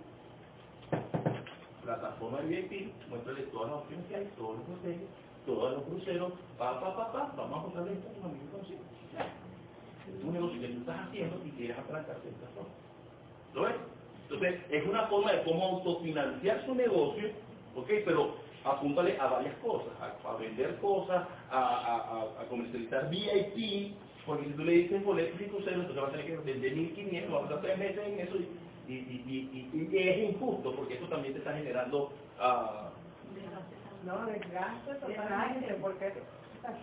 Plataforma 1.83 2.39
VIP, 2.47 2.93
muéstrale 3.09 3.41
todas 3.51 3.71
las 3.71 3.79
opciones 3.81 4.05
que 4.07 4.15
hay, 4.15 4.25
todos 4.37 4.55
los 4.59 4.79
hoteles, 4.79 5.09
todos 5.45 5.71
los 5.73 5.83
cruceros, 5.83 6.31
pa, 6.57 6.79
pa, 6.79 6.95
pa, 6.95 7.11
pa, 7.11 7.33
vamos 7.35 7.59
a 7.59 7.63
contarle 7.63 7.91
esto 7.91 8.07
a 8.07 8.13
tus 8.13 8.23
amigos. 8.23 8.67
Es 10.07 10.23
un 10.23 10.33
negocio 10.33 10.61
que 10.61 10.67
tú 10.69 10.79
estás 10.79 11.07
haciendo 11.09 11.41
y 11.45 11.49
quieres 11.51 11.77
apalancarte 11.77 12.23
de 12.23 12.33
esta 12.35 12.47
forma. 12.55 12.69
¿Lo 13.53 13.61
ves? 13.63 13.75
Entonces, 14.29 14.61
es 14.71 14.87
una 14.87 15.07
forma 15.07 15.33
de 15.33 15.43
cómo 15.43 15.65
autofinanciar 15.65 16.65
su 16.65 16.73
negocio, 16.75 17.27
¿ok? 17.75 17.87
Pero 18.05 18.35
apúntale 18.63 19.17
a 19.19 19.27
varias 19.27 19.55
cosas, 19.57 19.91
a, 19.99 20.35
vender 20.37 20.77
cosas, 20.77 21.27
a, 21.51 21.59
a, 21.59 22.41
a- 22.41 22.47
comercializar 22.47 23.09
VIP, 23.09 23.93
porque 24.25 24.45
si 24.45 24.51
tú 24.53 24.63
le 24.63 24.71
dices 24.71 25.03
boletos 25.03 25.41
y 25.41 25.45
cruceros, 25.45 25.81
entonces 25.81 26.01
vas 26.01 26.09
a 26.09 26.11
tener 26.11 26.27
que 26.27 26.37
vender 26.37 26.75
1.500, 26.75 27.29
vas 27.29 27.51
a 27.51 27.61
tres 27.61 27.77
meses 27.77 28.07
en 28.07 28.19
eso 28.21 28.37
y, 28.37 28.66
y, 28.88 28.93
y, 28.93 29.69
y- 29.73 29.89
y 29.91 29.97
es 30.09 30.30
injusto, 30.34 30.76
porque 30.76 30.95
eso 30.95 31.07
también 31.07 31.34
te 31.34 31.39
está 31.39 31.53
generando... 31.53 32.11
ah, 32.39 32.89
No, 34.03 34.26
desgaste 34.26 34.93
totalmente, 34.95 35.73
porque 35.81 36.07
es 36.07 36.14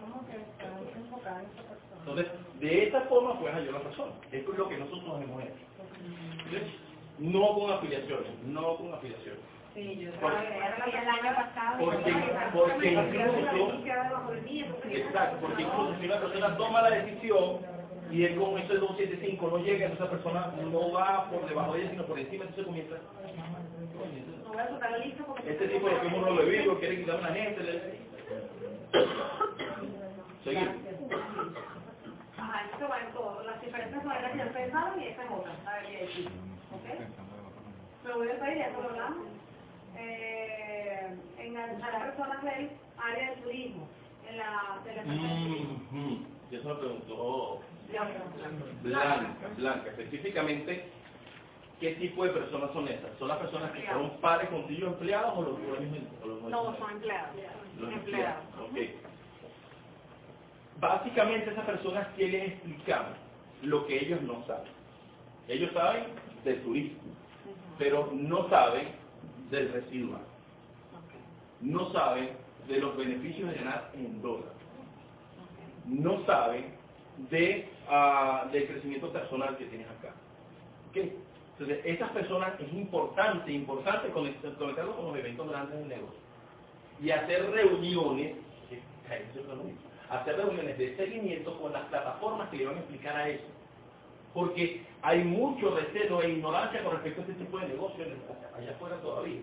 como 0.01 0.27
que 0.27 0.37
están 0.37 0.79
enfocadas 0.97 1.43
en 1.45 1.51
esa 1.51 1.63
persona. 1.69 2.01
Entonces, 2.01 2.27
de 2.61 2.85
esta 2.85 3.01
forma 3.03 3.39
puedes 3.41 3.57
ayudar 3.57 3.77
a 3.77 3.79
la 3.79 3.85
persona. 3.85 4.13
Esto 4.33 4.53
es 4.53 4.59
lo 4.59 4.69
que 4.69 4.79
nosotros 4.79 5.23
hemos 5.23 5.43
hecho. 5.43 5.65
No 7.19 7.55
con 7.55 7.71
afiliaciones, 7.73 8.43
no 8.45 8.77
con 8.77 8.93
afiliaciones. 8.93 9.41
Sí, 9.75 9.97
yo 10.01 10.11
Por- 10.21 10.31
trabajé 10.33 10.99
el 11.03 11.09
año 11.09 11.35
pasado. 11.35 11.79
Porque, 11.81 12.13
porque 12.53 12.93
incluso, 12.93 13.83
exacto, 14.91 15.37
porque 15.41 15.63
incluso 15.63 15.97
si 15.99 16.07
una 16.07 16.21
persona 16.21 16.57
toma 16.57 16.83
la 16.83 16.91
decisión 16.91 17.59
y 18.11 18.25
él 18.25 18.37
con 18.39 18.59
ese 18.59 18.75
275 18.75 19.49
no 19.51 19.59
llega, 19.59 19.87
entonces 19.87 20.07
esa 20.07 20.11
persona 20.11 20.55
no 20.71 20.93
va 20.93 21.31
por 21.31 21.49
debajo 21.49 21.75
de 21.75 21.83
ella, 21.83 21.91
sino 21.93 22.07
por 22.07 22.19
encima, 22.19 22.45
entonces 22.45 22.67
comienza. 22.67 22.97
No 24.45 24.53
a 24.59 24.91
la. 24.91 24.99
Este 25.47 25.69
tipo 25.69 25.89
de 25.89 26.01
que 26.01 26.07
uno 26.09 26.31
lo 26.31 26.47
vivo, 26.47 26.79
quiere 26.79 26.99
quitar 27.01 27.17
a 27.17 27.21
la 27.23 27.35
gente. 27.35 27.63
le- 27.65 28.05
Seguimos. 30.45 30.75
Ajá, 32.37 32.63
entonces 32.65 32.89
bueno, 32.89 33.11
todo, 33.15 33.43
las 33.45 33.61
diferentes 33.63 34.05
maneras 34.05 34.33
que 34.33 34.39
yo 34.39 34.53
pensaba 34.53 34.95
y 34.99 35.09
esa 35.09 35.25
es 35.25 35.31
otra, 35.31 35.53
la 35.65 35.83
de 35.89 35.97
decir. 35.99 36.29
¿Ok? 36.73 36.87
Voy 38.17 38.29
a 38.29 38.41
pedir, 38.41 38.59
ya 38.59 38.71
lo 38.71 38.85
hablamos. 38.91 39.27
Eh, 39.97 41.17
enganchar 41.39 41.97
a 41.97 42.05
personas 42.07 42.45
del 42.45 42.71
área 42.99 43.31
del 43.31 43.43
turismo, 43.43 43.89
en 44.29 44.37
la 44.39 44.81
delegación. 44.85 45.87
Mhm. 45.93 46.27
Y 46.51 46.57
eso 46.57 46.69
me 46.69 46.75
preguntó 46.77 47.61
Blanca, 48.83 49.49
Blanca, 49.57 49.91
específicamente, 49.91 50.85
¿qué 51.81 51.93
tipo 51.95 52.25
de 52.25 52.31
personas 52.31 52.73
son 52.73 52.89
esas? 52.89 53.11
¿Son 53.19 53.29
las 53.29 53.39
personas 53.39 53.73
que 53.73 53.87
son 53.87 54.11
pares 54.21 54.49
contigo 54.49 54.89
empleados 54.89 55.33
o 55.37 55.43
los 55.43 55.59
dueños? 55.59 56.05
o 56.23 56.27
los 56.27 56.43
dueños? 56.43 56.51
No, 56.51 56.77
son 56.79 56.91
empleados. 56.93 57.31
Los 57.79 57.93
empleados. 57.93 58.45
Ok. 58.61 58.79
Básicamente 60.81 61.51
esas 61.51 61.65
personas 61.65 62.09
quieren 62.17 62.53
explicar 62.53 63.15
lo 63.63 63.87
que 63.87 64.01
ellos 64.05 64.21
no 64.23 64.45
saben. 64.47 64.73
Ellos 65.49 65.71
saben 65.73 66.05
del 66.45 66.63
turismo, 66.63 66.99
pero 67.79 68.11
no 68.13 68.49
saben 68.49 68.89
del 69.51 69.73
residual. 69.73 70.23
No 71.61 71.93
saben 71.93 72.31
de 72.69 72.79
los 72.79 72.97
beneficios 72.97 73.49
de 73.51 73.57
ganar 73.57 73.91
en 73.95 74.21
dólares. 74.21 74.53
No 75.87 76.25
saben 76.27 76.75
de, 77.31 77.69
ah, 77.89 78.49
del 78.53 78.67
crecimiento 78.67 79.11
personal 79.13 79.57
que 79.57 79.67
tienes 79.67 79.89
acá. 79.89 80.15
¿Ok? 80.91 80.97
Entonces, 81.53 81.81
esas 81.85 82.11
personas 82.11 82.59
es 82.61 82.73
importante, 82.73 83.53
importante 83.53 84.09
conectar- 84.11 84.55
conectarlo 84.57 84.97
con 84.97 85.07
los 85.09 85.17
eventos 85.17 85.49
grandes 85.49 85.79
del 85.79 85.89
negocio. 85.89 86.19
Y 87.01 87.11
hacer 87.11 87.51
reuniones, 87.51 88.37
hacer 90.11 90.37
reuniones 90.37 90.79
de 90.79 90.97
seguimiento 90.97 91.59
con 91.61 91.73
las 91.73 91.83
plataformas 91.87 92.49
que 92.51 92.57
le 92.59 92.67
van 92.67 92.77
a 92.77 92.81
explicar 92.81 93.17
a 93.17 93.29
eso. 93.29 93.45
Porque 94.33 94.83
hay 95.03 95.23
mucho 95.23 95.77
recelo 95.77 96.23
e 96.23 96.31
ignorancia 96.31 96.83
con 96.83 96.93
respecto 96.95 97.21
a 97.21 97.25
este 97.25 97.45
tipo 97.45 97.59
de 97.59 97.69
negocios 97.69 98.09
allá 98.57 98.71
afuera 98.73 98.97
todavía. 98.97 99.41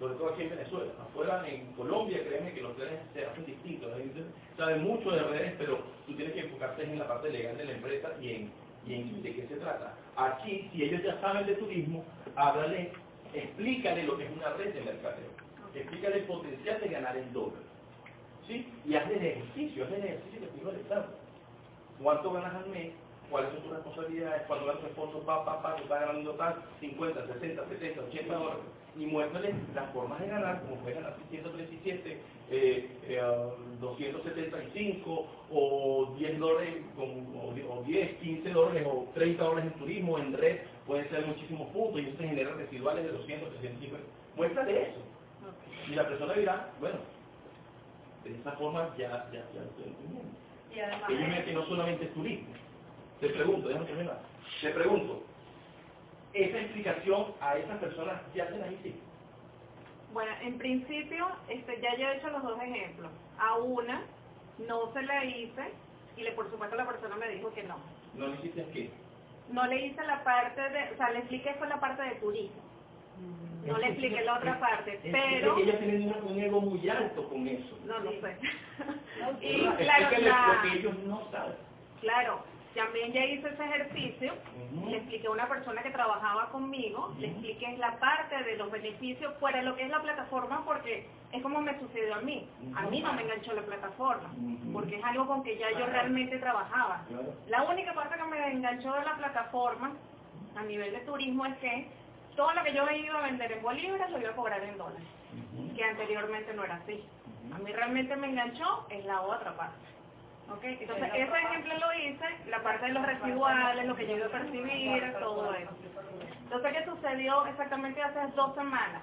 Sobre 0.00 0.14
todo 0.14 0.30
aquí 0.30 0.44
en 0.44 0.50
Venezuela. 0.50 0.92
Afuera 0.98 1.46
en 1.46 1.66
Colombia, 1.74 2.24
créeme 2.26 2.54
que 2.54 2.62
los 2.62 2.74
redes 2.78 2.98
se 3.12 3.26
hacen 3.26 3.44
distintos. 3.44 3.90
La 3.90 3.98
gente 3.98 4.22
sabe 4.56 4.76
mucho 4.76 5.10
de 5.10 5.22
redes, 5.24 5.54
pero 5.58 5.78
tú 6.06 6.14
tienes 6.14 6.32
que 6.32 6.40
enfocarte 6.40 6.84
en 6.84 6.98
la 6.98 7.06
parte 7.06 7.28
legal 7.28 7.58
de 7.58 7.66
la 7.66 7.72
empresa 7.72 8.08
y 8.18 8.30
en, 8.30 8.50
en 8.88 9.22
de 9.22 9.34
qué 9.34 9.46
se 9.46 9.56
trata. 9.56 9.94
Aquí, 10.16 10.70
si 10.72 10.84
ellos 10.84 11.02
ya 11.02 11.20
saben 11.20 11.46
de 11.46 11.54
turismo, 11.54 12.02
háblale, 12.34 12.92
explícale 13.34 14.04
lo 14.04 14.16
que 14.16 14.24
es 14.24 14.30
una 14.32 14.48
red 14.54 14.72
de 14.72 14.80
mercadeo. 14.80 15.30
Explícale 15.74 16.16
el 16.16 16.24
potencial 16.24 16.80
de 16.80 16.88
ganar 16.88 17.16
el 17.18 17.30
doble. 17.34 17.60
¿Sí? 18.48 18.72
Y 18.86 18.94
hazle 18.94 19.18
el 19.18 19.26
ejercicio, 19.26 19.84
hazle 19.84 19.98
el 19.98 20.04
ejercicio 20.04 20.40
que 20.40 20.46
te 20.46 20.56
digo 20.56 20.70
al 20.70 20.80
examen. 20.80 21.10
¿Cuánto 22.02 22.32
ganas 22.32 22.54
al 22.54 22.70
mes? 22.70 22.92
¿Cuáles 23.30 23.50
son 23.52 23.62
tus 23.62 23.72
responsabilidades? 23.72 24.42
¿Cuándo 24.46 24.64
ganas 24.64 24.80
tu 24.80 24.86
esposo? 24.86 25.20
Pa, 25.26 25.44
pa, 25.44 25.62
pa, 25.62 25.76
tú 25.76 25.82
estás 25.82 26.00
ganando 26.00 26.32
tal, 26.32 26.56
50, 26.80 27.26
60, 27.26 27.68
70, 27.68 28.00
80 28.00 28.34
dólares. 28.34 28.79
Y 28.98 29.06
muéstrale 29.06 29.54
las 29.74 29.92
formas 29.92 30.20
de 30.20 30.26
ganar, 30.28 30.62
como 30.62 30.76
puedes 30.82 30.96
ganar 30.98 31.16
637, 31.30 32.22
eh, 32.50 32.98
eh, 33.04 33.20
275, 33.80 35.26
o 35.50 36.14
10 36.18 36.38
dólares, 36.38 36.74
o, 36.98 37.52
die- 37.54 37.64
o 37.68 37.82
10, 37.84 38.16
15 38.18 38.50
dólares, 38.50 38.86
o 38.86 39.10
30 39.14 39.44
dólares 39.44 39.72
en 39.72 39.78
turismo, 39.78 40.18
en 40.18 40.32
red, 40.32 40.58
pueden 40.86 41.08
ser 41.08 41.24
muchísimos 41.26 41.68
puntos, 41.70 42.00
y 42.00 42.06
eso 42.06 42.16
te 42.18 42.28
genera 42.28 42.54
residuales 42.54 43.04
de 43.04 43.12
200, 43.12 43.48
350. 43.60 44.06
Muéstrale 44.36 44.82
eso. 44.82 45.00
Y 45.90 45.94
la 45.94 46.08
persona 46.08 46.34
dirá, 46.34 46.74
bueno, 46.80 46.98
de 48.24 48.34
esa 48.38 48.52
forma 48.52 48.94
ya, 48.98 49.30
ya, 49.32 49.48
ya 49.54 49.60
lo 49.62 49.70
estoy 49.70 49.84
entendiendo. 49.86 50.32
Y 51.08 51.14
además, 51.14 51.44
que 51.44 51.52
no 51.52 51.66
solamente 51.66 52.04
es 52.06 52.14
turismo. 52.14 52.54
Te 53.20 53.28
pregunto, 53.30 53.68
déjame 53.68 53.86
terminar. 53.86 54.22
Te 54.60 54.70
pregunto, 54.70 55.22
esa 56.32 56.58
explicación 56.60 57.26
a 57.40 57.56
esas 57.56 57.78
personas 57.78 58.20
ya 58.34 58.46
se 58.48 58.58
las 58.58 58.70
hiciste. 58.72 59.00
Bueno, 60.12 60.32
en 60.42 60.58
principio, 60.58 61.28
este, 61.48 61.80
ya 61.80 61.96
yo 61.96 62.08
he 62.08 62.16
hecho 62.16 62.30
los 62.30 62.42
dos 62.42 62.60
ejemplos. 62.62 63.10
A 63.38 63.56
una 63.58 64.02
no 64.58 64.92
se 64.92 65.02
la 65.02 65.24
hice 65.24 65.62
y 66.16 66.22
le, 66.22 66.32
por 66.32 66.50
supuesto 66.50 66.76
la 66.76 66.86
persona 66.86 67.16
me 67.16 67.28
dijo 67.28 67.52
que 67.54 67.62
no. 67.62 67.76
¿No 68.14 68.26
le 68.28 68.34
hiciste 68.36 68.66
qué? 68.72 68.90
No 69.50 69.66
le 69.66 69.86
hice 69.86 70.02
la 70.04 70.22
parte 70.24 70.60
de, 70.60 70.92
o 70.92 70.96
sea, 70.96 71.10
le 71.10 71.20
expliqué 71.20 71.54
fue 71.54 71.68
la 71.68 71.80
parte 71.80 72.02
de 72.02 72.14
turismo. 72.16 72.60
No 73.66 73.76
le 73.78 73.88
expliqué 73.88 74.22
la 74.22 74.38
otra 74.38 74.58
parte, 74.58 74.94
Es 74.94 75.12
pero... 75.12 75.54
que 75.56 75.62
ellas 75.62 75.78
tienen 75.78 76.12
un, 76.26 76.40
ego 76.40 76.60
muy 76.62 76.88
alto 76.88 77.28
con 77.28 77.46
eso. 77.46 77.78
No, 77.84 78.00
no 78.00 78.10
sé. 78.10 78.36
y 79.42 79.60
claro, 79.76 80.08
la- 80.22 80.62
ellos 80.74 80.98
no 81.04 81.30
saben. 81.30 81.56
Claro, 82.00 82.42
también 82.74 83.12
ya 83.12 83.24
hice 83.24 83.48
ese 83.48 83.64
ejercicio, 83.64 84.32
le 84.86 84.96
expliqué 84.98 85.26
a 85.26 85.30
una 85.30 85.48
persona 85.48 85.82
que 85.82 85.90
trabajaba 85.90 86.50
conmigo, 86.50 87.12
le 87.18 87.28
expliqué 87.28 87.76
la 87.78 87.98
parte 87.98 88.42
de 88.44 88.56
los 88.56 88.70
beneficios 88.70 89.34
fuera 89.40 89.58
de 89.58 89.64
lo 89.64 89.76
que 89.76 89.84
es 89.84 89.90
la 89.90 90.00
plataforma 90.00 90.64
porque 90.64 91.08
es 91.32 91.42
como 91.42 91.60
me 91.60 91.78
sucedió 91.80 92.14
a 92.14 92.20
mí. 92.20 92.48
A 92.76 92.82
mí 92.82 93.00
no 93.00 93.12
me 93.12 93.22
enganchó 93.22 93.52
la 93.54 93.62
plataforma, 93.62 94.30
porque 94.72 94.96
es 94.96 95.04
algo 95.04 95.26
con 95.26 95.42
que 95.42 95.58
ya 95.58 95.70
yo 95.72 95.86
realmente 95.86 96.38
trabajaba. 96.38 97.02
La 97.48 97.64
única 97.64 97.92
parte 97.92 98.16
que 98.16 98.24
me 98.24 98.52
enganchó 98.52 98.92
de 98.94 99.04
la 99.04 99.16
plataforma 99.16 99.92
a 100.56 100.62
nivel 100.62 100.92
de 100.92 101.00
turismo 101.00 101.46
es 101.46 101.56
que 101.58 101.88
todo 102.36 102.52
lo 102.52 102.62
que 102.62 102.72
yo 102.72 102.88
iba 102.88 103.18
a 103.18 103.22
vender 103.22 103.52
en 103.52 103.62
bolívares 103.62 104.10
lo 104.10 104.20
iba 104.20 104.30
a 104.30 104.36
cobrar 104.36 104.62
en 104.62 104.78
dólares, 104.78 105.06
que 105.76 105.84
anteriormente 105.84 106.54
no 106.54 106.64
era 106.64 106.76
así. 106.76 107.04
A 107.52 107.58
mí 107.58 107.72
realmente 107.72 108.14
me 108.16 108.28
enganchó 108.28 108.86
en 108.90 109.06
la 109.06 109.22
otra 109.22 109.56
parte. 109.56 109.76
¿Ok? 110.52 110.64
Entonces, 110.64 111.10
ese 111.14 111.38
ejemplo 111.38 111.74
lo 111.78 111.94
hice, 111.94 112.24
la 112.48 112.62
parte 112.62 112.86
de 112.86 112.92
los 112.92 113.06
residuales, 113.06 113.86
lo 113.86 113.96
que 113.96 114.06
yo 114.06 114.16
iba 114.16 114.26
a 114.26 114.30
percibir, 114.30 115.12
todo 115.20 115.54
eso. 115.54 115.70
Entonces, 116.44 116.72
¿qué 116.72 116.84
sucedió 116.84 117.46
exactamente 117.46 118.02
hace 118.02 118.20
dos 118.34 118.54
semanas? 118.54 119.02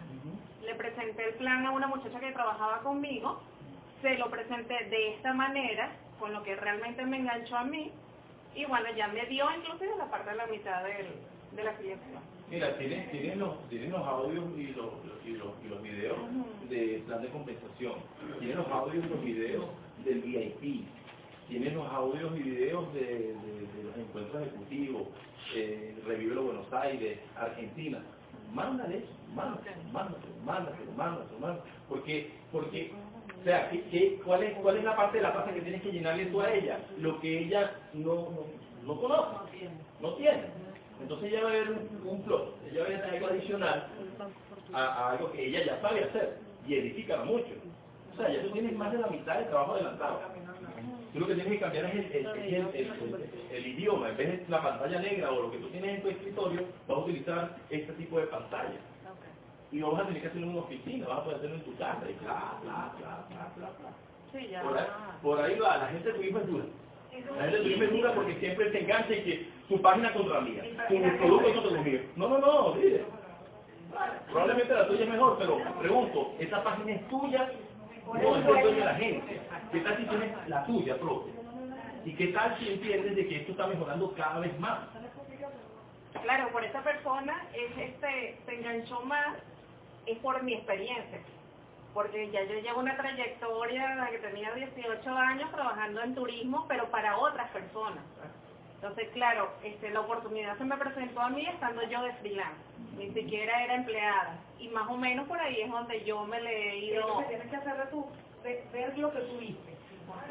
Le 0.64 0.76
presenté 0.76 1.30
el 1.30 1.34
plan 1.36 1.65
a 1.65 1.72
una 1.72 1.88
muchacha 1.88 2.19
que 2.19 2.32
trabajaba 2.32 2.80
conmigo, 2.80 3.41
se 4.02 4.18
lo 4.18 4.30
presenté 4.30 4.86
de 4.86 5.15
esta 5.15 5.34
manera, 5.34 5.91
con 6.19 6.34
lo 6.34 6.44
que 6.44 6.56
realmente 6.56 7.06
me 7.06 7.18
enganchó 7.18 7.57
a 7.57 7.64
mí, 7.64 7.91
y 8.56 8.65
bueno, 8.65 8.88
ya 8.95 9.07
me 9.07 9.26
dio 9.28 9.45
inclusive 9.56 9.95
la 9.98 10.10
parte 10.10 10.32
de 10.32 10.36
la 10.36 10.48
mitad 10.48 10.84
del, 10.84 11.07
de 11.56 11.64
la 11.64 11.72
afiliación. 11.72 12.22
Mira, 12.49 12.78
tienes, 12.78 13.11
tienes, 13.11 13.38
los, 13.38 13.68
tienes 13.69 13.91
los 13.91 14.02
audios 14.07 14.45
y 14.57 14.68
los, 14.68 14.94
y 15.26 15.32
los, 15.32 15.49
y 15.64 15.68
los 15.68 15.82
videos 15.82 16.18
de 16.69 17.03
plan 17.06 17.22
de 17.22 17.28
compensación. 17.30 17.95
Tienes 18.40 18.56
los 18.56 18.68
audios 18.69 19.06
y 19.06 19.10
los 19.10 19.22
videos 19.22 19.65
del 20.06 20.22
VIP. 20.22 20.88
Tienes 21.48 21.74
los 21.74 21.88
audios 21.91 22.38
y 22.38 22.44
videos 22.44 22.94
de, 22.94 23.02
de- 23.02 23.68
de 23.78 23.84
los 23.84 23.98
encuentros 23.98 24.41
ejecutivos, 24.44 25.03
eh, 25.56 25.98
Revive 26.06 26.36
Buenos 26.36 26.72
Aires, 26.74 27.19
Argentina. 27.38 28.03
Mándale 28.53 28.99
eso, 28.99 29.07
mándale, 29.36 29.72
mándale, 29.91 30.26
mándale, 30.45 30.78
mándale, 30.98 31.40
mándale. 31.40 31.61
Porque, 31.90 32.32
porque, 32.52 32.91
o 33.40 33.44
sea, 33.44 33.69
¿qué, 33.69 33.84
qué- 33.91 34.19
cuál, 34.26 34.44
es, 34.44 34.53
¿cuál 34.60 34.78
es 34.78 34.84
la 34.84 34.95
parte 34.95 35.18
de 35.18 35.24
la 35.24 35.34
taza 35.34 35.53
que 35.53 35.61
tienes 35.61 35.82
que 35.82 35.91
llenarle 35.91 36.26
tú 36.28 36.41
a 36.41 36.53
ella? 36.53 36.80
Lo 36.99 37.19
que 37.22 37.40
ella 37.40 37.72
no, 37.94 38.15
no, 38.15 38.45
no 38.84 39.02
conoce, 39.02 39.69
no 40.02 40.14
tiene. 40.15 40.44
Entonces 41.02 41.32
ella 41.32 41.44
va 41.44 41.49
a 41.49 41.53
ver 41.53 41.72
un, 41.72 42.07
un 42.10 42.24
plus, 42.24 42.41
ella 42.72 42.82
va 42.82 42.86
a 42.88 42.90
ver 42.90 43.06
algo 43.06 43.28
adicional 43.28 43.88
a, 44.74 44.86
a 44.86 45.11
algo 45.11 45.32
que 45.32 45.45
ella 45.48 45.65
ya 45.65 45.82
sabe 45.82 46.03
hacer 46.06 46.40
y 46.68 46.76
edifica 46.76 47.24
mucho. 47.24 47.53
O 48.14 48.18
sea, 48.18 48.30
ya 48.32 48.41
tú 48.44 48.52
tienes 48.52 48.74
más 48.76 48.91
de 48.91 48.99
la 48.99 49.07
mitad 49.07 49.36
del 49.40 49.48
trabajo 49.49 49.74
adelantado. 49.74 50.22
Tú 51.14 51.20
lo 51.20 51.28
que 51.28 51.34
tienes 51.36 51.54
que 51.54 51.60
cambiar 51.60 51.86
es 51.86 51.94
el, 51.94 52.00
el- 52.00 52.26
el- 52.28 52.54
el- 52.54 52.74
el- 52.76 53.56
el 53.56 53.68
idioma. 53.68 54.10
En 54.10 54.18
vez 54.18 54.28
de 54.28 54.46
la 54.50 54.62
pantalla 54.62 55.00
negra 55.00 55.32
o 55.32 55.42
lo 55.44 55.52
que 55.52 55.58
tú 55.58 55.68
tienes 55.70 55.96
en 55.96 56.02
tu 56.02 56.10
escritorio, 56.10 56.62
vas 56.88 56.98
a 56.98 57.02
utilizar 57.02 57.56
este 57.70 57.94
tipo 57.94 58.20
de 58.20 58.28
pantalla. 58.28 58.80
Y 59.72 59.78
no 59.78 59.92
vas 59.92 60.04
a 60.04 60.08
tener 60.08 60.22
que 60.22 60.28
hacerlo 60.30 60.48
en 60.48 60.54
una 60.54 60.62
oficina, 60.62 61.08
vas 61.08 61.20
a 61.20 61.24
poder 61.24 61.38
hacerlo 61.40 61.56
en 61.58 61.64
tu 61.64 61.76
casa 61.76 62.02
y 62.10 62.14
bla, 62.24 62.54
bla, 62.64 62.94
bla, 62.98 63.26
bla, 63.30 63.52
bla, 63.58 63.70
bla. 63.80 63.90
Sí, 64.32 64.48
ya. 64.50 64.62
Por 64.62 64.78
ahí, 64.78 64.86
por 65.22 65.42
ahí 65.42 65.60
va, 65.60 65.78
la 65.78 65.88
gente 65.88 66.12
turismo 66.14 66.40
es 66.40 66.48
dura. 66.48 66.64
La 67.36 67.44
gente 67.44 67.58
turismo 67.60 67.84
es 67.84 67.92
dura 67.92 68.14
porque 68.14 68.36
siempre 68.36 68.70
te 68.72 68.82
engancha 68.84 69.14
y 69.16 69.24
que 69.24 69.50
tu 69.68 69.82
página 69.82 70.14
contra 70.14 70.40
mía, 70.42 70.64
tu 70.88 70.96
producto 71.18 71.54
contra 71.54 71.72
los 71.72 71.86
míos. 71.86 72.02
No, 72.16 72.28
no, 72.30 72.38
no, 72.40 72.74
mire. 72.76 73.04
Probablemente 74.32 74.74
la 74.74 74.88
tuya 74.88 75.04
es 75.04 75.10
mejor, 75.10 75.38
pero 75.40 75.58
pregunto, 75.80 76.34
¿esa 76.40 76.64
página 76.64 76.92
es 76.94 77.08
tuya 77.10 77.50
o 78.10 78.56
es 78.56 78.76
de 78.76 78.86
la 78.86 78.96
gente? 78.96 79.42
¿Qué 79.72 79.80
tal 79.82 79.98
si 79.98 80.06
tienes 80.06 80.48
la 80.48 80.66
tuya 80.66 80.98
propia? 81.00 81.34
¿Y 82.06 82.14
qué 82.16 82.28
tal 82.28 82.58
si 82.58 82.70
entiendes 82.72 83.16
de 83.16 83.28
que 83.28 83.38
esto 83.38 83.52
está 83.52 83.68
mejorando 83.68 84.14
cada 84.14 84.40
vez 84.40 84.58
más? 84.60 84.80
Claro, 86.24 86.50
por 86.52 86.64
esa 86.64 86.82
persona 86.82 87.46
es 87.54 87.78
este, 87.78 88.40
se 88.46 88.56
enganchó 88.56 89.02
más, 89.02 89.36
es 90.06 90.18
por 90.20 90.42
mi 90.44 90.54
experiencia. 90.54 91.20
Porque 91.94 92.30
ya 92.32 92.44
yo 92.44 92.60
llevo 92.60 92.80
una 92.80 92.96
trayectoria 92.96 93.96
desde 93.96 94.12
que 94.12 94.28
tenía 94.28 94.54
18 94.54 95.10
años 95.10 95.52
trabajando 95.52 96.02
en 96.02 96.16
turismo, 96.16 96.66
pero 96.68 96.90
para 96.90 97.18
otras 97.18 97.50
personas. 97.52 98.04
Entonces, 98.78 99.10
claro, 99.14 99.49
este, 99.64 99.90
la 99.90 100.02
oportunidad 100.02 100.58
se 100.58 100.64
me 100.66 100.78
presentó 100.78 101.22
a 101.22 101.30
mí 101.30 101.45
estando 101.45 101.84
yo 101.84 102.02
de 102.04 102.14
freelance. 102.14 102.62
Ni 102.98 103.12
siquiera 103.12 103.64
era 103.64 103.76
empleada. 103.76 104.38
Y 104.60 104.70
más 104.70 104.88
o 104.90 104.98
menos 104.98 105.28
por 105.28 105.40
ahí 105.40 105.62
es 105.62 105.70
donde 105.72 106.04
yo 106.04 106.24
me 106.26 106.40
le 106.41 106.70
he 106.78 106.95
Lo 106.95 107.08
ido... 107.08 107.18
que 107.20 107.26
tienes 107.26 107.48
que 107.49 107.56
hacer 107.56 107.76
es 107.84 107.90
tú, 107.90 108.06
ve- 108.44 108.64
ver 108.72 108.98
lo 108.98 109.12
que 109.12 109.20
tú 109.22 109.38
viste. 109.40 109.74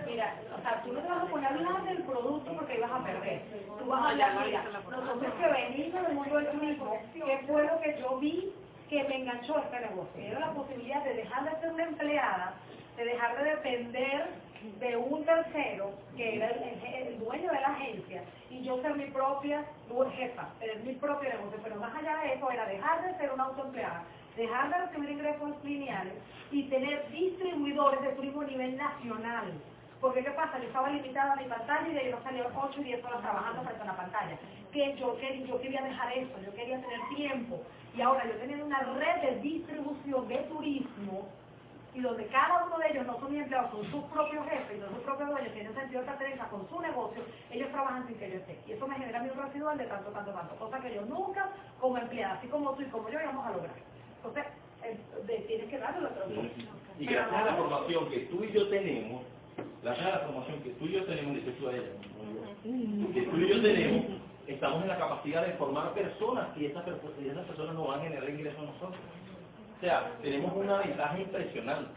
Mira, 0.06 0.34
o 0.56 0.62
sea, 0.62 0.82
tú 0.82 0.92
no 0.92 1.00
te 1.00 1.08
vas 1.08 1.22
a 1.22 1.26
poner 1.26 1.46
a 1.46 1.54
hablar 1.54 1.84
del 1.84 2.02
producto 2.04 2.52
porque 2.54 2.76
ibas 2.76 2.90
a 2.90 3.04
perder. 3.04 3.42
Tú 3.78 3.86
vas 3.86 4.04
a 4.04 4.08
hablar, 4.10 4.46
mira, 4.46 4.62
nosotros 4.62 5.34
que 5.34 5.46
venimos 5.48 6.02
del 6.02 6.14
mundo 6.14 6.36
del 6.36 6.50
turismo, 6.52 6.98
¿qué 7.12 7.38
fue 7.46 7.64
lo 7.66 7.80
que 7.80 7.98
yo 8.00 8.16
vi 8.18 8.52
que 8.88 9.02
me 9.04 9.16
enganchó 9.16 9.58
este 9.58 9.80
negocio. 9.80 10.22
Era 10.22 10.38
la 10.40 10.52
posibilidad 10.52 11.02
de 11.02 11.14
dejar 11.14 11.44
de 11.44 11.60
ser 11.60 11.72
una 11.72 11.82
empleada, 11.84 12.54
de 12.96 13.04
dejar 13.04 13.36
de 13.36 13.50
depender 13.50 14.28
de 14.80 14.96
un 14.96 15.24
tercero, 15.24 15.90
que 16.16 16.36
era 16.36 16.48
el, 16.50 16.62
el- 16.62 17.08
el 17.08 17.18
dueño 17.18 17.50
de 17.52 17.60
la 17.60 17.68
agencia, 17.68 18.22
y 18.50 18.62
yo 18.62 18.80
ser 18.82 18.94
mi 18.96 19.06
propia 19.06 19.64
jefa, 20.16 20.48
tener 20.60 20.78
mi 20.80 20.94
propio 20.94 21.28
negocio. 21.28 21.58
Pero 21.62 21.76
más 21.76 21.94
allá 21.94 22.16
de 22.22 22.34
eso 22.34 22.50
era 22.50 22.66
dejar 22.66 23.02
de 23.04 23.18
ser 23.18 23.32
una 23.32 23.44
autoempleada, 23.44 24.04
dejar 24.36 24.68
de 24.70 24.86
recibir 24.86 25.10
ingresos 25.10 25.64
lineales 25.64 26.14
y 26.50 26.64
tener 26.64 27.08
distribuidores 27.10 28.00
de 28.02 28.08
turismo 28.10 28.42
a 28.42 28.46
nivel 28.46 28.76
nacional. 28.76 29.52
Porque 30.00 30.22
¿qué 30.22 30.30
pasa? 30.32 30.58
Yo 30.58 30.64
estaba 30.66 30.90
limitada 30.90 31.32
a 31.32 31.36
mi 31.36 31.44
pantalla 31.44 31.88
y 31.88 31.92
de 31.94 32.00
ahí 32.00 32.10
no 32.10 32.22
salía 32.22 32.46
8 32.54 32.80
y 32.80 32.84
10 32.84 33.04
horas 33.04 33.20
trabajando 33.22 33.62
frente 33.62 33.80
a 33.80 33.84
una 33.84 33.96
pantalla. 33.96 34.38
Que 34.72 34.94
yo, 34.96 35.16
que 35.16 35.42
yo 35.46 35.58
quería 35.60 35.80
dejar 35.82 36.12
eso, 36.18 36.34
yo 36.44 36.52
quería 36.54 36.78
tener 36.80 37.00
tiempo. 37.16 37.62
Y 37.96 38.02
ahora 38.02 38.26
yo 38.26 38.34
tenía 38.36 38.62
una 38.62 38.80
red 38.80 39.22
de 39.22 39.40
distribución 39.40 40.28
de 40.28 40.36
turismo 40.50 41.26
y 41.96 42.00
donde 42.02 42.26
cada 42.26 42.64
uno 42.66 42.78
de 42.78 42.88
ellos 42.90 43.06
no 43.06 43.18
son 43.18 43.32
mis 43.32 43.40
empleados, 43.42 43.70
son 43.72 43.90
sus 43.90 44.04
propios 44.12 44.44
jefes 44.46 44.76
y 44.76 44.80
son 44.80 44.94
sus 44.94 45.02
propios 45.04 45.30
dueños, 45.30 45.52
tienen 45.54 45.74
sentido 45.74 46.00
de 46.02 46.06
pertenencia 46.06 46.44
con 46.48 46.68
su 46.68 46.80
negocio, 46.80 47.22
ellos 47.50 47.70
trabajan 47.70 48.06
sin 48.06 48.16
que 48.18 48.30
yo 48.30 48.36
esté. 48.36 48.58
Y 48.66 48.72
eso 48.72 48.86
me 48.86 48.96
genera 48.96 49.22
mi 49.22 49.30
residual 49.30 49.78
de 49.78 49.86
tanto, 49.86 50.10
tanto, 50.10 50.30
tanto. 50.32 50.54
Cosa 50.56 50.78
que 50.80 50.94
yo 50.94 51.02
nunca, 51.02 51.48
como 51.80 51.96
empleada, 51.98 52.34
así 52.34 52.48
como 52.48 52.74
tú 52.74 52.82
y 52.82 52.86
como 52.86 53.08
yo, 53.08 53.18
íbamos 53.20 53.46
a 53.46 53.50
lograr. 53.52 53.74
Entonces, 54.18 54.44
eh, 54.84 54.98
de- 55.26 55.38
tienes 55.48 55.68
que 55.70 55.78
darle 55.78 56.02
la 56.02 56.08
otra 56.10 56.24
Y 56.98 57.06
gracias 57.06 57.40
a 57.40 57.44
la 57.46 57.54
formación 57.56 58.10
que 58.10 58.18
tú 58.20 58.44
y 58.44 58.52
yo 58.52 58.68
tenemos, 58.68 59.22
gracias 59.82 60.06
a 60.06 60.10
la 60.10 60.18
formación 60.20 60.60
que 60.62 60.70
tú 60.70 60.84
y 60.86 60.92
yo 60.92 61.04
tenemos, 61.06 61.34
dice 61.36 61.52
tú 61.52 61.68
a 61.68 61.72
ella, 61.72 61.92
que 63.14 63.22
tú 63.22 63.36
y 63.38 63.48
yo 63.48 63.62
tenemos, 63.62 64.06
estamos 64.46 64.82
en 64.82 64.88
la 64.88 64.98
capacidad 64.98 65.46
de 65.46 65.52
formar 65.54 65.92
personas 65.94 66.48
y 66.56 66.66
esas, 66.66 66.84
y 67.22 67.28
esas 67.28 67.44
personas 67.46 67.74
nos 67.74 67.88
van 67.88 68.00
a 68.00 68.02
generar 68.04 68.28
ingresos 68.30 68.60
a 68.60 68.64
nosotros. 68.66 69.00
O 69.76 69.80
sea, 69.80 70.12
tenemos 70.22 70.52
una 70.54 70.78
ventaja 70.78 71.18
impresionante. 71.18 71.90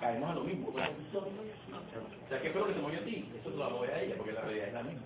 Caemos 0.00 0.30
a 0.30 0.34
lo 0.34 0.44
mismo. 0.44 0.68
O 0.68 2.28
sea, 2.28 2.40
¿qué 2.40 2.50
fue 2.50 2.60
lo 2.62 2.66
que 2.68 2.74
se 2.74 2.80
movió 2.80 3.00
a 3.00 3.04
ti? 3.04 3.30
Eso 3.38 3.50
te 3.50 3.56
lo 3.56 3.70
voy 3.76 3.88
a 3.88 4.02
ella, 4.02 4.14
porque 4.16 4.32
la 4.32 4.40
realidad 4.40 4.68
es 4.68 4.74
la 4.74 4.82
misma. 4.82 5.02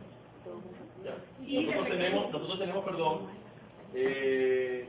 Ya. 1.05 1.17
Nosotros 1.61 1.89
tenemos, 1.89 2.33
nosotros 2.33 2.59
tenemos, 2.59 2.85
perdón, 2.85 3.27
eh, 3.95 4.89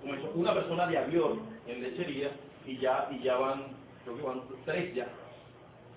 como 0.00 0.14
eso, 0.14 0.32
una 0.34 0.54
persona 0.54 0.86
de 0.86 0.98
avión 0.98 1.42
en 1.66 1.82
lechería 1.82 2.30
y 2.66 2.78
ya, 2.78 3.08
y 3.10 3.22
ya 3.22 3.36
van, 3.36 3.66
creo 4.04 4.16
que 4.16 4.22
van 4.22 4.42
tres 4.64 4.94
ya. 4.94 5.08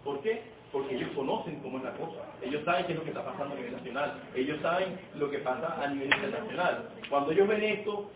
¿Por 0.03 0.22
qué? 0.22 0.41
Porque 0.72 0.95
ellos 0.95 1.10
conocen 1.16 1.60
cómo 1.62 1.78
es 1.78 1.86
la 1.86 1.94
cosa. 1.94 2.20
Ellos 2.41 2.64
saben 2.66 2.86
qué 2.86 2.94
es 2.94 2.98
lo 2.98 3.03
que 3.03 3.12
está 3.12 3.26
pasando 3.26 3.53
a 3.53 3.57
nivel 3.57 3.74
nacional. 3.74 4.22
Ellos 4.36 4.60
saben 4.62 4.99
lo 5.16 5.32
que 5.32 5.40
pasa 5.40 5.82
a 5.82 5.88
nivel 5.88 6.14
internacional. 6.14 6.90
Cuando 7.10 7.32
ellos 7.32 7.48
ven 7.48 7.64
esto, 7.64 8.12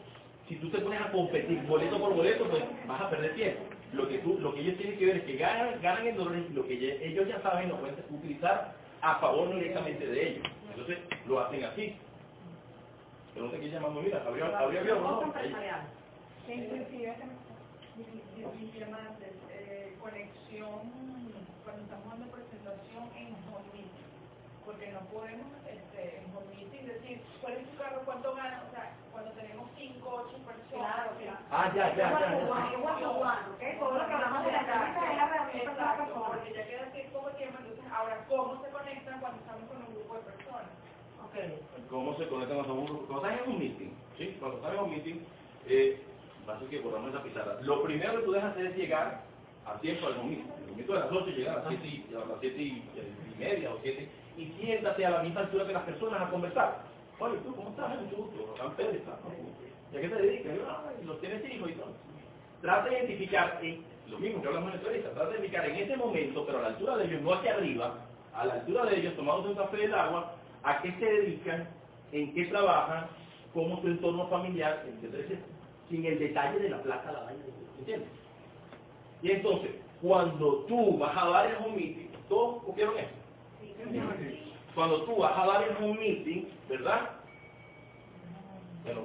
si 0.49 0.55
tú 0.55 0.69
te 0.71 0.80
pones 0.80 0.99
a 0.99 1.11
competir 1.11 1.61
boleto 1.67 1.99
por 1.99 2.15
boleto, 2.15 2.49
pues 2.49 2.63
vas 2.88 3.01
a 3.01 3.09
perder 3.11 3.35
tiempo. 3.35 3.61
Lo 3.93 4.07
que, 4.07 4.17
tú, 4.19 4.38
lo 4.39 4.53
que 4.53 4.61
ellos 4.61 4.77
tienen 4.77 4.97
que 4.97 5.05
ver 5.05 5.17
es 5.17 5.23
que 5.23 5.38
ganan, 5.38 5.80
ganan 5.81 6.07
en 6.07 6.17
dólares 6.17 6.45
y 6.49 6.53
lo 6.53 6.65
que 6.65 6.73
ellos 6.73 7.27
ya 7.27 7.39
saben 7.41 7.69
lo 7.69 7.80
pueden 7.80 7.95
utilizar 8.09 8.73
a 9.01 9.15
favor 9.15 9.53
directamente 9.53 10.05
de 10.07 10.30
ellos. 10.30 10.43
Entonces 10.69 10.97
lo 11.27 11.39
hacen 11.39 11.63
así. 11.63 11.95
Que 13.34 13.69
llamamos, 13.69 14.03
mira, 14.03 14.23
abrió, 14.26 14.45
abrió, 14.57 14.81
eh, 19.51 19.95
conexión, 20.01 20.81
cuando 21.63 21.84
estamos 21.84 22.13
home 22.13 22.26
meeting, 22.26 22.48
porque 24.80 24.93
no 24.93 25.03
podemos 25.11 25.51
este, 25.68 26.23
meeting 26.56 26.88
decir, 26.88 27.19
¿cuál 27.41 27.53
es 27.53 27.68
tu 27.68 27.77
carro? 27.77 28.01
¿Cuánto 28.06 28.34
gana? 28.34 28.64
O 28.65 28.72
sea, 28.72 28.95
cuando 29.11 29.31
tenemos 29.31 29.68
5, 29.76 29.99
8 30.07 30.38
personas. 30.47 30.72
Claro, 30.72 31.11
claro. 31.19 31.39
Ah, 31.51 31.72
ya, 31.76 31.95
ya, 31.95 32.15
ya, 32.15 32.31
ya. 32.31 32.39
Es 32.39 32.80
one 32.80 33.01
to 33.03 33.11
one, 33.11 33.43
¿ok? 33.60 33.64
Todo 33.80 33.99
lo 33.99 34.07
que 34.07 34.14
hablamos 34.14 34.45
de 34.45 34.51
la 34.53 34.60
entrevista 34.60 35.11
es 35.11 35.18
la 35.18 35.27
reunión 35.27 35.76
con 35.76 35.84
la 35.84 35.97
persona. 35.97 36.27
porque 36.31 36.53
ya 36.53 36.64
queda 36.64 36.84
así 36.88 36.99
poco 37.11 37.30
tiempo, 37.35 37.57
entonces 37.60 37.85
ahora, 37.91 38.26
¿cómo 38.30 38.64
se 38.64 38.69
conectan 38.72 39.19
cuando 39.19 39.39
estamos 39.39 39.64
con 39.68 39.77
un 39.84 39.91
grupo 39.95 40.14
de 40.15 40.22
personas? 40.31 40.72
cómo 41.89 42.15
se 42.15 42.27
conectan 42.27 42.57
los 42.57 42.68
grupos. 42.68 43.06
Cuando 43.07 43.27
estás 43.27 43.43
en 43.43 43.51
un 43.51 43.60
meeting, 43.60 43.91
¿sí? 44.18 44.38
Cuando 44.39 44.57
estás 44.57 44.73
en 44.73 44.80
un 44.80 44.91
meeting, 44.91 45.19
eh, 45.68 46.01
vas 46.47 46.61
a 46.64 46.69
que 46.69 46.80
borramos 46.80 47.10
esa 47.10 47.23
pizarra. 47.23 47.60
Lo 47.61 47.84
primero 47.84 48.15
que 48.15 48.23
tú 48.23 48.31
debes 48.31 48.47
hacer 48.47 48.65
es 48.68 48.77
llegar 48.77 49.23
a 49.65 49.76
tiempo 49.81 50.07
al 50.07 50.23
meeting. 50.23 50.47
El 50.64 50.72
momento 50.72 50.93
de 50.93 50.99
las 50.99 51.11
8 51.11 51.26
llegar 51.35 51.57
a 51.57 51.60
las 51.60 51.68
7 51.68 51.88
y, 51.88 52.15
a 52.15 52.19
las 52.26 52.39
7 52.39 52.61
y, 52.61 52.68
y 52.68 53.35
media 53.38 53.73
o 53.73 53.80
7 53.84 54.10
y 54.40 54.45
siéntate 54.57 55.06
a 55.06 55.10
la 55.10 55.24
misma 55.24 55.41
altura 55.41 55.68
que 55.68 55.74
las 55.74 55.84
personas 55.84 56.22
a 56.22 56.30
conversar. 56.30 56.78
Oye, 57.20 57.38
¿tú 57.44 57.53
cómo 57.53 57.70
estás? 57.72 58.02
Mucho 58.02 58.16
gusto. 58.16 58.56
Juan 58.57 58.74
Pérez, 58.76 58.95
¿estás? 58.95 59.16
¿Y 59.91 59.98
a 59.98 60.02
qué 60.02 60.07
te 60.07 60.16
dedicas? 60.16 60.53
"Ah, 60.66 60.84
los 61.06 61.20
tienes 61.20 61.53
hijos 61.53 61.70
y 61.70 61.74
todo. 61.74 61.91
Trata 62.61 62.90
de 62.90 62.95
identificar, 62.99 63.60
en, 63.61 63.84
lo 64.07 64.18
mismo 64.20 64.41
que 64.41 64.48
hablamos 64.48 64.70
en 64.70 64.76
la 64.76 64.82
entrevista, 64.82 65.10
trata 65.11 65.30
de 65.32 65.40
identificar 65.40 65.70
en 65.70 65.76
ese 65.76 65.98
momento, 65.98 66.45
pero 66.45 66.60
a 66.60 66.61
la 66.61 66.68
altura 66.70 66.98
de 66.98 67.06
ellos, 67.06 67.22
no 67.22 67.34
hacia 67.34 67.53
arriba, 67.56 67.95
a 68.34 68.45
la 68.45 68.53
altura 68.53 68.86
de 68.86 68.99
ellos, 68.99 69.16
tomándose 69.18 69.49
un 69.49 69.56
café 69.56 69.78
del 69.78 69.94
agua, 69.94 70.36
a 70.64 70.82
qué 70.82 70.91
se 70.94 71.06
dedican, 71.06 71.68
en 72.14 72.34
qué 72.34 72.45
trabajan, 72.45 73.07
cómo 73.53 73.82
su 73.82 73.88
entorno 73.88 74.28
familiar, 74.28 74.86
etcétera, 74.88 75.41
sin 75.90 76.06
el 76.06 76.20
detalle 76.20 76.60
de 76.60 76.70
la 76.70 76.82
plata, 76.82 77.11
la 77.11 77.20
vaina, 77.22 77.44
¿entiendes? 77.80 78.10
Y 79.22 79.32
entonces, 79.32 79.72
cuando 80.02 80.64
tú 80.68 80.98
vas 80.98 81.18
a 81.18 81.28
dar 81.30 81.68
meeting, 81.76 82.07
¿todos 82.30 82.64
cogieron 82.64 82.98
eso? 82.98 83.19
Cuando 84.76 85.01
tú 85.03 85.15
vas 85.18 85.38
a 85.38 85.45
dar 85.47 85.64
en 85.68 85.84
un 85.84 85.97
meeting, 85.97 86.45
¿verdad? 86.69 87.10
Bueno, 88.84 89.01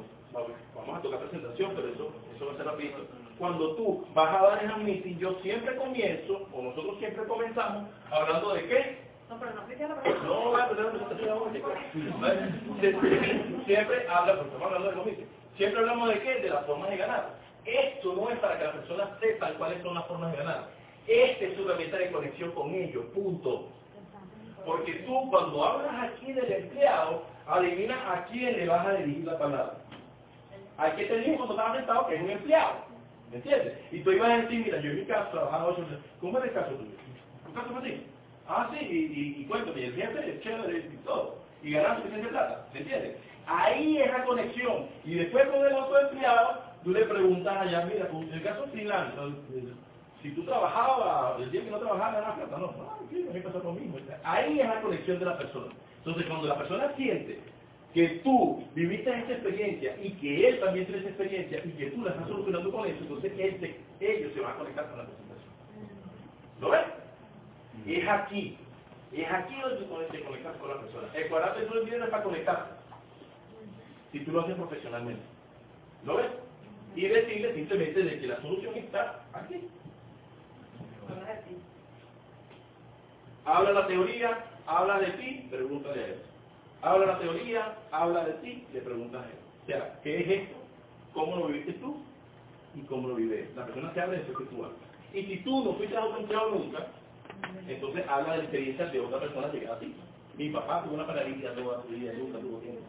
vamos 0.74 0.98
a 0.98 1.02
tocar 1.02 1.20
presentación, 1.20 1.72
pero 1.74 1.88
eso, 1.88 2.12
eso 2.36 2.46
va 2.46 2.52
a 2.52 2.56
ser 2.56 2.66
rapidito. 2.66 2.98
Cuando 3.38 3.74
tú 3.74 4.06
vas 4.14 4.34
a 4.34 4.42
dar 4.42 4.64
en 4.64 4.70
un 4.72 4.84
meeting, 4.84 5.16
yo 5.18 5.34
siempre 5.42 5.74
comienzo, 5.76 6.46
o 6.52 6.62
nosotros 6.62 6.98
siempre 6.98 7.24
comenzamos, 7.24 7.84
hablando 8.10 8.54
de 8.54 8.66
qué? 8.66 9.04
No, 9.28 9.38
pero 9.40 9.52
no 9.52 9.56
la 9.88 9.96
pregunta. 10.02 10.24
No, 10.26 10.56
la 10.56 10.68
presentación 10.68 11.28
ahora, 11.30 11.52
Sie- 11.52 11.62
Siempre 13.66 14.06
habla, 14.08 14.32
porque 14.36 14.48
estamos 14.50 14.66
hablando 14.66 14.88
de 14.90 14.94
comité, 14.96 15.26
siempre 15.56 15.80
hablamos 15.80 16.08
de 16.10 16.20
qué? 16.20 16.34
De 16.40 16.50
las 16.50 16.66
formas 16.66 16.90
de 16.90 16.96
ganar. 16.98 17.34
Esto 17.64 18.14
no 18.14 18.28
es 18.30 18.38
para 18.40 18.58
que 18.58 18.64
las 18.64 18.74
personas 18.76 19.08
sepan 19.20 19.54
cuáles 19.54 19.82
son 19.82 19.94
las 19.94 20.04
formas 20.06 20.30
de 20.32 20.38
ganar. 20.38 20.68
Esta 21.06 21.44
es 21.46 21.56
su 21.56 21.62
herramienta 21.64 21.96
de 21.96 22.10
conexión 22.12 22.50
con 22.52 22.74
ellos, 22.74 23.04
punto. 23.14 23.68
Porque 24.64 24.92
tú 25.06 25.30
cuando 25.30 25.64
hablas 25.64 26.10
aquí 26.10 26.32
del 26.32 26.50
empleado, 26.52 27.22
adivina 27.46 28.12
a 28.12 28.24
quién 28.26 28.56
le 28.56 28.68
vas 28.68 28.86
a 28.86 28.94
dirigir 28.94 29.24
la 29.24 29.38
palabra. 29.38 29.74
¿A 30.78 30.90
qué 30.96 31.04
te 31.04 31.18
dijo 31.18 31.36
cuando 31.36 31.54
estabas 31.54 31.76
sentado 31.76 32.06
que 32.08 32.14
es 32.16 32.22
un 32.22 32.30
empleado? 32.30 32.72
¿Me 33.30 33.36
entiendes? 33.36 33.74
Y 33.92 34.00
tú 34.00 34.12
ibas 34.12 34.30
a 34.30 34.36
decir, 34.38 34.64
mira, 34.64 34.80
yo 34.80 34.90
en 34.90 34.96
mi 35.00 35.04
caso 35.04 35.30
trabajaba 35.30 35.68
ocho 35.68 35.82
meses. 35.82 35.98
¿Cómo 36.20 36.38
es 36.38 36.44
el 36.44 36.52
caso 36.52 36.70
tuyo? 36.70 36.90
¿Tu 37.46 37.52
caso 37.52 37.68
fue 37.70 37.78
así? 37.80 38.06
Ah, 38.48 38.70
sí, 38.72 38.84
y, 38.84 38.96
y, 38.96 39.42
y 39.42 39.44
cuéntame, 39.46 39.80
y 39.80 39.84
el 39.84 39.94
jefe 39.94 40.30
es 40.30 40.40
chévere 40.42 40.78
y 40.78 40.96
todo. 41.04 41.36
Y 41.62 41.72
ganas 41.72 41.98
suficiente 41.98 42.28
plata, 42.28 42.66
¿me 42.72 42.80
entiendes? 42.80 43.16
Ahí 43.46 43.98
es 43.98 44.10
la 44.10 44.24
conexión. 44.24 44.86
Y 45.04 45.14
después 45.14 45.46
con 45.48 45.66
el 45.66 45.72
otro 45.72 45.98
empleado, 46.00 46.60
tú 46.82 46.90
le 46.90 47.04
preguntas 47.04 47.56
allá, 47.56 47.86
mira, 47.86 48.08
en 48.12 48.32
el 48.32 48.42
caso 48.42 48.66
freelance, 48.72 49.14
si 50.24 50.30
tú 50.30 50.42
trabajabas, 50.46 51.38
el 51.42 51.50
día 51.50 51.62
que 51.64 51.70
no 51.70 51.78
trabajabas, 51.80 52.14
ganas 52.22 52.36
plata, 52.38 52.56
no, 52.56 52.66
no, 52.68 52.98
sí, 53.10 53.28
mí 53.30 53.40
pasa 53.40 53.58
lo 53.58 53.72
mismo. 53.72 53.98
Ahí 54.24 54.58
es 54.58 54.66
la 54.66 54.80
conexión 54.80 55.18
de 55.18 55.24
la 55.26 55.36
persona. 55.36 55.70
Entonces, 55.98 56.24
cuando 56.26 56.48
la 56.48 56.56
persona 56.56 56.92
siente 56.96 57.40
que 57.92 58.08
tú 58.24 58.64
viviste 58.74 59.10
esta 59.10 59.32
experiencia 59.34 59.94
y 60.02 60.12
que 60.12 60.48
él 60.48 60.60
también 60.60 60.86
tiene 60.86 61.00
esa 61.02 61.10
experiencia 61.10 61.62
y 61.62 61.70
que 61.72 61.90
tú 61.90 62.02
la 62.02 62.12
estás 62.12 62.26
solucionando 62.26 62.72
con 62.72 62.86
eso, 62.88 62.96
entonces 63.02 63.32
él 63.38 63.60
se- 63.60 63.76
ellos 64.00 64.32
se 64.32 64.40
van 64.40 64.52
a 64.52 64.56
conectar 64.56 64.88
con 64.88 64.98
la 64.98 65.04
presentación. 65.04 65.52
¿Lo 66.62 66.70
ves? 66.70 66.86
Es 67.86 68.08
aquí. 68.08 68.56
Es 69.12 69.30
aquí 69.30 69.54
donde 69.60 70.06
te 70.06 70.24
conectas 70.24 70.56
con 70.56 70.70
la 70.70 70.80
persona. 70.80 71.08
El 71.14 71.28
cuadrado 71.28 71.60
de 71.60 71.66
todo 71.66 71.82
el 71.82 72.10
para 72.10 72.22
conectar. 72.22 72.78
Si 74.10 74.20
tú 74.20 74.32
lo 74.32 74.40
haces 74.40 74.54
profesionalmente. 74.56 75.22
¿Lo 76.06 76.16
ves? 76.16 76.28
Y 76.96 77.08
decirle 77.08 77.54
simplemente 77.54 78.02
de 78.02 78.20
que 78.20 78.26
la 78.26 78.40
solución 78.40 78.74
está 78.74 79.20
aquí. 79.34 79.68
Habla 83.44 83.72
la 83.72 83.86
teoría, 83.86 84.44
habla 84.66 84.98
de 85.00 85.10
ti, 85.12 85.46
pregúntale 85.50 86.02
a 86.02 86.06
él. 86.06 86.22
Habla 86.82 87.06
la 87.06 87.18
teoría, 87.18 87.78
habla 87.90 88.24
de 88.24 88.32
ti, 88.34 88.66
le 88.72 88.80
preguntas 88.80 89.22
a 89.22 89.26
él. 89.26 89.36
O 89.62 89.66
sea, 89.66 90.00
¿qué 90.02 90.20
es 90.20 90.42
esto? 90.42 90.56
¿Cómo 91.12 91.36
lo 91.36 91.46
viviste 91.46 91.72
tú? 91.74 91.96
Y 92.74 92.80
cómo 92.82 93.08
lo 93.08 93.14
vive. 93.14 93.48
La 93.56 93.64
persona 93.66 93.92
te 93.92 94.00
habla 94.00 94.16
de 94.18 94.22
eso 94.22 94.34
que 94.34 94.44
tú 94.44 94.64
hablas. 94.64 94.78
Y 95.12 95.22
si 95.22 95.36
tú 95.38 95.64
no 95.64 95.74
fuiste 95.74 95.96
autoempleado 95.96 96.50
nunca, 96.50 96.86
entonces 97.68 98.04
habla 98.08 98.32
de 98.32 98.38
la 98.38 98.44
experiencia 98.44 98.86
de 98.86 99.00
otra 99.00 99.20
persona 99.20 99.48
llegada 99.52 99.76
a 99.76 99.78
ti. 99.78 99.94
Mi 100.36 100.50
papá 100.50 100.82
tuvo 100.82 100.94
una 100.94 101.06
paralítica 101.06 101.54
toda 101.54 101.82
su 101.82 101.88
vida, 101.88 102.12
nunca 102.14 102.38
tuvo 102.38 102.58
tiempo. 102.58 102.80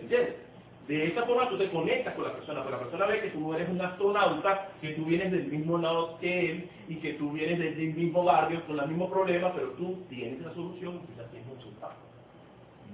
¿Entiendes? 0.00 0.47
De 0.88 1.06
esa 1.06 1.22
forma 1.24 1.50
tú 1.50 1.58
te 1.58 1.68
conectas 1.68 2.14
con 2.14 2.24
la 2.24 2.32
persona, 2.32 2.64
pero 2.64 2.78
la 2.78 2.82
persona 2.84 3.06
ve 3.06 3.20
que 3.20 3.28
tú 3.28 3.52
eres 3.52 3.68
un 3.68 3.78
astronauta, 3.78 4.70
que 4.80 4.94
tú 4.94 5.04
vienes 5.04 5.30
del 5.30 5.48
mismo 5.48 5.76
lado 5.76 6.18
que 6.18 6.50
él 6.50 6.70
y 6.88 6.96
que 6.96 7.12
tú 7.12 7.30
vienes 7.30 7.58
del 7.58 7.76
mismo 7.92 8.24
barrio 8.24 8.64
con 8.64 8.78
los 8.78 8.88
mismos 8.88 9.10
problemas, 9.10 9.52
pero 9.54 9.68
tú 9.72 9.98
tienes 10.08 10.40
la 10.40 10.54
solución 10.54 10.94
y 10.96 11.12
quizás 11.12 11.30
tienes 11.30 11.46
un 11.46 11.56
resultado. 11.56 11.92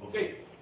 ¿Ok? 0.03 0.17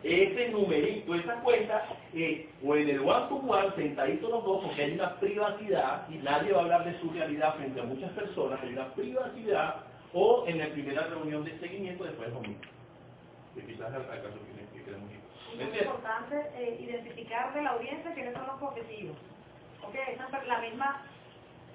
Ese 0.05 0.51
numerito, 0.51 1.15
esa 1.15 1.37
cuenta, 1.41 1.87
eh, 2.13 2.51
o 2.63 2.77
en 2.77 2.91
el 2.91 3.01
one 3.01 3.29
to 3.29 3.37
one, 3.37 3.77
sentaditos 3.77 4.31
los 4.31 4.45
dos, 4.45 4.65
porque 4.65 4.83
hay 4.83 4.93
una 4.93 5.19
privacidad 5.19 6.07
y 6.11 6.17
nadie 6.17 6.53
va 6.53 6.59
a 6.59 6.63
hablar 6.65 6.85
de 6.85 7.01
su 7.01 7.09
realidad 7.13 7.55
frente 7.57 7.81
a 7.81 7.85
muchas 7.85 8.11
personas, 8.11 8.61
hay 8.63 8.75
una 8.75 8.93
privacidad, 8.93 9.77
o 10.13 10.45
en 10.47 10.59
la 10.59 10.67
primera 10.67 11.07
reunión 11.07 11.45
de 11.45 11.59
seguimiento 11.61 12.05
después 12.05 12.29
de 12.29 12.35
domingo. 12.35 12.61
Que 13.55 13.65
quizás 13.65 13.95
al, 13.95 14.07
caso 14.07 14.39
que, 14.45 14.79
que 14.79 14.85
queremos. 14.85 15.22
Y 15.63 15.71
¿Me 15.71 15.79
es 15.79 15.83
importante 15.83 16.51
eh, 16.57 16.77
identificar 16.81 17.55
de 17.55 17.63
la 17.63 17.71
audiencia 17.71 18.13
quiénes 18.15 18.35
son 18.35 18.47
los 18.47 18.63
objetivos. 18.63 19.17
Ok, 19.83 19.95
esa 19.95 20.39
es 20.39 20.47
la 20.47 20.59
misma 20.59 21.03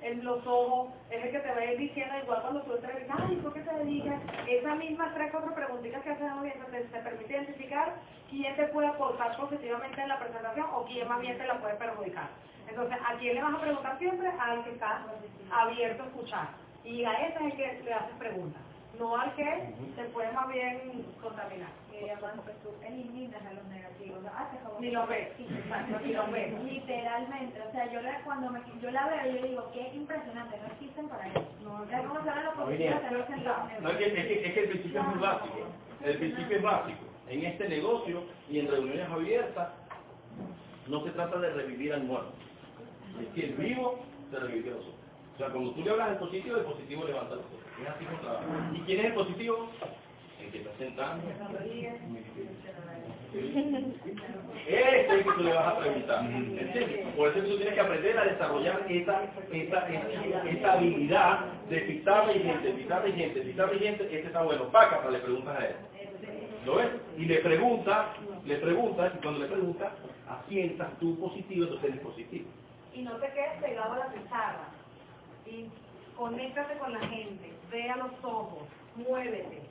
en 0.02 0.24
los 0.24 0.46
ojos, 0.46 0.90
es 1.10 1.24
el 1.26 1.32
que 1.32 1.40
te 1.40 1.50
va 1.50 1.58
a 1.58 1.72
ir 1.72 1.78
diciendo 1.80 2.14
igual 2.22 2.42
cuando 2.42 2.62
tú 2.64 2.76
entrevistas, 2.76 3.18
ay, 3.20 3.36
¿por 3.38 3.54
qué 3.54 3.62
te 3.62 3.74
dedicas? 3.74 4.22
Esas 4.48 4.78
mismas 4.78 5.14
tres, 5.16 5.32
cuatro 5.32 5.56
preguntitas 5.56 6.04
que 6.04 6.12
haces 6.12 6.22
en 6.22 6.28
la 6.28 6.34
audiencia 6.34 6.66
te, 6.66 6.82
te 6.82 7.00
permite 7.00 7.34
identificar 7.34 7.96
quién 8.30 8.56
te 8.56 8.68
puede 8.68 8.88
aportar 8.88 9.36
positivamente 9.38 10.02
en 10.02 10.10
la 10.10 10.20
presentación 10.20 10.68
o 10.72 10.86
quién 10.86 11.08
más 11.08 11.20
bien 11.20 11.38
te 11.38 11.48
la 11.48 11.60
puede 11.60 11.76
perjudicar. 11.76 12.30
Entonces, 12.70 12.98
¿a 13.04 13.18
quién 13.18 13.36
le 13.36 13.42
vas 13.42 13.56
a 13.56 13.62
preguntar 13.62 13.98
siempre? 13.98 14.30
Al 14.40 14.64
que 14.64 14.72
está 14.72 15.04
abierto 15.52 16.04
a 16.04 16.08
escuchar. 16.08 16.48
Y 16.84 17.04
a 17.04 17.14
ese 17.14 17.36
es 17.36 17.42
el 17.42 17.52
que 17.54 17.82
le 17.84 17.94
haces 17.94 18.16
preguntas, 18.18 18.62
no 19.00 19.18
al 19.18 19.34
que 19.36 19.74
te 19.96 20.04
puede 20.06 20.32
más 20.32 20.48
bien 20.50 21.06
contaminar. 21.22 21.70
Pues 22.00 22.56
tú 22.62 22.70
eliminas 22.86 23.42
a 23.42 23.54
los 23.54 23.66
negativos. 23.66 24.20
Ni 24.80 24.92
los 24.92 25.10
ves. 25.10 25.30
Ni 25.40 26.14
los 26.14 26.32
ves. 26.32 26.64
Literalmente. 26.64 27.62
O 27.62 27.72
sea, 27.72 27.92
yo 27.92 28.02
la, 28.02 28.22
cuando 28.24 28.52
me, 28.52 28.62
yo 28.82 28.92
la 28.92 29.08
veo, 29.08 29.36
yo 29.36 29.48
digo, 29.48 29.72
qué 29.74 29.92
impresionante, 29.96 30.58
no 30.58 30.68
existen 30.74 31.10
para 31.10 31.28
eso. 31.28 31.44
No, 31.64 31.86
como 32.08 32.20
los 32.20 32.54
positivos, 32.56 33.02
es 33.90 33.98
que, 33.98 34.06
es, 34.06 34.14
que, 34.14 34.48
es 34.48 34.54
que 34.54 34.60
el 34.60 34.70
principio 34.70 35.02
es 35.02 35.08
muy 35.08 35.20
básico. 35.20 35.56
El 36.04 36.18
principio 36.18 36.58
es 36.58 36.64
básico. 36.64 37.00
En 37.30 37.46
este 37.46 37.68
negocio 37.68 38.24
y 38.50 38.60
en 38.60 38.68
reuniones 38.68 39.10
abiertas 39.10 39.70
no 40.88 41.04
se 41.04 41.10
trata 41.12 41.40
de 41.40 41.50
revivir 41.52 41.94
al 41.94 42.04
muerto. 42.04 42.32
Es 43.20 43.28
que 43.34 43.48
el 43.48 43.54
vivo 43.56 44.00
se 44.30 44.40
revive 44.40 44.72
a 44.72 44.76
los 44.76 44.86
otros. 44.86 44.96
O 45.34 45.38
sea, 45.38 45.50
cuando 45.50 45.72
tú 45.72 45.82
le 45.82 45.92
hablas 45.92 46.10
del 46.10 46.20
positivo, 46.20 46.58
el 46.58 46.64
positivo 46.64 47.06
levanta 47.06 47.36
los 47.36 47.46
otros. 47.46 47.62
Es 47.82 47.90
así 47.90 48.06
como 48.06 48.20
trabaja. 48.20 48.46
¿Y 48.74 48.80
quién 48.82 49.00
es 49.00 49.06
el 49.06 49.14
positivo? 49.14 49.70
El 50.58 50.64
que 50.64 50.70
está 50.70 50.78
sentando. 50.78 51.24
Ese 54.68 54.98
es 54.98 55.26
que 55.26 55.32
tú 55.32 55.44
le 55.44 55.54
vas 55.54 55.68
a 55.68 55.80
preguntar. 55.80 56.26
¿entiendes? 56.26 57.08
Por 57.16 57.30
eso 57.30 57.40
tú 57.40 57.56
tienes 57.58 57.74
que 57.74 57.82
aprender 57.82 58.18
a 58.18 58.26
desarrollar 58.26 58.86
esa, 58.90 59.24
esa, 59.52 59.90
esa, 59.90 60.50
esa 60.50 60.74
habilidad 60.74 61.46
de 61.70 61.88
citar 61.88 62.36
y 62.36 62.40
gente, 62.40 62.74
citar 62.76 63.08
y 63.08 63.14
gente, 63.14 63.44
citar 63.44 63.74
y 63.76 63.80
gente. 63.80 64.04
Este 64.04 64.28
está 64.28 64.44
bueno. 64.44 64.66
Paca, 64.72 65.10
le 65.10 65.20
preguntas 65.20 65.60
a 65.60 65.66
él. 65.66 65.76
¿Lo 66.66 66.76
ves? 66.76 66.90
Y 67.18 67.26
le 67.26 67.38
preguntas, 67.38 68.08
le 68.46 68.58
preguntas, 68.58 69.14
y 69.16 69.22
cuando 69.22 69.40
le 69.40 69.48
preguntas, 69.48 69.94
asientas 70.28 70.90
tú 71.00 71.18
positivo, 71.20 71.64
entonces 71.64 71.90
él 71.90 71.96
es 71.98 72.02
positivo. 72.04 72.50
y 72.94 73.02
no 73.04 73.16
te 73.18 73.28
quedes 73.32 73.62
pegado 73.62 73.94
a 73.94 74.00
la 74.00 74.08
pizarra. 74.12 74.68
Y 75.46 75.70
conéctate 76.18 76.78
con 76.78 76.92
la 76.92 77.00
gente, 77.08 77.54
ve 77.72 77.90
a 77.90 77.98
los 77.98 78.12
ojos, 78.24 78.68
muévete. 78.96 79.62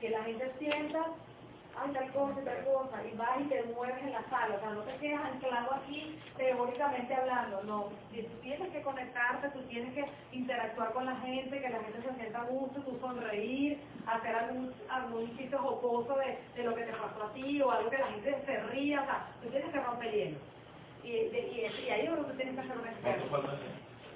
Que 0.00 0.10
la 0.10 0.22
gente 0.24 0.52
sienta, 0.58 1.06
ay, 1.78 1.90
tal 1.92 2.12
cosa, 2.12 2.40
tal 2.44 2.64
cosa, 2.64 2.96
y 3.10 3.16
vas 3.16 3.40
y 3.40 3.44
te 3.44 3.62
mueves 3.74 4.02
en 4.02 4.12
la 4.12 4.22
sala. 4.28 4.56
O 4.56 4.60
sea, 4.60 4.70
no 4.70 4.80
te 4.82 4.94
quedes 4.96 5.18
anclado 5.18 5.74
aquí 5.74 6.18
teóricamente 6.36 7.14
hablando. 7.14 7.62
No, 7.64 7.88
si 8.12 8.22
tú 8.22 8.36
tienes 8.42 8.68
que 8.70 8.82
conectarte, 8.82 9.48
tú 9.50 9.60
tienes 9.62 9.94
que 9.94 10.04
interactuar 10.32 10.92
con 10.92 11.06
la 11.06 11.16
gente, 11.16 11.60
que 11.60 11.68
la 11.70 11.80
gente 11.80 12.02
se 12.02 12.14
sienta 12.16 12.40
a 12.42 12.44
gusto, 12.44 12.80
tú 12.82 12.98
sonreír, 13.00 13.80
hacer 14.06 14.34
algún, 14.36 14.74
algún 14.90 15.36
chiste 15.38 15.56
jocoso 15.56 16.16
de, 16.16 16.38
de 16.54 16.64
lo 16.64 16.74
que 16.74 16.82
te 16.84 16.92
pasó 16.92 17.24
a 17.24 17.32
ti, 17.32 17.62
o 17.62 17.70
algo 17.70 17.88
que 17.90 17.98
la 17.98 18.08
gente 18.08 18.42
se 18.44 18.60
ría. 18.64 19.00
O 19.00 19.04
sea, 19.06 19.26
tú 19.42 19.48
tienes 19.48 19.72
que 19.72 19.80
romper 19.80 20.08
el 20.08 20.14
hielo. 20.14 20.38
Y, 21.02 21.10
de- 21.10 21.48
y, 21.52 21.86
y 21.86 21.90
ahí 21.90 22.06
es 22.06 22.10
donde 22.16 22.34
tienes 22.34 22.54
que 22.54 22.60
hacer 22.60 22.78
un 22.78 22.86
experto. 22.88 23.42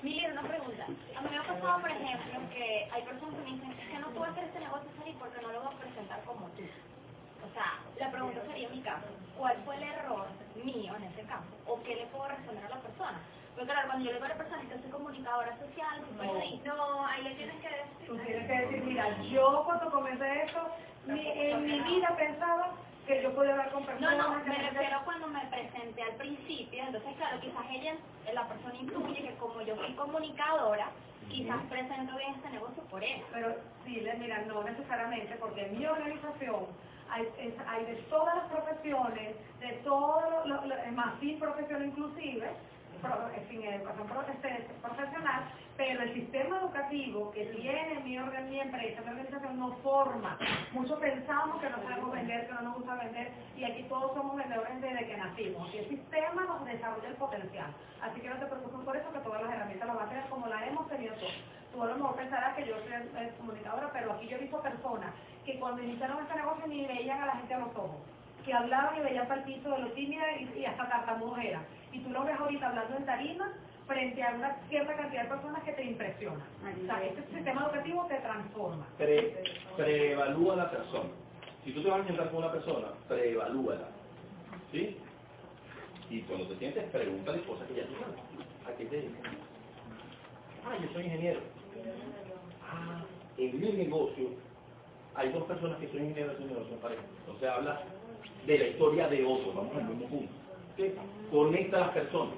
Miguel, 0.02 0.32
una 0.32 0.42
pregunta. 0.42 0.84
A 0.86 1.20
mí 1.22 1.28
me 1.30 1.38
ha 1.38 1.42
pasado, 1.42 1.80
por 1.80 1.90
ejemplo, 1.90 2.40
que 2.54 2.88
hay 2.92 3.02
personas 3.02 3.34
que 3.34 3.42
me 3.42 3.50
dicen, 3.56 3.72
es 3.72 3.88
que 3.90 3.98
no 3.98 4.08
puedo 4.10 4.30
hacer 4.30 4.44
este 4.44 4.60
negocio 4.60 4.88
salir 4.96 5.16
porque 5.18 5.40
no 5.42 5.52
lo 5.52 5.60
voy 5.62 5.74
a 5.74 5.78
presentar 5.78 6.22
como 6.24 6.46
tú. 6.54 6.62
O 6.62 7.52
sea, 7.52 7.78
la 7.98 8.10
pregunta 8.10 8.40
sería 8.46 8.68
en 8.68 8.74
mi 8.76 8.82
caso, 8.82 9.06
¿cuál 9.36 9.56
fue 9.64 9.76
el 9.76 9.82
error 9.82 10.26
mío 10.64 10.94
en 10.96 11.04
ese 11.04 11.22
caso? 11.22 11.46
¿O 11.66 11.82
qué 11.82 11.96
le 11.96 12.06
puedo 12.06 12.28
responder 12.28 12.64
a 12.64 12.68
la 12.68 12.80
persona? 12.82 13.18
Porque 13.54 13.72
claro, 13.72 13.88
cuando 13.88 14.04
yo 14.04 14.10
le 14.12 14.16
digo 14.18 14.26
a 14.26 14.28
la 14.28 14.38
persona 14.38 14.62
que 14.68 14.78
soy 14.78 14.90
comunicadora 14.90 15.58
social, 15.58 15.96
pues 16.16 16.30
ahí, 16.30 16.62
no, 16.64 17.06
ahí 17.06 17.22
le 17.24 17.34
tienes 17.34 17.56
que 17.60 17.68
decir. 17.68 18.06
Tú 18.06 18.16
tienes 18.18 18.46
que 18.46 18.58
decir, 18.58 18.82
mira, 18.84 19.22
yo 19.22 19.62
cuando 19.66 19.90
comencé 19.90 20.42
esto, 20.44 20.60
mi- 21.06 21.26
en 21.26 21.64
mi 21.64 21.80
vida 21.80 22.14
pensaba 22.16 22.70
que 23.08 23.22
yo 23.22 23.34
podía 23.34 23.52
hablar 23.52 23.72
con 23.72 23.82
No, 23.82 23.88
personas. 23.88 24.18
no, 24.18 24.30
me 24.46 24.58
refiero 24.70 25.00
cuando 25.04 25.28
me 25.28 25.46
presenté 25.48 26.02
al 26.04 26.16
principio, 26.16 26.84
entonces 26.84 27.16
claro, 27.16 27.40
quizás 27.40 27.66
ella, 27.72 27.96
la 28.34 28.48
persona 28.48 28.76
intuye 28.76 29.22
que 29.22 29.36
como 29.38 29.62
yo 29.62 29.76
soy 29.76 29.94
comunicadora, 29.94 30.90
quizás 31.30 31.62
presento 31.70 32.16
bien 32.18 32.34
este 32.36 32.50
negocio 32.50 32.84
por 32.84 33.04
eso. 33.04 33.24
Pero 33.32 33.56
sí, 33.86 34.00
le- 34.02 34.14
mira, 34.18 34.42
no 34.42 34.62
necesariamente, 34.64 35.36
porque 35.36 35.66
en 35.66 35.78
mi 35.78 35.86
organización 35.86 36.68
hay, 37.10 37.28
es- 37.38 37.54
hay 37.68 37.86
de 37.86 37.96
todas 38.10 38.36
las 38.36 38.46
profesiones, 38.52 39.36
de 39.60 39.72
todo 39.84 40.46
lo- 40.46 40.62
más 40.92 41.18
sin 41.20 41.40
profesión 41.40 41.86
inclusive, 41.86 42.52
pro- 43.00 43.30
sin 43.48 43.62
educación 43.64 44.06
pro- 44.08 44.24
profesional, 44.82 45.42
pero 45.76 46.02
el 46.02 46.14
sistema 46.14 46.58
educativo 46.58 47.30
que 47.32 47.44
tiene 47.46 48.00
mi, 48.04 48.18
organ- 48.18 48.48
mi 48.48 48.60
empresa, 48.60 49.00
mi 49.02 49.08
organización, 49.10 49.58
no 49.58 49.72
forma. 49.82 50.38
Muchos 50.72 50.98
pensamos 50.98 51.60
que 51.60 51.70
no 51.70 51.82
sabemos 51.82 52.12
vender, 52.12 52.46
que 52.46 52.54
no 52.54 52.62
nos 52.62 52.74
gusta 52.76 52.94
vender, 52.96 53.32
y 53.56 53.64
aquí 53.64 53.82
todos 53.84 54.12
somos 54.14 54.36
vendedores 54.36 54.80
desde 54.80 55.06
que 55.06 55.16
nacimos. 55.16 55.74
Y 55.74 55.78
el 55.78 55.88
sistema 55.88 56.44
nos 56.44 56.64
desarrolla 56.64 57.08
el 57.08 57.14
potencial. 57.16 57.70
Así 58.02 58.20
que 58.20 58.28
no 58.28 58.36
te 58.36 58.46
preocupes 58.46 58.80
por 58.84 58.96
eso, 58.96 59.12
que 59.12 59.18
todas 59.20 59.42
las 59.42 59.52
herramientas 59.52 59.86
las 59.88 59.96
vas 59.96 60.06
a 60.06 60.10
tener 60.10 60.24
como 60.26 60.46
las 60.46 60.62
hemos 60.68 60.88
tenido 60.88 61.14
todos. 61.14 61.32
Tú 61.72 61.82
a 61.82 61.86
lo 61.86 61.94
mejor 61.96 62.16
pensarás 62.16 62.56
que 62.56 62.66
yo 62.66 62.74
soy 62.80 63.28
comunicadora, 63.38 63.90
pero 63.92 64.12
aquí 64.12 64.26
yo 64.26 64.36
he 64.36 64.40
visto 64.40 64.60
personas 64.62 65.12
que 65.44 65.58
cuando 65.58 65.82
iniciaron 65.82 66.22
este 66.22 66.34
negocio 66.34 66.66
ni 66.66 66.84
veían 66.86 67.22
a 67.22 67.26
la 67.26 67.32
gente 67.36 67.54
a 67.54 67.58
los 67.58 67.76
ojos, 67.76 68.00
que 68.44 68.52
hablaban 68.54 68.96
y 68.96 69.00
veían 69.00 69.28
para 69.28 69.40
el 69.40 69.46
piso 69.46 69.68
de 69.70 69.78
lo 69.78 69.92
tímida 69.92 70.24
y, 70.32 70.64
hasta 70.64 70.88
tartamudos. 70.88 71.38
Y 71.92 72.00
tú 72.00 72.10
lo 72.10 72.24
ves 72.24 72.38
ahorita 72.38 72.68
hablando 72.68 72.96
en 72.96 73.06
tarima 73.06 73.52
frente 73.86 74.22
a 74.22 74.34
una 74.34 74.56
cierta 74.68 74.94
cantidad 74.94 75.22
de 75.22 75.28
personas 75.28 75.62
que 75.64 75.72
te 75.72 75.84
impresionan. 75.84 76.42
O 76.82 76.86
sea, 76.86 77.04
este 77.04 77.34
sistema 77.34 77.64
educativo 77.64 78.06
te 78.06 78.16
transforma. 78.16 78.86
Pre, 78.98 79.42
preevalúa 79.76 80.54
a 80.54 80.56
la 80.56 80.70
persona. 80.70 81.10
Si 81.64 81.72
tú 81.72 81.82
te 81.82 81.90
vas 81.90 82.02
a 82.02 82.06
sentar 82.06 82.30
con 82.30 82.38
una 82.38 82.52
persona, 82.52 82.88
preevalúala. 83.08 83.88
¿Sí? 84.70 84.96
Y 86.10 86.20
cuando 86.22 86.46
te 86.48 86.56
sientes, 86.56 86.84
pregúntale 86.90 87.42
cosas 87.42 87.66
que 87.68 87.74
ya 87.74 87.86
tú 87.86 87.94
sabes. 87.94 88.18
¿A 88.66 88.76
qué 88.76 88.84
te 88.84 88.96
dedicas? 88.96 89.32
Ah, 90.64 90.76
yo 90.80 90.92
soy 90.92 91.04
ingeniero. 91.04 91.40
Ah, 92.70 93.02
en 93.38 93.60
mi 93.60 93.72
negocio 93.72 94.28
hay 95.14 95.32
dos 95.32 95.44
personas 95.44 95.78
que 95.78 95.88
son 95.88 96.04
ingenieros 96.04 96.38
de 96.38 96.42
su 96.42 96.48
negocio 96.48 96.74
en 96.74 96.80
pareja. 96.80 97.02
Entonces 97.20 97.48
habla 97.48 97.80
de 98.46 98.58
la 98.58 98.66
historia 98.68 99.08
de 99.08 99.24
otro, 99.24 99.52
vamos 99.52 99.76
al 99.76 99.84
mismo 99.84 100.06
punto. 100.08 100.32
¿Sí? 100.78 100.94
Conecta 101.30 101.76
a 101.76 101.80
las 101.80 101.90
personas. 101.90 102.34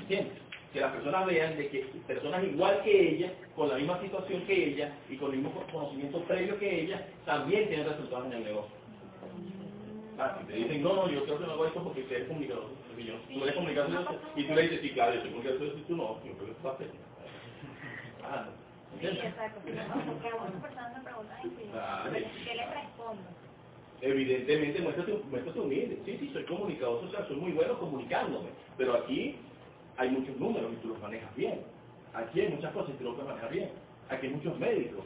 ¿Entiendes? 0.00 0.38
Que 0.72 0.80
las 0.80 0.92
personas 0.92 1.26
vean 1.26 1.56
de 1.56 1.68
que 1.68 1.78
personas 2.06 2.42
igual 2.44 2.82
que 2.82 3.10
ella, 3.10 3.32
con 3.54 3.68
la 3.68 3.76
misma 3.76 4.00
situación 4.00 4.42
que 4.46 4.70
ella 4.70 4.92
y 5.08 5.16
con 5.16 5.30
el 5.30 5.38
mismo 5.38 5.62
conocimiento 5.70 6.22
previo 6.24 6.58
que 6.58 6.82
ella, 6.82 7.06
también 7.24 7.68
tienen 7.68 7.86
resultados 7.88 8.26
en 8.26 8.32
el 8.32 8.44
negocio. 8.44 8.74
Ah, 10.18 10.38
si 10.40 10.46
te 10.46 10.54
dicen, 10.54 10.82
no, 10.82 10.94
no, 10.94 11.10
yo 11.10 11.24
creo 11.24 11.38
que 11.38 11.46
no 11.46 11.52
hago 11.52 11.66
esto 11.66 11.84
porque 11.84 12.00
usted 12.00 12.22
es 12.22 12.28
comunicador. 12.28 12.64
Yo, 12.98 13.14
tú 13.32 13.42
eres 13.42 13.54
comunicador 13.54 14.18
y 14.34 14.44
tú 14.44 14.54
le 14.54 14.62
dices, 14.62 14.80
sí, 14.80 14.90
claro, 14.90 15.14
yo 15.14 15.20
soy 15.20 15.30
comunicador, 15.30 15.78
y 15.78 15.82
tú 15.82 15.96
no, 15.96 16.24
yo 16.24 16.32
creo 16.32 16.46
que 16.48 16.54
tú 16.62 16.68
haces. 16.68 16.88
Ah, 18.24 18.46
Sí, 19.00 19.06
¿entiendes? 19.06 19.24
exacto. 19.26 19.60
Porque 19.60 20.28
algunas 20.28 20.62
personas 20.62 20.96
me 20.96 21.04
preguntan 21.04 21.42
sí. 21.42 21.50
¿qué 22.44 22.54
les 22.54 22.70
respondo? 22.70 23.22
Evidentemente, 24.06 24.80
muéstrate, 24.82 25.12
muéstrate 25.30 25.60
humilde. 25.60 25.98
Sí, 26.04 26.16
sí, 26.20 26.30
soy 26.32 26.44
comunicador 26.44 27.00
social, 27.02 27.24
soy 27.28 27.36
muy 27.36 27.52
bueno 27.52 27.78
comunicándome. 27.78 28.48
Pero 28.78 28.94
aquí 28.94 29.36
hay 29.96 30.10
muchos 30.10 30.36
números 30.36 30.72
y 30.72 30.76
tú 30.82 30.88
los 30.88 31.00
manejas 31.02 31.34
bien. 31.36 31.60
Aquí 32.14 32.40
hay 32.40 32.48
muchas 32.50 32.72
cosas 32.72 32.94
y 32.94 32.98
tú 32.98 33.04
los 33.04 33.14
puedes 33.14 33.28
manejar 33.28 33.52
bien. 33.52 33.70
Aquí 34.08 34.26
hay 34.28 34.32
muchos 34.34 34.58
médicos. 34.58 35.04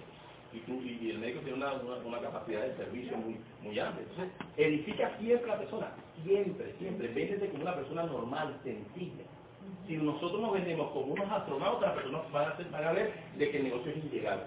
Y, 0.52 0.58
tú, 0.60 0.82
y 0.82 1.10
el 1.10 1.18
médico 1.18 1.40
tiene 1.40 1.58
una, 1.58 2.20
capacidad 2.20 2.62
de 2.62 2.76
servicio 2.76 3.16
muy, 3.16 3.36
muy 3.62 3.78
amplia. 3.78 4.04
Entonces, 4.10 4.34
edifica 4.56 5.16
siempre 5.18 5.50
a 5.50 5.54
la 5.54 5.60
persona. 5.60 5.92
Siempre, 6.24 6.74
siempre. 6.78 7.08
Véndete 7.08 7.48
como 7.50 7.62
una 7.62 7.74
persona 7.76 8.02
normal, 8.04 8.58
sencilla. 8.64 9.24
Si 9.86 9.96
nosotros 9.96 10.40
nos 10.40 10.52
vendemos 10.52 10.90
como 10.90 11.14
unos 11.14 11.30
astronautas, 11.30 11.82
las 11.82 11.94
personas 11.94 12.32
van 12.32 12.44
a, 12.44 12.50
hacer- 12.50 12.70
van 12.70 12.94
ver 12.94 13.12
de 13.38 13.50
que 13.50 13.56
el 13.58 13.64
negocio 13.64 13.92
es 13.92 14.04
ilegal. 14.04 14.44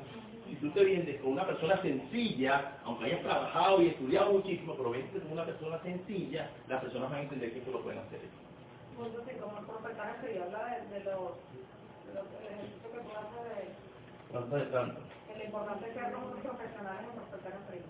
Si 0.53 0.59
tú 0.59 0.69
te 0.71 0.83
vendes 0.85 1.19
como 1.21 1.33
una 1.33 1.47
persona 1.47 1.81
sencilla, 1.81 2.77
aunque 2.85 3.05
hayas 3.05 3.21
trabajado 3.23 3.81
y 3.81 3.87
estudiado 3.87 4.33
muchísimo, 4.33 4.75
pero 4.77 4.91
vendes 4.91 5.21
como 5.23 5.33
una 5.33 5.45
persona 5.45 5.81
sencilla, 5.81 6.51
las 6.67 6.81
personas 6.81 7.09
van 7.09 7.19
a 7.19 7.23
entender 7.23 7.53
que 7.53 7.59
eso 7.59 7.71
lo 7.71 7.81
pueden 7.81 7.99
hacer. 7.99 8.19
Punto 8.95 9.23
sí, 9.27 9.35
como 9.39 9.57
el 9.59 9.65
prospectar 9.65 10.15
y 10.31 10.37
habla 10.37 10.65
de, 10.65 10.99
de 10.99 11.03
los, 11.05 11.31
de 12.05 12.13
los 12.13 12.25
el 12.41 12.47
ejercicio 12.53 12.91
que 12.91 12.99
tú 12.99 13.09
haces 13.17 13.43
de, 13.57 13.73
¿Cuánto 14.31 14.55
de 14.55 14.65
tanto? 14.67 15.01
lo 15.37 15.43
importante 15.43 15.87
es 15.89 15.93
ser 15.95 16.15
unos 16.15 16.39
profesionales 16.41 17.07
en 17.09 17.15
prospectar 17.15 17.53
frío. 17.67 17.81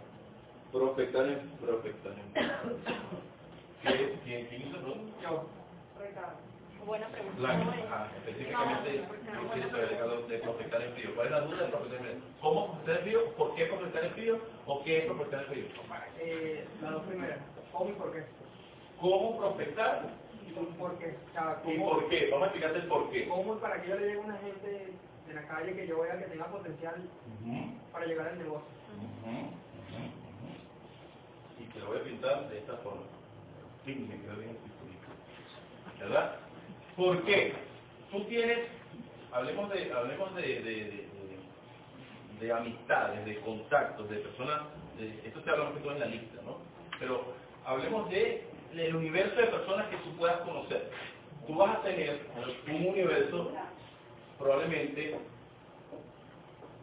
Prospectar 0.72 1.27
en, 1.27 1.50
prospectar 1.58 2.14
en. 2.14 2.33
¿Qué- 3.83 4.19
¿Quién, 4.24 4.61
hizo 4.61 4.77
todo? 4.80 4.95
Yo. 5.22 5.50
Buena 6.86 7.08
pregunta. 7.08 7.38
Blanco. 7.40 7.72
Ah, 7.92 8.08
específicamente, 8.18 8.92
¿qué 8.92 9.48
quiere 9.53 9.70
saber 9.72 9.90
Ricardo, 9.90 10.28
de 10.28 10.38
prospectar 10.40 10.82
en 10.82 10.94
frío? 10.94 11.16
¿Cuál 11.16 11.28
es 11.28 11.32
la 11.32 11.42
duda 11.42 11.58
de 11.64 11.70
prospectar 11.70 12.00
en 12.00 12.03
frío? 12.22 12.24
¿Cómo 12.42 12.66
prospectar 12.68 12.95
en 12.98 13.03
frío? 13.03 13.36
¿Por 13.36 13.56
qué 13.56 13.66
prospectar 13.66 14.03
en 14.06 14.12
frío? 14.14 14.40
¿O 14.66 14.84
qué 14.84 14.98
es 14.98 15.06
prospectar 15.06 15.40
en 15.44 15.48
frío? 15.48 15.66
Eh, 16.20 16.68
las 16.82 16.92
dos 16.92 17.03
primeras. 17.03 17.40
¿Cómo 17.72 17.90
y 17.90 17.94
por 17.94 18.14
qué? 18.14 18.24
¿Cómo 19.00 19.38
prospectar? 19.38 20.10
¿Y 20.48 20.52
por 20.53 20.98
qué? 21.00 21.16
O 21.30 21.34
sea, 21.34 21.62
¿Y 21.66 21.78
¿cómo- 21.78 21.90
por 21.90 22.10
qué? 22.10 22.30
Vamos 22.32 22.44
a 22.44 22.48
explicarte 22.48 22.80
el 22.80 22.88
por 22.88 23.12
qué. 23.12 23.28
¿Cómo 23.28 23.56
y 23.56 23.58
para 23.60 23.82
que 23.82 23.90
yo 23.90 23.95
le 23.95 24.06
llegue 24.08 24.18
a 24.20 24.26
una 24.26 24.38
gente 24.38 24.94
de 25.28 25.34
la 25.34 25.48
calle 25.48 25.76
que 25.76 25.88
yo 25.88 26.02
vea 26.02 26.20
que 26.20 26.26
tenga 26.26 26.45
potencial 26.48 26.95
para 27.92 28.06
llegar 28.06 28.28
al 28.28 28.38
negocio? 28.40 28.68
Y 31.60 31.64
te 31.66 31.80
lo 31.80 31.88
voy 31.88 31.98
a 32.00 32.03
pintar 32.03 32.50
de 32.50 32.58
esta 32.60 32.78
forma. 32.78 33.02
Sí, 33.86 33.95
me 33.95 34.22
quedó 34.22 34.36
bien 34.38 34.50
el. 34.50 36.00
¿Verdad? 36.00 36.36
¿Por 36.97 37.23
qué? 37.25 37.53
Tú 38.11 38.25
tienes, 38.25 38.59
hablemos 39.31 39.69
de, 39.72 39.93
hablemos 39.93 40.35
de, 40.35 40.41
de, 40.41 40.61
de, 40.63 40.85
de- 40.85 41.09
de 42.39 42.53
amistades, 42.53 43.25
de 43.25 43.39
contactos, 43.41 44.09
de 44.09 44.17
personas, 44.19 44.61
de- 44.97 45.22
esto 45.27 45.41
te 45.43 45.51
hablamos 45.51 45.75
que 45.75 45.81
todo 45.81 45.93
en 45.93 45.99
la 46.01 46.05
lista, 46.07 46.41
¿no? 46.43 46.59
Pero 46.99 47.33
hablemos 47.65 48.09
de 48.11 48.47
el 48.73 48.95
universo 48.95 49.35
de 49.35 49.47
personas 49.47 49.88
que 49.89 49.97
tú 49.97 50.15
puedas 50.17 50.41
conocer. 50.41 50.91
Tú 51.47 51.55
vas 51.55 51.77
a 51.77 51.83
tener 51.83 52.19
un 52.67 52.88
universo 52.88 53.51
probablemente 54.39 55.19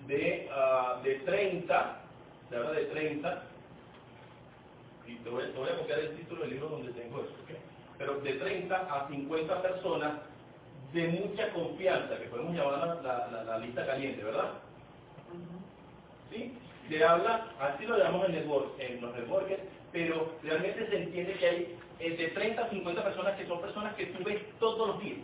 de, 0.06 0.48
ah, 0.52 1.00
de 1.05 1.14
30, 1.20 2.02
se 2.48 2.56
habla 2.56 2.72
de 2.72 2.86
30, 2.86 3.44
y 5.06 5.16
te 5.18 5.30
voy, 5.30 5.44
te 5.44 5.58
voy 5.58 5.70
a 5.70 5.78
copiar 5.78 6.00
el 6.00 6.16
título 6.18 6.42
del 6.42 6.50
libro 6.52 6.68
donde 6.70 6.92
tengo 6.94 7.20
eso, 7.22 7.34
¿ok? 7.42 7.69
Pero 8.01 8.15
de 8.23 8.33
30 8.33 8.77
a 8.77 9.09
50 9.09 9.62
personas 9.62 10.12
de 10.95 11.07
mucha 11.09 11.53
confianza, 11.53 12.19
que 12.19 12.29
podemos 12.29 12.55
llamar 12.57 13.01
la, 13.05 13.29
la- 13.31 13.45
la 13.45 13.59
lista 13.59 13.87
caliente, 13.87 14.25
¿verdad? 14.25 14.55
¿Sí? 16.33 16.59
Se 16.89 17.05
habla, 17.05 17.47
así 17.61 17.85
lo 17.87 17.99
llamamos 17.99 18.27
en, 18.29 18.37
network, 18.37 18.81
en 18.81 19.01
los 19.03 19.15
networkers, 19.15 19.62
pero 19.93 20.33
realmente 20.43 20.89
se 20.89 20.97
entiende 20.97 21.35
que 21.35 21.47
hay 21.47 21.79
eh, 22.01 22.17
de 22.17 22.29
30 22.29 22.62
a 22.65 22.70
50 22.70 23.05
personas 23.05 23.37
que 23.37 23.47
son 23.47 23.61
personas 23.61 23.95
que 23.97 24.07
tú 24.07 24.25
ves 24.25 24.41
todos 24.59 24.89
los 24.89 25.01
días 25.03 25.19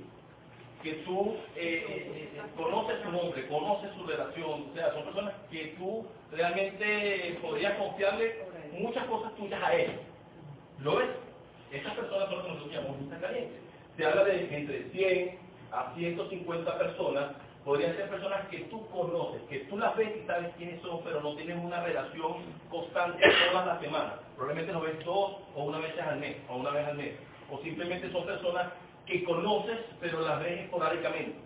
que 0.82 0.92
tú 1.04 1.36
eh, 1.56 2.30
eh, 2.36 2.42
conoces 2.56 3.02
su 3.02 3.10
nombre, 3.10 3.48
conoces 3.48 3.90
su 3.96 4.06
relación, 4.06 4.66
o 4.70 4.74
sea, 4.74 4.92
son 4.92 5.04
personas 5.04 5.34
que 5.50 5.74
tú 5.78 6.06
realmente 6.30 7.38
podrías 7.42 7.74
confiarle 7.78 8.44
muchas 8.72 9.04
cosas 9.06 9.34
tuyas 9.36 9.60
a 9.64 9.74
ellos. 9.74 9.96
¿Lo 10.80 10.96
ves? 10.96 11.08
Estas 11.72 11.94
personas 11.94 12.28
son 12.28 12.38
las 12.38 12.46
que 12.46 12.52
nosotros 12.52 12.74
llamamos 12.74 13.00
lista 13.00 13.20
caliente. 13.20 13.60
Se 13.96 14.04
habla 14.04 14.24
de 14.24 14.56
entre 14.56 14.90
100 14.90 15.38
a 15.72 15.94
150 15.94 16.78
personas, 16.78 17.32
podrían 17.64 17.96
ser 17.96 18.08
personas 18.08 18.46
que 18.48 18.58
tú 18.70 18.86
conoces, 18.88 19.42
que 19.48 19.60
tú 19.60 19.76
las 19.76 19.96
ves 19.96 20.16
y 20.22 20.26
sabes 20.26 20.54
quiénes 20.56 20.80
son, 20.82 21.02
pero 21.02 21.20
no 21.20 21.34
tienen 21.34 21.58
una 21.58 21.82
relación 21.82 22.34
constante 22.70 23.22
todas 23.50 23.66
las 23.66 23.80
semanas. 23.80 24.14
Probablemente 24.36 24.72
lo 24.72 24.80
ves 24.80 25.04
dos 25.04 25.38
o 25.54 25.64
una 25.64 25.78
vez 25.78 25.98
al 25.98 26.20
mes, 26.20 26.36
o 26.48 26.56
una 26.56 26.70
vez 26.70 26.86
al 26.86 26.96
mes. 26.96 27.14
O 27.50 27.58
simplemente 27.62 28.10
son 28.12 28.26
personas 28.26 28.72
que 29.06 29.24
conoces, 29.24 29.78
pero 30.00 30.20
las 30.20 30.40
ves 30.40 30.60
esporádicamente. 30.60 31.38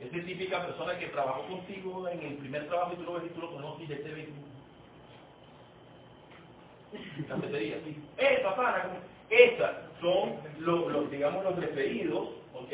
Es 0.00 0.10
típica 0.10 0.66
persona 0.66 0.98
que 0.98 1.06
trabajó 1.06 1.46
contigo 1.46 2.08
en 2.08 2.20
el 2.20 2.34
primer 2.36 2.66
trabajo 2.68 2.92
y 2.92 2.96
tú 2.96 3.04
lo 3.04 3.14
ves 3.14 3.24
y 3.26 3.34
tú 3.34 3.40
lo 3.40 3.52
conoces 3.52 3.84
y 3.84 3.88
ya 3.88 3.96
te 4.02 4.12
ves. 4.12 4.28
Cafetería, 7.28 7.80
sí. 7.84 7.96
¡Eh, 8.18 8.40
papá! 8.42 8.90
Estas 9.30 9.76
son 10.00 10.34
los, 10.58 11.10
digamos, 11.10 11.44
los 11.44 11.56
referidos, 11.56 12.28
¿ok? 12.54 12.72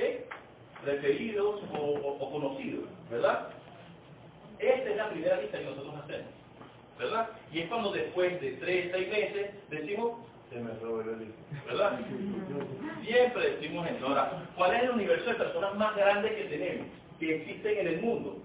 Referidos 0.84 1.60
o, 1.78 2.30
conocidos, 2.30 2.84
¿verdad? 3.10 3.48
Esta 4.58 4.90
es 4.90 4.96
la 4.96 5.10
primera 5.10 5.40
lista 5.40 5.58
que 5.58 5.64
nosotros 5.64 5.94
hacemos, 6.02 6.28
¿verdad? 6.98 7.28
Y 7.52 7.60
es 7.60 7.68
cuando 7.68 7.92
después 7.92 8.40
de 8.40 8.52
tres, 8.52 8.90
seis 8.92 9.08
meses 9.08 9.50
decimos, 9.70 10.18
se 10.50 10.60
me 10.60 10.72
robó 10.74 11.02
la 11.02 11.16
lista, 11.16 11.40
¿verdad? 11.66 12.00
Siempre 13.04 13.50
decimos 13.52 13.86
eso. 13.88 14.06
Ahora, 14.06 14.42
¿cuál 14.56 14.74
es 14.74 14.82
el 14.82 14.90
universo 14.90 15.30
de 15.30 15.36
personas 15.36 15.74
más 15.76 15.96
grande 15.96 16.34
que 16.34 16.44
tenemos, 16.44 16.86
que 17.18 17.36
existen 17.36 17.78
en 17.78 17.86
el 17.86 18.00
mundo? 18.00 18.36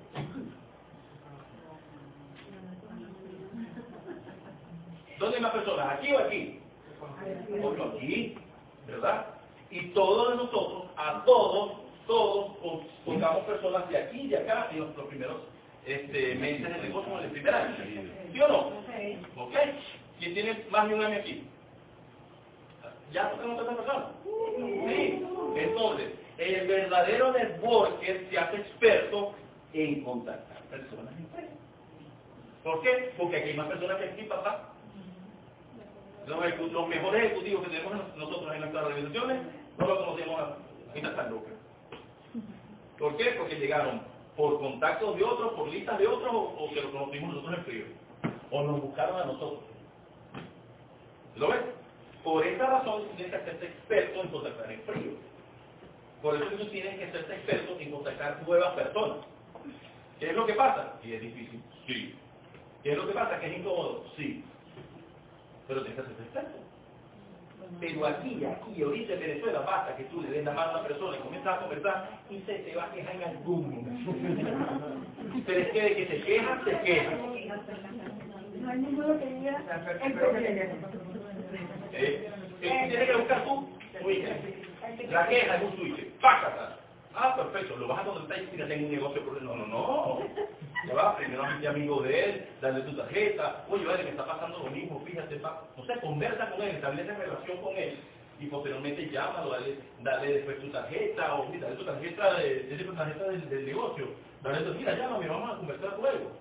¿Dónde 5.17 5.38
hay 5.38 5.43
más 5.43 5.53
personas? 5.53 5.98
¿Aquí 5.98 6.11
o 6.14 6.19
aquí? 6.19 6.59
Aquí, 7.95 8.35
¿verdad? 8.87 9.25
Y 9.71 9.87
todos 9.89 10.35
nosotros, 10.35 10.83
a 10.97 11.23
todos, 11.25 11.73
todos 12.07 12.57
pon- 12.57 12.87
pongamos 13.05 13.43
personas 13.45 13.89
de 13.89 13.97
aquí 13.97 14.21
y 14.21 14.27
de 14.29 14.37
acá 14.37 14.67
en 14.71 14.79
nuestros 14.79 15.07
primeros 15.07 15.37
este, 15.85 16.35
meses 16.35 16.61
de 16.69 16.81
negocio 16.87 17.17
en 17.19 17.25
el 17.25 17.31
primer 17.31 17.53
año. 17.55 17.75
¿Sí 18.33 18.41
o 18.41 18.47
no? 18.47 18.71
¿Ok? 19.43 19.53
¿Quién 20.19 20.33
tiene 20.33 20.63
más 20.69 20.87
de 20.87 20.95
un 20.95 21.03
año 21.03 21.17
aquí? 21.19 21.43
¿Ya 23.11 23.31
tenemos 23.31 23.57
tantas 23.57 23.75
personas? 23.75 24.05
Sí. 24.87 25.23
Entonces, 25.57 26.09
el 26.37 26.67
verdadero 26.67 27.31
networker 27.31 28.27
se 28.29 28.37
hace 28.37 28.57
experto 28.57 29.33
en 29.73 30.03
contactar 30.03 30.61
personas 30.63 31.13
en. 31.17 31.25
¿Por 32.63 32.81
qué? 32.81 33.13
Porque 33.17 33.37
aquí 33.37 33.49
hay 33.49 33.55
más 33.57 33.67
personas 33.67 33.97
que 33.97 34.05
aquí, 34.05 34.23
papá. 34.23 34.69
Los, 36.27 36.39
mejores 36.89 37.25
ejecutivos 37.25 37.63
que 37.63 37.69
tenemos 37.69 37.93
nos- 37.93 38.15
nosotros 38.17 38.53
en 38.53 38.61
nuestras 38.61 38.85
organizaciones 38.85 39.41
no 39.77 39.87
los 39.87 39.99
conocemos 39.99 40.39
a 40.41 40.57
están 41.09 41.31
locas. 41.31 41.53
¿Por 42.97 43.17
qué? 43.17 43.25
Porque 43.37 43.55
llegaron 43.59 44.01
por 44.37 44.59
contactos 44.59 45.15
de 45.17 45.23
otros, 45.23 45.53
por 45.53 45.67
listas 45.69 45.99
de 45.99 46.07
otros, 46.07 46.33
o, 46.33 46.39
o 46.65 46.69
que 46.73 46.81
los 46.81 46.91
conocimos 46.91 47.35
nosotros 47.35 47.57
en 47.59 47.65
frío. 47.65 47.85
O 48.51 48.63
nos 48.63 48.81
buscaron 48.81 49.21
a 49.21 49.25
nosotros. 49.25 49.63
¿Lo 51.35 51.49
ves? 51.49 51.61
Por 52.23 52.45
esta 52.45 52.65
razón 52.67 53.03
tienes 53.17 53.33
que 53.35 53.41
hacerte 53.41 53.65
experto 53.67 54.21
en 54.21 54.27
contactar 54.29 54.71
en 54.71 54.81
frío. 54.83 55.11
Por 56.21 56.35
eso 56.35 56.45
tú 56.57 56.65
tienes 56.69 56.97
que 56.97 57.05
hacerte 57.05 57.35
experto 57.35 57.79
en 57.79 57.91
contactar 57.91 58.43
nuevas 58.47 58.73
personas. 58.75 59.19
¿Qué 60.19 60.29
es 60.29 60.35
lo 60.35 60.45
que 60.45 60.53
pasa? 60.53 60.99
Y 61.03 61.13
es 61.13 61.21
difícil. 61.21 61.61
Sí. 61.87 62.15
¿Qué 62.83 62.91
es 62.93 62.97
lo 62.97 63.07
que 63.07 63.13
pasa? 63.13 63.39
Que 63.39 63.47
es 63.53 63.59
incómodo. 63.59 64.05
Sí. 64.17 64.43
Pero 65.67 65.81
tienes 65.81 65.95
que 65.95 66.01
hacerte 66.01 66.23
experto. 66.23 66.57
Pero 67.79 68.05
aquí, 68.05 68.45
aquí, 68.45 68.81
ahorita 68.81 69.13
en 69.13 69.19
Venezuela, 69.19 69.59
basta 69.61 69.95
que 69.97 70.03
tú 70.05 70.21
le 70.21 70.29
des 70.29 70.45
la 70.45 70.51
mano 70.51 70.71
a 70.71 70.79
una 70.79 70.87
persona 70.87 71.17
y 71.17 71.21
comienzas 71.21 71.57
a 71.57 71.61
conversar 71.61 72.09
y 72.29 72.39
se 72.41 72.53
te 72.59 72.75
va 72.75 72.85
a 72.85 72.91
quejar 72.91 73.15
en 73.15 73.23
algún 73.23 73.69
momento. 73.69 74.11
Pero 75.45 75.59
es 75.59 75.69
que 75.69 75.81
de 75.81 75.95
que 75.95 76.07
se 76.07 76.21
queja, 76.23 76.61
se 76.63 76.79
queja. 76.81 77.11
No 78.61 78.69
hay 78.69 78.79
ninguno 78.79 79.19
que 79.19 79.25
diga. 79.25 79.63
Eh, 81.91 82.29
eh, 82.61 82.87
tienes 82.89 83.09
que 83.09 83.15
buscar 83.17 83.43
tu 83.45 83.67
switch. 84.01 84.25
La 85.09 85.27
queja 85.27 85.55
es 85.55 85.63
un 85.63 85.75
switch. 85.77 86.11
¡Pácata! 86.21 86.79
Ah, 87.15 87.35
perfecto, 87.35 87.77
lo 87.77 87.87
vas 87.87 88.01
a 88.01 88.05
contratar 88.05 88.43
y 88.53 88.57
ya 88.57 88.67
tengo 88.67 88.85
un 88.87 88.91
negocio 88.91 89.25
por 89.25 89.41
No, 89.41 89.55
no, 89.55 89.67
no. 89.67 90.19
Ya 90.88 90.93
va, 90.93 91.17
primero 91.17 91.43
hazte 91.43 91.67
amigo 91.67 92.01
de 92.01 92.23
él, 92.23 92.47
dale 92.61 92.81
tu 92.81 92.95
tarjeta. 92.95 93.65
Oye, 93.69 93.85
vale, 93.85 94.03
me 94.03 94.09
está 94.11 94.25
pasando 94.25 94.59
lo 94.59 94.72
mismo, 94.72 95.01
fíjate. 95.05 95.39
No 95.39 95.85
sé, 95.85 95.99
conversa 95.99 96.51
con 96.51 96.61
él, 96.61 96.75
establece 96.75 97.14
relación 97.14 97.57
con 97.61 97.75
él. 97.75 97.97
Y 98.39 98.47
posteriormente 98.47 99.09
llámalo, 99.09 99.51
dale, 99.51 99.80
dale 100.01 100.33
después 100.33 100.59
tu 100.59 100.69
tarjeta, 100.69 101.35
o 101.35 101.49
mira, 101.49 101.67
dale 101.67 101.77
tu 101.80 101.85
tarjeta, 101.85 102.33
de, 102.35 102.64
dale 102.69 102.83
tu 102.83 102.93
tarjeta 102.93 103.23
del, 103.25 103.49
del 103.49 103.65
negocio. 103.65 104.07
Dale 104.43 104.61
tu, 104.61 104.73
mira, 104.75 104.95
llámame, 104.97 105.27
vamos 105.27 105.51
a 105.51 105.57
conversar 105.57 105.97
luego. 105.99 106.31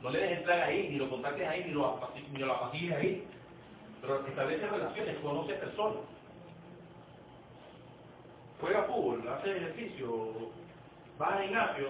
No 0.00 0.10
le 0.10 0.18
dejes 0.18 0.38
entrar 0.38 0.62
ahí, 0.62 0.88
ni 0.90 0.96
lo 0.96 1.08
contactes 1.10 1.46
ahí, 1.46 1.64
ni 1.64 1.72
lo, 1.72 2.00
ni 2.32 2.38
lo 2.40 2.52
apasilles 2.52 2.92
ahí. 2.96 3.26
Pero 4.00 4.26
establece 4.26 4.66
relaciones, 4.66 5.18
conoce 5.18 5.54
personas. 5.54 6.02
Juega 8.60 8.84
fútbol, 8.84 9.28
hace 9.28 9.56
ejercicio, 9.56 10.32
va 11.20 11.36
al 11.36 11.44
gimnasio, 11.44 11.88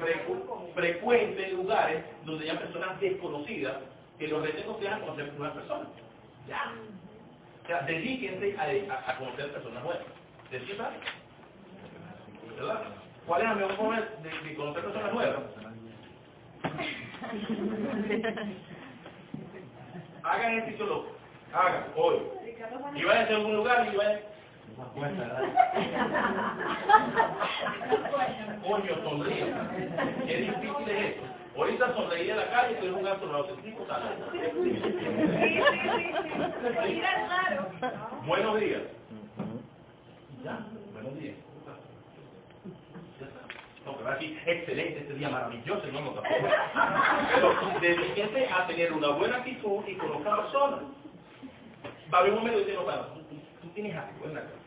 frecu- 0.00 0.72
frecuente 0.74 1.48
lugares 1.52 2.02
donde 2.24 2.50
hay 2.50 2.56
personas 2.56 3.00
desconocidas 3.00 3.74
que 4.18 4.28
los 4.28 4.42
retos 4.42 4.76
sean 4.80 5.00
conocer 5.00 5.32
nuevas 5.34 5.56
personas. 5.56 5.88
Ya. 6.48 6.72
O 7.64 7.66
sea, 7.66 7.80
dedíquense 7.82 8.56
a, 8.58 8.62
a- 8.94 9.10
a 9.10 9.16
conocer 9.18 9.52
personas 9.52 9.82
nuevas. 9.84 10.02
¿De 10.50 10.58
qué 10.62 10.76
sale? 10.76 10.96
¿Verdad? 12.56 12.82
¿Cuál 13.26 13.42
es 13.42 13.48
la 13.48 13.54
mejor 13.56 13.76
forma 13.76 14.00
de, 14.00 14.48
de 14.48 14.54
conocer 14.56 14.84
personas 14.84 15.12
nuevas? 15.12 15.42
Hagan 20.22 20.52
ejercicio 20.58 20.86
loco. 20.86 21.08
Hagan, 21.52 21.84
hoy. 21.96 22.16
Y 22.94 23.04
vayan 23.04 23.26
a 23.32 23.36
algún 23.36 23.56
lugar 23.56 23.88
y 23.92 23.96
vayan. 23.96 24.20
Coño, 28.62 28.94
sonríe. 29.02 29.54
Qué 30.26 30.36
difícil 30.36 30.88
es 30.88 31.04
esto. 31.10 31.22
Ahorita 31.56 31.94
sonreí 31.94 32.30
en 32.30 32.36
la 32.36 32.50
calle, 32.50 32.76
tú 32.76 32.86
eres 32.86 32.96
un 32.98 33.06
astronauta. 33.06 33.52
El 33.52 33.58
tipo 33.62 33.84
sale. 33.86 34.06
Buenos 38.26 38.60
días. 38.60 38.82
Ya, 40.44 40.60
buenos 40.92 41.18
días. 41.18 41.34
Ya. 43.20 43.26
No, 43.84 43.96
pero 43.96 44.10
aquí, 44.10 44.38
excelente, 44.46 45.00
este 45.00 45.14
día 45.14 45.30
maravilloso, 45.30 45.86
no 45.92 46.00
nos 46.00 46.14
Pero 47.34 47.54
dedíquese 47.80 48.48
a 48.52 48.66
tener 48.68 48.92
una 48.92 49.08
buena 49.08 49.38
actitud 49.38 49.82
y 49.88 49.94
conozca 49.96 50.34
a 50.34 50.42
personas. 50.42 50.80
Va 52.14 52.18
a 52.18 52.20
haber 52.20 52.32
un 52.34 52.38
momento 52.38 52.64
que 52.64 52.74
no, 52.74 52.84
para, 52.84 53.08
tú, 53.14 53.20
tú, 53.22 53.36
tú 53.62 53.68
tienes 53.70 53.96
algo 53.96 54.24
en 54.26 54.34
la 54.34 54.42
casa. 54.42 54.57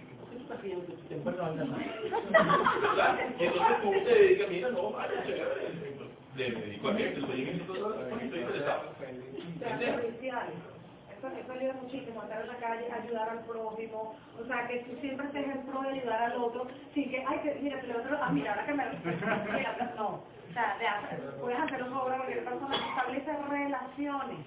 Entonces 3.39 3.81
tú 3.81 3.91
te 3.91 4.13
dedicas, 4.13 4.49
mira, 4.49 4.69
no, 4.69 4.91
vaya, 4.91 5.23
chévere. 5.25 5.71
Le 6.35 6.51
dedico 6.51 6.87
a 6.87 6.99
esto, 6.99 7.19
estoy 7.19 7.41
en 7.41 7.49
esto, 7.59 7.73
estoy 8.21 8.39
interesado. 8.39 8.81
serviciales. 9.59 10.53
Eso, 11.17 11.27
eso 11.27 11.51
ayuda 11.51 11.73
muchísimo, 11.73 12.23
estar 12.23 12.41
en 12.41 12.47
la 12.47 12.55
calle, 12.55 12.91
ayudar 12.91 13.29
al 13.29 13.45
prójimo, 13.45 14.15
o 14.41 14.45
sea, 14.45 14.67
que 14.67 14.79
tú 14.79 14.99
siempre 15.01 15.27
estés 15.27 15.45
en 15.45 15.61
pro 15.67 15.81
de 15.81 15.89
ayudar 15.89 16.23
al 16.23 16.41
otro, 16.41 16.67
sin 16.95 17.11
que, 17.11 17.23
ay, 17.27 17.39
que, 17.39 17.59
mira, 17.61 17.79
que 17.79 17.91
el 17.91 17.97
otro, 17.97 18.17
ah, 18.19 18.31
mira, 18.31 18.51
ahora 18.51 18.65
que 18.65 18.73
me 18.73 18.85
mira, 19.53 19.93
no, 19.97 20.07
o 20.07 20.53
sea, 20.53 20.77
de 20.79 20.87
hacer, 20.87 21.19
puedes 21.39 21.59
hacer 21.59 21.83
un 21.83 21.93
obra 21.93 22.17
porque 22.17 22.35
persona 22.37 22.75
establece 22.75 23.31
relaciones, 23.49 24.39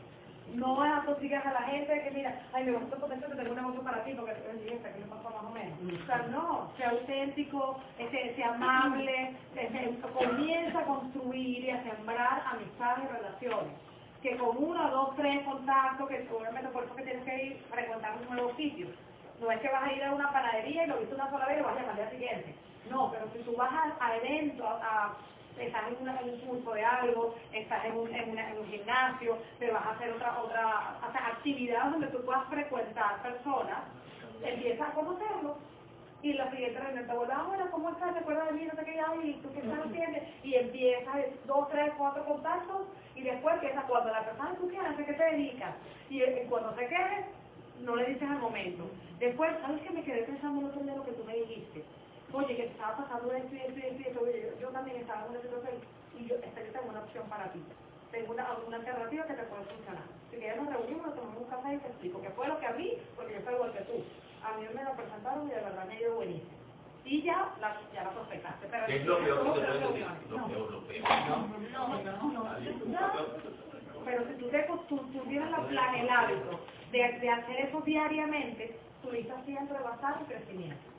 no 0.53 0.83
atosigas 0.83 1.45
a 1.47 1.53
la 1.53 1.63
gente 1.63 2.03
que 2.03 2.11
mira, 2.11 2.43
ay, 2.53 2.65
me 2.65 2.73
gusta 2.73 2.97
porque 2.97 3.15
esto 3.17 3.29
que 3.31 3.37
tengo 3.37 3.53
una 3.53 3.63
moto 3.63 3.83
para 3.83 4.05
ti, 4.05 4.13
porque 4.15 4.33
tú 4.35 4.51
eres 4.51 4.81
que 4.83 5.01
me 5.01 5.07
pasa 5.07 5.31
más 5.31 5.45
o 5.45 5.51
menos. 5.51 6.03
O 6.03 6.07
sea, 6.07 6.19
no, 6.31 6.73
sea 6.77 6.91
auténtico, 6.91 7.81
este, 7.99 8.35
sea 8.37 8.55
amable, 8.55 9.37
este, 9.57 9.99
comienza 10.13 10.79
a 10.81 10.85
construir 10.85 11.65
y 11.65 11.71
a 11.71 11.83
sembrar 11.83 12.43
amistades 12.47 13.05
y 13.05 13.13
relaciones 13.17 13.75
que 14.23 14.37
con 14.39 14.57
uno, 14.57 14.91
dos, 14.91 15.17
tres 15.17 15.43
contactos, 15.45 16.09
que 16.09 16.25
seguramente 16.25 16.71
por 16.71 16.85
eso 16.85 16.95
que 16.97 17.03
tienes 17.03 17.25
que 17.25 17.45
ir 17.45 17.65
a 17.71 17.75
frecuentar 17.75 18.13
un 18.27 18.35
nuevo 18.35 18.55
sitio. 18.57 18.87
No 19.39 19.51
es 19.51 19.61
que 19.61 19.69
vas 19.69 19.83
a 19.85 19.93
ir 19.93 20.03
a 20.03 20.13
una 20.15 20.33
panadería 20.33 20.85
y 20.85 20.87
lo 20.87 20.99
viste 20.99 21.15
una 21.15 21.29
sola 21.31 21.45
vez 21.47 21.59
y 21.59 21.61
lo 21.61 21.67
vas 21.67 21.77
a 21.77 21.81
llamar 21.81 21.91
al 21.91 21.97
día 21.97 22.11
siguiente. 22.11 22.55
No, 22.91 23.11
pero 23.11 23.27
si 23.33 23.41
tú 23.41 23.55
vas 23.57 23.71
a, 23.73 23.97
a 24.07 24.17
eventos, 24.17 24.67
a- 24.67 25.13
estás 25.59 25.83
en, 25.89 25.97
una- 26.03 26.21
en 26.21 26.31
un 26.31 26.41
curso 26.41 26.73
de 26.73 26.85
algo, 26.85 27.35
estás 27.53 27.85
en 27.85 27.97
un, 27.97 28.15
en, 28.15 28.31
una- 28.31 28.51
en 28.51 28.59
un 28.59 28.67
gimnasio, 28.67 29.39
te 29.59 29.71
vas 29.71 29.87
a 29.87 29.91
hacer 29.93 30.13
otra, 30.13 30.41
otra 30.43 30.99
o 31.09 31.13
sea, 31.13 31.27
actividades 31.29 31.93
donde 31.93 32.07
tú 32.09 32.25
puedas 32.25 32.45
frecuentar 32.49 33.23
personas, 33.23 33.81
empiezas 34.43 34.89
a 34.89 34.93
conocerlos 34.93 35.57
y 36.23 36.33
la 36.33 36.51
siguiente 36.51 36.81
reunión 36.81 37.07
te 37.07 37.15
vuelve, 37.15 37.33
ah, 37.35 37.45
bueno, 37.47 37.71
¿cómo 37.71 37.91
estás? 37.91 38.15
¿Te 38.15 38.21
acuerdas 38.21 38.47
de 38.49 38.53
mí? 38.55 38.65
No 38.65 38.75
sé 38.75 38.85
qué, 38.85 38.99
ay, 38.99 39.41
¿tú 39.43 39.53
qué 39.53 39.61
estás 39.61 39.79
haciendo? 39.87 40.19
Y 40.43 40.55
empiezas 40.55 41.17
dos, 41.45 41.69
tres, 41.71 41.93
cuatro 41.99 42.25
contactos 42.25 42.87
y 43.15 43.23
después 43.23 43.55
empiezas 43.57 43.85
cuando 43.85 44.11
la 44.11 44.25
persona 44.25 44.55
tú 44.59 44.69
quieras, 44.69 44.99
¿a 44.99 45.05
qué 45.05 45.13
te 45.13 45.25
dedicas? 45.25 45.75
Y 46.09 46.23
eh, 46.23 46.47
cuando 46.49 46.71
te 46.71 46.87
quedes, 46.89 47.27
no 47.81 47.97
le 47.97 48.07
dices 48.07 48.29
al 48.29 48.39
momento. 48.39 48.85
Después, 49.19 49.51
¿sabes 49.61 49.83
que 49.83 49.91
me 49.91 50.03
quedé 50.03 50.23
pensando 50.23 50.61
el 50.61 50.67
otro 50.69 50.83
día 50.83 50.95
lo 50.97 51.05
que 51.05 51.13
tú 51.13 51.25
me 51.25 51.35
dijiste? 51.37 51.85
Oye, 52.35 52.57
que 52.57 52.63
te 52.65 52.73
estaba 52.73 52.97
pasando 52.97 53.33
esto 53.33 53.55
y 53.55 53.59
esto 53.61 53.79
y 53.79 53.83
esto 53.83 54.01
y 54.01 54.07
esto. 54.09 54.21
Oye, 54.23 54.43
yo, 54.43 54.61
yo 54.61 54.69
también 54.71 54.97
estaba 54.99 55.25
en 55.25 55.31
una 55.31 55.41
situación 55.41 55.75
y 56.19 56.27
yo 56.27 56.35
este, 56.37 56.61
tengo 56.63 56.89
una 56.91 57.01
opción 57.01 57.29
para 57.29 57.53
ti. 57.53 57.63
Tengo 58.11 58.33
una, 58.33 58.47
una 58.67 58.77
alternativa 58.77 59.27
que 59.27 59.35
te 59.35 59.43
puede 59.45 59.65
funcionar. 59.65 60.03
Si 60.31 60.37
quieres 60.39 60.59
nos 60.63 60.73
reunimos, 60.73 61.07
nos 61.07 61.15
tomamos 61.15 61.43
un 61.43 61.49
café 61.49 61.75
y 61.75 61.79
te 61.79 61.89
explico 61.89 62.23
qué 62.23 62.31
fue 62.31 62.49
lo 62.49 62.59
que 62.59 62.67
a 62.67 62.73
mí, 62.73 62.99
porque 63.15 63.35
yo 63.35 63.41
soy 63.45 63.55
igual 63.55 63.73
que 63.73 63.81
tú. 63.87 64.05
A 64.43 64.59
mí 64.59 64.67
me 64.75 64.83
lo 64.85 64.93
presentaron 64.93 65.47
y 65.47 65.51
de 65.55 65.61
verdad 65.63 65.87
me 65.87 65.95
ha 65.95 66.01
ido 66.01 66.15
buenísimo. 66.17 66.51
Y 67.05 67.23
ya 67.23 67.55
la, 67.61 67.77
ya 67.93 68.03
la 68.05 68.11
prospectaste. 68.11 68.67
Pero 68.67 68.87
¿Qué 68.87 68.97
es 68.97 69.07
lo 69.07 69.19
peor 69.19 69.55
que. 69.55 69.61
Lo 70.31 70.39
No. 70.39 70.49
peor, 70.49 70.71
lo 70.73 70.81
peor. 70.89 71.09
No, 71.73 71.89
no, 71.89 72.33
no. 72.33 72.49
Pero 74.05 74.27
si 74.27 74.35
tú, 74.35 74.49
te, 74.49 74.63
tú, 74.89 74.97
tú 74.99 75.21
tienes 75.29 75.51
la 75.51 75.67
plan, 75.67 75.95
el 75.95 76.11
hábito 76.11 76.61
de, 76.91 76.99
de 77.21 77.31
hacer 77.31 77.61
eso 77.67 77.81
diariamente, 77.83 78.79
tu 79.03 79.13
lista 79.13 79.41
siempre 79.45 79.79
va 79.81 79.93
a 79.93 79.95
estar 79.95 80.19
en 80.19 80.27
crecimiento. 80.27 80.94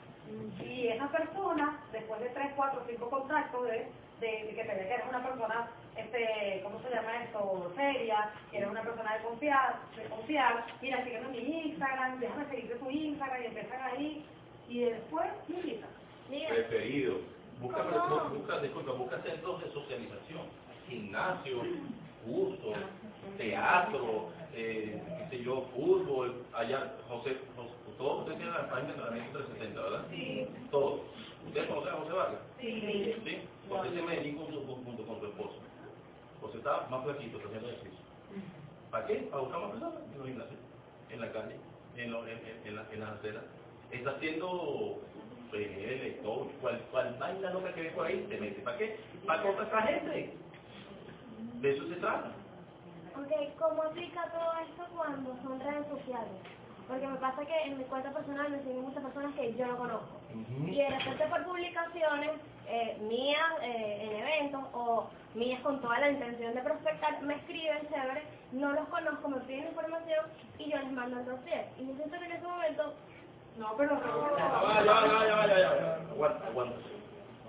Y 0.64 0.88
esa 0.88 1.08
persona, 1.10 1.80
después 1.92 2.20
de 2.22 2.30
3, 2.30 2.52
4, 2.56 2.84
5 2.88 3.10
contactos 3.10 3.64
de, 3.66 3.88
de, 4.20 4.28
de 4.46 4.56
que 4.56 4.64
te 4.64 4.76
ve 4.76 4.88
que 4.88 4.94
eres 4.94 5.08
una 5.10 5.24
persona, 5.24 5.70
este, 5.96 6.62
¿cómo 6.64 6.82
se 6.82 6.90
llama 6.90 7.24
esto? 7.24 7.72
Seria, 7.76 8.32
que 8.52 8.58
eres 8.58 8.70
una 8.70 8.82
persona 8.82 9.18
de 9.18 9.24
confiar, 9.24 9.80
de 9.96 10.04
confiar, 10.06 10.66
mira, 10.82 11.04
sígueme 11.04 11.26
en 11.26 11.32
mi 11.32 11.62
Instagram, 11.70 12.20
déjame 12.20 12.46
seguirte 12.46 12.76
tu 12.76 12.90
Instagram 12.90 13.42
y 13.42 13.46
empiezan 13.46 13.82
ahí, 13.82 14.26
y 14.68 14.80
después 14.86 15.28
me 15.48 15.56
invitan. 15.60 15.90
Preferido. 16.28 17.18
Busca, 17.62 17.84
busca, 17.84 18.60
disculpa, 18.60 18.92
busca 18.92 19.22
centros 19.22 19.62
de 19.62 19.72
socialización, 19.72 20.42
gimnasio, 20.90 21.62
cursos, 22.26 22.76
teatro, 23.38 24.30
eh, 24.54 25.02
qué 25.18 25.38
sé 25.38 25.44
yo, 25.44 25.66
fútbol, 25.74 26.44
allá, 26.54 26.96
José, 27.08 27.38
José 27.56 27.72
todos 27.98 28.20
ustedes 28.20 28.38
tienen 28.38 28.54
la 28.56 28.70
página 28.70 28.88
de 28.88 28.94
entrenamiento 28.96 29.40
360, 29.40 29.82
¿verdad? 29.82 30.06
Sí. 30.12 30.48
Todos. 30.72 31.00
¿Ustedes 31.48 31.68
conocen 31.68 31.94
a 31.94 31.98
José 31.98 32.14
Vargas? 32.14 32.42
Sí. 32.60 33.16
¿Sí? 33.26 33.42
José 33.70 33.90
se 33.90 34.02
me 34.02 34.34
junto, 34.34 35.06
con 35.06 35.20
su 35.20 35.26
esposo. 35.28 35.56
José 36.42 36.58
está 36.58 36.88
más 36.90 37.04
flaquito, 37.04 37.38
está 37.38 37.48
haciendo 37.50 37.70
ejercicio. 37.70 38.06
¿Para 38.92 39.06
qué? 39.08 39.16
Para 39.30 39.42
buscar 39.44 39.62
más 39.62 39.72
personas 39.72 39.94
en 40.12 40.18
los 40.18 40.28
gimnasios, 40.28 40.60
en 41.10 41.22
la 41.22 41.32
calle, 41.32 41.56
en, 41.98 42.12
lo- 42.12 42.28
en, 42.28 42.76
la- 42.76 42.86
en 42.92 43.00
las 43.00 43.10
aceras. 43.12 43.44
Está 43.92 44.10
haciendo 44.12 45.00
PNL, 45.52 46.18
coach, 46.24 46.50
cual, 46.62 46.80
cual 46.92 47.16
vaina 47.20 47.50
loca 47.52 47.74
que 47.74 47.82
ve 47.84 47.90
por 47.92 48.06
ahí, 48.08 48.26
se 48.30 48.38
mete. 48.40 48.62
¿Para 48.62 48.78
qué? 48.78 49.00
Para 49.26 49.44
contactar 49.44 49.88
gente. 49.88 50.34
De 51.62 51.72
eso 51.72 51.88
se 51.88 51.96
trata. 51.96 52.32
Ok, 53.16 53.32
¿cómo 53.60 53.84
aplica 53.84 54.24
todo 54.32 54.52
esto 54.68 54.84
cuando 54.96 55.36
son 55.44 55.60
redes 55.60 55.88
sociales? 55.88 56.42
Porque 56.88 57.08
me 57.08 57.18
pasa 57.18 57.46
que 57.46 57.62
en 57.64 57.78
mi 57.78 57.84
cuenta 57.86 58.12
personal 58.12 58.50
me 58.50 58.60
siguen 58.60 58.84
muchas 58.84 59.04
personas 59.04 59.34
que 59.36 59.54
yo 59.56 59.66
no 59.66 59.78
conozco. 59.78 60.20
Y 60.66 60.76
de 60.76 60.90
repente 60.90 61.26
por 61.28 61.46
publicaciones 61.46 62.32
eh, 62.68 62.98
mías 63.02 63.52
eh, 63.62 64.00
en 64.04 64.22
eventos 64.22 64.62
o 64.74 65.10
mías 65.34 65.62
con 65.62 65.82
toda 65.82 66.00
la 66.00 66.12
intención 66.12 66.54
de 66.54 66.62
prospectar, 66.62 67.22
me 67.22 67.36
escriben, 67.36 67.88
chévere, 67.90 68.24
no 68.52 68.74
los 68.74 68.88
conozco, 68.90 69.30
me 69.30 69.40
piden 69.42 69.68
información 69.68 70.26
y 70.60 70.72
yo 70.72 70.78
les 70.78 70.92
mando 70.92 71.20
el 71.20 71.26
dossier. 71.26 71.68
Y 71.80 71.88
yo 71.88 71.96
siento 71.96 72.20
que 72.20 72.26
en 72.26 72.32
ese 72.32 72.48
momento... 72.48 72.94
No, 73.58 73.74
pero... 73.78 74.00
Ya 74.38 74.48
va, 74.48 74.84
ya 74.84 75.28
ya 75.28 75.48
ya 75.48 75.60
ya 75.60 75.74
va. 75.74 76.12
Aguanta, 76.12 76.48
aguanta. 76.48 76.76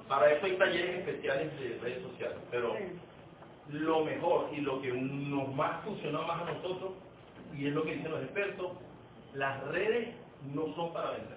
Para 0.08 0.31
eso 0.31 0.47
hay 0.47 0.56
talleres 0.56 0.98
especiales 1.00 1.58
de 1.58 1.78
redes 1.82 2.02
sociales, 2.02 2.39
pero 2.50 2.74
lo 3.70 4.05
mejor 4.05 4.48
y 4.52 4.60
lo 4.60 4.81
que 4.81 4.92
nos 4.92 5.52
más 5.55 5.82
funcionó 5.84 6.23
más 6.23 6.42
a 6.42 6.52
nosotros, 6.52 6.92
y 7.56 7.66
es 7.66 7.73
lo 7.73 7.82
que 7.82 7.97
dicen 7.97 8.12
los 8.12 8.23
expertos, 8.23 8.73
las 9.36 9.62
redes 9.68 10.15
no 10.55 10.74
son 10.74 10.92
para 10.92 11.12
vender. 11.12 11.36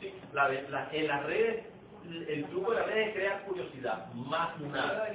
Sí, 0.00 0.14
la 0.32 0.48
de- 0.48 0.68
la- 0.70 0.88
en 0.92 1.08
las 1.08 1.24
redes, 1.24 1.64
el 2.28 2.44
truco 2.46 2.70
de 2.72 2.76
las 2.78 2.86
redes 2.86 3.08
es 3.08 3.14
crear 3.14 3.42
curiosidad, 3.44 4.12
más 4.14 4.58
nada. 4.60 5.06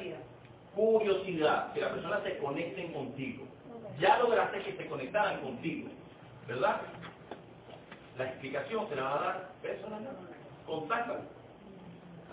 Curiosidad, 0.76 1.74
que 1.74 1.82
las 1.82 1.92
personas 1.94 2.24
se 2.24 2.38
conecten 2.38 2.94
contigo. 2.94 3.46
Ya 4.00 4.18
lograste 4.20 4.60
que 4.62 4.78
se 4.78 4.88
conectaran 4.88 5.42
contigo, 5.42 5.90
¿verdad? 6.48 6.82
La 8.18 8.26
explicación 8.26 8.88
se 8.90 8.96
la 8.96 9.04
va 9.04 9.16
a 9.20 9.24
dar 9.24 9.50
personalmente. 9.62 10.22
Contáctalo. 10.66 11.22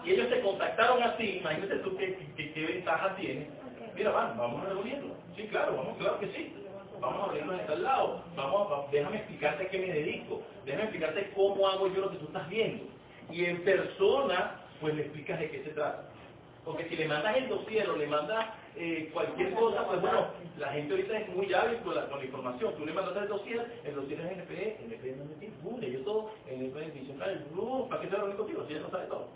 Y 0.05 0.11
ellos 0.13 0.29
se 0.29 0.41
contactaron 0.43 1.03
así, 1.03 1.39
imagínate 1.39 1.77
tú 1.79 1.97
qué, 1.97 2.17
qué, 2.37 2.53
qué 2.53 2.67
ventaja 2.67 3.17
tienes. 3.17 3.49
Mira, 3.95 4.11
van, 4.13 4.37
vamos 4.37 4.65
a 4.65 4.69
reunirnos. 4.69 5.17
Sí, 5.35 5.47
claro, 5.49 5.77
vamos, 5.77 5.97
claro 5.99 6.21
que 6.21 6.27
sí. 6.29 6.55
Vamos 7.01 7.29
a 7.29 7.33
reunirnos 7.33 7.61
en 7.61 7.67
tal 7.67 7.83
lado. 7.83 8.25
Vamos, 8.37 8.91
déjame 8.91 9.17
explicarte 9.19 9.65
a 9.65 9.69
qué 9.69 9.79
me 9.79 9.93
dedico. 9.93 10.43
Déjame 10.65 10.85
explicarte 10.85 11.31
cómo 11.35 11.69
hago 11.69 11.89
yo 11.89 12.03
lo 12.03 12.11
que 12.11 12.19
tú 12.19 12.27
estás 12.27 12.49
viendo. 12.49 12.85
Y 13.31 13.45
en 13.45 13.63
persona, 13.65 14.61
pues 14.81 14.95
le 14.95 15.03
explicas 15.03 15.39
de 15.41 15.51
qué 15.51 15.65
se 15.65 15.71
trata. 15.71 16.05
Porque 16.65 16.89
si 16.89 16.97
le 16.97 17.07
mandas 17.07 17.37
el 17.37 17.49
dossier 17.49 17.89
o 17.89 17.97
le 17.97 18.07
mandas 18.07 18.47
eh, 18.75 19.11
cualquier 19.13 19.55
cosa, 19.55 19.87
pues 19.87 20.01
bueno, 20.01 20.27
la 20.59 20.73
gente 20.73 20.95
ahorita 20.95 21.19
es 21.19 21.29
muy 21.29 21.53
hábil 21.55 21.79
con 21.79 21.95
la, 21.95 22.09
con 22.09 22.19
la 22.19 22.25
información. 22.25 22.75
Tú 22.77 22.85
le 22.85 22.93
mandas 22.93 23.17
el 23.17 23.29
dossier, 23.29 23.81
el 23.85 23.95
dossier 23.95 24.21
es 24.21 24.39
NPE, 24.39 24.79
NPE 24.85 25.17
no 25.17 25.25
es 25.25 25.53
uh, 25.63 25.93
yo 25.93 26.01
todo, 26.01 26.31
NPE 26.51 26.85
edición 26.87 27.19
tal, 27.19 27.47
uh, 27.57 27.89
¿para 27.89 28.03
qué 28.03 28.09
se 28.09 28.17
reúne 28.17 28.35
contigo? 28.35 28.65
Si 28.67 28.73
ella 28.73 28.83
no 28.83 28.91
sabe 28.91 29.07
todo. 29.07 29.29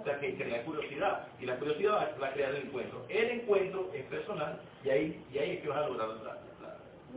O 0.00 0.04
sea, 0.04 0.18
que 0.18 0.34
crea 0.36 0.64
curiosidad. 0.64 1.26
Y 1.40 1.46
la 1.46 1.56
curiosidad 1.56 2.16
va, 2.22 2.26
a 2.28 2.32
crear 2.32 2.54
el 2.54 2.68
encuentro. 2.68 3.04
El 3.08 3.30
encuentro 3.30 3.90
es 3.92 4.04
personal 4.04 4.60
y 4.84 4.90
ahí, 4.90 5.24
y 5.32 5.38
ahí 5.38 5.50
es 5.56 5.62
que 5.62 5.68
vas 5.68 5.78
a 5.78 5.88
lograr 5.88 6.08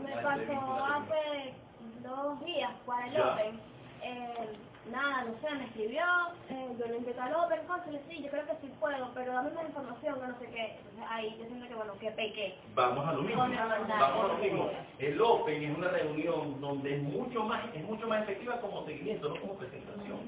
Me 0.02 0.12
pasó 0.22 0.86
hace 0.86 1.54
dos 2.02 2.46
días 2.46 2.72
para 2.86 3.08
el 3.08 3.14
Ya. 3.14 3.34
Open. 3.34 3.60
Eh, 4.02 4.50
nada, 4.92 5.24
no 5.24 5.34
sé, 5.40 5.56
me 5.56 5.64
escribió, 5.66 6.04
eh, 6.50 6.76
yo 6.78 6.86
le 6.88 6.98
invité 6.98 7.20
al 7.22 7.36
Open, 7.36 7.60
cosas, 7.68 7.86
sí, 8.10 8.22
yo 8.22 8.30
creo 8.30 8.46
que 8.46 8.56
sí 8.62 8.72
puedo, 8.80 9.12
pero 9.14 9.34
dame 9.34 9.52
más 9.52 9.66
información, 9.66 10.20
que 10.20 10.28
no 10.28 10.40
sé 10.40 10.46
qué. 10.48 10.78
Entonces 10.78 11.06
ahí 11.10 11.36
yo 11.40 11.46
siento 11.46 11.68
que, 11.68 11.76
bueno, 11.76 11.94
que 12.00 12.12
pequé. 12.12 12.56
Vamos 12.76 13.08
a 13.08 13.14
lo 13.14 13.22
mismo. 13.22 13.42
Vamos 13.48 14.26
a 14.26 14.28
lo 14.28 14.38
mismo. 14.40 14.70
El 15.00 15.22
Open 15.22 15.64
es 15.64 15.78
una 15.78 15.88
reunión 15.90 16.60
donde 16.60 16.96
es 16.96 17.04
mucho 17.04 17.44
más, 17.44 17.64
es 17.74 17.84
mucho 17.86 18.08
más 18.08 18.24
efectiva 18.24 18.60
como 18.60 18.86
seguimiento, 18.86 19.30
no 19.30 19.40
como 19.40 19.54
presentación. 19.56 20.20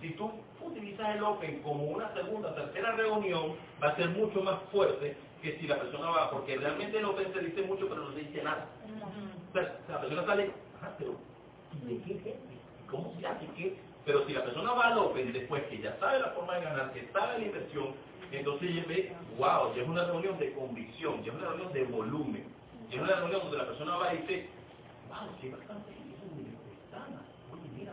Si 0.00 0.10
tú 0.10 0.30
utilizas 0.62 1.16
el 1.16 1.22
Open 1.22 1.62
como 1.62 1.84
una 1.84 2.12
segunda, 2.14 2.54
tercera 2.54 2.92
reunión, 2.92 3.54
va 3.82 3.88
a 3.88 3.96
ser 3.96 4.08
mucho 4.10 4.42
más 4.42 4.60
fuerte 4.72 5.16
que 5.42 5.58
si 5.58 5.66
la 5.66 5.78
persona 5.78 6.10
va, 6.10 6.30
porque 6.30 6.56
realmente 6.56 6.98
el 6.98 7.04
Open 7.04 7.32
se 7.32 7.40
dice 7.40 7.62
mucho, 7.62 7.88
pero 7.88 8.04
no 8.04 8.12
se 8.12 8.20
dice 8.20 8.42
nada. 8.42 8.66
O 9.50 9.52
sea, 9.52 9.78
la 9.88 10.00
persona 10.00 10.26
sale, 10.26 10.50
ajá, 10.78 10.94
pero 10.98 11.16
¿y 11.82 11.94
de 11.94 12.02
qué? 12.02 12.30
¿Y 12.30 12.88
¿Cómo 12.90 13.14
se 13.18 13.26
hace? 13.26 13.46
¿Qué? 13.56 13.76
Pero 14.04 14.26
si 14.26 14.32
la 14.32 14.44
persona 14.44 14.72
va 14.72 14.88
al 14.88 14.98
Open 14.98 15.32
después 15.32 15.62
que 15.64 15.78
ya 15.78 15.96
sabe 15.98 16.20
la 16.20 16.30
forma 16.30 16.56
de 16.56 16.64
ganar, 16.64 16.92
que 16.92 17.08
sabe 17.12 17.38
la 17.38 17.44
inversión, 17.46 17.94
entonces 18.32 18.70
ella 18.70 18.84
ve, 18.86 19.12
wow, 19.38 19.74
ya 19.74 19.82
es 19.82 19.88
una 19.88 20.04
reunión 20.04 20.38
de 20.38 20.52
convicción, 20.52 21.22
ya 21.24 21.32
es 21.32 21.38
una 21.38 21.48
reunión 21.48 21.72
de 21.72 21.84
volumen, 21.84 22.44
ya 22.90 22.96
es 22.96 23.02
una 23.02 23.16
reunión 23.16 23.40
donde 23.42 23.58
la 23.58 23.66
persona 23.66 23.96
va 23.96 24.14
y 24.14 24.18
dice, 24.18 24.48
wow, 25.08 25.28
sí, 25.40 25.48
bastante 25.48 25.92
gente 25.92 26.16
muy 26.32 26.44
ventana. 26.44 27.22
Oye, 27.52 27.68
mira, 27.76 27.92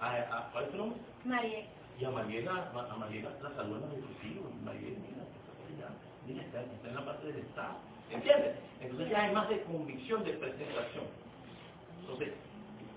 a, 0.00 0.16
a, 0.16 0.50
¿cuál 0.52 0.64
es 0.64 0.74
nombre? 0.74 1.00
María. 1.24 1.66
Y 1.98 2.04
a 2.04 2.10
Mariela, 2.10 2.70
a 2.74 2.96
Mariela 2.96 3.30
la 3.42 3.54
saludó 3.54 3.76
en 3.92 4.02
y 4.02 4.64
Mariela, 4.64 4.98
mira, 4.98 5.24
mira, 5.70 5.88
mira, 6.26 6.42
está, 6.42 6.62
está 6.62 6.88
en 6.88 6.94
la 6.94 7.04
parte 7.04 7.26
del 7.28 7.38
Estado. 7.38 7.74
¿Entiendes? 8.10 8.56
Entonces 8.80 9.10
ya 9.10 9.22
hay 9.24 9.34
más 9.34 9.48
de 9.48 9.62
convicción 9.62 10.24
de 10.24 10.32
presentación. 10.34 11.04
Entonces, 12.00 12.34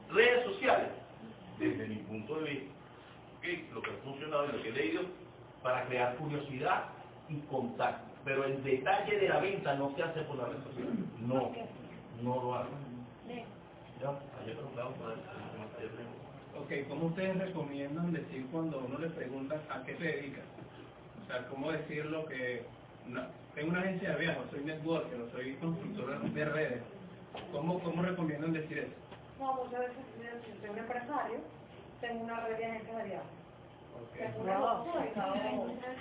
redes 0.09 0.45
sociales, 0.45 0.89
desde 1.59 1.87
mi 1.87 1.95
punto 1.97 2.39
de 2.39 2.49
vista, 2.49 2.71
¿ok? 3.37 3.73
lo 3.73 3.81
que 3.81 3.91
ha 3.91 3.93
funcionado 4.03 4.45
y 4.45 4.51
lo 4.53 4.63
que 4.63 4.69
he 4.69 4.73
leído, 4.73 5.01
para 5.63 5.85
crear 5.85 6.15
curiosidad 6.17 6.85
y 7.29 7.39
contacto. 7.41 8.05
Pero 8.25 8.43
el 8.45 8.63
detalle 8.63 9.19
de 9.19 9.29
la 9.29 9.39
venta 9.39 9.75
no 9.75 9.95
se 9.95 10.03
hace 10.03 10.21
por 10.23 10.37
la 10.37 10.45
red 10.45 10.63
social. 10.63 10.87
No, 11.19 11.51
no 12.21 12.43
lo 12.43 12.55
hace. 12.55 12.69
Ya, 14.01 14.09
ayer 14.41 14.57
el. 14.57 16.16
Ok, 16.59 16.73
¿cómo 16.89 17.07
ustedes 17.07 17.37
recomiendan 17.37 18.11
decir 18.11 18.45
cuando 18.51 18.79
uno 18.79 18.97
le 18.97 19.09
pregunta 19.09 19.61
a 19.69 19.83
qué 19.83 19.95
se 19.95 20.03
dedica? 20.03 20.41
O 21.23 21.27
sea, 21.27 21.47
¿cómo 21.47 21.71
decir 21.71 22.05
lo 22.05 22.25
que... 22.25 22.65
no, 23.05 23.21
tengo 23.53 23.69
una 23.71 23.79
agencia 23.81 24.11
de 24.11 24.19
viajes, 24.19 24.43
soy 24.49 24.63
networker, 24.63 25.21
o 25.21 25.29
soy 25.31 25.53
constructor 25.55 26.19
de 26.19 26.45
redes. 26.45 26.83
¿Cómo, 27.51 27.79
¿Cómo 27.79 28.01
recomiendan 28.01 28.53
decir 28.53 28.79
eso? 28.79 28.93
No, 29.39 29.53
muchas 29.53 29.79
veces 29.79 29.97
soy 30.59 30.69
un 30.69 30.77
empresario, 30.77 31.39
tengo 32.01 32.23
una 32.23 32.39
red 32.41 32.57
de 32.57 32.65
agencias 32.65 32.97
de 32.97 33.03
viajes. 33.03 33.37
Tengo 34.17 34.39
un 34.39 34.45
negocio 34.47 34.99
dedicado, 34.99 35.33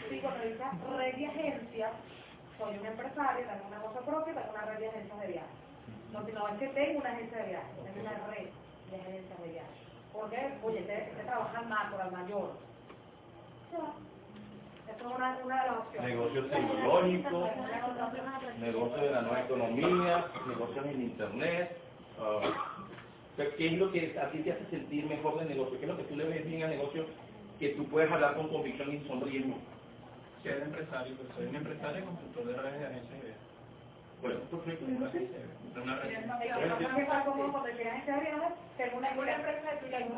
sí, 0.09 0.21
cuando 0.21 0.45
dice 0.45 0.65
red 0.97 1.17
de 1.17 1.27
agencias, 1.27 1.93
soy 2.59 2.79
un 2.79 2.87
empresario, 2.87 3.47
tengo 3.47 3.65
un 3.65 3.71
negocio 3.71 4.01
propio, 4.03 4.35
tengo 4.35 4.51
una 4.51 4.65
red 4.65 4.79
de 4.79 4.89
agencias 4.89 5.21
de 5.21 5.27
viajes. 5.27 5.59
No, 6.13 6.25
sino 6.25 6.49
es 6.49 6.59
que 6.59 6.69
tengo 6.69 7.01
una 7.01 7.11
agencia 7.11 7.39
de 7.39 7.49
viajes, 7.49 7.77
tengo 7.85 8.01
una 8.01 8.27
red 8.27 8.49
de 8.91 8.97
agencias 8.97 9.43
de 9.43 9.49
viajes. 9.49 9.86
Porque, 10.19 10.59
oye, 10.63 10.79
este, 10.81 11.11
este 11.11 11.25
trabaja 11.25 11.59
al 11.59 11.69
macro, 11.69 12.01
al 12.01 12.13
mayor. 12.13 12.51
Esto 14.89 15.09
es 15.09 15.17
una, 15.17 15.39
una 15.45 15.63
de 15.63 15.69
las 15.69 15.79
opciones. 15.79 16.11
Negocios 16.11 16.51
tecnológicos, 16.51 17.51
negocios 18.59 19.01
de 19.03 19.11
la 19.11 19.23
nueva 19.23 19.41
economía, 19.41 20.27
negocios 20.47 20.87
en 20.87 21.03
internet. 21.03 21.79
ah, 22.19 22.41
sea, 23.37 23.51
¿Qué 23.57 23.67
es 23.67 23.73
lo 23.75 23.93
que 23.93 24.19
a 24.19 24.31
ti 24.31 24.39
te 24.39 24.53
hace 24.53 24.65
sentir 24.71 25.05
mejor 25.07 25.39
del 25.39 25.49
negocio? 25.49 25.79
¿Qué 25.79 25.85
es 25.85 25.91
lo 25.91 25.99
que 25.99 26.05
tú 26.05 26.17
le 26.17 26.25
ves 26.25 26.47
bien 26.47 26.63
al 26.63 26.71
negocio 26.71 27.05
que 27.59 27.71
tú 27.71 27.87
puedes 27.89 28.11
hablar 28.11 28.37
con 28.37 28.49
convicción 28.49 28.95
y 28.95 29.07
sonreír? 29.07 29.53
Ser 30.43 30.63
empresario, 30.63 31.15
pues 31.17 31.29
soy 31.37 31.47
un 31.47 31.57
empresario 31.57 32.01
y 32.01 32.05
constructor 32.07 32.47
de 32.47 32.63
redes 32.63 32.81
de 32.81 32.87
agencias 32.87 33.23
de. 33.23 33.36
Bueno, 34.23 34.41
perfecto. 34.51 34.85
Una 34.87 35.11
tengo 38.77 38.99
una, 38.99 39.13
una 39.13 39.37
empresa 39.37 39.71
de 39.73 39.79
turismo. 39.79 40.17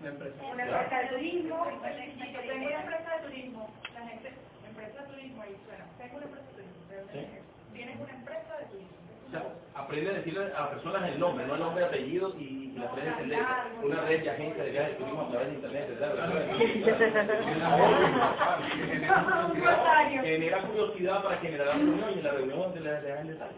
Una, 0.00 0.08
empresa. 0.10 0.36
una 0.44 0.62
empresa 0.64 0.98
de 0.98 1.08
turismo. 1.08 1.64
Tengo 1.64 2.66
una 2.66 2.80
empresa 2.80 3.16
de 3.16 3.22
turismo, 3.28 3.70
la 3.94 4.06
gente, 4.08 4.32
empresa 4.68 5.02
de 5.02 5.08
turismo, 5.08 5.42
ahí 5.42 5.56
suena, 5.66 5.86
tengo 5.98 6.16
una 6.18 6.26
empresa 6.26 6.46
de 6.46 6.52
turismo, 6.54 6.84
Sí. 7.12 7.74
tienes 7.74 8.00
una 8.00 8.12
empresa 8.14 8.58
de 8.58 8.66
turismo. 8.66 9.07
O 9.28 9.30
sea, 9.30 9.44
aprende 9.74 10.10
a 10.10 10.14
decirle 10.14 10.40
a 10.54 10.60
las 10.60 10.68
personas 10.70 11.10
el 11.10 11.20
nombre, 11.20 11.46
no 11.46 11.54
el 11.54 11.60
nombre, 11.60 11.84
apellido 11.84 12.34
y, 12.38 12.72
y 12.74 12.82
aprende 12.82 13.10
a 13.10 13.12
entender 13.12 13.38
una 13.84 14.00
red 14.02 14.22
de 14.22 14.30
agencias 14.30 14.64
de 14.64 14.72
viajes 14.72 14.90
de 14.92 14.96
turismo 14.96 15.20
a 15.20 15.28
través 15.28 15.48
de 15.48 15.54
internet. 15.54 15.88
¿verdad? 15.90 16.30
Genera 20.22 20.62
curiosidad 20.62 21.22
para 21.22 21.36
generar 21.38 21.66
la 21.66 21.74
reunión 21.74 22.10
y 22.10 22.18
en 22.18 22.24
la 22.24 22.32
reunión 22.32 22.72
te 22.72 22.80
le 22.80 22.90
dejan 22.90 23.28
detalle. 23.28 23.54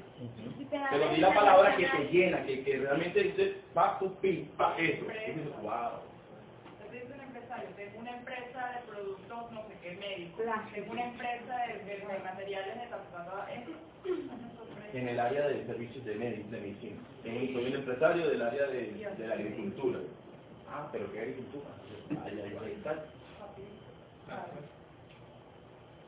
Pero 0.90 1.08
di 1.08 1.16
la 1.18 1.34
palabra 1.34 1.76
que 1.76 1.86
te 1.86 2.04
llena, 2.10 2.44
que, 2.44 2.64
que 2.64 2.78
realmente 2.78 3.22
dice, 3.22 3.56
pa, 3.72 3.98
tu, 4.00 4.12
pi, 4.16 4.50
pa, 4.56 4.74
eso. 4.76 5.04
Y 5.04 5.30
dices, 5.32 5.62
wow. 5.62 6.02
Yo 6.80 6.88
soy 6.90 7.02
un 7.14 7.20
empresario, 7.20 7.68
tengo 7.76 7.98
una 8.00 8.10
empresa 8.10 8.72
de 8.74 8.90
productos, 8.90 9.52
no 9.52 9.62
sé 9.68 9.78
qué, 9.82 9.92
médicos, 9.92 10.44
tengo 10.74 10.92
una 10.92 11.04
empresa 11.04 11.56
de, 11.66 11.78
de, 11.84 11.98
de 11.98 12.18
materiales 12.24 12.74
de 12.74 12.86
tratamiento, 12.86 13.72
En 14.92 15.08
el 15.08 15.20
área 15.20 15.46
de 15.48 15.66
servicios 15.66 16.04
de, 16.04 16.16
medi- 16.16 16.44
de 16.50 16.60
medicina. 16.60 17.00
Soy 17.22 17.66
un 17.66 17.74
empresario 17.74 18.28
del 18.28 18.42
área 18.42 18.66
de, 18.66 18.92
de 19.18 19.26
la 19.28 19.34
agricultura. 19.34 20.00
Ah, 20.68 20.88
pero 20.92 21.12
¿qué 21.12 21.20
agricultura? 21.20 21.64
Ahí, 22.24 22.72
está. 22.76 22.94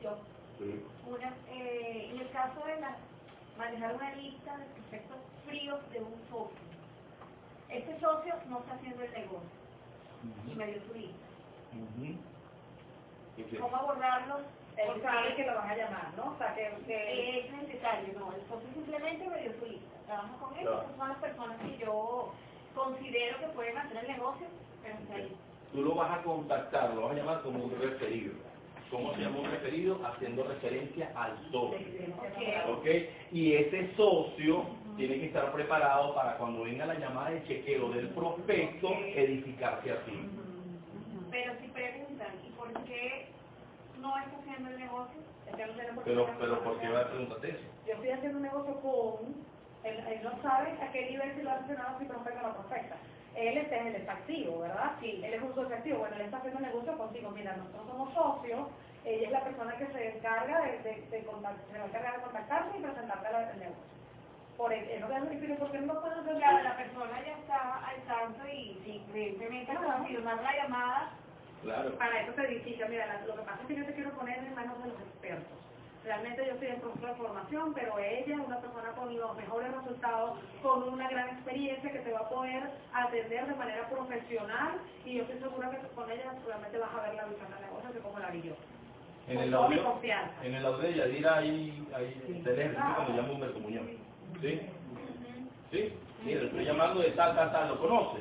Yo, 0.01 0.17
Sí. 0.59 0.83
una, 1.09 1.33
eh, 1.51 2.09
en 2.11 2.19
el 2.19 2.29
caso 2.31 2.63
de 2.65 2.79
la, 2.79 2.95
manejar 3.57 3.95
una 3.95 4.15
lista 4.15 4.57
de 4.57 4.65
prospectos 4.65 5.17
fríos 5.47 5.79
de 5.91 5.99
un 5.99 6.13
socio. 6.29 6.57
Este 7.69 7.99
socio 7.99 8.35
no 8.49 8.59
está 8.59 8.73
haciendo 8.75 9.03
el 9.03 9.11
negocio 9.13 9.49
y 10.51 10.55
me 10.55 10.67
dio 10.67 10.81
su 10.87 10.93
lista. 10.93 11.25
¿Cómo 13.59 13.75
abordarlo? 13.77 14.41
Él 14.77 15.01
sabe 15.01 15.35
que 15.35 15.45
lo 15.45 15.55
van 15.55 15.69
a 15.69 15.75
llamar, 15.75 16.07
¿no? 16.17 16.33
O 16.33 16.37
sea, 16.37 16.53
que... 16.55 16.69
que 16.87 17.39
Es 17.39 17.51
necesario, 17.53 18.13
no, 18.19 18.33
el 18.33 18.41
socio 18.47 18.67
simplemente 18.73 19.27
me 19.29 19.41
dio 19.41 19.53
su 19.59 19.65
lista. 19.65 19.97
Trabaja 20.05 20.35
con 20.39 20.57
él, 20.57 20.61
Claro. 20.63 20.81
esas 20.83 20.97
son 20.97 21.09
las 21.09 21.17
personas 21.19 21.57
que 21.61 21.77
yo 21.77 22.33
considero 22.75 23.39
que 23.39 23.47
pueden 23.47 23.77
hacer 23.77 23.97
el 23.97 24.07
negocio, 24.07 24.47
pero 24.81 24.95
está 24.95 25.15
ahí. 25.15 25.35
Tú 25.71 25.81
lo 25.83 25.95
vas 25.95 26.19
a 26.19 26.23
contactar, 26.23 26.93
lo 26.93 27.01
vas 27.03 27.11
a 27.11 27.15
llamar 27.15 27.41
como 27.41 27.63
un 27.63 27.79
referido. 27.79 28.33
¿Cómo 28.91 29.13
se 29.15 29.21
llama 29.21 29.39
un 29.39 29.49
referido? 29.49 29.99
Haciendo 30.05 30.43
referencia 30.43 31.11
al 31.15 31.35
socio. 31.51 31.79
¿Ok? 32.69 32.85
Y 33.31 33.53
ese 33.53 33.91
socio 33.95 34.65
tiene 34.97 35.19
que 35.19 35.25
estar 35.27 35.51
preparado 35.51 36.13
para 36.13 36.37
cuando 36.37 36.63
venga 36.63 36.85
la 36.85 36.93
llamada 36.93 37.31
de 37.31 37.43
chequeo 37.47 37.89
del 37.89 38.09
prospecto, 38.09 38.89
edificarse 38.93 39.91
así. 39.91 40.29
Pero 41.31 41.53
si 41.59 41.67
preguntan, 41.69 42.27
¿y 42.45 42.49
por 42.51 42.71
qué 42.83 43.25
no 44.03 44.17
está 44.19 44.37
haciendo 44.37 44.69
el 44.69 44.79
negocio? 44.79 45.19
Es 45.47 45.55
Pero, 46.03 46.27
pero 46.39 46.63
¿por 46.63 46.79
qué 46.79 46.89
va 46.89 46.99
a 47.01 47.07
preguntarte 47.09 47.49
eso? 47.49 47.67
Yo 47.87 47.93
estoy 47.95 48.09
haciendo 48.11 48.37
un 48.37 48.43
negocio 48.43 48.81
con, 48.81 49.35
él, 49.83 49.95
él 50.07 50.21
no 50.23 50.41
sabe 50.41 50.71
a 50.81 50.91
qué 50.91 51.09
nivel 51.09 51.35
si 51.35 51.41
lo 51.41 51.51
hace 51.51 51.73
nada 51.73 51.97
si 51.99 52.05
prospecta 52.05 52.43
o 52.43 52.47
no 52.49 52.53
prospecta. 52.55 52.95
Él 53.35 53.57
en 53.57 53.87
el 53.87 53.95
está 53.95 54.13
activo, 54.13 54.59
¿verdad? 54.59 54.91
Sí. 55.01 55.21
Él 55.23 55.33
es 55.33 55.41
un 55.41 55.55
socio 55.55 55.75
activo. 55.75 55.99
Bueno, 55.99 56.15
él 56.17 56.21
está 56.21 56.37
haciendo 56.37 56.59
un 56.59 56.65
negocio 56.65 56.97
contigo. 56.97 57.31
Mira, 57.31 57.55
nosotros 57.55 57.87
somos 57.87 58.13
socios. 58.13 58.67
Ella 59.05 59.25
es 59.25 59.31
la 59.31 59.43
persona 59.43 59.75
que 59.77 59.87
se 59.87 60.17
encarga 60.17 60.61
de, 60.61 60.79
de, 60.79 61.07
de 61.09 61.25
contact- 61.25 61.65
se 61.71 61.77
va 61.77 61.83
a 61.83 61.87
encargar 61.87 62.15
de 62.17 62.21
contactarse 62.23 62.77
y 62.77 62.81
presentarte 62.81 63.31
la- 63.31 63.51
el 63.51 63.59
negocio. 63.59 63.83
Por 64.57 64.71
el, 64.71 64.87
él 64.87 65.01
no 65.01 65.07
hacer. 66.19 66.37
Claro, 66.37 66.63
la 66.63 66.77
persona 66.77 67.25
ya 67.25 67.33
está 67.33 67.85
al 67.87 68.01
tanto 68.03 68.47
y 68.47 68.79
simplemente 68.85 69.73
confirmar 69.75 70.41
la 70.43 70.55
llamada 70.55 71.11
Claro. 71.63 71.97
Para 71.97 72.21
eso 72.21 72.33
se 72.35 72.41
edifica. 72.45 72.87
Mira, 72.87 73.23
lo 73.25 73.35
que 73.35 73.41
pasa 73.41 73.61
es 73.61 73.67
que 73.67 73.75
yo 73.75 73.85
te 73.85 73.93
quiero 73.93 74.11
poner 74.11 74.37
en 74.39 74.53
manos 74.53 74.81
de 74.83 74.89
los 74.89 74.99
expertos. 74.99 75.57
Realmente 76.03 76.45
yo 76.45 76.51
estoy 76.51 76.67
en 76.67 76.81
proceso 76.81 77.07
de 77.07 77.15
formación, 77.15 77.73
pero 77.73 77.97
ella 77.97 78.35
es 78.35 78.45
una 78.45 78.59
persona 78.59 78.91
con 78.91 79.15
los 79.17 79.37
mejores 79.37 79.71
resultados, 79.73 80.37
con 80.61 80.83
una 80.83 81.07
gran 81.07 81.29
experiencia 81.29 81.91
que 81.91 81.99
te 81.99 82.11
va 82.11 82.19
a 82.19 82.29
poder 82.29 82.63
atender 82.93 83.47
de 83.47 83.55
manera 83.55 83.87
profesional 83.87 84.81
y 85.05 85.15
yo 85.15 85.23
estoy 85.23 85.39
segura 85.39 85.71
que 85.71 85.87
con 85.95 86.11
ella 86.11 86.33
realmente 86.45 86.77
vas 86.77 86.93
a 86.93 87.01
ver 87.07 87.15
la 87.15 87.25
visión 87.25 87.49
del 87.49 87.61
negocio 87.61 87.93
que 87.93 87.99
como 87.99 88.19
la 88.19 88.31
vi 88.31 88.41
yo. 88.41 88.53
En 89.29 89.35
Con 89.37 89.43
el 89.45 89.53
audio, 89.53 89.99
en 90.43 90.55
el 90.55 90.65
audio 90.65 90.79
de 90.79 90.93
Yadira 90.93 91.37
hay, 91.37 91.87
hay 91.95 92.41
del 92.43 92.59
ejercicio 92.59 92.95
cuando 92.95 93.15
llama 93.15 93.31
Humberto 93.31 93.59
Muñoz. 93.59 93.85
¿Sí? 94.41 94.61
¿Sí? 95.71 95.93
Mira, 96.25 96.41
le 96.41 96.47
estoy 96.47 96.65
llamando 96.65 96.99
de 96.99 97.11
tal, 97.11 97.33
tal, 97.33 97.51
tal, 97.53 97.69
¿lo 97.69 97.79
conoce? 97.79 98.19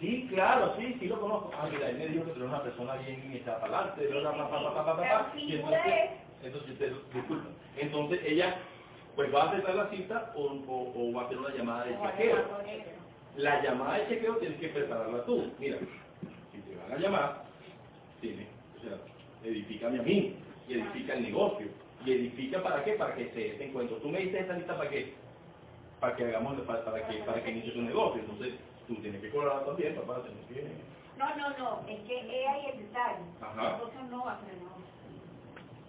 Sí, 0.00 0.28
claro, 0.30 0.74
sí, 0.78 0.96
sí 1.00 1.06
lo 1.06 1.20
conozco. 1.20 1.50
Ah, 1.58 1.68
mira, 1.70 1.90
él 1.90 1.98
me 1.98 2.06
dijo 2.06 2.32
que 2.32 2.40
una 2.40 2.62
persona 2.62 2.94
bien 2.96 3.32
está 3.34 3.60
para 3.60 3.78
adelante, 3.78 4.08
entonces, 5.50 6.10
entonces, 6.42 6.78
disculpa, 7.12 7.48
entonces 7.76 8.20
ella 8.24 8.58
pues 9.16 9.34
va 9.34 9.42
a 9.42 9.48
aceptar 9.48 9.74
la 9.74 9.90
cita 9.90 10.32
o, 10.36 11.12
va 11.12 11.22
a 11.22 11.24
hacer 11.24 11.38
una 11.38 11.52
llamada 11.52 11.84
de 11.84 11.98
chequeo. 11.98 12.38
La 13.36 13.62
llamada 13.62 13.98
de 13.98 14.08
chequeo 14.08 14.36
tienes 14.36 14.60
que 14.60 14.68
prepararla 14.68 15.24
tú. 15.24 15.52
Mira, 15.58 15.78
si 16.52 16.60
te 16.60 16.76
van 16.76 16.92
a 16.92 16.98
llamar, 16.98 17.44
tiene, 18.20 18.46
o 18.76 18.80
sea, 18.80 18.98
edifícame 19.42 19.98
a 19.98 20.02
mí, 20.02 20.36
y 20.68 20.74
edifica 20.74 21.14
el 21.14 21.22
negocio, 21.22 21.66
y 22.04 22.12
edifica 22.12 22.62
para 22.62 22.84
qué, 22.84 22.92
para 22.92 23.16
que 23.16 23.30
se 23.30 23.54
ese 23.54 23.64
encuentro. 23.64 23.96
Tú 23.96 24.08
me 24.08 24.20
dices 24.20 24.42
esta 24.42 24.54
lista 24.54 24.76
para 24.76 24.90
qué, 24.90 25.14
para 25.98 26.14
que 26.14 26.24
hagamos, 26.24 26.60
para, 26.60 26.84
para 26.84 27.08
que, 27.08 27.18
para 27.18 27.42
que 27.42 27.50
inicie 27.50 27.72
tu 27.72 27.82
negocio. 27.82 28.20
Entonces, 28.20 28.54
tú 28.88 28.96
tienes 28.96 29.20
que 29.22 29.30
colaborar 29.30 29.66
también, 29.66 29.94
papá, 29.96 30.22
tienes 30.24 30.46
que... 30.46 30.72
No, 31.18 31.36
no, 31.36 31.50
no, 31.58 31.88
es 31.88 32.00
que 32.00 32.18
es 32.20 32.48
ahí 32.48 32.66
el 32.74 32.78
detalle. 32.86 33.24
Ajá. 33.42 33.78
Socio 33.78 34.02
no 34.04 34.24
va 34.24 34.32
a 34.34 34.42
negocio. 34.42 34.86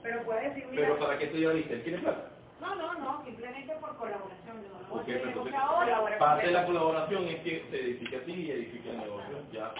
Pero 0.03 0.23
puede 0.25 0.49
decir, 0.49 0.67
mira, 0.71 0.83
Pero 0.83 0.99
para 0.99 1.17
qué 1.19 1.27
tú 1.27 1.37
ya 1.37 1.51
dices, 1.51 1.71
¿él 1.71 1.83
quiere 1.83 1.99
plata? 1.99 2.31
No, 2.61 2.75
no, 2.75 2.93
no, 2.95 3.25
simplemente 3.25 3.73
por 3.75 3.95
colaboración. 3.97 4.63
No 4.63 4.89
voy 4.89 4.99
a 4.99 5.01
Ok, 5.01 5.01
hacer 5.01 5.21
pero 5.21 5.25
negocio 5.27 5.55
entonces, 5.55 5.93
ahora. 5.95 6.19
parte 6.19 6.47
de 6.47 6.53
la 6.53 6.65
colaboración 6.65 7.23
es 7.27 7.41
que 7.41 7.67
se 7.69 7.79
edifique 7.81 8.17
a 8.17 8.25
ti 8.25 8.33
y 8.33 8.51
edifique 8.51 8.89
el 8.89 8.97
negocio. 8.99 9.37
Ya. 9.51 9.73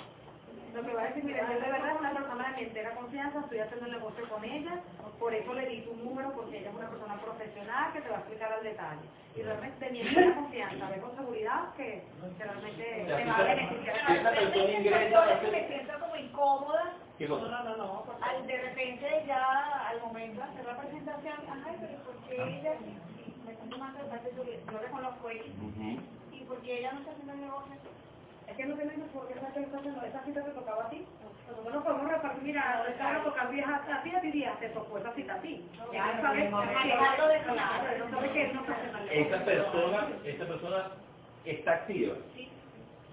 Lo 0.73 0.83
que 0.85 0.93
va 0.93 1.01
a 1.01 1.07
decir, 1.07 1.23
mira, 1.23 1.41
yo 1.48 1.59
de 1.59 1.72
verdad 1.72 1.91
es 1.93 1.99
una 1.99 2.14
persona 2.14 2.49
de 2.51 2.57
mi 2.57 2.64
entera 2.64 2.95
confianza, 2.95 3.39
estoy 3.39 3.59
haciendo 3.59 3.85
el 3.88 3.91
negocio 3.93 4.30
con 4.30 4.43
ella, 4.43 4.80
por 5.19 5.33
eso 5.33 5.53
le 5.53 5.65
di 5.67 5.81
tu 5.81 5.93
número, 5.95 6.31
porque 6.33 6.59
ella 6.59 6.69
es 6.69 6.75
una 6.75 6.89
persona 6.89 7.15
profesional 7.22 7.93
que 7.93 8.01
te 8.01 8.09
va 8.09 8.15
a 8.15 8.19
explicar 8.19 8.53
al 8.53 8.64
detalle. 8.64 9.01
Y 9.35 9.41
realmente 9.41 9.85
de 9.85 9.91
mi 9.91 10.01
entera 10.01 10.35
confianza, 10.35 10.89
ve 10.89 11.01
con 11.01 11.15
seguridad 11.15 11.73
que, 11.75 12.03
que 12.38 12.43
realmente 12.43 12.83
te 12.83 13.17
si 13.23 13.30
va 13.30 13.38
a 13.38 13.43
beneficiar. 13.43 13.95
si 14.07 14.14
esa 14.14 14.31
persona 14.31 14.72
ingresa, 14.72 15.25
me 15.51 15.67
siento 15.67 15.99
como 15.99 16.15
incómoda. 16.15 16.93
No, 17.19 17.49
no, 17.49 17.64
no, 17.64 17.77
no. 17.77 18.06
Al, 18.22 18.48
de 18.48 18.57
repente 18.61 19.23
ya 19.27 19.88
al 19.89 20.01
momento 20.01 20.39
de 20.41 20.48
hacer 20.48 20.65
la 20.65 20.77
presentación, 20.81 21.35
ay, 21.65 21.75
pero 21.81 21.98
¿por 22.03 22.15
qué 22.27 22.35
ella 22.59 22.73
sí, 22.80 22.98
sí, 23.17 23.35
me 23.45 23.51
está 23.53 23.65
tomando 23.69 23.99
el 23.99 24.06
parte 24.07 24.31
de 24.31 24.64
yo 24.72 24.80
le 24.81 24.88
conozco 24.89 25.27
a 25.27 25.31
ella? 25.33 25.43
¿Y 26.31 26.43
por 26.45 26.61
qué 26.61 26.80
ella 26.80 26.93
no 26.93 26.99
está 26.99 27.11
haciendo 27.11 27.33
el 27.33 27.41
negocio? 27.41 27.75
Es 28.49 28.57
que 28.57 28.65
no 28.65 28.75
tenemos 28.75 29.09
por 29.09 29.27
qué 29.27 29.33
estar 29.35 29.53
pensando, 29.53 30.01
esa 30.03 30.23
cita 30.23 30.43
te 30.43 30.51
tocaba 30.51 30.85
a 30.85 30.89
ti. 30.89 31.05
Nosotros 31.47 31.73
nos 31.73 31.83
podemos 31.83 32.11
repartir, 32.11 32.43
mira, 32.43 32.85
esta 32.89 33.03
va 33.03 33.43
a 33.43 34.03
ti, 34.03 34.15
a 34.15 34.21
ti 34.21 34.31
día, 34.31 34.55
te 34.59 34.69
tocó 34.69 34.97
esa 34.97 35.13
cita 35.13 35.35
a 35.35 35.41
ti. 35.41 35.65
Ya 35.93 36.03
Claro, 36.03 36.21
sabes 36.21 36.45
en 36.45 36.51
claro, 36.51 36.73
claro. 37.43 38.07
no 38.09 38.21
no. 38.21 39.11
Esta 39.11 39.45
persona, 39.45 40.07
esta 40.23 40.45
persona 40.47 40.87
está 41.45 41.73
activa. 41.73 42.15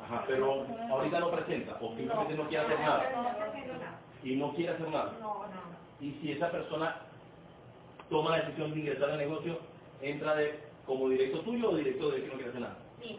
Ajá, 0.02 0.24
pero 0.26 0.66
ahorita 0.90 1.20
no 1.20 1.30
presenta 1.30 1.76
o 1.80 1.96
simplemente 1.96 2.34
no 2.34 2.48
quiere 2.48 2.64
hacer 2.64 2.80
nada. 2.80 3.10
No. 3.14 4.28
Y 4.28 4.36
no 4.36 4.54
quiere 4.54 4.72
hacer 4.72 4.88
nada. 4.88 5.12
No, 5.20 5.46
no. 5.46 5.76
Y 6.00 6.12
si 6.20 6.32
esa 6.32 6.50
persona 6.50 6.96
toma 8.08 8.30
la 8.30 8.44
decisión 8.44 8.72
de 8.72 8.80
ingresar 8.80 9.10
al 9.10 9.18
negocio, 9.18 9.58
entra 10.00 10.34
de 10.34 10.60
como 10.86 11.08
directo 11.08 11.40
tuyo 11.40 11.70
o 11.70 11.76
directo 11.76 12.10
de 12.10 12.22
que 12.22 12.28
no 12.28 12.34
quiere 12.34 12.50
hacer 12.50 12.60
nada. 12.60 12.76
Sí. 13.02 13.18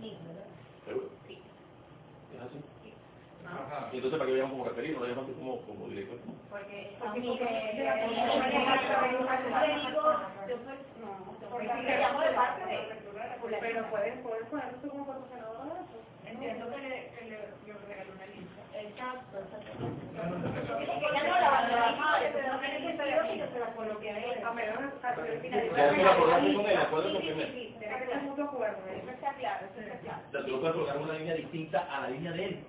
Sí, 0.00 0.18
¿verdad? 0.26 0.51
¿Seguro? 0.84 1.08
Sí. 1.26 1.42
¿Es 2.34 2.40
así? 2.40 2.58
Y 3.92 3.96
entonces, 3.96 4.18
¿para 4.18 4.30
qué 4.30 4.36
llaman 4.36 4.52
como 4.52 4.64
referido? 4.64 5.00
¿No 5.00 5.06
llaman 5.06 5.26
tú 5.26 5.34
como, 5.34 5.60
como 5.62 5.88
director? 5.88 6.18
Porque 6.50 6.96
Pero 13.60 13.90
poner 13.90 14.22
tú 14.82 14.88
como 14.88 15.06
patrocinador 15.06 15.64
de 15.64 15.70
eso. 15.72 15.98
Entiendo 16.26 16.70
que 16.70 16.78
le, 16.78 17.10
que 17.12 17.24
le, 17.26 17.38
yo 17.66 17.74
regalé 17.88 18.10
una 18.12 18.26
lista. 18.26 18.62
Exacto, 18.80 19.38
exacto. 19.38 19.86
Ella 21.02 21.22
no 21.24 21.40
la 21.40 21.50
va 21.50 21.58
a 21.58 21.68
trabajar, 21.68 22.30
pero 22.32 22.52
no 22.52 22.60
tiene 22.60 22.78
sentido 22.80 23.22
que 23.28 23.38
yo 23.38 23.46
se 23.52 23.58
la 23.60 23.74
coloque 23.74 24.10
a 24.10 24.18
ella. 24.18 24.48
A 24.48 24.52
menos 24.52 24.78
que 24.78 25.50
Ya 25.50 25.90
tú 25.90 25.96
la 26.02 26.12
acordaste 26.12 26.54
con 26.54 26.66
él, 26.66 26.76
acuérdate 26.76 27.14
con 27.14 27.22
Sí, 27.52 27.71
que 28.06 28.12
ser 28.12 28.22
mutuo 28.22 28.44
acuerdo. 28.44 28.78
Eso 28.88 29.10
está 29.10 29.34
claro, 29.34 29.66
eso 29.66 29.80
está 29.80 29.98
claro. 30.00 30.22
O 30.28 30.30
sea, 30.30 30.44
tú 30.44 30.50
lo 30.50 30.60
puedes 30.60 30.74
colocar 30.74 30.96
en 30.96 31.02
una 31.02 31.14
línea 31.14 31.34
distinta 31.34 31.78
a 31.90 32.00
la 32.02 32.08
línea 32.10 32.32
de 32.32 32.44
él, 32.44 32.64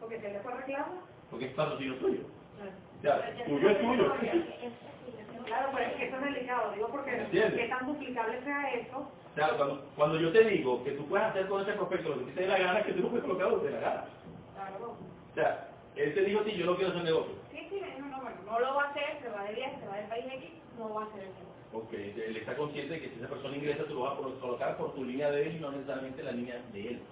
Porque 0.00 0.20
si 0.20 0.26
él 0.26 0.32
le 0.34 0.40
fue 0.40 0.54
reclamo, 0.54 1.02
porque 1.30 1.46
es 1.46 1.52
patrocinio 1.54 1.94
tuyo. 1.96 2.20
O 2.98 3.02
sea, 3.02 3.34
tuyo 3.46 3.70
es 3.70 3.80
tuyo. 3.80 4.14
claro, 5.46 5.68
pero 5.74 5.86
es 5.86 5.92
que 5.94 6.06
eso 6.06 6.16
es 6.16 6.22
delicado, 6.22 6.72
digo 6.72 6.88
porque 6.88 7.26
que 7.30 7.68
tan 7.68 7.86
duplicable 7.86 8.42
sea 8.42 8.70
eso, 8.74 8.98
O 8.98 9.34
sea, 9.34 9.56
cuando, 9.56 9.84
cuando 9.96 10.18
yo 10.18 10.32
te 10.32 10.44
digo 10.44 10.82
que 10.84 10.92
tú 10.92 11.06
puedes 11.06 11.26
hacer 11.26 11.46
con 11.48 11.62
ese 11.62 11.72
prospecto 11.72 12.10
lo 12.10 12.26
que 12.26 12.32
te 12.32 12.40
dé 12.42 12.46
la 12.48 12.58
gana, 12.58 12.78
es 12.80 12.86
que 12.86 12.92
tú 12.92 13.02
lo 13.02 13.08
puedes 13.08 13.24
colocar 13.24 13.50
donde 13.50 13.68
te 13.68 13.74
dé 13.74 13.80
la 13.80 13.88
gana. 13.88 14.04
claro. 14.54 14.96
O 15.30 15.34
sea, 15.34 15.69
él 15.96 16.14
te 16.14 16.24
dijo 16.24 16.40
ti, 16.42 16.52
yo 16.56 16.66
no 16.66 16.76
quiero 16.76 16.90
hacer 16.92 17.04
negocio. 17.04 17.34
Sí, 17.50 17.58
sí, 17.70 17.80
no, 17.98 18.06
no, 18.08 18.22
bueno, 18.22 18.36
no 18.46 18.60
lo 18.60 18.74
va 18.74 18.84
a 18.84 18.90
hacer, 18.90 19.18
se 19.22 19.28
va 19.28 19.44
de 19.44 19.54
viaje, 19.54 19.76
se 19.80 19.86
va 19.86 19.96
del 19.96 20.06
país 20.08 20.24
X, 20.34 20.50
no 20.78 20.94
va 20.94 21.02
a 21.02 21.06
hacer 21.06 21.22
eso. 21.22 21.44
Ok, 21.72 21.92
él 21.94 22.36
está 22.36 22.56
consciente 22.56 22.94
de 22.94 23.00
que 23.00 23.08
si 23.10 23.14
esa 23.20 23.28
persona 23.28 23.56
ingresa, 23.56 23.84
tú 23.84 23.94
lo 23.94 24.00
vas 24.02 24.14
a 24.14 24.16
colo- 24.16 24.40
colocar 24.40 24.76
por 24.76 24.94
tu 24.94 25.04
línea 25.04 25.30
de 25.30 25.42
él 25.42 25.56
y 25.56 25.60
no 25.60 25.70
necesariamente 25.72 26.22
la 26.22 26.32
línea 26.32 26.58
de 26.72 26.88
él. 26.88 27.02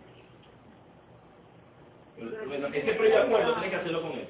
Bueno, 2.49 2.67
ese 2.69 2.93
previo 2.95 3.19
acuerdo 3.23 3.53
tienes 3.55 3.71
que 3.71 3.77
hacerlo 3.77 4.03
con 4.03 4.13
él. 4.13 4.29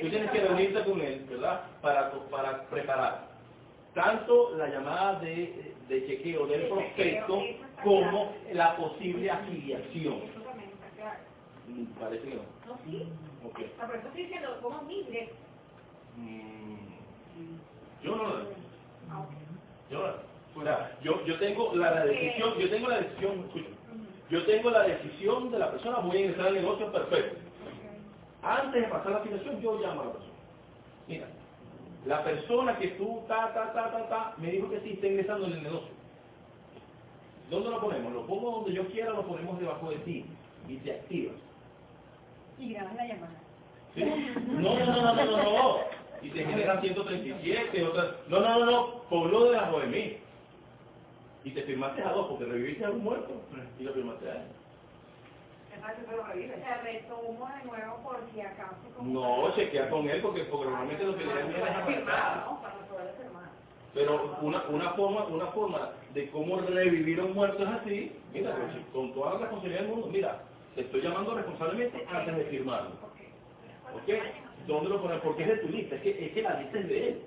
Tú 0.00 0.08
tienes 0.10 0.30
que 0.30 0.40
reunirte 0.40 0.84
con 0.84 1.00
él, 1.02 1.26
¿verdad? 1.28 1.64
Para, 1.82 2.12
para 2.30 2.62
preparar 2.70 3.28
tanto 3.94 4.56
la 4.56 4.68
llamada 4.68 5.20
de, 5.20 5.74
de 5.88 6.06
chequeo 6.06 6.46
del 6.46 6.68
prospecto 6.68 7.42
como 7.84 8.32
la 8.52 8.76
posible 8.76 9.30
afiliación. 9.30 10.22
Eso 10.22 10.40
también 10.42 10.70
está 10.70 10.88
claro. 10.96 11.20
Mm, 11.66 11.84
Parece 12.00 12.28
que 12.28 12.34
no. 12.36 12.42
No, 12.66 12.78
sí. 12.84 13.12
Ok. 13.48 13.60
Ah, 13.80 13.88
estoy 13.94 14.22
diciendo. 14.22 14.48
Mm, 16.16 16.78
Yo 18.04 18.16
no 18.16 18.24
lo 18.24 18.38
Yo, 19.90 19.98
no- 20.06 20.60
o 20.60 20.64
sea, 20.64 20.98
yo, 21.02 21.24
yo 21.26 21.38
tengo 21.38 21.74
la 21.74 22.04
decisión, 22.06 22.58
yo 22.58 22.70
tengo 22.70 22.88
la 22.88 23.00
decisión, 23.00 23.40
escucha, 23.40 23.68
yo 24.30 24.46
tengo 24.46 24.70
la 24.70 24.82
decisión 24.82 25.50
de 25.50 25.58
la 25.58 25.70
persona, 25.72 25.98
voy 26.00 26.16
a 26.16 26.20
ingresar 26.20 26.46
al 26.48 26.54
negocio, 26.54 26.92
perfecto. 26.92 27.38
Antes 28.42 28.82
de 28.82 28.88
pasar 28.88 29.12
la 29.12 29.18
afiliación, 29.18 29.60
yo 29.60 29.80
llamo 29.80 30.02
a 30.02 30.04
la 30.06 30.12
persona. 30.12 30.34
Mira, 31.08 31.28
la 32.06 32.24
persona 32.24 32.78
que 32.78 32.88
tú, 32.88 33.24
ta, 33.28 33.52
ta, 33.54 33.72
ta, 33.72 33.90
ta, 33.92 34.08
ta, 34.08 34.34
me 34.38 34.50
dijo 34.52 34.70
que 34.70 34.80
sí 34.80 34.90
está 34.92 35.06
ingresando 35.06 35.46
en 35.46 35.52
el 35.54 35.62
negocio. 35.62 35.94
¿Dónde 37.50 37.70
lo 37.70 37.80
ponemos? 37.80 38.12
Lo 38.12 38.26
pongo 38.26 38.50
donde 38.52 38.74
yo 38.74 38.86
quiera, 38.88 39.10
lo 39.12 39.26
ponemos 39.26 39.58
debajo 39.58 39.90
de 39.90 39.96
ti 39.98 40.26
y 40.68 40.76
te 40.78 40.92
activas. 40.92 41.36
Y 42.58 42.72
grabas 42.72 42.94
la 42.96 43.06
llamada. 43.06 43.32
¿Sí? 43.94 44.04
No, 44.04 44.78
no, 44.78 44.86
no, 44.86 45.02
no, 45.02 45.14
no, 45.14 45.24
no, 45.24 45.42
no. 45.42 45.76
Y 46.22 46.30
te 46.30 46.44
generan 46.44 46.80
137, 46.80 47.84
otras. 47.86 48.08
No, 48.28 48.40
no, 48.40 48.58
no, 48.58 48.66
no. 49.10 49.50
Debajo 49.50 49.80
de 49.80 49.86
mí. 49.86 50.18
Y 51.44 51.50
te 51.52 51.62
firmaste 51.62 52.02
a 52.02 52.12
dos 52.12 52.26
porque 52.28 52.44
reviviste 52.44 52.84
a 52.84 52.90
un 52.90 53.04
muerto. 53.04 53.40
Y 53.78 53.84
lo 53.84 53.92
firmaste 53.92 54.30
a 54.30 54.34
él. 54.34 54.42
Se 55.78 56.74
retomo 56.82 57.48
de 57.48 57.64
nuevo 57.64 57.96
por 58.02 58.20
si 58.32 58.40
acaso. 58.40 58.76
No, 59.00 59.54
chequea 59.54 59.88
con 59.90 60.08
él 60.08 60.20
porque, 60.20 60.44
porque 60.44 60.66
normalmente 60.66 61.04
lo 61.04 61.16
que 61.16 61.24
le 61.24 61.34
dan 61.34 61.50
es 61.50 61.86
firmar. 61.86 62.46
¿no? 62.46 62.60
Para 62.60 62.74
poder 62.88 63.14
firmar. 63.16 63.50
Pero 63.94 64.38
una, 64.42 64.62
una 64.68 64.90
forma 64.90 65.24
una 65.26 65.46
forma 65.46 65.90
de 66.14 66.30
cómo 66.30 66.60
revivir 66.60 67.20
a 67.20 67.24
un 67.24 67.34
muerto 67.34 67.62
es 67.62 67.68
así. 67.68 68.12
Mira, 68.32 68.54
con 68.92 69.14
toda 69.14 69.34
la 69.34 69.40
responsabilidad 69.40 69.82
del 69.82 69.90
mundo. 69.90 70.08
Mira, 70.08 70.42
te 70.78 70.84
estoy 70.84 71.00
llamando 71.00 71.34
responsablemente 71.34 72.06
antes 72.08 72.36
de 72.36 72.44
firmarlo. 72.44 72.90
¿Ok? 73.94 74.14
¿Dónde 74.68 74.90
lo 74.90 75.02
pones? 75.02 75.20
Porque 75.22 75.42
es 75.42 75.48
de 75.48 75.56
tu 75.56 75.68
lista. 75.70 75.96
Es 75.96 76.02
que, 76.02 76.26
es 76.26 76.32
que 76.32 76.42
la 76.42 76.60
lista 76.60 76.78
es 76.78 76.88
de 76.88 77.08
él. 77.08 77.22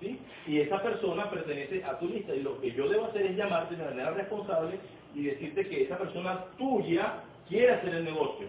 ¿sí? 0.00 0.20
Y 0.46 0.60
esa 0.60 0.82
persona 0.82 1.28
pertenece 1.28 1.84
a 1.84 1.98
tu 1.98 2.08
lista 2.08 2.34
y 2.34 2.42
lo 2.42 2.58
que 2.58 2.72
yo 2.72 2.88
debo 2.88 3.04
hacer 3.04 3.26
es 3.26 3.36
llamarte 3.36 3.76
de 3.76 3.84
manera 3.84 4.12
responsable 4.12 4.80
y 5.14 5.24
decirte 5.24 5.68
que 5.68 5.82
esa 5.82 5.98
persona 5.98 6.46
tuya 6.56 7.22
quiere 7.48 7.74
hacer 7.74 7.96
el 7.96 8.04
negocio. 8.06 8.46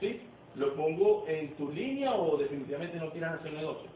¿Sí? 0.00 0.20
¿Lo 0.56 0.74
pongo 0.74 1.24
en 1.28 1.54
tu 1.56 1.72
línea 1.72 2.12
o 2.12 2.36
definitivamente 2.36 2.98
no 2.98 3.10
quieres 3.10 3.30
hacer 3.30 3.52
el 3.52 3.56
negocio? 3.58 3.88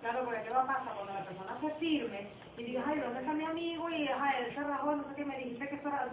Claro, 0.00 0.24
porque 0.24 0.42
¿qué 0.44 0.50
va 0.50 0.62
a 0.62 0.66
pasar? 0.66 0.94
Cuando 0.94 1.12
la 1.12 1.24
persona 1.26 1.60
se 1.60 1.70
firme 1.74 2.28
y 2.56 2.62
diga, 2.62 2.84
ay, 2.86 3.00
¿dónde 3.00 3.20
está 3.20 3.34
mi 3.34 3.44
amigo? 3.44 3.90
Y 3.90 4.08
ajá, 4.08 4.38
él 4.38 4.54
se 4.54 4.62
rajó, 4.62 4.96
no 4.96 5.02
sé 5.10 5.14
qué, 5.14 5.24
me 5.26 5.36
dijiste 5.36 5.68
que 5.68 5.74
eso 5.74 5.88
era... 5.88 6.08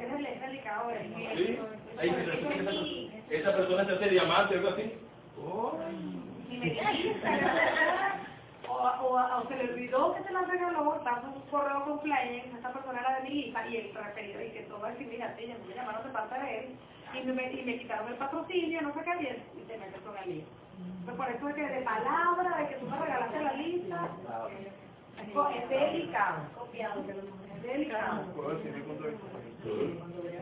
El- 0.00 1.36
¿Sí? 1.38 1.58
Ahí 1.98 2.10
se 2.10 3.36
esa, 3.36 3.56
persona 3.56 3.84
se 3.84 3.92
hace 3.92 4.08
diamante 4.10 4.54
o 4.54 4.58
algo 4.58 4.68
así. 4.70 4.92
Oh. 5.42 5.78
Y 6.50 6.56
me 6.58 6.66
dice, 6.66 6.82
o, 8.68 8.72
o, 8.72 9.38
o 9.38 9.48
se 9.48 9.56
le 9.56 9.72
olvidó 9.72 10.14
que 10.14 10.22
te 10.22 10.32
la 10.32 10.42
regaló, 10.42 11.00
das 11.04 11.24
un 11.24 11.40
correo 11.50 11.84
con 11.84 12.00
flyers, 12.00 12.46
esa 12.58 12.72
persona 12.72 13.00
era 13.00 13.16
de 13.20 13.22
mi 13.28 13.30
lista 13.42 13.66
y 13.68 13.76
el 13.76 13.94
referido 13.94 14.42
y 14.42 14.50
que 14.50 14.60
todo 14.62 14.80
va 14.80 14.88
a 14.88 14.90
decir, 14.92 15.06
mira, 15.08 15.34
me 15.36 15.74
llamaron 15.74 16.04
de 16.04 16.10
parte 16.10 16.38
de 16.40 16.58
él 16.58 16.66
y 17.14 17.22
me, 17.26 17.52
y 17.52 17.64
me 17.64 17.78
quitaron 17.78 18.08
el 18.08 18.14
patrocinio, 18.18 18.80
no 18.82 18.92
sé 18.94 19.00
qué, 19.04 19.22
y, 19.22 19.26
él- 19.26 19.42
y 19.58 19.62
te 19.62 19.76
metes 19.78 20.00
con 20.02 20.16
el 20.18 20.28
lío. 20.30 20.44
Pues 21.04 21.16
por 21.16 21.28
eso 21.30 21.48
es 21.48 21.54
que 21.54 21.62
de 21.68 21.82
palabra, 21.82 22.56
de 22.58 22.68
que 22.68 22.74
tú 22.76 22.86
me 22.86 22.98
regalaste 22.98 23.40
la 23.42 23.52
lista, 23.52 24.08
es 25.18 25.68
delicado. 25.70 26.50
Es 27.56 27.62
delicado. 27.62 28.32
¿Puedo 28.34 28.50
decir 28.58 28.72
mi 28.72 28.82
punto 28.82 29.04
de 29.04 29.10
vista? 29.10 29.26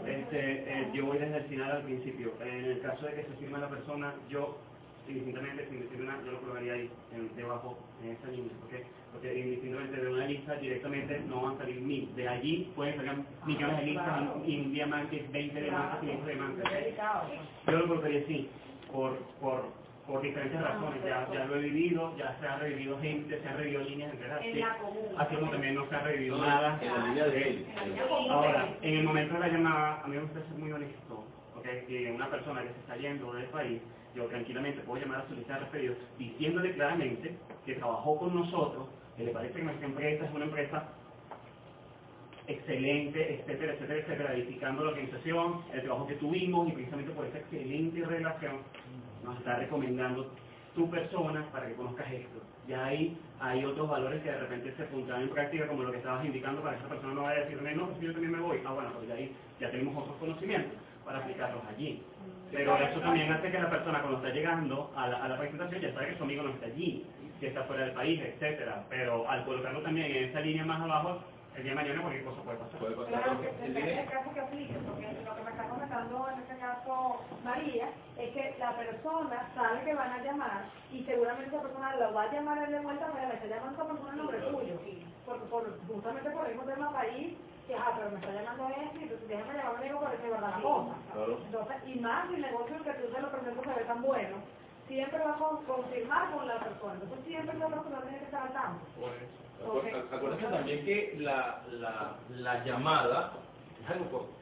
Este, 0.07 0.39
eh, 0.83 0.91
yo 0.94 1.07
voy 1.07 1.18
desde 1.18 1.36
el 1.39 1.44
final 1.44 1.70
al 1.73 1.83
principio. 1.84 2.33
En 2.41 2.65
el 2.65 2.81
caso 2.83 3.07
de 3.07 3.15
que 3.15 3.23
se 3.25 3.34
firme 3.36 3.59
la 3.59 3.68
persona, 3.68 4.15
yo, 4.28 4.59
indistintamente, 5.07 5.68
sin 5.68 5.81
decir 5.83 6.01
nada, 6.01 6.23
yo 6.25 6.33
lo 6.33 6.41
colocaría 6.41 6.73
ahí, 6.75 6.91
en- 7.12 7.34
debajo, 7.36 7.78
en 8.02 8.10
esa 8.10 8.28
línea, 8.28 8.52
¿ok? 8.65 8.75
Porque 9.12 9.39
indistintamente 9.39 10.01
de 10.01 10.12
una 10.12 10.26
lista 10.26 10.55
directamente 10.57 11.20
no 11.20 11.42
van 11.42 11.55
a 11.55 11.59
salir 11.59 11.81
mil. 11.83 12.15
De 12.17 12.28
allí 12.28 12.73
pueden 12.75 12.97
salir 12.97 13.12
millones 13.47 13.76
de 13.78 13.86
listas, 13.86 14.07
y 14.49 14.60
un 14.60 14.73
diamante, 14.73 15.28
20 15.31 15.60
diamantes, 15.62 16.01
500 16.01 16.26
diamantes. 16.26 16.65
Yo 17.67 17.73
lo 17.78 17.89
colocaría 17.89 18.20
así, 18.23 18.51
por, 18.91 19.18
por, 19.41 19.65
por 20.12 20.20
diferentes 20.23 20.60
razones. 20.60 21.02
Ya, 21.05 21.26
ya 21.32 21.44
lo 21.47 21.57
he 21.57 21.60
vivido, 21.60 22.15
ya 22.18 22.36
se 22.39 22.47
ha 22.47 22.57
revivido 22.57 22.99
gente, 23.00 23.41
se 23.41 23.49
han 23.49 23.57
revivido 23.57 23.82
líneas 23.82 24.12
enteras. 24.12 24.41
En 24.44 24.55
sí. 24.55 24.62
Así 25.16 25.36
como 25.36 25.50
también 25.50 25.74
no 25.74 25.89
se 25.89 25.94
ha 25.97 26.02
revivido 26.02 26.36
No, 26.36 26.47
nada. 26.47 26.78
en 26.82 26.92
la 26.92 27.07
línea 27.07 27.24
de 27.26 27.42
él. 27.49 27.66
Ahora, 28.31 28.68
en 28.82 28.94
el 28.99 29.05
momento 29.05 29.34
de 29.34 29.41
la 29.41 29.49
llamada, 29.49 30.02
a 30.05 30.07
mí 30.07 30.16
me 30.16 30.23
gusta 30.23 30.41
ser 30.41 30.58
muy 30.58 30.70
honesto, 30.70 31.24
¿ok? 31.57 31.66
Que 31.89 32.12
una 32.15 32.28
persona 32.28 32.62
que 32.62 32.68
se 32.74 32.81
está 32.81 32.97
yendo 32.97 33.32
del 33.32 33.47
país, 33.47 33.81
yo 34.15 34.26
tranquilamente 34.26 34.82
puedo 34.82 35.00
llamar 35.02 35.20
a 35.23 35.28
su 35.28 35.34
lista 35.34 35.55
de 35.55 35.60
referidos 35.60 35.97
diciéndole 36.18 36.74
claramente 36.74 37.34
que 37.65 37.74
trabajó 37.76 38.18
con 38.18 38.34
nosotros, 38.34 38.89
que 39.16 39.24
le 39.24 39.32
parece 39.32 39.55
que 39.55 39.62
nuestra 39.65 39.86
empresa 39.86 40.26
es 40.26 40.34
una 40.34 40.44
empresa 40.44 40.89
excelente, 42.52 43.34
etcétera, 43.34 43.74
etcétera, 43.74 44.00
etcétera, 44.00 44.34
edificando 44.34 44.84
la 44.84 44.90
organización, 44.90 45.62
el 45.72 45.82
trabajo 45.82 46.06
que 46.06 46.14
tuvimos 46.14 46.68
y 46.68 46.72
precisamente 46.72 47.12
por 47.12 47.26
esa 47.26 47.39
excelente 47.39 48.05
relación 48.05 48.58
nos 49.24 49.39
está 49.39 49.56
recomendando 49.56 50.31
tu 50.74 50.90
persona 50.90 51.47
para 51.52 51.66
que 51.68 51.74
conozcas 51.74 52.10
esto. 52.10 52.40
Ya 52.66 52.86
ahí 52.86 53.16
hay 53.40 53.64
otros 53.64 53.89
valores 53.89 54.22
que 54.22 54.31
de 54.31 54.39
repente 54.39 54.72
se 54.76 54.84
pondrán 54.84 55.22
en 55.22 55.28
práctica, 55.31 55.66
como 55.66 55.82
lo 55.82 55.90
que 55.90 55.98
estabas 55.98 56.24
indicando, 56.24 56.62
para 56.62 56.76
que 56.76 56.81
esa 56.81 56.89
persona 56.89 57.14
no 57.14 57.22
vaya 57.22 57.40
a 57.40 57.44
decirme, 57.44 57.74
no, 57.74 57.89
pues 57.89 58.00
yo 58.00 58.12
también 58.12 58.32
me 58.32 58.40
voy. 58.40 58.60
Ah, 58.64 58.72
bueno, 58.72 58.90
pues 58.94 59.08
ya 59.08 59.14
ahí 59.14 59.34
ya 59.60 59.70
tenemos 59.70 59.97
otros 59.97 60.16
conocimientos 60.16 60.78
para 61.05 61.18
aplicarlos 61.18 61.62
allí. 61.66 62.02
Pero 62.50 62.76
eso 62.76 63.00
también 63.00 63.32
hace 63.32 63.50
que 63.50 63.58
la 63.58 63.70
persona 63.70 64.00
cuando 64.00 64.18
está 64.18 64.31
llegando 64.31 64.92
a 64.94 65.08
la, 65.08 65.24
a 65.24 65.28
la 65.28 65.39
presentación 65.39 65.81
ya 65.81 65.92
sabe 65.94 66.08
que 66.08 66.16
su 66.16 66.22
amigo 66.22 66.42
no 66.42 66.50
está 66.50 66.66
allí, 66.66 67.05
que 67.40 67.48
está 67.48 67.64
fuera 67.64 67.84
del 67.84 67.94
país, 67.94 68.20
etcétera. 68.20 68.84
Pero 68.89 69.28
al 69.28 69.44
colocarlo 69.44 69.81
también 69.81 70.06
en 70.06 70.24
esa 70.28 70.40
línea 70.40 70.64
más 70.64 70.81
abajo, 70.81 71.24
el 71.56 71.62
día 71.64 71.72
de 71.72 71.76
mañana 71.76 72.02
cualquier 72.02 72.24
cosa 72.24 72.42
puede 72.42 72.58
pasar. 72.58 72.81
Claro, 73.08 73.32
depende 73.42 73.81
del 73.97 74.10
caso 74.10 74.34
que 74.34 74.40
aplique, 74.40 74.74
porque 74.86 75.22
lo 75.24 75.36
que 75.36 75.42
me 75.42 75.50
está 75.50 75.68
comentando 75.68 76.28
en 76.31 76.40
este 76.40 76.58
caso 76.58 77.20
María 77.44 77.89
es 78.16 78.34
que 78.34 78.56
la 78.58 78.76
persona 78.76 79.52
sabe 79.55 79.84
que 79.84 79.94
van 79.94 80.12
a 80.12 80.22
llamar 80.24 80.64
y 80.90 81.05
seguramente 81.05 81.48
esa 81.50 81.62
persona 81.62 81.97
lo 81.97 82.14
va 82.14 82.22
a 82.22 82.32
llamar 82.32 82.58
él 82.64 82.72
de 82.72 82.81
vuelta, 82.81 83.10
pero 83.12 83.28
le 83.28 83.34
está 83.34 83.47
llamando 83.47 83.81
a 83.81 83.84
esa 83.84 83.92
persona 83.92 84.12
en 84.12 84.18
nombre 84.18 84.39
tuyo. 84.40 84.74
Porque 85.26 85.47
por, 85.47 85.86
justamente 85.86 86.31
por 86.31 86.47
el 86.47 86.52
mismo 86.56 86.72
tema 86.72 86.92
país, 86.92 87.39
que 87.66 87.76
ah, 87.76 87.92
pero 87.97 88.10
me 88.10 88.16
está 88.18 88.32
llamando 88.32 88.68
este, 88.70 88.98
y 88.98 89.02
entonces 89.05 89.28
déjame 89.28 89.55
llamarme 89.58 89.84
digo 89.86 90.00
para 90.00 90.16
que 90.16 90.31
verdad 90.31 90.50
la 90.50 90.62
cosa. 90.62 90.97
Entonces, 91.47 91.76
y 91.86 92.00
más 92.00 92.28
si 92.28 92.34
el 92.36 92.42
negocio 92.42 92.82
que 92.84 92.94
tú 92.94 93.12
se 93.12 93.20
lo 93.20 93.31
presentas 93.32 93.64
se 93.64 93.81
ve 93.81 93.84
tan 93.86 94.02
bueno, 94.02 94.36
siempre 94.89 95.18
va 95.24 95.32
a 95.32 95.39
con- 95.39 95.64
confirmar 95.66 96.32
con 96.32 96.48
la 96.48 96.58
persona. 96.60 96.94
Entonces 96.94 97.24
siempre 97.26 97.58
la 97.58 97.68
persona 97.68 98.02
tiene 98.02 98.18
que 98.18 98.24
estar 98.26 98.42
al 98.42 98.52
tanto. 98.52 98.86
Ok. 98.98 99.12
Acu- 99.65 100.15
Acuérdate 100.16 100.44
también 100.44 100.84
que 100.84 101.16
la, 101.18 101.62
la, 101.73 102.16
la 102.31 102.65
llamada 102.65 103.32
es 103.82 103.91
algo 103.91 104.10
corto. 104.10 104.32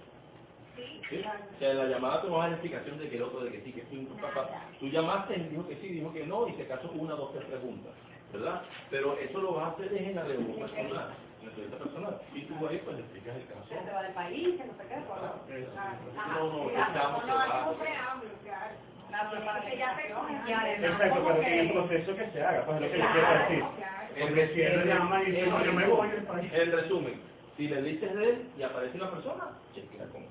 ¿sí? 1.08 1.24
O 1.24 1.58
sea, 1.58 1.74
la 1.74 1.86
llamada 1.86 2.22
tú 2.22 2.28
no 2.28 2.34
vas 2.36 2.46
a 2.46 2.50
dar 2.50 2.52
explicación 2.58 2.98
de 2.98 3.08
que 3.10 3.16
el 3.16 3.22
otro, 3.22 3.40
de 3.44 3.52
que 3.52 3.60
sí, 3.62 3.72
que 3.72 3.82
sí, 3.90 4.08
papá. 4.20 4.48
Tú 4.78 4.86
llamaste, 4.88 5.34
él 5.34 5.50
dijo 5.50 5.66
que 5.68 5.76
sí, 5.76 5.88
dijo 5.88 6.12
que 6.12 6.26
no, 6.26 6.48
y 6.48 6.54
se 6.54 6.66
casó 6.66 6.90
una, 6.92 7.14
dos, 7.14 7.32
tres 7.32 7.44
preguntas, 7.46 7.92
¿verdad? 8.32 8.62
Pero 8.90 9.18
eso 9.18 9.40
lo 9.40 9.54
vas 9.54 9.68
a 9.68 9.70
hacer 9.72 9.92
en 9.94 10.14
la 10.16 10.24
reunión 10.24 10.58
personal, 10.58 11.14
en 11.40 11.46
la 11.46 11.50
entrevista 11.50 11.78
personal. 11.78 12.20
Y 12.34 12.42
tú 12.42 12.54
ahí 12.68 12.80
pues 12.84 12.96
le 12.96 13.02
explicas 13.02 13.36
el 13.36 13.46
caso. 13.46 13.64
Se 13.68 13.92
va 13.92 14.02
del 14.02 14.14
país, 14.14 14.48
que 14.60 14.64
no 14.66 14.72
sé 14.74 14.84
qué, 14.88 14.94
por 15.06 15.18
No, 16.28 16.70
estamos. 16.70 17.26
La 17.26 17.72
y 18.24 18.99
Exacto, 20.80 21.24
pero 21.26 21.40
que 21.40 21.46
en 21.52 21.58
el 21.60 21.72
proceso 21.72 22.16
que 22.16 22.30
se 22.30 22.42
haga, 22.42 22.64
pues 22.66 22.76
es 22.76 22.82
lo 22.82 22.90
que 22.90 22.98
yo 22.98 23.06
quiero 23.12 23.38
decir. 23.38 23.64
Porque 24.20 24.48
si 24.54 24.62
él 24.62 24.84
llama 24.86 25.22
y 25.22 25.26
dice, 25.26 25.42
en 25.42 25.50
"No, 25.50 25.64
yo 25.64 25.72
me 25.72 25.80
resumen, 25.82 25.96
voy 25.96 26.08
del 26.10 26.24
país. 26.24 26.52
En 26.52 26.72
resumen, 26.72 27.22
si 27.56 27.68
le 27.68 27.82
dices 27.82 28.14
de 28.14 28.24
él 28.30 28.52
y 28.56 28.62
aparece 28.62 28.96
una 28.96 29.10
persona, 29.10 29.44
chequea 29.74 30.06
con 30.08 30.22
él. 30.22 30.30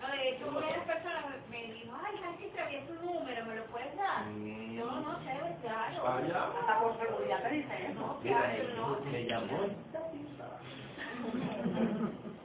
No, 0.00 0.08
de 0.12 0.28
hecho, 0.28 0.48
una 0.48 0.60
de 0.60 0.72
las 0.76 0.86
personas 0.86 1.24
me 1.48 1.62
dijo, 1.72 1.96
ay, 2.04 2.14
¿sabes 2.22 2.38
que 2.38 2.48
traía 2.50 2.86
tu 2.86 2.94
número? 3.04 3.46
¿Me 3.46 3.54
lo 3.56 3.64
puedes 3.66 3.96
dar? 3.96 4.26
No, 4.26 5.00
no, 5.00 5.18
chévere, 5.24 5.56
claro. 5.62 6.02
Vaya. 6.04 6.44
Hasta 6.60 6.80
por 6.80 6.98
seguridad 6.98 7.42
te 7.42 7.54
dice, 7.54 7.74
¿eh? 7.74 7.92
No, 7.94 8.20
claro, 8.20 8.62
no. 8.76 9.10
le 9.10 9.24
llamó. 9.24 9.58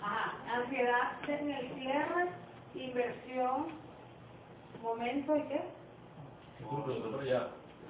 Ajá, 0.01 0.37
ansiedad 0.55 1.11
en 1.27 1.51
el 1.51 1.69
cierre, 1.75 2.29
inversión, 2.73 3.67
momento 4.81 5.35
y 5.35 5.41
qué? 5.43 5.61
Nosotros 6.61 7.25
ya. 7.25 7.47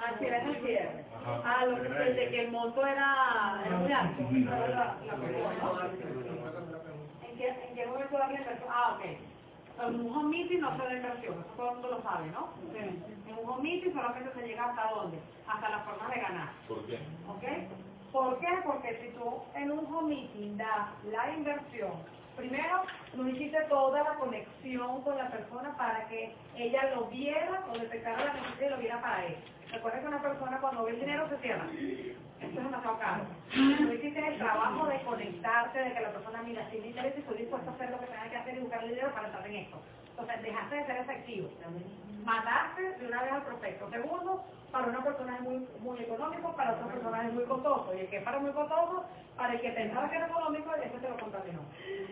El 0.10 0.66
cierre. 0.66 1.06
Ajá. 1.16 1.42
Ah, 1.46 1.66
lo 1.66 1.82
que 1.82 1.90
de 1.90 2.30
que 2.30 2.42
el 2.42 2.52
monto 2.52 2.86
era, 2.86 3.62
era 3.66 3.86
era 3.86 4.04
¿no? 4.04 5.82
¿En 7.28 7.38
qué, 7.38 7.48
¿En 7.48 7.76
qué 7.76 7.86
momento 7.86 8.18
da 8.18 8.28
la 8.28 8.34
inversión? 8.40 8.70
Ah, 8.70 8.98
ok. 8.98 9.06
En 9.80 10.00
un 10.02 10.16
home 10.16 10.30
meeting 10.30 10.60
no 10.60 10.72
se 10.72 10.84
da 10.84 10.94
inversión, 10.94 11.40
eso 11.40 11.54
todo 11.56 11.70
el 11.70 11.74
mundo 11.76 11.90
lo 11.92 12.02
sabe, 12.02 12.30
¿no? 12.32 12.50
En 12.76 13.38
un 13.38 13.50
home 13.50 13.64
meeting 13.64 13.94
solamente 13.94 14.32
se 14.34 14.48
llega 14.48 14.66
hasta 14.66 14.90
dónde? 14.94 15.20
Hasta 15.48 15.70
las 15.70 15.86
formas 15.86 16.14
de 16.14 16.22
ganar. 16.22 16.50
¿Por 16.68 16.86
qué? 16.86 17.00
¿Ok? 17.28 17.44
¿Por 18.12 18.40
qué? 18.40 18.48
Porque 18.66 19.02
si 19.02 19.18
tú 19.18 19.42
en 19.56 19.72
un 19.72 19.86
home 19.94 20.16
meeting 20.16 20.58
das 20.58 20.90
la 21.06 21.34
inversión, 21.34 21.94
primero 22.36 22.84
no 23.16 23.30
hiciste 23.30 23.60
toda 23.70 24.04
la 24.04 24.16
conexión 24.16 25.02
con 25.04 25.18
la 25.18 25.30
persona 25.30 25.76
para 25.78 26.08
que 26.08 26.34
ella 26.58 26.96
lo 26.96 27.06
viera 27.06 27.64
o 27.70 27.78
detectara 27.78 28.26
la 28.26 28.34
necesidad 28.34 28.68
y 28.68 28.70
lo 28.70 28.78
viera 28.78 29.02
para 29.02 29.26
él. 29.26 29.36
Recuerda 29.72 30.02
que 30.02 30.08
una 30.08 30.22
persona 30.22 30.60
cuando 30.60 30.84
ve 30.84 30.92
el 30.92 31.00
dinero 31.00 31.30
se 31.30 31.38
cierra. 31.38 31.66
Esto 32.42 32.60
es 32.60 32.66
demasiado 32.66 33.00
caro. 33.00 33.24
No 33.56 33.94
hiciste 33.94 34.28
el 34.28 34.38
trabajo 34.38 34.88
de 34.88 35.02
conectarte, 35.02 35.80
de 35.80 35.94
que 35.94 36.02
la 36.02 36.12
persona 36.12 36.42
mira, 36.44 36.70
si 36.70 36.78
me 36.80 36.88
interesa 36.88 37.18
y 37.18 37.22
estoy 37.22 37.38
dispuesta 37.38 37.72
a 37.72 37.74
hacer 37.74 37.92
lo 37.92 38.00
que 38.00 38.08
tenga 38.08 38.30
que 38.30 38.38
hacer 38.38 38.58
y 38.58 38.60
buscar 38.60 38.84
el 38.84 38.90
dinero 38.90 39.14
para 39.14 39.28
estar 39.28 39.48
en 39.48 39.56
esto. 39.56 39.82
Entonces, 40.22 40.44
dejaste 40.44 40.76
de 40.76 40.86
ser 40.86 40.98
efectivo. 40.98 41.50
Mataste 42.24 42.82
de 43.00 43.08
una 43.08 43.24
vez 43.24 43.32
al 43.32 43.44
prospecto. 43.44 43.90
Segundo, 43.90 44.44
para 44.72 44.88
una 44.88 45.04
persona 45.04 45.36
es 45.36 45.42
muy, 45.42 45.68
muy 45.80 46.00
económico, 46.00 46.56
para 46.56 46.74
otra 46.74 46.88
persona 46.88 47.28
es 47.28 47.34
muy 47.34 47.44
costoso. 47.46 47.92
Y 47.96 48.02
el 48.02 48.08
que 48.08 48.18
es 48.18 48.24
para 48.24 48.40
muy 48.40 48.52
costoso, 48.52 49.04
para 49.36 49.54
el 49.54 49.62
que 49.62 49.72
pensaba 49.72 50.10
que 50.10 50.18
era 50.18 50.28
económico, 50.28 50.76
ese 50.76 51.00
te 51.00 51.10
lo 51.10 51.18
contaminó. 51.18 51.62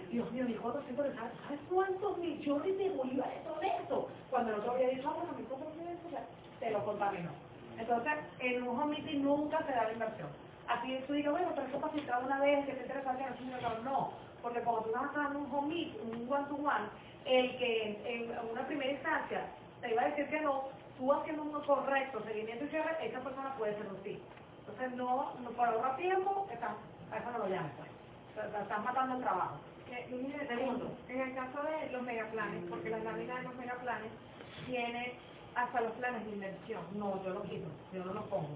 Dios 0.10 0.32
mío, 0.32 0.46
dijo 0.46 0.64
400 0.64 1.06
de 1.06 1.16
¿sabes 1.16 1.32
¿sabes 1.44 1.60
cuántos 1.70 2.18
millones 2.18 2.78
de 2.78 2.90
bolívares 2.90 3.44
son 3.44 3.64
eso? 3.64 4.10
Cuando 4.32 4.54
el 4.54 4.60
otro 4.60 4.72
había 4.72 4.90
dicho, 4.90 5.08
ah, 5.08 5.14
bueno, 5.16 5.38
mi 5.38 5.44
cosa 5.44 5.66
te 6.60 6.72
lo 6.72 6.84
contaminó. 6.84 7.30
Entonces, 7.78 8.14
en 8.40 8.64
un 8.64 8.80
home 8.80 8.96
meeting 8.98 9.22
nunca 9.22 9.60
se 9.64 9.72
da 9.72 9.84
la 9.84 9.94
inversión. 9.94 10.30
Así 10.68 11.00
tú 11.08 11.14
digas, 11.14 11.32
bueno, 11.32 11.52
pero 11.54 11.68
eso 11.68 11.80
pasó 11.80 12.26
una 12.26 12.40
vez, 12.40 12.66
que 12.66 12.74
te 12.74 12.82
interesa 12.82 13.16
que 13.16 13.84
no, 13.84 14.12
porque 14.42 14.62
cuando 14.62 14.82
tú 14.82 14.92
vas 14.92 15.14
dando 15.16 15.40
un 15.40 15.54
home 15.54 15.68
meet, 15.74 15.94
un 16.04 16.32
one-to-one, 16.32 16.90
el 17.26 17.58
que 17.58 18.02
en 18.06 18.50
una 18.50 18.66
primera 18.68 18.92
instancia 18.92 19.46
te 19.82 19.92
iba 19.92 20.02
a 20.02 20.10
decir 20.10 20.28
que 20.30 20.42
no, 20.42 20.70
tú 20.98 21.14
haciendo 21.14 21.44
un 21.44 21.52
correcto 21.62 22.22
seguimiento 22.26 22.66
y 22.66 22.70
cierre, 22.70 22.98
esa 23.02 23.20
persona 23.22 23.56
puede 23.58 23.76
ser 23.78 23.88
un 23.88 24.04
sí. 24.04 24.22
Entonces, 24.62 24.92
no, 24.98 25.34
no 25.42 25.50
para 25.52 25.72
ahorrar 25.72 25.98
tiempo, 25.98 26.48
está, 26.52 26.76
a 27.12 27.18
eso 27.18 27.32
no 27.32 27.40
lo 27.40 27.48
llames. 27.50 27.72
pues. 27.78 27.90
O 28.48 28.52
sea, 28.52 28.62
Estás 28.62 28.84
matando 28.84 29.16
el 29.16 29.22
trabajo. 29.22 29.58
Segundo. 30.48 30.92
En 31.08 31.22
el 31.22 31.36
caso 31.36 31.64
de 31.64 31.92
los 31.92 32.02
megaplanes, 32.04 32.64
porque 32.70 32.90
la 32.90 33.00
lámina 33.00 33.36
de 33.38 33.44
los 33.44 33.56
megaplanes 33.56 34.12
tiene 34.66 35.14
hasta 35.56 35.82
los 35.82 35.92
planes 35.94 36.26
de 36.26 36.32
inversión. 36.32 36.82
No, 36.94 37.24
yo 37.24 37.32
lo 37.32 37.44
quito, 37.44 37.68
yo 37.92 38.06
no 38.06 38.14
lo 38.14 38.22
pongo. 38.26 38.50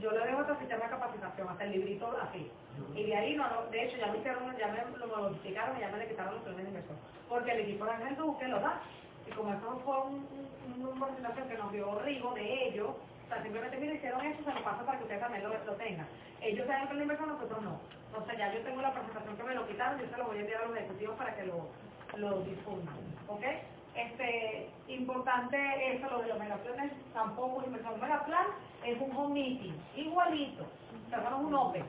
Yo 0.00 0.10
le 0.12 0.24
dejo 0.24 0.40
el 0.40 0.58
sistema 0.58 0.84
de 0.84 0.90
capacitación, 0.90 1.48
hasta 1.48 1.64
el 1.64 1.72
librito 1.72 2.16
así. 2.22 2.50
Y 2.94 3.04
de 3.04 3.16
ahí, 3.16 3.36
no, 3.36 3.48
no, 3.50 3.70
de 3.70 3.84
hecho, 3.84 3.98
ya 3.98 4.06
me 4.06 4.18
hicieron, 4.18 4.56
ya 4.56 4.68
me 4.68 4.96
lo 4.96 5.06
modificaron 5.06 5.76
y 5.76 5.80
ya 5.80 5.88
me 5.90 5.98
le 5.98 6.08
quitaron 6.08 6.34
los 6.34 6.42
planes 6.42 6.62
de 6.62 6.68
inversión. 6.68 6.96
Porque 7.28 7.52
el 7.52 7.60
equipo 7.60 7.84
de 7.84 7.90
Ángel 7.92 8.16
Duque 8.16 8.48
lo 8.48 8.60
da. 8.60 8.80
Y 9.26 9.30
como 9.32 9.52
eso 9.52 9.80
fue 9.84 10.00
un, 10.00 10.26
un, 10.66 10.86
una 10.86 11.06
presentación 11.06 11.48
que 11.48 11.58
nos 11.58 11.72
dio 11.72 11.98
Rigo 12.00 12.32
de 12.34 12.68
ellos, 12.68 12.88
o 12.90 13.28
sea, 13.28 13.42
simplemente 13.42 13.76
mira, 13.76 13.94
hicieron 13.94 14.24
eso, 14.24 14.42
se 14.42 14.52
lo 14.52 14.64
paso 14.64 14.84
para 14.86 14.98
que 14.98 15.04
ustedes 15.04 15.20
también 15.20 15.44
lo, 15.44 15.64
lo 15.64 15.74
tengan. 15.74 16.06
Ellos 16.40 16.66
saben 16.66 16.82
el 16.82 16.88
plan 16.88 16.98
de 16.98 17.04
inversión, 17.04 17.28
nosotros 17.28 17.62
no. 17.62 17.80
Entonces 18.06 18.38
ya 18.38 18.54
yo 18.54 18.60
tengo 18.62 18.80
la 18.80 18.92
presentación 18.92 19.36
que 19.36 19.42
me 19.44 19.54
lo 19.54 19.68
quitaron, 19.68 20.00
yo 20.00 20.08
se 20.08 20.16
lo 20.16 20.24
voy 20.24 20.38
a 20.38 20.40
enviar 20.40 20.62
a 20.62 20.66
los 20.66 20.76
ejecutivos 20.76 21.16
para 21.16 21.34
que 21.36 21.44
lo, 21.44 21.68
lo 22.16 22.40
difundan. 22.40 22.96
¿Ok? 23.28 23.44
Este, 23.94 24.70
importante 24.88 25.56
eso, 25.94 26.08
lo 26.10 26.22
de 26.22 26.28
los 26.28 26.38
megaplanes, 26.38 26.92
tampoco 27.12 27.62
es. 27.62 27.68
Un 27.68 28.00
megaplan 28.00 28.46
es 28.84 29.00
un 29.00 29.16
home 29.16 29.34
meeting, 29.34 29.74
igualito. 29.96 30.64
Cerramos 31.10 31.44
un 31.44 31.54
open. 31.54 31.84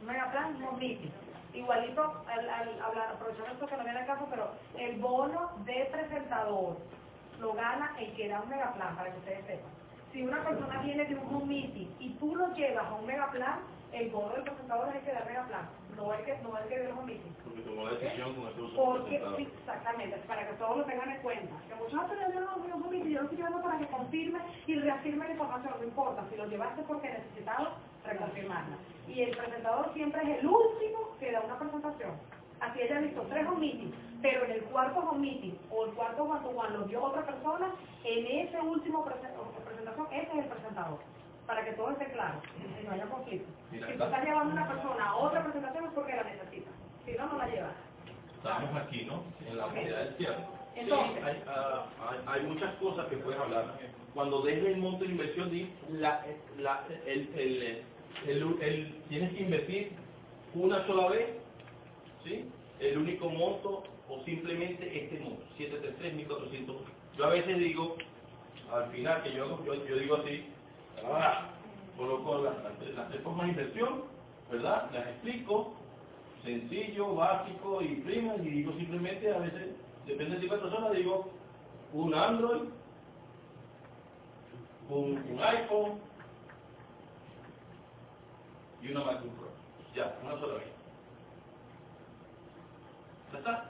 Un 0.00 0.06
megaplan 0.06 0.54
es 0.54 0.56
un 0.56 0.64
home 0.68 0.78
meeting. 0.78 1.10
Igualito, 1.54 2.22
al, 2.28 2.50
al, 2.50 2.82
hablar, 2.82 3.12
aprovechando 3.12 3.52
esto 3.52 3.66
que 3.66 3.76
no 3.76 3.84
viene 3.84 4.00
al 4.00 4.06
caso, 4.06 4.26
pero 4.30 4.50
el 4.76 4.98
bono 5.00 5.50
de 5.64 5.88
presentador 5.90 6.76
lo 7.40 7.52
gana 7.54 7.94
el 7.98 8.12
que 8.14 8.28
da 8.28 8.40
un 8.40 8.48
megaplan, 8.48 8.96
para 8.96 9.10
que 9.10 9.18
ustedes 9.18 9.46
sepan. 9.46 9.70
Si 10.12 10.22
una 10.22 10.42
persona 10.44 10.80
viene 10.82 11.04
de 11.04 11.14
un 11.14 11.34
home 11.34 11.46
meeting 11.46 11.88
y 11.98 12.10
tú 12.14 12.36
lo 12.36 12.54
llevas 12.54 12.86
a 12.86 12.94
un 12.94 13.06
megaplan, 13.06 13.60
el 13.92 14.10
bono 14.10 14.32
del 14.34 14.42
presentador 14.42 14.88
es 14.88 14.94
el 14.96 15.02
que 15.02 15.12
da 15.12 15.18
el 15.20 15.26
megaplan, 15.26 15.68
no 15.96 16.12
el 16.12 16.24
que, 16.24 16.38
no 16.38 16.58
el 16.58 16.68
que 16.68 16.74
el 16.74 16.92
home 16.92 17.06
meeting. 17.06 17.32
Porque 17.44 17.60
tomó 17.62 17.84
la 17.84 17.92
decisión 17.92 18.34
con 18.34 18.48
ese 18.48 18.60
uso 18.60 18.76
Porque, 18.76 19.16
exactamente, 19.16 20.16
para 20.26 20.46
que 20.46 20.54
todos 20.54 20.76
lo 20.78 20.84
tengan 20.84 21.10
en 21.10 21.22
cuenta. 21.22 21.54
Que 21.68 21.74
muchos 21.74 22.00
hacen 22.00 22.32
yo 22.32 22.40
no 22.40 22.58
voy 22.58 22.70
a 22.70 22.74
un 22.74 22.82
comité, 22.82 23.10
yo 23.10 23.18
lo 23.18 23.24
estoy 23.24 23.38
llevando 23.38 23.62
para 23.62 23.78
que 23.78 23.86
confirme 23.86 24.38
y 24.66 24.74
reafirme 24.74 25.24
la 25.24 25.32
información, 25.32 25.74
no 25.78 25.84
importa, 25.84 26.24
si 26.30 26.36
lo 26.36 26.46
llevaste 26.46 26.82
porque 26.82 27.08
necesitaba 27.08 27.76
reconfirmarla. 28.04 28.76
Y 29.08 29.22
el 29.22 29.36
presentador 29.36 29.92
siempre 29.94 30.22
es 30.22 30.38
el 30.38 30.46
último 30.46 31.16
que 31.18 31.32
da 31.32 31.40
una 31.40 31.58
presentación. 31.58 32.12
Así 32.60 32.80
ella 32.80 33.00
visto 33.00 33.22
tres 33.22 33.48
meetings, 33.56 33.94
pero 34.20 34.44
en 34.44 34.50
el 34.50 34.62
cuarto 34.64 35.12
meeting 35.12 35.54
o 35.70 35.84
el 35.86 35.92
cuarto 35.92 36.24
to 36.24 36.48
one 36.48 36.76
lo 36.76 36.84
dio 36.86 37.02
otra 37.02 37.24
persona, 37.24 37.72
en 38.04 38.26
ese 38.26 38.60
último 38.60 39.04
presentación, 39.04 40.06
ese 40.10 40.30
es 40.32 40.38
el 40.38 40.44
presentador. 40.44 40.98
Para 41.48 41.64
que 41.66 41.72
todo 41.74 41.90
esté 41.92 42.12
claro 42.12 42.42
y 42.80 42.86
no 42.86 42.92
haya 42.92 43.06
conflicto. 43.10 43.48
Mira, 43.72 43.88
Si 43.88 43.98
tú 43.98 44.04
estás 44.04 44.24
llevando 44.24 44.52
a 44.52 44.54
una 44.54 44.68
persona 44.68 45.06
a 45.10 45.16
otra 45.16 45.44
presentación 45.44 45.86
es 45.86 45.92
porque 45.94 46.16
la 46.16 46.24
necesita. 46.24 46.70
Si 47.06 47.12
no, 47.14 47.26
no 47.28 47.38
la 47.38 47.48
llevas. 47.48 47.74
Estamos 48.36 48.76
aquí, 48.76 49.06
¿no? 49.06 49.24
En 49.48 49.58
la 49.58 49.66
unidad 49.68 50.04
del 50.04 50.16
cierre. 50.18 50.46
Sí, 50.74 50.80
Entonces. 50.82 51.24
hay, 51.24 51.44
ah, 51.48 51.86
hay, 52.10 52.20
hay 52.40 52.46
muchas 52.48 52.74
cosas 52.76 53.08
que 53.08 53.18
puedes 53.18 53.40
hablar. 53.40 53.80
Cuando 54.14 54.42
des 54.42 54.64
el 54.64 54.78
monto 54.78 55.04
de 55.06 55.12
inversión, 55.12 55.50
di 55.50 55.74
la, 55.90 56.24
la, 56.58 56.86
el, 57.06 57.30
el, 57.36 57.84
el, 58.28 58.62
el- 58.62 59.04
tienes 59.08 59.32
que 59.34 59.42
invertir 59.42 59.92
una 60.54 60.86
sola 60.86 61.08
vez, 61.10 61.30
¿sí? 62.24 62.50
El 62.80 62.98
único 62.98 63.30
monto 63.30 63.84
o 64.08 64.24
simplemente 64.24 65.04
este 65.04 65.20
monto, 65.20 65.44
733.400. 65.58 66.76
Yo 67.18 67.24
a 67.26 67.30
veces 67.30 67.58
digo, 67.58 67.96
al 68.72 68.90
final 68.92 69.22
que 69.24 69.34
yo, 69.34 69.44
hago- 69.46 69.64
yo, 69.66 69.74
yo 69.86 69.96
digo 69.98 70.16
así, 70.16 70.54
ah, 71.06 71.48
coloco 71.96 72.38
las, 72.38 72.54
las, 72.94 73.08
tres 73.08 73.22
formas 73.22 73.46
de 73.46 73.52
inversión, 73.52 74.04
¿verdad? 74.50 74.90
Las 74.92 75.06
explico, 75.08 75.74
sencillo, 76.44 77.14
básico 77.14 77.82
y 77.82 77.96
prima, 77.96 78.36
y 78.36 78.48
digo 78.48 78.72
simplemente, 78.72 79.32
a 79.32 79.38
veces, 79.38 79.76
depende 80.06 80.38
de 80.38 80.48
persona, 80.48 80.90
digo, 80.90 81.30
un 81.92 82.14
Android, 82.14 82.62
un, 84.88 85.24
un 85.30 85.42
iPhone 85.42 86.00
y 88.82 88.90
una 88.90 89.04
MacBook 89.04 89.34
Pro. 89.34 89.48
Ya, 89.94 90.16
una 90.22 90.38
sola 90.40 90.54
vez. 90.54 90.64
¿Ya 93.32 93.38
está? 93.38 93.64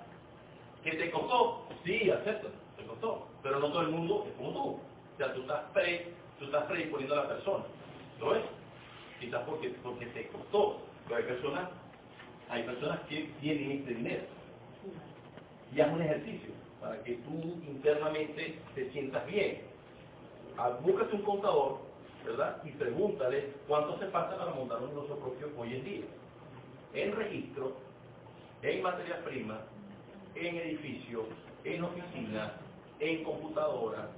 ¿Que 0.84 0.92
te 0.92 1.10
costó? 1.10 1.66
Sí, 1.84 2.10
acepto, 2.10 2.48
te 2.76 2.84
costó. 2.84 3.26
Pero 3.42 3.60
no 3.60 3.68
todo 3.68 3.82
el 3.82 3.90
mundo 3.90 4.26
es 4.28 4.34
como 4.34 4.52
tú. 4.52 4.60
O 4.60 5.16
sea, 5.16 5.32
tú 5.34 5.40
estás, 5.40 5.62
pre, 5.72 6.14
tú 6.38 6.46
estás 6.46 6.64
predisponiendo 6.64 7.14
a 7.14 7.24
la 7.24 7.28
persona. 7.28 7.64
¿Lo 8.20 8.30
ves? 8.30 8.44
Quizás 9.20 9.42
porque, 9.46 9.70
porque 9.82 10.06
te 10.06 10.28
costó. 10.28 10.80
Pero 11.04 11.16
hay 11.16 11.24
personas, 11.24 11.70
hay 12.48 12.62
personas 12.64 13.00
que 13.08 13.30
tienen 13.40 13.72
este 13.72 13.94
dinero. 13.94 14.22
Y 15.74 15.80
haz 15.80 15.92
un 15.92 16.02
ejercicio 16.02 16.50
para 16.80 17.02
que 17.02 17.14
tú 17.14 17.60
internamente 17.66 18.58
te 18.74 18.90
sientas 18.90 19.26
bien. 19.26 19.62
Ah, 20.56 20.70
Búscate 20.82 21.16
un 21.16 21.22
contador, 21.22 21.78
¿verdad? 22.24 22.62
Y 22.64 22.70
pregúntale 22.70 23.52
cuánto 23.66 23.94
hace 23.96 24.06
falta 24.06 24.38
para 24.38 24.52
montar 24.52 24.82
un 24.82 24.88
negocio 24.88 25.16
propio 25.16 25.50
hoy 25.56 25.74
en 25.74 25.84
día. 25.84 26.04
En 26.94 27.14
registro, 27.14 27.76
en 28.62 28.82
materias 28.82 29.18
primas, 29.24 29.60
en 30.34 30.56
edificios, 30.56 31.26
en 31.64 31.84
oficinas, 31.84 32.52
en 33.00 33.24
computadora, 33.24 34.08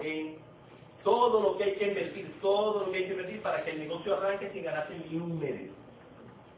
en 0.00 0.38
todo 1.04 1.40
lo 1.40 1.58
que 1.58 1.64
hay 1.64 1.74
que 1.76 1.88
invertir, 1.88 2.34
todo 2.40 2.86
lo 2.86 2.90
que 2.90 2.98
hay 2.98 3.04
que 3.04 3.12
invertir 3.12 3.42
para 3.42 3.62
que 3.62 3.70
el 3.70 3.78
negocio 3.80 4.16
arranque 4.16 4.50
sin 4.50 4.64
ganarse 4.64 4.98
ni 4.98 5.16
un 5.16 5.38
medio. 5.38 5.70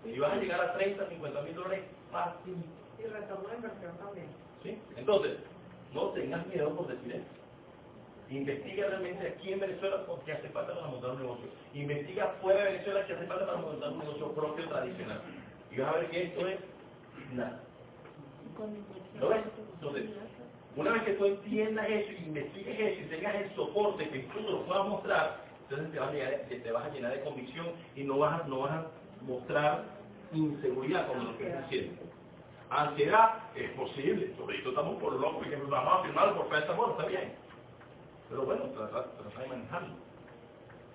Y 0.05 0.19
vas 0.19 0.33
a 0.33 0.37
llegar 0.37 0.61
a 0.61 0.73
30, 0.75 1.09
50 1.09 1.43
mil 1.43 1.55
dólares 1.55 1.85
fácil. 2.13 2.57
Y 2.99 3.07
retorno 3.07 3.49
de 3.49 3.57
inversión 3.57 3.99
también. 3.99 4.27
¿sí? 4.63 4.79
Entonces, 4.97 5.39
no 5.93 6.09
tengas 6.11 6.47
miedo 6.47 6.75
por 6.75 6.87
decir 6.87 7.13
eso. 7.13 7.25
Investiga 8.31 8.89
realmente 8.89 9.29
aquí 9.29 9.53
en 9.53 9.61
Venezuela 9.61 10.05
qué 10.25 10.33
hace 10.33 10.49
falta 10.49 10.75
para 10.75 10.89
montar 10.89 11.11
un 11.11 11.23
negocio. 11.23 11.47
Investiga 11.75 12.35
fuera 12.41 12.65
de 12.65 12.73
Venezuela 12.73 13.07
qué 13.07 13.13
hace 13.13 13.27
falta 13.27 13.47
para 13.47 13.59
montar 13.59 13.93
un 13.93 13.99
negocio 13.99 14.33
propio 14.33 14.69
tradicional. 14.69 15.21
Y 15.71 15.79
vas 15.79 15.95
a 15.95 15.99
ver 15.99 16.11
que 16.11 16.23
esto 16.25 16.49
es 16.49 16.59
nada. 17.33 17.61
¿Lo 19.21 19.29
ves? 19.29 19.45
Entonces, 19.75 20.11
una 20.77 20.93
vez 20.93 21.03
que 21.05 21.13
tú 21.15 21.25
entiendas 21.25 21.89
eso, 21.89 22.13
investigues 22.13 22.79
eso 22.79 23.01
y 23.01 23.05
tengas 23.17 23.35
el 23.35 23.55
soporte 23.55 24.09
que 24.11 24.19
tú 24.21 24.41
lo 24.41 24.67
puedas 24.67 24.87
mostrar, 24.87 25.45
entonces 25.63 25.91
te 25.91 25.99
vas 25.99 26.11
a, 26.11 26.13
llenar, 26.13 26.41
te 26.49 26.73
vas 26.73 26.85
a 26.85 26.91
llenar 26.91 27.13
de 27.13 27.21
convicción 27.23 27.67
y 27.95 28.05
no 28.05 28.19
vas 28.19 28.43
a, 28.43 28.47
no 28.47 28.61
vas 28.61 28.73
a 28.73 28.87
mostrar 29.23 29.85
inseguridad 30.33 31.09
como 31.09 31.25
lo 31.25 31.39
que 31.39 31.47
estás 31.47 31.65
haciendo. 31.65 32.03
Ansiedad 32.69 33.39
es 33.55 33.71
posible, 33.71 34.35
sobre 34.37 34.59
todo 34.59 34.71
estamos 34.71 35.01
por 35.01 35.13
locos 35.15 35.47
y 35.47 35.51
que 35.51 35.57
vamos 35.57 36.01
a 36.01 36.03
firmar 36.03 36.35
por 36.35 36.55
esta 36.55 36.73
bueno, 36.73 36.93
está 36.93 37.07
bien. 37.07 37.35
Pero 38.29 38.43
bueno, 38.43 38.65
trata, 38.65 39.05
trata 39.13 39.41
de 39.41 39.47
manejarlo. 39.47 39.95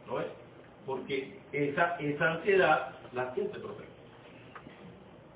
¿No 0.05 0.15
ves? 0.15 0.27
Porque 0.85 1.39
esa, 1.53 1.95
esa 1.95 2.31
ansiedad 2.33 2.95
la 3.13 3.33
siente 3.33 3.57
profe. 3.57 3.85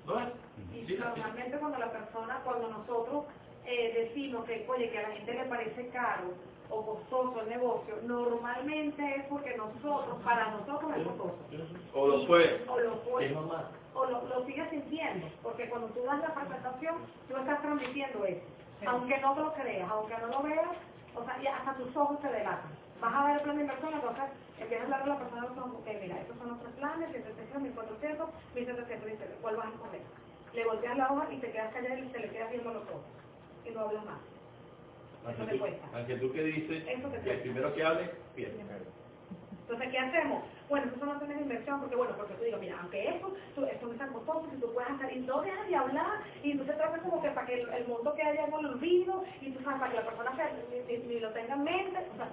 ¿No 0.05 0.15
ves? 0.15 0.27
Y 0.73 0.93
normalmente 0.93 1.57
cuando 1.57 1.79
la 1.79 1.91
persona, 1.91 2.41
cuando 2.43 2.69
nosotros 2.69 3.25
eh, 3.65 3.93
decimos 3.95 4.45
que, 4.45 4.65
oye, 4.67 4.89
que 4.89 4.99
a 4.99 5.09
la 5.09 5.15
gente 5.15 5.33
le 5.33 5.45
parece 5.45 5.87
caro 5.89 6.33
o 6.69 6.85
costoso 6.85 7.41
el 7.41 7.49
negocio, 7.49 7.95
normalmente 8.03 9.15
es 9.15 9.25
porque 9.25 9.55
nosotros, 9.55 10.21
para 10.23 10.51
nosotros 10.51 10.91
es 10.97 11.07
costoso. 11.07 11.37
O 11.93 12.07
lo 12.07 12.25
fue. 12.25 12.65
O 12.67 12.79
lo 12.79 12.95
fue. 12.97 13.25
Es 13.25 13.31
normal. 13.31 13.67
O 13.93 14.05
lo, 14.05 14.21
lo 14.27 14.45
sigues 14.45 14.69
sintiendo, 14.69 15.27
porque 15.43 15.69
cuando 15.69 15.87
tú 15.89 16.03
das 16.03 16.19
la 16.19 16.33
presentación, 16.33 16.95
tú 17.29 17.37
estás 17.37 17.61
transmitiendo 17.61 18.25
eso. 18.25 18.41
Aunque 18.87 19.17
no 19.19 19.33
te 19.35 19.41
lo 19.41 19.53
creas, 19.53 19.89
aunque 19.89 20.17
no 20.17 20.27
lo 20.27 20.43
veas, 20.43 20.67
o 21.15 21.23
sea, 21.23 21.41
y 21.41 21.47
hasta 21.47 21.75
tus 21.75 21.95
ojos 21.95 22.19
te 22.21 22.27
delatan. 22.27 22.71
Vas 22.99 23.13
a 23.13 23.25
ver 23.25 23.35
el 23.37 23.41
plan 23.43 23.55
de 23.55 23.61
inversión, 23.63 23.93
entonces 23.93 24.23
empiezas 24.59 24.91
a 24.91 24.95
hablar 24.95 25.01
con 25.01 25.09
la 25.09 25.19
persona, 25.19 25.55
son, 25.55 25.75
ok, 25.75 25.87
mira, 26.01 26.19
estos 26.19 26.37
son 26.37 26.47
nuestros 26.49 26.73
planes, 26.73 27.09
1.700, 27.09 27.75
1.400, 27.75 28.27
1.700, 28.55 29.05
dice, 29.05 29.35
¿cuál 29.41 29.55
vas 29.55 29.67
a 29.67 29.69
escoger? 29.69 30.01
Le 30.53 30.65
volteas 30.65 30.97
la 30.97 31.11
hoja 31.11 31.27
y 31.31 31.37
te 31.37 31.51
quedas 31.51 31.73
callado 31.73 31.97
y 31.97 32.07
te 32.07 32.19
le 32.19 32.29
quedas 32.29 32.51
viendo 32.51 32.73
los 32.73 32.83
ojos. 32.83 33.03
Y 33.65 33.71
no 33.71 33.79
hablas 33.81 34.05
más. 34.05 34.19
Eso 34.19 35.27
Aunque 35.41 35.45
te 35.45 35.51
tú, 35.57 35.59
cuesta. 35.59 35.87
aunque 35.93 36.15
tú 36.17 36.31
que 36.33 36.43
dices, 36.43 36.83
Eso 36.87 37.07
te 37.09 37.21
que 37.21 37.31
el 37.31 37.39
primero 37.41 37.73
que 37.73 37.83
hable, 37.83 38.11
pierde. 38.35 38.63
Entonces, 39.61 39.89
¿qué 39.89 39.97
hacemos? 39.97 40.43
Bueno, 40.69 40.85
eso 40.87 40.99
planes 40.99 41.27
de 41.37 41.41
inversión, 41.41 41.79
porque 41.79 41.95
bueno, 41.95 42.13
porque 42.17 42.33
tú 42.35 42.43
digo, 42.43 42.57
mira, 42.59 42.77
aunque 42.81 43.09
eso, 43.15 43.33
tú, 43.55 43.65
esto 43.65 43.87
no 43.87 43.93
es 43.93 43.97
tan 43.97 44.13
costoso, 44.13 44.47
si 44.53 44.57
tú 44.61 44.71
puedes 44.73 44.91
hacer 44.91 45.17
y 45.17 45.19
no 45.21 45.41
dejas 45.41 45.67
de 45.67 45.75
hablar, 45.75 46.19
y 46.43 46.51
entonces 46.51 46.77
tratas 46.77 47.01
como 47.01 47.19
que 47.21 47.29
para 47.31 47.47
que 47.47 47.61
el, 47.61 47.69
el 47.69 47.87
mundo 47.87 48.13
quede 48.13 48.35
ya 48.35 48.51
con 48.51 48.59
el 48.63 48.71
olvido, 48.73 49.23
y 49.41 49.51
tú 49.51 49.63
sabes, 49.63 49.79
para 49.79 49.91
que 49.91 49.97
la 49.97 50.05
persona 50.05 50.35
se- 50.35 50.85
ni, 50.87 50.97
ni- 50.99 51.03
ni 51.15 51.19
lo 51.19 51.31
tenga 51.31 51.55
en 51.55 51.63
mente, 51.63 51.97
o 52.13 52.15
sea, 52.15 52.29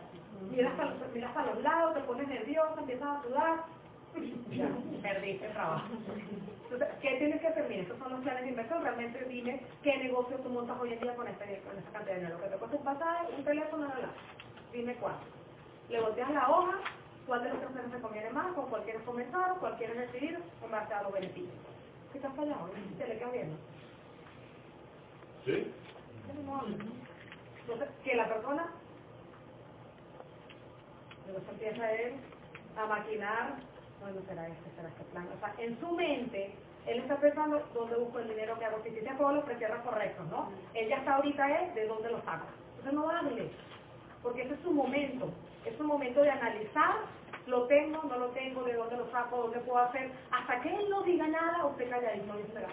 miras 0.50 0.74
miras 1.14 1.30
hasta 1.30 1.54
los 1.54 1.62
lados, 1.62 1.94
te 1.94 2.00
pones 2.00 2.28
nervioso, 2.28 2.76
empiezas 2.78 3.08
a 3.08 3.22
sudar, 3.22 3.64
perdiste 5.02 5.46
el 5.46 5.52
trabajo. 5.52 5.86
Entonces, 6.64 6.88
¿qué 7.00 7.16
tienes 7.18 7.40
que 7.40 7.48
hacer? 7.48 7.68
Mira, 7.68 7.82
estos 7.82 7.98
son 7.98 8.12
los 8.12 8.20
planes 8.22 8.44
de 8.44 8.50
inversión, 8.50 8.82
realmente 8.82 9.24
dime 9.26 9.60
qué 9.82 9.96
negocio 9.98 10.38
tú 10.38 10.48
montas 10.48 10.78
hoy 10.80 10.92
en 10.94 11.00
día 11.00 11.14
con, 11.16 11.28
este, 11.28 11.60
con 11.62 11.78
esta 11.78 11.90
cantidad 11.92 12.14
de 12.14 12.20
dinero, 12.20 12.40
que 12.40 12.48
te 12.48 12.56
cuesta 12.56 12.76
un 12.76 12.84
pasaje, 12.84 13.26
un 13.36 13.44
teléfono, 13.44 13.88
la, 13.88 13.98
la. 13.98 14.10
dime 14.72 14.94
cuánto. 14.96 15.24
Le 15.88 16.00
volteas 16.00 16.30
la 16.30 16.50
hoja, 16.50 16.78
cuál 17.26 17.42
de 17.42 17.48
los 17.50 17.58
tres 17.58 17.72
planes 17.72 17.92
te 17.92 18.00
conviene 18.00 18.30
más, 18.30 18.54
con 18.54 18.68
cuál 18.70 18.84
quieres 18.84 19.02
comenzar, 19.02 19.58
cuál 19.60 19.76
quieres 19.76 19.98
decidir, 19.98 20.38
con 20.60 20.70
base 20.70 20.94
a 20.94 21.02
los 21.02 21.12
beneficios. 21.12 21.54
¿Qué 22.12 22.18
estás 22.18 22.34
callado? 22.34 22.70
¿Te 22.98 23.06
le 23.08 23.18
queda 23.18 23.30
viendo? 23.30 23.56
¿Sí? 25.44 25.72
Entonces, 27.60 27.88
que 28.04 28.14
la 28.16 28.28
persona 28.28 28.72
se 31.26 31.50
empieza 31.50 31.92
él 31.92 32.14
a 32.76 32.86
maquinar, 32.86 33.56
bueno, 34.02 34.20
será 34.28 34.48
este, 34.48 34.70
será 34.76 34.88
este 34.88 35.04
plan. 35.04 35.28
O 35.34 35.38
sea, 35.40 35.54
en 35.58 35.78
su 35.80 35.90
mente, 35.92 36.54
él 36.86 36.98
está 37.00 37.16
pensando 37.16 37.62
dónde 37.74 37.96
busco 37.96 38.18
el 38.18 38.28
dinero 38.28 38.58
que 38.58 38.64
hago, 38.64 38.82
si 38.82 38.90
tiene 38.90 39.14
todos 39.16 39.34
los 39.34 39.44
precierres 39.44 39.80
correctos, 39.82 40.26
¿no? 40.28 40.50
Él 40.74 40.88
ya 40.88 40.96
está 40.98 41.16
ahorita 41.16 41.60
es 41.62 41.74
de 41.74 41.86
dónde 41.86 42.10
lo 42.10 42.18
saca. 42.22 42.46
Entonces 42.78 42.92
no 42.94 43.08
hable, 43.10 43.50
porque 44.22 44.42
ese 44.42 44.54
es 44.54 44.60
su 44.60 44.72
momento, 44.72 45.30
es 45.64 45.76
su 45.76 45.84
momento 45.84 46.22
de 46.22 46.30
analizar, 46.30 46.96
lo 47.46 47.66
tengo, 47.66 48.02
no 48.04 48.18
lo 48.18 48.28
tengo, 48.30 48.64
de 48.64 48.74
dónde 48.74 48.96
lo 48.96 49.10
saco, 49.10 49.36
dónde 49.38 49.60
puedo 49.60 49.78
hacer, 49.78 50.10
hasta 50.30 50.60
que 50.60 50.74
él 50.74 50.90
no 50.90 51.02
diga 51.02 51.26
nada, 51.28 51.66
usted 51.66 51.84
dice, 51.86 52.22
"Mira, 52.54 52.68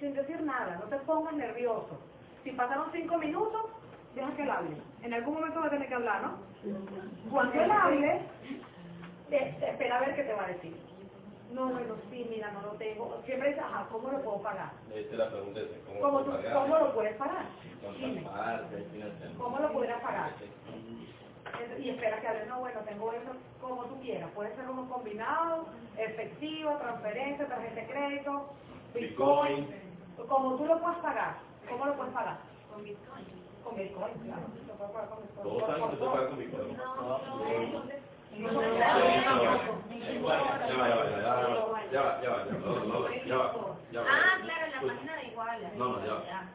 sin 0.00 0.14
decir 0.14 0.40
nada, 0.42 0.76
no 0.76 0.84
te 0.86 0.96
pongas 1.04 1.34
nervioso. 1.34 1.98
Si 2.42 2.50
pasaron 2.52 2.90
cinco 2.92 3.16
minutos, 3.18 3.66
deja 4.14 4.34
que 4.36 4.42
él 4.42 4.50
hable. 4.50 4.76
En 5.02 5.14
algún 5.14 5.34
momento 5.34 5.60
va 5.60 5.66
a 5.66 5.70
tener 5.70 5.88
que 5.88 5.94
hablar, 5.94 6.22
¿no? 6.22 6.38
Cuando 7.30 7.60
él 7.60 7.70
hable, 7.70 8.16
eh, 8.16 8.60
espera 9.30 9.96
a 9.96 10.00
ver 10.00 10.14
qué 10.16 10.22
te 10.24 10.32
va 10.34 10.44
a 10.44 10.48
decir. 10.48 10.76
No, 11.50 11.68
bueno, 11.68 11.94
sí, 12.10 12.26
mira, 12.30 12.50
no 12.52 12.62
lo 12.62 12.72
tengo. 12.72 13.22
Siempre 13.26 13.50
dice, 13.50 13.60
ajá, 13.60 13.86
¿cómo 13.92 14.10
lo 14.10 14.20
puedo 14.22 14.42
pagar? 14.42 14.72
Esa 14.90 14.98
es 15.12 15.18
la 15.18 15.30
pregunta. 15.30 15.60
¿Cómo, 15.86 16.00
¿Cómo, 16.00 16.18
lo 16.20 16.24
tú- 16.24 16.30
pagar? 16.32 16.52
cómo 16.54 16.76
lo 16.78 16.94
puedes 16.94 17.16
pagar? 17.16 17.46
¿Cómo 19.38 19.58
lo 19.58 19.72
podrás 19.72 20.00
pagar? 20.02 20.30
Y 21.78 21.90
espera 21.90 22.20
que 22.20 22.26
hable, 22.28 22.46
no, 22.46 22.58
bueno, 22.60 22.80
tengo 22.80 23.12
eso 23.12 23.30
como 23.60 23.84
tú 23.84 24.00
quieras. 24.00 24.30
Puede 24.34 24.54
ser 24.56 24.68
uno 24.68 24.88
combinado, 24.88 25.66
efectivo, 25.96 26.76
transferencia, 26.78 27.46
tarjeta 27.46 27.74
de 27.80 27.86
crédito, 27.86 28.46
Bitcoin. 28.94 29.68
Como 30.28 30.56
tú 30.56 30.64
lo 30.66 30.80
puedas 30.80 30.98
pagar. 30.98 31.36
¿Cómo 31.68 31.86
lo 31.86 31.94
puedes 31.96 32.12
pagar? 32.14 32.38
Con 32.72 32.82
Bitcoin. 32.82 33.24
Con 33.62 33.76
Bitcoin, 33.76 34.14
claro. 34.24 34.46
Lo 34.66 34.74
puedes 34.74 34.92
pagar 34.92 35.08
con 35.10 35.22
Bitcoin. 35.22 35.42
Todos 35.48 35.66
saben 35.66 35.90
que 35.90 35.96
se 35.96 36.04
paga 36.04 36.28
con 36.28 36.38
Bitcoin. 36.38 38.03
Ah, 44.06 44.38
claro, 44.42 44.66
la 44.72 44.80
página 44.82 45.16
de 45.16 45.28
Iguala. 45.28 45.70
No, 45.76 45.88
no, 45.88 46.04
ya 46.04 46.50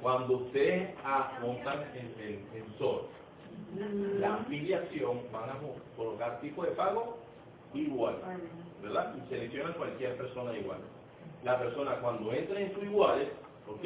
Cuando 0.00 0.36
ustedes 0.36 0.94
montan 1.42 1.82
el 1.94 2.40
sensor, 2.52 3.08
la 4.18 4.34
afiliación 4.36 5.20
van 5.32 5.50
a 5.50 5.56
colocar 5.96 6.40
tipo 6.40 6.64
de 6.64 6.70
pago 6.70 7.18
igual, 7.74 8.16
¿verdad? 8.82 9.14
Y 9.16 9.28
seleccionan 9.28 9.74
cualquier 9.74 10.16
persona 10.16 10.56
igual. 10.56 10.78
La 11.44 11.58
persona 11.58 11.96
cuando 11.96 12.32
entra 12.32 12.58
en 12.58 12.72
su 12.74 12.84
iguales, 12.84 13.28
¿ok? 13.68 13.84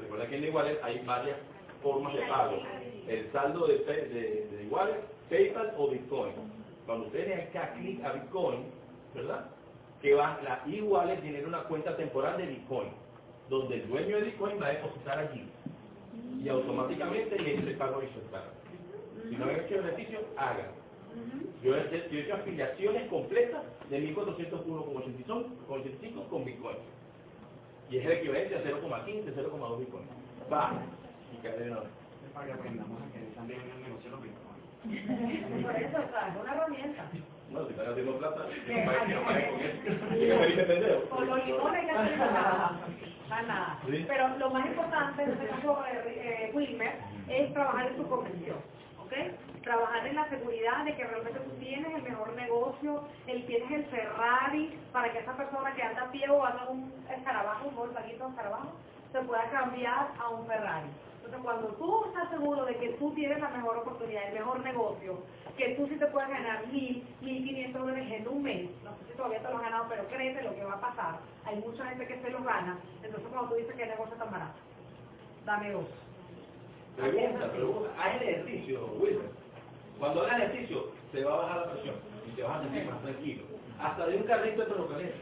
Recuerda 0.00 0.28
que 0.28 0.36
en 0.36 0.44
iguales 0.44 0.78
hay 0.84 1.00
varias 1.00 1.38
formas 1.82 2.14
de 2.14 2.22
pago. 2.22 2.62
El 3.08 3.32
saldo 3.32 3.66
de, 3.66 3.78
de 3.78 4.62
iguales 4.62 4.98
PayPal 5.28 5.74
o 5.76 5.88
Bitcoin. 5.88 6.32
Cuando 6.86 7.06
ustedes 7.06 7.28
le 7.28 7.50
dan 7.52 7.78
clic 7.78 8.04
a 8.04 8.12
Bitcoin, 8.12 8.60
¿verdad? 9.14 9.46
Que 10.00 10.14
va, 10.14 10.40
la 10.42 10.62
igual 10.66 11.18
tiene 11.20 11.44
una 11.44 11.64
cuenta 11.64 11.96
temporal 11.96 12.38
de 12.38 12.46
Bitcoin, 12.46 12.88
donde 13.50 13.76
el 13.76 13.88
dueño 13.88 14.16
de 14.16 14.22
Bitcoin 14.22 14.60
va 14.60 14.66
a 14.66 14.70
depositar 14.70 15.18
allí 15.18 15.44
y 16.42 16.48
automáticamente 16.48 17.38
le 17.38 17.56
dice 17.56 17.72
pago 17.72 17.98
horizontal. 17.98 18.44
Si 19.28 19.36
no 19.36 19.44
han 19.44 19.50
hecho 19.50 19.80
ejercicio, 19.80 20.20
hagan. 20.36 20.70
Yo 21.62 21.76
he, 21.76 21.90
yo 21.90 22.18
he 22.18 22.22
hecho 22.22 22.34
afiliaciones 22.34 23.08
completas 23.08 23.62
de 23.90 24.14
1401,85 24.14 26.28
con 26.28 26.44
Bitcoin. 26.44 26.76
Y 27.90 27.96
es 27.96 28.06
el 28.06 28.12
equivalente 28.12 28.56
a 28.56 28.62
0,15, 28.62 29.34
0,2 29.34 29.78
Bitcoin. 29.80 30.04
Va. 30.52 30.72
Y 31.32 31.42
cae 31.42 31.58
de 31.58 31.66
nuevo. 31.66 31.84
Para 32.34 32.46
que 32.46 32.52
aprendamos 32.52 33.02
a 33.02 33.12
que 33.12 33.18
también 33.34 33.60
el 33.60 33.82
negocio. 33.82 34.10
Por 34.88 35.76
eso, 35.76 35.98
o 35.98 36.10
sea, 36.10 36.28
es 36.28 36.36
una 36.40 36.52
herramienta. 36.54 37.04
No, 37.50 37.64
si 37.64 37.70
están 37.72 37.88
haciendo 37.88 38.18
plata, 38.18 38.42
paguen 38.44 39.24
con 39.24 39.36
eso. 39.36 41.08
Con 41.08 41.26
los 41.26 41.46
limones 41.46 41.84
que 41.84 41.90
hacen 41.90 42.18
nada. 42.18 42.78
Nada. 43.28 43.78
Pero 43.86 44.38
lo 44.38 44.50
más 44.50 44.66
importante 44.66 45.22
en 45.22 45.30
este 45.32 45.46
caso, 45.48 45.84
eh, 45.86 46.48
eh, 46.48 46.50
Wilmer, 46.54 46.92
es 47.28 47.52
trabajar 47.52 47.86
en 47.86 47.96
tu 47.96 48.08
convención. 48.08 48.58
¿ok? 48.98 49.12
Trabajar 49.62 50.06
en 50.06 50.16
la 50.16 50.28
seguridad 50.28 50.84
de 50.84 50.94
que 50.94 51.04
realmente 51.04 51.40
tú 51.40 51.50
tienes 51.58 51.94
el 51.94 52.02
mejor 52.02 52.34
negocio, 52.34 53.04
el 53.26 53.44
tienes 53.46 53.70
el 53.70 53.84
Ferrari, 53.86 54.78
para 54.92 55.12
que 55.12 55.18
esa 55.18 55.36
persona 55.36 55.74
que 55.74 55.82
anda 55.82 56.02
a 56.02 56.10
pie 56.10 56.28
o 56.28 56.44
anda 56.44 56.68
un 56.68 56.92
escarabajo, 57.10 57.68
un 57.68 57.76
voltaguito 57.76 58.24
de 58.24 58.30
escarabajo, 58.30 58.72
se 59.12 59.20
pueda 59.20 59.44
cambiar 59.50 60.08
a 60.18 60.28
un 60.30 60.46
Ferrari. 60.46 60.88
Entonces, 61.28 61.44
cuando 61.44 61.68
tú 61.76 62.04
estás 62.06 62.30
seguro 62.30 62.64
de 62.64 62.74
que 62.76 62.88
tú 62.94 63.12
tienes 63.12 63.38
la 63.38 63.50
mejor 63.50 63.76
oportunidad, 63.76 64.28
el 64.28 64.34
mejor 64.34 64.60
negocio, 64.60 65.18
que 65.58 65.74
tú 65.74 65.86
sí 65.86 65.96
te 65.96 66.06
puedes 66.06 66.30
ganar 66.30 66.66
mil, 66.68 67.06
mil 67.20 67.44
quinientos 67.44 67.82
dólares 67.82 68.10
en 68.10 68.28
un 68.28 68.42
mes, 68.42 68.70
no 68.82 68.92
sé 68.92 69.10
si 69.10 69.14
todavía 69.14 69.42
te 69.42 69.50
lo 69.50 69.56
has 69.58 69.62
ganado, 69.62 69.84
pero 69.90 70.08
créete 70.08 70.42
lo 70.42 70.54
que 70.54 70.64
va 70.64 70.72
a 70.72 70.80
pasar. 70.80 71.18
Hay 71.44 71.56
mucha 71.56 71.84
gente 71.84 72.06
que 72.06 72.18
se 72.22 72.30
los 72.30 72.42
gana. 72.42 72.78
Entonces, 73.02 73.28
cuando 73.30 73.50
tú 73.50 73.56
dices 73.56 73.74
que 73.74 73.82
el 73.82 73.90
negocio 73.90 74.14
es 74.14 74.18
tan 74.18 74.30
barato, 74.30 74.58
dame 75.44 75.72
dos. 75.72 75.84
Pregunta, 76.96 77.52
pregunta. 77.52 77.90
Haz 77.98 78.22
ejercicio, 78.22 78.86
Wilmer. 78.98 79.30
Cuando 79.98 80.22
hagas 80.22 80.40
ejercicio, 80.40 80.86
se 81.12 81.24
va 81.24 81.34
a 81.34 81.42
bajar 81.42 81.56
la 81.58 81.72
presión 81.72 81.94
y 82.26 82.36
te 82.36 82.42
vas 82.42 82.56
a 82.56 82.62
sentir 82.62 82.84
más 82.86 83.02
tranquilo. 83.02 83.42
Hasta 83.78 84.06
de 84.06 84.16
un 84.16 84.22
carrito 84.22 84.62
de 84.62 84.66
ferrocarril. 84.66 85.12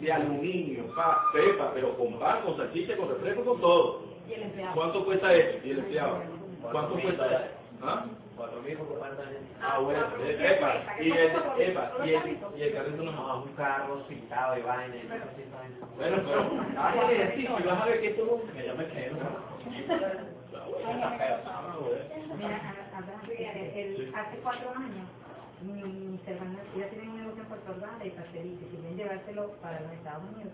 De 0.00 0.12
aluminio, 0.12 0.92
pa, 0.96 1.22
pepa, 1.32 1.70
pero 1.74 1.96
con 1.96 2.18
pan, 2.18 2.42
con 2.42 2.56
salchicha, 2.56 2.96
con 2.96 3.08
refresco, 3.08 3.44
con 3.44 3.60
todo. 3.60 4.17
Y 4.28 4.34
el 4.34 4.42
empleado. 4.42 4.74
¿Cuánto 4.74 5.04
cuesta 5.04 5.34
eso? 5.34 5.58
Y 5.66 5.70
el 5.70 5.78
empleado. 5.80 6.22
¿Cuánto 6.62 6.94
cuesta 7.00 7.26
eso? 7.26 7.44
¿Ah? 7.82 8.04
Ah, 9.60 9.78
bueno, 9.80 10.06
epa, 10.24 10.74
y 11.00 11.10
el, 11.10 11.18
epa, 11.18 11.92
y 12.04 12.10
el, 12.14 12.38
y 12.56 12.62
el 12.62 12.72
carrito 12.72 13.02
no 13.02 13.12
No, 13.12 13.42
un 13.42 13.52
carro 13.54 14.06
pintado 14.06 14.56
y 14.58 14.62
vaina. 14.62 14.94
Bueno, 15.96 16.16
pero 16.24 16.80
haz 16.80 16.94
el 16.96 17.10
ejercicio 17.10 17.56
y 17.58 17.62
vas 17.64 17.82
a 17.82 17.86
ver 17.86 18.00
que 18.00 18.08
esto 18.10 18.42
Que 18.54 18.66
yo 18.66 18.74
me 18.76 18.86
quedé, 18.86 19.10
¿no? 19.10 19.18
Mira, 22.38 22.60
hace 24.14 24.36
cuatro 24.38 24.70
años, 24.70 25.08
mi- 25.62 25.82
mis 25.82 26.28
hermanas 26.28 26.62
ya 26.76 26.88
tienen 26.90 27.10
un 27.10 27.16
negocio 27.18 27.42
en 27.42 27.48
Puerto 27.48 27.72
Ordaz 27.72 27.98
de 27.98 28.10
pastelito 28.10 28.64
y 28.66 28.68
querían 28.76 28.96
llevárselo 28.96 29.50
para 29.62 29.80
los 29.80 29.92
Estados 29.92 30.22
Unidos. 30.32 30.52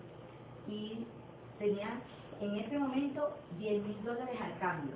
Y 0.67 1.05
tenían 1.59 2.01
en 2.45 2.59
ese 2.59 2.77
momento 2.77 3.35
10 3.57 3.83
mil 3.83 4.03
dólares 4.03 4.39
al 4.41 4.57
cambio. 4.59 4.95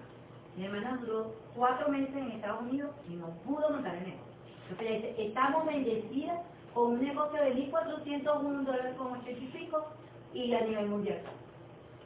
Mi 0.56 0.66
hermana 0.66 0.98
duró 1.02 1.34
cuatro 1.56 1.90
meses 1.90 2.16
en 2.16 2.32
Estados 2.32 2.62
Unidos 2.62 2.92
y 3.08 3.16
no 3.16 3.28
pudo 3.46 3.70
montar 3.70 3.96
el 3.96 4.04
negocio. 4.04 4.34
Entonces 4.64 4.88
ella 4.88 5.08
dice, 5.08 5.28
estamos 5.28 5.66
bendecidas 5.66 6.40
con 6.74 6.94
un 6.94 7.02
negocio 7.02 7.42
de 7.42 7.56
1.401 7.56 8.64
dólares 8.64 8.96
con 8.98 9.14
85 9.14 9.86
y 10.34 10.54
a 10.54 10.62
nivel 10.62 10.90
mundial. 10.90 11.22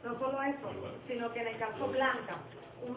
No 0.04 0.18
solo 0.18 0.42
eso, 0.42 0.70
sino 1.06 1.32
que 1.32 1.40
en 1.40 1.48
el 1.48 1.58
caso 1.58 1.88
Blanca, 1.88 2.38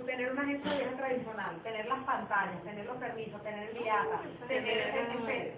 tener 0.05 0.31
una 0.31 0.41
agencia 0.41 0.71
de 0.71 0.77
viaje 0.79 0.95
tradicional, 0.95 1.55
tener 1.63 1.85
las 1.87 2.03
pantallas, 2.03 2.63
tener 2.63 2.85
los 2.85 2.97
permisos, 2.97 3.43
tener 3.43 3.69
el 3.69 3.77
IATA, 3.85 4.21
tener 4.47 4.77
el 4.77 5.53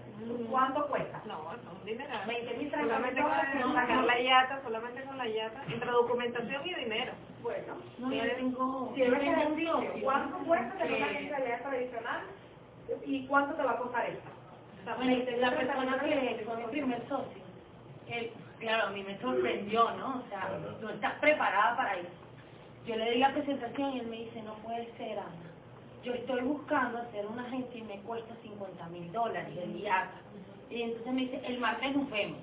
¿cuánto 0.50 0.88
cuesta? 0.88 1.22
No, 1.26 1.44
no, 1.64 1.72
un 1.80 1.86
dinero. 1.86 2.10
20 2.28 2.54
mil, 2.58 2.70
30 2.72 2.78
mil 2.78 2.88
Solamente 2.90 3.22
dólares. 3.22 3.64
con 3.64 3.74
sacar 3.74 4.04
la 4.04 4.20
yata, 4.20 4.62
solamente 4.64 5.04
con 5.04 5.18
la 5.18 5.28
yata, 5.28 5.64
entre 5.68 5.92
documentación 5.92 6.68
y 6.68 6.74
dinero. 6.76 7.14
Bueno, 7.42 7.74
No, 8.00 8.12
ejercicio, 8.12 9.74
socio 9.74 10.02
¿cuánto 10.04 10.38
cuesta 10.40 10.76
tener 10.78 10.98
una 10.98 11.06
agencia 11.06 11.38
de 11.38 11.46
viaje 11.46 11.64
tradicional? 11.64 12.22
¿Y 13.06 13.28
cuánto 13.28 13.56
te 13.56 13.64
va 13.64 13.72
a 13.72 13.78
costar 13.78 14.10
esta? 14.10 14.30
La 15.38 15.52
persona 15.52 16.00
que 16.00 16.44
fue 16.46 16.58
mi 16.58 16.66
primer 16.66 17.02
socio, 17.08 17.44
claro, 18.60 18.88
a 18.88 18.90
mí 18.90 19.04
me 19.04 19.18
sorprendió, 19.20 19.92
¿no? 19.92 20.24
O 20.26 20.30
sea, 20.30 20.50
no 20.82 20.90
estás 20.90 21.14
preparada 21.20 21.76
para 21.78 21.96
eso. 21.98 22.10
Yo 22.90 22.96
le 22.96 23.12
di 23.12 23.20
la 23.20 23.32
presentación 23.32 23.94
y 23.94 24.00
él 24.00 24.08
me 24.08 24.18
dice, 24.18 24.42
no 24.42 24.56
puede 24.66 24.92
ser, 24.98 25.20
Ana. 25.20 25.30
Yo 26.04 26.12
estoy 26.12 26.42
buscando 26.42 26.98
hacer 26.98 27.24
una 27.28 27.44
agencia 27.44 27.80
y 27.80 27.84
me 27.84 28.00
cuesta 28.00 28.34
50 28.42 28.88
mil 28.88 29.12
dólares 29.12 29.56
el 29.62 29.80
IATA. 29.80 30.20
Y 30.72 30.82
entonces 30.82 31.14
me 31.14 31.22
dice, 31.22 31.40
el 31.46 31.60
martes 31.60 31.96
nos 31.96 32.10
vemos. 32.10 32.40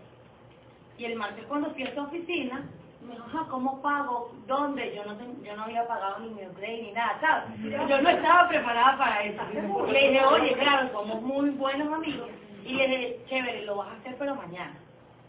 Y 0.99 1.05
el 1.07 1.17
martes 1.17 1.45
cuando 1.47 1.73
fui 1.73 1.83
a 1.83 1.93
su 1.93 2.01
oficina, 2.01 2.63
me 3.05 3.15
dijo, 3.15 3.25
ajá, 3.27 3.49
¿cómo 3.51 3.83
pago? 3.83 4.31
¿Dónde? 4.47 4.95
Yo 4.95 5.05
no, 5.05 5.17
yo 5.43 5.57
no 5.57 5.65
había 5.65 5.85
pagado 5.89 6.21
ni 6.21 6.29
mi 6.29 6.47
upgrade 6.47 6.83
ni 6.83 6.93
nada, 6.93 7.19
¿sabes? 7.21 7.89
Yo 7.89 8.01
no 8.01 8.09
estaba 8.09 8.47
preparada 8.49 8.99
para 8.99 9.25
eso. 9.25 9.43
Le 9.91 10.11
dije, 10.11 10.25
oye, 10.27 10.53
claro, 10.53 10.93
somos 10.93 11.23
muy 11.23 11.51
buenos 11.51 11.93
amigos. 11.93 12.29
Y 12.65 12.75
le 12.75 12.87
dije, 12.87 13.21
chévere, 13.29 13.65
lo 13.65 13.79
vas 13.79 13.89
a 13.89 13.97
hacer 13.97 14.15
pero 14.17 14.37
mañana. 14.37 14.79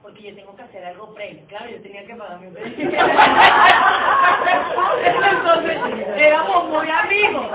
Porque 0.07 0.23
yo 0.23 0.35
tengo 0.35 0.55
que 0.55 0.61
hacer 0.61 0.85
algo 0.85 1.13
previo. 1.13 1.43
Claro, 1.49 1.69
yo 1.69 1.81
tenía 1.81 2.05
que 2.05 2.15
pagar 2.15 2.39
mi. 2.39 2.47
Entonces, 5.27 5.77
éramos 6.15 6.69
muy 6.69 6.89
amigos. 6.89 7.45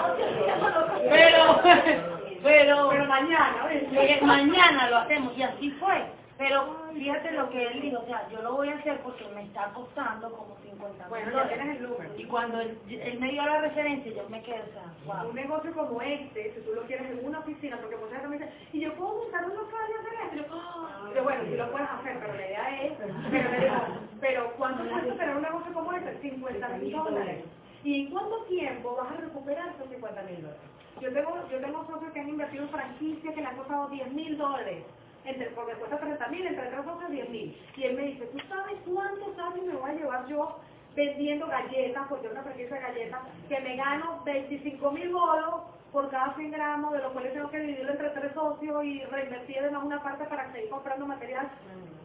Pero, 1.08 1.62
pero, 2.42 2.90
Pero 2.90 3.06
mañana, 3.06 3.68
eh, 3.70 4.20
mañana 4.20 4.90
lo 4.90 4.98
hacemos 4.98 5.32
y 5.34 5.42
así 5.42 5.70
fue. 5.80 6.04
Pero 6.38 6.76
fíjate 6.94 7.30
lo 7.32 7.50
que 7.50 7.62
él 7.66 7.82
dijo, 7.82 7.98
o 8.00 8.06
sea, 8.06 8.28
yo 8.30 8.42
lo 8.42 8.54
voy 8.54 8.68
a 8.68 8.74
hacer 8.76 9.00
porque 9.02 9.24
me 9.34 9.42
está 9.44 9.66
costando 9.74 10.30
como 10.32 10.56
50 10.64 10.98
mil 11.04 11.08
Bueno, 11.08 11.26
ya 11.26 11.30
dólares. 11.32 11.52
tienes 11.58 11.76
el 11.76 11.82
número. 11.88 12.10
Y 12.16 12.24
cuando 12.24 12.60
él, 12.60 12.78
él 12.88 13.20
me 13.20 13.30
dio 13.30 13.42
la 13.44 13.60
referencia, 13.60 14.12
yo 14.12 14.28
me 14.28 14.42
quedé, 14.42 14.62
o 14.62 14.72
sea, 14.72 14.92
wow. 15.22 15.28
Un 15.28 15.36
negocio 15.36 15.72
como 15.72 16.00
este, 16.02 16.54
si 16.54 16.60
tú 16.62 16.74
lo 16.74 16.82
quieres 16.82 17.10
en 17.10 17.24
una 17.24 17.40
oficina, 17.40 17.76
porque 17.80 17.96
mucha 17.96 18.14
gente 18.16 18.28
me 18.28 18.38
dice, 18.38 18.50
y 18.72 18.80
yo 18.80 18.94
puedo 18.94 19.14
buscar 19.22 19.44
un 19.44 19.54
local 19.56 19.80
y 19.88 20.00
hacer 20.00 20.12
esto. 20.24 20.34
Y 20.34 20.38
yo, 20.38 20.44
"Ah". 20.52 21.08
Y 21.10 21.14
yo, 21.16 21.22
bueno, 21.24 21.42
sí 21.44 21.56
lo 21.56 21.70
puedes 21.70 21.88
hacer, 21.90 22.18
pero 22.20 22.34
la 22.34 22.46
idea 22.46 22.82
es, 22.82 22.92
pero 23.30 23.50
le 23.50 23.60
digo, 23.60 23.76
pero 24.20 24.52
¿cuánto 24.56 24.88
cuesta 24.90 25.14
tener 25.14 25.36
un 25.36 25.42
negocio 25.42 25.72
como 25.72 25.92
este? 25.92 26.18
50 26.22 26.68
mil 26.68 26.92
dólares. 26.92 27.44
¿Y 27.84 28.00
en 28.06 28.10
cuánto 28.10 28.44
tiempo 28.44 28.96
vas 28.96 29.12
a 29.12 29.20
recuperar 29.20 29.68
esos 29.74 29.88
50 29.90 30.22
mil 30.22 30.36
dólares? 30.42 30.62
Yo 31.00 31.12
tengo, 31.12 31.48
yo 31.50 31.58
tengo 31.60 31.86
socios 31.86 32.12
que 32.12 32.20
han 32.20 32.28
invertido 32.28 32.62
en 32.64 32.68
franquicias 32.70 33.34
que 33.34 33.40
le 33.40 33.46
han 33.46 33.56
costado 33.56 33.88
10 33.88 34.12
mil 34.12 34.38
dólares. 34.38 34.84
Entre, 35.24 35.46
porque 35.50 35.74
cuesta 35.74 35.98
30 35.98 36.28
mil, 36.28 36.46
entre 36.46 36.66
tres 36.66 36.84
socios 36.84 37.10
10 37.10 37.28
mil. 37.30 37.56
Y 37.76 37.84
él 37.84 37.96
me 37.96 38.02
dice, 38.02 38.26
¿tú 38.26 38.38
sabes 38.48 38.78
cuántos 38.84 39.38
años 39.38 39.64
me 39.64 39.74
voy 39.74 39.90
a 39.90 39.94
llevar 39.94 40.26
yo 40.26 40.58
vendiendo 40.94 41.46
galletas, 41.46 42.06
porque 42.08 42.26
es 42.26 42.32
una 42.32 42.42
franquicia 42.42 42.76
de 42.76 42.82
galletas, 42.82 43.20
que 43.48 43.60
me 43.60 43.76
gano 43.76 44.22
25 44.24 44.90
mil 44.90 45.12
bolos 45.12 45.62
por 45.92 46.10
cada 46.10 46.34
100 46.34 46.50
gramos, 46.50 46.92
de 46.92 46.98
los 46.98 47.12
cuales 47.12 47.32
tengo 47.32 47.50
que 47.50 47.60
dividirlo 47.60 47.92
entre 47.92 48.10
tres 48.10 48.32
socios 48.34 48.84
y 48.84 49.04
reinvertir 49.04 49.58
además 49.58 49.84
una 49.84 50.02
parte 50.02 50.24
para 50.24 50.50
seguir 50.52 50.70
comprando 50.70 51.06
material? 51.06 51.48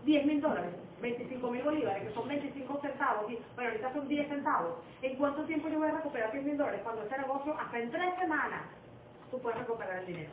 10 0.06 0.26
mil 0.26 0.40
dólares, 0.40 0.72
25 1.02 1.52
mil 1.52 1.64
bolívares, 1.64 2.08
que 2.08 2.14
son 2.14 2.28
25 2.28 2.80
centavos, 2.82 3.32
y, 3.32 3.40
bueno, 3.56 3.72
ahorita 3.72 3.94
son 3.94 4.08
10 4.08 4.30
centavos. 4.30 4.76
¿En 5.02 5.18
cuánto 5.18 5.44
tiempo 5.44 5.68
yo 5.68 5.80
voy 5.80 5.90
a 5.90 5.96
recuperar 5.96 6.32
10 6.32 6.46
mil 6.46 6.58
dólares? 6.58 6.82
Cuando 6.84 7.04
este 7.04 7.18
negocio, 7.18 7.58
hasta 7.60 7.80
en 7.80 7.92
tres 7.92 8.16
semanas, 8.20 8.62
tú 9.32 9.40
puedes 9.42 9.60
recuperar 9.60 10.00
el 10.00 10.06
dinero. 10.06 10.32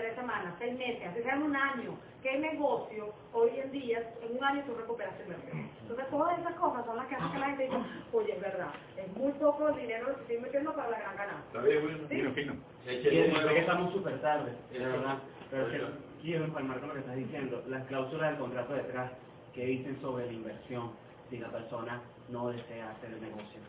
Tres 0.00 0.14
semanas, 0.14 0.54
seis 0.58 0.78
meses, 0.78 1.06
así 1.06 1.22
sea 1.22 1.34
en 1.34 1.42
un 1.42 1.54
año. 1.54 1.94
¿Qué 2.22 2.38
negocio 2.38 3.12
hoy 3.34 3.50
en 3.62 3.70
día, 3.70 3.98
en 4.22 4.34
un 4.34 4.42
año 4.42 4.62
tú 4.64 4.74
recuperas 4.74 5.12
el 5.20 5.26
dinero? 5.26 5.68
Entonces 5.82 6.08
todas 6.08 6.38
esas 6.38 6.54
cosas 6.54 6.86
son 6.86 6.96
las 6.96 7.06
que 7.06 7.16
hacen 7.16 7.32
que 7.32 7.38
la 7.38 7.46
gente 7.48 7.64
diga, 7.64 7.84
oye, 8.10 8.32
es 8.32 8.40
verdad, 8.40 8.70
es 8.96 9.14
muy 9.14 9.30
poco 9.32 9.68
el 9.68 9.76
dinero 9.76 10.06
que 10.06 10.20
estoy 10.22 10.38
metiendo 10.38 10.74
para 10.74 10.88
la 10.88 11.00
gran 11.00 11.16
ganancia. 11.16 11.44
Está 11.48 11.60
bien, 11.60 11.84
Wilmer. 11.84 12.08
Sí. 12.08 12.14
Fino, 12.16 12.32
fino. 12.32 12.54
Después 12.86 13.52
que 13.52 13.58
estamos 13.58 13.92
súper 13.92 14.22
tarde, 14.22 14.52
de 14.72 14.78
verdad. 14.78 15.18
Pero 15.50 15.66
es 15.66 15.72
que 15.72 15.86
quiero 16.22 16.44
empalmar 16.46 16.80
con 16.80 16.88
lo 16.88 16.94
que 16.94 17.00
estás 17.00 17.16
diciendo. 17.16 17.62
Las 17.68 17.86
cláusulas 17.86 18.30
del 18.30 18.40
contrato 18.40 18.72
detrás 18.72 19.12
que 19.52 19.66
dicen 19.66 20.00
sobre 20.00 20.24
la 20.24 20.32
inversión 20.32 20.92
si 21.28 21.36
la 21.36 21.50
persona 21.50 22.00
no 22.30 22.48
desea 22.48 22.90
hacer 22.92 23.10
el 23.10 23.20
negocio. 23.20 23.60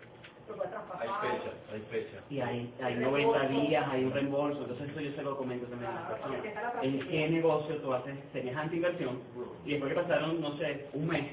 Hay 1.00 1.10
fecha, 1.30 1.52
hay 1.74 1.82
fecha. 1.90 2.18
Y 2.30 2.40
hay, 2.40 2.74
hay 2.82 2.96
Reembolso. 2.96 3.38
90 3.40 3.48
días, 3.62 3.86
hay 3.90 4.04
un 4.04 4.12
reembolso, 4.14 4.62
entonces 4.62 4.90
eso 4.90 5.02
yo 5.02 5.12
se 5.16 5.22
lo 5.24 5.38
comento 5.38 5.66
también 5.68 5.92
a 5.92 5.96
las 5.96 6.12
personas. 6.12 6.84
¿En 6.84 7.00
qué 7.08 7.30
negocio 7.30 7.76
tú 7.78 7.94
haces 7.94 8.16
semejante 8.34 8.76
inversión? 8.76 9.20
Y 9.66 9.72
después 9.72 9.94
que 9.94 10.00
pasaron, 10.02 10.42
no 10.42 10.58
sé, 10.58 10.88
un 10.94 11.08
mes, 11.08 11.26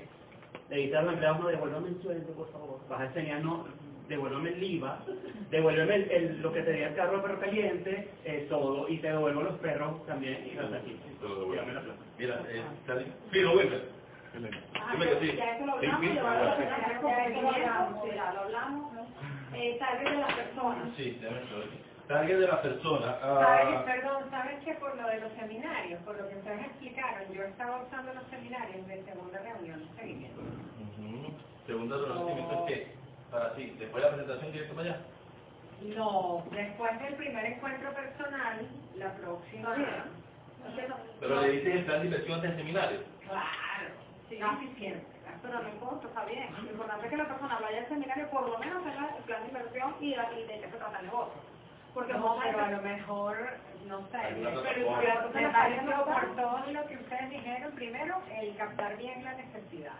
le 0.70 0.76
dices 0.76 0.96
a 0.96 1.02
los 1.02 1.12
empleados, 1.14 1.40
no, 1.40 1.48
devuélvame 1.48 1.88
el 1.88 2.02
sueldo, 2.02 2.32
por 2.34 2.50
favor. 2.52 2.80
Vas 2.88 3.00
a 3.00 3.06
enseñar, 3.06 3.42
no, 3.44 3.66
devuélvame 4.08 4.50
el 4.50 4.62
IVA, 4.62 5.04
devuélveme 5.50 5.94
el, 5.94 6.10
el- 6.10 6.42
lo 6.42 6.52
que 6.52 6.62
te 6.62 6.84
el 6.84 6.94
carro 6.94 7.22
perro 7.22 7.40
caliente, 7.40 8.08
eh, 8.24 8.46
todo, 8.48 8.88
y 8.88 8.98
te 8.98 9.08
devuelvo 9.08 9.42
los 9.42 9.58
perros 9.58 10.04
también, 10.06 10.46
y. 10.46 10.56
Todo 11.20 11.46
bueno. 11.46 11.62
La 11.72 11.80
plata. 11.82 12.00
Mira, 12.18 12.42
eh, 12.48 12.62
está- 12.80 13.04
Filo, 13.30 13.52
Wilmer. 14.34 14.64
Ah, 14.74 14.92
Dime 14.92 15.06
que 15.08 15.20
sí. 15.20 15.36
Ya 15.36 15.50
eso 15.56 15.66
lo 15.66 15.80
Sí, 15.80 15.86
hablamos, 15.86 16.00
sí. 16.08 16.14
ya 16.14 16.22
lo 16.22 16.28
hablamos, 16.28 16.58
ya 16.60 17.24
eso 17.26 17.42
lo 17.42 17.48
hablamos, 17.50 18.02
sí, 18.04 18.10
ya 18.14 18.32
lo 18.32 18.40
hablamos. 18.42 18.92
Eh, 19.54 19.76
target 19.78 20.10
de 20.10 20.16
la 20.18 20.26
persona. 20.28 20.92
Sí, 20.96 21.18
déjame 21.20 21.40
ver. 21.40 21.70
Target 22.08 22.38
de 22.40 22.46
la 22.48 22.62
persona. 22.62 23.18
Ah, 23.22 23.82
perdón, 23.86 24.30
sabes 24.30 24.64
que 24.64 24.74
por 24.74 24.96
lo 24.96 25.08
de 25.08 25.20
los 25.20 25.32
seminarios, 25.34 26.02
por 26.04 26.16
lo 26.20 26.28
que 26.28 26.36
ustedes 26.36 26.66
explicaron, 26.66 27.32
yo 27.32 27.42
estaba 27.44 27.82
usando 27.82 28.14
los 28.14 28.28
seminarios 28.28 28.86
de 28.86 29.04
segunda 29.04 29.38
reunión 29.40 29.80
de 29.88 30.00
seguimiento. 30.00 30.40
ujú. 30.42 31.38
Segunda 31.66 31.96
reconocimiento 31.98 32.66
es 32.66 32.74
que, 32.74 32.98
para 33.30 33.54
ti, 33.54 33.76
después 33.78 34.02
de 34.04 34.10
la 34.10 34.16
presentación 34.16 34.52
directo 34.52 34.74
para 34.74 34.90
allá. 34.90 35.06
No, 35.80 36.44
después 36.50 37.00
del 37.00 37.16
primer 37.16 37.46
encuentro 37.46 37.94
personal, 37.94 38.68
la 38.94 39.14
próxima. 39.16 39.76
Pero 41.20 41.42
le 41.42 41.48
dices 41.52 41.74
el 41.76 41.84
plan 41.84 42.00
de 42.00 42.06
inversión 42.06 42.40
del 42.42 42.56
seminario. 42.56 43.00
Claro, 43.20 43.46
casi 44.36 44.68
siempre. 44.74 45.06
Pero 45.42 45.60
no 45.62 45.68
importa, 45.68 46.06
está 46.08 46.24
bien. 46.24 46.48
Lo 46.64 46.70
importante 46.72 47.04
es 47.06 47.10
que 47.10 47.16
la 47.16 47.28
persona 47.28 47.58
vaya 47.60 47.78
al 47.78 47.88
seminario, 47.88 48.30
por 48.30 48.48
lo 48.48 48.58
menos 48.58 48.82
tenga 48.84 49.08
el 49.16 49.22
plan 49.24 49.42
de 49.42 49.48
inversión 49.48 49.94
y, 50.00 50.14
y 50.14 50.42
de 50.46 50.60
qué 50.60 50.68
se 50.70 50.76
trata 50.76 50.98
el 51.00 51.06
negocio. 51.06 51.40
Porque 51.94 52.12
no, 52.14 52.38
pero 52.42 52.58
a 52.60 52.66
a 52.66 52.70
lo 52.70 52.82
mejor, 52.82 53.36
no 53.86 54.06
sé, 54.08 54.18
pero 54.42 54.62
me 54.62 56.04
por 56.04 56.36
todo 56.36 56.58
lo 56.72 56.86
que 56.86 56.94
ustedes 56.96 57.30
dijeron, 57.30 57.72
primero, 57.72 58.16
el 58.30 58.56
captar 58.56 58.96
bien 58.96 59.24
la 59.24 59.34
necesidad. 59.34 59.94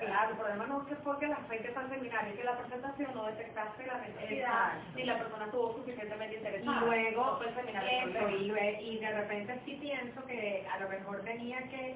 Claro, 0.00 0.30
el 0.30 0.36
problema 0.36 0.66
no 0.66 0.82
es 0.82 0.88
que 0.88 0.96
fue 0.96 1.18
que 1.20 1.28
la 1.28 1.36
gente 1.36 1.68
está 1.68 1.82
en 1.82 1.90
seminario 1.90 2.34
y 2.34 2.36
que 2.36 2.44
la 2.44 2.58
presentación 2.58 3.14
no 3.14 3.26
detectaste 3.26 3.86
la 3.86 3.98
necesidad 3.98 4.72
ni 4.96 5.04
la 5.04 5.18
persona 5.18 5.44
estuvo 5.44 5.74
suficientemente 5.74 6.34
Y 6.34 6.38
interesada. 6.38 6.80
luego, 6.80 7.24
No 7.24 7.36
fue 7.36 7.48
el 7.48 7.54
seminario 7.54 7.90
eso, 7.90 8.28
y, 8.30 8.88
y 8.88 8.98
de 8.98 9.12
repente 9.12 9.60
sí 9.64 9.78
pienso 9.80 10.24
que 10.26 10.66
a 10.72 10.78
lo 10.80 10.88
mejor 10.88 11.20
tenía 11.22 11.58
que 11.68 11.94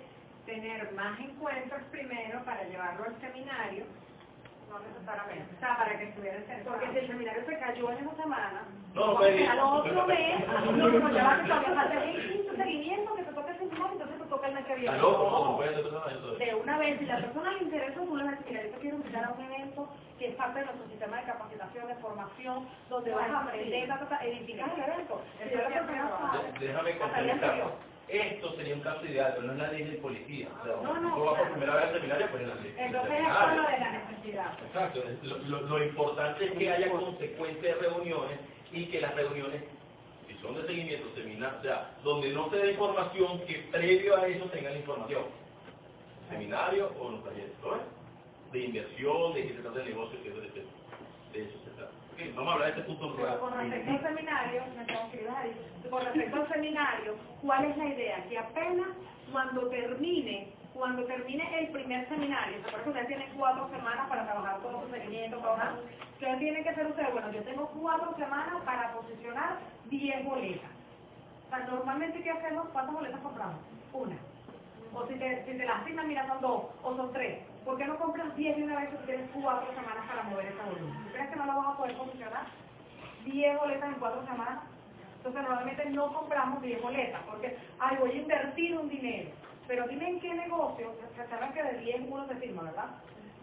tener 0.49 0.91
más 0.93 1.20
encuentros 1.20 1.83
primero 1.91 2.43
para 2.44 2.65
llevarlo 2.65 3.05
al 3.05 3.20
seminario, 3.20 3.85
No 4.70 4.78
necesariamente. 4.81 5.55
o 5.57 5.60
sea, 5.60 5.77
para 5.77 5.99
que 5.99 6.05
estuviera 6.05 6.39
interesado. 6.39 6.70
Porque 6.73 6.91
si 6.93 6.99
el 6.99 7.07
seminario 7.09 7.44
se 7.44 7.59
cayó 7.59 7.91
en 7.93 7.99
esa 7.99 8.17
semana, 8.17 8.65
No, 8.94 9.17
pues, 9.17 9.36
pues, 9.36 9.49
al 9.49 9.60
otro 9.60 10.07
mes, 10.07 10.49
no, 10.49 10.73
no, 10.73 11.12
ya 11.12 11.25
va 11.25 11.43
que 11.44 11.73
falta 11.75 12.05
el 12.05 12.33
quinto 12.33 12.57
seguimiento 12.57 13.15
que 13.15 13.23
te 13.25 13.33
toca 13.33 13.51
el 13.52 13.59
seminario, 13.59 13.93
entonces 13.93 14.18
te 14.18 14.25
toca 14.25 14.47
el 14.49 14.55
mes 14.55 14.65
que 14.65 14.75
viene. 14.75 14.97
Otro, 15.02 15.31
no, 15.31 15.59
de 16.39 16.55
una 16.55 16.78
vez, 16.78 16.99
si 16.99 17.05
la 17.05 17.17
persona 17.20 17.52
le 17.52 17.62
interesa, 17.65 18.01
tú 18.01 18.17
le 18.17 18.25
vas 18.25 18.33
a 18.33 18.36
decir, 18.39 18.62
yo 18.62 18.70
te 18.70 18.78
quiero 18.81 18.97
invitar 18.97 19.25
a 19.25 19.31
un 19.33 19.44
evento 19.44 19.89
que 20.18 20.28
es 20.28 20.35
parte 20.35 20.60
de 20.60 20.65
nuestro 20.67 20.89
sistema 20.89 21.17
de 21.18 21.25
capacitación, 21.25 21.86
de 21.89 21.94
formación, 21.97 22.68
donde 22.89 23.12
vas 23.12 23.31
a 23.31 23.41
aprender, 23.41 23.91
edificar 24.23 24.70
el 24.75 24.93
evento. 24.93 25.23
Déjame 26.59 26.99
complementar. 26.99 27.98
Esto 28.09 28.55
sería 28.57 28.75
un 28.75 28.81
caso 28.81 29.05
ideal, 29.05 29.33
pero 29.35 29.47
no 29.49 29.53
es 29.53 29.59
la 29.59 29.73
ley 29.73 29.83
del 29.85 29.97
policía. 29.99 30.49
O 30.61 30.65
sea, 30.65 30.77
No, 30.83 31.01
no, 31.01 31.15
tú 31.15 31.25
vas 31.25 31.39
por 31.41 31.51
primera 31.51 31.75
vez 31.77 31.85
al 31.85 31.95
seminario, 31.95 32.27
pues 32.31 32.43
es 32.43 32.49
la 32.49 32.55
ley. 32.57 32.75
Entonces 32.78 33.11
es 33.11 33.17
Seminario. 33.19 33.49
solo 33.49 33.69
de 33.69 33.78
la 33.78 33.91
necesidad. 33.93 34.53
Exacto. 34.67 35.03
Lo, 35.23 35.39
lo- 35.39 35.61
lo 35.62 35.85
importante 35.85 36.45
es 36.47 36.53
que 36.53 36.70
haya 36.73 36.91
consecuencia 36.91 37.75
de 37.77 37.81
reuniones 37.81 38.39
y 38.73 38.87
que 38.87 39.01
las 39.01 39.15
reuniones, 39.15 39.62
si 40.27 40.35
son 40.41 40.55
de 40.55 40.67
seguimiento, 40.67 41.15
seminarios, 41.15 41.59
o 41.61 41.62
sea, 41.62 41.91
donde 42.03 42.33
no 42.33 42.49
se 42.51 42.57
dé 42.57 42.70
información, 42.73 43.41
que 43.47 43.55
previo 43.70 44.17
a 44.17 44.27
eso 44.27 44.45
tengan 44.47 44.73
la 44.73 44.78
información. 44.78 45.23
Seminario 46.31 46.91
o 47.01 47.11
los 47.11 47.25
talleres, 47.25 47.53
¿no? 47.62 47.78
De 48.53 48.59
inversión, 48.61 49.35
de 49.35 49.47
qué 49.49 49.55
se 49.55 49.61
trata 49.61 49.81
el 49.83 49.89
negocio, 49.89 50.23
que 50.23 50.31
de, 50.31 50.41
de 50.41 51.43
eso 51.49 51.59
se 51.65 51.70
trata. 51.77 51.93
Vamos 52.19 52.49
a 52.49 52.53
hablar 52.55 52.75
de 52.75 52.81
este 52.81 52.93
punto 52.93 53.15
Pero 53.17 53.41
con 53.41 53.55
respecto 53.55 53.93
al 53.93 54.03
seminario, 54.03 54.63
con 55.89 56.05
respecto 56.05 56.37
al 56.37 56.49
¿cuál 57.43 57.65
es 57.65 57.77
la 57.77 57.87
idea? 57.87 58.25
Que 58.29 58.39
apenas 58.39 58.89
cuando 59.31 59.69
termine, 59.69 60.53
cuando 60.75 61.05
termine 61.05 61.61
el 61.61 61.69
primer 61.69 62.09
seminario, 62.09 62.57
se 62.65 62.83
que 62.83 62.89
ustedes 62.89 63.07
tienen 63.07 63.31
cuatro 63.37 63.69
semanas 63.71 64.09
para 64.09 64.25
trabajar 64.25 64.61
todo 64.61 64.83
su 64.85 64.91
seguimiento, 64.91 65.41
¿qué 66.19 66.37
tienen 66.41 66.65
que 66.65 66.71
hacer 66.71 66.87
ustedes? 66.87 67.13
Bueno, 67.13 67.31
yo 67.31 67.43
tengo 67.45 67.69
cuatro 67.69 68.13
semanas 68.17 68.63
para 68.65 68.93
posicionar 68.95 69.59
10 69.85 70.25
boletas. 70.25 70.71
O 71.47 71.49
sea, 71.51 71.59
normalmente, 71.67 72.21
¿qué 72.23 72.31
hacemos? 72.31 72.69
¿Cuántas 72.71 72.95
boletas 72.95 73.21
compramos? 73.21 73.61
Una. 73.93 74.17
O 74.93 75.07
si 75.07 75.15
te, 75.15 75.45
si 75.45 75.57
te 75.57 75.65
las 75.65 75.83
asignan, 75.83 76.09
mira, 76.09 76.27
son 76.27 76.41
dos 76.41 76.65
o 76.83 76.97
son 76.97 77.13
tres. 77.13 77.39
¿Por 77.69 77.77
qué 77.77 77.85
no 77.85 77.99
compras 77.99 78.35
10 78.35 78.57
de 78.57 78.63
una 78.65 78.81
vez 78.81 78.89
si 78.89 78.97
tienes 79.05 79.29
cuatro 79.31 79.69
semanas 79.75 80.09
para 80.09 80.23
mover 80.23 80.47
ese 80.47 80.57
volumen? 80.57 81.05
¿Tú 81.05 81.13
crees 81.13 81.29
que 81.29 81.37
no 81.37 81.45
lo 81.45 81.57
vas 81.57 81.67
a 81.69 81.77
poder 81.77 81.99
posicionar? 81.99 82.47
10 83.27 83.59
boletas 83.59 83.89
en 83.91 84.01
cuatro 84.01 84.25
semanas. 84.25 84.61
Entonces 85.19 85.43
normalmente 85.43 85.91
no 85.91 86.15
compramos 86.15 86.63
10 86.63 86.81
boletas 86.81 87.21
porque, 87.29 87.59
ay, 87.79 87.99
voy 88.01 88.11
a 88.11 88.15
invertir 88.15 88.75
un 88.75 88.89
dinero. 88.89 89.29
Pero 89.67 89.87
dime 89.87 90.09
en 90.09 90.21
qué 90.21 90.33
negocio, 90.33 90.95
se 91.15 91.29
saben 91.29 91.53
que 91.53 91.63
de 91.63 91.79
10 91.81 92.01
uno 92.09 92.27
se 92.27 92.37
firma, 92.37 92.63
¿verdad? 92.63 92.89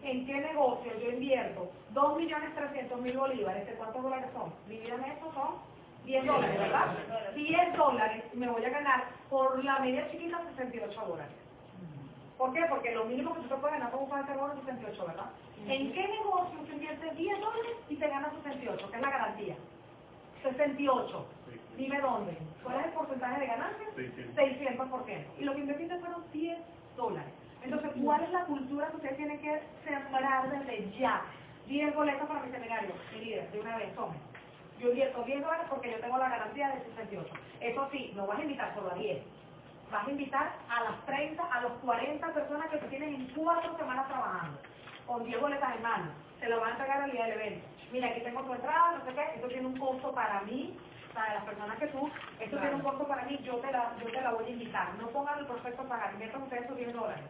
¿En 0.02 0.26
qué 0.26 0.34
negocio 0.40 0.92
yo 0.98 1.10
invierto 1.12 1.70
2.300.000 1.94 3.16
bolívares? 3.16 3.64
¿De 3.64 3.74
cuántos 3.74 4.02
dólares 4.02 4.28
son? 4.32 4.52
Divídame 4.66 5.12
eso, 5.12 5.32
son 5.34 5.54
10 6.04 6.26
dólares, 6.26 6.58
¿verdad? 6.58 6.96
10 7.32 7.76
dólares 7.76 8.24
me 8.34 8.48
voy 8.48 8.64
a 8.64 8.70
ganar 8.70 9.04
por 9.30 9.64
la 9.64 9.78
media 9.78 10.10
chiquita 10.10 10.42
68 10.56 11.00
dólares. 11.06 11.45
¿Por 12.38 12.52
qué? 12.52 12.64
Porque 12.68 12.94
lo 12.94 13.04
mínimo 13.06 13.34
que 13.34 13.40
tú 13.42 13.48
te 13.48 13.54
puedes 13.56 13.78
ganar 13.78 13.90
por 13.90 14.02
un 14.02 14.10
par 14.10 14.26
de 14.26 14.32
es 14.32 14.64
68, 14.66 15.06
¿verdad? 15.06 15.30
¿En 15.66 15.92
qué 15.92 16.08
negocio 16.08 16.58
tú 16.60 16.72
inviertes 16.72 17.16
10 17.16 17.40
dólares 17.40 17.72
y 17.88 17.96
te 17.96 18.08
ganas 18.08 18.32
68, 18.44 18.90
que 18.90 18.96
es 18.96 19.02
la 19.02 19.10
garantía? 19.10 19.56
68. 20.42 21.26
Dime 21.76 22.00
dónde. 22.00 22.36
¿Cuál 22.62 22.80
es 22.80 22.86
el 22.86 22.92
porcentaje 22.92 23.40
de 23.40 23.46
ganancia? 23.46 23.86
600%. 23.96 25.24
Y 25.38 25.44
lo 25.44 25.54
que 25.54 25.60
invertiste 25.60 25.98
fueron 25.98 26.24
10 26.32 26.58
dólares. 26.96 27.32
Entonces, 27.62 27.90
¿cuál 28.02 28.22
es 28.22 28.30
la 28.30 28.44
cultura 28.44 28.88
que 28.88 28.96
ustedes 28.96 29.16
tienen 29.16 29.40
que 29.40 29.62
sembrar 29.84 30.50
desde 30.50 30.90
ya? 30.98 31.22
10 31.66 31.94
boletas 31.94 32.28
para 32.28 32.42
mi 32.42 32.52
seminario. 32.52 32.94
Mi 33.12 33.24
líder, 33.24 33.50
de 33.50 33.60
una 33.60 33.76
vez, 33.76 33.94
tome. 33.94 34.16
Yo 34.78 34.90
invierto 34.90 35.22
10 35.22 35.42
dólares 35.42 35.66
porque 35.68 35.90
yo 35.90 36.00
tengo 36.00 36.18
la 36.18 36.28
garantía 36.28 36.68
de 36.68 36.84
68. 36.84 37.34
Eso 37.60 37.88
sí, 37.90 38.12
no 38.14 38.26
vas 38.26 38.38
a 38.38 38.42
invitar 38.42 38.74
solo 38.74 38.92
a 38.92 38.94
10. 38.94 39.22
Vas 39.90 40.06
a 40.06 40.10
invitar 40.10 40.52
a 40.68 40.82
las 40.82 41.06
30, 41.06 41.42
a 41.42 41.60
los 41.60 41.72
40 41.72 42.34
personas 42.34 42.70
que 42.70 42.78
tienen 42.78 43.14
en 43.14 43.26
cuatro 43.34 43.76
semanas 43.76 44.08
trabajando, 44.08 44.58
con 45.06 45.24
10 45.24 45.40
boletas 45.40 45.76
en 45.76 45.82
mano. 45.82 46.10
Se 46.40 46.48
lo 46.48 46.60
van 46.60 46.70
a 46.70 46.72
entregar 46.72 47.02
al 47.02 47.10
día 47.12 47.24
del 47.26 47.40
evento. 47.40 47.68
Mira, 47.92 48.08
aquí 48.08 48.20
tengo 48.20 48.42
tu 48.42 48.52
entrada, 48.52 48.98
no 48.98 49.04
sé 49.04 49.14
qué, 49.14 49.36
esto 49.36 49.48
tiene 49.48 49.66
un 49.66 49.78
costo 49.78 50.12
para 50.12 50.40
mí, 50.42 50.76
para 51.14 51.34
las 51.34 51.44
personas 51.44 51.78
que 51.78 51.86
tú, 51.86 52.10
esto 52.40 52.58
tiene 52.58 52.74
un 52.74 52.82
costo 52.82 53.06
para 53.06 53.24
mí, 53.24 53.38
yo 53.44 53.56
te 53.56 53.70
la, 53.70 53.94
yo 54.02 54.10
te 54.10 54.20
la 54.20 54.32
voy 54.32 54.44
a 54.44 54.50
invitar. 54.50 54.94
No 54.96 55.08
pongan 55.08 55.38
el 55.38 55.46
prospecto 55.46 55.82
a 55.82 55.88
pagar, 55.88 56.12
inviertan 56.12 56.42
ustedes 56.42 56.64
esos 56.64 56.76
10 56.76 56.92
dólares. 56.92 57.24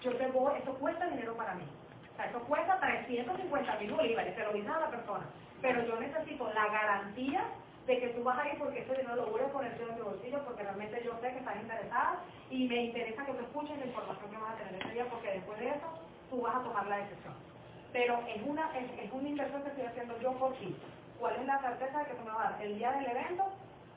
Yo 0.00 0.16
te 0.16 0.26
voy, 0.28 0.58
eso 0.58 0.72
cuesta 0.74 1.06
dinero 1.06 1.36
para 1.36 1.54
mí. 1.54 1.64
O 2.12 2.16
sea, 2.16 2.26
eso 2.26 2.40
cuesta 2.44 2.78
350 2.78 3.78
mil 3.80 3.92
bolívares, 3.92 4.34
se 4.34 4.44
lo 4.44 4.52
dices 4.52 4.70
a 4.70 4.80
la 4.80 4.90
persona. 4.90 5.26
Pero 5.60 5.84
yo 5.84 5.98
necesito 6.00 6.48
la 6.52 6.66
garantía 6.68 7.44
de 7.88 7.98
que 8.00 8.08
tú 8.08 8.22
vas 8.22 8.38
a 8.38 8.46
ir 8.46 8.58
porque 8.58 8.80
ese 8.80 8.96
dinero 8.96 9.16
lo 9.16 9.26
voy 9.28 9.40
a 9.40 9.48
poner 9.48 9.76
yo 9.78 9.88
en 9.88 9.94
mi 9.94 10.02
bolsillo 10.02 10.44
porque 10.44 10.62
realmente 10.62 11.02
yo 11.02 11.12
sé 11.22 11.32
que 11.32 11.38
estás 11.38 11.56
interesada 11.56 12.20
y 12.50 12.68
me 12.68 12.84
interesa 12.84 13.24
que 13.24 13.32
tú 13.32 13.40
escuches 13.40 13.78
la 13.78 13.86
información 13.86 14.30
que 14.30 14.36
vas 14.36 14.52
a 14.52 14.56
tener 14.58 14.82
ese 14.82 14.92
día 14.92 15.06
porque 15.08 15.30
después 15.30 15.58
de 15.58 15.68
eso 15.70 15.88
tú 16.28 16.42
vas 16.42 16.56
a 16.56 16.62
tomar 16.62 16.86
la 16.86 16.98
decisión. 16.98 17.32
Pero 17.90 18.20
es 18.28 18.42
una, 18.44 18.78
es, 18.78 18.84
es 19.00 19.10
una 19.10 19.28
inversión 19.30 19.62
que 19.62 19.68
estoy 19.70 19.86
haciendo 19.86 20.20
yo 20.20 20.32
por 20.32 20.52
ti. 20.56 20.76
¿Cuál 21.18 21.36
es 21.36 21.46
la 21.46 21.58
certeza 21.60 21.98
de 21.98 22.04
que 22.04 22.14
tú 22.14 22.24
me 22.24 22.30
vas 22.30 22.46
a 22.46 22.50
dar? 22.50 22.62
El 22.62 22.76
día 22.76 22.92
del 22.92 23.06
evento, 23.06 23.44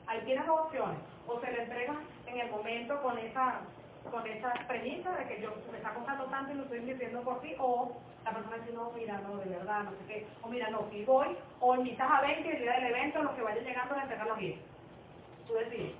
ahí 0.06 0.22
tienes 0.24 0.46
dos 0.46 0.60
opciones. 0.60 0.98
O 1.28 1.38
se 1.38 1.52
le 1.52 1.62
entregas 1.62 1.96
en 2.26 2.40
el 2.40 2.50
momento 2.50 3.02
con 3.02 3.18
esa 3.18 3.60
con 4.10 4.26
esa 4.26 4.52
premisa 4.66 5.10
de 5.12 5.26
que 5.26 5.40
yo 5.40 5.54
me 5.70 5.78
está 5.78 5.94
costando 5.94 6.24
tanto 6.26 6.52
y 6.52 6.56
lo 6.56 6.62
estoy 6.64 6.78
invirtiendo 6.78 7.22
por 7.22 7.40
ti, 7.40 7.54
o 7.58 7.92
la 8.24 8.32
persona 8.32 8.56
dice, 8.58 8.72
no, 8.72 8.90
mira, 8.92 9.18
no, 9.18 9.36
de 9.36 9.50
verdad, 9.50 9.84
no 9.84 9.90
sé 9.92 10.06
qué, 10.08 10.26
o 10.42 10.48
mira, 10.48 10.70
no, 10.70 10.88
si 10.90 11.04
voy, 11.04 11.36
o 11.60 11.76
invitas 11.76 12.10
a 12.10 12.20
20 12.20 12.48
y 12.48 12.52
el 12.52 12.62
día 12.62 12.72
del 12.72 12.86
evento 12.86 13.22
los 13.22 13.32
que 13.32 13.42
vayan 13.42 13.64
llegando 13.64 13.94
a 13.94 14.02
entregar 14.02 14.26
los 14.26 14.38
10. 14.38 14.60
Tú 15.46 15.54
decides. 15.54 15.94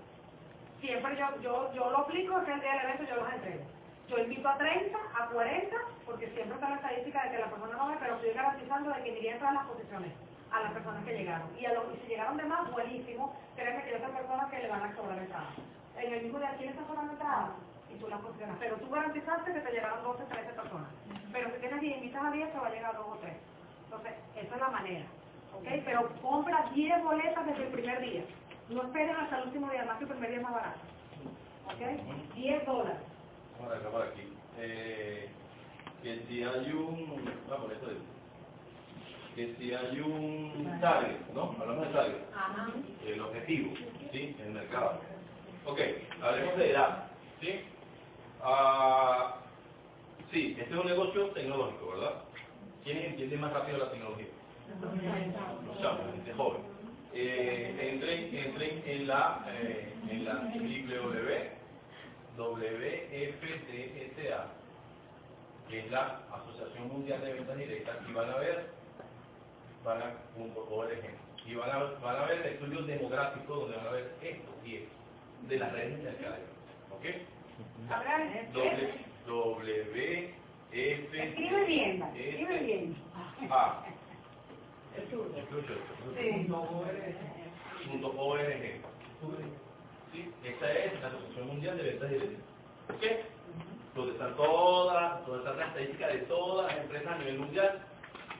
Siempre 0.81 1.17
yo, 1.17 1.41
yo, 1.41 1.73
yo 1.75 1.91
lo 1.91 1.99
aplico, 1.99 2.41
es 2.41 2.49
el 2.49 2.61
día 2.61 2.73
del 2.73 2.85
evento 2.85 3.05
yo 3.05 3.17
los 3.17 3.33
entrego. 3.33 3.65
Yo 4.09 4.19
invito 4.19 4.49
a 4.49 4.59
30, 4.59 4.99
a 4.99 5.27
40, 5.29 5.77
porque 6.05 6.29
siempre 6.31 6.55
está 6.55 6.69
la 6.69 6.77
estadística 6.77 7.25
de 7.25 7.31
que 7.31 7.39
la 7.39 7.51
persona 7.51 7.77
no 7.77 7.89
ve, 7.89 7.97
pero 8.01 8.15
estoy 8.17 8.33
garantizando 8.33 8.91
de 8.91 9.03
que 9.03 9.19
iría 9.19 9.39
todas 9.39 9.55
las 9.55 9.67
posiciones 9.67 10.13
a 10.51 10.61
las 10.61 10.73
personas 10.73 11.05
que 11.05 11.17
llegaron. 11.17 11.49
Y, 11.59 11.65
a 11.65 11.73
los, 11.73 11.85
y 11.95 12.01
si 12.03 12.09
llegaron 12.09 12.37
de 12.37 12.45
más, 12.45 12.71
buenísimo, 12.73 13.35
créeme 13.57 13.83
que 13.83 13.91
hay 13.91 13.95
otras 13.95 14.11
personas 14.11 14.51
que 14.51 14.59
le 14.59 14.69
van 14.69 14.83
a 14.83 14.95
sobrar 14.95 15.19
entrada. 15.19 15.51
En 15.97 16.13
el 16.13 16.23
mismo 16.25 16.39
día, 16.39 16.55
¿quién 16.59 16.71
está 16.71 16.87
sobrando 16.87 17.13
entrada? 17.13 17.55
Y 17.93 17.99
tú 17.99 18.09
las 18.09 18.21
posicionas. 18.21 18.57
Pero 18.59 18.77
tú 18.77 18.91
garantizaste 18.91 19.53
que 19.53 19.61
te 19.61 19.73
llegaron 19.73 20.03
12, 20.03 20.25
13 20.25 20.53
personas. 20.53 20.89
Pero 21.33 21.51
si 21.53 21.61
tienes 21.61 21.81
10, 21.81 21.97
invitas 21.97 22.25
a 22.25 22.31
10, 22.31 22.53
te 22.53 22.59
va 22.59 22.67
a 22.67 22.71
llegar 22.71 22.97
2 22.97 23.07
o 23.07 23.19
3. 23.19 23.35
Entonces, 23.85 24.13
esa 24.37 24.55
es 24.55 24.61
la 24.61 24.69
manera. 24.71 25.07
¿Ok? 25.55 25.67
Pero 25.85 26.09
compra 26.23 26.71
10 26.75 27.03
boletas 27.05 27.47
desde 27.47 27.65
el 27.65 27.73
primer 27.73 28.01
día. 28.01 28.25
No 28.71 28.83
esperes 28.83 29.17
hasta 29.19 29.39
el 29.39 29.47
último 29.49 29.71
día, 29.71 29.85
más 29.85 29.99
que 29.99 30.05
el 30.05 30.11
primer 30.11 30.31
día 30.31 30.39
es 30.39 30.45
más 30.45 30.55
barato. 30.55 30.81
¿Ok? 31.67 32.35
10 32.35 32.67
dólares. 32.67 33.01
Por 33.59 33.73
acá, 33.75 33.89
por 33.91 34.03
aquí. 34.03 34.33
Eh, 34.59 35.29
que 36.03 36.25
si 36.29 36.43
hay 36.43 36.73
un... 36.73 37.31
Ah, 37.51 37.57
por 37.57 37.73
eso 37.73 37.91
es. 37.91 37.99
Que 39.37 39.55
si 39.57 39.75
hay 39.75 40.01
un 40.01 40.79
target, 40.81 41.21
¿no? 41.35 41.55
Hablamos 41.61 41.87
de 41.89 41.93
target. 41.95 42.23
Ajá. 42.35 42.69
El 43.07 43.21
objetivo, 43.21 43.75
¿sí? 44.13 44.37
El 44.41 44.51
mercado. 44.53 45.01
Ok, 45.65 45.81
hablemos 46.23 46.57
de 46.59 46.71
edad, 46.71 47.07
¿sí? 47.41 47.61
Ah, 48.43 49.37
sí, 50.33 50.57
este 50.59 50.75
es 50.75 50.81
un 50.81 50.87
negocio 50.87 51.27
tecnológico, 51.29 51.91
¿verdad? 51.91 52.15
¿Quién 52.83 52.99
entiende 52.99 53.37
más 53.37 53.53
rápido 53.53 53.79
la 53.79 53.91
tecnología? 53.91 54.27
Los 55.67 55.81
chavos, 55.81 56.01
gente 56.13 56.33
joven. 56.35 56.63
Eh, 57.15 57.91
entren, 57.93 58.83
en 58.87 59.07
la, 59.07 59.45
eh, 59.49 59.93
en 60.11 60.25
la 60.25 60.51
que 65.73 65.79
es 65.79 65.91
la 65.91 66.21
Asociación 66.31 66.89
Mundial 66.89 67.23
de 67.23 67.33
Ventas 67.33 67.57
Directas, 67.57 67.97
y 68.09 68.13
van 68.13 68.31
a 68.31 68.37
ver, 68.37 68.67
van 69.85 70.03
a, 70.03 70.15
.org, 70.71 70.91
y 71.47 71.55
van 71.55 71.71
a, 71.71 71.79
van 72.03 72.17
a 72.17 72.25
ver 72.27 72.47
estudios 72.47 72.87
demográficos 72.87 73.61
donde 73.61 73.77
van 73.77 73.87
a 73.87 73.91
ver 73.91 74.13
esto 74.23 74.51
y 74.67 74.77
esto, 74.77 74.95
de 75.49 75.59
las 75.59 75.73
redes 75.73 75.97
de 75.97 76.11
mercadeo. 76.11 76.47
¿Ok? 76.91 77.05
W, 79.27 80.35
F, 80.73 81.23
Escribe 81.23 81.65
bien, 81.67 82.03
escribe 82.17 82.59
bien. 82.61 82.97
A. 83.51 83.85
Sí. 84.99 85.09
Punto 87.89 88.15
.org. 88.17 88.43
¿Sí? 90.13 90.31
Esta 90.45 90.73
es 90.73 91.01
la 91.01 91.09
Asociación 91.09 91.47
Mundial 91.47 91.77
de 91.77 91.83
Ventas 91.83 92.11
Directas. 92.11 92.41
¿Ok? 92.91 93.03
Donde 93.95 94.13
están 94.13 94.37
todas, 94.37 95.27
donde 95.27 95.39
están 95.41 95.59
las 95.59 95.69
estadísticas 95.69 96.13
de 96.13 96.19
todas 96.21 96.73
las 96.73 96.83
empresas 96.83 97.13
a 97.13 97.19
nivel 97.19 97.39
mundial, 97.39 97.87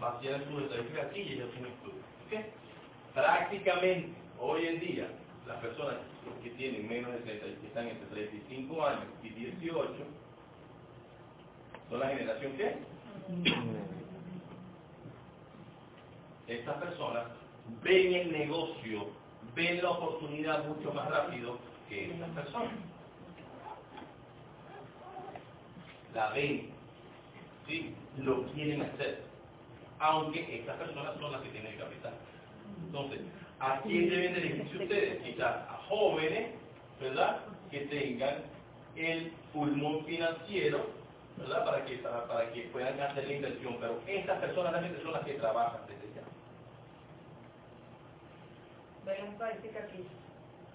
vacian 0.01 0.45
sus 0.49 0.63
estadísticas 0.65 1.07
aquí 1.07 1.21
y 1.21 1.33
ellos 1.35 1.51
un 1.59 1.67
estudio. 1.67 2.03
¿Ok? 2.27 3.15
Prácticamente, 3.15 4.15
hoy 4.39 4.67
en 4.67 4.81
día, 4.81 5.09
las 5.47 5.59
personas 5.61 5.97
que 6.43 6.51
tienen 6.51 6.89
menos 6.89 7.13
de 7.13 7.19
30, 7.19 7.61
que 7.61 7.67
están 7.67 7.89
entre 7.89 8.07
35 8.07 8.87
años 8.87 9.05
y 9.23 9.29
18, 9.31 9.93
son 11.91 12.01
la 12.01 12.09
generación 12.09 12.53
que 12.57 12.77
estas 16.49 16.77
personas 16.77 17.25
ven 17.83 18.15
el 18.15 18.33
negocio, 18.33 19.09
ven 19.55 19.83
la 19.83 19.91
oportunidad 19.91 20.67
mucho 20.67 20.93
más 20.93 21.09
rápido 21.11 21.59
que 21.89 22.11
estas 22.11 22.31
personas. 22.31 22.73
La 26.15 26.31
ven, 26.31 26.71
¿sí? 27.67 27.95
lo 28.19 28.45
quieren 28.53 28.83
hacer, 28.83 29.23
aunque 29.99 30.59
estas 30.59 30.77
personas 30.77 31.19
son 31.19 31.33
las 31.33 31.43
que 31.43 31.51
tienen 31.51 31.73
el 31.73 31.79
capital. 31.79 32.15
Entonces, 32.87 33.21
¿a 33.63 33.81
quién 33.83 34.11
deben 34.11 34.35
dirigirse 34.35 34.77
ustedes? 34.77 35.23
Quizás 35.23 35.57
a 35.69 35.81
jóvenes, 35.89 36.51
¿verdad? 37.01 37.41
Que 37.71 37.81
tengan 37.87 38.43
el 38.97 39.33
pulmón 39.53 40.05
financiero, 40.05 40.91
¿verdad? 41.37 41.65
Para 41.65 41.85
que, 41.85 41.97
para, 41.99 42.27
para 42.27 42.53
que 42.53 42.63
puedan 42.73 43.01
hacer 43.01 43.27
la 43.27 43.33
inversión. 43.33 43.77
Pero 43.81 44.01
estas 44.07 44.41
personas 44.41 44.73
realmente 44.73 45.03
son 45.03 45.13
las 45.13 45.25
que 45.25 45.35
trabajan 45.35 45.81
desde 45.87 46.15
ya. 46.15 46.23
Ven 49.07 49.23
una 49.23 49.33
estadística 49.33 49.79
aquí, 49.79 50.07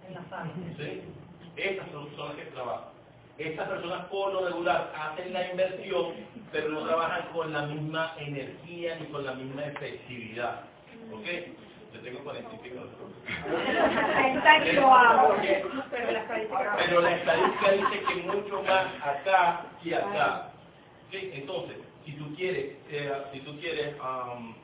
en 0.07 0.13
la 0.13 0.29
sala. 0.29 0.51
¿Sí? 0.77 1.01
Estas 1.57 1.91
son, 1.91 2.15
son 2.15 2.27
las 2.29 2.37
que 2.37 2.51
trabajan. 2.51 2.89
Estas 3.37 3.67
personas 3.67 4.05
por 4.05 4.33
lo 4.33 4.47
regular 4.47 4.93
hacen 4.95 5.33
la 5.33 5.51
inversión, 5.51 6.13
pero 6.51 6.69
no 6.69 6.87
trabajan 6.87 7.27
con 7.33 7.51
la 7.51 7.63
misma 7.63 8.15
energía 8.17 8.95
ni 8.95 9.07
con 9.07 9.25
la 9.25 9.33
misma 9.33 9.65
efectividad. 9.65 10.61
¿Ok? 11.13 11.25
Yo 11.93 11.99
tengo 12.01 12.19
40 12.23 12.53
y 12.53 12.57
pico 12.57 12.81
pero 16.77 17.01
la 17.01 17.15
estadística... 17.15 17.71
Dice 17.71 18.03
que 18.07 18.15
mucho 18.23 18.63
más 18.63 18.87
acá 19.01 19.65
que 19.83 19.95
acá. 19.95 20.51
¿Sí? 21.11 21.31
Entonces, 21.33 21.77
si 22.05 22.13
tú 22.13 22.35
quieres, 22.35 22.75
eh, 22.89 23.11
si 23.33 23.39
tú 23.41 23.57
quieres 23.59 23.95
um, 23.99 24.55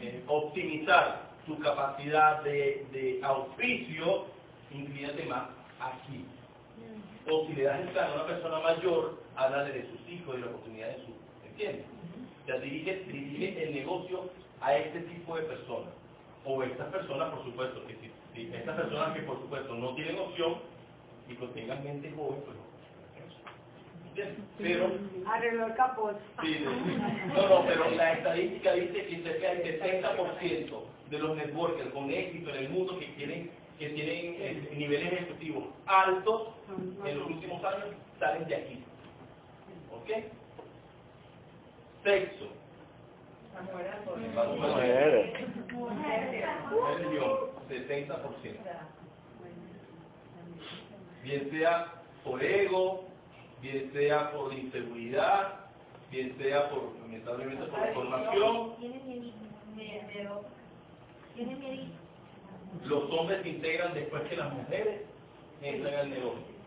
eh, 0.00 0.22
optimizar 0.26 1.28
tu 1.46 1.58
capacidad 1.58 2.42
de, 2.42 2.86
de 2.92 3.20
auspicio, 3.22 4.26
inclínate 4.70 5.24
más 5.24 5.48
aquí. 5.80 6.24
O 7.30 7.46
si 7.46 7.54
le 7.54 7.64
das 7.64 7.80
el 7.80 7.88
plan 7.88 8.10
a 8.10 8.14
una 8.14 8.26
persona 8.26 8.60
mayor, 8.60 9.18
háblale 9.36 9.72
de 9.72 9.86
sus 9.90 10.08
hijos 10.08 10.36
y 10.36 10.40
la 10.40 10.46
oportunidad 10.46 10.88
de 10.88 10.96
sus, 10.96 11.14
¿entiendes? 11.46 11.84
O 12.42 12.46
sea, 12.46 12.58
dirige, 12.58 13.04
dirige 13.06 13.64
el 13.64 13.74
negocio 13.74 14.30
a 14.60 14.74
este 14.76 15.00
tipo 15.00 15.36
de 15.36 15.42
personas. 15.42 15.97
O 16.50 16.62
estas 16.62 16.86
personas, 16.88 17.28
por 17.34 17.44
supuesto, 17.44 17.86
que 17.86 17.94
si, 17.96 18.10
si 18.32 18.54
estas 18.54 18.74
personas 18.74 19.14
que 19.14 19.20
por 19.20 19.38
supuesto 19.38 19.74
no 19.74 19.94
tienen 19.94 20.18
opción 20.18 20.56
y 21.28 21.34
que 21.34 21.46
tengan 21.48 21.84
mente 21.84 22.10
joven, 22.16 22.40
pues. 22.46 22.56
Pero 24.56 24.90
Arregló 25.26 25.66
el 25.66 25.74
capot. 25.74 26.18
Sí, 26.42 26.54
sí. 26.54 26.64
No, 27.34 27.48
no, 27.48 27.66
pero 27.66 27.90
la 27.90 28.14
estadística 28.14 28.72
dice 28.72 29.06
que 29.06 29.22
cerca 29.22 29.54
del 29.54 29.80
70% 29.80 30.82
de 31.10 31.18
los 31.18 31.36
networkers 31.36 31.90
con 31.92 32.10
éxito 32.10 32.50
en 32.50 32.56
el 32.56 32.68
mundo 32.70 32.98
que 32.98 33.06
tienen 33.08 33.50
que 33.78 33.90
tienen 33.90 34.34
eh, 34.38 34.70
niveles 34.74 35.12
ejecutivos 35.12 35.66
altos 35.86 36.48
en 37.04 37.18
los 37.18 37.28
últimos 37.28 37.62
años 37.62 37.94
salen 38.18 38.48
de 38.48 38.56
aquí. 38.56 38.84
¿Ok? 39.92 40.24
Sexo. 42.02 42.48
Las 44.34 44.48
mujeres. 44.56 45.32
Religión, 46.96 47.38
70%. 47.68 48.56
Bien 51.24 51.50
sea 51.50 51.92
por 52.24 52.42
ego, 52.42 53.04
bien 53.60 53.90
sea 53.92 54.32
por 54.32 54.52
inseguridad, 54.54 55.54
bien 56.10 56.36
sea 56.38 56.70
por, 56.70 56.94
lamentablemente, 57.02 57.64
por 57.66 57.88
información. 57.88 58.74
Los 62.84 63.10
hombres 63.10 63.42
se 63.42 63.48
integran 63.48 63.94
después 63.94 64.22
que 64.24 64.36
las 64.36 64.52
mujeres 64.52 65.02
entran 65.62 65.94
al 65.94 66.10
negocio. 66.10 66.58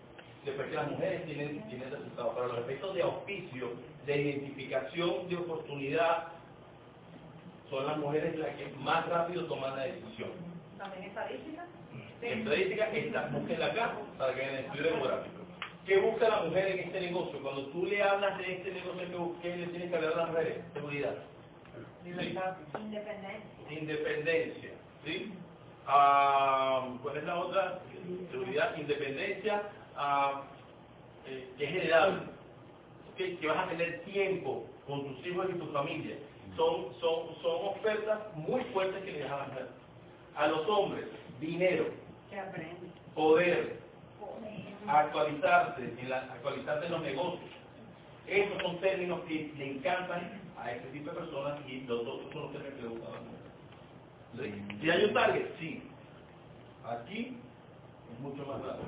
Después 0.45 0.67
que 0.69 0.75
las 0.75 0.91
mujeres 0.91 1.25
tienen, 1.25 1.61
tienen 1.69 1.91
resultados. 1.91 2.35
Para 2.35 2.47
los 2.47 2.57
efectos 2.59 2.95
de 2.95 3.03
auspicio, 3.03 3.69
de 4.05 4.21
identificación 4.21 5.29
de 5.29 5.37
oportunidad, 5.37 6.27
son 7.71 7.87
las 7.87 7.97
mujeres 7.97 8.37
las 8.37 8.53
que 8.57 8.67
más 8.79 9.07
rápido 9.07 9.45
toman 9.45 9.77
la 9.77 9.83
decisión. 9.83 10.29
También 10.77 11.05
estadística. 11.05 11.65
En 12.21 12.39
estadística, 12.39 12.91
esta, 12.91 13.27
búsquenla 13.29 13.65
acá 13.67 13.93
para 14.17 14.33
que 14.35 14.41
vean 14.41 14.55
el 14.55 14.65
estudio 14.65 14.83
demográfico. 14.91 15.41
¿Qué 15.85 15.97
busca 15.97 16.29
la 16.29 16.43
mujer 16.43 16.67
en 16.67 16.79
este 16.79 17.01
negocio? 17.01 17.41
Cuando 17.41 17.65
tú 17.67 17.85
le 17.85 18.03
hablas 18.03 18.37
de 18.37 18.53
este 18.57 18.71
negocio, 18.73 19.35
¿qué 19.41 19.55
le 19.55 19.67
tienes 19.67 19.89
que 19.89 19.95
hablar 19.95 20.13
a 20.13 20.17
las 20.17 20.29
mujeres? 20.29 20.57
Seguridad. 20.73 21.15
Libertad. 22.03 22.57
Independencia. 22.79 23.71
Independencia. 23.71 24.69
¿Sí? 25.05 25.33
Ah, 25.87 26.89
¿Cuál 27.01 27.17
es 27.17 27.23
la 27.23 27.39
otra? 27.39 27.79
Seguridad, 28.31 28.77
independencia, 28.77 29.63
ah, 29.95 30.43
eh, 31.25 31.49
que 31.57 31.65
es 31.65 31.75
heredable. 31.75 32.23
¿Ok? 33.11 33.39
Que 33.39 33.47
vas 33.47 33.65
a 33.65 33.69
tener 33.69 34.01
tiempo 34.03 34.67
con 34.85 35.05
tus 35.05 35.25
hijos 35.25 35.47
y 35.49 35.57
tu 35.57 35.67
familia. 35.67 36.17
Son, 36.55 36.93
son, 36.99 37.35
son 37.41 37.67
ofertas 37.67 38.19
muy 38.35 38.63
fuertes 38.65 39.03
que 39.03 39.11
le 39.11 39.19
das 39.19 39.31
a. 39.31 40.43
A 40.43 40.47
los 40.47 40.67
hombres, 40.69 41.05
dinero, 41.39 41.85
poder, 43.13 43.79
actualizarse, 44.87 45.93
en 45.99 46.09
la, 46.09 46.19
actualizarse 46.19 46.85
en 46.85 46.91
los 46.91 47.01
negocios. 47.01 47.51
Esos 48.27 48.61
son 48.61 48.79
términos 48.79 49.19
que 49.27 49.51
le 49.57 49.71
encantan 49.71 50.41
a 50.57 50.71
este 50.71 50.87
tipo 50.89 51.09
de 51.11 51.17
personas 51.17 51.59
y 51.67 51.81
los 51.81 52.01
otros 52.01 52.31
son 52.31 52.43
los 52.43 52.51
términos 52.53 52.75
que 52.75 52.83
las 53.03 53.21
mujeres. 53.21 54.67
¿Sí? 54.69 54.77
Si 54.81 54.89
hay 54.89 55.03
un 55.05 55.13
target, 55.13 55.45
sí. 55.59 55.83
Aquí 56.85 57.37
es 58.13 58.19
mucho 58.19 58.45
más 58.45 58.61
grande. 58.63 58.83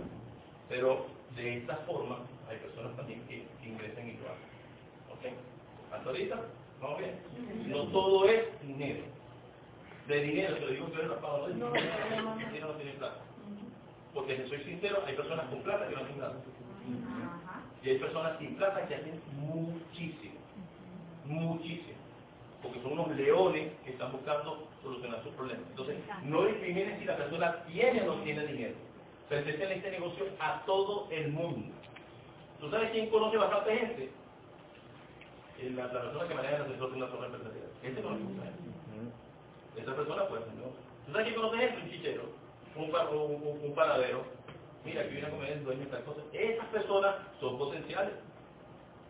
Pero 0.69 1.05
de 1.35 1.57
esta 1.57 1.77
forma 1.77 2.19
hay 2.49 2.57
personas 2.57 2.95
también 2.95 3.21
que, 3.27 3.45
que 3.61 3.69
ingresan 3.69 4.07
y 4.07 4.13
lo 4.13 4.25
hacen. 4.25 4.53
¿Ok? 5.11 5.93
Hasta 5.93 6.09
ahorita, 6.09 6.39
vamos 6.83 6.99
bien. 6.99 7.15
No 7.67 7.83
todo 7.87 8.29
es 8.29 8.61
dinero. 8.61 9.03
De 10.07 10.21
dinero, 10.21 10.55
te 10.55 10.61
lo 10.61 10.67
digo 10.67 10.87
rapado, 11.07 11.47
no, 11.47 11.69
no, 11.69 11.69
no, 11.69 12.35
dinero 12.35 12.67
no 12.67 12.73
tiene 12.73 12.91
plata. 12.93 13.19
Porque 14.13 14.37
si 14.37 14.49
soy 14.49 14.63
sincero, 14.65 15.01
hay 15.07 15.15
personas 15.15 15.45
con 15.47 15.61
plata 15.61 15.87
que 15.87 15.95
no 15.95 16.01
hacen 16.01 16.19
nada. 16.19 16.35
Y 17.83 17.89
hay 17.89 17.97
personas 17.97 18.37
sin 18.37 18.55
plata 18.55 18.85
que 18.87 18.95
hacen 18.95 19.21
muchísimo. 19.37 20.35
Muchísimo. 21.25 21.97
Porque 22.61 22.81
son 22.81 22.93
unos 22.93 23.09
leones 23.15 23.71
que 23.83 23.91
están 23.91 24.11
buscando 24.11 24.67
solucionar 24.81 25.23
sus 25.23 25.33
problemas. 25.33 25.63
Entonces, 25.69 25.97
no 26.23 26.45
discriminen 26.45 26.99
si 26.99 27.05
la 27.05 27.17
persona 27.17 27.63
tiene 27.65 28.01
o 28.01 28.15
no 28.15 28.23
tiene 28.23 28.45
dinero. 28.45 28.75
Presenten 29.29 29.71
este 29.71 29.91
negocio 29.91 30.25
a 30.39 30.63
todo 30.65 31.07
el 31.11 31.31
mundo. 31.31 31.73
¿Tú 32.59 32.69
sabes 32.69 32.91
quién 32.91 33.09
conoce 33.09 33.37
bastante 33.37 33.77
gente? 33.77 34.09
La, 35.75 35.87
la 35.87 36.01
persona 36.01 36.27
que 36.27 36.33
maneja 36.35 36.55
el 36.57 36.61
asesor 36.63 36.91
de 36.91 36.97
una 36.97 37.07
zona 37.09 37.25
empresarial. 37.27 37.67
Ese 37.83 38.01
no 38.01 38.09
le 38.11 38.23
gusta 38.23 38.43
Esa 39.77 39.95
persona 39.95 40.27
puede 40.27 40.43
hacer 40.43 40.53
negocio. 40.55 40.79
¿Tú 41.05 41.11
sabes 41.11 41.27
quién 41.27 41.35
conoce 41.39 41.57
gente? 41.57 41.81
Un 41.83 41.89
chichero, 41.91 42.23
un, 42.75 42.91
pa- 42.91 43.09
un, 43.09 43.31
un- 43.35 43.59
un 43.63 43.75
panadero. 43.75 44.23
Mira, 44.85 45.01
aquí 45.01 45.11
viene 45.11 45.27
a 45.27 45.31
comer 45.31 45.51
el 45.53 45.63
dueño 45.63 45.81
de 45.81 45.85
tal 45.87 46.03
cosa. 46.03 46.21
Esas 46.33 46.65
personas 46.67 47.15
son 47.39 47.57
potenciales. 47.57 48.13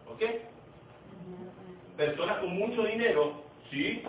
¿Ok? 0.07 0.21
Personas 1.97 2.37
con 2.39 2.49
mucho 2.57 2.83
dinero, 2.83 3.43
sí, 3.71 4.03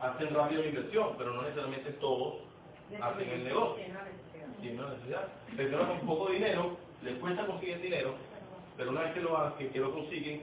hacen 0.00 0.34
rápido 0.34 0.62
la 0.62 0.68
inversión, 0.68 1.14
pero 1.18 1.34
no 1.34 1.42
necesariamente 1.42 1.90
todos 1.94 2.34
hacen 3.00 3.28
el 3.28 3.44
negocio. 3.44 3.84
Tienen 4.60 4.80
una 4.80 4.90
necesidad. 4.94 5.28
Personas 5.56 5.88
con 5.88 6.00
poco 6.06 6.30
dinero, 6.30 6.76
les 7.02 7.18
cuesta 7.18 7.46
conseguir 7.46 7.80
dinero, 7.80 8.14
pero 8.76 8.90
una 8.90 9.02
vez 9.02 9.14
que 9.14 9.20
lo 9.20 9.36
hacen, 9.38 9.70
que 9.70 9.78
lo 9.80 9.92
consiguen, 9.92 10.42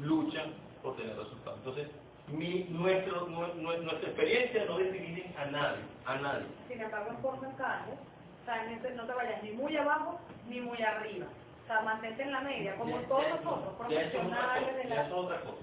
luchan 0.00 0.52
por 0.82 0.96
tener 0.96 1.16
resultados. 1.16 1.58
Entonces, 1.58 1.88
mi, 2.28 2.64
nuestro, 2.70 3.26
nu- 3.26 3.54
nu- 3.54 3.82
nuestra 3.82 4.08
experiencia 4.10 4.64
no 4.66 4.78
discrimina 4.78 5.40
a 5.40 5.44
nadie, 5.46 5.82
a 6.06 6.16
nadie. 6.16 6.46
Sin 6.68 6.80
embargo, 6.80 7.10
en 7.10 7.16
porcentaje, 7.22 7.92
o 7.92 8.44
sea, 8.44 8.64
en 8.64 8.72
ese- 8.78 8.94
no 8.94 9.06
te 9.06 9.12
vayas 9.14 9.42
ni 9.42 9.52
muy 9.52 9.76
abajo 9.76 10.20
ni 10.46 10.60
muy 10.60 10.80
arriba. 10.82 11.26
O 11.64 11.66
sea, 11.66 11.80
mantente 11.82 12.22
en 12.22 12.32
la 12.32 12.40
media, 12.40 12.76
como 12.76 13.00
Ya- 13.00 13.08
todos 13.08 13.22
ya- 13.24 13.30
nosotros, 13.36 13.88
ya 13.90 14.00
es 14.00 14.10
profesionales 14.10 14.76
de 14.76 14.88
ya 14.88 14.94
la... 14.94 15.06
es 15.06 15.12
otra 15.12 15.40
cosa, 15.40 15.54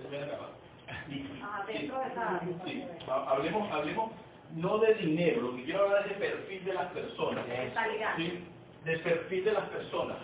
Ajá, 0.87 1.65
sí, 1.67 1.73
dentro 1.73 1.99
de 1.99 2.07
esa 2.07 2.29
área. 2.35 2.41
sí, 2.65 2.87
ha- 3.09 3.29
hablemos, 3.31 3.71
hablemos 3.71 4.11
no 4.53 4.77
de 4.77 4.93
dinero, 4.95 5.41
lo 5.41 5.55
que 5.55 5.63
quiero 5.65 5.83
hablar 5.85 6.03
es 6.07 6.19
de 6.19 6.25
perfil 6.27 6.65
de 6.65 6.73
las 6.73 6.91
personas. 6.91 7.45
De 7.47 8.97
perfil 8.99 9.45
de 9.45 9.51
las 9.51 9.69
personas. 9.69 10.17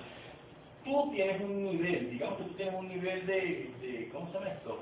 Tú 0.83 1.11
tienes 1.11 1.41
un 1.41 1.63
nivel, 1.63 2.09
digamos 2.11 2.37
que 2.37 2.43
tú 2.45 2.53
tienes 2.55 2.75
un 2.75 2.87
nivel 2.89 3.25
de, 3.27 3.71
de 3.81 4.09
¿cómo 4.11 4.27
se 4.27 4.33
llama 4.33 4.47
esto? 4.49 4.79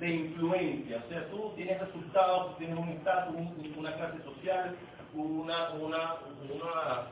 De 0.00 0.10
influencia, 0.10 1.02
o 1.04 1.08
sea, 1.08 1.28
tú 1.30 1.52
tienes 1.56 1.80
resultados, 1.80 2.52
tú 2.52 2.58
tienes 2.58 2.78
un 2.78 2.88
estatus, 2.90 3.34
un- 3.34 3.74
una 3.78 3.94
clase 3.96 4.22
social, 4.24 4.76
una, 5.14 5.70
una, 5.70 6.14
una, 6.52 7.06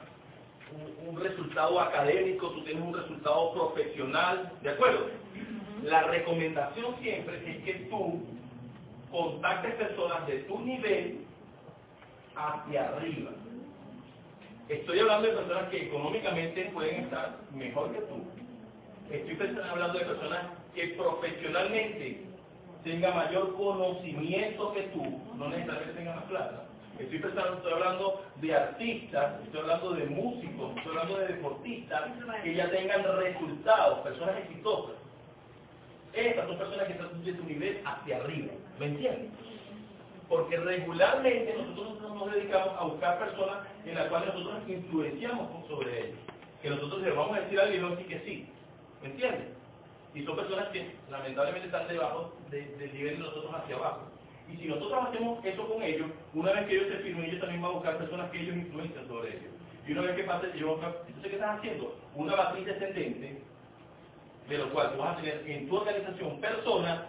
un, 0.73 1.09
un 1.09 1.21
resultado 1.23 1.81
académico, 1.81 2.51
tú 2.51 2.63
tienes 2.65 2.83
un 2.85 2.95
resultado 2.95 3.53
profesional, 3.55 4.53
¿de 4.63 4.71
acuerdo? 4.71 5.07
La 5.83 6.03
recomendación 6.05 6.97
siempre 7.01 7.37
es 7.51 7.65
que 7.65 7.75
tú 7.89 8.23
contactes 9.11 9.75
personas 9.77 10.27
de 10.27 10.41
tu 10.41 10.59
nivel 10.61 11.25
hacia 12.35 12.89
arriba. 12.89 13.31
Estoy 14.69 14.99
hablando 14.99 15.29
de 15.29 15.35
personas 15.35 15.69
que 15.71 15.87
económicamente 15.87 16.71
pueden 16.73 17.05
estar 17.05 17.37
mejor 17.55 17.93
que 17.93 18.01
tú. 18.01 18.25
Estoy 19.11 19.63
hablando 19.71 19.99
de 19.99 20.05
personas 20.05 20.47
que 20.75 20.89
profesionalmente 20.89 22.25
tengan 22.83 23.15
mayor 23.15 23.55
conocimiento 23.57 24.73
que 24.73 24.83
tú, 24.89 25.05
no 25.37 25.49
necesariamente 25.51 25.95
tengan 25.95 26.17
más 26.17 26.25
plata. 26.25 26.65
Estoy 26.99 27.19
pensando, 27.19 27.55
estoy 27.59 27.73
hablando 27.75 28.25
de 28.41 28.55
artistas, 28.55 29.41
estoy 29.45 29.61
hablando 29.61 29.91
de 29.93 30.07
músicos, 30.07 30.77
estoy 30.77 30.97
hablando 30.97 31.19
de 31.19 31.27
deportistas 31.29 32.03
que 32.43 32.55
ya 32.55 32.71
tengan 32.71 33.05
resultados, 33.19 34.01
personas 34.01 34.37
exitosas. 34.39 34.97
Estas 36.13 36.49
son 36.49 36.59
personas 36.59 36.87
que 36.87 36.93
están 36.95 37.25
de 37.25 37.33
tu 37.35 37.45
nivel 37.45 37.83
hacia 37.85 38.17
arriba, 38.17 38.53
¿me 38.81 38.87
entiendes? 38.87 39.31
Porque 40.29 40.57
regularmente 40.57 41.55
nosotros 41.57 42.01
nos 42.15 42.33
dedicamos 42.33 42.71
a 42.79 42.85
buscar 42.85 43.19
personas 43.19 43.59
en 43.85 43.95
las 43.95 44.09
cuales 44.09 44.35
nosotros 44.35 44.63
influenciamos 44.69 45.67
sobre 45.69 46.01
ellos. 46.07 46.19
Que 46.63 46.71
nosotros 46.71 47.03
les 47.03 47.15
vamos 47.15 47.37
a 47.37 47.41
decir 47.41 47.61
algo 47.61 48.01
y 48.01 48.05
que 48.05 48.21
sí. 48.21 48.49
¿Me 49.03 49.09
entiendes? 49.11 49.49
Y 50.15 50.25
son 50.25 50.37
personas 50.37 50.69
que 50.69 50.97
lamentablemente 51.11 51.67
están 51.67 51.87
debajo 51.89 52.33
de- 52.51 52.67
del 52.77 52.95
nivel 52.95 53.15
de 53.19 53.25
nosotros 53.25 53.55
hacia 53.55 53.77
abajo. 53.77 54.03
Y 54.53 54.57
si 54.57 54.67
nosotros 54.69 55.05
hacemos 55.07 55.45
eso 55.45 55.69
con 55.69 55.83
ellos, 55.83 56.09
una 56.35 56.53
vez 56.53 56.67
que 56.67 56.77
ellos 56.77 56.89
se 56.89 56.99
firmen, 56.99 57.25
ellos 57.27 57.41
también 57.41 57.63
van 57.63 57.71
a 57.73 57.75
buscar 57.75 57.99
personas 57.99 58.31
que 58.31 58.41
ellos 58.41 58.57
influencian 58.57 59.07
sobre 59.09 59.31
ellos. 59.31 59.53
Y 59.87 59.93
una 59.93 60.03
vez 60.03 60.17
que 60.17 60.25
pase, 60.25 60.47
a- 60.47 60.51
entonces 60.51 61.23
¿qué 61.23 61.35
estás 61.35 61.59
haciendo? 61.59 61.97
Una 62.15 62.37
matriz 62.37 62.67
descendente, 62.67 63.43
de 64.49 64.59
lo 64.59 64.71
cual 64.73 64.93
tú 64.93 64.99
vas 64.99 65.19
a 65.19 65.21
tener 65.21 65.43
en 65.49 65.69
tu 65.69 65.77
organización 65.77 66.41
personas 66.41 67.03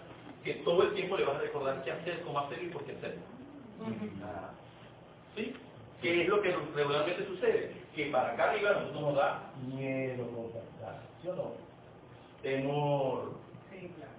que 0.48 0.54
todo 0.64 0.82
el 0.84 0.94
tiempo 0.94 1.18
le 1.18 1.26
vas 1.26 1.36
a 1.36 1.40
recordar 1.40 1.84
qué 1.84 1.92
hacer, 1.92 2.22
cómo 2.22 2.40
hacer 2.40 2.64
y 2.64 2.70
por 2.70 2.86
qué 2.86 2.94
hacer. 2.94 3.18
Ah, 4.24 4.52
¿Sí? 5.36 5.54
¿Qué 6.02 6.22
es 6.22 6.30
lo 6.30 6.42
que 6.42 6.56
regularmente 6.74 7.26
sucede? 7.26 7.74
Que 7.94 8.06
para 8.06 8.32
acá 8.32 8.52
arriba 8.52 8.72
nosotros 8.72 9.02
nos 9.02 9.16
da 9.16 9.52
miedo 9.68 10.26
contactar, 10.32 11.02
¿sí 11.22 11.28
o 11.28 11.36
no? 11.36 11.52
Temor. 12.42 13.34
Sí, 13.70 13.92
claro. 13.98 14.12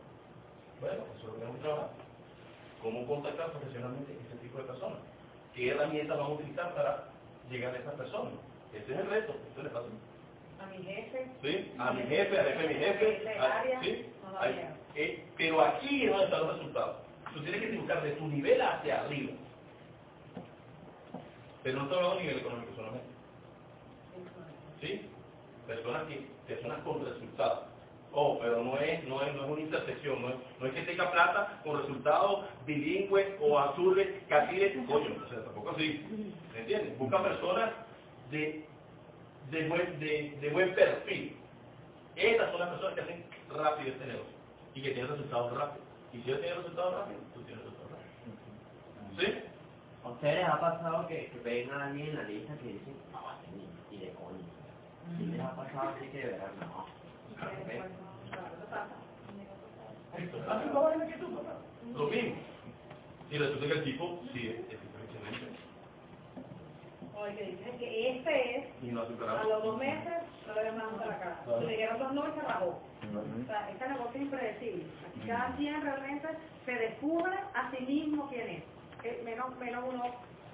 Bueno, 0.81 1.05
eso 1.16 1.18
es 1.18 1.24
lo 1.24 1.32
que 1.32 1.39
tenemos 1.39 1.57
que 1.57 1.62
trabajar. 1.62 1.90
¿Cómo 2.82 3.07
contactar 3.07 3.50
profesionalmente 3.52 4.12
ese 4.12 4.36
tipo 4.42 4.58
de 4.58 4.65
personas? 4.65 4.98
¿Qué 5.55 5.70
herramientas 5.70 6.18
vamos 6.18 6.32
a 6.32 6.42
utilizar 6.42 6.74
para 6.74 7.05
llegar 7.50 7.74
a 7.74 7.78
esas 7.78 7.94
personas? 7.94 8.34
Ese 8.74 8.92
es 8.92 9.00
el 9.00 9.08
reto, 9.08 9.34
eso 9.50 9.62
le 9.62 9.70
pasa. 9.70 9.86
A 10.62 10.66
mi 10.66 10.84
jefe. 10.84 11.26
¿Sí? 11.42 11.72
A 11.78 11.92
mi 11.92 12.02
jefe, 12.02 12.38
a 12.40 12.44
jefe 12.44 12.62
de 12.62 12.68
mi 12.68 12.74
jefe. 12.74 13.38
a- 13.38 13.82
¿sí? 13.82 14.06
Ahí. 14.40 14.68
Eh, 14.94 15.24
pero 15.36 15.60
aquí 15.62 16.04
es 16.04 16.10
donde 16.10 16.24
están 16.24 16.40
los 16.40 16.56
resultados. 16.56 16.96
Tú 17.34 17.40
tienes 17.42 17.60
que 17.60 17.76
buscar 17.76 18.02
de 18.02 18.10
tu 18.12 18.26
nivel 18.26 18.60
hacia 18.60 19.00
arriba. 19.02 19.32
Pero 21.62 21.78
no 21.78 21.82
estoy 21.84 21.96
hablando 21.98 22.16
de 22.16 22.22
nivel 22.22 22.38
económico 22.40 22.72
solamente. 22.76 23.06
¿Sí? 24.80 25.02
Personas 25.66 26.02
que, 26.04 26.26
personas 26.46 26.78
con 26.80 27.04
resultados. 27.04 27.60
Oh, 28.12 28.38
pero 28.40 28.64
no 28.64 28.78
es, 28.78 29.04
no 29.04 29.22
es, 29.22 29.34
no 29.34 29.44
es 29.44 29.50
una 29.50 29.60
intersección, 29.60 30.22
no 30.22 30.30
es, 30.30 30.34
no 30.58 30.66
es 30.66 30.72
que 30.72 30.82
tenga 30.82 31.10
plata 31.12 31.60
con 31.62 31.78
resultados 31.80 32.46
bilingües 32.66 33.26
o 33.40 33.58
azules, 33.58 34.08
catiles, 34.28 34.72
coño, 34.88 35.14
o 35.24 35.28
sea, 35.28 35.44
tampoco 35.44 35.70
así. 35.70 36.32
¿Me 36.54 36.60
entiendes? 36.60 36.98
Busca 36.98 37.22
personas 37.22 37.70
de, 38.30 38.64
de, 39.51 39.68
buen, 39.68 40.01
de, 40.01 40.39
de 40.41 40.51
buen 40.51 40.75
perfil. 40.75 41.36
Estas 42.17 42.51
son 42.51 42.60
las 42.60 42.70
personas 42.70 42.94
que 42.94 43.01
hacen 43.01 43.25
rápido 43.51 43.91
este 43.91 44.07
negocio 44.07 44.35
y 44.75 44.83
que 44.83 44.91
tienen 44.91 45.10
resultados 45.10 45.57
rápidos. 45.57 45.86
Y 46.12 46.23
si 46.23 46.28
ellos 46.28 46.41
tienen 46.41 46.59
resultados 46.59 46.94
rápidos, 46.94 47.23
tú 47.35 47.43
tienes 47.43 47.65
resultados 47.65 47.91
rápidos. 47.93 49.18
¿Sí? 49.18 49.44
¿A 50.05 50.09
ustedes 50.10 50.35
les 50.36 50.49
ha 50.49 50.60
pasado 50.60 51.07
que, 51.07 51.27
que 51.27 51.39
ven 51.41 51.70
a 51.70 51.86
alguien 51.86 52.09
en 52.09 52.17
la 52.17 52.23
lista 52.25 52.57
que 52.59 52.67
dicen, 52.67 52.94
no, 53.12 53.20
este 53.33 53.57
ni, 53.57 53.97
ni 53.99 54.05
de 54.07 54.12
coño? 54.15 54.44
¿Sí 55.17 55.27
les 55.27 55.41
ha 55.41 55.57
pasado 55.57 55.91
así 55.91 56.07
que 56.09 56.18
de 56.18 56.27
verdad 56.33 56.51
no? 56.60 56.86
Vaina 60.81 61.07
que 61.07 61.18
tú, 61.18 61.35
papá. 61.36 61.59
Lo 61.94 62.07
mismo. 62.09 62.36
Y 63.31 63.39
resulta 63.39 63.67
que 63.67 63.73
el 63.73 63.85
tipo 63.85 64.23
sí 64.33 64.49
es 64.49 64.55
es 64.55 64.60
excelente. 64.60 64.88
Oye, 67.20 67.34
que 67.34 67.44
dicen 67.44 67.78
que 67.78 68.10
este 68.10 68.56
es, 68.56 68.64
Y 68.82 68.92
no 68.92 69.02
a 69.02 69.44
los 69.44 69.62
dos 69.62 69.76
meses, 69.78 70.22
no 70.47 70.55
le 70.55 70.64
demanda 70.64 71.06
la 71.06 71.18
cara. 71.18 71.40
Claro. 71.44 71.60
Le 71.60 71.72
dijeron 71.72 71.98
dos 71.98 72.12
no 72.12 72.28
y 72.28 72.32
se 72.32 72.40
rajó. 72.40 72.66
O 72.66 73.47
sea, 73.47 73.70
este 73.70 73.88
negocio 73.88 74.14
es 74.14 74.22
impredecible. 74.22 74.84
Cada 75.26 75.56
quien 75.56 75.82
realmente 75.82 76.28
se 76.64 76.72
descubre 76.72 77.36
a 77.55 77.70
sí 77.70 77.84
mismo 77.84 78.28
quién 78.28 78.48
es. 78.48 78.62
Eh, 79.05 79.22
menos, 79.24 79.56
menos 79.58 79.84
uno 79.88 80.05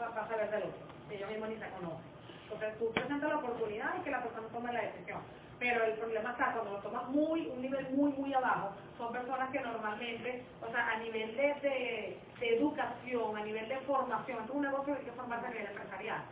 va 0.01 0.07
a 0.07 0.29
saber 0.29 0.51
del 0.51 0.63
otro. 0.65 0.81
Ellos 1.11 1.31
mismos 1.31 1.49
ni 1.51 1.57
se 1.57 1.69
conocen. 1.71 2.15
Entonces 2.45 2.79
tú 2.79 2.93
presentas 2.93 3.29
la 3.29 3.37
oportunidad 3.37 3.99
y 3.99 4.03
que 4.03 4.11
la 4.11 4.23
persona 4.23 4.49
tome 4.49 4.73
la 4.73 4.83
decisión. 4.83 5.21
Pero 5.59 5.85
el 5.85 5.93
problema 5.95 6.33
está 6.33 6.53
cuando 6.53 6.73
lo 6.73 6.79
tomas 6.79 7.09
muy, 7.09 7.47
un 7.49 7.63
nivel 7.63 7.89
muy, 7.91 8.13
muy 8.13 8.35
abajo, 8.35 8.73
son 8.99 9.13
personas 9.13 9.51
que 9.51 9.61
normalmente, 9.61 10.45
o 10.61 10.71
sea, 10.71 10.93
a 10.93 10.99
nivel 10.99 11.37
de, 11.37 11.55
de, 11.63 12.19
de 12.41 12.57
educación, 12.57 13.37
a 13.37 13.45
nivel 13.45 13.69
de 13.69 13.79
formación, 13.81 14.45
es 14.45 14.51
un 14.51 14.63
negocio 14.63 14.95
que 14.95 15.01
hay 15.01 15.07
que 15.07 15.13
formarse 15.13 15.47
a 15.47 15.51
nivel 15.51 15.67
empresarial. 15.69 16.23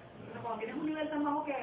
Cuando 0.43 0.59
tienes 0.59 0.77
un 0.77 0.87
nivel 0.87 1.09
tan 1.09 1.25
bajo 1.25 1.45
que 1.45 1.55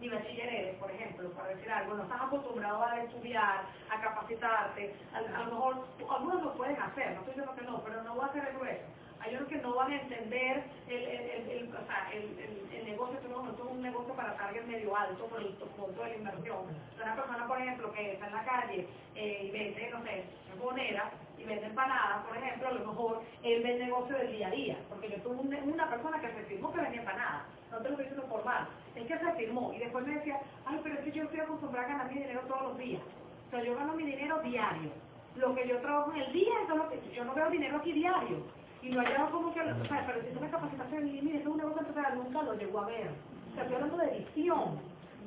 ni 0.00 0.08
bachiller 0.08 0.48
eres, 0.48 0.76
por 0.76 0.90
ejemplo, 0.90 1.30
para 1.30 1.48
decir 1.48 1.70
algo, 1.70 1.94
no 1.94 2.02
estás 2.02 2.20
acostumbrado 2.20 2.84
a 2.84 3.00
estudiar, 3.02 3.64
a 3.90 4.00
capacitarte, 4.00 4.94
a, 5.14 5.20
lo 5.20 5.52
mejor 5.52 5.86
algunos 6.10 6.42
lo 6.42 6.52
pueden 6.54 6.80
hacer, 6.80 7.12
no 7.12 7.20
estoy 7.20 7.34
diciendo 7.34 7.54
que 7.54 7.62
no, 7.62 7.82
pero 7.82 8.02
no 8.02 8.16
va 8.16 8.26
a 8.26 8.32
ser 8.32 8.46
el 8.46 8.56
grueso. 8.56 8.84
Hay 9.20 9.34
otros 9.34 9.48
que 9.48 9.58
no 9.58 9.74
van 9.74 9.92
a 9.92 10.02
entender 10.02 10.64
el, 10.88 11.02
el, 11.02 11.50
el, 11.50 11.68
o 11.74 11.86
sea, 11.86 12.10
el, 12.12 12.84
negocio, 12.86 13.16
esto 13.18 13.28
no, 13.28 13.50
es 13.52 13.60
un 13.60 13.82
negocio 13.82 14.14
para 14.14 14.36
target 14.36 14.64
medio 14.66 14.96
alto 14.96 15.26
por 15.26 15.40
el 15.40 15.54
monto 15.78 16.02
de 16.02 16.10
la 16.10 16.16
inversión. 16.16 16.58
Una 17.02 17.16
persona, 17.16 17.46
por 17.46 17.60
ejemplo, 17.60 17.92
que 17.92 18.12
está 18.12 18.26
en 18.28 18.34
la 18.34 18.44
calle 18.44 18.88
eh, 19.14 19.40
y 19.44 19.50
vende, 19.50 19.90
no 19.90 20.02
sé, 20.04 20.24
moneda 20.58 21.10
y 21.38 21.44
vende 21.44 21.66
empanadas, 21.66 22.24
por 22.26 22.36
ejemplo, 22.36 22.68
a 22.68 22.72
lo 22.72 22.80
mejor 22.86 23.22
él 23.42 23.62
ve 23.62 23.72
el 23.74 23.78
negocio 23.80 24.16
del 24.18 24.32
día 24.32 24.48
a 24.48 24.50
día, 24.50 24.78
porque 24.88 25.10
yo 25.10 25.16
tuve 25.22 25.36
un- 25.36 25.72
una 25.72 25.90
persona 25.90 26.20
que 26.20 26.32
se 26.32 26.44
firmó 26.44 26.72
que 26.72 26.80
vendía 26.80 27.00
empanadas, 27.00 27.42
no 27.70 27.78
te 27.78 27.84
lo 27.84 27.90
estoy 27.90 28.06
diciendo 28.06 28.28
por 28.28 28.44
mal, 28.44 28.68
es 28.96 29.06
que 29.06 29.18
se 29.18 29.32
firmó 29.34 29.72
y 29.74 29.78
después 29.78 30.06
me 30.06 30.14
decía, 30.14 30.40
ay, 30.66 30.80
pero 30.82 30.96
es 30.96 31.00
que 31.04 31.12
yo 31.12 31.24
estoy 31.24 31.40
acostumbrada 31.40 31.86
a 31.86 31.90
ganar 31.90 32.08
mi 32.12 32.20
dinero 32.20 32.40
todos 32.48 32.62
los 32.62 32.78
días, 32.78 33.02
o 33.48 33.50
sea, 33.50 33.62
yo 33.62 33.76
gano 33.76 33.94
mi 33.94 34.04
dinero 34.04 34.40
diario, 34.42 34.90
lo 35.36 35.54
que 35.54 35.68
yo 35.68 35.78
trabajo 35.80 36.12
en 36.12 36.22
el 36.22 36.32
día, 36.32 36.54
es 36.62 36.68
lo 36.70 36.88
que 36.88 37.00
yo 37.14 37.24
no 37.24 37.34
veo 37.34 37.50
dinero 37.50 37.78
aquí 37.78 37.92
diario, 37.92 38.38
y 38.82 38.90
no 38.90 39.00
hallado 39.00 39.30
como 39.30 39.52
que, 39.52 39.60
o 39.60 39.84
sea, 39.86 40.06
es 40.06 40.36
una 40.36 40.50
capacitación 40.50 41.08
y 41.08 41.22
mire, 41.22 41.38
eso 41.38 41.48
es 41.48 41.54
un 41.54 41.58
negocio 41.58 41.80
empresarial, 41.80 42.18
nunca 42.18 42.42
lo 42.42 42.54
llegó 42.54 42.80
a 42.80 42.86
ver, 42.86 43.08
o 43.50 43.54
sea, 43.54 43.62
estoy 43.62 43.76
hablando 43.76 43.96
de 43.98 44.18
visión, 44.18 44.78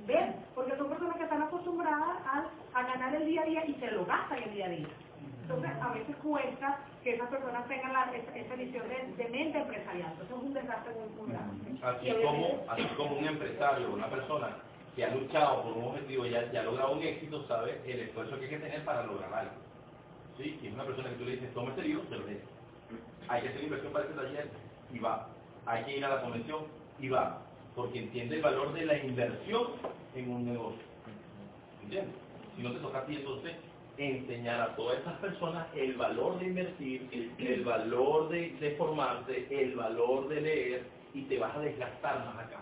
¿ves? 0.05 0.35
Porque 0.55 0.77
son 0.77 0.89
personas 0.89 1.17
que 1.17 1.23
están 1.23 1.41
acostumbradas 1.41 2.17
a, 2.25 2.45
a 2.73 2.83
ganar 2.83 3.15
el 3.15 3.25
día 3.25 3.41
a 3.41 3.45
día 3.45 3.65
y 3.65 3.73
se 3.75 3.91
lo 3.91 4.05
gastan 4.05 4.43
el 4.43 4.51
día 4.51 4.65
a 4.65 4.69
día. 4.69 4.87
Entonces, 5.49 5.71
a 5.81 5.89
veces 5.89 6.15
cuesta 6.17 6.79
que 7.03 7.15
esas 7.15 7.27
personas 7.27 7.67
tengan 7.67 8.13
esa, 8.13 8.55
visión 8.55 8.87
de, 8.87 9.23
de 9.23 9.29
mente 9.29 9.57
empresarial. 9.57 10.11
Entonces, 10.11 10.37
es 10.37 10.43
un 10.43 10.53
desastre 10.53 10.93
muy, 10.93 11.09
muy 11.17 11.33
grande. 11.33 11.79
Así 11.81 12.23
como, 12.23 12.65
así 12.69 12.85
como 12.95 13.15
un 13.15 13.25
empresario, 13.25 13.91
una 13.91 14.07
persona 14.09 14.57
que 14.95 15.05
ha 15.05 15.15
luchado 15.15 15.63
por 15.63 15.73
un 15.73 15.85
objetivo 15.85 16.27
y 16.27 16.35
ha, 16.35 16.53
y 16.53 16.55
ha 16.55 16.63
logrado 16.63 16.93
un 16.93 17.01
éxito, 17.01 17.47
sabe 17.47 17.81
el 17.85 17.99
esfuerzo 18.01 18.37
que 18.37 18.43
hay 18.43 18.49
que 18.49 18.59
tener 18.59 18.85
para 18.85 19.03
lograr 19.07 19.33
algo. 19.33 19.53
¿sí? 20.37 20.59
Y 20.61 20.67
es 20.67 20.73
una 20.73 20.83
persona 20.83 21.09
que 21.09 21.15
tú 21.15 21.25
le 21.25 21.31
dices, 21.31 21.53
toma 21.53 21.69
este 21.69 21.81
libro, 21.81 22.03
se 22.09 22.17
lo 22.17 22.27
lees. 22.27 22.43
Hay 23.29 23.41
que 23.43 23.49
hacer 23.49 23.63
inversión 23.63 23.93
para 23.93 24.05
ese 24.05 24.13
taller 24.15 24.49
y 24.93 24.99
va. 24.99 25.27
Hay 25.65 25.83
que 25.85 25.97
ir 25.97 26.05
a 26.05 26.09
la 26.09 26.21
convención 26.21 26.65
y 26.99 27.09
va. 27.09 27.41
Porque 27.75 27.99
entiende 27.99 28.37
el 28.37 28.41
valor 28.41 28.73
de 28.73 28.85
la 28.85 28.97
inversión 28.97 29.67
en 30.15 30.29
un 30.31 30.45
negocio. 30.45 30.81
¿Entiendes? 31.83 32.13
Si 32.55 32.63
no 32.63 32.71
te 32.73 32.79
toca 32.79 32.99
a 32.99 33.05
ti 33.05 33.15
entonces 33.15 33.53
enseñar 33.97 34.61
a 34.61 34.75
todas 34.75 34.97
estas 34.97 35.17
personas 35.19 35.67
el 35.75 35.93
valor 35.95 36.39
de 36.39 36.47
invertir, 36.47 37.35
el 37.37 37.63
valor 37.63 38.29
de, 38.29 38.51
de 38.59 38.71
formarse, 38.75 39.47
el 39.49 39.75
valor 39.75 40.27
de 40.29 40.41
leer 40.41 40.83
y 41.13 41.23
te 41.23 41.37
vas 41.37 41.55
a 41.55 41.59
desgastar 41.59 42.25
más 42.25 42.45
acá. 42.45 42.61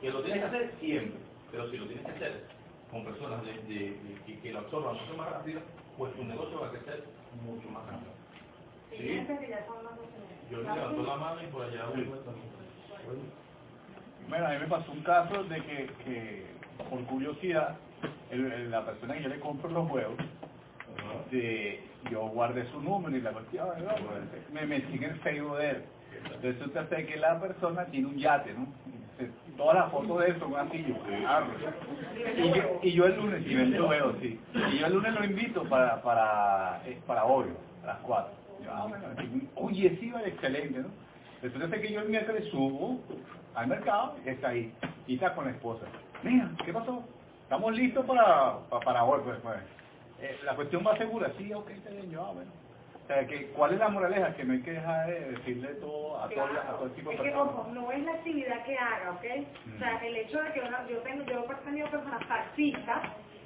Que 0.00 0.10
lo 0.10 0.22
tienes 0.22 0.40
que 0.42 0.46
hacer 0.48 0.74
siempre, 0.80 1.18
pero 1.50 1.70
si 1.70 1.76
lo 1.76 1.86
tienes 1.86 2.04
que 2.06 2.12
hacer 2.12 2.44
con 2.90 3.04
personas 3.04 3.44
de- 3.44 3.96
que, 4.26 4.38
que 4.40 4.52
lo 4.52 4.60
absorban 4.60 4.94
mucho 4.96 5.16
más 5.16 5.30
rápido, 5.30 5.60
pues 5.96 6.14
tu 6.14 6.24
negocio 6.24 6.60
va 6.60 6.68
a 6.68 6.70
crecer 6.70 7.04
mucho 7.44 7.68
más 7.70 7.84
rápido. 7.86 8.12
¿Sí? 8.96 9.20
Yo 10.50 10.58
le 10.58 10.64
levanto 10.74 11.02
la 11.02 11.16
mano 11.16 11.42
y 11.42 11.46
por 11.48 11.64
allá 11.64 11.86
voy. 11.94 12.04
Bueno, 14.28 14.46
a 14.46 14.50
mí 14.50 14.56
me 14.60 14.66
pasó 14.66 14.92
un 14.92 15.02
caso 15.02 15.44
de 15.44 15.60
que, 15.62 15.86
que 16.04 16.46
por 16.90 17.02
curiosidad, 17.04 17.76
el- 18.30 18.52
el- 18.52 18.70
la 18.70 18.84
persona 18.84 19.14
que 19.14 19.22
yo 19.22 19.28
le 19.28 19.40
compro 19.40 19.70
los 19.70 19.90
huevos, 19.90 20.16
de, 21.30 21.82
yo 22.10 22.28
guardé 22.28 22.66
su 22.70 22.80
número 22.80 23.16
y 23.16 23.20
la 23.20 23.32
cuestión, 23.32 23.68
¿no? 23.68 23.94
Pues, 24.06 24.52
me 24.52 24.66
metí 24.66 24.96
en 24.96 25.04
el 25.04 25.20
Facebook 25.20 25.56
de 25.58 25.70
él. 25.70 25.84
Resulta 26.42 26.86
ser 26.88 27.06
que 27.06 27.16
la 27.16 27.40
persona 27.40 27.84
tiene 27.86 28.06
un 28.08 28.16
yate, 28.18 28.52
¿no? 28.54 28.66
Todas 29.56 29.74
las 29.76 29.90
fotos 29.90 30.20
de 30.20 30.26
él 30.28 30.38
son 30.38 30.54
así, 30.56 30.84
yo, 30.88 30.94
ah, 31.26 31.44
y 32.36 32.52
yo, 32.52 32.80
y 32.82 32.92
yo 32.92 33.06
el 33.06 33.16
lunes, 33.16 33.42
y 33.46 33.54
vendo 33.54 33.88
huevos, 33.88 34.16
sí. 34.20 34.40
Y 34.72 34.78
yo 34.78 34.86
el 34.86 34.92
lunes 34.94 35.14
lo 35.14 35.24
invito 35.24 35.64
para, 35.68 36.00
para, 36.02 36.80
eh, 36.86 37.00
para 37.06 37.24
hoy, 37.24 37.46
a 37.82 37.86
las 37.88 37.98
4. 37.98 38.32
Ah, 38.70 38.86
bueno, 38.88 39.06
oye, 39.56 39.96
sí, 40.00 40.10
vale, 40.10 40.28
excelente, 40.28 40.78
¿no? 40.80 40.88
Resulta 41.42 41.68
ser 41.68 41.80
que 41.82 41.92
yo 41.92 42.00
el 42.00 42.08
miércoles 42.08 42.44
subo 42.50 43.00
al 43.54 43.66
mercado 43.68 44.16
y 44.24 44.28
está 44.28 44.48
ahí, 44.48 44.74
y 45.06 45.14
está 45.14 45.34
con 45.34 45.46
la 45.46 45.52
esposa. 45.52 45.86
Mira, 46.22 46.50
¿qué 46.64 46.72
pasó? 46.72 47.04
Estamos 47.42 47.74
listos 47.76 48.04
para, 48.06 48.58
para, 48.68 48.84
para 48.84 49.04
hoy, 49.04 49.20
pues, 49.24 49.38
pues. 49.42 49.58
Eh, 50.20 50.36
la 50.44 50.54
cuestión 50.56 50.84
va 50.86 50.96
segura, 50.98 51.30
sí, 51.38 51.52
ok, 51.52 51.70
está 51.70 51.90
bien, 51.90 52.10
yo, 52.10 52.24
ah, 52.26 52.32
bueno. 52.32 52.50
O 53.04 53.06
sea, 53.06 53.26
que, 53.26 53.46
¿cuál 53.52 53.72
es 53.72 53.78
la 53.78 53.88
moraleja? 53.88 54.34
Que 54.36 54.44
no 54.44 54.52
hay 54.52 54.62
que 54.62 54.72
dejar 54.72 55.06
de 55.06 55.20
decirle 55.32 55.68
todo 55.76 56.22
a 56.22 56.28
todo, 56.28 56.44
a 56.44 56.76
todo 56.78 56.90
tipo 56.90 57.08
de 57.10 57.16
Es 57.16 57.22
que, 57.22 57.28
personas. 57.30 57.54
ojo, 57.54 57.70
no 57.72 57.92
es 57.92 58.04
la 58.04 58.12
actividad 58.12 58.64
que 58.66 58.76
haga, 58.76 59.12
¿ok? 59.12 59.24
O 59.76 59.78
sea, 59.78 59.96
el 60.04 60.16
hecho 60.16 60.42
de 60.42 60.52
que 60.52 60.60
una- 60.60 60.86
yo 60.88 60.98
tengo, 60.98 61.24
yo 61.24 61.44
he 61.50 61.64
tenido 61.64 61.90
personas 61.90 62.28
taxistas 62.28 63.02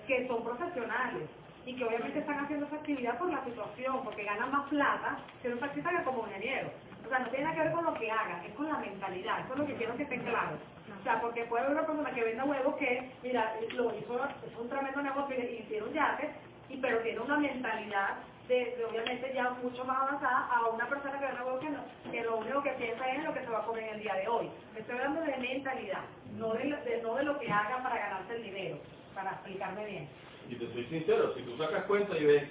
que 0.09 0.27
son 0.27 0.43
profesionales 0.43 1.29
y 1.67 1.77
que 1.77 1.85
obviamente 1.85 2.21
están 2.21 2.45
haciendo 2.45 2.67
esa 2.67 2.77
actividad 2.77 3.19
por 3.19 3.31
la 3.31 3.45
situación, 3.45 4.05
porque 4.05 4.25
ganan 4.25 4.51
más 4.53 4.69
plata 4.69 5.19
que 5.43 5.49
un 5.51 5.61
taxista 5.61 5.91
que 5.91 6.05
como 6.05 6.27
ingeniero. 6.29 6.71
O 7.07 7.09
sea, 7.09 7.21
no 7.21 7.29
tiene 7.31 7.45
nada 7.45 7.57
que 7.57 7.63
ver 7.65 7.73
con 7.73 7.85
lo 7.85 7.95
que 7.95 8.11
haga, 8.11 8.45
es 8.47 8.55
con 8.55 8.69
la 8.69 8.79
mentalidad, 8.79 9.41
eso 9.41 9.53
es 9.55 9.59
lo 9.61 9.67
que 9.67 9.77
quiero 9.77 9.97
que 9.97 10.05
esté 10.05 10.19
claro. 10.21 10.59
O 11.01 11.03
sea, 11.05 11.21
porque 11.21 11.45
puede 11.47 11.65
haber 11.65 11.79
una 11.79 11.87
persona 11.87 12.13
que 12.13 12.25
venda 12.25 12.45
huevos 12.45 12.77
que, 12.77 13.13
mira, 13.23 13.55
lo 13.75 13.95
hizo, 13.97 14.25
es 14.47 14.57
un 14.59 14.69
tremendo 14.69 15.03
negocio 15.03 15.37
y 15.39 15.63
hicieron 15.63 15.93
yates, 15.93 16.31
y, 16.69 16.79
pero 16.79 17.01
tiene 17.01 17.21
una 17.21 17.39
mentalidad 17.39 18.19
de, 18.49 18.77
de 18.77 18.85
obviamente 18.87 19.33
ya 19.35 19.51
mucho 19.63 19.85
más 19.85 19.99
avanzada 20.03 20.49
a 20.53 20.69
una 20.69 20.89
persona 20.89 21.19
que 21.19 21.27
vende 21.27 21.43
huevos 21.43 21.61
que, 21.61 21.71
no, 21.71 21.85
que 22.13 22.23
lo 22.23 22.39
único 22.39 22.63
que 22.63 22.73
piensa 22.73 23.09
es 23.11 23.19
en 23.19 23.25
lo 23.25 23.35
que 23.35 23.41
se 23.41 23.51
va 23.51 23.61
a 23.61 23.67
comer 23.67 23.85
en 23.85 23.95
el 23.97 24.01
día 24.03 24.15
de 24.15 24.29
hoy. 24.29 24.51
Estoy 24.77 24.97
hablando 24.97 25.23
de 25.23 25.37
mentalidad, 25.39 26.03
no 26.37 26.55
de- 26.55 27.01
no 27.03 27.15
de 27.17 27.25
lo 27.25 27.39
que 27.39 27.51
haga 27.53 27.83
para 27.83 27.97
ganarse 27.99 28.37
el 28.37 28.45
dinero, 28.45 28.79
para 29.15 29.33
explicarme 29.33 29.87
bien. 29.87 30.09
Y 30.53 30.57
te 30.57 30.71
soy 30.71 30.85
sincero, 30.85 31.33
si 31.35 31.43
tú 31.45 31.57
sacas 31.57 31.85
cuenta 31.85 32.19
y 32.19 32.27
ves 32.27 32.43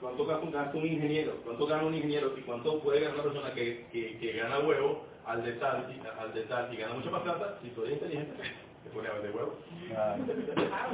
cuánto 0.00 0.24
gasta 0.24 0.74
un, 0.78 0.86
ingeniero, 0.86 1.34
cuánto 1.44 1.66
gana 1.66 1.84
un 1.84 1.94
ingeniero 1.94 2.32
y 2.34 2.40
cuánto 2.40 2.80
puede 2.80 3.00
ganar 3.00 3.16
una 3.16 3.24
persona 3.24 3.52
que, 3.52 3.86
que, 3.92 4.16
que 4.18 4.32
gana 4.32 4.60
huevo 4.60 5.04
al 5.26 5.44
detalle, 5.44 6.00
al 6.18 6.32
detalle 6.32 6.72
y 6.74 6.78
gana 6.78 6.94
mucha 6.94 7.10
más 7.10 7.20
plata, 7.20 7.58
si 7.60 7.68
tú 7.70 7.84
eres 7.84 7.96
inteligente, 8.00 8.32
te 8.84 8.90
pone 8.90 9.06
a 9.08 9.12
vender 9.12 9.36
huevos. 9.36 9.54
Claro, 9.86 10.16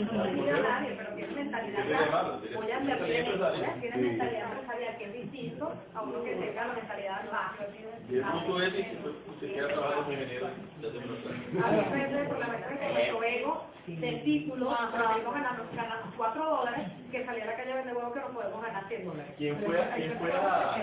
no 0.01 0.23
a 0.23 0.61
nadie, 0.61 0.95
pero 0.99 1.15
tiene 1.15 1.35
mentalidad 1.35 1.85
Tiene 1.85 2.01
de 2.03 2.11
malo, 2.11 2.39
tiene- 2.41 2.57
voy 2.57 2.65
a 2.65 2.79
tiene 2.79 2.83
invertir 2.83 3.15
en 3.15 3.27
esto, 3.27 3.39
mentalidad 4.01 4.53
empresarial 4.53 4.99
que 4.99 5.05
es 5.05 5.13
distinto 5.13 5.73
a 5.95 6.03
uno 6.03 6.25
que 6.25 6.35
tenga 6.35 6.67
la 6.67 6.75
mentalidad 6.75 7.31
baja. 7.31 7.67
Y 8.11 8.15
el 8.17 8.23
punto 8.25 8.63
es 8.63 8.73
que 8.73 8.85
se 9.39 9.53
queda 9.53 9.69
trabajando 9.69 10.05
como 10.07 10.13
ingeniero 10.13 10.47
A 11.63 11.71
veces 11.71 12.19
el 12.19 12.27
problema 12.27 12.57
es 12.57 12.79
que 12.79 12.93
nuestro 12.93 13.23
ego 13.23 13.78
del 13.97 14.23
título, 14.25 14.77
pero 14.93 15.05
ganamos, 15.33 15.67
ganamos 15.75 16.15
4 16.17 16.45
dólares, 16.45 16.87
que 17.11 17.25
salía 17.25 17.45
a 17.45 17.47
la 17.47 17.57
calle 17.57 17.73
a 17.73 17.77
vender 17.77 17.97
huevos 17.97 18.13
que 18.13 18.21
no 18.21 18.29
podemos 18.29 18.63
ganar 18.63 18.87
100 18.89 19.05
dólares. 19.07 19.35
¿Quién 19.39 19.57
fue, 19.59 19.77
quién 19.97 20.19
fue, 20.19 20.33
a, 20.33 20.75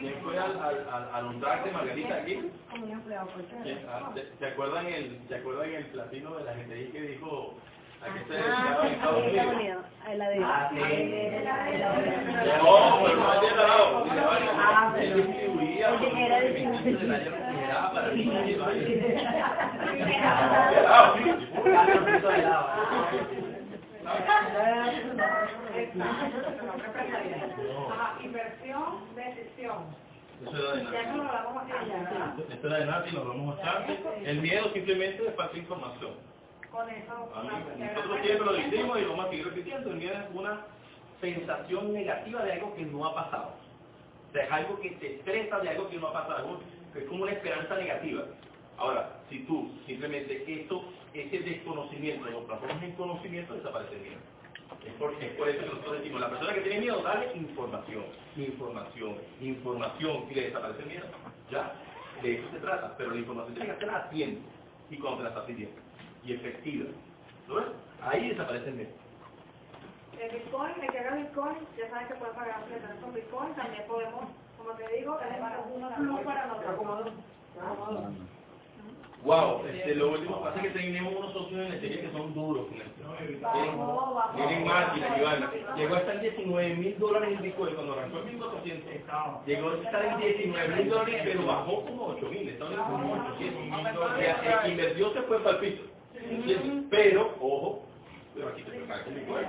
quién 0.00 0.14
fue 0.22 0.38
al, 0.38 0.58
al, 0.60 0.88
al, 0.92 1.14
al 1.14 1.24
untrack 1.26 1.64
de 1.64 1.72
Margarita 1.72 2.14
aquí? 2.16 2.50
Como 2.70 2.84
un 2.86 2.90
empleado. 2.92 3.28
Ah, 3.88 4.10
¿Se, 4.14 4.38
se 4.38 4.46
acuerdan 4.46 4.86
el, 4.86 5.20
¿Se 5.28 5.34
acuerdan 5.36 5.72
el 5.74 5.86
platino 5.86 6.34
de 6.36 6.44
la 6.44 6.54
gente 6.54 6.74
ahí 6.74 6.86
que 6.86 7.00
dijo 7.02 7.54
a 8.02 8.12
qué 8.12 8.20
se 8.32 8.38
Ah, 8.38 8.42
dedicaba 8.42 8.86
en 8.86 8.92
Estados 8.94 9.24
Estados 9.26 9.54
Unidos? 9.54 9.84
A 10.06 10.14
la 10.14 10.28
de... 10.28 10.38
Ah, 10.44 10.68
sí. 10.70 10.76
de- 10.78 11.40
la 11.44 11.64
de- 11.64 11.78
No, 12.58 13.02
pero 13.02 13.16
no. 13.16 14.04
Ah, 14.58 14.92
pero- 14.94 15.16
era 17.66 17.90
para. 17.92 18.08
Ajá, 20.26 21.14
inversión, 28.22 29.14
decisión. 29.14 30.06
Eso 30.42 30.52
lo 30.52 30.70
allá, 31.60 31.82
¿verdad? 31.88 32.34
Esto 32.50 32.66
era 32.68 33.02
de 33.02 33.08
y 33.08 33.14
nos 33.14 33.28
vamos 33.28 33.56
bastante. 33.56 33.98
El 34.24 34.42
miedo 34.42 34.70
simplemente 34.72 35.26
es 35.26 35.34
falta 35.34 35.56
información. 35.56 36.12
Con 36.70 36.90
eso, 36.90 37.32
A 37.34 37.42
mí, 37.42 37.48
nosotros 37.94 38.20
siempre 38.22 38.46
lo 38.46 38.52
decimos 38.52 38.98
y 38.98 39.02
lo 39.02 39.10
vamos 39.10 39.26
a 39.26 39.30
seguir 39.30 39.46
repitiendo. 39.46 39.90
El 39.90 39.96
miedo 39.96 40.12
es 40.12 40.34
una 40.34 40.60
sensación 41.20 41.92
negativa 41.94 42.44
de 42.44 42.52
algo 42.52 42.74
que 42.74 42.82
no 42.82 43.06
ha 43.06 43.14
pasado. 43.14 43.54
O 44.28 44.38
es 44.38 44.52
algo 44.52 44.78
que 44.80 44.90
te 44.90 45.16
estresa 45.16 45.58
de 45.60 45.70
algo 45.70 45.88
que 45.88 45.96
no 45.96 46.08
ha 46.08 46.12
pasado. 46.12 46.60
Es 46.94 47.04
como 47.04 47.22
una 47.22 47.32
esperanza 47.32 47.76
negativa. 47.76 48.24
Ahora, 48.78 49.20
si 49.30 49.40
tú 49.40 49.70
simplemente 49.86 50.44
esto, 50.46 50.84
ese 51.14 51.38
desconocimiento 51.38 52.28
lo 52.30 52.42
transformas 52.42 52.82
en 52.82 52.92
conocimiento, 52.92 53.54
desaparece 53.54 53.94
el 53.94 54.02
miedo. 54.02 54.20
Es 54.84 54.92
por, 54.94 55.12
es 55.22 55.32
por 55.36 55.48
eso 55.48 55.60
que 55.60 55.66
nosotros 55.66 55.98
decimos, 55.98 56.20
la 56.20 56.30
persona 56.30 56.54
que 56.54 56.60
tiene 56.60 56.80
miedo, 56.80 57.02
dale 57.02 57.34
información, 57.34 58.04
información, 58.36 59.16
información, 59.40 60.24
y 60.30 60.34
le 60.34 60.42
desaparece 60.42 60.82
el 60.82 60.88
miedo. 60.88 61.06
Ya, 61.50 61.72
de 62.22 62.38
eso 62.38 62.48
se 62.52 62.58
trata, 62.58 62.96
pero 62.96 63.10
la 63.10 63.16
información 63.16 63.54
tiene 63.54 63.68
que 63.70 63.84
estar 63.84 63.94
a 63.94 64.10
tiempo, 64.10 64.42
y 64.90 64.96
cuando 64.98 65.18
te 65.18 65.22
la 65.24 65.28
estás 65.30 65.44
pidiendo, 65.44 65.80
y 66.24 66.32
efectiva. 66.34 66.86
¿Lo 67.48 67.54
ves? 67.56 67.66
Ahí 68.02 68.28
desaparece 68.28 68.68
el 68.68 68.74
miedo. 68.74 68.90
El 70.20 70.30
Bitcoin, 70.38 70.72
el 70.82 70.92
que 70.92 70.98
haga 70.98 71.16
Bitcoin, 71.16 71.56
ya 71.78 71.90
sabes 71.90 72.08
que 72.08 72.14
puede 72.14 72.32
pagar 72.32 72.64
tener 72.64 72.96
con 73.00 73.14
Bitcoin, 73.14 73.54
también 73.54 73.84
podemos, 73.86 74.24
como 74.58 74.70
te 74.72 74.96
digo, 74.96 75.18
es 75.20 75.26
un 75.72 75.88
plus 75.94 76.20
para 76.20 76.46
nosotros. 76.46 77.14
Wow, 79.26 79.66
este, 79.66 79.96
lo 79.96 80.12
último 80.12 80.40
pasa 80.40 80.62
que 80.62 80.70
tenemos 80.70 81.12
unos 81.12 81.32
socios 81.32 81.60
en 81.60 81.74
la 81.74 81.80
serie 81.80 82.00
que 82.00 82.12
son 82.12 82.32
duros. 82.32 82.66
Tienen, 84.36 84.64
máquinas 84.64 85.20
vainas. 85.20 85.50
Llegó 85.76 85.96
a 85.96 85.98
estar 85.98 86.14
en 86.14 86.22
19 86.22 86.74
mil 86.76 86.98
dólares 87.00 87.30
el 87.32 87.38
Bitcoin 87.38 87.74
cuando 87.74 87.94
arrancó 87.94 88.18
en 88.20 88.26
1400. 88.26 88.92
Llegó 89.46 89.70
a 89.70 89.74
estar 89.74 90.04
en 90.04 90.20
19 90.20 90.76
mil 90.76 90.90
dólares, 90.90 91.22
pero 91.24 91.44
bajó 91.44 91.84
como 91.84 92.06
8 92.06 92.28
mil. 92.30 92.48
Está 92.48 92.66
ahora 92.66 92.84
como 92.84 93.14
800. 93.14 93.96
O 93.96 94.16
sea, 94.16 94.40
el 94.42 94.62
que 94.62 94.68
invirtió 94.70 95.12
se 95.12 95.22
fue 95.22 95.40
para 95.40 95.58
el. 95.58 95.80
Pero, 96.88 97.34
ojo, 97.40 97.82
pero 98.32 98.48
aquí 98.50 98.62
te 98.62 98.78
paga 98.78 99.02
con 99.02 99.14
Bitcoin. 99.14 99.46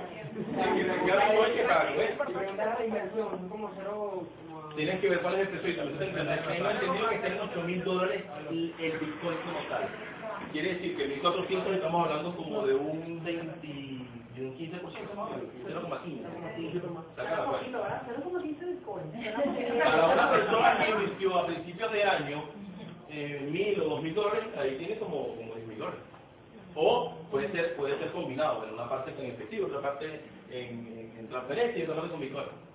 El 0.58 0.74
que 0.74 0.82
se 0.92 1.04
queda 1.04 1.30
Bitcoin 1.30 1.52
que 1.54 1.62
paga. 1.62 1.90
Tienen 4.78 5.00
que 5.00 5.08
ver 5.08 5.20
cuál 5.22 5.34
es 5.34 5.40
el 5.40 5.48
precio 5.48 5.70
y 5.70 5.74
también 5.74 5.98
se 5.98 6.04
entender. 6.04 6.46
Tengo 6.46 6.70
entendido 6.70 7.08
que 7.08 7.14
está 7.16 7.26
en 7.26 7.40
8 7.40 7.62
mil 7.62 7.82
dólares 7.82 8.22
el 8.78 8.92
Bitcoin 8.98 9.36
como 9.38 9.58
tal. 9.68 9.88
Quiere 10.52 10.74
decir 10.74 10.96
que 10.96 11.08
1400 11.08 11.74
estamos 11.74 12.06
hablando 12.06 12.36
como 12.36 12.64
de 12.64 12.74
un 12.76 13.20
20, 13.24 13.66
de 13.66 14.46
un 14.46 14.56
15% 14.56 15.14
más 15.16 15.32
o 15.32 15.34
menos, 15.34 15.50
0,15. 15.66 16.22
Saca 17.16 17.36
la 17.38 17.44
cuenta. 17.46 18.06
Para 19.84 20.14
una 20.14 20.30
persona 20.30 20.78
que 20.78 20.90
invirtió 20.92 21.38
a 21.38 21.46
principios 21.46 21.92
de 21.92 22.04
año 22.04 22.44
eh, 23.10 23.48
mil 23.50 23.80
o 23.80 23.84
dos 23.88 24.02
mil 24.04 24.14
dólares, 24.14 24.44
ahí 24.56 24.76
tiene 24.78 24.96
como, 25.00 25.34
como 25.34 25.54
10 25.56 25.66
mil 25.66 25.78
dólares. 25.78 26.00
O 26.76 27.14
puede 27.32 27.50
ser, 27.50 27.74
puede 27.74 27.98
ser 27.98 28.12
combinado, 28.12 28.64
en 28.64 28.74
una 28.74 28.88
parte 28.88 29.12
en 29.18 29.32
efectivo, 29.32 29.66
otra 29.66 29.82
parte 29.82 30.20
en, 30.52 30.86
en, 30.86 31.18
en 31.18 31.28
transferencia 31.28 31.80
y 31.80 31.82
otra 31.82 31.96
parte 31.96 32.10
con 32.12 32.20
Bitcoin. 32.20 32.68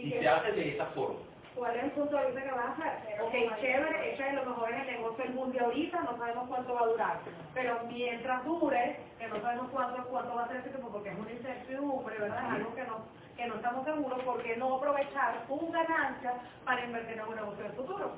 Y 0.00 0.10
se 0.12 0.28
hace 0.28 0.52
de 0.52 0.74
esa 0.74 0.86
forma. 0.86 1.20
¿Cuál 1.54 1.76
es 1.76 1.84
el 1.84 1.90
punto 1.90 2.16
de 2.16 2.26
vista 2.26 2.42
que 2.42 2.50
vas 2.52 2.66
a 2.66 2.72
hacer? 2.72 3.20
Ok, 3.20 3.32
chévere, 3.60 4.14
ese 4.14 4.28
es 4.28 4.34
lo 4.34 4.44
mejor 4.46 4.72
en 4.72 4.80
el 4.80 4.86
negocio 4.86 5.24
del 5.24 5.34
mundo 5.34 5.58
de 5.58 5.64
ahorita, 5.64 6.00
no 6.00 6.16
sabemos 6.16 6.48
cuánto 6.48 6.74
va 6.74 6.80
a 6.80 6.86
durar. 6.86 7.20
Pero 7.52 7.80
mientras 7.88 8.44
dure, 8.44 8.96
que 9.18 9.26
no 9.28 9.40
sabemos 9.42 9.68
cuánto, 9.70 10.04
cuánto 10.08 10.34
va 10.36 10.44
a 10.44 10.48
ser 10.48 10.56
ese 10.58 10.70
tiempo, 10.70 10.88
porque 10.90 11.10
es 11.10 11.18
una 11.18 11.32
incertidumbre, 11.32 12.18
¿verdad? 12.18 12.44
Es 12.46 12.52
algo 12.52 12.74
que 12.74 12.84
no, 12.84 12.98
que 13.36 13.46
no 13.46 13.54
estamos 13.56 13.84
seguros, 13.84 14.22
¿por 14.22 14.42
qué 14.42 14.56
no 14.56 14.76
aprovechar 14.76 15.46
tu 15.48 15.70
ganancia 15.70 16.34
para 16.64 16.84
invertir 16.84 17.18
en 17.18 17.26
un 17.26 17.34
negocio 17.34 17.64
del 17.64 17.72
futuro? 17.72 18.12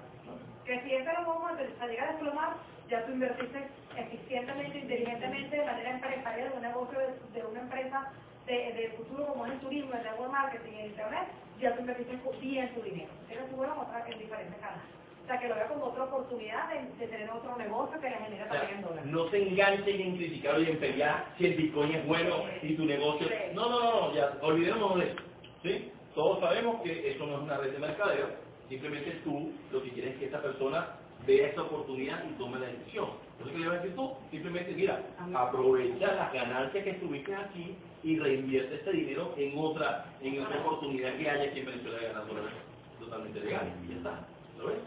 Que 0.64 0.80
si 0.82 0.94
ese 0.94 1.12
lo 1.12 1.26
vamos 1.26 1.52
a 1.80 1.86
llegar 1.86 2.08
a 2.08 2.12
desplomar, 2.12 2.56
ya 2.88 3.04
tú 3.06 3.12
invertiste 3.12 3.66
eficientemente, 3.96 4.78
inteligentemente, 4.78 5.56
de 5.56 5.64
manera 5.64 5.90
empresaria 5.90 6.44
de 6.48 6.56
un 6.56 6.62
negocio, 6.62 6.98
de, 6.98 7.40
de 7.40 7.46
una 7.46 7.60
empresa 7.60 8.12
de, 8.46 8.72
de 8.72 8.94
futuro 8.96 9.26
como 9.26 9.46
es 9.46 9.52
el 9.52 9.60
turismo, 9.60 9.92
el 9.94 10.02
network 10.02 10.32
marketing, 10.32 10.72
el 10.72 10.86
internet, 10.86 11.28
ya 11.60 11.74
tú 11.74 11.80
invertiste 11.80 12.18
bien 12.40 12.74
tu 12.74 12.82
dinero. 12.82 13.10
Eso 13.30 13.44
tú 13.50 13.62
lo 13.62 13.74
mostrar 13.74 14.10
en 14.10 14.18
diferentes 14.18 14.56
canales. 14.60 14.82
O 15.22 15.26
sea, 15.26 15.38
que 15.38 15.48
lo 15.48 15.54
vea 15.54 15.68
como 15.68 15.84
otra 15.86 16.04
oportunidad 16.04 16.68
de, 16.68 16.82
de 16.98 17.06
tener 17.06 17.30
otro 17.30 17.56
negocio 17.56 18.00
que 18.00 18.10
le 18.10 18.16
genere 18.16 18.44
también 18.46 18.78
en 18.78 18.82
dólares. 18.82 19.06
No 19.06 19.30
se 19.30 19.48
enganchen 19.48 20.00
en 20.00 20.16
criticar 20.16 20.60
y 20.60 20.70
en 20.70 20.78
pelear 20.78 21.26
si 21.38 21.46
el 21.46 21.54
Bitcoin 21.54 21.94
es 21.94 22.06
bueno 22.06 22.44
y 22.60 22.74
tu 22.74 22.84
negocio... 22.84 23.28
No, 23.54 23.70
no, 23.70 23.80
no, 23.80 24.14
ya, 24.14 24.32
olvidémonos 24.42 24.98
de 24.98 25.04
eso. 25.04 25.20
¿sí? 25.62 25.92
Todos 26.14 26.40
sabemos 26.40 26.82
que 26.82 27.12
eso 27.12 27.24
no 27.26 27.36
es 27.36 27.42
una 27.42 27.56
red 27.58 27.72
de 27.72 27.78
mercadeo, 27.78 28.30
simplemente 28.68 29.12
tú 29.24 29.52
lo 29.70 29.82
que 29.82 29.90
quieres 29.90 30.14
es 30.14 30.18
que 30.18 30.24
esta 30.26 30.42
persona 30.42 30.96
vea 31.24 31.48
esta 31.48 31.62
oportunidad 31.62 32.24
y 32.28 32.32
tome 32.32 32.58
la 32.58 32.66
decisión. 32.66 33.10
Entonces, 33.32 33.56
¿qué 33.56 33.58
le 33.60 33.68
vas 33.68 33.78
a 33.78 33.80
decir 33.80 33.96
tú? 33.96 34.12
Simplemente, 34.30 34.72
mira, 34.72 35.02
aprovecha 35.34 36.14
las 36.14 36.32
ganancias 36.32 36.84
que 36.84 36.94
tuviste 36.94 37.34
aquí 37.34 37.76
y 38.02 38.18
reinvierte 38.18 38.74
este 38.76 38.92
dinero 38.92 39.32
en 39.36 39.56
otra 39.58 40.06
en 40.20 40.42
otra 40.42 40.58
oportunidad 40.60 41.14
que 41.16 41.30
haya 41.30 41.44
aquí 41.50 41.60
en 41.60 41.66
Venezuela 41.66 41.98
de 41.98 42.06
ganar 42.08 42.26
dólares 42.26 42.52
totalmente 43.00 43.40
legal. 43.40 43.72
Y 43.84 43.88
ya 43.90 43.96
está. 43.96 44.20
¿Lo 44.58 44.66
ves? 44.66 44.78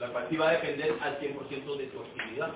La 0.00 0.08
cual 0.10 0.26
va 0.40 0.48
a 0.48 0.52
depender 0.52 0.94
al 1.00 1.18
100% 1.20 1.76
de 1.76 1.86
tu 1.86 2.00
actividad. 2.02 2.50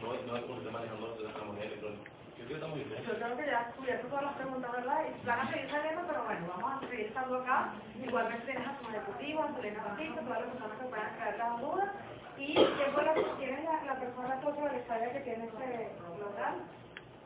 No, 0.00 0.14
es- 0.14 0.26
no 0.26 0.36
es 0.36 0.42
como 0.42 0.54
se 0.54 0.60
está 0.66 0.72
manejando 0.72 1.16
la 1.20 1.44
moneda 1.44 1.64
electrónica. 1.66 2.10
Yo 2.38 2.46
creo 2.46 2.48
que 2.48 2.54
estamos 2.54 2.76
bien. 2.78 2.88
Yo 3.04 3.14
creo 3.20 3.36
que 3.36 3.46
ya 3.46 3.58
has 3.60 3.74
cubierto 3.74 4.06
todas 4.08 4.24
las 4.24 4.34
preguntas, 4.34 4.72
¿verdad? 4.72 4.98
Y 5.12 5.26
van 5.26 5.40
a 5.40 5.52
seguir 5.52 5.70
saliendo, 5.70 6.02
pero 6.08 6.24
bueno, 6.24 6.46
vamos 6.48 6.72
a 6.82 6.88
seguir 6.88 7.06
estando 7.06 7.36
acá. 7.36 7.74
Igualmente 8.02 8.46
tienes 8.46 8.66
a 8.66 8.78
tus 8.78 8.88
ejecutivos, 8.88 9.44
a 9.50 9.54
Selena 9.56 9.84
Batista, 9.84 10.20
todas 10.22 10.40
las 10.40 10.48
personas 10.50 10.78
que 10.80 10.86
puedan 10.88 11.14
crear 11.16 11.36
las 11.38 11.60
dudas. 11.60 11.90
¿Y 12.38 12.54
qué 12.54 12.84
fue 12.94 13.04
lo 13.04 13.12
que 13.14 13.24
tiene 13.38 13.62
la, 13.64 13.84
la 13.84 14.00
persona 14.00 14.36
de 14.40 14.72
la 14.72 14.78
historia 14.78 15.12
que 15.12 15.20
tiene 15.20 15.44
este 15.44 15.92
local? 16.16 16.54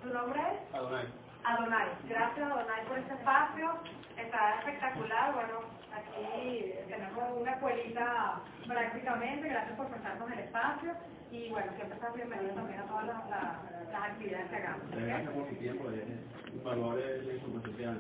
¿Tu 0.05 0.13
nombre 0.13 0.41
es? 0.41 0.75
Adonai. 0.75 1.07
Adonai. 1.45 1.89
Gracias 2.09 2.47
Adonai 2.51 2.87
por 2.89 2.99
este 2.99 3.15
espacio. 3.15 3.71
Está 4.19 4.59
espectacular. 4.61 5.35
Bueno, 5.35 5.61
aquí 5.93 6.75
tenemos 6.89 7.25
una 7.41 7.53
escuelita 7.53 8.41
prácticamente. 8.69 9.49
Gracias 9.49 9.77
por 9.77 9.89
prestarnos 9.89 10.31
el 10.33 10.39
espacio. 10.41 10.93
Y 11.31 11.51
bueno, 11.51 11.73
siempre 11.75 11.97
estás 11.97 12.15
bienvenido 12.15 12.55
también 12.55 12.81
a 12.81 12.87
todas 12.87 13.07
las, 13.07 13.31
las- 13.31 13.89
las 13.93 14.03
actividades 14.11 14.51
que 14.51 14.57
hagamos. 14.57 14.87
¿ok? 14.87 14.93
Gracias 14.99 15.33
por 15.33 15.49
su 15.49 15.57
tiempo, 15.57 15.91
es 15.91 16.65
valores 16.65 17.27
de 17.27 17.41
su 17.41 17.61
social. 17.63 17.99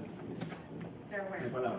Qué 1.15 1.21
bueno. 1.23 1.77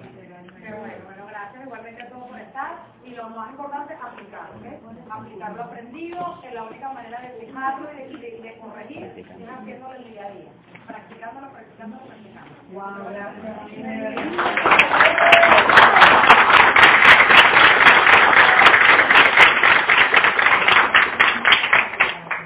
Qué 0.61 0.73
bueno, 0.73 0.93
bueno, 1.05 1.25
gracias 1.27 1.65
igualmente 1.65 2.01
a 2.03 2.09
todos 2.09 2.23
por 2.29 2.39
estar 2.39 2.77
y 3.03 3.09
lo 3.11 3.29
más 3.31 3.51
importante, 3.51 3.93
aplicar, 4.01 4.49
¿ok? 4.55 5.11
Aplicar 5.11 5.53
lo 5.55 5.63
aprendido, 5.63 6.39
es 6.43 6.53
la 6.53 6.63
única 6.63 6.93
manera 6.93 7.19
de 7.21 7.29
fijarlo 7.45 7.89
y 7.93 7.97
de, 7.97 8.17
de- 8.17 8.41
de 8.41 8.57
corregir 8.59 9.03
es 9.03 9.27
haciéndolo 9.49 9.93
el 9.95 10.03
día 10.05 10.25
a 10.27 10.31
día, 10.31 10.51
practicándolo, 10.87 11.51
practicándolo, 11.51 12.05
practicándolo. 12.05 12.55
Wow, 12.71 14.15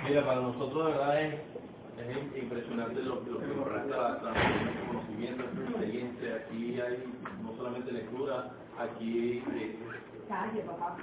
Mira, 0.04 0.26
para 0.26 0.42
nosotros 0.42 0.86
de 0.88 0.92
verdad 0.94 1.22
es, 1.22 1.36
es 2.00 2.44
impresionante 2.44 3.02
lo, 3.04 3.16
lo 3.22 3.40
que 3.40 3.48
lograste, 3.48 3.90
la 3.92 4.14
de 4.34 4.88
conocimiento, 4.88 5.44
de 5.44 5.66
experiencia. 5.66 6.36
Aquí 6.38 6.82
hay 6.82 7.04
no 7.44 7.56
solamente 7.58 7.92
lectura, 7.92 8.52
aquí 8.78 9.44
eh, 9.56 9.76
Calle, 10.28 10.62
papá. 10.62 10.96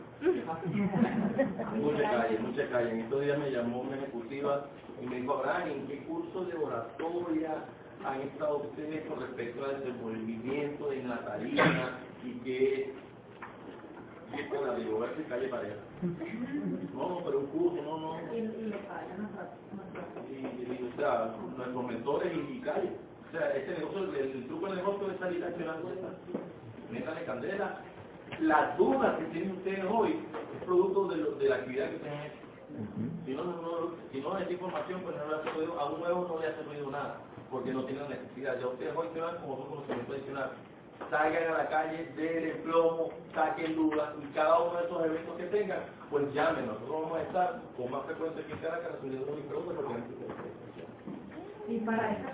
mucha 1.74 2.10
calle, 2.10 2.38
mucha 2.38 2.68
calle. 2.70 2.90
En 2.92 3.00
estos 3.00 3.20
días 3.22 3.38
me 3.38 3.50
llamó 3.50 3.80
una 3.82 3.96
ejecutiva 3.96 4.66
y 5.02 5.06
me 5.06 5.16
dijo, 5.16 5.34
Abraham, 5.34 5.68
¿en 5.70 5.86
qué 5.88 5.98
curso 6.04 6.44
de 6.44 6.54
oratoria 6.54 7.64
han 8.04 8.20
estado 8.22 8.58
ustedes 8.58 9.04
con 9.06 9.20
respecto 9.20 9.64
al 9.64 9.80
desenvolvimiento 9.80 10.92
en 10.92 11.08
la 11.08 11.24
tarima 11.24 11.98
y 12.24 12.32
qué 12.44 12.94
qué 14.36 14.44
para 14.58 14.74
digo, 14.76 14.98
ver 15.00 15.14
si 15.16 15.22
calle 15.24 15.48
pareja? 15.48 15.76
No, 16.94 17.08
no, 17.08 17.24
pero 17.24 17.40
un 17.40 17.46
curso, 17.46 17.82
no, 17.82 17.98
no. 17.98 18.34
Y, 18.34 18.38
y 18.38 18.74
y, 20.30 20.36
y, 20.36 20.90
o 20.92 20.96
sea, 20.96 21.34
nuestros 21.56 21.84
mentores 21.86 22.32
y, 22.34 22.52
y 22.56 22.60
calle. 22.60 22.90
O 23.28 23.30
sea, 23.32 23.50
este 23.56 23.78
negocio, 23.78 23.98
el, 24.04 24.14
el 24.16 24.46
truco 24.46 24.66
del 24.66 24.76
negocio 24.76 25.10
es 25.10 25.18
salir 25.18 25.44
accionando 25.44 25.90
esta. 25.92 26.08
Métale 26.90 27.24
candela. 27.24 27.80
Las 28.40 28.76
dudas 28.78 29.18
que 29.18 29.24
tienen 29.26 29.52
ustedes 29.52 29.84
hoy 29.90 30.20
es 30.56 30.64
producto 30.64 31.08
de, 31.08 31.16
lo- 31.16 31.32
de 31.32 31.48
la 31.48 31.56
actividad 31.56 31.90
que 31.90 31.96
ustedes 31.96 32.14
han 32.14 32.26
hecho. 32.26 32.36
Si 33.24 33.34
no, 33.34 33.44
no, 33.44 33.52
no, 33.62 33.90
si 34.12 34.20
no 34.20 34.38
esta 34.38 34.52
información, 34.52 35.00
pues 35.02 35.16
no 35.16 35.28
le 35.28 35.36
hace 35.36 35.50
ruido, 35.50 35.80
a 35.80 35.90
un 35.90 36.00
nuevo 36.00 36.28
no 36.28 36.40
le 36.40 36.46
hace 36.48 36.62
ruido 36.62 36.90
nada, 36.90 37.20
porque 37.50 37.72
no 37.72 37.84
tienen 37.84 38.08
necesidad. 38.08 38.58
Ya 38.60 38.66
ustedes 38.68 38.96
hoy 38.96 39.08
se 39.14 39.20
van 39.20 39.36
como 39.38 39.54
otro 39.54 39.66
conocimiento 39.70 40.12
adicional. 40.12 40.50
Salgan 41.10 41.54
a 41.54 41.58
la 41.58 41.68
calle, 41.68 42.06
den 42.16 42.44
el 42.46 42.58
plomo, 42.62 43.10
saquen 43.34 43.76
dudas, 43.76 44.10
y 44.22 44.26
cada 44.34 44.58
uno 44.60 44.76
de 44.78 44.84
estos 44.84 45.04
eventos 45.06 45.36
que 45.36 45.44
tengan, 45.46 45.80
pues 46.10 46.32
llamen. 46.34 46.66
Nosotros 46.66 47.02
vamos 47.02 47.18
a 47.18 47.22
estar 47.22 47.60
con 47.76 47.90
más 47.92 48.04
frecuencia 48.06 48.46
que 48.46 48.54
Caracas 48.60 48.92
respondiendo 48.92 49.32
mis 49.32 49.46
preguntas 49.46 49.76
porque 49.76 49.94
Y 51.68 51.78
para 51.80 52.12
esta 52.12 52.30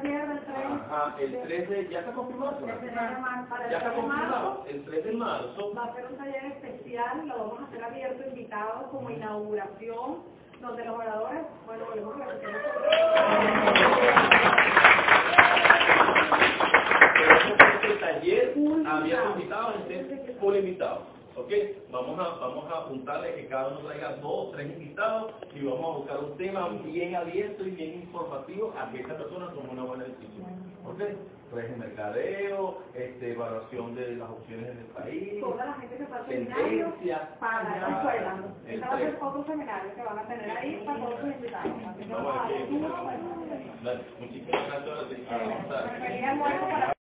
tren, 0.00 0.80
Ajá, 0.90 1.16
el 1.20 1.42
13 1.42 1.88
ya 1.90 2.00
está 2.00 2.12
confirmado. 2.12 2.58
el 2.60 2.80
3 2.80 2.82
de 2.82 2.92
marzo, 3.20 3.50
para 3.50 3.64
el 3.66 3.70
Ya 3.70 3.78
está 3.78 3.90
3 3.92 3.96
de 3.96 4.08
marzo, 4.08 4.32
confirmado. 4.34 4.64
El 4.68 4.84
3 4.84 5.04
de 5.04 5.12
marzo. 5.12 5.74
va 5.76 5.84
a 5.84 5.94
ser 5.94 6.06
un 6.06 6.16
taller 6.18 6.44
especial, 6.46 7.28
lo 7.28 7.38
vamos 7.38 7.60
a 7.60 7.64
hacer 7.64 7.84
abierto, 7.84 8.28
invitado 8.28 8.90
como 8.90 9.10
inauguración, 9.10 10.22
donde 10.60 10.84
los 10.84 10.96
oradores, 10.96 11.40
bueno, 11.66 11.84
volvemos 11.86 12.20
a 12.20 12.26
repetir. 12.26 12.56
Este 17.84 17.96
taller 18.00 18.54
había 18.86 19.24
invitados, 19.32 19.74
este 19.88 20.34
full 20.40 20.56
invitados. 20.56 21.02
¿Ok? 21.36 21.50
Vamos 21.90 22.18
a, 22.20 22.38
vamos 22.38 22.64
a 22.72 22.78
apuntarle 22.78 23.34
que 23.34 23.46
cada 23.48 23.68
uno 23.68 23.80
traiga 23.88 24.12
dos, 24.16 24.52
tres 24.52 24.68
invitados 24.72 25.32
y 25.54 25.64
vamos 25.64 25.84
a 25.84 25.98
buscar 25.98 26.18
un 26.20 26.36
tema 26.36 26.68
bien 26.84 27.16
abierto 27.16 27.64
y 27.66 27.70
bien 27.72 27.94
informativo 28.02 28.72
a 28.78 28.90
que 28.92 29.00
esta 29.00 29.16
persona 29.18 29.50
tome 29.52 29.70
una 29.70 29.82
buena 29.84 30.04
decisión. 30.04 30.46
¿Ok? 30.86 31.00
Pues 31.50 31.64
el 31.70 31.76
mercadeo, 31.76 32.78
este, 32.94 33.32
evaluación 33.32 33.94
de 33.94 34.16
las 34.16 34.30
opciones 34.30 34.70
en 34.70 34.78
el 34.78 34.86
país, 34.86 35.40
Toda 35.40 35.64
la 35.66 35.72
gente 35.74 35.96
que 35.96 36.06
seminario 36.28 36.94
para 37.40 37.78
la 37.80 37.88
escuela. 37.98 38.34
Va 38.34 38.94
a 38.94 38.98
ser 38.98 39.10
tres. 39.10 39.22
otro 39.22 39.44
seminario 39.44 39.94
que 39.94 40.02
van 40.02 40.18
a 40.18 40.26
tener 40.28 40.50
ahí 40.56 40.82
para 40.86 40.98
todos 41.00 41.20
sus 41.20 41.30
invitados. 41.30 41.72
Muchísimas 44.20 44.84
gracias. 44.84 46.93